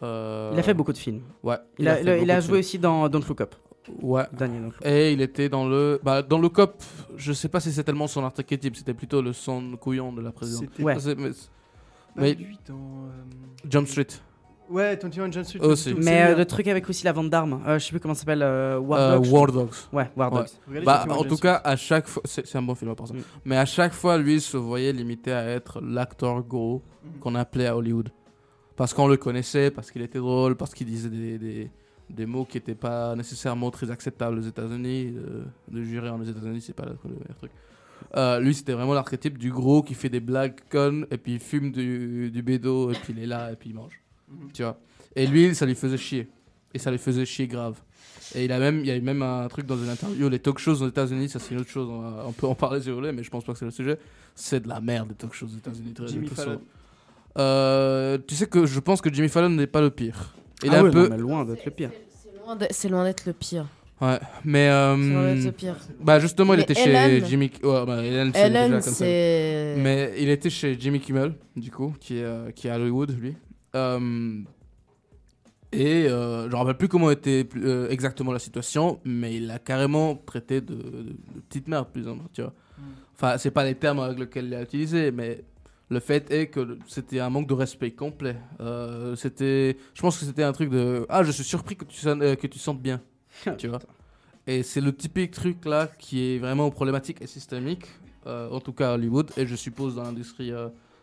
Euh, 0.02 0.52
Il 0.54 0.60
a 0.60 0.64
fait 0.64 0.74
beaucoup 0.74 0.94
de 0.94 0.98
films. 0.98 1.22
Ouais. 1.44 1.58
Il 1.78 1.88
a, 1.88 2.02
il 2.18 2.42
joué 2.42 2.60
aussi 2.60 2.80
dans 2.80 3.10
Don't 3.10 3.24
Look 3.28 3.42
Up. 3.42 3.56
Ouais. 4.02 4.24
Look 4.40 4.76
Up. 4.76 4.86
Et 4.86 5.12
il 5.14 5.22
était 5.22 5.50
dans 5.50 5.68
le. 5.68 6.00
Bah, 6.04 6.22
dans 6.22 6.40
le 6.40 6.48
COP, 6.48 6.82
je 7.18 7.34
sais 7.34 7.50
pas 7.50 7.60
si 7.60 7.72
c'est 7.72 7.84
tellement 7.84 8.08
son 8.08 8.24
archétype, 8.24 8.76
c'était 8.78 8.94
plutôt 8.94 9.22
le 9.22 9.34
son 9.34 9.76
couillon 9.78 10.14
de 10.14 10.22
la 10.22 10.32
présidente. 10.32 10.70
Ouais. 10.80 10.96
Mais- 11.18 11.32
mais- 12.16 12.34
lui 12.34 12.58
dans. 12.68 12.76
euh, 12.76 13.10
Jump 13.70 13.88
Street. 13.88 14.08
Ouais, 14.70 14.96
21 15.02 15.32
Jump 15.32 15.46
Street. 15.46 15.60
Aussi. 15.62 15.94
tout, 15.94 16.00
Mais 16.04 16.24
euh, 16.32 16.36
le 16.36 16.46
truc 16.46 16.68
avec 16.68 16.88
aussi 16.90 17.04
la 17.06 17.12
vente 17.12 17.30
d'armes, 17.30 17.62
euh, 17.68 17.80
je 17.80 17.86
sais 17.86 17.92
plus 17.92 18.00
comment 18.00 18.14
ça 18.14 18.20
s'appelle, 18.22 18.44
euh, 18.44 18.78
War 18.80 19.00
Euh, 19.00 19.16
Dogs, 19.18 19.32
War. 19.32 19.52
Dogs. 19.52 19.70
Ouais, 19.92 20.10
War 20.16 20.32
Dogs. 20.32 20.48
Bah, 20.86 21.06
21 21.08 21.16
en 21.18 21.24
tout 21.24 21.38
cas, 21.38 21.56
à 21.64 21.76
chaque 21.76 22.08
fois, 22.08 22.22
c'est 22.26 22.56
un 22.56 22.62
bon 22.62 22.76
film 22.76 22.92
à 22.92 22.96
part 22.96 23.08
ça. 23.08 23.14
Mm. 23.16 23.22
Mais 23.46 23.58
à 23.58 23.66
chaque 23.66 23.94
fois, 23.94 24.18
lui 24.18 24.40
se 24.40 24.58
voyait 24.58 24.94
limité 24.94 25.32
à 25.32 25.44
être 25.46 25.82
l'acteur 25.82 26.44
gros 26.44 26.84
Mhm. 27.04 27.20
qu'on 27.20 27.36
appelait 27.36 27.66
à 27.68 27.76
Hollywood. 27.78 28.10
Parce 28.76 28.94
qu'on 28.94 29.08
le 29.08 29.18
connaissait, 29.18 29.72
parce 29.72 29.90
qu'il 29.92 30.02
était 30.04 30.20
drôle, 30.20 30.56
parce 30.56 30.74
qu'il 30.74 30.86
disait 30.88 31.10
des, 31.10 31.38
des, 31.38 31.72
des 32.10 32.26
mots 32.26 32.46
qui 32.46 32.58
n'étaient 32.58 32.76
pas 32.76 33.16
nécessairement 33.16 33.72
très 33.72 33.90
acceptables 33.92 34.38
aux 34.38 34.42
États-Unis. 34.48 35.14
euh, 35.18 35.44
de 35.70 35.82
jurer 35.84 36.10
en 36.10 36.20
aux 36.20 36.24
États-Unis, 36.24 36.62
c'est 36.62 36.74
pas 36.76 36.86
le, 36.86 36.96
le 37.06 37.10
meilleur 37.16 37.38
truc. 37.38 37.52
Euh, 38.16 38.40
lui, 38.40 38.54
c'était 38.54 38.74
vraiment 38.74 38.94
l'archétype 38.94 39.38
du 39.38 39.52
gros 39.52 39.82
qui 39.84 39.94
fait 39.96 40.10
des 40.10 40.20
blagues 40.22 40.56
connes, 40.70 41.06
et 41.12 41.18
puis 41.18 41.34
il 41.34 41.40
fume 41.40 41.72
du, 41.72 42.32
du 42.32 42.42
bédo, 42.42 42.92
et 42.92 42.94
puis 42.94 43.14
il 43.18 43.24
est 43.24 43.28
là, 43.28 43.52
et 43.52 43.56
puis 43.56 43.70
il 43.72 43.76
mange. 43.76 44.00
Mhm. 44.30 44.52
Tu 44.54 44.64
vois. 44.64 44.78
Et 45.16 45.26
lui, 45.28 45.54
ça 45.56 45.66
lui 45.66 45.76
faisait 45.76 45.98
chier. 45.98 46.28
Et 46.74 46.80
ça 46.80 46.92
lui 46.92 46.98
faisait 47.00 47.26
chier 47.26 47.48
grave. 47.48 47.76
Et 48.36 48.46
il 48.46 48.52
a 48.52 48.60
même, 48.60 48.80
il 48.82 48.86
y 48.86 48.92
a 48.92 48.96
eu 48.96 49.02
même 49.02 49.24
un 49.24 49.48
truc 49.48 49.66
dans 49.66 49.76
une 49.78 49.90
interview, 49.90 50.30
les 50.30 50.38
talk 50.38 50.60
shows 50.60 50.84
aux 50.84 50.88
États-Unis, 50.88 51.30
ça 51.30 51.40
c'est 51.40 51.56
une 51.56 51.62
autre 51.62 51.70
chose, 51.72 51.90
on, 51.90 52.00
va- 52.02 52.26
on 52.28 52.32
peut 52.32 52.46
en 52.46 52.54
parler 52.54 52.80
si 52.80 52.90
vous 52.90 52.96
voulez, 52.98 53.12
mais 53.12 53.24
je 53.24 53.30
pense 53.32 53.44
pas 53.44 53.54
que 53.54 53.58
c'est 53.60 53.66
le 53.66 53.72
sujet. 53.72 53.98
C'est 54.36 54.60
de 54.64 54.68
la 54.70 54.80
merde 54.80 55.10
les 55.10 55.16
talk 55.16 55.34
shows 55.34 55.48
aux 55.48 55.58
États-Unis. 55.58 55.94
très- 55.94 56.08
Jimmy 56.08 56.28
très 56.28 56.36
Fallon. 56.36 56.52
souvent. 56.54 56.64
Euh, 57.40 58.18
tu 58.28 58.36
sais 58.36 58.46
que 58.48 58.66
je 58.66 58.80
pense 58.80 59.02
que 59.02 59.12
Jimmy 59.12 59.30
Fallon 59.30 59.50
n'est 59.50 59.68
pas 59.68 59.82
le 59.82 59.90
pire. 59.90 60.34
Il 60.64 60.70
Ah 60.72 60.76
est 60.76 60.78
un 60.80 60.90
peu. 60.92 61.04
non, 61.04 61.10
mais 61.10 61.18
loin 61.18 61.46
d'être 61.46 61.66
le 61.66 61.72
pire. 61.72 61.90
C'est 62.72 62.90
loin 62.90 63.04
d'être- 63.04 63.26
le 63.26 63.34
pire. 63.34 63.66
Ouais, 64.02 64.20
mais. 64.46 64.70
euh, 64.70 64.96
C'est 64.96 65.10
loin 65.14 65.34
d'être 65.36 65.46
le 65.46 65.52
pire. 65.52 65.76
Bah 66.00 66.20
justement, 66.20 66.54
il 66.54 66.60
était 66.62 66.74
Ellen- 66.74 67.22
chez 67.22 67.26
Jimmy. 67.28 67.52
Ouais, 67.64 67.86
bah, 67.86 68.04
Ellen, 68.04 68.32
Ellen, 68.36 68.82
c'est. 68.82 69.76
Mais 69.78 70.14
il 70.20 70.30
était 70.30 70.50
chez 70.50 70.78
Jimmy 70.80 71.00
Kimmel, 71.00 71.34
du 71.56 71.72
coup, 71.72 71.94
qui 72.00 72.18
est, 72.18 72.24
euh, 72.24 72.52
qui 72.52 72.68
est 72.68 72.72
à 72.72 72.76
Hollywood, 72.80 73.18
lui. 73.20 73.36
Euh, 73.76 74.42
et 75.72 76.08
euh, 76.08 76.42
je 76.44 76.48
ne 76.48 76.52
me 76.52 76.56
rappelle 76.58 76.78
plus 76.78 76.88
comment 76.88 77.12
était 77.12 77.48
euh, 77.58 77.90
exactement 77.90 78.32
la 78.32 78.40
situation, 78.40 79.00
mais 79.06 79.36
il 79.36 79.46
l'a 79.48 79.60
carrément 79.60 80.16
traité 80.16 80.62
de, 80.62 80.74
de- 80.74 80.82
de 81.36 81.40
petite 81.48 81.68
merde, 81.68 81.88
plus 81.94 82.08
ou 82.08 82.16
moins, 82.16 82.26
tu 82.34 82.42
vois. 82.42 82.54
Enfin, 83.16 83.38
c'est 83.38 83.52
pas 83.52 83.64
les 83.66 83.76
termes 83.76 84.00
avec 84.00 84.18
lesquels 84.18 84.46
il 84.46 84.56
a 84.56 84.64
utilisé, 84.64 85.12
mais 85.12 85.44
le 85.90 86.00
fait 86.00 86.32
est 86.32 86.48
que 86.48 86.80
c'était 86.88 87.20
un 87.20 87.30
manque 87.30 87.48
de 87.48 87.54
respect 87.54 87.92
complet. 87.92 88.38
Euh, 88.62 89.16
c'était, 89.16 89.78
je 89.94 90.02
pense 90.02 90.18
que 90.18 90.26
c'était 90.26 90.44
un 90.44 90.54
truc 90.54 90.70
de 90.72 91.06
ah, 91.10 91.24
je 91.24 91.32
suis 91.32 91.44
surpris 91.44 91.76
que 91.76 91.86
tu 91.86 91.98
sonnes- 91.98 92.36
que 92.38 92.48
tu 92.48 92.58
sentes 92.58 92.82
bien, 92.82 93.02
tu 93.58 93.68
vois. 93.68 93.80
Et 94.48 94.64
c'est 94.64 94.82
le 94.82 94.96
typique 94.96 95.32
truc 95.32 95.66
là 95.66 95.88
qui 96.00 96.24
est 96.34 96.40
vraiment 96.40 96.72
problématique 96.72 97.22
et 97.22 97.28
systémique, 97.28 97.86
en 98.26 98.60
tout 98.60 98.74
cas 98.74 98.92
à 98.92 98.94
Hollywood, 98.96 99.30
et 99.38 99.46
je 99.46 99.56
suppose 99.56 99.96
dans 99.96 100.04
l'industrie 100.04 100.52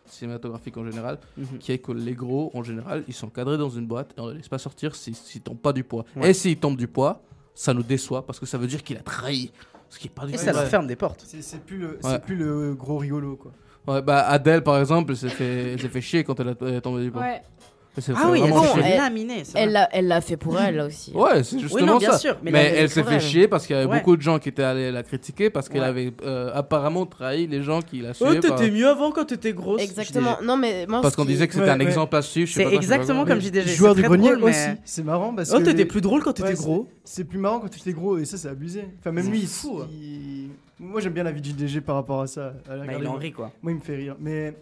cinématographique 0.09 0.77
en 0.77 0.85
général, 0.85 1.17
Mhm. 1.37 1.57
qui 1.59 1.71
est 1.71 1.77
que 1.79 1.91
les 1.91 2.13
gros 2.13 2.51
en 2.53 2.63
général 2.63 3.03
ils 3.07 3.13
sont 3.13 3.29
cadrés 3.29 3.57
dans 3.57 3.69
une 3.69 3.85
boîte 3.87 4.13
et 4.17 4.21
on 4.21 4.25
ne 4.27 4.31
les 4.31 4.37
laisse 4.37 4.49
pas 4.49 4.57
sortir 4.57 4.95
s'ils 4.95 5.15
s'ils 5.15 5.41
tombent 5.41 5.57
pas 5.59 5.73
du 5.73 5.83
poids. 5.83 6.05
Ouais. 6.15 6.29
Et 6.29 6.33
s'ils 6.33 6.57
tombent 6.57 6.77
du 6.77 6.87
poids, 6.87 7.21
ça 7.55 7.73
nous 7.73 7.83
déçoit 7.83 8.25
parce 8.25 8.39
que 8.39 8.45
ça 8.45 8.57
veut 8.57 8.67
dire 8.67 8.83
qu'il 8.83 8.97
a 8.97 9.01
trahi. 9.01 9.51
Ce 9.89 9.99
qui 9.99 10.07
est 10.07 10.11
pas 10.11 10.25
du 10.25 10.33
Et 10.33 10.37
tout 10.37 10.43
ça 10.43 10.51
leur 10.51 10.65
ferme 10.67 10.85
des 10.85 10.97
portes. 10.97 11.23
C'est 11.25 11.61
plus, 11.63 11.77
le- 11.77 11.87
Ouais. 11.87 11.97
c'est 12.03 12.21
plus 12.21 12.35
le 12.35 12.73
gros 12.75 12.97
rigolo, 12.97 13.37
quoi. 13.37 13.51
Ouais, 13.87 14.01
bah 14.01 14.27
Adèle 14.27 14.61
par 14.61 14.77
exemple, 14.79 15.11
elle 15.13 15.17
s'est 15.17 15.29
fait, 15.29 16.01
chier 16.01 16.25
quand 16.25 16.37
elle, 16.41 16.49
est 16.49 16.81
tombée 16.81 17.03
du 17.03 17.09
poids. 17.11 17.21
Ouais. 17.21 17.41
Ah 18.15 18.29
oui, 18.31 18.41
fait 18.41 18.81
elle- 18.91 18.97
laminer, 18.97 19.43
c'est 19.43 19.57
Elle 19.59 19.71
l'a 19.71 19.89
elle 19.91 20.07
l'a 20.07 20.21
fait 20.21 20.37
pour 20.37 20.57
elle, 20.59 20.75
là 20.75 20.85
aussi. 20.85 21.11
Ouais, 21.13 21.43
c'est 21.43 21.59
justement 21.59 21.85
non, 21.93 21.97
bien 21.97 22.11
ça. 22.11 22.17
sûr, 22.19 22.37
mais 22.43 22.51
elle 22.51 22.75
elle 22.77 22.85
est 22.85 22.87
s'est 22.87 23.03
fait 23.03 23.15
elle. 23.15 23.21
chier 23.21 23.47
parce 23.47 23.65
qu'il 23.65 23.75
y 23.75 23.79
avait 23.79 23.87
Ouais. 23.89 23.97
beaucoup 23.99 24.15
de 24.17 24.21
gens 24.21 24.39
qui 24.39 24.49
étaient 24.49 24.63
allés 24.63 24.91
la 24.91 25.03
critiquer 25.03 25.49
parce 25.49 25.67
qu'elle 25.69 25.81
Ouais. 25.81 25.87
avait 25.87 26.13
euh, 26.23 26.51
apparemment 26.53 27.05
trahi 27.05 27.47
les 27.47 27.63
gens 27.63 27.81
qui 27.81 28.01
la 28.01 28.09
Oh, 28.11 28.13
suivaient. 28.13 28.39
par- 28.39 28.57
t'étais 28.57 28.71
mieux 28.71 28.87
avant 28.87 29.11
quand 29.11 29.25
t'étais 29.25 29.53
grosse. 29.53 29.81
Exactement. 29.81 30.37
Non, 30.43 30.57
mais 30.57 30.85
moi. 30.87 31.01
Parce 31.01 31.13
ce 31.13 31.17
qu'on 31.17 31.25
disait 31.25 31.47
que 31.47 31.53
c'était 31.53 31.65
Ouais, 31.65 31.71
un 31.71 31.79
ouais. 31.79 31.85
exemple 31.85 32.15
à 32.15 32.21
suivre. 32.21 32.49
C'est 32.53 32.73
exactement 32.73 33.25
comme 33.25 33.39
JDG. 33.41 33.67
Joueur 33.75 33.91
c'est 33.93 34.01
du 34.01 34.07
très 34.07 34.09
grenier 34.17 34.29
drôle, 34.31 34.43
mais- 34.45 34.49
aussi, 34.51 34.79
c'est 34.85 35.03
marrant 35.03 35.33
parce 35.33 35.51
Oh, 35.53 35.59
que. 35.59 35.63
t'étais 35.63 35.85
plus 35.85 36.01
drôle 36.01 36.23
quand 36.23 36.33
t'étais 36.33 36.53
gros. 36.53 36.87
c'est- 37.03 37.23
plus 37.23 37.39
marrant 37.39 37.59
quand 37.59 37.69
tu 37.69 37.79
étais 37.79 37.93
gros 37.93 38.17
et 38.17 38.25
ça, 38.25 38.37
c'est 38.37 38.49
abusé. 38.49 38.83
Enfin, 38.99 39.11
même 39.11 39.29
lui, 39.31 39.39
il- 39.39 39.47
fou, 39.47 39.79
hein. 39.81 39.87
il- 39.91 40.49
Moi, 40.79 41.01
j'aime 41.01 41.13
bien 41.13 41.23
la 41.23 41.31
vie 41.31 41.41
de 41.41 41.47
JDG 41.47 41.81
par 41.81 41.95
rapport 41.95 42.21
à 42.21 42.27
ça. 42.27 42.53
la 42.69 42.77
Bah, 42.85 42.93
il 42.99 43.07
en 43.07 43.13
rit, 43.15 43.31
quoi. 43.31 43.51
Moi, 43.63 43.71
il 43.71 43.75
me 43.79 43.81
fait 43.81 43.95
rire. 43.95 44.15
Mais 44.19 44.53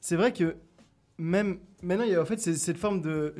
c'est 0.00 0.14
vrai 0.14 0.32
que 0.32 0.54
même 1.18 1.58
maintenant, 1.82 2.04
il 2.04 2.10
y 2.12 2.14
a 2.14 2.22
en 2.22 2.26
fait 2.26 2.38
c'est- 2.40 2.54
cette 2.54 2.78
forme 2.78 3.00
de. 3.00 3.34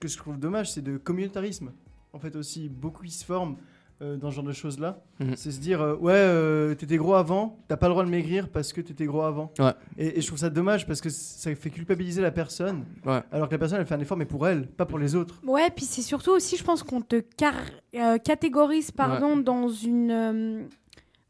que 0.00 0.08
je 0.08 0.16
trouve 0.16 0.38
dommage, 0.38 0.72
c'est 0.72 0.82
de 0.82 0.96
communautarisme. 0.96 1.72
En 2.12 2.18
fait, 2.18 2.34
aussi, 2.36 2.68
beaucoup 2.68 3.02
qui 3.04 3.10
se 3.12 3.24
forment 3.24 3.56
euh, 4.00 4.16
dans 4.16 4.30
ce 4.30 4.36
genre 4.36 4.44
de 4.44 4.52
choses-là. 4.52 5.02
Mhm. 5.18 5.34
C'est 5.34 5.50
se 5.50 5.58
dire, 5.58 5.82
euh, 5.82 5.96
ouais, 5.96 6.12
euh, 6.14 6.72
t'étais 6.76 6.96
gros 6.98 7.14
avant, 7.14 7.58
t'as 7.66 7.76
pas 7.76 7.88
le 7.88 7.94
droit 7.94 8.04
de 8.04 8.08
maigrir 8.10 8.48
parce 8.48 8.72
que 8.72 8.80
t'étais 8.80 9.06
gros 9.06 9.22
avant. 9.22 9.52
Ouais. 9.58 9.72
Et, 9.98 10.16
et 10.18 10.20
je 10.20 10.26
trouve 10.28 10.38
ça 10.38 10.50
dommage 10.50 10.86
parce 10.86 11.00
que 11.00 11.10
ça 11.10 11.52
fait 11.56 11.70
culpabiliser 11.70 12.22
la 12.22 12.30
personne. 12.30 12.84
Ouais. 13.04 13.20
Alors 13.32 13.48
que 13.48 13.54
la 13.54 13.58
personne, 13.58 13.80
elle 13.80 13.86
fait 13.86 13.96
un 13.96 14.00
effort, 14.00 14.16
mais 14.16 14.24
pour 14.24 14.46
elle, 14.46 14.68
pas 14.68 14.86
pour 14.86 15.00
les 15.00 15.16
autres. 15.16 15.40
Ouais, 15.44 15.68
puis 15.74 15.84
c'est 15.84 16.02
surtout 16.02 16.30
aussi, 16.30 16.56
je 16.56 16.62
pense 16.62 16.84
qu'on 16.84 17.00
te 17.00 17.16
car- 17.36 17.54
euh, 17.96 18.18
catégorise 18.18 18.92
pardon, 18.92 19.36
dans, 19.36 19.68
une, 19.68 20.10
euh, 20.12 20.62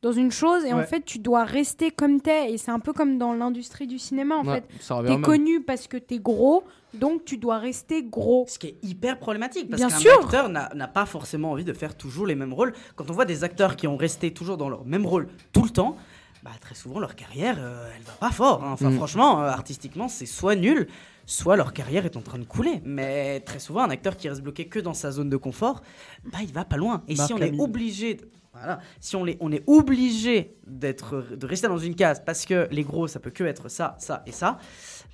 dans 0.03 0.13
une 0.13 0.31
chose 0.31 0.65
et 0.65 0.73
en 0.73 0.83
fait, 0.85 1.05
tu 1.05 1.19
dois 1.19 1.45
rester 1.45 1.91
comme 1.91 2.21
t'es. 2.21 2.53
Et 2.53 2.59
c'est 2.59 2.71
un 2.71 2.79
peu 2.81 2.93
comme 2.93 3.19
dans 3.19 3.33
l'industrie 3.33 3.87
du 3.87 3.99
cinéma, 3.99 4.37
en 4.37 4.47
Ouais, 4.47 4.63
fait. 4.79 5.05
T'es 5.07 5.21
connu 5.21 5.61
parce 5.61 5.89
que 5.89 5.97
t'es 5.97 6.19
gros, 6.19 6.63
donc 6.95 7.25
tu 7.25 7.37
dois 7.37 7.59
rester 7.59 8.03
gros. 8.05 8.45
Ce 8.49 8.59
qui 8.59 8.69
est 8.69 8.77
hyper 8.85 9.19
problématique 9.19 9.69
parce 9.69 9.81
Bien 9.83 9.89
qu'un 9.91 9.99
sûr. 9.99 10.21
acteur 10.23 10.49
n'a 10.49 10.71
n'a 10.75 10.87
pas 10.89 11.05
forcément 11.07 11.51
envie 11.53 11.65
de 11.65 11.73
faire 11.73 11.97
toujours 11.97 12.27
les 12.27 12.35
mêmes 12.37 12.53
rôles. 12.53 12.73
Quand 12.97 13.11
on 13.11 13.13
voit 13.13 13.25
des 13.25 13.43
acteurs 13.45 13.75
qui 13.77 13.87
ont 13.89 13.97
resté 13.97 14.33
toujours 14.33 14.57
dans 14.57 14.69
leur 14.69 14.85
même 14.85 15.05
rôle 15.07 15.29
tout 15.53 15.63
le 15.65 15.71
temps, 15.71 15.97
bah, 16.45 16.53
très 16.61 16.77
souvent 16.77 17.01
leur 17.01 17.17
carrière, 17.17 17.57
euh, 17.59 17.91
elle 17.97 18.03
va 18.05 18.13
pas 18.13 18.31
fort. 18.31 18.63
hein. 18.63 18.71
Enfin, 18.73 18.91
Mm. 18.91 18.97
franchement, 18.97 19.43
euh, 19.43 19.49
artistiquement, 19.49 20.07
c'est 20.07 20.27
soit 20.27 20.55
nul, 20.55 20.87
soit 21.27 21.57
leur 21.57 21.73
carrière 21.73 22.07
est 22.07 22.17
en 22.17 22.23
train 22.23 22.39
de 22.39 22.45
couler. 22.45 22.81
Mais 22.85 23.41
très 23.41 23.59
souvent, 23.59 23.83
un 23.83 23.91
acteur 23.91 24.17
qui 24.17 24.29
reste 24.29 24.43
bloqué 24.43 24.67
que 24.69 24.79
dans 24.79 24.95
sa 24.95 25.11
zone 25.11 25.29
de 25.29 25.37
confort, 25.37 25.83
bah, 26.33 26.39
il 26.43 26.53
va 26.53 26.65
pas 26.65 26.77
loin. 26.77 27.03
Et 27.09 27.17
Marc 27.17 27.27
si 27.27 27.35
on 27.35 27.39
est 27.39 27.49
Hamill. 27.49 27.61
obligé, 27.61 28.15
de- 28.15 28.29
voilà, 28.59 28.81
si 29.01 29.17
on, 29.17 29.27
est, 29.27 29.37
on 29.41 29.51
est 29.53 29.63
obligé 29.67 30.57
d'être, 30.67 31.25
de 31.37 31.47
rester 31.47 31.69
dans 31.69 31.79
une 31.79 31.95
case 31.95 32.23
parce 32.25 32.45
que 32.47 32.69
les 32.71 32.83
gros, 32.83 33.07
ça 33.09 33.21
peut 33.21 33.31
que 33.31 33.45
être 33.45 33.69
ça, 33.69 33.97
ça 33.99 34.23
et 34.27 34.33
ça, 34.33 34.59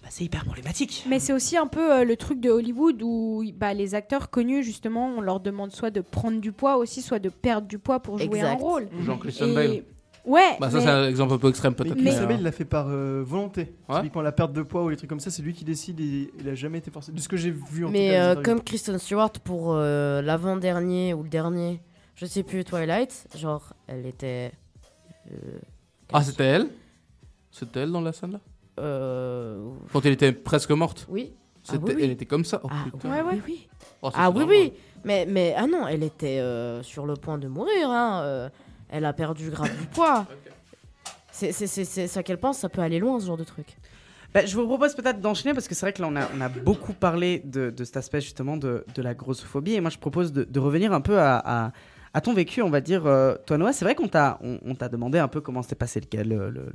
bah, 0.03 0.09
c'est 0.11 0.25
hyper 0.25 0.45
problématique. 0.45 1.05
Mais 1.09 1.19
c'est 1.19 1.33
aussi 1.33 1.57
un 1.57 1.67
peu 1.67 1.93
euh, 1.93 2.05
le 2.05 2.17
truc 2.17 2.41
de 2.41 2.51
Hollywood 2.51 3.01
où 3.03 3.43
bah, 3.57 3.75
les 3.75 3.95
acteurs 3.95 4.31
connus, 4.31 4.63
justement, 4.63 5.09
on 5.17 5.21
leur 5.21 5.41
demande 5.41 5.73
soit 5.73 5.91
de 5.91 6.01
prendre 6.01 6.41
du 6.41 6.53
poids 6.53 6.77
aussi, 6.77 7.03
soit 7.03 7.19
de 7.19 7.29
perdre 7.29 7.67
du 7.69 7.79
poids 7.79 8.01
pour 8.01 8.19
jouer 8.19 8.41
un 8.41 8.55
rôle. 8.55 8.89
Genre 9.05 9.19
Christian 9.19 9.47
Et- 9.49 9.55
Bale. 9.55 9.83
Ouais, 10.27 10.41
Bah, 10.59 10.71
ça, 10.71 10.79
mais- 10.79 10.85
c'est 10.85 10.89
un 10.91 11.07
exemple 11.07 11.35
un 11.35 11.39
peu 11.39 11.51
extrême 11.51 11.75
Mais 11.79 11.85
peut-être. 11.85 11.99
Christian 11.99 12.23
mais, 12.23 12.27
Bale, 12.29 12.37
euh, 12.37 12.41
il 12.41 12.45
l'a 12.45 12.53
fait 12.53 12.65
par 12.65 12.87
euh, 12.89 13.23
volonté. 13.27 13.75
Ouais. 13.91 13.97
Typiquement, 13.97 14.23
la 14.23 14.33
perte 14.33 14.55
de 14.55 14.63
poids 14.63 14.83
ou 14.83 14.89
les 14.89 14.97
trucs 14.97 15.11
comme 15.11 15.21
ça, 15.21 15.29
c'est 15.31 15.43
lui 15.43 15.53
qui 15.53 15.65
décide 15.65 16.01
et 16.01 16.31
il 16.41 16.49
a 16.49 16.55
jamais 16.55 16.79
été 16.79 16.91
forcé. 16.91 17.13
De 17.13 17.21
ce 17.21 17.29
que 17.29 17.37
j'ai 17.37 17.51
vu 17.51 17.85
en 17.85 17.89
tout 17.89 17.93
Mais 17.93 18.09
cas. 18.13 18.35
euh, 18.37 18.43
comme 18.43 18.63
Kristen 18.63 18.99
Stewart 18.99 19.33
pour 19.45 19.75
euh, 19.75 20.23
l'avant-dernier 20.23 21.13
ou 21.13 21.25
le 21.25 21.29
dernier, 21.29 21.83
je 22.15 22.27
sais 22.27 22.43
plus, 22.43 22.65
Twilight, 22.65 23.27
genre, 23.37 23.73
elle 23.87 24.07
était. 24.07 24.53
euh, 25.33 25.59
Ah, 26.13 26.23
c'était 26.23 26.45
elle? 26.45 26.69
C'était 27.51 27.81
elle 27.81 27.93
dans 27.93 28.01
la 28.01 28.13
scène 28.13 28.33
là? 28.33 28.41
Euh, 28.81 29.69
Quand 29.93 30.05
elle 30.05 30.13
était 30.13 30.33
presque 30.33 30.71
morte? 30.71 31.07
Oui. 31.09 31.33
Ah 31.69 31.73
C'était- 31.73 31.85
oui, 31.85 31.93
oui. 31.97 32.03
Elle 32.05 32.11
était 32.11 32.27
comme 32.27 32.45
ça 32.45 32.61
Oh 32.65 32.69
Ah, 32.71 32.85
putain. 32.93 33.11
ouais, 33.11 33.23
ouais, 33.23 33.41
oui. 33.47 33.69
Oh, 34.03 34.11
ça, 34.11 34.17
ah 34.19 34.31
c'est 34.33 34.39
oui, 34.39 34.45
oui. 34.49 34.73
Mais, 35.05 35.27
mais, 35.27 35.55
ah 35.57 35.67
non, 35.67 35.87
elle 35.87 36.03
était 36.03 36.41
euh, 36.41 36.83
sur 36.83 37.07
le 37.07 37.15
point 37.15 37.39
de 37.39 37.49
mourir. 37.49 37.89
Hein. 37.91 38.23
euh, 38.25 38.49
elle 38.91 39.05
a 39.07 39.13
perdu 39.13 39.51
grave 39.51 39.71
du 39.81 39.87
poids. 39.87 40.27
C'est 41.33 41.51
c'est- 41.51 41.67
c'est- 41.67 41.85
c'est- 41.85 42.07
c'est 42.07 42.21
à 42.21 42.23
quel 42.23 42.39
point 42.39 42.53
ça 42.53 42.69
peut 42.69 42.81
aller 42.81 43.01
loin, 43.01 43.19
ce 43.19 43.27
genre 43.27 43.37
de 43.37 43.43
truc. 43.43 43.77
Bah, 44.33 44.47
je 44.47 44.55
vous 44.57 44.67
propose 44.69 44.95
peut-être 44.95 45.21
d'enchaîner 45.21 45.53
parce 45.53 45.67
que 45.67 45.75
c'est 45.75 45.85
vrai 45.85 45.93
que 45.93 46.01
là 46.01 46.07
on 46.09 46.15
a, 46.15 46.29
on 46.37 46.41
a 46.41 46.49
beaucoup 46.49 46.93
parlé 46.93 47.41
de, 47.45 47.71
de 47.71 47.85
cet 47.85 47.97
aspect 47.97 48.21
justement 48.21 48.57
de, 48.57 48.85
de 48.95 49.03
la 49.03 49.15
grossophobie 49.15 49.75
et 49.75 49.81
moi 49.81 49.91
je 49.91 49.99
propose 49.99 50.33
de, 50.33 50.45
de 50.45 50.61
revenir 50.61 50.93
un 50.93 51.01
peu 51.01 51.19
à, 51.19 51.39
à- 51.67 51.73
à 52.15 52.21
ton 52.21 52.33
vécu, 52.33 52.63
on 52.63 52.71
va 52.71 52.81
dire, 52.81 53.07
euh, 53.07 53.35
toi 53.45 53.59
Noah, 53.59 53.73
c'est 53.73 53.85
vrai 53.85 53.95
qu'on 53.97 54.07
t'a 54.09 54.39
on, 54.43 54.59
on 54.65 54.75
t'a 54.77 54.89
demandé 54.89 55.19
un 55.19 55.29
peu 55.29 55.41
comment 55.41 55.63
s'était 55.63 55.75
passé 55.75 56.01
le, 56.01 56.23
le, 56.23 56.37
le- 56.51 56.51
le- 56.51 56.71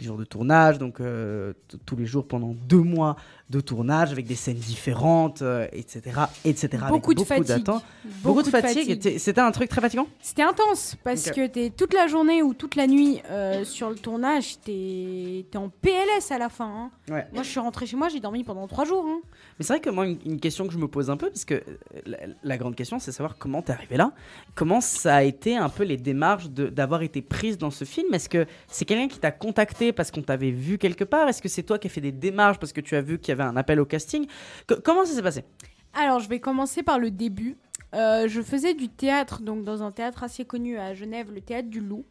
les 0.00 0.04
jours 0.06 0.18
de 0.18 0.24
tournage, 0.24 0.78
donc 0.78 1.00
euh, 1.00 1.52
tous 1.86 1.96
les 1.96 2.04
jours 2.04 2.26
pendant 2.26 2.48
deux 2.68 2.80
mois 2.82 3.16
de 3.48 3.60
tournage 3.60 4.10
avec 4.10 4.26
des 4.26 4.34
scènes 4.34 4.56
différentes, 4.56 5.40
euh, 5.42 5.66
etc., 5.72 6.20
etc. 6.44 6.68
avec 6.82 6.88
Beaucoup 6.90 7.14
de 7.14 7.22
fatigue. 7.22 7.64
Beaucoup 7.64 7.80
beaucoup 8.22 8.40
de 8.40 8.46
de 8.46 8.50
fatigue. 8.50 8.74
fatigue. 8.78 8.90
Et 8.90 8.98
t'es- 8.98 9.18
C'était 9.18 9.40
un 9.40 9.52
truc 9.52 9.68
très 9.68 9.80
fatigant? 9.80 10.08
C'était 10.20 10.42
intense 10.42 10.96
parce 11.04 11.30
que 11.30 11.46
t'es 11.46 11.70
toute 11.70 11.94
la 11.94 12.08
journée 12.08 12.42
ou 12.42 12.52
toute 12.52 12.74
la 12.74 12.86
nuit 12.88 13.22
euh, 13.30 13.64
sur 13.64 13.88
le 13.88 13.94
tournage, 13.96 14.58
t'es 14.64 15.46
t'es 15.50 15.58
en 15.58 15.68
PLS 15.68 16.30
à 16.32 16.38
la 16.38 16.48
fin. 16.48 16.66
hein. 16.66 16.90
Ouais. 17.14 17.26
Moi, 17.32 17.44
je 17.44 17.48
suis 17.50 17.60
rentrée 17.60 17.86
chez 17.86 17.96
moi, 17.96 18.08
j'ai 18.08 18.18
dormi 18.20 18.42
pendant 18.42 18.66
trois 18.66 18.84
jours. 18.84 19.04
hein. 19.06 19.20
Mais 19.58 19.64
c'est 19.64 19.74
vrai 19.74 19.80
que 19.80 19.90
moi, 19.90 20.06
une, 20.06 20.18
une 20.26 20.40
question 20.40 20.66
que 20.66 20.72
je 20.72 20.78
me 20.78 20.88
pose 20.88 21.08
un 21.08 21.16
peu, 21.16 21.28
parce 21.30 21.44
que 21.44 21.54
euh, 21.54 21.60
la, 22.04 22.18
la 22.42 22.58
grande 22.58 22.74
question, 22.74 22.98
c'est 22.98 23.12
savoir 23.12 23.38
comment 23.38 23.62
t'es 23.62 23.72
arrivé 23.72 23.96
là. 23.96 24.12
Comment 24.56 24.80
ça 24.80 25.16
a 25.16 25.22
été 25.22 25.54
un 25.54 25.68
peu 25.68 25.84
les 25.84 25.98
démarches 25.98 26.48
d'avoir 26.48 27.02
été 27.02 27.20
prise 27.20 27.58
dans 27.58 27.70
ce 27.70 27.84
film? 27.84 28.14
Est-ce 28.14 28.30
que 28.30 28.46
c'est 28.68 28.86
quelqu'un 28.86 29.06
qui 29.06 29.18
t'a 29.20 29.30
contacté 29.30 29.92
parce 29.92 30.10
qu'on 30.10 30.22
t'avait 30.22 30.50
vu 30.50 30.78
quelque 30.78 31.04
part? 31.04 31.28
Est-ce 31.28 31.42
que 31.42 31.48
c'est 31.50 31.62
toi 31.62 31.78
qui 31.78 31.88
as 31.88 31.90
fait 31.90 32.00
des 32.00 32.10
démarches 32.10 32.58
parce 32.58 32.72
que 32.72 32.80
tu 32.80 32.96
as 32.96 33.02
vu 33.02 33.18
qu'il 33.18 33.28
y 33.28 33.32
avait 33.32 33.42
un 33.42 33.54
appel 33.58 33.78
au 33.78 33.84
casting? 33.84 34.26
Co- 34.66 34.76
Comment 34.82 35.04
ça 35.04 35.12
s'est 35.12 35.22
passé? 35.22 35.44
Alors, 35.92 36.20
je 36.20 36.28
vais 36.30 36.40
commencer 36.40 36.82
par 36.82 36.98
le 36.98 37.10
début. 37.10 37.58
Euh, 37.94 38.28
je 38.28 38.40
faisais 38.40 38.72
du 38.72 38.88
théâtre, 38.88 39.42
donc 39.42 39.62
dans 39.62 39.82
un 39.82 39.92
théâtre 39.92 40.22
assez 40.22 40.46
connu 40.46 40.78
à 40.78 40.94
Genève, 40.94 41.30
le 41.30 41.42
théâtre 41.42 41.68
du 41.68 41.80
Loup. 41.80 42.06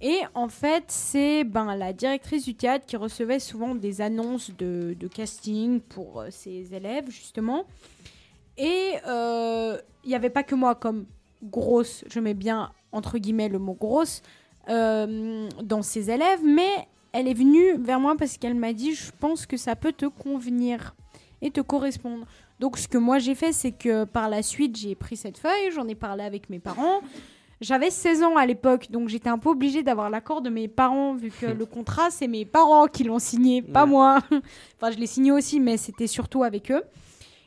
Et 0.00 0.18
en 0.34 0.48
fait, 0.48 0.84
c'est 0.88 1.44
ben, 1.44 1.76
la 1.76 1.92
directrice 1.92 2.44
du 2.44 2.56
théâtre 2.56 2.86
qui 2.86 2.96
recevait 2.96 3.38
souvent 3.38 3.76
des 3.76 4.00
annonces 4.00 4.50
de, 4.56 4.96
casting 5.14 5.80
pour 5.80 6.22
euh, 6.22 6.26
ses 6.30 6.74
élèves, 6.74 7.08
justement. 7.08 7.66
Et 8.56 8.94
euh, 9.06 9.78
il 10.02 10.08
n'y 10.08 10.16
avait 10.16 10.30
pas 10.30 10.42
que 10.42 10.56
moi 10.56 10.74
comme 10.74 11.06
grosse, 11.42 12.04
je 12.08 12.20
mets 12.20 12.34
bien 12.34 12.70
entre 12.92 13.18
guillemets 13.18 13.48
le 13.48 13.58
mot 13.58 13.74
grosse, 13.74 14.22
euh, 14.68 15.48
dans 15.62 15.82
ses 15.82 16.10
élèves, 16.10 16.40
mais 16.44 16.70
elle 17.12 17.28
est 17.28 17.34
venue 17.34 17.74
vers 17.78 18.00
moi 18.00 18.16
parce 18.18 18.36
qu'elle 18.38 18.54
m'a 18.54 18.72
dit, 18.72 18.94
je 18.94 19.10
pense 19.18 19.46
que 19.46 19.56
ça 19.56 19.76
peut 19.76 19.92
te 19.92 20.06
convenir 20.06 20.94
et 21.42 21.50
te 21.50 21.60
correspondre. 21.60 22.26
Donc 22.60 22.76
ce 22.78 22.88
que 22.88 22.98
moi 22.98 23.18
j'ai 23.18 23.34
fait, 23.34 23.52
c'est 23.52 23.72
que 23.72 24.04
par 24.04 24.28
la 24.28 24.42
suite, 24.42 24.76
j'ai 24.76 24.94
pris 24.94 25.16
cette 25.16 25.38
feuille, 25.38 25.70
j'en 25.72 25.86
ai 25.88 25.94
parlé 25.94 26.24
avec 26.24 26.50
mes 26.50 26.58
parents. 26.58 27.00
J'avais 27.60 27.90
16 27.90 28.22
ans 28.22 28.36
à 28.36 28.46
l'époque, 28.46 28.90
donc 28.90 29.08
j'étais 29.08 29.28
un 29.28 29.38
peu 29.38 29.48
obligée 29.48 29.82
d'avoir 29.82 30.10
l'accord 30.10 30.42
de 30.42 30.50
mes 30.50 30.68
parents, 30.68 31.14
vu 31.14 31.30
que 31.30 31.46
le 31.46 31.66
contrat, 31.66 32.10
c'est 32.10 32.28
mes 32.28 32.44
parents 32.44 32.86
qui 32.86 33.04
l'ont 33.04 33.18
signé, 33.18 33.62
pas 33.62 33.84
Ouais. 33.84 33.90
moi. 33.90 34.18
enfin, 34.80 34.92
je 34.92 34.98
l'ai 34.98 35.06
signé 35.06 35.32
aussi, 35.32 35.58
mais 35.60 35.76
c'était 35.76 36.06
surtout 36.06 36.42
avec 36.44 36.70
eux. 36.70 36.82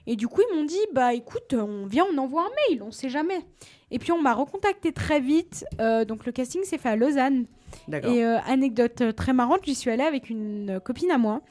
Et 0.07 0.15
du 0.15 0.27
coup, 0.27 0.41
ils 0.51 0.57
m'ont 0.57 0.65
dit, 0.65 0.79
bah 0.93 1.13
écoute, 1.13 1.53
on 1.53 1.85
vient, 1.85 2.05
on 2.13 2.17
envoie 2.17 2.43
un 2.43 2.49
mail, 2.69 2.81
on 2.83 2.91
sait 2.91 3.07
jamais. 3.09 3.45
Et 3.91 3.99
puis 3.99 4.11
on 4.11 4.21
m'a 4.21 4.33
recontacté 4.33 4.91
très 4.93 5.19
vite. 5.19 5.65
euh, 5.79 6.05
donc 6.05 6.25
le 6.25 6.31
casting 6.31 6.63
s'est 6.63 6.77
fait 6.77 6.89
à 6.89 6.95
Lausanne. 6.95 7.45
Et 7.91 8.25
euh, 8.25 8.39
anecdote 8.47 9.01
euh, 9.01 9.11
très 9.11 9.33
marrante, 9.33 9.61
j'y 9.65 9.75
suis 9.75 9.91
allée 9.91 10.03
avec 10.03 10.29
une 10.29 10.79
copine 10.83 11.11
à 11.11 11.17
moi. 11.17 11.41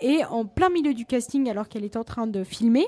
Et 0.00 0.24
en 0.24 0.46
plein 0.46 0.70
milieu 0.70 0.94
du 0.94 1.04
casting, 1.04 1.50
alors 1.50 1.68
qu'elle 1.68 1.84
était 1.84 1.98
en 1.98 2.04
train 2.04 2.26
de 2.26 2.42
filmer, 2.44 2.86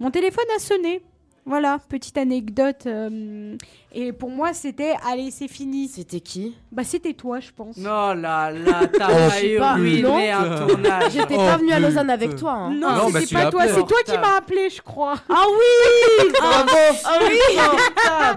mon 0.00 0.10
téléphone 0.10 0.44
a 0.56 0.58
sonné. 0.58 1.02
Voilà, 1.46 1.78
petite 1.90 2.16
anecdote. 2.16 2.86
euh, 2.86 3.54
et 3.92 4.12
pour 4.14 4.30
moi, 4.30 4.54
c'était 4.54 4.94
allez, 5.06 5.30
c'est 5.30 5.46
fini. 5.46 5.88
C'était 5.88 6.20
qui? 6.20 6.56
Bah, 6.72 6.84
c'était 6.84 7.12
toi, 7.12 7.38
je 7.38 7.50
pense. 7.54 7.76
Non, 7.76 8.14
là, 8.14 8.50
là, 8.50 8.86
t'as 8.86 9.08
Oh, 9.28 9.58
pas, 9.58 9.74
ruiner 9.74 10.02
non. 10.02 10.16
un 10.16 10.66
tournage. 10.66 11.12
J'étais 11.12 11.34
Oh, 11.34 11.44
pas 11.44 11.56
venue 11.58 11.72
à 11.72 11.78
Lausanne 11.80 12.02
putain. 12.04 12.12
avec 12.14 12.36
toi. 12.36 12.52
hein. 12.52 12.70
Non, 12.70 12.90
non, 12.92 13.10
bah, 13.10 13.20
c'était 13.20 13.26
tu 13.26 13.34
pas 13.34 13.50
toi, 13.50 13.62
appelé, 13.62 13.74
c'est 13.78 13.86
toi 13.86 13.98
qui 14.06 14.18
m'as 14.18 14.36
appelé, 14.36 14.70
je 14.70 14.80
crois. 14.80 15.14
Ah 15.28 15.44
oui 15.50 16.30
Ah, 16.40 16.66
ah 17.04 17.18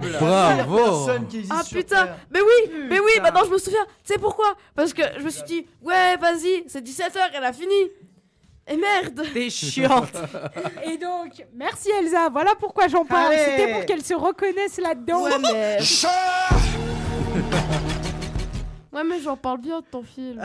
oui. 0.04 0.10
Bravo 0.20 0.78
Personne 1.06 1.28
qui 1.28 1.38
existe 1.38 1.54
Ah 1.58 1.64
sur 1.64 1.78
putain, 1.78 2.04
Terre. 2.04 2.18
mais 2.32 2.42
oui, 2.42 2.74
mais 2.90 3.00
oui, 3.00 3.06
Putain. 3.14 3.24
maintenant 3.24 3.46
je 3.46 3.52
me 3.52 3.58
souviens. 3.58 3.86
Tu 4.06 4.14
sais 4.14 4.20
pourquoi? 4.20 4.54
Parce 4.76 4.94
que 4.94 5.02
je 5.18 5.24
me 5.24 5.30
suis 5.30 5.44
dit, 5.44 5.66
ouais, 5.82 6.18
vas-y, 6.18 6.64
c'est 6.68 6.84
17h, 6.86 7.18
elle 7.36 7.44
a 7.44 7.54
fini. 7.54 7.74
Et 8.70 8.76
merde 8.76 9.26
T'es 9.34 9.50
chiante. 9.50 10.16
Et 10.86 10.98
donc, 10.98 11.46
merci 11.54 11.90
Elsa, 11.90 12.30
voilà 12.30 12.54
pourquoi 12.60 12.88
j'en 12.88 13.06
parle. 13.06 13.32
Allez. 13.34 13.44
C'était 13.46 13.74
pour 13.74 13.86
qu'elle 13.86 14.04
se 14.04 14.14
reconnaisse 14.14 14.78
là-dedans. 14.78 15.24
Ouais, 15.24 15.40
mais. 15.42 15.78
Ouais, 18.92 19.04
mais 19.04 19.20
j'en 19.22 19.38
parle 19.38 19.60
bien 19.62 19.80
de 19.80 19.86
ton 19.86 20.02
film. 20.02 20.42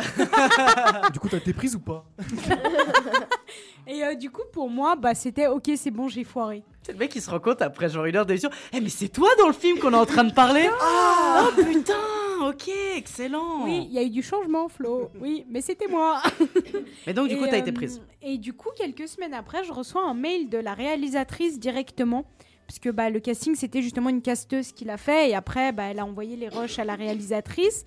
Du 1.12 1.18
coup, 1.18 1.28
t'as 1.28 1.38
été 1.38 1.52
prise 1.54 1.74
ou 1.74 1.80
pas? 1.80 2.04
Et 3.86 4.04
euh, 4.04 4.14
du 4.14 4.30
coup, 4.30 4.42
pour 4.52 4.70
moi, 4.70 4.94
bah, 4.96 5.14
c'était 5.14 5.48
ok, 5.48 5.70
c'est 5.76 5.90
bon, 5.90 6.08
j'ai 6.08 6.24
foiré. 6.24 6.62
C'est 6.82 6.92
le 6.92 6.98
mec 6.98 7.10
qui 7.10 7.20
se 7.20 7.30
rend 7.30 7.40
compte 7.40 7.62
après 7.62 7.88
genre 7.88 8.04
une 8.04 8.16
heure 8.16 8.26
d'émission. 8.26 8.50
Eh 8.72 8.80
mais 8.80 8.88
c'est 8.88 9.08
toi 9.08 9.28
dans 9.38 9.46
le 9.46 9.52
film 9.52 9.78
qu'on 9.78 9.92
est 9.92 9.96
en 9.96 10.06
train 10.06 10.24
de 10.24 10.32
parler? 10.32 10.68
Ah 10.80 11.48
oh, 11.48 11.62
putain 11.62 11.94
Ok, 12.42 12.68
excellent 12.96 13.64
Oui, 13.64 13.86
il 13.88 13.92
y 13.92 13.98
a 13.98 14.02
eu 14.02 14.10
du 14.10 14.22
changement, 14.22 14.68
Flo. 14.68 15.10
Oui, 15.20 15.44
mais 15.48 15.60
c'était 15.60 15.86
moi. 15.86 16.20
Mais 17.06 17.14
donc 17.14 17.28
du 17.28 17.36
coup 17.36 17.46
t'as 17.48 17.58
été 17.58 17.70
euh, 17.70 17.74
prise. 17.74 18.02
Et 18.20 18.36
du 18.36 18.52
coup, 18.52 18.70
quelques 18.76 19.06
semaines 19.06 19.34
après, 19.34 19.62
je 19.62 19.72
reçois 19.72 20.04
un 20.04 20.14
mail 20.14 20.48
de 20.48 20.58
la 20.58 20.74
réalisatrice 20.74 21.60
directement. 21.60 22.24
Parce 22.66 22.80
que 22.80 22.88
bah, 22.88 23.10
le 23.10 23.20
casting, 23.20 23.54
c'était 23.54 23.82
justement 23.82 24.08
une 24.08 24.22
casteuse 24.22 24.72
qui 24.72 24.84
l'a 24.84 24.96
fait. 24.96 25.30
Et 25.30 25.34
après, 25.34 25.72
bah, 25.72 25.84
elle 25.90 26.00
a 26.00 26.04
envoyé 26.04 26.36
les 26.36 26.48
rushs 26.48 26.78
à 26.78 26.84
la 26.84 26.96
réalisatrice. 26.96 27.84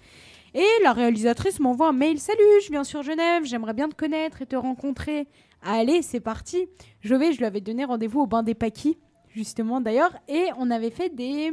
Et 0.53 0.65
la 0.83 0.93
réalisatrice 0.93 1.59
m'envoie 1.59 1.89
un 1.89 1.93
mail. 1.93 2.17
Salut, 2.17 2.39
je 2.63 2.69
viens 2.69 2.85
sur 2.85 3.03
Genève, 3.03 3.43
j'aimerais 3.43 3.73
bien 3.73 3.89
te 3.89 3.95
connaître 3.95 4.41
et 4.41 4.45
te 4.45 4.55
rencontrer. 4.55 5.27
Allez, 5.65 6.01
c'est 6.01 6.19
parti. 6.19 6.67
Je 7.01 7.15
vais, 7.15 7.33
je 7.33 7.39
lui 7.39 7.45
avais 7.45 7.59
donné 7.61 7.83
rendez-vous 7.85 8.21
au 8.21 8.27
bain 8.27 8.43
des 8.43 8.53
Paquis, 8.53 8.97
justement 9.33 9.81
d'ailleurs. 9.81 10.13
Et 10.27 10.45
on 10.57 10.69
avait 10.71 10.91
fait 10.91 11.09
des, 11.13 11.51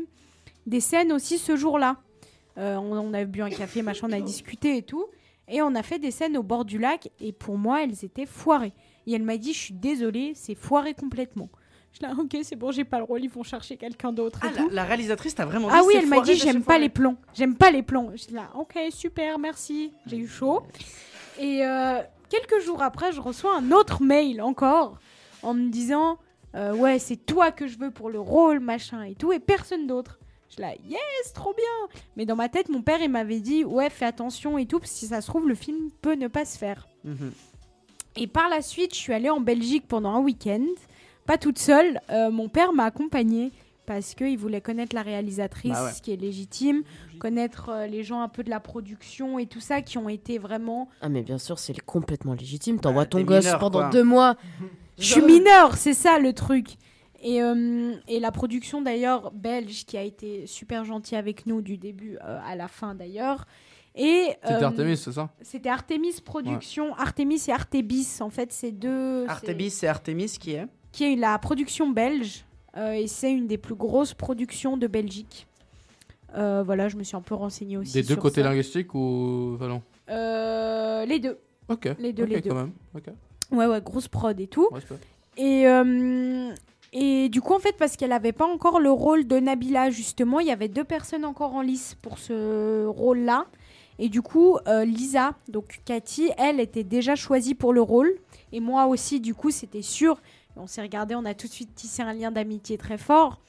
des 0.66 0.80
scènes 0.80 1.12
aussi 1.12 1.38
ce 1.38 1.56
jour-là. 1.56 1.96
Euh, 2.58 2.76
on, 2.76 2.92
on 2.98 3.14
avait 3.14 3.24
bu 3.26 3.42
un 3.42 3.50
café, 3.50 3.82
machin, 3.82 4.06
on 4.08 4.12
a 4.12 4.20
discuté 4.20 4.76
et 4.76 4.82
tout. 4.82 5.06
Et 5.48 5.62
on 5.62 5.74
a 5.74 5.82
fait 5.82 5.98
des 5.98 6.10
scènes 6.10 6.36
au 6.36 6.42
bord 6.42 6.64
du 6.64 6.78
lac. 6.78 7.10
Et 7.20 7.32
pour 7.32 7.56
moi, 7.58 7.82
elles 7.82 8.04
étaient 8.04 8.26
foirées. 8.26 8.72
Et 9.06 9.14
elle 9.14 9.22
m'a 9.22 9.36
dit, 9.36 9.52
je 9.52 9.58
suis 9.58 9.74
désolée, 9.74 10.32
c'est 10.34 10.54
foiré 10.54 10.94
complètement. 10.94 11.48
Je 11.92 12.06
là, 12.06 12.14
ok, 12.18 12.36
c'est 12.42 12.56
bon, 12.56 12.70
j'ai 12.70 12.84
pas 12.84 12.98
le 12.98 13.04
rôle, 13.04 13.22
ils 13.22 13.28
vont 13.28 13.42
chercher 13.42 13.76
quelqu'un 13.76 14.12
d'autre. 14.12 14.38
Ah, 14.42 14.48
la, 14.56 14.74
la 14.74 14.84
réalisatrice 14.84 15.34
t'a 15.34 15.44
vraiment 15.44 15.68
dit 15.68 15.74
Ah 15.76 15.82
oui, 15.86 15.94
elle 15.98 16.06
m'a 16.06 16.20
dit 16.20 16.36
j'aime 16.36 16.62
pas 16.62 16.78
les 16.78 16.88
plans. 16.88 17.16
J'aime 17.34 17.54
pas 17.54 17.70
les 17.70 17.82
plans. 17.82 18.10
Je 18.14 18.34
là, 18.34 18.48
ok, 18.54 18.78
super, 18.90 19.38
merci. 19.38 19.92
J'ai 20.06 20.16
eu 20.16 20.26
chaud. 20.26 20.62
Et 21.38 21.64
euh, 21.66 22.00
quelques 22.32 22.64
jours 22.64 22.82
après, 22.82 23.12
je 23.12 23.20
reçois 23.20 23.54
un 23.56 23.72
autre 23.72 24.02
mail 24.02 24.40
encore 24.40 24.96
en 25.42 25.52
me 25.52 25.68
disant 25.68 26.18
euh, 26.54 26.74
ouais, 26.74 26.98
c'est 26.98 27.16
toi 27.16 27.50
que 27.50 27.66
je 27.66 27.78
veux 27.78 27.90
pour 27.90 28.08
le 28.08 28.20
rôle, 28.20 28.58
machin 28.60 29.02
et 29.02 29.14
tout, 29.14 29.32
et 29.32 29.38
personne 29.38 29.86
d'autre. 29.86 30.18
Je 30.48 30.54
suis 30.54 30.62
là, 30.62 30.72
yes, 30.88 31.32
trop 31.34 31.54
bien. 31.54 32.00
Mais 32.16 32.26
dans 32.26 32.36
ma 32.36 32.48
tête, 32.48 32.68
mon 32.68 32.82
père, 32.82 33.00
il 33.02 33.10
m'avait 33.10 33.40
dit 33.40 33.64
ouais, 33.64 33.90
fais 33.90 34.04
attention 34.06 34.56
et 34.58 34.66
tout, 34.66 34.78
parce 34.78 34.92
que 34.92 34.98
si 34.98 35.06
ça 35.08 35.20
se 35.20 35.26
trouve, 35.26 35.48
le 35.48 35.54
film 35.54 35.90
peut 36.00 36.14
ne 36.14 36.28
pas 36.28 36.44
se 36.44 36.56
faire. 36.56 36.88
Mhm. 37.04 37.32
Et 38.16 38.26
par 38.26 38.48
la 38.48 38.60
suite, 38.62 38.94
je 38.94 39.00
suis 39.00 39.12
allée 39.12 39.30
en 39.30 39.40
Belgique 39.40 39.84
pendant 39.88 40.10
un 40.10 40.20
week-end. 40.20 40.64
Pas 41.26 41.38
toute 41.38 41.58
seule. 41.58 42.00
euh, 42.10 42.30
mon 42.30 42.48
père 42.48 42.72
m'a 42.72 42.84
accompagnée 42.84 43.50
parce 43.86 44.14
qu'il 44.14 44.38
voulait 44.38 44.60
connaître 44.60 44.94
la 44.94 45.02
réalisatrice, 45.02 45.72
Bah 45.72 45.84
ouais. 45.86 45.92
ce 45.92 46.02
qui 46.02 46.12
est 46.12 46.16
légitime, 46.16 46.82
connaître 47.18 47.68
euh, 47.70 47.86
les 47.86 48.02
gens 48.02 48.20
un 48.22 48.28
peu 48.28 48.42
de 48.44 48.50
la 48.50 48.60
production 48.60 49.38
et 49.38 49.46
tout 49.46 49.60
ça 49.60 49.82
qui 49.82 49.98
ont 49.98 50.08
été 50.08 50.38
vraiment. 50.38 50.88
Ah, 51.00 51.08
mais 51.08 51.22
bien 51.22 51.38
sûr, 51.38 51.58
c'est 51.58 51.78
complètement 51.80 52.34
légitime. 52.34 52.80
T'envoies 52.80 53.06
ton 53.06 53.18
t'es 53.18 53.24
gosse 53.24 53.44
mineur, 53.44 53.58
pendant 53.58 53.80
quoi. 53.80 53.90
deux 53.90 54.04
mois. 54.04 54.36
Je 54.98 55.04
suis 55.04 55.22
mineure, 55.22 55.76
c'est 55.76 55.94
ça 55.94 56.18
le 56.18 56.32
truc. 56.32 56.76
Et, 57.24 57.40
euh, 57.42 57.94
et 58.08 58.18
la 58.20 58.32
production 58.32 58.82
d'ailleurs 58.82 59.30
belge 59.32 59.84
qui 59.86 59.96
a 59.96 60.02
été 60.02 60.46
super 60.46 60.84
gentille 60.84 61.16
avec 61.16 61.46
nous 61.46 61.62
du 61.62 61.78
début 61.78 62.18
euh, 62.24 62.38
à 62.46 62.56
la 62.56 62.68
fin 62.68 62.94
d'ailleurs. 62.94 63.46
Et 63.94 64.28
C'était 64.42 64.54
euh, 64.54 64.66
Artemis, 64.66 64.96
c'est 64.96 65.12
ça? 65.12 65.30
C'était 65.40 65.68
Artemis 65.68 66.20
Production, 66.24 66.94
Artemis 66.96 67.42
et 67.48 67.52
Artebis 67.52 68.18
en 68.20 68.30
fait, 68.30 68.52
c'est 68.52 68.72
deux. 68.72 69.26
Artemis 69.28 69.72
et 69.82 69.86
Artemis 69.86 70.36
qui 70.40 70.52
est? 70.52 70.66
Qui 70.92 71.12
est 71.12 71.16
la 71.16 71.38
production 71.38 71.90
belge 71.90 72.44
et 72.76 73.06
c'est 73.06 73.32
une 73.32 73.46
des 73.46 73.58
plus 73.58 73.74
grosses 73.74 74.14
productions 74.14 74.76
de 74.76 74.86
Belgique. 74.86 75.46
Euh, 76.34 76.62
voilà, 76.64 76.88
je 76.88 76.96
me 76.96 77.02
suis 77.02 77.16
un 77.16 77.20
peu 77.20 77.34
renseignée 77.34 77.76
aussi. 77.76 77.92
Des 77.92 78.02
deux 78.02 78.14
sur 78.14 78.22
côtés 78.22 78.42
ça. 78.42 78.48
linguistiques 78.48 78.94
ou. 78.94 79.58
Non. 79.60 79.82
Euh, 80.08 81.04
les 81.04 81.18
deux. 81.18 81.38
Ok. 81.68 81.88
Les 81.98 82.12
deux, 82.12 82.24
ok, 82.24 82.28
les 82.30 82.40
deux. 82.40 82.50
quand 82.50 82.56
même. 82.56 82.72
Ok. 82.94 83.04
Ouais, 83.50 83.66
ouais, 83.66 83.80
grosse 83.82 84.08
prod 84.08 84.38
et 84.40 84.46
tout. 84.46 84.68
Respect. 84.72 84.94
Et, 85.36 85.66
euh, 85.66 86.50
et 86.92 87.28
du 87.28 87.40
coup, 87.40 87.54
en 87.54 87.58
fait, 87.58 87.76
parce 87.78 87.96
qu'elle 87.96 88.10
n'avait 88.10 88.32
pas 88.32 88.46
encore 88.46 88.80
le 88.80 88.90
rôle 88.90 89.26
de 89.26 89.38
Nabila, 89.38 89.90
justement, 89.90 90.40
il 90.40 90.46
y 90.46 90.50
avait 90.50 90.68
deux 90.68 90.84
personnes 90.84 91.24
encore 91.24 91.54
en 91.54 91.62
lice 91.62 91.96
pour 92.02 92.18
ce 92.18 92.86
rôle-là. 92.86 93.46
Et 93.98 94.08
du 94.08 94.22
coup, 94.22 94.56
euh, 94.66 94.84
Lisa, 94.84 95.34
donc 95.48 95.80
Cathy, 95.84 96.30
elle 96.38 96.60
était 96.60 96.82
déjà 96.82 97.14
choisie 97.14 97.54
pour 97.54 97.72
le 97.72 97.82
rôle. 97.82 98.10
Et 98.52 98.60
moi 98.60 98.86
aussi, 98.86 99.20
du 99.20 99.34
coup, 99.34 99.50
c'était 99.50 99.82
sûr. 99.82 100.20
On 100.56 100.66
s'est 100.66 100.82
regardé, 100.82 101.14
on 101.14 101.24
a 101.24 101.34
tout 101.34 101.46
de 101.46 101.52
suite 101.52 101.74
tissé 101.74 102.02
un 102.02 102.12
lien 102.12 102.30
d'amitié 102.30 102.76
très 102.78 102.98
fort. 102.98 103.40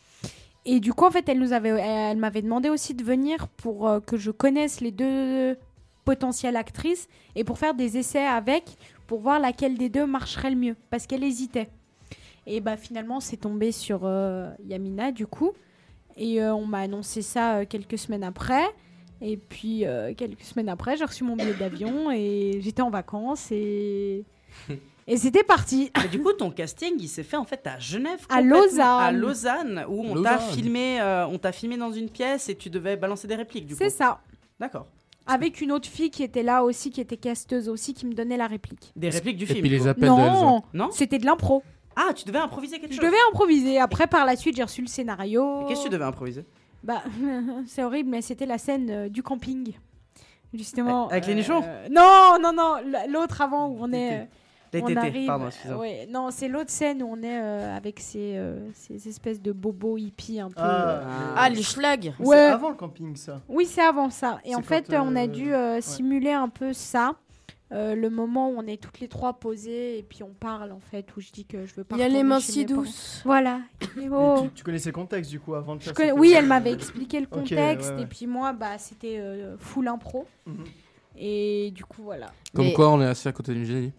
Et 0.66 0.80
du 0.80 0.94
coup, 0.94 1.06
en 1.06 1.12
fait, 1.12 1.28
elle 1.28 1.40
nous 1.40 1.52
avait, 1.52 1.70
elle 1.70 2.18
m'avait 2.18 2.42
demandé 2.42 2.70
aussi 2.70 2.94
de 2.94 3.04
venir 3.04 3.48
pour 3.50 3.88
euh, 3.88 4.00
que 4.00 4.16
je 4.18 4.32
connaisse 4.32 4.80
les 4.80 4.92
deux 4.92 5.58
potentielles 6.06 6.56
actrices 6.56 7.10
et 7.36 7.44
pour 7.44 7.58
faire 7.58 7.74
des 7.74 7.98
essais 7.98 8.26
avec, 8.26 8.78
pour 9.08 9.20
voir 9.20 9.40
laquelle 9.40 9.78
des 9.78 9.90
deux 9.90 10.06
marcherait 10.06 10.52
le 10.52 10.56
mieux, 10.56 10.76
parce 10.90 11.06
qu'elle 11.06 11.24
hésitait. 11.24 11.70
Et 12.46 12.60
bah 12.62 12.78
finalement, 12.78 13.20
c'est 13.20 13.38
tombé 13.38 13.72
sur 13.72 14.02
euh, 14.04 14.50
Yamina 14.66 15.12
du 15.12 15.28
coup. 15.28 15.52
Et 16.16 16.42
euh, 16.42 16.54
on 16.54 16.66
m'a 16.66 16.80
annoncé 16.80 17.22
ça 17.22 17.66
quelques 17.66 17.98
semaines 17.98 18.24
après. 18.24 18.64
Et 19.22 19.38
puis, 19.38 19.86
quelques 20.18 20.42
semaines 20.42 20.68
après, 20.68 20.98
j'ai 20.98 21.06
reçu 21.06 21.24
mon 21.24 21.38
billet 21.38 21.54
d'avion 21.54 22.12
et 22.12 22.60
j'étais 22.62 22.82
en 22.82 22.90
vacances 22.90 23.52
et. 23.52 24.26
Et 25.08 25.18
c'était 25.18 25.44
parti. 25.44 25.92
Mais 26.02 26.08
du 26.08 26.22
coup, 26.22 26.32
ton 26.34 26.50
casting, 26.52 26.94
il 27.00 27.08
s'est 27.10 27.24
fait 27.24 27.38
en 27.38 27.44
fait 27.44 27.66
à 27.68 27.78
Genève. 27.80 28.26
À. 28.30 28.42
Lausanne. 28.42 28.80
À 28.82 29.12
Lausanne, 29.12 29.86
où 29.90 30.04
on 30.06 30.22
t'a 30.22 30.38
filmé, 30.40 31.02
euh, 31.02 31.28
on 31.28 31.38
t'a 31.38 31.52
filmé 31.52 31.78
dans 31.78 31.92
une 31.92 32.10
pièce 32.10 32.50
et 32.50 32.56
tu 32.56 32.70
devais 32.70 32.96
balancer 32.96 33.28
des 33.28 33.36
répliques. 33.36 33.66
Du 33.66 33.76
coup. 33.76 33.84
C'est 33.84 33.90
ça. 33.90 34.22
D'accord. 34.60 34.88
Avec 35.26 35.62
une 35.62 35.72
autre 35.72 35.88
fille 35.88 36.10
qui 36.10 36.24
était 36.24 36.44
là 36.44 36.64
aussi, 36.64 36.90
qui 36.90 37.00
était 37.00 37.18
casteuse 37.18 37.70
aussi, 37.70 37.94
qui 37.94 38.06
me 38.06 38.14
donnait 38.14 38.38
la 38.38 38.48
réplique. 38.48 38.92
Des 38.96 39.10
répliques 39.10 39.38
du 39.38 39.46
Et 39.46 39.48
film. 39.48 39.62
puis 39.62 39.70
les 39.70 39.88
appels 39.88 40.04
de 40.04 40.08
Non, 40.10 40.58
Elsa. 40.58 40.68
Non 40.74 40.90
c'était 40.92 41.18
de 41.18 41.26
l'impro. 41.26 41.64
Ah, 41.96 42.12
tu 42.14 42.26
devais 42.26 42.40
improviser 42.40 42.80
quelque 42.80 42.92
Je 42.94 42.98
chose. 43.00 43.06
devais 43.06 43.22
improviser. 43.32 43.80
Après, 43.80 44.08
par 44.08 44.26
la 44.26 44.36
suite, 44.36 44.56
j'ai 44.56 44.64
reçu 44.64 44.82
le 44.82 44.88
scénario. 44.88 45.66
Qu'est-ce 45.68 45.82
que 45.82 45.86
tu 45.86 45.92
devais 45.92 46.04
improviser 46.06 46.44
Bah, 46.84 47.04
c'est 47.68 47.84
horrible, 47.84 48.10
mais 48.10 48.22
c'était 48.22 48.46
la 48.48 48.58
scène 48.58 48.90
euh, 48.90 49.10
du 49.10 49.22
camping. 49.24 49.74
Justement. 50.54 51.08
Avec 51.08 51.26
les 51.28 51.36
nichons 51.36 51.62
euh, 51.64 51.88
Non, 51.90 52.38
non, 52.42 52.52
non, 52.54 52.76
l'autre 53.10 53.42
avant 53.42 53.68
où 53.68 53.78
on 53.80 53.92
est. 53.94 54.28
Les 54.74 54.82
on 54.82 54.88
tétés, 54.88 55.00
arrive- 55.00 55.28
pardon, 55.28 55.48
excusez-moi. 55.48 55.80
ouais, 55.82 56.08
non, 56.10 56.30
c'est 56.32 56.48
l'autre 56.48 56.70
scène 56.72 57.04
où 57.04 57.08
on 57.12 57.22
est 57.22 57.42
euh, 57.42 57.76
avec 57.78 58.00
ces, 58.00 58.34
euh, 58.38 58.58
ces 58.74 59.08
espèces 59.08 59.42
de 59.42 59.52
bobos 59.52 59.98
hippies 59.98 60.40
un 60.40 60.48
peu. 60.50 60.56
Ah, 60.58 60.90
euh, 61.00 61.34
Ah, 61.38 61.50
les 61.50 61.62
schlags. 61.64 62.14
Ouais. 62.20 62.36
C'est 62.36 62.42
avant 62.46 62.70
le 62.70 62.76
camping, 62.76 63.16
ça. 63.16 63.42
Oui, 63.48 63.66
c'est 63.66 63.82
avant 63.84 64.10
ça. 64.10 64.40
Et 64.44 64.50
C'est 64.50 64.56
en 64.56 64.62
fait, 64.62 64.94
on 64.94 65.16
a 65.16 65.28
dû 65.28 65.54
euh, 65.54 65.76
ouais. 65.76 65.82
simuler 65.82 66.32
un 66.32 66.50
peu 66.50 66.74
ça. 66.74 67.14
Euh, 67.72 67.96
le 67.96 68.12
moment 68.12 68.50
où 68.52 68.54
on 68.58 68.68
est 68.68 68.80
toutes 68.80 69.00
les 69.00 69.08
trois 69.08 69.34
posées 69.34 69.98
et 69.98 70.04
puis 70.04 70.22
on 70.22 70.30
parle 70.40 70.72
en 70.72 70.80
fait, 70.80 71.08
où 71.18 71.22
je 71.22 71.32
dis 71.32 71.44
que 71.46 71.66
je 71.66 71.74
veux 71.74 71.84
pas. 71.84 71.96
Il 71.96 72.00
y 72.02 72.04
a 72.04 72.08
les 72.08 72.22
mains 72.22 72.40
si 72.40 72.66
douces. 72.66 73.22
Voilà. 73.26 73.62
Oh. 74.12 74.42
tu, 74.44 74.50
tu 74.52 74.64
connaissais 74.64 74.90
le 74.90 74.94
contexte 74.94 75.32
du 75.32 75.40
coup 75.40 75.56
avant 75.56 75.76
de 75.76 75.82
faire 75.82 75.96
cette- 75.98 76.14
Oui, 76.16 76.34
elle 76.38 76.46
m'avait 76.46 76.72
expliqué 76.74 77.20
le 77.20 77.26
contexte 77.26 77.90
ouais, 77.90 77.96
ouais. 77.96 78.02
et 78.04 78.06
puis 78.06 78.28
moi, 78.28 78.54
bah, 78.54 78.78
c'était 78.78 79.18
euh, 79.18 79.56
full 79.58 79.88
impro. 79.88 80.28
Mhm. 80.46 80.66
Et 81.18 81.72
du 81.72 81.84
coup, 81.86 82.04
voilà. 82.04 82.28
Comme 82.54 82.66
Mais- 82.66 82.74
quoi, 82.74 82.90
on 82.90 83.02
est 83.02 83.06
assis 83.08 83.28
à 83.28 83.32
côté 83.32 83.54
d'une 83.56 83.66
génie. 83.66 83.92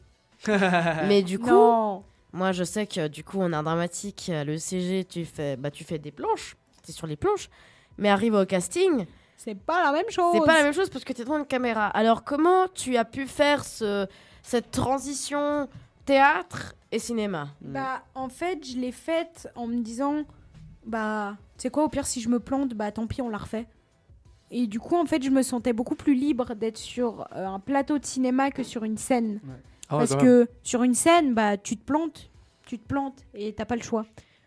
Mais 1.09 1.23
du 1.23 1.39
coup, 1.39 1.51
Non. 1.51 2.05
moi 2.33 2.53
je 2.53 2.65
sais 2.65 2.87
que 2.87 3.09
du 3.09 3.25
coup 3.25 3.39
on 3.41 3.53
a 3.53 3.59
un 3.59 3.62
dramatique, 3.62 4.27
euh, 4.33 4.45
le 4.45 4.59
CG, 4.59 5.05
tu 5.05 5.25
fais, 5.25 5.57
bah, 5.57 5.71
tu 5.71 5.85
fais 5.85 5.99
des 5.99 6.11
planches, 6.12 6.57
t'es 6.83 6.93
sur 6.93 7.07
les 7.07 7.16
planches, 7.16 7.49
mais 7.99 8.09
arrive 8.11 8.35
au 8.35 8.45
casting, 8.47 9.07
C'est 9.37 9.55
pas 9.55 9.83
la 9.85 9.93
même 9.93 10.11
chose. 10.11 10.33
c'est 10.35 10.47
pas 10.47 10.57
la 10.59 10.62
même 10.65 10.73
chose 10.75 10.91
parce 10.91 11.05
que 11.05 11.12
t'es 11.12 11.25
devant 11.25 11.39
une 11.39 11.47
caméra. 11.47 11.87
Alors 11.89 12.25
comment 12.25 12.69
tu 12.75 12.97
as 12.97 13.05
pu 13.05 13.27
faire 13.27 13.65
ce, 13.65 14.07
cette 14.43 14.71
transition 14.71 15.69
théâtre 16.05 16.75
et 16.93 16.99
cinéma? 16.99 17.49
Bah, 17.61 18.03
en 18.15 18.29
fait, 18.29 18.65
je 18.66 18.77
l'ai 18.79 18.93
faite 18.93 19.49
en 19.57 19.66
me 19.66 19.81
disant, 19.83 20.25
bah, 20.87 21.37
tu 21.57 21.62
sais 21.62 21.71
quoi, 21.71 21.85
au 21.85 21.89
pire, 21.89 22.07
si 22.07 22.21
je 22.21 22.29
me 22.29 22.39
plante, 22.41 22.75
bah, 22.75 22.93
tant 22.93 23.07
pis, 23.07 23.23
on 23.23 23.29
la 23.31 23.39
refait. 23.39 23.66
Et 24.51 24.66
du 24.66 24.79
coup, 24.79 24.95
en 24.97 25.07
fait, 25.07 25.23
je 25.23 25.31
me 25.31 25.43
sentais 25.43 25.73
beaucoup 25.73 25.95
plus 25.97 26.15
libre 26.15 26.55
d'être 26.55 26.77
sur 26.79 27.23
euh, 27.35 27.47
un 27.47 27.59
plateau 27.59 27.99
de 27.99 28.05
cinéma 28.05 28.51
que 28.51 28.62
sur 28.62 28.85
une 28.85 28.99
scène. 28.99 29.41
Ah 29.89 29.98
ouais, 29.98 30.06
Parce 30.06 30.20
que 30.20 30.48
sur 30.62 30.82
une 30.82 30.94
scène, 30.94 31.35
bah, 31.35 31.56
tu 31.56 31.77
te 31.77 31.85
plantes, 31.85 32.31
tu 32.66 32.78
te 32.78 32.86
plantes 32.86 33.24
et 33.35 33.52
t'as 33.52 33.65
pas 33.65 33.77
le 33.77 33.82
choix. 33.82 34.06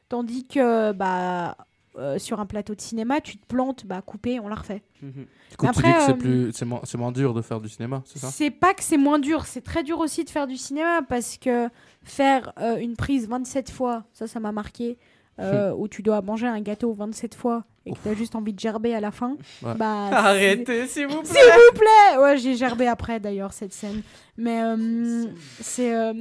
Tandis 0.09 0.45
que, 0.45 0.91
bah, 0.93 1.57
euh, 1.97 2.19
sur 2.19 2.39
un 2.39 2.45
plateau 2.45 2.75
de 2.75 2.81
cinéma, 2.81 3.21
tu 3.21 3.37
te 3.37 3.45
plantes, 3.47 3.85
bah, 3.85 4.01
coupé, 4.01 4.39
on 4.39 4.47
la 4.47 4.55
refait. 4.55 4.83
Mhm. 5.01 5.25
Du 5.49 5.57
coup, 5.57 5.65
tu 5.65 5.69
Après, 5.69 5.87
dis 5.87 5.93
que 5.93 6.01
c'est 6.01 6.11
euh, 6.11 6.15
plus, 6.15 6.51
c'est 6.53 6.65
moins, 6.65 6.81
c'est 6.83 6.97
moins 6.97 7.11
dur 7.11 7.33
de 7.33 7.41
faire 7.41 7.59
du 7.59 7.69
cinéma, 7.69 8.03
c'est 8.05 8.19
ça? 8.19 8.27
C'est 8.27 8.51
pas 8.51 8.73
que 8.73 8.83
c'est 8.83 8.97
moins 8.97 9.19
dur, 9.19 9.45
c'est 9.45 9.61
très 9.61 9.83
dur 9.83 9.99
aussi 9.99 10.23
de 10.23 10.29
faire 10.29 10.45
du 10.47 10.57
cinéma 10.57 11.01
parce 11.01 11.37
que 11.37 11.69
faire 12.03 12.53
euh, 12.59 12.77
une 12.77 12.95
prise 12.95 13.27
27 13.27 13.71
fois, 13.71 14.03
ça, 14.13 14.27
ça 14.27 14.39
m'a 14.39 14.51
marqué, 14.51 14.97
euh, 15.39 15.71
où 15.77 15.87
tu 15.87 16.01
dois 16.01 16.21
manger 16.21 16.47
un 16.47 16.59
gâteau 16.61 16.93
27 16.93 17.35
fois 17.35 17.63
et 17.85 17.91
que 17.91 17.97
t'as 18.03 18.13
juste 18.15 18.35
envie 18.35 18.53
de 18.53 18.59
gerber 18.59 18.93
à 18.95 18.99
la 18.99 19.11
fin. 19.11 19.37
Ouais. 19.63 19.73
Bah, 19.75 20.07
Arrêtez, 20.11 20.87
s'il 20.87 21.07
vous 21.07 21.21
S'il 21.23 21.33
plaît. 21.33 21.41
vous 21.71 21.77
plaît 21.79 22.17
Ouais, 22.21 22.37
j'ai 22.37 22.55
gerbé 22.55 22.87
après 22.87 23.19
d'ailleurs 23.19 23.53
cette 23.53 23.73
scène. 23.73 24.01
Mais 24.37 24.61
euh, 24.63 25.25
c'est 25.61 25.95
euh, 25.95 26.13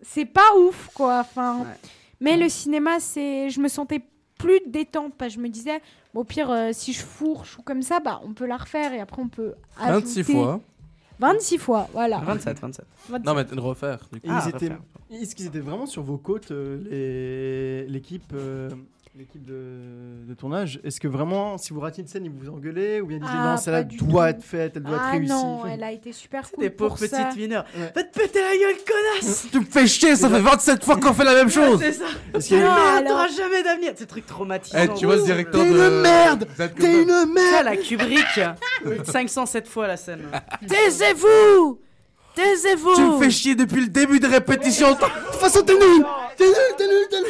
c'est 0.00 0.24
pas 0.24 0.56
ouf 0.58 0.90
quoi. 0.94 1.18
Enfin, 1.20 1.58
Ouais. 1.60 1.66
mais 2.20 2.36
le 2.36 2.48
cinéma, 2.48 2.98
c'est 3.00 3.50
je 3.50 3.60
me 3.60 3.68
sentais 3.68 4.00
plus 4.38 4.60
détente 4.66 5.14
parce 5.16 5.34
que 5.34 5.40
je 5.40 5.42
me 5.44 5.48
disais 5.48 5.80
bon, 6.14 6.22
au 6.22 6.24
pire 6.24 6.50
euh, 6.50 6.70
si 6.72 6.92
je 6.92 7.02
fourche 7.02 7.58
ou 7.58 7.62
comme 7.62 7.82
ça, 7.82 8.00
bah 8.00 8.20
on 8.24 8.32
peut 8.32 8.46
la 8.46 8.56
refaire 8.56 8.92
et 8.92 9.00
après 9.00 9.22
on 9.22 9.28
peut 9.28 9.54
26 9.78 10.18
ajouter- 10.20 10.32
fois. 10.32 10.60
26 11.22 11.58
fois, 11.58 11.88
voilà. 11.92 12.18
27, 12.18 12.60
27. 12.60 12.84
27. 13.08 13.26
Non, 13.26 13.34
mais 13.34 13.44
de 13.44 13.60
refaire. 13.60 13.98
Du 14.12 14.20
coup. 14.20 14.26
Ah, 14.30 14.42
ils 14.44 14.48
étaient, 14.50 14.66
refaire. 14.66 14.80
est-ce 15.10 15.34
qu'ils 15.34 15.46
étaient 15.46 15.60
vraiment 15.60 15.86
sur 15.86 16.02
vos 16.02 16.18
côtes, 16.18 16.50
euh, 16.50 16.78
les- 17.86 17.88
l'équipe 17.90 18.32
euh, 18.34 18.68
l'équipe 19.14 19.44
de, 19.44 20.24
de 20.26 20.34
tournage 20.34 20.80
Est-ce 20.84 20.98
que 20.98 21.06
vraiment, 21.08 21.58
si 21.58 21.72
vous 21.74 21.80
ratiez 21.80 22.02
une 22.02 22.08
scène, 22.08 22.24
ils 22.24 22.30
vous 22.30 22.48
engueulaient 22.50 23.00
Ou 23.02 23.06
bien 23.06 23.18
ils 23.18 23.22
disaient 23.22 23.32
Ah, 23.36 23.50
non, 23.52 23.56
celle-là 23.58 23.84
doit 23.84 23.98
tout. 24.24 24.28
être 24.38 24.42
faite, 24.42 24.72
elle 24.76 24.82
doit 24.84 24.96
être 24.96 25.02
Ah 25.06 25.10
réussie 25.12 25.28
non, 25.32 25.66
elle 25.66 25.82
a 25.82 25.92
été 25.92 26.12
super 26.12 26.50
cool 26.50 26.64
Des 26.64 26.70
pauvres 26.70 26.96
pour 26.96 27.06
ça. 27.06 27.24
petites 27.24 27.38
mineures. 27.38 27.66
Ouais. 27.76 27.92
Va 27.94 28.04
te 28.04 28.18
péter 28.18 28.40
la 28.40 28.56
gueule, 28.56 28.76
connasse 28.86 29.46
Tu 29.52 29.60
me 29.60 29.64
fais 29.66 29.86
chier, 29.86 30.16
ça 30.16 30.30
fait 30.30 30.40
27 30.40 30.82
fois 30.84 30.96
qu'on 30.96 31.12
fait 31.12 31.24
la 31.24 31.34
même 31.34 31.50
chose 31.50 31.78
C'est 31.80 31.92
ça. 31.92 32.06
Y 32.56 32.58
a- 32.58 32.64
Non, 32.64 32.70
alors- 32.70 33.08
t'auras 33.08 33.28
jamais 33.28 33.62
d'avenir. 33.62 33.92
C'est 33.96 34.06
truc 34.06 34.24
traumatisant. 34.26 34.78
Eh, 34.82 34.88
tu 34.98 35.04
vois 35.04 35.18
ce 35.18 35.24
directeur 35.24 35.62
T'es 35.62 35.70
de. 35.70 35.76
une 35.76 36.00
merde 36.00 36.48
T'es 36.56 37.02
une 37.02 37.08
Ça, 37.10 37.26
merde 37.26 37.64
la 37.66 37.76
Kubrick. 37.76 38.40
507 39.04 39.68
fois 39.68 39.88
la 39.88 39.96
scène. 39.98 40.22
Taisez-vous 40.66 41.78
Taisez-vous 42.34 42.94
Tu 42.94 43.02
me 43.02 43.18
fais 43.22 43.30
chier 43.30 43.54
depuis 43.54 43.82
le 43.82 43.88
début 43.88 44.18
de 44.18 44.26
répétition. 44.26 44.92
De 44.92 44.96
toute 44.96 45.34
façon, 45.38 45.60
t'es 45.62 45.74
nul 45.74 46.02
T'es 46.38 46.44
nul, 46.46 46.54
t'es 46.78 46.86
nul, 46.88 47.06
t'es 47.10 47.16
nul 47.20 47.26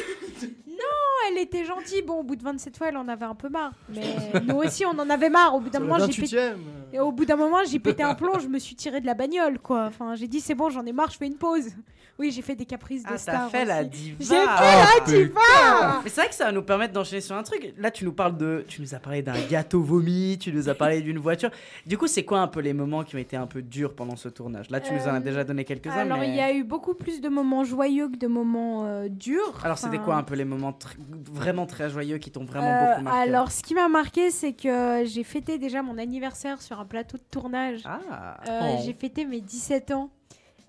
elle 1.31 1.39
était 1.39 1.65
gentille. 1.65 2.03
Bon, 2.03 2.21
au 2.21 2.23
bout 2.23 2.37
de 2.37 2.43
27 2.43 2.77
fois, 2.77 2.89
elle 2.89 2.97
en 2.97 3.09
avait 3.09 3.25
un 3.25 3.35
peu 3.35 3.49
marre. 3.49 3.73
Mais 3.89 4.03
nous 4.47 4.57
aussi, 4.57 4.85
on 4.87 4.99
en 4.99 5.11
avait 5.11 5.31
marre. 5.31 5.55
Au 5.55 5.61
bout 5.61 5.71
d'un 5.71 5.81
moment, 5.81 5.99
j'ai 5.99 6.21
pété... 6.21 6.37
28ème. 6.37 6.57
Et 6.93 7.01
au 7.01 7.13
bout 7.13 7.25
d'un 7.25 7.37
moment, 7.37 7.59
j'ai 7.67 7.79
pété 7.79 8.03
un 8.03 8.15
plomb, 8.17 8.39
je 8.39 8.49
me 8.49 8.59
suis 8.59 8.75
tiré 8.75 9.01
de 9.01 9.07
la 9.07 9.15
bagnole, 9.15 9.59
quoi. 9.59 9.87
Enfin, 9.87 10.15
j'ai 10.15 10.29
dit, 10.29 10.41
c'est 10.41 10.55
bon, 10.55 10.71
j'en 10.71 10.85
ai 10.85 10.93
marre, 10.93 11.11
je 11.11 11.17
fais 11.17 11.27
une 11.27 11.37
pause. 11.37 11.71
Oui, 12.19 12.31
j'ai 12.31 12.43
fait 12.43 12.55
des 12.55 12.67
caprices 12.67 13.03
de 13.03 13.09
Ah, 13.13 13.19
star 13.19 13.51
t'as 13.51 13.59
fait 13.59 13.65
la 13.65 13.85
diva. 13.85 14.17
J'ai 14.21 14.27
fait 14.27 14.45
Ah, 14.47 14.85
la 14.99 15.05
diva 15.05 16.01
Mais 16.05 16.11
c'est 16.11 16.21
vrai 16.21 16.29
que 16.29 16.35
ça 16.35 16.45
va 16.45 16.53
nous 16.53 16.63
permettre 16.63 16.93
d'enchaîner 16.93 17.21
sur 17.23 17.35
un 17.35 17.43
truc. 17.43 17.73
Là, 17.79 17.91
tu 17.91 18.05
nous 18.05 18.13
parles 18.13 18.37
de. 18.37 18.65
Tu 18.69 18.81
nous 18.81 18.95
as 18.95 18.99
parlé 18.99 19.23
d'un 19.23 19.35
gâteau 19.51 19.81
vomi, 19.83 20.37
tu 20.39 20.53
nous 20.53 20.69
as 20.69 20.75
parlé 20.75 21.01
d'une 21.01 21.19
voiture. 21.19 21.51
Du 21.87 21.97
coup, 21.99 22.07
c'est 22.07 22.25
quoi 22.25 22.41
un 22.41 22.47
peu 22.49 22.61
les 22.61 22.75
moments 22.75 23.03
qui 23.03 23.17
ont 23.17 23.19
été 23.19 23.37
un 23.37 23.47
peu 23.47 23.63
durs 23.63 23.95
pendant 23.95 24.17
ce 24.17 24.29
tournage? 24.29 24.71
Là, 24.71 24.81
tu 24.81 24.93
nous 24.93 25.01
en 25.09 25.15
as 25.15 25.17
Euh, 25.17 25.21
déjà 25.21 25.43
donné 25.45 25.65
quelques-uns. 25.65 25.93
Alors, 25.97 26.19
mais... 26.19 26.29
il 26.29 26.35
y 26.37 26.41
a 26.41 26.53
eu 26.53 26.65
beaucoup 26.65 26.95
plus 26.95 27.21
de 27.21 27.29
moments 27.29 27.65
joyeux 27.65 28.09
que 28.09 28.17
de 28.17 28.27
moments 28.27 28.85
euh, 28.87 29.09
durs. 29.09 29.61
Alors, 29.65 29.79
c'était 29.79 29.99
quoi 29.99 30.17
un 30.17 30.23
peu 30.23 30.35
les 30.35 30.45
moments 30.45 30.71
tr- 30.73 30.97
vraiment 31.33 31.67
très 31.67 31.89
joyeux 31.91 32.19
qui 32.19 32.31
t'ont 32.31 32.45
vraiment 32.45 32.67
euh, 32.69 32.91
beaucoup 32.91 33.05
marqué? 33.05 33.21
Alors, 33.31 33.51
ce 33.51 33.63
qui 33.63 33.75
m'a 33.75 33.89
marqué, 33.89 34.31
c'est 34.31 34.53
que 34.53 35.03
j'ai 35.07 35.25
fêté 35.25 35.59
déjà 35.59 35.83
mon 35.83 35.99
anniversaire 35.99 36.61
sur 36.63 36.79
un 36.79 36.85
plateau 36.85 37.17
de 37.17 37.23
tournage. 37.31 37.81
Ah 37.85 38.37
Euh, 38.49 38.59
Oh. 38.63 38.83
J'ai 38.85 38.93
fêté 38.93 39.25
mes 39.25 39.41
17 39.41 39.91
ans. 39.93 40.11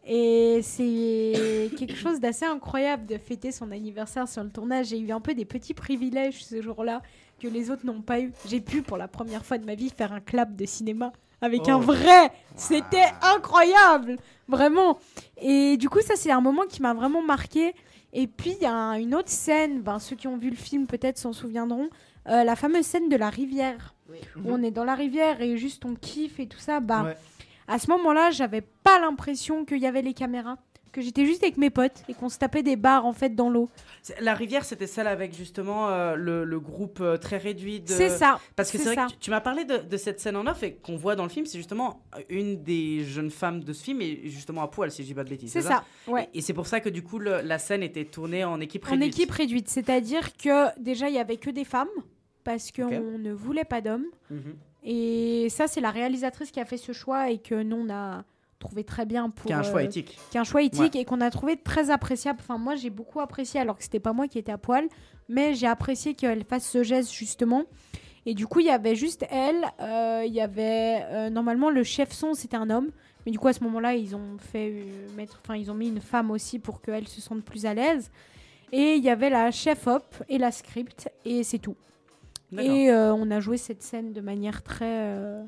Et 0.05 0.59
c'est 0.63 1.69
quelque 1.77 1.95
chose 1.95 2.19
d'assez 2.19 2.45
incroyable 2.45 3.05
de 3.05 3.17
fêter 3.17 3.51
son 3.51 3.71
anniversaire 3.71 4.27
sur 4.27 4.43
le 4.43 4.49
tournage. 4.49 4.87
J'ai 4.87 4.99
eu 4.99 5.11
un 5.11 5.21
peu 5.21 5.33
des 5.33 5.45
petits 5.45 5.73
privilèges 5.73 6.43
ce 6.43 6.61
jour-là 6.61 7.01
que 7.39 7.47
les 7.47 7.71
autres 7.71 7.85
n'ont 7.85 8.01
pas 8.01 8.19
eu. 8.19 8.33
J'ai 8.47 8.59
pu 8.59 8.81
pour 8.81 8.97
la 8.97 9.07
première 9.07 9.45
fois 9.45 9.57
de 9.57 9.65
ma 9.65 9.75
vie 9.75 9.89
faire 9.89 10.11
un 10.11 10.19
clap 10.19 10.55
de 10.55 10.65
cinéma 10.65 11.13
avec 11.41 11.61
Oh. 11.67 11.71
un 11.71 11.79
vrai. 11.79 12.31
C'était 12.55 13.05
incroyable, 13.21 14.17
vraiment. 14.47 14.97
Et 15.41 15.77
du 15.77 15.89
coup, 15.89 16.01
ça 16.01 16.15
c'est 16.17 16.31
un 16.31 16.41
moment 16.41 16.63
qui 16.67 16.81
m'a 16.81 16.93
vraiment 16.93 17.21
marqué. 17.21 17.73
Et 18.11 18.27
puis 18.27 18.51
il 18.57 18.63
y 18.63 18.65
a 18.65 18.73
un- 18.73 18.99
une 18.99 19.15
autre 19.15 19.29
scène, 19.29 19.81
ben, 19.81 19.99
ceux 19.99 20.15
qui 20.15 20.27
ont 20.27 20.37
vu 20.37 20.49
le 20.49 20.55
film 20.55 20.85
peut-être 20.85 21.17
s'en 21.17 21.33
souviendront, 21.33 21.89
euh, 22.29 22.43
la 22.43 22.55
fameuse 22.55 22.85
scène 22.85 23.09
de 23.09 23.15
la 23.15 23.29
rivière. 23.29 23.95
Où 24.37 24.51
on 24.51 24.61
est 24.61 24.69
dans 24.71 24.83
la 24.83 24.93
rivière 24.95 25.41
et 25.41 25.57
juste 25.57 25.83
on 25.85 25.95
kiffe 25.95 26.39
et 26.39 26.45
tout 26.47 26.59
ça. 26.59 26.79
Bah, 26.79 27.03
Ouais. 27.03 27.17
À 27.67 27.79
ce 27.79 27.89
moment-là, 27.91 28.31
j'avais 28.31 28.61
pas 28.61 28.99
l'impression 28.99 29.65
qu'il 29.65 29.79
y 29.79 29.85
avait 29.87 30.01
les 30.01 30.13
caméras, 30.13 30.57
que 30.91 31.01
j'étais 31.01 31.25
juste 31.25 31.41
avec 31.41 31.57
mes 31.57 31.71
potes 31.71 32.03
et 32.07 32.13
qu'on 32.13 32.29
se 32.29 32.37
tapait 32.37 32.61
des 32.61 32.75
barres 32.75 33.07
en 33.07 33.13
fait 33.13 33.29
dans 33.33 33.49
l'eau. 33.49 33.67
La 34.19 34.35
rivière, 34.35 34.63
c'était 34.63 34.85
celle 34.85 35.07
avec 35.07 35.33
justement 35.35 35.89
euh, 35.89 36.15
le, 36.15 36.43
le 36.43 36.59
groupe 36.59 36.99
euh, 37.01 37.17
très 37.17 37.37
réduit 37.37 37.79
de. 37.79 37.87
C'est 37.89 38.09
ça. 38.09 38.39
Parce 38.55 38.69
que 38.69 38.77
c'est 38.77 38.93
vrai 38.93 39.05
que 39.07 39.11
tu, 39.13 39.17
tu 39.17 39.29
m'as 39.31 39.41
parlé 39.41 39.65
de, 39.65 39.77
de 39.77 39.97
cette 39.97 40.19
scène 40.19 40.35
en 40.35 40.45
off 40.45 40.61
et 40.61 40.75
qu'on 40.75 40.95
voit 40.95 41.15
dans 41.15 41.23
le 41.23 41.29
film, 41.29 41.47
c'est 41.47 41.57
justement 41.57 42.03
une 42.29 42.61
des 42.61 43.03
jeunes 43.05 43.31
femmes 43.31 43.63
de 43.63 43.73
ce 43.73 43.83
film 43.83 44.01
et 44.01 44.21
justement 44.29 44.61
à 44.61 44.67
poil, 44.67 44.91
si 44.91 45.01
je 45.01 45.07
dis 45.07 45.13
pas 45.15 45.23
de 45.23 45.29
bêtises. 45.29 45.51
C'est 45.51 45.61
ça, 45.61 45.83
ouais. 46.07 46.29
Et, 46.33 46.37
et 46.37 46.41
c'est 46.41 46.53
pour 46.53 46.67
ça 46.67 46.79
que 46.79 46.89
du 46.89 47.01
coup, 47.01 47.17
le- 47.17 47.41
la 47.41 47.57
scène 47.57 47.81
était 47.81 48.05
tournée 48.05 48.43
en 48.43 48.59
équipe 48.59 48.85
En 48.85 48.91
réduite. 48.91 49.15
équipe 49.17 49.31
réduite, 49.31 49.69
c'est-à-dire 49.69 50.37
que 50.37 50.79
déjà 50.79 51.09
il 51.09 51.15
y 51.15 51.19
avait 51.19 51.37
que 51.37 51.49
des 51.49 51.65
femmes 51.65 51.87
parce 52.43 52.71
qu'on 52.71 53.17
ne 53.17 53.31
voulait 53.31 53.63
pas 53.65 53.81
d'hommes. 53.81 54.05
Mhm. 54.29 54.53
Et 54.85 55.47
ça, 55.49 55.67
c'est 55.67 55.81
la 55.81 55.91
réalisatrice 55.91 56.51
qui 56.51 56.59
a 56.59 56.65
fait 56.65 56.77
ce 56.77 56.91
choix 56.91 57.29
et 57.29 57.37
que 57.37 57.61
nous 57.63 57.77
on 57.77 57.89
a 57.89 58.23
trouvé 58.59 58.83
très 58.83 59.05
bien 59.05 59.29
pour. 59.29 59.45
Qui 59.45 59.51
est 59.51 59.55
un 59.55 59.63
choix 59.63 59.81
euh, 59.81 59.85
éthique. 59.85 60.17
Qui 60.31 60.37
est 60.37 60.39
un 60.39 60.43
choix 60.43 60.61
éthique 60.61 60.93
Ouais. 60.95 61.01
et 61.01 61.05
qu'on 61.05 61.21
a 61.21 61.29
trouvé 61.29 61.57
très 61.57 61.89
appréciable. 61.89 62.39
Enfin, 62.41 62.57
moi 62.57 62.75
j'ai 62.75 62.89
beaucoup 62.89 63.19
apprécié 63.19 63.59
alors 63.59 63.77
que 63.77 63.83
c'était 63.83 63.99
pas 63.99 64.13
moi 64.13 64.27
qui 64.27 64.39
étais 64.39 64.51
à 64.51 64.57
poil, 64.57 64.87
mais 65.29 65.53
j'ai 65.53 65.67
apprécié 65.67 66.13
qu'elle 66.13 66.43
fasse 66.43 66.67
ce 66.69 66.83
geste 66.83 67.11
justement. 67.13 67.63
Et 68.25 68.33
du 68.33 68.47
coup, 68.47 68.61
il 68.61 68.67
y 68.67 68.69
avait 68.69 68.95
juste 68.95 69.25
elle. 69.29 69.65
euh, 69.81 70.23
Il 70.25 70.33
y 70.33 70.39
avait 70.39 71.03
euh, 71.11 71.29
normalement 71.29 71.69
le 71.69 71.83
chef 71.83 72.11
son, 72.13 72.33
c'était 72.33 72.55
un 72.55 72.69
homme. 72.69 72.89
Mais 73.25 73.31
du 73.33 73.39
coup, 73.39 73.47
à 73.49 73.53
ce 73.53 73.63
moment-là, 73.65 73.95
ils 73.95 74.15
ont 74.15 74.37
fait 74.37 74.85
mettre, 75.17 75.39
enfin, 75.43 75.55
ils 75.57 75.69
ont 75.71 75.73
mis 75.73 75.87
une 75.89 76.01
femme 76.01 76.29
aussi 76.31 76.57
pour 76.59 76.81
qu'elle 76.81 77.07
se 77.07 77.19
sente 77.21 77.41
plus 77.43 77.65
à 77.65 77.73
l'aise. 77.73 78.11
Et 78.71 78.95
il 78.95 79.03
y 79.03 79.09
avait 79.09 79.29
la 79.29 79.51
chef 79.51 79.87
op 79.87 80.03
et 80.29 80.37
la 80.37 80.51
script 80.51 81.09
et 81.25 81.43
c'est 81.43 81.59
tout. 81.59 81.75
Et 82.59 82.89
euh, 82.89 83.13
on 83.13 83.31
a 83.31 83.39
joué 83.39 83.57
cette 83.57 83.81
scène 83.81 84.13
de 84.13 84.21
manière 84.21 84.63
très, 84.63 85.13
euh, 85.13 85.43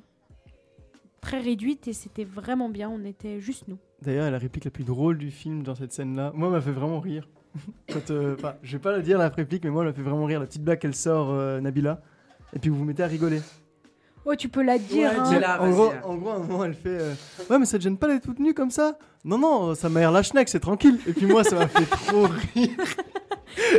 très 1.22 1.40
réduite 1.40 1.88
et 1.88 1.94
c'était 1.94 2.24
vraiment 2.24 2.70
bien. 2.70 2.90
On 2.90 3.04
était 3.04 3.40
juste 3.40 3.68
nous. 3.68 3.78
D'ailleurs, 4.02 4.30
la 4.30 4.38
réplique 4.38 4.66
la 4.66 4.72
plus 4.72 4.84
drôle 4.84 5.18
du 5.18 5.32
film 5.32 5.64
dans 5.64 5.76
cette 5.76 5.92
scène-là, 5.92 6.32
moi, 6.36 6.50
m'a 6.50 6.62
fait 6.62 6.72
vraiment 6.72 7.00
rire. 7.00 7.28
Quand, 7.92 8.12
euh, 8.12 8.36
je 8.64 8.74
vais 8.74 8.82
pas 8.82 8.92
la 8.92 9.02
dire 9.02 9.18
la 9.18 9.30
réplique, 9.30 9.64
mais 9.64 9.72
moi, 9.72 9.84
elle 9.84 9.90
m'a 9.90 9.94
fait 9.94 10.02
vraiment 10.02 10.26
rire. 10.26 10.40
La 10.40 10.46
petite 10.46 10.64
blague 10.64 10.80
qu'elle 10.80 10.96
sort, 10.96 11.32
euh, 11.32 11.60
Nabila, 11.62 12.02
et 12.54 12.60
puis 12.60 12.70
vous 12.70 12.78
vous 12.78 12.86
mettez 12.86 13.04
à 13.04 13.08
rigoler. 13.08 13.42
Oh, 14.26 14.36
tu 14.36 14.50
peux 14.50 14.64
la 14.64 14.78
dire. 14.80 15.12
Ouais, 15.12 15.44
hein. 15.44 15.58
en, 15.60 15.70
gros, 15.70 15.92
en 16.04 16.16
gros, 16.16 16.30
à 16.30 16.36
un 16.36 16.40
moment, 16.40 16.66
elle 16.66 16.74
fait 16.74 16.98
euh, 17.00 17.14
Ouais, 17.50 17.60
mais 17.60 17.66
ça 17.66 17.78
te 17.78 17.84
gêne 17.84 17.98
pas 17.98 18.08
d'être 18.08 18.24
toute 18.24 18.40
nue 18.40 18.56
comme 18.56 18.72
ça? 18.72 18.98
Non, 19.24 19.38
non, 19.38 19.76
ça 19.76 19.88
m'a 19.88 20.00
l'air 20.00 20.12
la 20.12 20.24
schneck, 20.24 20.50
c'est 20.50 20.60
tranquille. 20.60 21.00
Et 21.08 21.14
puis 21.14 21.28
moi, 21.28 21.44
ça 21.44 21.56
m'a 21.56 21.68
fait 21.68 21.86
trop 21.86 22.24
rire. 22.24 22.70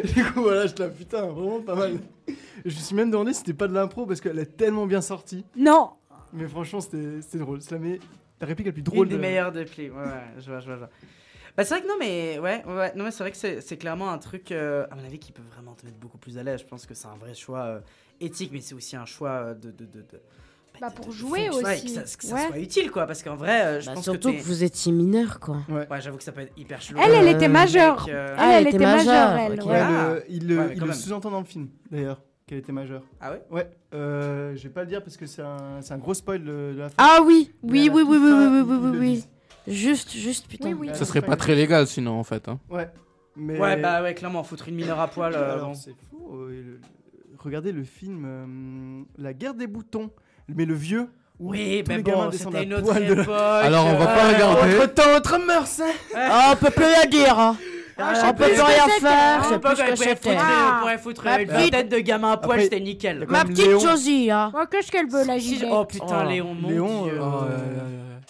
du 0.15 0.25
coup, 0.25 0.43
voilà, 0.43 0.67
je 0.67 0.75
la 0.79 0.89
putain, 0.89 1.27
vraiment 1.27 1.61
pas 1.61 1.75
mal. 1.75 1.99
Je 2.65 2.75
me 2.75 2.81
suis 2.81 2.95
même 2.95 3.11
demandé 3.11 3.33
si 3.33 3.41
c'était 3.41 3.55
pas 3.55 3.69
de 3.69 3.75
l'impro 3.75 4.07
parce 4.07 4.21
qu'elle 4.21 4.39
est 4.39 4.57
tellement 4.57 4.87
bien 4.87 5.01
sortie. 5.01 5.45
Non. 5.57 5.91
Mais 6.33 6.49
franchement, 6.49 6.81
c'était 6.81 7.39
drôle. 7.39 7.63
C'est 7.63 7.73
la, 7.73 7.79
me- 7.79 7.99
la 8.41 8.47
réplique 8.47 8.67
la 8.67 8.73
plus 8.73 8.81
Une 8.81 8.85
drôle 8.85 9.09
des 9.09 9.15
de- 9.17 9.21
meilleures 9.21 9.53
des 9.53 9.67
films. 9.67 9.97
Ouais, 9.97 10.03
ouais, 10.05 10.23
je 10.39 10.51
vois, 10.51 10.61
je 10.61 10.67
vois, 10.67 10.75
je 10.75 10.79
vois. 10.81 10.91
Bah, 11.57 11.65
c'est 11.65 11.75
vrai 11.75 11.83
que 11.83 11.89
non, 11.89 11.95
mais 11.99 12.39
ouais, 12.39 12.63
ouais, 12.67 12.93
non, 12.97 13.05
mais 13.05 13.11
c'est 13.11 13.23
vrai 13.23 13.31
que 13.31 13.37
c'est 13.37 13.61
c'est 13.63 13.79
clairement 13.79 14.11
un 14.11 14.19
truc, 14.19 14.53
euh, 14.53 14.87
à 14.91 14.95
mon 14.97 15.05
avis, 15.05 15.19
qui 15.19 15.33
peut 15.33 15.43
vraiment 15.55 15.73
te 15.75 15.87
mettre 15.87 15.97
beaucoup 15.99 16.19
plus 16.19 16.37
à 16.37 16.43
l'aise. 16.43 16.61
Je 16.61 16.67
pense 16.67 16.85
que 16.85 16.93
c'est 16.95 17.07
un 17.09 17.17
vrai 17.17 17.33
choix 17.35 17.61
euh, 17.65 17.81
éthique, 18.21 18.51
mais 18.53 18.61
c'est 18.61 18.75
aussi 18.75 18.95
un 18.97 19.07
choix 19.07 19.31
euh, 19.31 19.55
de. 19.55 19.71
de, 19.71 19.85
de, 19.87 20.01
de- 20.03 20.21
Bah, 20.81 20.91
pour 20.91 21.11
jouer 21.13 21.49
aussi. 21.51 21.63
que 21.95 22.07
ça, 22.07 22.17
que 22.17 22.25
ça 22.25 22.35
Ouais. 22.35 22.47
soit 22.49 22.59
utile, 22.59 22.91
quoi. 22.91 23.07
Parce 23.07 23.23
qu'en 23.23 23.37
vrai, 23.37 23.65
euh, 23.65 23.81
je 23.81 23.87
Bah, 23.87 23.95
pense 23.95 24.05
surtout 24.05 24.33
que, 24.33 24.41
vous 24.43 24.63
étiez 24.65 24.93
mineur, 24.93 25.41
quoi. 25.41 25.59
Ouais. 25.69 25.87
Ouais, 25.91 26.01
j'avoue 26.01 26.17
que 26.19 26.23
ça 26.25 26.33
peut 26.33 26.43
être 26.43 26.53
hyper 26.59 26.81
chelou. 26.81 26.99
Elle, 27.03 27.13
elle 27.15 27.27
Euh, 27.29 27.37
était 27.37 27.49
majeure. 27.49 28.07
euh, 28.09 28.27
Elle, 28.31 28.35
Ah, 28.39 28.47
elle 28.51 28.55
elle 28.55 28.67
était 28.69 28.77
était 28.77 28.85
majeure, 28.85 29.05
majeure, 29.31 29.39
elle. 29.39 29.61
ok. 29.61 29.67
ouais. 29.67 29.73
Ouais, 29.73 29.81
Ah. 29.81 30.13
le- 30.15 30.25
il 30.29 30.47
le, 30.49 30.73
il 30.75 30.95
sous-entend 30.95 31.31
dans 31.31 31.41
le 31.41 31.47
film, 31.47 31.69
d'ailleurs, 31.91 32.23
qu'elle 32.47 32.59
était 32.59 32.73
majeure. 32.73 33.03
Ah 33.21 33.33
ouais 33.33 33.43
Ouais, 33.51 33.71
euh, 33.95 34.55
je 34.57 34.63
vais 34.63 34.69
pas 34.69 34.83
le 34.83 34.89
dire 34.89 35.03
parce 35.03 35.17
que 35.17 35.27
c'est 35.27 35.43
un, 35.43 35.99
gros 35.99 36.15
spoil 36.15 36.45
de, 36.45 36.75
la 36.77 36.89
fin. 36.89 36.95
Ah 36.99 37.21
oui, 37.25 37.53
oui, 37.63 37.91
oui, 37.93 38.03
oui, 38.07 38.19
oui, 38.19 38.33
oui, 38.33 38.63
oui, 38.65 38.77
oui, 38.91 38.99
oui. 38.99 39.25
Juste, 39.69 40.13
juste, 40.13 40.47
putain. 40.47 40.69
Oui, 40.69 40.75
oui. 40.75 40.91
Ça 40.95 41.05
serait 41.05 41.23
pas 41.23 41.35
très 41.37 41.55
légal 41.57 41.87
sinon 41.89 42.13
en 42.21 42.23
fait. 42.25 42.49
Hein. 42.49 42.61
Ouais. 42.71 42.89
Mais... 43.35 43.59
Ouais, 43.59 43.77
bah 43.77 44.01
ouais, 44.03 44.15
clairement, 44.15 44.45
foutre 44.45 44.69
une 44.69 44.77
mineure 44.77 45.01
à 45.01 45.09
poil. 45.09 45.35
euh, 45.35 45.75
c'est 45.75 45.91
fou. 46.09 46.35
euh, 46.35 46.49
le- 46.51 46.81
regardez 47.39 47.73
le 47.73 47.83
film 47.85 48.25
euh, 48.25 49.03
La 49.19 49.35
guerre 49.35 49.55
des 49.55 49.67
boutons, 49.67 50.11
mais 50.49 50.65
le 50.65 50.75
vieux. 50.75 51.09
Oui, 51.39 51.85
mais 51.87 51.99
bon, 51.99 52.31
c'était 52.33 52.63
une 52.63 52.75
autre 52.75 52.97
époque. 52.97 53.29
Alors, 53.29 53.87
on 53.87 53.97
va 53.99 54.07
pas 54.07 54.25
euh, 54.25 54.33
regarder. 54.35 54.77
Autre 54.79 54.95
temps, 54.95 55.15
autre 55.17 55.39
mœurs. 55.39 55.81
hein. 55.81 55.93
Ah, 56.15 56.53
on 56.55 56.57
peut 56.57 56.71
plus 56.71 56.85
rien 56.85 57.05
dire. 57.11 57.39
hein. 57.39 57.57
Ah, 57.99 58.13
on 58.27 58.35
peut 58.35 58.45
plus 58.45 58.53
plus 58.55 58.63
rien 58.63 58.89
faire. 59.01 59.45
C'est 59.45 59.51
l'époque, 59.53 59.63
plus 59.75 59.77
ce 59.77 59.83
elle 59.83 59.89
que 59.89 59.93
pouvait 59.95 60.09
c'était. 60.11 60.31
foutre, 60.31 60.43
Ah. 60.47 60.73
elle 60.77 60.81
pouvait 60.83 60.99
foutre 60.99 61.27
une 61.27 61.47
petite- 61.47 61.73
tête 61.73 61.89
de 61.91 61.99
gamin 61.99 62.33
à 62.33 62.37
poil, 62.39 62.61
c'était 62.63 62.81
nickel. 62.81 63.27
Ma 63.29 63.45
petite 63.45 63.71
Josie, 63.81 64.31
hein. 64.31 64.51
Oh, 64.55 64.65
qu'est-ce 64.71 64.91
qu'elle 64.93 65.09
veut, 65.09 65.25
la 65.27 65.39
Gillette 65.39 65.69
Oh 65.73 65.85
putain, 65.85 66.25
Oh. 66.25 66.29
Léon, 66.29 66.55
mon 66.55 66.69
Léon, 66.71 67.07
euh, 67.09 67.59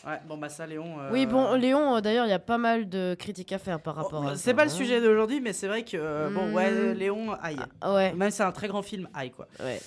ouais, 0.08 0.20
bon 0.28 0.36
bah 0.36 0.48
ça, 0.48 0.66
Léon. 0.66 0.86
euh, 1.00 1.10
Oui, 1.12 1.26
bon, 1.26 1.54
Léon, 1.54 1.96
euh, 1.96 2.00
d'ailleurs, 2.00 2.26
il 2.26 2.30
y 2.30 2.32
a 2.32 2.38
pas 2.38 2.58
mal 2.58 2.88
de 2.88 3.14
critiques 3.18 3.52
à 3.52 3.58
faire 3.58 3.80
par 3.80 3.94
oh, 3.98 4.02
rapport 4.02 4.26
à. 4.28 4.36
C'est 4.36 4.54
pas 4.54 4.64
le 4.64 4.70
hein. 4.70 4.74
sujet 4.74 5.00
d'aujourd'hui, 5.00 5.40
mais 5.40 5.52
c'est 5.52 5.66
vrai 5.68 5.82
que 5.82 5.96
euh, 5.96 6.28
bon, 6.30 6.52
ouais, 6.52 6.70
Mm. 6.70 6.92
Léon, 6.98 7.26
aïe. 7.42 7.56
Ah, 7.80 7.92
ouais, 7.94 8.12
Même 8.14 8.30
si 8.30 8.36
c'est 8.38 8.42
un 8.44 8.52
très 8.52 8.68
grand 8.68 8.82
film, 8.82 9.08
aïe 9.14 9.30
quoi. 9.32 9.46
ouais. 9.60 9.80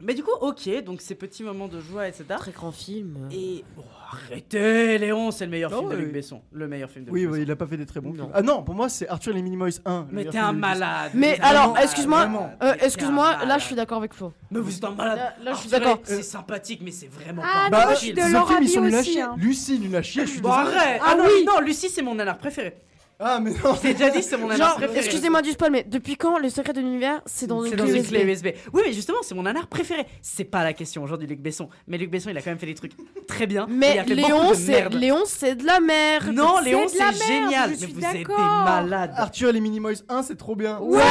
Euh, 0.00 0.04
mais 0.04 0.14
du 0.14 0.22
coup, 0.22 0.30
ok, 0.40 0.82
donc 0.84 1.00
ces 1.00 1.14
petits 1.14 1.42
moments 1.42 1.68
de 1.68 1.80
joie, 1.80 2.08
etc. 2.08 2.24
Très 2.38 2.52
grand 2.52 2.72
film. 2.72 3.16
euh. 3.24 3.34
Et 3.34 3.64
oh, 3.78 3.82
arrêtez, 4.10 4.98
Léon, 4.98 5.30
c'est 5.30 5.44
le 5.44 5.50
meilleur 5.50 5.70
Non, 5.70 5.78
film 5.78 5.90
de 5.90 5.96
oui. 5.96 6.02
Luc 6.02 6.12
Besson, 6.12 6.42
le 6.52 6.68
meilleur 6.68 6.90
film 6.90 7.04
de 7.04 7.10
Oui, 7.10 7.20
Luc 7.22 7.30
oui, 7.30 7.38
Besson. 7.38 7.48
il 7.48 7.52
a 7.52 7.56
pas 7.56 7.66
fait 7.66 7.76
des 7.76 7.86
très 7.86 8.00
bons 8.00 8.10
Non. 8.10 8.24
films. 8.24 8.30
Ah 8.34 8.42
non, 8.42 8.62
pour 8.62 8.74
moi, 8.74 8.88
c'est 8.88 9.08
Arthur 9.08 9.32
et 9.32 9.36
les 9.36 9.42
Minimoys 9.42 9.80
1. 9.84 10.00
le 10.00 10.06
Mais 10.08 10.12
meilleur 10.24 10.32
t'es 10.32 10.38
film 10.38 10.44
un 10.48 10.52
de 10.52 10.56
Luc 10.56 10.62
Besson. 10.62 10.78
malade. 10.80 11.10
Mais 11.14 11.40
alors, 11.40 11.78
excuse-moi, 11.78 12.18
vraiment. 12.20 12.50
euh, 12.62 12.74
excuse-moi, 12.80 13.44
là, 13.44 13.58
je 13.58 13.64
suis 13.64 13.74
d'accord 13.74 13.98
avec 13.98 14.14
Flo. 14.14 14.32
Mais 14.50 14.60
vous 14.60 14.76
êtes 14.76 14.84
un 14.84 14.90
malade. 14.90 15.16
Là- 15.18 15.34
là, 15.44 15.52
je 15.52 15.58
suis 15.58 15.74
Arthur, 15.74 15.88
d'accord. 15.88 16.00
C'est 16.04 16.22
sympathique, 16.22 16.80
mais 16.84 16.90
c'est 16.90 17.08
vraiment 17.08 17.42
Ah, 17.44 17.68
pas 17.70 17.70
non, 17.70 17.76
un 17.76 17.80
moi, 17.80 17.86
bon 17.88 17.94
je 17.94 17.98
suis 17.98 18.06
film. 18.08 18.16
de 18.18 18.22
ces 18.22 18.32
leur 18.32 18.48
films, 18.48 18.62
ils 18.62 18.68
sont 18.68 18.80
nuls 18.80 18.94
à 18.94 19.00
aussi, 19.00 19.12
chier. 19.12 19.20
hein. 19.22 19.34
Lucie, 19.38 19.78
nul 19.78 19.96
à 19.96 20.02
chier, 20.02 20.26
je 20.26 20.30
suis 20.30 20.40
Bon, 20.40 20.48
désolé. 20.58 20.76
arrête. 20.76 21.00
Ah 21.04 21.08
Ah, 21.10 21.14
non, 21.16 21.24
oui. 21.26 21.44
non, 21.46 21.60
Lucie, 21.60 21.88
c'est 21.88 22.02
mon 22.02 22.14
nanar 22.14 22.38
préféré. 22.38 22.76
Ah, 23.22 23.38
mais 23.38 23.50
non. 23.50 23.74
Je 23.74 23.80
t'ai 23.82 23.92
déjà 23.92 24.08
dit, 24.08 24.22
c'est 24.22 24.38
mon 24.38 24.50
Genre, 24.50 24.76
préféré. 24.76 24.98
excusez-moi 25.00 25.42
du 25.42 25.50
spoil, 25.50 25.70
mais 25.70 25.84
depuis 25.86 26.16
quand 26.16 26.38
le 26.38 26.48
secret 26.48 26.72
de 26.72 26.80
l'univers, 26.80 27.20
c'est 27.26 27.46
dans 27.46 27.62
une 27.62 27.70
C'est 27.70 27.76
clé 27.76 27.84
dans 27.84 27.90
une 27.92 27.96
USB. 28.00 28.08
clé 28.08 28.24
USB. 28.24 28.46
Oui, 28.72 28.82
mais 28.86 28.92
justement, 28.94 29.18
c'est 29.22 29.34
mon 29.34 29.42
nanar 29.42 29.66
préféré. 29.66 30.06
C'est 30.22 30.44
pas 30.44 30.64
la 30.64 30.72
question 30.72 31.02
aujourd'hui, 31.02 31.28
Luc 31.28 31.40
Besson. 31.40 31.68
Mais 31.86 31.98
Luc 31.98 32.10
Besson, 32.10 32.30
il 32.30 32.38
a 32.38 32.40
quand 32.40 32.48
même 32.50 32.58
fait 32.58 32.64
des 32.66 32.74
trucs 32.74 32.92
très 33.28 33.46
bien. 33.46 33.66
il 33.68 33.76
Mais 33.76 33.98
a 33.98 34.04
fait 34.04 34.14
beaucoup 34.14 34.26
Léon, 34.28 34.50
de 34.50 34.54
c'est 34.54 34.72
merde. 34.72 34.94
Léon, 34.94 35.22
c'est 35.26 35.54
de 35.54 35.66
la 35.66 35.80
merde. 35.80 36.28
Non, 36.32 36.60
Léon, 36.60 36.86
de 36.86 36.98
la 36.98 37.12
c'est 37.12 37.28
merde, 37.28 37.42
génial. 37.44 37.64
je 37.66 37.70
Mais 37.72 37.76
suis 37.76 37.92
vous 37.92 38.04
êtes 38.04 38.12
des 38.12 38.18
d'accord. 38.24 38.38
malades. 38.64 39.12
Arthur 39.16 39.50
et 39.50 39.52
les 39.52 39.60
Minimoys 39.60 40.02
1, 40.08 40.22
c'est 40.22 40.36
trop 40.36 40.56
bien. 40.56 40.78
Ouais, 40.80 41.02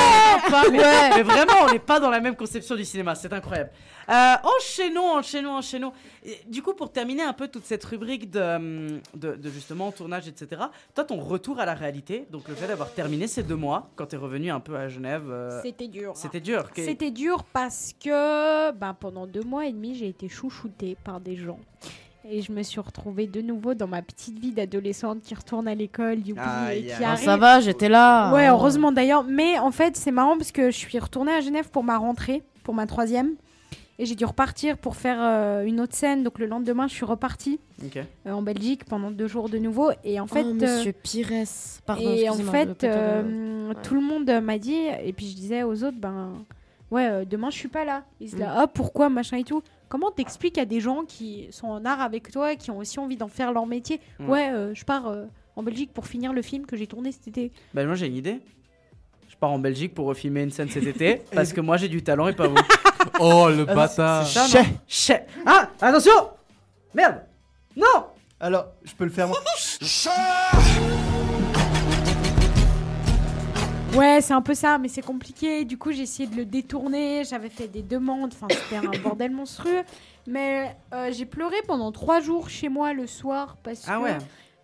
pas 0.49 0.64
mais, 0.72 0.80
ouais. 0.80 1.10
mais 1.15 1.22
vraiment, 1.23 1.53
on 1.68 1.72
n'est 1.72 1.77
pas 1.80 1.99
dans 1.99 2.10
la 2.10 2.19
même 2.22 2.36
conception 2.36 2.76
du 2.76 2.86
cinéma, 2.86 3.14
c'est 3.14 3.31
incroyable. 3.31 3.69
Euh, 4.10 4.34
enchaînons, 4.57 5.18
enchaînons, 5.18 5.52
enchaînons. 5.57 5.91
Et 6.26 6.38
du 6.48 6.61
coup, 6.64 6.73
pour 6.73 6.91
terminer 6.91 7.22
un 7.23 7.34
peu 7.34 7.48
toute 7.48 7.65
cette 7.65 7.84
rubrique 7.86 8.30
de, 8.31 8.99
de, 9.15 9.36
de 9.36 9.49
justement 9.49 9.91
tournage, 9.91 10.27
etc., 10.27 10.64
toi, 10.95 11.03
ton 11.03 11.19
retour 11.19 11.60
à 11.60 11.65
la 11.65 11.73
réalité, 11.76 12.26
donc 12.31 12.48
le 12.48 12.56
fait 12.56 12.68
d'avoir 12.68 12.91
terminé 12.94 13.27
ces 13.27 13.44
deux 13.44 13.56
mois, 13.56 13.90
quand 13.95 14.07
tu 14.07 14.15
es 14.15 14.18
revenu 14.18 14.49
un 14.52 14.60
peu 14.60 14.76
à 14.76 14.90
Genève, 14.90 15.26
euh, 15.30 15.61
C'était 15.64 15.88
dur. 15.88 16.10
hein. 16.11 16.14
c'était 16.15 16.40
dur. 16.40 16.69
C'était 16.76 17.11
dur 17.11 17.44
parce 17.53 17.94
que 18.03 18.72
ben, 18.72 18.94
pendant 18.99 19.27
deux 19.27 19.44
mois 19.44 19.65
et 19.68 19.72
demi, 19.72 19.95
j'ai 19.95 20.07
été 20.07 20.27
chouchoutée 20.27 20.98
par 21.03 21.19
des 21.19 21.36
gens. 21.36 21.60
Et 22.30 22.41
je 22.41 22.52
me 22.52 22.61
suis 22.64 22.80
retrouvée 22.81 23.27
de 23.27 23.41
nouveau 23.41 23.73
dans 23.73 23.88
ma 23.88 24.02
petite 24.02 24.38
vie 24.38 24.52
d'adolescente 24.52 25.22
qui 25.22 25.34
retourne 25.34 25.68
à 25.68 25.73
l'école, 25.73 26.18
Aïe, 26.38 26.80
et 26.80 26.86
qui. 26.88 26.91
Ah, 27.03 27.11
arrive. 27.11 27.26
ça 27.26 27.38
va, 27.38 27.60
j'étais 27.60 27.90
là. 27.90 28.34
Ouais, 28.34 28.48
heureusement 28.49 28.91
d'ailleurs. 28.91 29.23
Mais 29.23 29.57
en 29.57 29.72
fait, 29.72 29.95
c'est 29.95 30.11
marrant 30.11 30.38
parce 30.38 30.52
que 30.52 30.69
je 30.69 30.76
suis 30.77 30.99
retournée 30.99 31.31
à 31.31 31.41
Genève 31.41 31.69
pour 31.69 31.84
ma 31.84 31.98
rentrée, 31.98 32.44
pour 32.64 32.73
ma 32.73 32.86
troisième. 32.88 33.36
Et 34.02 34.06
j'ai 34.06 34.16
dû 34.16 34.24
repartir 34.24 34.78
pour 34.78 34.96
faire 34.96 35.18
euh, 35.22 35.64
une 35.66 35.82
autre 35.82 35.94
scène. 35.94 36.24
Donc 36.24 36.40
le 36.40 36.46
lendemain, 36.46 36.88
je 36.88 36.94
suis 36.94 37.06
repartie 37.06 37.60
euh, 37.98 38.32
en 38.32 38.42
Belgique 38.42 38.86
pendant 38.86 39.12
deux 39.12 39.28
jours 39.28 39.50
de 39.50 39.58
nouveau. 39.58 39.92
Et 40.06 40.20
en 40.22 40.26
fait, 40.28 40.44
oh, 40.46 40.50
euh, 40.52 40.54
monsieur 40.54 40.94
Pires. 40.94 41.46
Pardon, 41.86 42.10
et 42.14 42.30
en 42.30 42.36
fait, 42.36 42.84
euh, 42.86 43.68
Ouais. 43.70 43.76
tout 43.84 43.94
le 43.94 44.02
monde 44.02 44.32
m'a 44.42 44.58
dit, 44.58 44.78
et 45.04 45.14
puis 45.14 45.28
je 45.30 45.36
disais 45.36 45.62
aux 45.64 45.84
autres, 45.84 45.98
ben 46.00 46.34
ouais, 46.92 47.06
euh, 47.08 47.26
demain 47.26 47.50
je 47.52 47.58
suis 47.58 47.68
pas 47.68 47.84
là. 47.86 48.04
Ils 48.22 48.30
se 48.32 48.36
Mm. 48.36 48.40
là, 48.40 48.54
ah 48.60 48.68
pourquoi, 48.68 49.10
machin 49.10 49.38
et 49.38 49.44
tout. 49.44 49.62
Comment 49.90 50.10
t'expliques 50.12 50.58
à 50.58 50.66
des 50.66 50.80
gens 50.80 51.04
qui 51.06 51.48
sont 51.52 51.68
en 51.68 51.84
art 51.86 52.00
avec 52.02 52.32
toi, 52.32 52.56
qui 52.56 52.72
ont 52.72 52.78
aussi 52.80 53.00
envie 53.00 53.18
d'en 53.18 53.28
faire 53.28 53.52
leur 53.54 53.68
métier 53.68 54.00
Mm. 54.20 54.30
Ouais, 54.30 54.50
euh, 54.54 54.74
je 54.74 54.86
pars 54.86 55.08
euh, 55.08 55.26
en 55.58 55.62
Belgique 55.62 55.92
pour 55.94 56.08
finir 56.08 56.32
le 56.34 56.42
film 56.42 56.66
que 56.66 56.78
j'ai 56.78 56.88
tourné 56.88 57.12
cet 57.12 57.28
été. 57.28 57.52
Ben, 57.74 57.86
moi, 57.86 57.96
j'ai 57.96 58.08
une 58.08 58.16
idée. 58.16 58.40
Je 59.28 59.36
pars 59.36 59.52
en 59.52 59.60
Belgique 59.60 59.94
pour 59.94 60.06
refilmer 60.08 60.42
une 60.44 60.52
scène 60.52 60.70
cet 60.70 60.88
été, 60.88 61.22
parce 61.36 61.52
que 61.54 61.60
moi, 61.62 61.76
j'ai 61.78 61.90
du 61.90 62.02
talent 62.02 62.28
et 62.30 62.34
pas 62.34 62.48
vous. 62.48 62.56
Oh 63.20 63.50
le 63.50 63.66
Ah, 63.68 63.74
bâtard. 63.76 64.24
Non 64.36 64.64
Chais. 64.88 65.26
Ah, 65.46 65.70
attention 65.82 66.12
Merde 66.94 67.22
Non 67.76 68.06
Alors, 68.40 68.68
je 68.84 68.94
peux 68.94 69.06
le 69.06 69.10
faire 69.12 69.28
moi. 69.28 69.38
Ouais, 73.96 74.22
c'est 74.22 74.34
un 74.34 74.42
peu 74.42 74.54
ça, 74.54 74.78
mais 74.78 74.88
c'est 74.88 75.02
compliqué. 75.02 75.66
Du 75.66 75.78
coup, 75.78 75.92
j'ai 75.92 76.04
essayé 76.04 76.30
de 76.30 76.36
le 76.36 76.46
détourner. 76.46 77.24
J'avais 77.24 77.50
fait 77.50 77.68
des 77.68 77.82
demandes. 77.82 78.32
Enfin, 78.34 78.48
c'était 78.50 78.86
un 78.86 78.92
bordel 79.04 79.32
monstrueux. 79.32 79.82
Mais 80.28 80.76
euh, 80.94 81.10
j'ai 81.12 81.26
pleuré 81.26 81.56
pendant 81.68 81.92
trois 81.92 82.20
jours 82.20 82.50
chez 82.50 82.70
moi 82.70 82.94
le 82.94 83.08
soir 83.08 83.58
parce 83.64 83.86
Ah 83.88 83.98
que 83.98 84.04
ouais. 84.04 84.18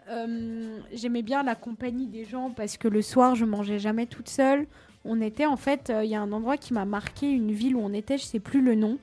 euh, 0.10 0.78
j'aimais 0.94 1.24
bien 1.24 1.42
la 1.42 1.56
compagnie 1.56 2.06
des 2.06 2.24
gens 2.26 2.52
parce 2.52 2.78
que 2.78 2.88
le 2.88 3.02
soir, 3.02 3.34
je 3.36 3.46
mangeais 3.46 3.80
jamais 3.80 4.06
toute 4.06 4.30
seule. 4.30 4.68
On 5.06 5.22
était 5.22 5.46
en 5.46 5.56
fait, 5.56 5.90
euh, 5.90 6.04
il 6.04 6.10
y 6.10 6.16
a 6.16 6.22
un 6.22 6.32
endroit 6.32 6.58
qui 6.58 6.74
m'a 6.74 6.86
marqué, 6.86 7.30
une 7.30 7.52
ville 7.52 7.76
où 7.76 7.82
on 7.82 7.94
était, 7.94 8.18
je 8.18 8.24
sais 8.24 8.40
plus 8.40 8.62
le 8.62 8.76
nom. 8.76 8.98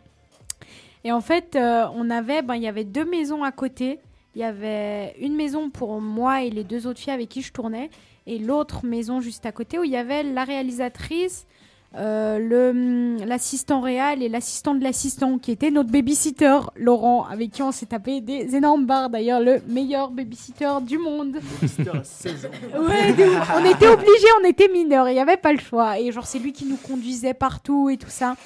Et 1.05 1.13
en 1.13 1.21
fait, 1.21 1.57
euh, 1.57 1.87
on 1.95 2.11
avait, 2.11 2.43
ben, 2.43 2.57
il 2.57 2.63
y 2.63 2.69
avait 2.69 2.85
deux 2.85 3.05
maisons 3.05 3.45
à 3.45 3.53
côté. 3.53 3.99
Il 4.35 4.41
y 4.41 4.45
avait 4.45 5.15
une 5.21 5.37
maison 5.37 5.71
pour 5.71 6.01
moi 6.01 6.43
et 6.43 6.51
les 6.51 6.65
deux 6.65 6.87
autres 6.87 6.99
filles 6.99 7.13
avec 7.13 7.29
qui 7.29 7.43
je 7.43 7.53
tournais, 7.53 7.91
et 8.27 8.39
l'autre 8.39 8.87
maison 8.87 9.21
juste 9.21 9.45
à 9.47 9.53
côté 9.53 9.79
où 9.79 9.85
il 9.85 9.91
y 9.91 9.97
avait 9.97 10.23
la 10.23 10.45
réalisatrice, 10.45 11.47
euh, 11.95 12.71
hum, 12.71 13.19
l'assistant 13.27 13.81
réel 13.81 14.23
et 14.23 14.29
l'assistant 14.29 14.75
de 14.75 14.83
l'assistant 14.83 15.39
qui 15.39 15.51
était 15.51 15.71
notre 15.71 15.91
babysitter 15.91 16.59
Laurent, 16.77 17.27
avec 17.27 17.51
qui 17.51 17.63
on 17.63 17.73
s'est 17.73 17.87
tapé 17.87 18.21
des 18.21 18.57
énormes 18.57 18.87
barres. 18.87 19.11
D'ailleurs, 19.11 19.41
le 19.41 19.61
meilleur 19.69 20.11
babysitter 20.11 20.71
du 20.83 20.99
monde. 20.99 21.39
C'était 21.67 21.91
à 21.91 22.03
16 22.03 22.47
ans. 22.47 22.49
Ouais, 22.83 23.13
de 23.13 23.25
ouf. 23.25 23.53
on 23.55 23.65
était 23.65 23.89
obligés, 23.89 24.27
on 24.41 24.49
était 24.49 24.69
mineurs, 24.69 25.09
il 25.09 25.15
n'y 25.15 25.21
avait 25.21 25.37
pas 25.37 25.53
le 25.53 25.59
choix. 25.59 25.99
Et 25.99 26.11
genre, 26.13 26.27
c'est 26.27 26.39
lui 26.39 26.53
qui 26.53 26.65
nous 26.65 26.77
conduisait 26.77 27.35
partout 27.35 27.91
et 27.91 27.97
tout 27.97 28.11
ça. 28.11 28.37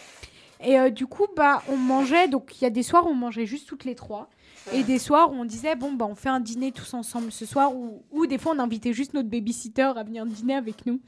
Et 0.64 0.78
euh, 0.78 0.90
du 0.90 1.06
coup, 1.06 1.26
bah, 1.36 1.62
on 1.68 1.76
mangeait, 1.76 2.28
donc 2.28 2.60
il 2.60 2.64
y 2.64 2.66
a 2.66 2.70
des 2.70 2.82
soirs 2.82 3.06
on 3.06 3.14
mangeait 3.14 3.46
juste 3.46 3.68
toutes 3.68 3.84
les 3.84 3.94
trois. 3.94 4.28
Et 4.72 4.82
des 4.82 4.98
soirs 4.98 5.30
où 5.30 5.34
on 5.34 5.44
disait, 5.44 5.76
bon, 5.76 5.92
bah, 5.92 6.06
on 6.08 6.14
fait 6.14 6.28
un 6.28 6.40
dîner 6.40 6.72
tous 6.72 6.94
ensemble 6.94 7.30
ce 7.30 7.46
soir, 7.46 7.72
ou, 7.74 8.26
des 8.26 8.38
fois 8.38 8.52
on 8.56 8.58
invitait 8.58 8.92
juste 8.92 9.14
notre 9.14 9.28
babysitter 9.28 9.92
à 9.96 10.02
venir 10.02 10.26
dîner 10.26 10.54
avec 10.54 10.86
nous. 10.86 11.00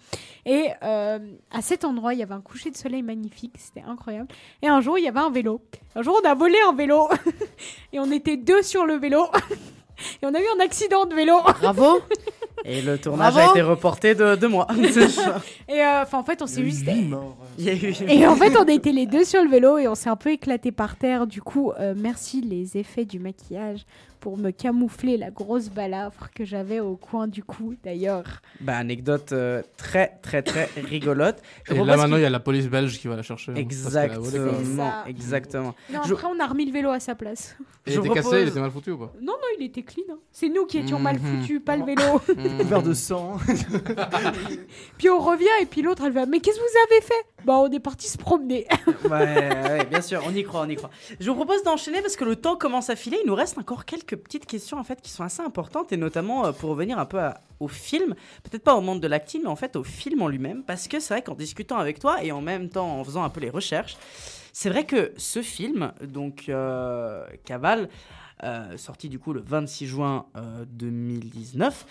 Et 0.46 0.68
euh, 0.82 1.18
à 1.50 1.62
cet 1.62 1.84
endroit, 1.84 2.14
il 2.14 2.20
y 2.20 2.22
avait 2.22 2.34
un 2.34 2.40
coucher 2.40 2.70
de 2.70 2.76
soleil 2.76 3.02
magnifique, 3.02 3.54
c'était 3.58 3.82
incroyable. 3.86 4.28
Et 4.62 4.68
un 4.68 4.80
jour, 4.80 4.98
il 4.98 5.04
y 5.04 5.08
avait 5.08 5.18
un 5.20 5.30
vélo. 5.30 5.60
Un 5.94 6.02
jour, 6.02 6.20
on 6.22 6.26
a 6.26 6.34
volé 6.34 6.56
un 6.68 6.72
vélo. 6.72 7.08
et 7.92 7.98
on 7.98 8.10
était 8.12 8.36
deux 8.36 8.62
sur 8.62 8.86
le 8.86 8.94
vélo. 8.94 9.26
et 10.22 10.26
on 10.26 10.34
a 10.34 10.38
eu 10.40 10.44
un 10.58 10.64
accident 10.64 11.06
de 11.06 11.14
vélo. 11.14 11.34
Bravo. 11.60 12.00
Et 12.64 12.82
le 12.82 12.98
tournage 12.98 13.34
Bravo. 13.34 13.48
a 13.50 13.52
été 13.52 13.62
reporté 13.62 14.14
de 14.16 14.34
deux 14.34 14.48
mois. 14.48 14.66
Et 15.68 15.80
euh, 15.80 16.04
en 16.12 16.24
fait, 16.24 16.42
on 16.42 16.46
s'est 16.48 16.64
juste. 16.64 16.84
Il 17.56 17.64
y 17.64 17.70
a 17.70 17.72
eu- 17.72 17.94
Et 18.08 18.26
en 18.26 18.34
fait, 18.34 18.56
on 18.56 18.64
était 18.64 18.90
les 18.90 19.06
deux 19.06 19.24
sur 19.24 19.42
le 19.44 19.48
vélo 19.48 19.78
et 19.78 19.86
on 19.86 19.94
s'est 19.94 20.10
un 20.10 20.16
peu 20.16 20.30
éclaté 20.32 20.72
par 20.72 20.96
terre. 20.96 21.28
Du 21.28 21.40
coup, 21.40 21.70
euh, 21.78 21.94
merci 21.96 22.40
les 22.40 22.76
effets 22.76 23.04
du 23.04 23.20
maquillage 23.20 23.86
pour 24.20 24.36
me 24.38 24.50
camoufler 24.50 25.16
la 25.16 25.30
grosse 25.30 25.68
balafre 25.68 26.30
que 26.34 26.44
j'avais 26.44 26.80
au 26.80 26.96
coin 26.96 27.26
du 27.28 27.42
cou, 27.44 27.74
d'ailleurs. 27.84 28.42
Bah, 28.60 28.76
anecdote 28.76 29.32
euh, 29.32 29.62
très 29.76 30.18
très 30.22 30.42
très 30.42 30.68
rigolote. 30.84 31.36
Je 31.64 31.72
Et 31.72 31.76
propose 31.76 31.86
là 31.88 31.96
maintenant, 31.96 32.16
il 32.16 32.22
y 32.22 32.26
a 32.26 32.30
la 32.30 32.40
police 32.40 32.68
belge 32.68 32.98
qui 32.98 33.08
va 33.08 33.16
la 33.16 33.22
chercher. 33.22 33.52
hein. 33.52 33.56
Exactement, 33.56 34.92
exactement. 35.06 35.74
Non, 35.92 36.00
Je- 36.06 36.14
après, 36.14 36.26
on 36.26 36.38
a 36.40 36.46
remis 36.46 36.66
le 36.66 36.72
vélo 36.72 36.90
à 36.90 37.00
sa 37.00 37.14
place. 37.14 37.56
Il 37.86 37.92
était 37.94 38.00
propose- 38.02 38.14
cassé, 38.24 38.42
il 38.42 38.48
était 38.48 38.60
mal 38.60 38.70
foutu 38.70 38.90
ou 38.90 38.98
pas? 38.98 39.12
Non, 39.20 39.32
non, 39.32 39.48
il 39.58 39.64
était 39.64 39.82
clean. 39.82 40.02
hein. 40.10 40.18
C'est 40.30 40.48
nous 40.48 40.66
qui 40.66 40.78
étions 40.78 40.98
mal 40.98 41.18
Mhm. 41.18 41.40
foutus, 41.42 41.60
pas 41.64 41.76
le 41.76 41.84
vélo. 41.84 42.20
Couvert 42.58 42.82
de 42.82 42.92
sang. 42.94 43.38
puis 44.98 45.08
on 45.10 45.18
revient 45.20 45.46
et 45.62 45.66
puis 45.66 45.82
l'autre, 45.82 46.02
elle 46.04 46.12
va 46.12 46.26
Mais 46.26 46.40
qu'est-ce 46.40 46.56
que 46.58 46.62
vous 46.62 46.92
avez 46.92 47.00
fait? 47.02 47.44
Bah, 47.44 47.54
on 47.58 47.70
est 47.70 47.80
parti 47.80 48.08
se 48.08 48.18
promener. 48.18 48.66
Ouais, 49.04 49.10
ouais, 49.10 49.84
bien 49.86 50.00
sûr, 50.02 50.22
on 50.26 50.34
y 50.34 50.42
croit, 50.42 50.62
on 50.62 50.68
y 50.68 50.74
croit. 50.76 50.90
Je 51.20 51.30
vous 51.30 51.36
propose 51.36 51.62
d'enchaîner 51.62 52.02
parce 52.02 52.16
que 52.16 52.24
le 52.24 52.36
temps 52.36 52.56
commence 52.56 52.90
à 52.90 52.96
filer. 52.96 53.18
Il 53.24 53.28
nous 53.28 53.34
reste 53.34 53.56
encore 53.58 53.84
quelques 53.84 54.07
petites 54.16 54.46
questions 54.46 54.78
en 54.78 54.84
fait 54.84 55.00
qui 55.00 55.10
sont 55.10 55.24
assez 55.24 55.42
importantes 55.42 55.92
et 55.92 55.96
notamment 55.96 56.46
euh, 56.46 56.52
pour 56.52 56.70
revenir 56.70 56.98
un 56.98 57.06
peu 57.06 57.20
au 57.60 57.68
film, 57.68 58.14
peut-être 58.42 58.62
pas 58.62 58.74
au 58.74 58.80
monde 58.80 59.00
de 59.00 59.08
l'acting, 59.08 59.42
mais 59.42 59.48
en 59.48 59.56
fait 59.56 59.76
au 59.76 59.84
film 59.84 60.22
en 60.22 60.28
lui-même, 60.28 60.62
parce 60.62 60.88
que 60.88 61.00
c'est 61.00 61.14
vrai 61.14 61.22
qu'en 61.22 61.34
discutant 61.34 61.78
avec 61.78 61.98
toi 61.98 62.22
et 62.22 62.32
en 62.32 62.40
même 62.40 62.68
temps 62.68 63.00
en 63.00 63.04
faisant 63.04 63.24
un 63.24 63.30
peu 63.30 63.40
les 63.40 63.50
recherches, 63.50 63.96
c'est 64.52 64.70
vrai 64.70 64.84
que 64.84 65.12
ce 65.16 65.42
film, 65.42 65.92
donc 66.02 66.46
euh, 66.48 67.24
Cavale, 67.44 67.88
euh, 68.44 68.76
sorti 68.76 69.08
du 69.08 69.18
coup 69.18 69.32
le 69.32 69.40
26 69.40 69.86
juin 69.86 70.26
euh, 70.36 70.64
2019, 70.68 71.86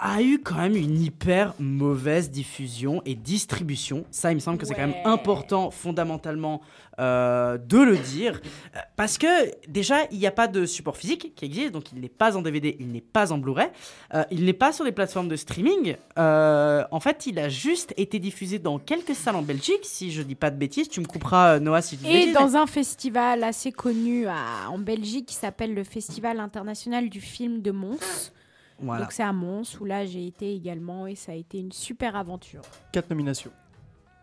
a 0.00 0.22
eu 0.22 0.38
quand 0.38 0.54
même 0.56 0.76
une 0.76 1.00
hyper 1.02 1.54
mauvaise 1.58 2.30
diffusion 2.30 3.02
et 3.04 3.14
distribution. 3.14 4.04
Ça, 4.10 4.30
il 4.30 4.36
me 4.36 4.40
semble 4.40 4.58
que 4.58 4.66
c'est 4.66 4.74
quand 4.74 4.86
même 4.86 4.94
important 5.04 5.70
fondamentalement 5.72 6.60
euh, 7.00 7.58
de 7.58 7.78
le 7.78 7.96
dire. 7.96 8.40
Euh, 8.76 8.78
Parce 8.96 9.18
que 9.18 9.26
déjà, 9.68 10.04
il 10.10 10.18
n'y 10.18 10.26
a 10.26 10.30
pas 10.32 10.46
de 10.48 10.66
support 10.66 10.96
physique 10.96 11.32
qui 11.34 11.44
existe, 11.44 11.72
donc 11.72 11.92
il 11.92 12.00
n'est 12.00 12.08
pas 12.08 12.36
en 12.36 12.42
DVD, 12.42 12.76
il 12.80 12.88
n'est 12.92 13.00
pas 13.00 13.32
en 13.32 13.38
Blu-ray, 13.38 13.68
euh, 14.14 14.24
il 14.30 14.44
n'est 14.44 14.52
pas 14.52 14.72
sur 14.72 14.84
les 14.84 14.92
plateformes 14.92 15.28
de 15.28 15.36
streaming. 15.36 15.96
Euh, 16.18 16.84
en 16.90 17.00
fait, 17.00 17.26
il 17.26 17.38
a 17.38 17.48
juste 17.48 17.92
été 17.96 18.18
diffusé 18.18 18.58
dans 18.58 18.78
quelques 18.78 19.14
salles 19.14 19.36
en 19.36 19.42
Belgique, 19.42 19.80
si 19.84 20.10
je 20.12 20.22
dis 20.22 20.34
pas 20.36 20.50
de 20.50 20.56
bêtises. 20.56 20.88
Tu 20.88 21.00
me 21.00 21.06
couperas, 21.06 21.58
Noah, 21.60 21.82
si 21.82 21.96
je 21.96 22.00
dis 22.02 22.08
Et 22.10 22.12
bêtises, 22.12 22.34
dans 22.34 22.50
mais- 22.50 22.56
un 22.56 22.66
festival 22.66 23.42
assez 23.44 23.72
connu 23.72 24.26
à- 24.26 24.70
en 24.70 24.78
Belgique 24.78 25.26
qui 25.26 25.34
s'appelle 25.34 25.74
le 25.74 25.84
Festival 25.84 26.38
international 26.40 27.08
du 27.08 27.20
film 27.20 27.62
de 27.62 27.70
Mons. 27.72 28.32
Voilà. 28.80 29.02
Donc 29.02 29.12
c'est 29.12 29.22
à 29.22 29.32
Mons 29.32 29.78
où 29.80 29.84
là 29.84 30.06
j'ai 30.06 30.26
été 30.26 30.54
également 30.54 31.06
et 31.06 31.14
ça 31.14 31.32
a 31.32 31.34
été 31.34 31.58
une 31.58 31.72
super 31.72 32.16
aventure. 32.16 32.62
Quatre 32.92 33.10
nominations. 33.10 33.50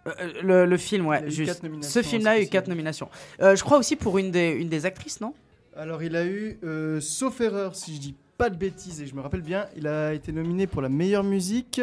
Euh, 0.08 0.12
le, 0.44 0.66
le 0.66 0.78
film, 0.78 1.08
ouais, 1.08 1.30
juste. 1.30 1.62
Ce 1.82 2.02
film-là 2.02 2.32
a 2.32 2.40
eu 2.40 2.48
quatre 2.48 2.68
nominations. 2.68 3.10
Euh, 3.42 3.56
je 3.56 3.64
crois 3.64 3.78
aussi 3.78 3.96
pour 3.96 4.18
une 4.18 4.32
des, 4.32 4.52
une 4.52 4.70
des 4.70 4.86
actrices, 4.86 5.20
non? 5.20 5.34
Alors 5.76 6.04
il 6.04 6.16
a 6.16 6.26
eu, 6.26 6.58
euh, 6.64 7.02
sauf 7.02 7.42
erreur 7.42 7.76
si 7.76 7.96
je 7.96 8.00
dis 8.00 8.16
pas 8.38 8.50
de 8.50 8.56
bêtises 8.56 9.02
et 9.02 9.08
je 9.08 9.16
me 9.16 9.22
rappelle 9.22 9.42
bien, 9.42 9.68
il 9.76 9.88
a 9.88 10.14
été 10.14 10.32
nominé 10.32 10.68
pour 10.68 10.82
la 10.82 10.90
meilleure 10.90 11.24
musique, 11.24 11.82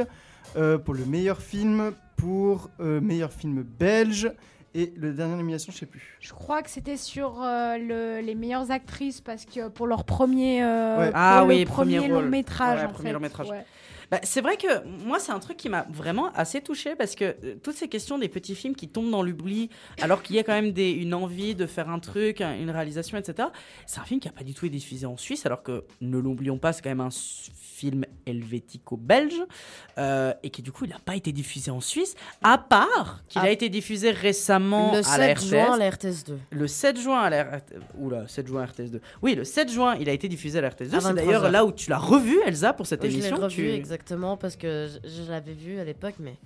euh, 0.56 0.78
pour 0.78 0.94
le 0.94 1.04
meilleur 1.04 1.42
film, 1.42 1.92
pour 2.16 2.70
euh, 2.80 3.00
meilleur 3.00 3.32
film 3.32 3.62
belge 3.62 4.30
et 4.74 4.92
la 4.96 5.10
dernière 5.12 5.36
nomination 5.36 5.72
je 5.72 5.78
sais 5.78 5.86
plus. 5.86 6.16
Je 6.20 6.32
crois 6.32 6.62
que 6.62 6.70
c'était 6.70 6.96
sur 6.96 7.42
euh, 7.42 7.76
le- 7.78 8.20
les 8.24 8.34
meilleures 8.34 8.70
actrices 8.70 9.20
parce 9.20 9.44
que 9.44 9.68
pour 9.68 9.86
leur 9.86 10.04
premier, 10.04 10.62
euh, 10.62 10.98
Ouais. 10.98 11.06
pour 11.10 11.16
Ah 11.18 11.40
le 11.42 11.46
oui, 11.48 11.64
premier, 11.64 11.96
premier 11.98 12.08
long 12.08 12.22
métrage. 12.22 12.80
Ouais, 12.80 12.86
en 12.86 12.92
premier 12.92 13.08
fait. 13.08 13.12
long 13.14 13.20
métrage. 13.20 13.48
Ouais. 13.50 13.64
Bah, 14.10 14.18
c'est 14.24 14.42
vrai 14.42 14.58
que 14.58 14.86
moi, 15.06 15.18
c'est 15.18 15.32
un 15.32 15.38
truc 15.38 15.56
qui 15.56 15.70
m'a 15.70 15.86
vraiment 15.90 16.30
assez 16.34 16.60
touché 16.60 16.94
parce 16.96 17.14
que 17.14 17.24
euh, 17.44 17.54
toutes 17.62 17.76
ces 17.76 17.88
questions 17.88 18.18
des 18.18 18.28
petits 18.28 18.54
films 18.54 18.74
qui 18.74 18.88
tombent 18.88 19.10
dans 19.10 19.22
l'oubli, 19.22 19.70
alors 20.02 20.22
qu'il 20.22 20.36
y 20.36 20.38
a 20.38 20.42
quand 20.42 20.52
même 20.52 20.72
des, 20.72 20.90
une 20.90 21.14
envie 21.14 21.54
de 21.54 21.64
faire 21.66 21.88
un 21.88 21.98
truc, 21.98 22.42
un- 22.42 22.54
une 22.54 22.68
réalisation, 22.70 23.16
etc. 23.16 23.48
C'est 23.86 24.00
un 24.00 24.04
film 24.04 24.20
qui 24.20 24.28
n'a 24.28 24.32
pas 24.34 24.44
du 24.44 24.52
tout 24.52 24.66
été 24.66 24.76
diffusé 24.76 25.06
en 25.06 25.16
Suisse, 25.16 25.46
alors 25.46 25.62
que 25.62 25.84
ne 26.02 26.18
l'oublions 26.18 26.58
pas, 26.58 26.74
c'est 26.74 26.82
quand 26.82 26.90
même 26.90 27.00
un 27.00 27.08
film 27.82 28.04
helvético-belge 28.26 29.42
euh, 29.98 30.32
et 30.44 30.50
qui 30.50 30.62
du 30.62 30.70
coup, 30.70 30.84
il 30.84 30.90
n'a 30.90 31.00
pas 31.04 31.16
été 31.16 31.32
diffusé 31.32 31.72
en 31.72 31.80
Suisse, 31.80 32.14
à 32.44 32.56
part 32.58 33.22
qu'il 33.28 33.40
Ah. 33.42 33.46
a 33.46 33.50
été 33.50 33.68
diffusé 33.68 34.12
récemment 34.12 34.92
Le 34.92 34.98
à 34.98 35.02
7 35.02 35.18
la 35.18 35.34
RTS. 35.34 35.46
juin 35.48 35.72
à 35.72 35.76
la 35.78 35.90
RTS2. 35.90 36.36
Le 36.50 36.66
7 36.68 37.00
juin 37.00 37.20
à 37.22 37.30
la. 37.30 37.60
Oula, 37.98 38.28
7 38.28 38.46
juin 38.46 38.62
à 38.62 38.66
RTS2. 38.66 39.00
Oui, 39.22 39.34
le 39.34 39.42
7 39.42 39.68
juin, 39.70 39.96
il 39.98 40.08
a 40.08 40.12
été 40.12 40.28
diffusé 40.28 40.58
à 40.58 40.62
la 40.62 40.70
RTS2. 40.70 40.94
À 40.94 41.00
C'est 41.00 41.14
d'ailleurs 41.14 41.42
23 41.42 41.50
là 41.50 41.64
où 41.64 41.72
tu 41.72 41.90
l'as 41.90 41.98
revu, 41.98 42.38
Elsa, 42.46 42.72
pour 42.72 42.86
cette 42.86 43.02
Oui, 43.02 43.10
je 43.10 43.16
l'ai 43.18 43.26
émission. 43.26 43.44
revu 43.44 43.54
tu- 43.56 43.70
exactement 43.72 44.36
parce 44.36 44.54
que 44.54 44.88
je, 45.02 45.08
je 45.24 45.28
l'avais 45.30 45.54
vu 45.54 45.80
à 45.80 45.84
l'époque, 45.84 46.14
mais 46.20 46.36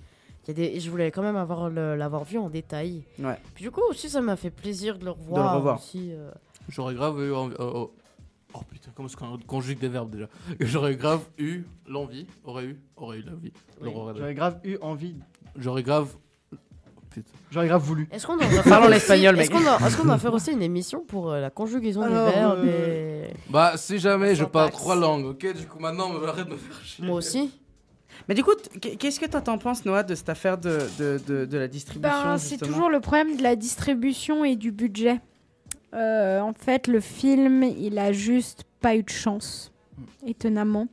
il 0.43 0.47
y 0.47 0.51
a 0.51 0.53
des, 0.55 0.79
je 0.79 0.89
voulais 0.89 1.11
quand 1.11 1.21
même 1.21 1.35
avoir 1.37 1.69
le- 1.69 1.95
l'avoir 1.95 2.23
vu 2.23 2.39
en 2.39 2.49
détail. 2.49 3.03
Ouais. 3.19 3.37
Puis 3.53 3.63
du 3.63 3.69
coup 3.69 3.81
aussi 3.91 4.09
ça 4.09 4.21
m'a 4.21 4.35
fait 4.37 4.49
plaisir 4.49 4.97
de 4.97 5.05
le 5.05 5.11
revoir. 5.11 5.55
revoir. 5.55 5.77
Aussi, 5.77 6.09
euh. 6.13 6.31
J'aurais 6.69 6.95
grave 6.95 7.21
eu 7.21 7.31
envie. 7.33 7.55
Oh, 7.59 7.91
oh. 8.53 8.59
Putain, 8.69 8.91
comment 8.95 9.07
est-ce 9.07 9.17
qu'on 9.17 9.37
conjugue 9.45 9.79
des 9.79 9.89
verbes 9.89 10.09
déjà 10.11 10.27
J'aurais 10.59 10.95
grave 10.95 11.21
eu 11.37 11.63
l'envie, 11.87 12.25
aurait 12.43 12.65
eu, 12.65 12.79
aurait 12.95 13.19
eu 13.19 13.23
l'envie. 13.23 13.51
Oui, 13.81 13.91
J'aurais 14.15 14.33
grave 14.33 14.59
eu 14.63 14.77
envie, 14.81 15.15
J'aurais 15.57 15.83
grave. 15.83 16.15
Oh, 16.53 16.55
putain. 17.09 17.31
j'aurais 17.51 17.67
grave 17.67 17.81
voulu. 17.83 18.07
Est-ce 18.11 18.27
qu'on 18.27 18.37
doit 18.37 18.45
Parlons 18.47 18.63
faire 18.63 18.81
aussi- 18.81 18.89
l'espagnol, 18.91 19.39
Est-ce 19.39 19.49
mec. 19.51 19.57
qu'on 19.57 19.63
doit, 19.63 19.87
est-ce 19.87 19.97
qu'on 19.97 20.05
doit 20.05 20.17
faire 20.19 20.33
aussi 20.33 20.51
une 20.51 20.61
émission 20.61 21.03
pour 21.05 21.31
euh, 21.31 21.39
la 21.41 21.49
conjugaison 21.49 22.01
Alors, 22.01 22.27
des 22.27 22.33
verbes 22.35 22.59
euh, 22.65 23.27
et... 23.27 23.33
Bah, 23.49 23.73
si 23.75 23.97
jamais 23.99 24.35
je 24.35 24.43
parle 24.45 24.71
trois 24.71 24.95
langues, 24.95 25.25
ok 25.25 25.53
Du 25.55 25.65
coup, 25.67 25.79
maintenant, 25.79 26.09
me- 26.09 26.27
arrête 26.27 26.45
de 26.47 26.51
me 26.53 26.57
faire 26.57 26.83
chier. 26.85 27.05
Moi 27.05 27.15
aussi. 27.15 27.51
Mais 28.29 28.35
du 28.35 28.43
coup, 28.43 28.51
qu'est-ce 28.81 29.19
que 29.19 29.25
toi 29.25 29.41
t'en 29.41 29.57
penses, 29.57 29.85
Noah, 29.85 30.03
de 30.03 30.13
cette 30.15 30.27
affaire 30.29 30.57
de, 30.57 30.79
de, 30.99 31.19
de, 31.27 31.45
de 31.45 31.57
la 31.57 31.67
distribution 31.67 32.09
Ben, 32.23 32.37
c'est 32.37 32.49
justement? 32.51 32.71
toujours 32.71 32.89
le 32.89 32.99
problème 32.99 33.37
de 33.37 33.43
la 33.43 33.55
distribution 33.55 34.43
et 34.43 34.55
du 34.55 34.71
budget. 34.71 35.19
Euh, 35.93 36.39
en 36.41 36.53
fait, 36.53 36.87
le 36.87 36.99
film, 36.99 37.63
il 37.63 37.97
a 37.99 38.11
juste 38.11 38.63
pas 38.81 38.95
eu 38.95 39.03
de 39.03 39.09
chance, 39.09 39.71
étonnamment. 40.25 40.87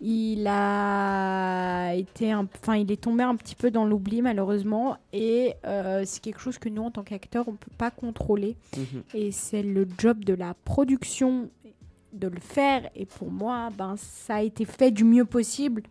Il 0.00 0.46
a 0.48 1.94
été, 1.94 2.32
un- 2.32 2.46
enfin, 2.60 2.76
il 2.76 2.90
est 2.92 3.00
tombé 3.00 3.22
un 3.22 3.36
petit 3.36 3.54
peu 3.54 3.70
dans 3.70 3.84
l'oubli 3.86 4.20
malheureusement, 4.22 4.98
et 5.12 5.54
euh, 5.64 6.02
c'est 6.04 6.20
quelque 6.20 6.40
chose 6.40 6.58
que 6.58 6.68
nous, 6.68 6.82
en 6.82 6.90
tant 6.90 7.02
qu'acteurs, 7.04 7.48
on 7.48 7.52
peut 7.52 7.70
pas 7.78 7.90
contrôler. 7.90 8.56
Mhm. 8.76 9.02
Et 9.14 9.30
c'est 9.32 9.62
le 9.62 9.86
job 9.98 10.24
de 10.24 10.34
la 10.34 10.54
production 10.64 11.48
de 12.12 12.28
le 12.28 12.40
faire. 12.40 12.90
Et 12.94 13.06
pour 13.06 13.30
moi, 13.30 13.70
ben, 13.78 13.94
ça 13.96 14.36
a 14.36 14.42
été 14.42 14.64
fait 14.64 14.90
du 14.90 15.04
mieux 15.04 15.24
possible. 15.24 15.82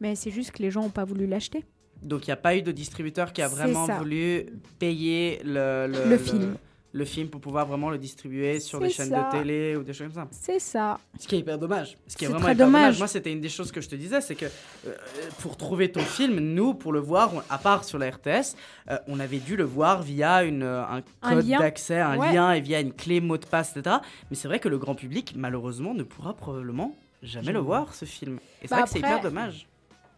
Mais 0.00 0.14
c'est 0.16 0.30
juste 0.30 0.50
que 0.52 0.62
les 0.62 0.70
gens 0.70 0.82
n'ont 0.82 0.88
pas 0.90 1.04
voulu 1.04 1.26
l'acheter. 1.26 1.64
Donc 2.02 2.26
il 2.26 2.30
n'y 2.30 2.34
a 2.34 2.36
pas 2.36 2.56
eu 2.56 2.62
de 2.62 2.72
distributeur 2.72 3.32
qui 3.32 3.42
a 3.42 3.48
vraiment 3.48 3.84
voulu 3.98 4.46
payer 4.78 5.40
le, 5.44 5.90
Le 6.08 6.16
film. 6.18 6.56
Le 6.92 7.04
film 7.04 7.28
pour 7.28 7.40
pouvoir 7.40 7.66
vraiment 7.66 7.88
le 7.90 7.98
distribuer 7.98 8.58
sur 8.58 8.80
des 8.80 8.90
chaînes 8.90 9.10
ça. 9.10 9.30
de 9.32 9.38
télé 9.38 9.76
ou 9.76 9.82
des 9.84 9.92
choses 9.92 10.08
comme 10.12 10.24
ça. 10.24 10.28
C'est 10.32 10.58
ça. 10.58 10.98
Ce 11.18 11.28
qui 11.28 11.36
est 11.36 11.38
hyper 11.38 11.56
dommage. 11.58 11.96
Ce 12.08 12.16
qui 12.16 12.24
est 12.24 12.26
C'est 12.26 12.32
vraiment 12.32 12.44
très 12.46 12.54
hyper 12.54 12.66
dommage. 12.66 12.82
dommage. 12.82 12.98
Moi, 12.98 13.06
c'était 13.06 13.32
une 13.32 13.40
des 13.40 13.48
choses 13.48 13.70
que 13.70 13.80
je 13.80 13.88
te 13.88 13.94
disais, 13.94 14.20
c'est 14.20 14.34
que 14.34 14.46
euh, 14.86 14.94
pour 15.40 15.56
trouver 15.56 15.92
ton 15.92 16.00
film, 16.00 16.40
nous, 16.40 16.74
pour 16.74 16.92
le 16.92 16.98
voir, 16.98 17.32
on- 17.34 17.42
à 17.48 17.58
part 17.58 17.84
sur 17.84 17.98
la 17.98 18.10
RTS, 18.10 18.56
euh, 18.90 18.98
on 19.06 19.20
avait 19.20 19.38
dû 19.38 19.56
le 19.56 19.62
voir 19.64 20.02
via 20.02 20.42
une, 20.42 20.62
euh, 20.64 20.82
un 20.84 21.02
code 21.22 21.46
d'accès, 21.46 22.00
un 22.00 22.18
Ouais. 22.18 22.32
lien 22.32 22.52
et 22.52 22.60
via 22.60 22.80
une 22.80 22.92
clé 22.92 23.20
mot 23.20 23.36
de 23.38 23.46
passe, 23.46 23.76
etc. 23.76 23.96
Mais 24.30 24.36
c'est 24.36 24.48
vrai 24.48 24.58
que 24.58 24.68
le 24.68 24.78
grand 24.78 24.94
public, 24.96 25.34
malheureusement, 25.36 25.94
ne 25.94 26.02
pourra 26.02 26.34
probablement 26.34 26.96
jamais 27.22 27.52
le 27.52 27.60
voir, 27.60 27.94
ce 27.94 28.04
film. 28.04 28.38
Et 28.62 28.66
c'est 28.66 28.70
Bah 28.70 28.76
vrai 28.76 28.84
que 28.84 28.90
c'est 28.90 28.98
hyper 28.98 29.20
dommage. 29.20 29.68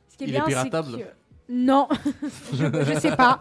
Ce 0.08 0.16
qui 0.16 0.24
est 0.24 0.26
Il 0.28 0.30
est 0.30 0.32
bien, 0.38 0.44
c'est 0.46 0.50
piratable 0.52 0.98
que- 0.98 1.04
Non, 1.54 1.86
je, 2.54 2.64
je 2.94 2.98
sais 2.98 3.14
pas. 3.14 3.40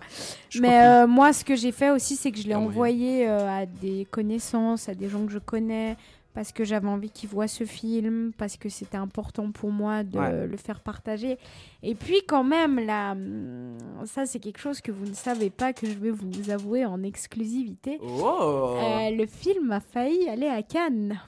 Je 0.50 0.62
Mais 0.62 0.86
euh, 0.86 1.08
moi, 1.08 1.32
ce 1.32 1.46
que 1.46 1.56
j'ai 1.56 1.72
fait 1.72 1.92
aussi, 1.92 2.16
c'est 2.18 2.32
que 2.32 2.38
je 2.40 2.48
l'ai 2.48 2.56
envoyé 2.56 3.28
euh, 3.30 3.48
à 3.62 3.66
des 3.66 4.06
connaissances, 4.12 4.90
à 4.90 4.94
des 4.96 5.08
gens 5.08 5.26
que 5.26 5.32
je 5.32 5.40
connais, 5.40 5.96
parce 6.34 6.52
que 6.52 6.64
j'avais 6.66 6.88
envie 6.88 7.10
qu'ils 7.10 7.30
voient 7.30 7.48
ce 7.48 7.64
film, 7.64 8.32
parce 8.38 8.58
que 8.58 8.68
c'était 8.70 8.98
important 8.98 9.52
pour 9.52 9.72
moi 9.72 10.04
de 10.04 10.18
Ouais. 10.18 10.48
le 10.48 10.58
faire 10.58 10.80
partager. 10.82 11.38
Et 11.84 11.96
puis 11.96 12.22
quand 12.28 12.44
même, 12.44 12.80
là, 12.86 13.12
hum, 13.14 13.78
ça 14.06 14.26
c'est 14.26 14.40
quelque 14.40 14.60
chose 14.60 14.82
que 14.82 14.92
vous 14.92 15.06
ne 15.06 15.14
savez 15.14 15.50
pas, 15.50 15.72
que 15.74 15.88
je 15.88 15.94
vais 15.98 16.12
vous 16.12 16.50
avouer 16.50 16.86
en 16.86 17.04
exclusivité. 17.04 17.98
Oh 18.02 18.76
Euh, 18.78 19.10
le 19.12 19.26
film 19.26 19.72
a 19.72 19.80
failli 19.80 20.28
aller 20.30 20.48
à 20.48 20.62
Cannes. 20.64 21.20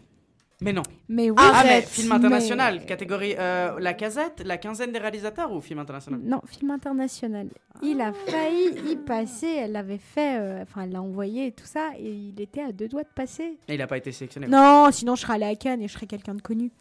Mais 0.63 0.73
non. 0.73 0.83
Mais 1.09 1.29
oui, 1.29 1.35
Ah, 1.39 1.63
mais 1.65 1.81
film 1.81 2.11
international, 2.11 2.79
mais- 2.79 2.85
catégorie 2.85 3.35
euh, 3.37 3.77
la 3.79 3.93
casette, 3.93 4.41
la 4.45 4.57
quinzaine 4.57 4.91
des 4.91 4.99
réalisateurs 4.99 5.51
ou 5.51 5.59
film 5.61 5.79
international? 5.79 6.21
Non, 6.23 6.41
film 6.47 6.71
international. 6.71 7.47
Il 7.81 7.99
a 8.01 8.13
failli 8.13 8.91
y 8.91 8.95
passer. 8.95 9.47
Elle 9.47 9.73
l'avait 9.73 9.97
fait, 9.97 10.39
euh, 10.39 10.61
enfin, 10.63 10.83
elle 10.83 10.91
l'a 10.91 11.01
envoyé 11.01 11.47
et 11.47 11.51
tout 11.51 11.65
ça, 11.65 11.89
et 11.99 12.09
il 12.09 12.39
était 12.39 12.61
à 12.61 12.71
deux 12.71 12.87
doigts 12.87 13.03
de 13.03 13.09
passer. 13.13 13.57
Et 13.67 13.73
il 13.73 13.77
n'a 13.77 13.87
pas 13.87 13.97
été 13.97 14.11
sélectionné. 14.11 14.47
Non, 14.47 14.89
sinon 14.91 15.15
je 15.15 15.21
serais 15.21 15.33
allée 15.33 15.45
à 15.45 15.55
Cannes 15.55 15.81
et 15.81 15.87
je 15.87 15.93
serais 15.93 16.07
quelqu'un 16.07 16.35
de 16.35 16.41
connu. 16.41 16.71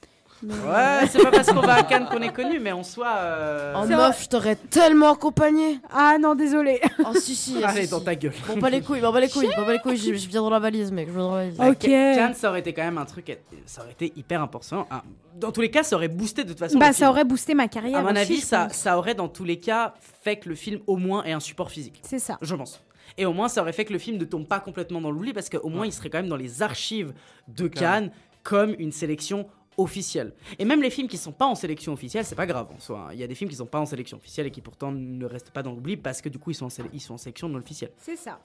Mais- 0.43 0.55
Ouais, 0.55 1.07
c'est 1.09 1.23
pas 1.23 1.31
parce 1.31 1.49
qu'on 1.53 1.61
va 1.61 1.75
à 1.75 1.83
Cannes 1.83 2.07
qu'on 2.11 2.21
est 2.23 2.33
connu, 2.33 2.59
mais 2.61 2.73
en 2.73 2.83
soi. 2.83 3.09
euh, 3.19 3.75
En 3.75 3.87
meuf, 3.87 4.23
je 4.25 4.29
t'aurais 4.29 4.57
tellement 4.57 5.12
accompagné. 5.12 5.79
Ah 5.91 6.17
non, 6.21 6.35
désolé. 6.35 6.81
Oh 7.01 7.15
si 7.15 7.35
si. 7.35 7.57
ah, 7.62 7.69
Allez, 7.71 7.85
si, 7.85 7.91
dans 7.91 7.99
si. 8.01 8.05
ta 8.05 8.15
gueule. 8.15 8.33
Bon 8.49 8.59
pas 8.61 8.71
les 8.71 8.81
couilles, 8.81 9.01
bon 9.01 9.12
pas 9.12 9.21
les 9.21 9.29
couilles, 9.29 9.49
bon 9.57 9.65
pas 9.65 9.73
les 9.73 9.79
couilles, 9.79 9.97
je 9.97 10.15
je 10.15 10.29
viens 10.29 10.43
dans 10.43 10.51
la 10.51 10.59
valise 10.59 10.91
mec, 10.93 11.09
je 11.09 11.12
viens 11.12 11.23
dans 11.23 11.35
la 11.37 11.51
valise. 11.51 11.61
Ok. 11.61 11.89
Cannes, 11.89 12.35
ça 12.35 12.51
aurait 12.51 12.61
été 12.61 12.73
quand 12.73 12.83
même 12.83 12.99
un 12.99 13.05
truc, 13.05 13.37
ça 13.67 13.83
aurait 13.83 13.93
été 13.93 14.12
hyper 14.17 14.43
important. 14.43 14.87
hein. 14.91 15.03
Dans 15.37 15.51
tous 15.51 15.61
les 15.62 15.71
cas, 15.71 15.83
ça 15.83 15.97
aurait 15.97 16.09
boosté 16.09 16.45
de 16.45 16.51
toute 16.51 16.59
façon. 16.59 16.79
Bah, 16.79 16.89
le 16.89 16.93
ça 16.93 16.99
film. 16.99 17.09
aurait 17.11 17.25
boosté 17.25 17.55
ma 17.55 17.67
carrière. 17.69 17.99
À 17.99 18.03
mon 18.03 18.11
aussi, 18.11 18.19
avis, 18.21 18.41
ça, 18.41 18.67
pense. 18.67 18.77
ça 18.77 18.99
aurait 18.99 19.15
dans 19.15 19.29
tous 19.29 19.45
les 19.45 19.59
cas 19.59 19.95
fait 20.23 20.37
que 20.37 20.49
le 20.49 20.55
film 20.55 20.81
au 20.87 20.97
moins 20.97 21.25
ait 21.25 21.33
un 21.33 21.41
support 21.41 21.71
physique. 21.71 22.01
C'est 22.05 22.19
ça. 22.19 22.37
Je 22.43 22.55
pense. 22.55 22.83
Et 23.19 23.25
au 23.27 23.33
moins, 23.33 23.49
ça 23.49 23.61
aurait 23.62 23.73
fait 23.73 23.85
que 23.85 23.93
le 23.93 23.99
film 23.99 24.17
ne 24.19 24.25
tombe 24.25 24.47
pas 24.47 24.61
complètement 24.61 25.01
dans 25.01 25.11
l'oubli 25.11 25.33
parce 25.33 25.49
qu'au 25.49 25.69
moins, 25.69 25.85
il 25.87 25.93
serait 25.93 26.11
quand 26.11 26.19
même 26.19 26.29
dans 26.29 26.37
les 26.37 26.62
archives 26.62 27.12
de 27.49 27.67
Cannes 27.69 28.11
comme 28.43 28.75
une 28.79 28.93
sélection 28.93 29.47
officielle. 29.76 30.33
Et 30.59 30.65
même 30.65 30.83
les 30.83 30.91
films 30.91 31.09
qui 31.09 31.17
sont 31.17 31.33
pas 31.33 31.47
en 31.47 31.55
sélection 31.55 31.92
officielle, 31.92 32.25
c'est 32.25 32.34
pas 32.34 32.47
grave 32.47 32.68
en 32.75 32.78
soi. 32.78 33.07
hein. 33.09 33.12
Il 33.12 33.18
y 33.18 33.23
a 33.23 33.26
des 33.26 33.34
films 33.34 33.51
qui 33.51 33.57
sont 33.57 33.67
pas 33.67 33.81
en 33.81 33.86
sélection 33.86 34.17
officielle 34.18 34.47
et 34.47 34.51
qui 34.51 34.60
pourtant 34.60 34.92
ne 34.92 35.25
restent 35.26 35.51
pas 35.51 35.62
dans 35.62 35.73
l'oubli 35.73 35.97
parce 35.97 36.20
que 36.20 36.28
du 36.28 36.39
coup, 36.39 36.51
ils 36.51 36.55
sont 36.55 36.67
en, 36.67 36.70
sé- 36.70 36.83
ils 36.92 37.01
sont 37.01 37.15
en 37.15 37.18
sélection 37.18 37.49
non 37.49 37.59
officielle. 37.59 37.91
C'est 37.99 38.17
ça. 38.17 38.39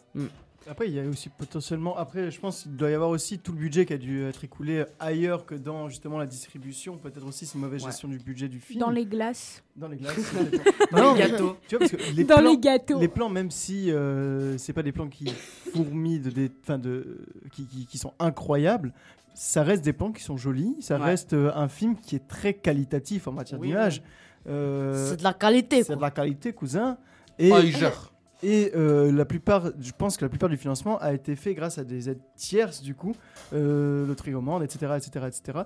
Après, 0.69 0.88
il 0.89 0.93
y 0.95 0.99
a 0.99 1.03
aussi 1.03 1.30
potentiellement. 1.30 1.95
Après, 1.95 2.30
je 2.30 2.39
pense 2.41 2.64
qu'il 2.64 2.75
doit 2.75 2.89
y 2.89 2.93
avoir 2.93 3.09
aussi 3.09 3.39
tout 3.39 3.53
le 3.53 3.57
budget 3.59 3.85
qui 3.85 3.93
a 3.93 3.97
dû 3.97 4.23
être 4.25 4.43
écoulé 4.43 4.83
ailleurs 4.99 5.45
que 5.45 5.56
dans 5.56 5.88
justement 5.88 6.17
la 6.17 6.25
distribution. 6.25 6.97
Peut-être 6.97 7.25
aussi 7.25 7.45
c'est 7.45 7.56
une 7.56 7.61
mauvaise 7.61 7.83
Ouais. 7.83 7.89
gestion 7.91 8.07
du 8.09 8.17
budget 8.17 8.49
du 8.49 8.59
film. 8.59 8.80
Dans 8.81 8.89
les 8.89 9.06
glaces. 9.06 9.64
Dans 9.77 9.88
les 9.88 9.95
glaces. 9.97 10.15
Dans 10.91 10.97
Non, 10.97 11.14
les 11.14 11.19
gâteaux. 11.22 11.56
Tu 11.69 11.77
vois, 11.77 11.88
parce 11.88 11.91
que 11.91 12.11
les 12.15 12.23
Dans 12.25 12.38
plans, 12.39 12.51
les 12.51 12.57
gâteaux. 12.57 12.99
Les 12.99 13.07
plans, 13.07 13.30
même 13.30 13.49
si 13.51 13.91
euh, 13.91 14.57
c'est 14.57 14.73
pas 14.73 14.83
des 14.83 14.91
plans 14.91 15.07
qui 15.07 15.25
fourmillent 15.73 16.19
de, 16.19 16.31
des, 16.31 16.51
enfin 16.64 16.77
de, 16.80 17.19
qui, 17.53 17.65
qui- 17.65 17.85
qui 17.85 17.97
sont 17.97 18.14
incroyables, 18.19 18.91
ça 19.40 19.61
reste 19.61 19.83
des 19.85 19.93
plans 19.93 20.11
qui 20.11 20.24
sont 20.24 20.35
jolis. 20.35 20.75
Ça 20.80 20.98
Ouais. 20.98 21.06
reste 21.06 21.33
euh, 21.33 21.51
un 21.53 21.67
film 21.67 21.95
qui 21.95 22.16
est 22.16 22.27
très 22.27 22.53
qualitatif 22.56 23.27
en 23.27 23.32
matière 23.33 23.59
Oui, 23.59 23.67
d'image. 23.67 24.01
Euh, 24.48 25.09
C'est 25.11 25.17
de 25.17 25.24
la 25.24 25.33
qualité 25.33 25.83
c'est 25.83 25.95
de 25.95 26.01
la 26.01 26.09
qualité, 26.11 26.53
cousin. 26.53 26.98
Et, 27.38 27.51
Oh, 27.51 27.61
gère. 27.61 28.11
et 28.41 28.72
euh, 28.75 29.11
la 29.11 29.25
plupart, 29.25 29.72
je 29.80 29.91
pense 29.95 30.17
que 30.17 30.25
la 30.25 30.30
plupart 30.30 30.49
du 30.49 30.57
financement 30.57 30.98
a 30.99 31.14
été 31.14 31.35
fait 31.35 31.53
grâce 31.53 31.77
à 31.77 31.83
des 31.83 32.09
aides 32.09 32.22
tierces, 32.35 32.82
du 32.82 32.95
coup, 32.95 33.14
euh, 33.53 34.07
le 34.07 34.16
Trigomande, 34.16 34.64
etc., 34.64 34.93
etc., 34.98 35.25
etc. 35.27 35.59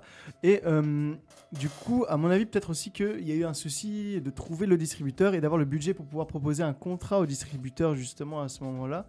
Et 0.43 0.61
euh, 0.65 1.13
du 1.53 1.69
coup, 1.69 2.03
à 2.09 2.17
mon 2.17 2.29
avis, 2.29 2.45
peut-être 2.45 2.71
aussi 2.71 2.91
qu'il 2.91 3.25
y 3.25 3.31
a 3.31 3.35
eu 3.35 3.45
un 3.45 3.53
souci 3.53 4.19
de 4.19 4.29
trouver 4.31 4.65
le 4.67 4.77
distributeur 4.77 5.33
et 5.33 5.39
d'avoir 5.39 5.59
le 5.59 5.65
budget 5.65 5.93
pour 5.93 6.05
pouvoir 6.05 6.27
proposer 6.27 6.61
un 6.63 6.73
contrat 6.73 7.19
au 7.19 7.25
distributeur 7.25 7.95
justement 7.95 8.41
à 8.41 8.49
ce 8.49 8.63
moment-là. 8.65 9.05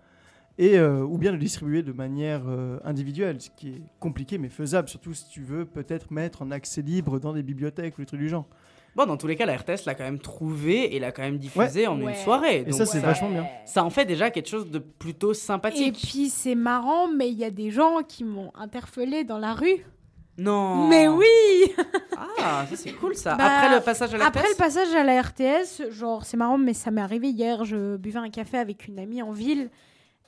Et, 0.59 0.79
euh, 0.79 1.01
ou 1.03 1.17
bien 1.19 1.33
le 1.33 1.39
distribuer 1.39 1.83
de 1.83 1.93
manière 1.93 2.43
euh, 2.47 2.79
individuelle, 2.85 3.41
ce 3.41 3.49
qui 3.57 3.69
est 3.71 3.83
compliqué 4.01 4.37
mais 4.39 4.49
faisable, 4.51 4.89
surtout 4.89 5.15
si 5.15 5.27
tu 5.29 5.43
veux 5.43 5.65
peut-être 5.65 6.11
mettre 6.13 6.43
en 6.43 6.51
accès 6.51 6.83
libre 6.83 7.19
dans 7.19 7.33
des 7.33 7.43
bibliothèques 7.43 7.97
ou 7.99 8.03
des 8.03 8.07
trucs 8.07 8.21
du 8.21 8.29
genre. 8.29 8.47
Bon, 8.95 9.07
dans 9.07 9.17
tous 9.17 9.27
les 9.27 9.37
cas, 9.37 9.47
la 9.47 9.57
RTS 9.57 9.87
l'a 9.87 9.95
quand 9.95 10.05
même 10.05 10.19
trouvé 10.19 10.95
et 10.95 10.99
l'a 11.01 11.13
quand 11.13 11.23
même 11.23 11.39
diffusé 11.39 11.87
en 11.87 11.99
Ouais. 11.99 12.13
une 12.13 12.15
soirée. 12.19 12.59
Et 12.61 12.65
Donc 12.65 12.75
ça, 12.75 12.85
c'est 12.85 12.99
vachement 13.01 13.31
bien. 13.31 13.47
Ça 13.65 13.83
en 13.85 13.89
fait 13.89 14.05
déjà 14.05 14.31
quelque 14.31 14.51
chose 14.51 14.71
de 14.71 14.79
plutôt 14.79 15.33
Et 15.33 15.35
sympathique. 15.35 15.99
puis 16.11 16.29
c'est 16.29 16.55
marrant, 16.55 17.09
mais 17.09 17.31
il 17.31 17.39
y 17.39 17.45
a 17.45 17.51
des 17.51 17.71
gens 17.71 18.03
qui 18.07 18.23
m'ont 18.23 18.53
interpellé 18.55 19.25
dans 19.25 19.39
la 19.39 19.55
rue. 19.55 19.87
Non. 20.37 20.89
Mais 20.89 21.09
oui 21.09 21.27
Ah, 22.39 22.67
ça 22.69 22.77
c'est 22.77 22.93
cool 22.93 23.15
ça. 23.15 23.37
Bah, 23.37 23.45
Après 23.47 23.75
le 23.75 23.83
passage 23.83 24.13
à 24.15 24.19
la 24.19 24.27
Après 24.27 24.41
RTS 24.41 24.49
le 24.51 24.57
passage 24.57 24.95
à 24.95 25.05
la 25.05 25.23
RTS, 25.23 25.91
genre 25.91 26.25
c'est 26.27 26.37
marrant, 26.37 26.59
mais 26.59 26.75
ça 26.75 26.91
m'est 26.91 27.01
arrivé 27.01 27.31
hier. 27.31 27.65
Je 27.65 27.97
buvais 27.97 28.19
un 28.19 28.29
café 28.31 28.59
avec 28.59 28.89
une 28.89 28.99
amie 28.99 29.23
en 29.23 29.33
ville. 29.33 29.71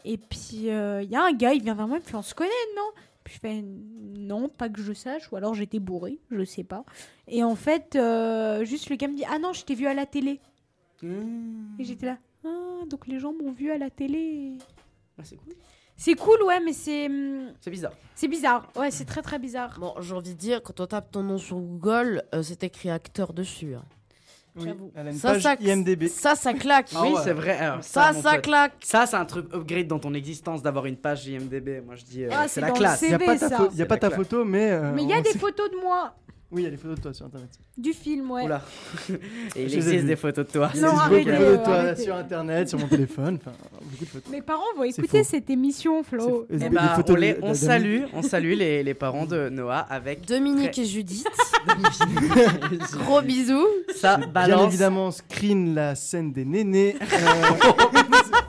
Et 0.05 0.19
puis 0.19 0.71
euh, 0.71 1.03
il 1.03 1.11
y 1.11 1.17
a 1.17 1.25
un 1.25 1.33
gars, 1.33 1.53
il 1.55 1.63
vient 1.63 1.75
vers 1.75 1.89
moi, 1.89 1.97
il 1.99 2.01
me 2.01 2.07
fait 2.07 2.17
On 2.17 2.23
se 2.23 2.35
connaît, 2.35 2.51
non? 2.77 2.91
Puis 3.25 3.35
je 3.35 3.41
fais 3.41 3.63
Non, 3.63 4.49
pas 4.49 4.69
que 4.69 4.81
je 4.83 4.93
sache, 4.93 5.31
ou 5.33 5.37
alors 5.37 5.55
j'étais 5.55 5.79
bourré, 5.79 6.19
je 6.31 6.45
sais 6.45 6.65
pas. 6.65 6.85
Et 7.27 7.43
en 7.43 7.55
fait, 7.55 7.97
euh, 7.97 8.65
juste 8.65 8.91
le 8.91 8.97
gars 8.97 9.09
me 9.09 9.17
dit 9.17 9.25
Ah 9.31 9.39
non, 9.39 9.53
je 9.53 9.65
t'ai 9.65 9.75
vu 9.75 9.87
à 9.87 9.95
la 9.95 10.05
télé. 10.07 10.41
Mmh. 11.03 11.77
Et 11.79 11.85
j'étais 11.85 12.07
là 12.07 12.19
Ah, 12.45 12.85
donc 12.89 13.07
les 13.07 13.19
gens 13.19 13.33
m'ont 13.33 13.53
vu 13.53 13.71
à 13.71 13.79
la 13.79 13.91
télé. 13.91 14.59
Ah, 15.19 15.23
c'est 15.25 15.37
cool. 15.37 15.55
C'est 15.97 16.15
cool, 16.17 16.43
ouais, 16.43 16.59
mais 16.61 16.73
c'est. 16.73 17.07
hum, 17.07 17.53
C'est 17.61 17.71
bizarre. 17.71 17.93
C'est 18.17 18.27
bizarre. 18.29 18.69
Ouais, 18.77 18.91
c'est 18.91 19.05
très 19.05 19.23
très 19.23 19.39
bizarre. 19.39 19.79
Bon, 19.79 19.95
j'ai 20.01 20.13
envie 20.15 20.35
de 20.35 20.39
dire, 20.39 20.61
quand 20.63 20.81
on 20.81 20.87
tape 20.87 21.13
ton 21.13 21.23
nom 21.23 21.39
sur 21.39 21.57
Google, 21.57 22.25
euh, 22.35 22.43
c'est 22.43 22.65
écrit 22.65 22.91
acteur 22.91 23.33
dessus. 23.33 23.75
hein. 23.77 23.85
Oui, 24.57 24.65
J'avoue. 24.67 24.93
elle 24.95 25.09
a 25.09 25.11
une 25.11 25.17
Ça, 25.17 25.33
page 25.33 25.43
ça, 25.43 25.57
IMDb. 25.61 26.07
ça, 26.07 26.35
ça 26.37 26.53
claque. 26.55 26.91
oui, 27.03 27.15
c'est 27.25 27.33
vrai. 27.33 27.59
Alors, 27.59 27.83
Ça, 27.83 28.13
mon 28.13 28.23
ça 28.23 28.33
pote, 28.35 28.43
claque. 28.43 28.73
Ça, 28.85 29.05
c'est 29.07 29.17
un 29.17 29.25
truc 29.25 29.53
upgrade 29.53 29.89
dans 29.89 29.99
ton 29.99 30.15
existence 30.15 30.63
d'avoir 30.63 30.87
une 30.87 30.97
page 30.97 31.27
IMDB. 31.27 31.81
Moi, 31.85 31.97
je 31.97 32.05
dis, 32.05 32.25
euh, 32.25 32.29
Ah, 32.33 32.43
c'est 32.47 32.55
c'est 32.55 32.61
la 32.61 32.69
dans 32.69 32.75
le 32.75 32.79
classe. 32.79 33.03
Il 33.03 33.09
n'y 33.09 33.15
a 33.15 33.19
pas 33.19 33.37
ta, 33.39 33.49
ça. 33.49 33.57
pho- 33.59 33.71
y 33.77 33.83
a 33.83 33.87
pas 33.87 33.97
ta 33.97 34.11
photo, 34.11 34.45
mais. 34.45 34.71
euh, 34.71 34.93
Mais 34.95 35.03
il 35.03 35.09
y 35.09 35.13
a 35.13 35.19
on 35.19 35.23
des 35.23 35.31
sait- 35.33 35.39
photos 35.41 35.69
de 35.73 35.77
moi, 35.83 36.15
Oui, 36.51 36.63
il 36.63 36.65
y 36.65 36.69
a 36.69 36.71
des 36.71 36.77
photos 36.77 36.97
de 36.99 37.03
toi 37.03 37.13
sur 37.15 37.27
internet. 37.27 37.49
du 37.77 37.93
film, 37.93 38.31
ouais. 38.31 38.45
Oula. 38.45 38.63
Et 39.57 39.65
il 39.65 39.75
existe 39.75 40.05
des 40.07 40.15
photos 40.15 40.47
de 40.47 40.53
toi. 40.53 40.71
Non, 40.77 40.97
arrêtez, 40.97 41.25
beaucoup 41.25 41.31
de 41.31 41.37
photos 41.45 41.59
de 41.59 41.65
toi 41.65 41.75
arrêtez. 41.75 42.03
sur 42.05 42.15
internet, 42.15 42.69
sur 42.69 42.79
mon 42.79 42.87
téléphone, 42.87 43.39
enfin 43.41 43.57
beaucoup 43.83 44.05
de 44.05 44.11
photos. 44.11 44.31
Mes 44.31 44.43
parents 44.43 44.63
vont 44.77 44.85
écouter 44.85 45.25
faux. 45.25 45.29
cette 45.31 45.51
émission, 45.51 46.05
Flo. 46.05 46.47
Eh 46.51 46.69
bah, 46.69 47.03
on, 47.09 47.15
les- 47.17 47.39
on 47.43 47.55
salue, 47.55 48.05
on 48.13 48.23
salue 48.23 48.53
les, 48.55 48.85
les 48.85 48.95
parents 48.95 49.27
de 49.27 49.49
Noah 49.49 49.81
avec 49.91 50.27
Dominique 50.27 50.79
et 50.79 50.85
Judith. 50.85 51.27
Gros 52.93 53.23
bisous. 53.23 53.67
ça 53.97 54.19
balance. 54.19 54.59
Bien 54.61 54.69
évidemment, 54.69 55.11
screen 55.11 55.75
la 55.75 55.95
scène 55.97 56.33
des 56.33 56.45
nénés. 56.45 56.97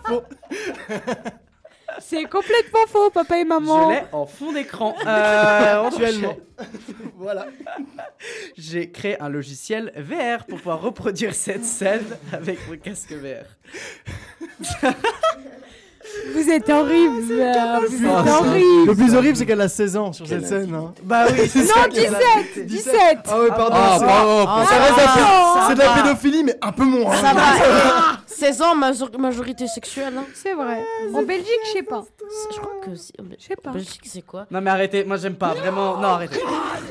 Euh, 0.08 0.20
c'est 2.00 2.24
complètement 2.26 2.86
faux, 2.88 3.10
papa 3.10 3.40
et 3.40 3.46
maman. 3.46 3.90
Je 3.90 3.96
l'ai 3.96 4.02
en 4.12 4.26
fond 4.26 4.52
d'écran. 4.52 4.94
Euh, 5.06 5.88
Actuellement. 5.88 6.36
Voilà. 7.26 7.48
J'ai 8.58 8.92
créé 8.92 9.20
un 9.20 9.30
logiciel 9.30 9.92
VR 9.96 10.46
pour 10.46 10.60
pouvoir 10.60 10.80
reproduire 10.80 11.34
cette 11.34 11.66
scène 11.66 12.06
avec 12.32 12.60
mon 12.70 12.78
casque 12.78 13.14
VR. 13.14 13.48
Vous 16.34 16.50
êtes 16.50 16.70
horrible. 16.70 17.16
euh, 17.32 17.80
Vous 17.90 18.04
êtes 18.04 18.12
Ah, 18.14 18.38
horrible. 18.40 18.86
Le 18.88 18.96
plus 18.96 19.16
horrible, 19.16 19.36
c'est 19.38 19.46
qu'elle 19.46 19.62
a 19.62 19.70
16 19.70 19.96
ans 19.98 20.14
sur 20.14 20.28
cette 20.28 20.46
scène. 20.48 20.74
hein. 20.74 20.94
Bah 21.04 21.26
oui, 21.30 21.48
c'est 21.50 21.60
Non, 21.62 21.66
ça 21.68 21.88
qu'elle 21.90 22.14
a 22.16 22.20
17 22.20 22.66
dit. 22.66 22.76
17 22.78 22.96
Ah 23.30 23.40
ouais, 23.40 23.48
pardon. 23.50 23.76
Ah, 23.78 23.98
ça, 24.00 24.06
bravo. 24.06 24.46
Ah, 24.48 24.66
ça 24.68 24.76
ça 24.76 24.82
reste 24.82 24.94
de 24.96 25.00
la 25.00 25.06
va. 25.06 25.14
pé- 25.14 25.20
Ça 25.22 25.66
c'est 25.70 25.74
de 25.76 25.80
la 25.80 25.86
va. 25.88 25.94
pédophilie, 26.02 26.44
mais 26.44 26.56
un 26.62 26.72
peu 26.72 26.84
moins. 26.86 27.16
Ça 27.16 27.30
hein. 27.30 27.34
va. 27.34 28.18
16 28.28 28.62
ans, 28.62 28.76
major- 28.76 29.18
majorité 29.18 29.68
sexuelle. 29.68 30.14
Hein. 30.18 30.26
C'est 30.34 30.54
vrai. 30.54 30.84
En 31.14 31.24
Belgique, 31.24 31.48
je 31.68 31.72
sais 31.78 31.84
pas. 31.84 32.04
Je 32.52 32.58
crois 32.60 32.72
que 32.84 32.92
Je 32.92 33.46
sais 33.46 33.56
pas. 33.56 33.70
en 33.70 33.74
Belgique, 33.74 34.02
c'est 34.06 34.22
quoi? 34.26 34.46
Non 34.52 34.62
mais 34.62 34.72
arrêtez, 34.72 35.04
moi 35.06 35.18
j'aime 35.18 35.36
pas, 35.36 35.54
vraiment. 35.54 35.98
Non, 35.98 36.10
arrêtez. 36.10 36.40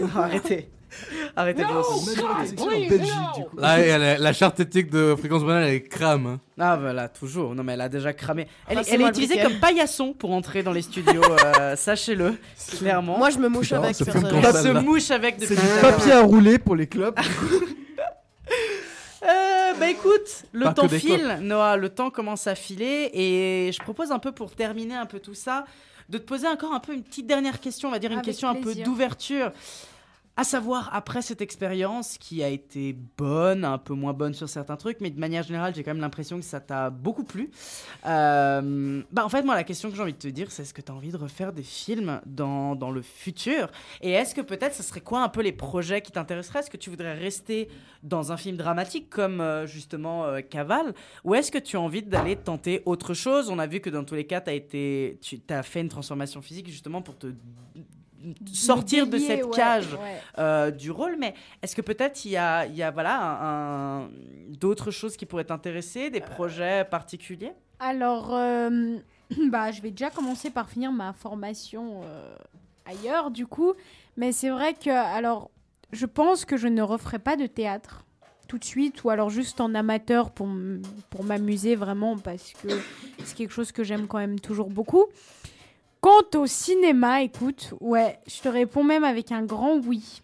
Non, 0.01 0.09
arrêtez. 0.23 0.69
Arrêtez 1.37 1.63
du 1.63 1.69
coup. 1.69 3.57
Là, 3.59 3.79
elle 3.81 4.03
a- 4.03 4.19
la 4.19 4.33
charte 4.33 4.61
éthique 4.61 4.91
de 4.91 5.15
fréquence 5.19 5.43
banale, 5.43 5.65
elle 5.65 5.75
est 5.75 5.83
crame. 5.83 6.27
hein. 6.27 6.41
Ah 6.59 6.77
voilà, 6.77 7.09
toujours. 7.09 7.55
Non 7.55 7.63
mais 7.65 7.73
elle 7.75 7.81
a 7.81 7.89
déjà 7.89 8.13
cramé. 8.13 8.47
Elle, 8.69 8.79
Ah, 8.79 8.83
elle 8.89 9.03
est 9.03 9.09
utilisée 9.09 9.41
comme 9.43 9.59
paillasson 9.59 10.13
pour 10.13 10.33
entrer 10.33 10.63
dans 10.63 10.73
les 10.73 10.83
studios, 10.83 11.23
euh, 11.61 11.75
sachez-le, 11.77 12.35
clairement. 12.79 13.19
Moi, 13.19 13.31
je 13.31 13.39
me 13.39 13.49
mouche 13.49 13.69
Putain, 13.69 13.83
avec. 13.83 13.97
ça, 13.97 14.05
se 14.05 14.69
mouche 14.81 15.11
avec 15.11 15.37
C'est 15.41 15.55
du 15.57 15.81
papier 15.81 16.13
à 16.13 16.23
rouler 16.23 16.59
pour 16.59 16.77
les 16.77 16.87
clubs. 16.87 17.15
Euh, 19.27 19.73
bah 19.81 19.89
écoute, 19.89 20.45
le 20.53 20.65
Pas 20.67 20.75
temps 20.75 20.89
file, 20.89 21.39
Noah, 21.41 21.79
le 21.79 21.89
temps 21.89 22.11
commence 22.11 22.47
à 22.47 22.55
filer 22.55 23.11
et 23.15 23.71
je 23.73 23.83
propose 23.83 24.13
un 24.13 24.19
peu 24.19 24.33
pour 24.33 24.55
terminer 24.55 24.95
un 24.97 25.07
peu 25.07 25.19
tout 25.19 25.33
ça, 25.33 25.65
de 26.11 26.19
te 26.19 26.25
poser 26.25 26.47
encore 26.47 26.75
un 26.75 26.81
peu 26.81 26.93
une 26.93 27.03
petite 27.03 27.27
dernière 27.27 27.59
question, 27.59 27.89
on 27.89 27.93
va 27.93 27.99
dire 27.99 28.11
une 28.11 28.19
Avec 28.19 28.27
question 28.27 28.49
un 28.49 28.55
peu 28.57 28.75
d'ouverture. 28.75 29.51
À 30.37 30.43
savoir, 30.43 30.91
après 30.93 31.23
cette 31.23 31.41
expérience 31.41 32.19
qui 32.19 32.43
a 32.43 32.49
été 32.49 32.97
bonne, 33.17 33.65
un 33.65 33.79
peu 33.79 33.95
moins 33.95 34.13
bonne 34.13 34.35
sur 34.35 34.49
certains 34.49 34.75
trucs, 34.77 35.01
mais 35.01 35.11
de 35.11 35.21
manière 35.21 35.45
générale, 35.45 35.73
j'ai 35.77 35.85
quand 35.85 35.93
même 35.93 36.01
l'impression 36.01 36.39
que 36.39 36.45
ça 36.45 36.59
t'a 36.59 36.91
beaucoup 36.91 37.23
plu. 37.23 37.51
Euh, 38.05 39.01
bah 39.13 39.25
en 39.25 39.29
fait, 39.29 39.45
moi, 39.45 39.55
la 39.55 39.63
question 39.63 39.91
que 39.91 39.97
j'ai 39.97 40.03
envie 40.03 40.13
de 40.13 40.19
te 40.19 40.27
dire, 40.27 40.51
c'est 40.51 40.63
est-ce 40.63 40.75
que 40.75 40.81
tu 40.81 40.91
as 40.91 40.95
envie 40.95 41.13
de 41.13 41.17
refaire 41.17 41.53
des 41.53 41.63
films 41.63 42.21
dans, 42.27 42.75
dans 42.75 42.91
le 42.91 43.01
futur? 43.01 43.71
Et 44.01 44.11
est-ce 44.11 44.35
que 44.35 44.41
peut-être, 44.41 44.75
ce 44.75 44.83
serait 44.83 45.03
quoi 45.03 45.23
un 45.23 45.29
peu 45.29 45.41
les 45.41 45.53
projets 45.53 46.01
qui 46.01 46.11
t'intéresseraient? 46.11 46.59
Est-ce 46.59 46.71
que 46.71 46.77
tu 46.77 46.91
voudrais 46.91 47.15
rester 47.15 47.69
dans 48.03 48.33
un 48.33 48.37
film 48.37 48.57
dramatique 48.57 49.11
comme 49.11 49.41
euh, 49.41 49.69
justement 49.69 50.25
euh, 50.25 50.41
Caval? 50.41 50.95
Ou 51.23 51.37
est-ce 51.37 51.53
que 51.53 51.59
tu 51.59 51.77
as 51.77 51.81
envie 51.81 52.03
d'aller 52.03 52.35
tenter 52.35 52.83
autre 52.87 53.15
chose? 53.15 53.51
On 53.51 53.61
a 53.61 53.69
vu 53.69 53.79
que 53.79 53.89
dans 53.89 54.03
tous 54.03 54.17
les 54.17 54.27
cas, 54.27 54.43
as 54.47 54.53
été, 54.53 55.17
tu 55.23 55.41
as 55.49 55.63
fait 55.63 55.81
une 55.81 55.89
transformation 55.89 56.43
physique 56.43 56.69
justement 56.69 57.03
pour 57.03 57.17
te 57.17 57.29
sortir 58.53 59.07
de 59.07 59.19
cette 59.19 59.45
ouais, 59.45 59.51
cage 59.57 59.93
ouais. 59.95 60.21
euh, 60.39 60.71
du 60.71 60.91
rôle, 60.91 61.17
mais 61.19 61.35
est-ce 61.63 61.75
que 61.77 61.83
peut-être 61.83 62.25
il 62.25 62.33
y 62.33 62.37
a, 62.37 62.67
il 62.67 62.75
y 62.75 62.83
a 62.83 62.91
voilà, 62.91 64.09
d'autres 64.49 64.91
choses 64.91 65.17
qui 65.17 65.27
pourraient 65.27 65.45
t'intéresser, 65.45 66.11
des 66.11 66.21
projets 66.21 66.85
particuliers? 66.85 67.53
Alors, 67.81 68.35
euh, 68.35 68.99
bah, 69.51 69.71
je 69.71 69.83
vais 69.83 69.91
déjà 69.91 70.11
commencer 70.11 70.51
par 70.51 70.69
finir 70.69 70.93
ma 70.93 71.13
formation 71.13 72.03
euh, 72.05 72.35
ailleurs, 72.87 73.31
du 73.31 73.47
coup. 73.47 73.75
Mais 74.17 74.33
c'est 74.33 74.51
vrai 74.51 74.75
que, 74.75 74.91
alors, 74.91 75.51
je 75.93 76.07
pense 76.07 76.45
que 76.45 76.57
je 76.57 76.69
ne 76.69 76.83
referai 76.83 77.19
pas 77.19 77.37
de 77.37 77.47
théâtre 77.47 78.05
tout 78.49 78.59
de 78.59 78.65
suite, 78.65 79.05
ou 79.05 79.11
alors 79.11 79.31
juste 79.31 79.61
en 79.61 79.75
amateur 79.75 80.31
pour, 80.31 80.49
pour 81.09 81.25
m'amuser 81.25 81.77
vraiment, 81.77 82.19
parce 82.19 82.53
que 82.53 82.69
c'est 83.25 83.37
quelque 83.37 83.53
chose 83.53 83.73
que 83.73 83.83
j'aime 83.83 84.07
quand 84.07 84.19
même 84.19 84.39
toujours 84.39 84.69
beaucoup. 84.69 85.07
Quant 86.05 86.39
au 86.39 86.47
cinéma, 86.47 87.23
écoute, 87.23 87.73
ouais, 87.81 88.19
je 88.27 88.43
te 88.43 88.49
réponds 88.51 88.85
même 88.85 89.05
avec 89.05 89.33
un 89.33 89.43
grand 89.43 89.79
oui. 89.79 90.21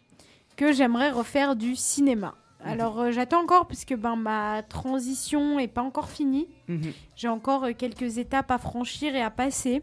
que 0.54 0.72
j'aimerais 0.72 1.10
refaire 1.10 1.56
du 1.56 1.74
cinéma. 1.74 2.34
Alors 2.62 3.00
euh, 3.00 3.12
j'attends 3.12 3.40
encore 3.40 3.66
puisque 3.66 3.94
ben, 3.94 4.14
ma 4.14 4.62
transition 4.62 5.58
est 5.58 5.68
pas 5.68 5.80
encore 5.80 6.10
finie. 6.10 6.48
Mhm. 6.68 6.92
J'ai 7.16 7.28
encore 7.28 7.64
euh, 7.64 7.72
quelques 7.72 8.18
étapes 8.18 8.50
à 8.50 8.58
franchir 8.58 9.16
et 9.16 9.22
à 9.22 9.30
passer. 9.30 9.80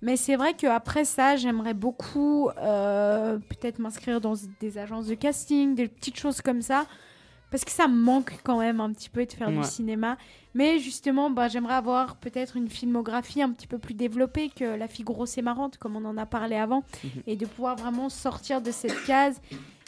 Mais 0.00 0.16
c'est 0.16 0.34
vrai 0.34 0.54
qu'après 0.54 1.04
ça, 1.04 1.36
j'aimerais 1.36 1.74
beaucoup 1.74 2.50
euh, 2.58 3.38
peut-être 3.38 3.78
m'inscrire 3.78 4.20
dans 4.20 4.34
des 4.58 4.76
agences 4.76 5.06
de 5.06 5.14
casting, 5.14 5.76
des 5.76 5.86
petites 5.86 6.18
choses 6.18 6.40
comme 6.40 6.62
ça. 6.62 6.86
Parce 7.52 7.64
que 7.64 7.70
ça 7.70 7.86
me 7.86 7.94
manque 7.94 8.32
quand 8.42 8.58
même 8.58 8.80
un 8.80 8.90
petit 8.92 9.08
peu 9.10 9.24
de 9.24 9.32
faire 9.32 9.48
Ouais. 9.48 9.58
du 9.58 9.62
cinéma. 9.64 10.16
Mais 10.54 10.80
justement, 10.80 11.30
bah, 11.30 11.46
j'aimerais 11.48 11.74
avoir 11.74 12.16
peut-être 12.16 12.56
une 12.56 12.68
filmographie 12.68 13.42
un 13.42 13.50
petit 13.50 13.66
peu 13.68 13.78
plus 13.78 13.94
développée 13.94 14.48
que 14.48 14.64
La 14.76 14.88
fille 14.88 15.04
grosse 15.04 15.38
et 15.38 15.42
marrante, 15.42 15.76
comme 15.78 15.94
on 15.94 16.04
en 16.04 16.16
a 16.16 16.26
parlé 16.26 16.56
avant. 16.56 16.82
Mhm. 17.04 17.10
Et 17.28 17.36
de 17.36 17.46
pouvoir 17.46 17.76
vraiment 17.76 18.08
sortir 18.08 18.60
de 18.60 18.70
cette 18.72 19.04
case 19.04 19.40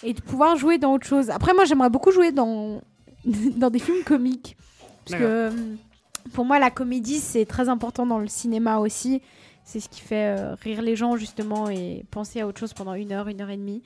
et 0.05 0.13
de 0.13 0.21
pouvoir 0.21 0.57
jouer 0.57 0.79
dans 0.79 0.93
autre 0.93 1.07
chose. 1.07 1.31
Après, 1.31 1.53
moi, 1.55 1.65
j'aimerais 1.65 1.91
beaucoup 1.91 2.13
jouer 2.13 2.31
dans, 2.31 2.81
dans 3.25 3.71
des 3.71 3.79
films 3.81 4.05
comiques. 4.05 4.57
Parce 5.07 5.19
que 5.21 5.25
euh, 5.27 5.51
pour 6.33 6.45
moi, 6.45 6.59
la 6.59 6.71
comédie, 6.71 7.19
c'est 7.19 7.45
très 7.47 7.69
important 7.69 8.07
dans 8.07 8.19
le 8.19 8.29
cinéma 8.29 8.79
aussi. 8.79 9.21
C'est 9.65 9.81
ce 9.81 9.89
qui 9.89 10.03
fait 10.03 10.39
euh, 10.39 10.55
rire 10.57 10.83
les 10.83 10.95
gens, 10.97 11.17
justement, 11.17 11.71
et 11.71 12.05
penser 12.11 12.41
à 12.43 12.47
autre 12.47 12.61
chose 12.61 12.75
pendant 12.75 12.93
une 12.95 13.13
heure, 13.13 13.29
une 13.29 13.41
heure 13.41 13.49
et 13.51 13.57
demie. 13.57 13.83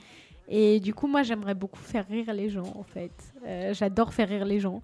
Et 0.49 0.81
du 0.81 0.95
coup, 0.95 1.07
moi, 1.07 1.23
j'aimerais 1.23 1.55
beaucoup 1.55 1.81
faire 1.81 2.07
rire 2.09 2.33
les 2.33 2.49
gens, 2.49 2.73
en 2.75 2.83
fait. 2.83 3.13
Euh, 3.47 3.75
J'adore 3.75 4.13
faire 4.15 4.29
rire 4.29 4.45
les 4.45 4.61
gens. 4.61 4.83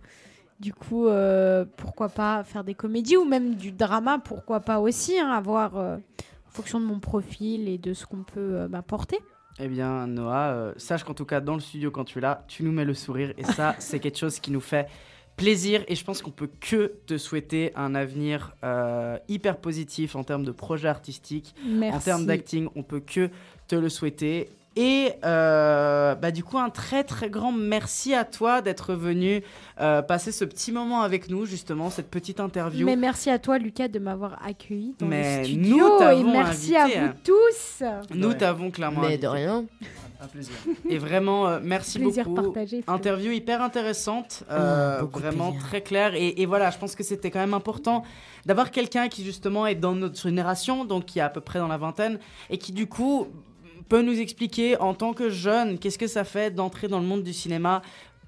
Du 0.61 0.73
coup, 0.73 1.09
euh, 1.09 1.65
pourquoi 1.77 2.09
pas 2.09 2.45
faire 2.45 2.65
des 2.65 2.75
comédies 2.75 3.17
ou 3.17 3.25
même 3.25 3.55
du 3.55 3.73
drama, 3.73 4.19
pourquoi 4.19 4.61
pas 4.61 4.79
aussi, 4.79 5.19
hein, 5.19 5.31
avoir, 5.31 5.77
euh, 5.77 5.97
en 5.97 6.51
fonction 6.51 6.81
de 6.81 6.85
mon 6.85 7.01
profil 7.01 7.69
et 7.69 7.79
de 7.79 7.95
ce 7.95 8.07
qu'on 8.07 8.23
peut 8.23 8.69
m'apporter. 8.69 9.19
Eh 9.59 9.69
bien, 9.69 10.07
Noah, 10.07 10.75
sache 10.77 11.03
qu'en 11.03 11.15
tout 11.15 11.25
cas, 11.25 11.41
dans 11.41 11.55
le 11.55 11.61
studio, 11.61 11.91
quand 11.91 12.05
tu 12.05 12.19
es 12.19 12.21
là, 12.21 12.45
tu 12.47 12.63
nous 12.63 12.73
mets 12.73 12.85
le 12.85 12.95
sourire. 12.95 13.33
Et 13.39 13.45
ça, 13.45 13.75
c'est 13.79 13.99
quelque 13.99 14.19
chose 14.19 14.39
qui 14.39 14.51
nous 14.53 14.61
fait 14.61 14.89
plaisir. 15.37 15.85
Et 15.89 15.95
je 15.95 16.05
pense 16.05 16.23
qu'on 16.23 16.31
peut 16.31 16.51
que 16.61 16.95
te 17.07 17.19
souhaiter 17.19 17.73
un 17.77 17.95
avenir 17.95 18.55
euh, 18.65 19.19
hyper 19.29 19.59
positif 19.59 20.17
en 20.17 20.25
termes 20.25 20.45
de 20.45 20.53
projet 20.53 20.89
artistique. 20.89 21.55
En 21.83 21.99
termes 21.99 22.27
d'acting, 22.27 22.69
on 22.77 22.83
peut 22.83 23.01
que 23.01 23.31
te 23.69 23.77
le 23.77 23.89
souhaiter. 23.89 24.51
Et 24.77 25.13
euh, 25.25 26.15
bah, 26.17 26.31
du 26.33 26.43
coup, 26.43 26.59
un 26.59 26.71
très 26.71 27.05
très 27.05 27.31
grand 27.31 27.53
merci 27.53 28.13
à 28.15 28.25
toi 28.25 28.61
d'être 28.61 28.95
venu 28.95 29.43
euh, 29.81 30.03
passer 30.03 30.33
ce 30.33 30.45
petit 30.45 30.73
moment 30.73 31.03
avec 31.03 31.29
nous, 31.31 31.47
justement, 31.47 31.91
cette 31.91 32.11
petite 32.11 32.41
interview. 32.41 32.85
Mais 32.85 32.97
merci 32.97 33.31
à 33.31 33.39
toi, 33.39 33.59
Lucas, 33.59 33.89
de 33.89 33.99
m'avoir 34.01 34.39
accueilli 34.45 34.95
dans 34.99 35.07
Mais 35.07 35.43
le 35.47 35.55
nous 35.57 35.79
studio. 35.79 35.99
t'avons 35.99 36.21
et 36.21 36.33
merci 36.33 36.77
invité, 36.77 36.99
à 36.99 37.03
vous 37.03 37.07
hein. 37.09 37.15
tous. 37.25 38.15
Nous 38.15 38.35
t'avons 38.35 38.71
clairement. 38.71 39.01
Mais 39.01 39.07
invité. 39.07 39.23
de 39.23 39.29
rien. 39.29 39.65
Un 40.21 40.27
plaisir. 40.27 40.55
Et 40.89 40.99
vraiment, 40.99 41.47
euh, 41.47 41.61
merci 41.63 41.99
Plaisir 41.99 42.29
beaucoup. 42.29 42.53
partagé. 42.53 42.83
Interview 42.87 43.31
hyper 43.33 43.63
intéressante, 43.63 44.43
euh, 44.51 45.03
vraiment 45.13 45.51
plaisir. 45.51 45.69
très 45.69 45.83
claire. 45.83 46.15
Et, 46.15 46.41
et 46.41 46.47
voilà, 46.47 46.71
je 46.71 46.79
pense 46.79 46.95
que 46.97 47.03
c'était 47.03 47.31
quand 47.31 47.41
même 47.41 47.55
important 47.55 48.05
d'avoir 48.47 48.71
quelqu'un 48.71 49.09
qui 49.09 49.25
justement 49.25 49.67
est 49.67 49.75
dans 49.75 49.95
notre 49.95 50.21
génération, 50.21 50.85
donc 50.85 51.05
qui 51.07 51.19
est 51.19 51.23
à 51.23 51.29
peu 51.29 51.41
près 51.41 51.59
dans 51.59 51.69
la 51.69 51.77
vingtaine, 51.77 52.19
et 52.51 52.59
qui 52.59 52.73
du 52.73 52.87
coup 52.87 53.29
peut 53.89 54.03
nous 54.03 54.19
expliquer 54.19 54.79
en 54.79 54.95
tant 54.95 55.13
que 55.13 55.31
jeune 55.31 55.79
qu'est-ce 55.79 55.99
que 55.99 56.07
ça 56.07 56.25
fait 56.25 56.51
d'entrer 56.55 56.89
dans 56.89 57.01
le 57.01 57.07
monde 57.07 57.23
du 57.23 57.33
cinéma. 57.33 57.83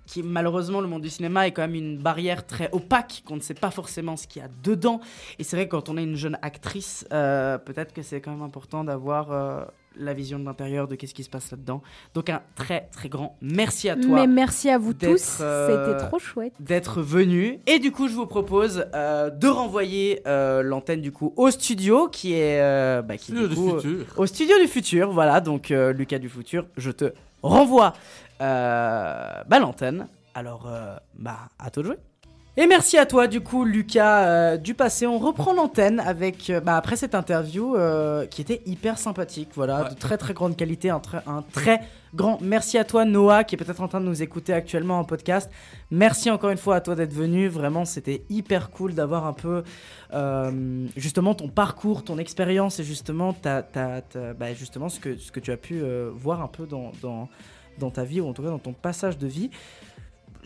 Qui 0.07 0.23
malheureusement 0.23 0.81
le 0.81 0.86
monde 0.86 1.02
du 1.02 1.10
cinéma 1.10 1.49
est 1.49 1.51
quand 1.51 1.62
même 1.62 1.75
une 1.75 1.99
barrière 1.99 2.47
très 2.47 2.68
opaque 2.70 3.25
qu'on 3.26 3.35
ne 3.35 3.41
sait 3.41 3.55
pas 3.55 3.73
forcément 3.73 4.17
ce 4.17 4.28
qu'il 4.28 4.41
y 4.41 4.44
a 4.44 4.49
dedans 4.62 5.01
et 5.41 5.43
c'est 5.43 5.57
vrai 5.57 5.67
que 5.67 5.73
quand 5.73 5.89
on 5.89 5.97
est 5.97 6.05
une 6.05 6.15
jeune 6.15 6.39
actrice 6.43 7.05
euh, 7.12 7.59
peut-être 7.59 7.93
que 7.93 8.02
c'est 8.02 8.20
quand 8.20 8.31
même 8.31 8.43
important 8.43 8.85
d'avoir 8.85 9.33
euh, 9.33 9.65
la 9.99 10.12
vision 10.15 10.39
de 10.39 10.44
l'intérieur 10.44 10.89
de 10.89 10.94
qu'est-ce 10.94 11.15
qui 11.15 11.25
se 11.25 11.31
passe 11.31 11.50
là-dedans 11.50 11.83
donc 12.15 12.28
un 12.31 12.42
très 12.55 12.89
très 12.92 13.08
grand 13.08 13.36
merci 13.41 13.89
à 13.89 13.97
toi 13.97 14.15
Mais 14.15 14.26
merci 14.26 14.68
à 14.70 14.78
vous 14.78 14.92
tous. 14.94 15.39
euh, 15.41 15.86
C'était 15.94 16.07
trop 16.08 16.18
chouette. 16.18 16.52
d'être 16.60 17.00
venu. 17.02 17.60
Et 17.66 17.78
du 17.78 17.92
coup, 17.92 18.08
je 18.08 18.15
vous 18.15 18.26
propose 18.26 18.86
euh, 18.94 19.31
de 19.31 19.49
renvoyer 19.49 20.20
euh, 20.26 20.62
l'antenne 20.62 21.00
du 21.00 21.12
coup 21.12 21.33
au 21.36 21.50
studio 21.50 22.08
qui 22.08 22.34
est, 22.34 22.60
euh, 22.60 23.02
bah, 23.02 23.16
qui, 23.16 23.33
Studio 23.33 23.49
du 23.49 23.55
futur. 23.57 23.91
euh, 23.91 24.05
au 24.23 24.26
studio 24.26 24.58
du 24.60 24.68
futur. 24.68 25.10
Voilà, 25.12 25.41
donc 25.41 25.70
euh, 25.70 25.92
Lucas 25.92 26.18
du 26.18 26.28
futur, 26.28 26.66
je 26.76 26.91
te 26.91 27.12
renvoie 27.42 27.92
euh, 28.41 29.42
bah, 29.49 29.58
l'antenne. 29.58 30.08
Alors, 30.34 30.66
euh, 30.68 30.97
bah, 31.18 31.39
à 31.58 31.70
toi 31.70 31.83
de 31.83 31.89
jouer. 31.89 31.97
Et 32.59 32.67
merci 32.67 32.97
à 32.97 33.05
toi, 33.05 33.26
du 33.26 33.43
coup, 33.43 33.65
Lucas 33.67 34.26
euh, 34.28 34.57
du 34.57 34.73
passé. 34.73 35.07
On 35.07 35.18
reprend 35.18 35.52
l'antenne 35.52 36.01
avec, 36.01 36.49
euh, 36.49 36.59
bah, 36.60 36.76
après 36.78 36.97
cette 36.97 37.15
interview 37.15 37.76
euh, 37.76 38.25
qui 38.25 38.41
était 38.41 38.62
hyper 38.65 38.97
sympathique. 38.97 39.51
Voilà, 39.55 39.83
Ouais. 39.83 39.91
de 39.91 39.94
très 39.94 40.17
très 40.17 40.33
grande 40.33 40.57
qualité. 40.57 40.89
Un, 40.89 40.99
très- 40.99 41.20
un 41.26 41.43
très 41.52 41.81
grand 42.15 42.39
merci 42.41 42.78
à 42.78 42.85
toi, 42.85 43.05
Noah, 43.05 43.44
qui 43.44 43.57
est 43.57 43.59
peut-être 43.59 43.83
en 43.83 43.89
train 43.89 44.01
de 44.01 44.07
nous 44.07 44.23
écouter 44.23 44.55
actuellement 44.55 44.99
en 44.99 45.05
podcast. 45.05 45.51
Merci 45.91 46.31
encore 46.31 46.49
une 46.49 46.57
fois 46.57 46.76
à 46.76 46.81
toi 46.81 46.94
d'être 46.94 47.12
venu. 47.12 47.47
Vraiment, 47.49 47.85
c'était 47.85 48.23
hyper 48.31 48.70
cool 48.70 48.94
d'avoir 48.94 49.26
un 49.26 49.35
peu, 49.35 49.62
justement, 50.97 51.35
ton 51.35 51.49
parcours, 51.49 52.05
ton 52.05 52.17
expérience 52.17 52.81
et 52.81 52.85
justement, 52.85 53.35
ta, 53.35 53.62
ta- 53.62 54.01
ta- 54.01 54.33
bah, 54.33 54.55
justement 54.55 54.89
ce, 54.89 54.99
que, 54.99 55.18
ce 55.18 55.31
que 55.31 55.41
tu 55.41 55.52
as 55.52 55.59
pu 55.59 55.83
voir 56.15 56.41
un 56.41 56.49
peu 56.49 56.65
dans, 56.67 56.91
dans, 57.02 57.28
dans 57.78 57.91
ta 57.91 58.05
vie, 58.05 58.23
ou 58.23 58.28
en 58.28 58.33
tout 58.33 58.43
cas 58.43 58.49
dans 58.49 58.59
ton 58.59 58.73
passage 58.73 59.18
de 59.18 59.26
vie. 59.26 59.51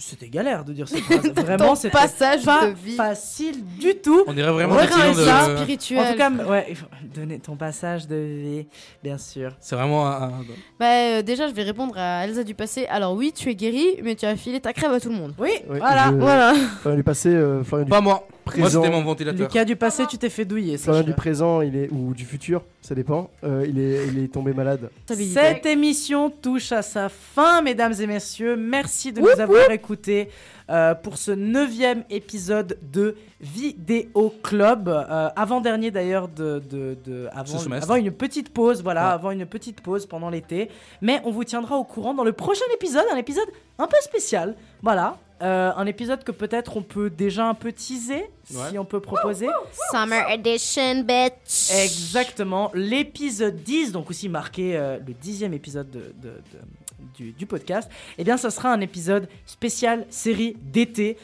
C'était 0.02 0.28
galère 0.28 0.64
de 0.64 0.72
dire 0.72 0.88
cette 0.88 1.00
phrase. 1.04 1.30
Vraiment, 1.34 1.74
c'était 1.74 1.90
passage 1.96 2.42
pas 2.44 2.66
de 2.68 2.72
vie. 2.72 2.96
facile 2.96 3.62
du 3.78 3.94
tout. 3.96 4.24
On 4.26 4.32
dirait 4.32 4.50
vraiment 4.50 4.74
l'accident 4.76 5.12
de- 5.12 5.24
ça. 5.24 5.56
Spirituel. 5.56 5.98
En 6.00 6.12
tout 6.12 6.18
cas, 6.18 6.30
ouais, 6.50 6.66
il 6.70 6.76
faut 6.76 6.86
donner 7.14 7.38
ton 7.38 7.54
passage 7.56 8.08
de 8.08 8.16
vie, 8.16 8.66
bien 9.02 9.18
sûr. 9.18 9.52
C'est 9.60 9.76
vraiment 9.76 10.06
un. 10.06 10.22
un- 10.22 10.30
Bah, 10.78 10.86
euh, 10.86 11.22
déjà, 11.22 11.48
je 11.48 11.52
vais 11.52 11.64
répondre 11.64 11.94
à 11.98 12.24
Elsa 12.24 12.44
du 12.44 12.54
passé. 12.54 12.86
Alors, 12.86 13.12
oui, 13.14 13.32
tu 13.36 13.50
es 13.50 13.54
guéri, 13.54 13.98
mais 14.02 14.14
tu 14.14 14.24
as 14.24 14.36
filé 14.36 14.58
ta 14.60 14.72
crève 14.72 14.92
à 14.92 15.00
tout 15.00 15.10
le 15.10 15.16
monde. 15.16 15.34
Oui, 15.38 15.50
Ouais, 15.68 15.78
voilà. 15.78 16.06
je- 16.08 16.14
Voilà. 16.14 16.54
Du 16.96 17.04
passé, 17.04 17.28
euh, 17.28 17.62
Florian 17.62 17.84
du 17.84 17.90
Pas 17.90 18.00
moi. 18.00 18.26
Moi, 18.56 18.66
présent. 18.68 18.82
c'était 18.82 18.94
mon 18.94 19.02
ventilateur. 19.02 19.46
Lucas 19.48 19.64
du 19.64 19.76
passé, 19.76 20.04
tu 20.08 20.18
t'es 20.18 20.30
fait 20.30 20.44
douiller. 20.44 20.78
Florian 20.78 21.02
du 21.02 21.14
présent, 21.14 21.60
il 21.60 21.76
est 21.76 21.88
ou 21.92 22.14
du 22.14 22.24
futur, 22.24 22.62
ça 22.82 22.94
dépend. 22.94 23.30
euh, 23.44 23.64
il 23.68 23.78
est, 23.78 24.06
il 24.08 24.22
est 24.22 24.28
tombé 24.28 24.52
malade. 24.52 24.90
Cette 25.08 25.66
émission 25.66 26.30
touche 26.30 26.72
à 26.72 26.82
sa 26.82 27.08
fin, 27.08 27.62
mesdames 27.62 27.94
et 28.00 28.06
messieurs. 28.06 28.56
Merci 28.56 29.12
de 29.12 29.20
nous 29.20 29.40
avoir 29.40 29.70
écoutés 29.70 30.28
euh, 30.70 30.94
pour 30.94 31.16
ce 31.18 31.32
neuvième 31.32 32.04
épisode 32.10 32.78
de 32.92 33.16
Vidéo 33.40 34.32
Club. 34.42 34.88
Euh, 34.88 35.28
avant-dernier 35.34 35.90
d'ailleurs 35.90 36.28
de, 36.28 36.62
de, 36.70 37.28
avant, 37.32 37.96
une 37.96 38.12
petite 38.12 38.50
pause, 38.52 38.82
voilà, 38.82 39.08
Ouais. 39.08 39.12
avant 39.14 39.30
une 39.32 39.46
petite 39.46 39.80
pause 39.80 40.06
pendant 40.06 40.30
l'été. 40.30 40.68
Mais 41.02 41.20
on 41.24 41.30
vous 41.30 41.44
tiendra 41.44 41.76
au 41.76 41.84
courant 41.84 42.14
dans 42.14 42.24
le 42.24 42.32
prochain 42.32 42.64
épisode, 42.74 43.04
un 43.12 43.16
épisode 43.16 43.48
un 43.78 43.86
peu 43.86 43.96
spécial. 44.02 44.54
Voilà. 44.82 45.16
Euh, 45.42 45.72
un 45.74 45.86
épisode 45.86 46.22
que 46.22 46.32
peut-être 46.32 46.76
on 46.76 46.82
peut 46.82 47.08
déjà 47.08 47.46
un 47.48 47.54
peu 47.54 47.72
teaser, 47.72 48.28
Ouais. 48.52 48.70
si 48.70 48.78
on 48.78 48.84
peut 48.84 49.00
proposer. 49.00 49.48
Summer 49.90 50.28
Edition, 50.30 51.02
bitch. 51.02 51.70
Exactement, 51.82 52.70
l'épisode 52.74 53.56
10, 53.62 53.92
donc 53.92 54.10
aussi 54.10 54.28
marqué 54.28 54.76
euh, 54.76 54.98
le 55.06 55.14
dixième 55.14 55.54
épisode 55.54 55.90
de, 55.90 56.12
de- 56.20 56.28
de- 56.28 57.14
du, 57.16 57.32
du 57.32 57.46
podcast, 57.46 57.90
eh 58.18 58.24
bien 58.24 58.36
ça 58.36 58.50
sera 58.50 58.70
un 58.72 58.80
épisode 58.80 59.28
spécial 59.46 60.06
série 60.10 60.56
d'été, 60.60 61.16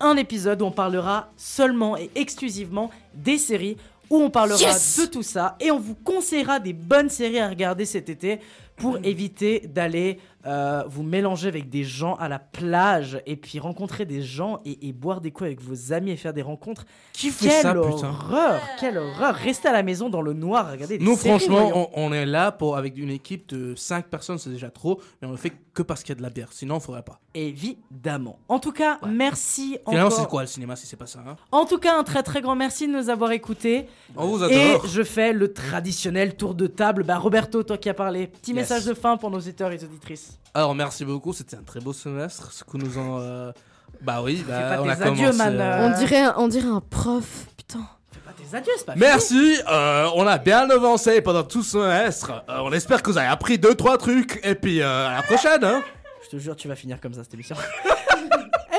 un 0.00 0.16
épisode 0.16 0.62
où 0.62 0.66
on 0.66 0.70
parlera 0.70 1.30
seulement 1.36 1.96
et 1.96 2.10
exclusivement 2.14 2.90
des 3.14 3.38
séries, 3.38 3.76
où 4.10 4.18
on 4.18 4.30
parlera 4.30 4.58
Yes. 4.60 5.00
de 5.00 5.06
tout 5.06 5.22
ça, 5.22 5.56
et 5.60 5.70
on 5.72 5.78
vous 5.80 5.94
conseillera 5.96 6.60
des 6.60 6.72
bonnes 6.72 7.08
séries 7.10 7.40
à 7.40 7.48
regarder 7.48 7.84
cet 7.86 8.08
été 8.08 8.38
pour 8.76 8.98
éviter 9.04 9.60
d'aller 9.66 10.18
euh, 10.46 10.82
vous 10.86 11.02
mélanger 11.02 11.48
avec 11.48 11.68
des 11.70 11.84
gens 11.84 12.14
à 12.16 12.28
la 12.28 12.38
plage 12.38 13.20
et 13.26 13.36
puis 13.36 13.58
rencontrer 13.58 14.04
des 14.04 14.22
gens 14.22 14.60
et, 14.64 14.88
et 14.88 14.92
boire 14.92 15.20
des 15.20 15.30
coups 15.30 15.46
avec 15.46 15.60
vos 15.62 15.92
amis 15.92 16.10
et 16.10 16.16
faire 16.16 16.32
des 16.34 16.42
rencontres. 16.42 16.84
Qui 17.12 17.30
fait 17.30 17.48
quelle 17.48 17.62
ça, 17.62 17.74
putain 17.74 18.08
horreur 18.08 18.60
Quelle 18.78 18.98
horreur 18.98 19.34
Rester 19.34 19.68
à 19.68 19.72
la 19.72 19.82
maison 19.82 20.10
dans 20.10 20.22
le 20.22 20.32
noir, 20.32 20.70
regarder 20.70 20.98
des 20.98 21.04
Nous, 21.04 21.16
séries, 21.16 21.38
franchement, 21.38 21.70
on, 21.74 21.88
on 22.08 22.12
est 22.12 22.26
là 22.26 22.52
pour, 22.52 22.76
avec 22.76 22.96
une 22.98 23.10
équipe 23.10 23.48
de 23.48 23.74
5 23.74 24.06
personnes, 24.06 24.38
c'est 24.38 24.50
déjà 24.50 24.70
trop, 24.70 25.00
mais 25.22 25.28
on 25.28 25.30
le 25.30 25.36
fait 25.36 25.52
que 25.72 25.82
parce 25.82 26.02
qu'il 26.02 26.10
y 26.10 26.12
a 26.12 26.18
de 26.18 26.22
la 26.22 26.30
bière. 26.30 26.48
Sinon, 26.52 26.76
on 26.76 26.80
ferait 26.80 27.02
pas. 27.02 27.20
Évidemment. 27.34 28.38
En 28.48 28.58
tout 28.58 28.70
cas, 28.72 28.98
merci 29.08 29.78
Finalement, 29.88 30.06
encore. 30.08 30.20
c'est 30.20 30.28
quoi 30.28 30.40
le 30.42 30.46
cinéma 30.46 30.76
si 30.76 30.86
c'est 30.86 30.96
pas 30.96 31.06
ça 31.06 31.20
hein? 31.26 31.36
En 31.50 31.64
tout 31.64 31.78
cas, 31.78 31.98
un 31.98 32.04
très 32.04 32.22
très 32.22 32.40
grand 32.42 32.54
merci 32.54 32.86
de 32.86 32.92
nous 32.92 33.08
avoir 33.08 33.32
écoutés. 33.32 33.88
On 34.16 34.26
vous 34.28 34.44
Et 34.44 34.70
adore. 34.72 34.86
je 34.86 35.02
fais 35.02 35.32
le 35.32 35.52
traditionnel 35.52 36.36
tour 36.36 36.54
de 36.54 36.66
table. 36.66 37.02
Bah, 37.04 37.18
Roberto, 37.18 37.62
toi 37.62 37.76
qui 37.78 37.88
as 37.88 37.94
parlé, 37.94 38.26
petit 38.28 38.52
Yes. 38.52 38.56
message 38.70 38.84
de 38.84 38.94
fin 38.94 39.16
pour 39.16 39.30
nos 39.30 39.38
auditeurs 39.38 39.72
et 39.72 39.82
auditrices. 39.82 40.33
Alors, 40.54 40.74
merci 40.74 41.04
beaucoup, 41.04 41.32
c'était 41.32 41.56
un 41.56 41.62
très 41.62 41.80
beau 41.80 41.92
semestre. 41.92 42.52
Ce 42.52 42.62
que 42.64 42.76
nous 42.76 42.98
en. 42.98 43.18
euh, 43.20 43.52
Bah 44.02 44.20
oui, 44.22 44.44
bah, 44.46 44.78
on 44.82 44.88
a 44.88 44.92
adieux, 44.92 45.04
commencé, 45.04 45.38
man, 45.38 45.60
euh, 45.60 45.86
On 45.88 45.98
dirait, 45.98 46.20
un- 46.22 46.34
on 46.38 46.48
dirait 46.48 46.68
un 46.68 46.80
prof, 46.80 47.46
putain. 47.56 47.80
Pas 48.24 48.30
tes 48.32 48.56
adieux, 48.56 48.72
c'est 48.76 48.86
pas 48.86 48.94
Merci, 48.96 49.56
euh, 49.70 50.08
on 50.14 50.26
a 50.26 50.38
bien 50.38 50.68
avancé 50.70 51.20
pendant 51.20 51.42
tout 51.42 51.62
ce 51.62 51.72
semestre. 51.72 52.44
Euh, 52.48 52.58
on 52.62 52.72
espère 52.72 53.02
que 53.02 53.10
vous 53.10 53.18
avez 53.18 53.26
appris 53.28 53.58
2-3 53.58 53.98
trucs. 53.98 54.40
Et 54.44 54.54
puis 54.54 54.80
euh, 54.80 55.08
à 55.08 55.16
la 55.16 55.22
prochaine. 55.22 55.62
Hein. 55.64 55.82
Je 56.24 56.30
te 56.30 56.36
jure, 56.38 56.56
tu 56.56 56.68
vas 56.68 56.74
finir 56.76 57.00
comme 57.00 57.12
ça 57.14 57.22
cette 57.24 57.34
émission. 57.34 57.56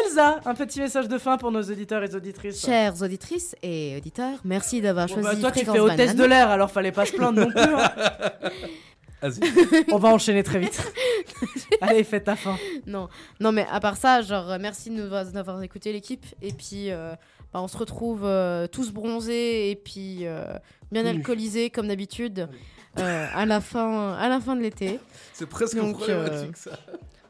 Elsa, 0.06 0.40
un 0.46 0.56
petit 0.56 0.80
message 0.82 1.08
de 1.08 1.18
fin 1.18 1.38
pour 1.38 1.52
nos 1.52 1.62
auditeurs 1.62 2.04
et 2.04 2.14
auditrices. 2.16 2.66
Chères 2.66 3.02
auditrices 3.02 3.56
et 3.64 3.96
auditeurs, 3.98 4.40
merci 4.44 4.82
d'avoir 4.82 5.08
Bon, 5.08 5.14
choisi 5.22 5.42
bah, 5.42 5.50
toi, 5.50 5.52
tu 5.52 5.66
fais 5.66 5.80
hôtesse 5.80 5.98
Banane. 5.98 6.16
de 6.18 6.24
l'air, 6.26 6.50
alors 6.50 6.70
fallait 6.72 6.92
pas 6.92 7.06
se 7.06 7.14
plaindre 7.14 7.40
non 7.42 7.50
plus. 7.52 7.60
hein. 7.62 7.92
Vas-y. 9.30 9.86
On 9.92 9.98
va 9.98 10.10
enchaîner 10.10 10.44
très 10.44 10.60
vite. 10.60 10.82
Allez, 11.82 12.04
fais 12.04 12.22
ta 12.22 12.36
fin. 12.36 12.58
Non, 12.86 13.10
non, 13.40 13.52
mais 13.52 13.66
à 13.72 13.80
part 13.80 13.98
ça, 13.98 14.22
genre, 14.22 14.52
euh, 14.52 14.58
merci 14.60 14.90
de 14.90 14.96
nous 14.96 15.04
avoir- 15.04 15.26
d'avoir 15.26 15.62
écouté 15.64 15.92
l'équipe. 15.94 16.26
Et 16.42 16.52
puis, 16.54 16.92
euh, 16.92 17.14
bah, 17.54 17.62
on 17.62 17.68
se 17.68 17.78
retrouve 17.78 18.22
euh, 18.26 18.68
tous 18.68 18.92
bronzés 18.92 19.72
et 19.72 19.76
puis 19.76 20.20
euh, 20.28 20.44
bien 20.92 21.06
alcoolisés 21.06 21.70
comme 21.70 21.88
d'habitude 21.88 22.48
euh, 23.00 23.28
à 23.34 23.46
la 23.46 23.62
fin, 23.62 24.14
à 24.14 24.30
la 24.30 24.40
fin 24.40 24.56
de 24.56 24.62
l'été. 24.62 25.00
C'est 25.34 25.48
presque 25.48 25.76
Donc, 25.78 25.98
problématique 25.98 26.56
euh, 26.68 26.72
ça. 26.72 26.80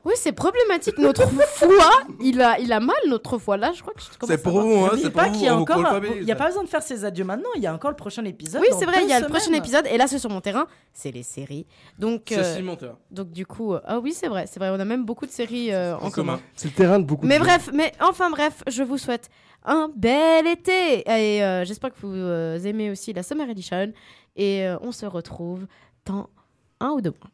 Oui, 0.06 0.14
c'est 0.16 0.32
problématique. 0.32 0.98
Notre 0.98 1.28
foie, 1.28 2.04
il 2.22 2.42
a, 2.42 2.60
il 2.60 2.72
a 2.72 2.80
mal 2.80 2.96
notre 3.08 3.38
foie. 3.38 3.58
Là, 3.58 3.72
je 3.74 3.82
crois 3.82 3.94
que 3.94 4.02
je 4.02 4.18
commence 4.18 4.36
C'est 4.36 4.42
pour 4.42 4.62
vous, 4.62 4.86
hein, 4.86 4.92
c'est 5.02 5.10
pas 5.10 5.24
pour 5.24 5.32
vous. 5.32 5.38
qu'il 5.38 5.46
y 5.46 5.50
a 5.50 5.58
encore. 5.58 6.00
Il 6.18 6.24
n'y 6.26 6.32
a 6.32 6.36
pas 6.36 6.48
besoin 6.48 6.64
de 6.64 6.70
faire 6.70 6.84
ses 6.84 7.04
adieux 7.04 7.26
maintenant. 7.26 7.50
Il 7.56 7.64
y 7.64 7.68
a 7.68 7.74
encore 7.74 7.90
le 7.90 7.96
prochain 7.96 8.24
épisode. 8.26 8.62
Oui, 8.62 8.68
c'est 8.78 8.86
vrai, 8.86 9.04
il 9.04 9.10
y 9.10 9.14
a 9.14 9.20
le 9.20 9.28
prochain 9.28 9.52
épisode. 9.54 9.88
Et 9.88 9.98
là, 9.98 10.08
c'est 10.08 10.20
sur 10.20 10.30
mon 10.30 10.42
terrain. 10.42 10.68
C'est 10.94 11.12
les 11.12 11.24
séries. 11.24 11.66
Donc, 12.00 12.26
C'est 12.30 12.38
euh, 12.38 12.56
Simon, 12.56 12.76
toi. 12.76 12.98
donc 13.12 13.32
du 13.32 13.46
coup, 13.46 13.74
euh, 13.74 13.82
ah 13.86 14.00
oui, 14.00 14.14
c'est 14.14 14.28
vrai, 14.28 14.46
c'est 14.48 14.60
vrai. 14.60 14.70
On 14.70 14.80
a 14.80 14.86
même 14.86 15.06
beaucoup 15.06 15.26
de 15.26 15.32
séries 15.32 15.74
euh, 15.74 15.96
en, 15.96 16.10
commun. 16.10 16.12
commun. 16.12 16.40
C'est 16.56 16.70
le 16.70 16.74
terrain 16.76 17.00
de 17.00 17.06
beaucoup 17.06 17.26
Mais 17.26 17.40
de 17.40 17.44
bref, 17.44 17.70
mais 17.74 17.92
enfin 18.00 18.30
bref, 18.30 18.64
je 18.68 18.84
vous 18.84 18.98
souhaite 18.98 19.30
un 19.66 19.90
bel 19.96 20.48
été 20.48 21.00
et 21.10 21.44
euh, 21.44 21.66
j'espère 21.66 21.92
que 21.92 22.00
vous 22.00 22.14
euh, 22.14 22.60
aimez 22.60 22.92
aussi 22.92 23.14
la 23.14 23.24
Summer 23.24 23.50
Edition 23.50 23.92
et 24.36 24.66
euh, 24.66 24.78
on 24.82 24.92
se 24.92 25.06
retrouve 25.06 25.66
dans 26.06 26.30
un 26.80 26.92
ou 26.92 27.02
deux 27.02 27.12
mois. 27.12 27.32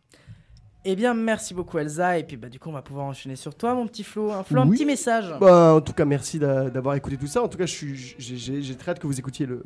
Eh 0.83 0.95
bien, 0.95 1.13
merci 1.13 1.53
beaucoup 1.53 1.77
Elsa. 1.77 2.17
Et 2.17 2.23
puis, 2.23 2.37
bah, 2.37 2.49
du 2.49 2.59
coup, 2.59 2.69
on 2.69 2.73
va 2.73 2.81
pouvoir 2.81 3.05
enchaîner 3.05 3.35
sur 3.35 3.53
toi, 3.53 3.75
mon 3.75 3.85
petit 3.85 4.03
Flo. 4.03 4.31
Un 4.31 4.41
Flo, 4.43 4.61
un 4.61 4.67
petit 4.69 4.85
message. 4.85 5.31
Bah, 5.39 5.73
en 5.75 5.81
tout 5.81 5.93
cas, 5.93 6.05
merci 6.05 6.39
d'a- 6.39 6.71
d'avoir 6.71 6.95
écouté 6.95 7.17
tout 7.17 7.27
ça. 7.27 7.43
En 7.43 7.47
tout 7.47 7.57
cas, 7.59 7.65
j'ai 7.67 8.75
très 8.75 8.91
hâte 8.91 8.99
que 8.99 9.05
vous 9.05 9.19
écoutiez 9.19 9.45
le, 9.45 9.61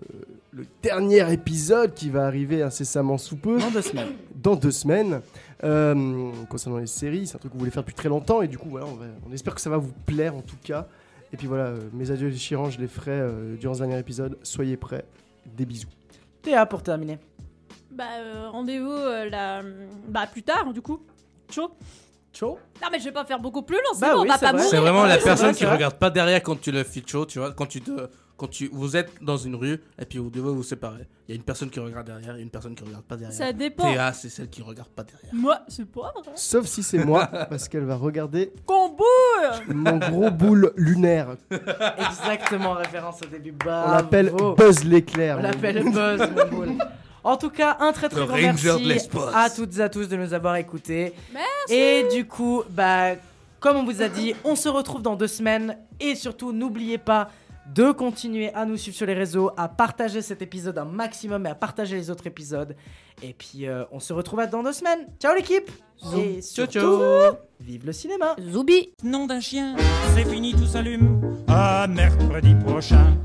le 0.51 0.65
dernier 0.83 1.31
épisode 1.31 1.93
qui 1.93 2.09
va 2.09 2.25
arriver 2.25 2.61
incessamment 2.63 3.17
sous 3.17 3.37
peu. 3.37 3.59
Dans 3.59 3.71
deux 3.71 3.81
semaines. 3.81 4.09
Dans 4.35 4.55
deux 4.57 4.71
semaines. 4.71 5.21
Euh, 5.63 6.31
concernant 6.49 6.79
les 6.79 6.85
séries, 6.87 7.27
c'est 7.27 7.35
un 7.37 7.39
truc 7.39 7.51
que 7.53 7.55
vous 7.55 7.59
voulez 7.59 7.71
faire 7.71 7.83
depuis 7.83 7.95
très 7.95 8.09
longtemps. 8.09 8.41
Et 8.41 8.49
du 8.49 8.57
coup, 8.57 8.67
voilà, 8.69 8.85
on, 8.85 8.95
va- 8.95 9.05
on 9.29 9.31
espère 9.31 9.55
que 9.55 9.61
ça 9.61 9.69
va 9.69 9.77
vous 9.77 9.93
plaire 10.05 10.35
en 10.35 10.41
tout 10.41 10.57
cas. 10.61 10.85
Et 11.31 11.37
puis 11.37 11.47
voilà, 11.47 11.67
euh, 11.67 11.79
mes 11.93 12.11
adieux 12.11 12.29
déchirants, 12.29 12.69
je 12.69 12.79
les 12.79 12.87
ferai 12.87 13.11
euh, 13.11 13.55
durant 13.55 13.73
ce 13.73 13.79
dernier 13.79 13.97
épisode. 13.99 14.37
Soyez 14.43 14.75
prêts. 14.75 15.05
Des 15.45 15.65
bisous. 15.65 15.87
Théa, 16.41 16.65
pour 16.65 16.83
terminer. 16.83 17.19
Bah, 17.95 18.03
euh, 18.19 18.49
rendez-vous 18.49 18.91
euh, 18.91 19.29
la... 19.29 19.61
bah, 20.09 20.27
plus 20.27 20.43
tard, 20.43 20.73
du 20.73 20.81
coup. 20.81 20.99
Chaud. 21.49 21.71
Chaud 22.33 22.59
Non, 22.81 22.89
mais 22.91 22.99
je 22.99 23.05
vais 23.05 23.11
pas 23.13 23.23
faire 23.23 23.39
beaucoup 23.39 23.61
plus 23.61 23.77
long, 23.77 23.93
c'est 23.93 24.01
Bah 24.01 24.15
oui, 24.15 24.23
on 24.23 24.25
va 24.25 24.37
c'est 24.37 24.45
pas 24.47 24.51
vrai. 24.51 24.57
mourir. 24.57 24.69
C'est 24.69 24.77
vraiment 24.77 25.05
la 25.05 25.17
personne 25.17 25.51
vrai, 25.51 25.57
qui 25.57 25.65
regarde 25.65 25.95
pas 25.95 26.09
derrière 26.09 26.43
quand 26.43 26.59
tu 26.59 26.71
le 26.73 26.83
feature, 26.83 27.25
tu 27.25 27.39
vois, 27.39 27.53
quand 27.53 27.67
tu 27.67 27.79
te, 27.79 28.09
quand 28.35 28.49
tu, 28.49 28.69
vous 28.73 28.97
êtes 28.97 29.23
dans 29.23 29.37
une 29.37 29.55
rue 29.55 29.81
et 29.97 30.05
puis 30.05 30.17
vous 30.17 30.29
devez 30.29 30.49
vous 30.49 30.63
séparer. 30.63 31.07
Il 31.27 31.31
y 31.31 31.33
a 31.33 31.37
une 31.37 31.43
personne 31.43 31.69
qui 31.69 31.79
regarde 31.79 32.05
derrière 32.07 32.35
et 32.35 32.41
une 32.41 32.49
personne 32.49 32.75
qui 32.75 32.83
regarde 32.83 33.05
pas 33.05 33.15
derrière. 33.15 33.37
Ça 33.37 33.53
dépend. 33.53 33.89
Théa, 33.89 34.11
c'est 34.11 34.27
celle 34.27 34.49
qui 34.49 34.61
regarde 34.61 34.89
pas 34.89 35.03
derrière. 35.03 35.33
Moi, 35.33 35.59
c'est 35.69 35.89
pas 35.89 36.11
vrai. 36.21 36.33
Sauf 36.35 36.65
si 36.65 36.83
c'est 36.83 37.05
moi, 37.05 37.27
parce 37.27 37.69
qu'elle 37.69 37.85
va 37.85 37.95
regarder 37.95 38.51
Qu'on 38.65 38.85
mon 39.67 39.97
gros 39.97 40.31
boule 40.31 40.73
lunaire. 40.75 41.35
Exactement, 41.97 42.73
référence 42.73 43.21
au 43.21 43.27
début. 43.27 43.53
On 43.65 43.91
l'appelle 43.91 44.31
Buzz 44.57 44.83
l'éclair. 44.83 45.37
On 45.37 45.41
mon 45.41 45.47
l'appelle. 45.47 45.83
Buzz, 45.83 46.29
mon 46.35 46.57
boule. 46.57 46.77
En 47.25 47.37
tout 47.37 47.49
cas, 47.49 47.77
un 47.79 47.91
très 47.91 48.07
très 48.07 48.19
Le 48.19 48.27
grand 48.27 48.35
Ranger 48.35 48.75
merci 48.85 49.09
à 49.33 49.49
toutes 49.49 49.77
et 49.79 49.81
à 49.81 49.89
tous 49.89 50.07
de 50.07 50.15
nous 50.15 50.35
avoir 50.35 50.57
écoutés. 50.57 51.11
Merci. 51.33 51.73
Et 51.73 52.07
du 52.13 52.27
coup, 52.27 52.61
bah, 52.69 53.15
comme 53.59 53.77
on 53.77 53.83
vous 53.83 54.03
a 54.03 54.09
dit, 54.09 54.35
on 54.43 54.55
se 54.55 54.69
retrouve 54.69 55.01
dans 55.01 55.15
deux 55.15 55.27
semaines. 55.27 55.75
Et 55.99 56.13
surtout, 56.13 56.53
n'oubliez 56.53 56.99
pas 56.99 57.29
de 57.73 57.91
continuer 57.91 58.53
à 58.53 58.63
nous 58.65 58.77
suivre 58.77 58.95
sur 58.95 59.07
les 59.07 59.15
réseaux, 59.15 59.49
à 59.57 59.67
partager 59.67 60.21
cet 60.21 60.43
épisode 60.43 60.77
un 60.77 60.85
maximum 60.85 61.47
et 61.47 61.49
à 61.49 61.55
partager 61.55 61.95
les 61.95 62.11
autres 62.11 62.27
épisodes. 62.27 62.75
Et 63.23 63.33
puis, 63.33 63.65
euh, 63.65 63.85
on 63.91 63.99
se 63.99 64.13
retrouve 64.13 64.45
dans 64.47 64.61
deux 64.61 64.73
semaines. 64.73 65.07
Ciao 65.19 65.33
l'équipe 65.33 65.71
Et 66.15 66.41
Ciao, 66.41 66.67
surtout, 66.67 66.99
ciao. 66.99 67.37
vive 67.59 67.87
le 67.87 67.91
cinéma 67.91 68.35
Zoubi 68.39 68.91
Nom 69.03 69.25
d'un 69.25 69.39
chien, 69.39 69.75
c'est 70.15 70.25
fini, 70.25 70.53
tout 70.53 70.67
s'allume. 70.67 71.21
À 71.47 71.87
mercredi 71.87 72.53
prochain. 72.53 73.17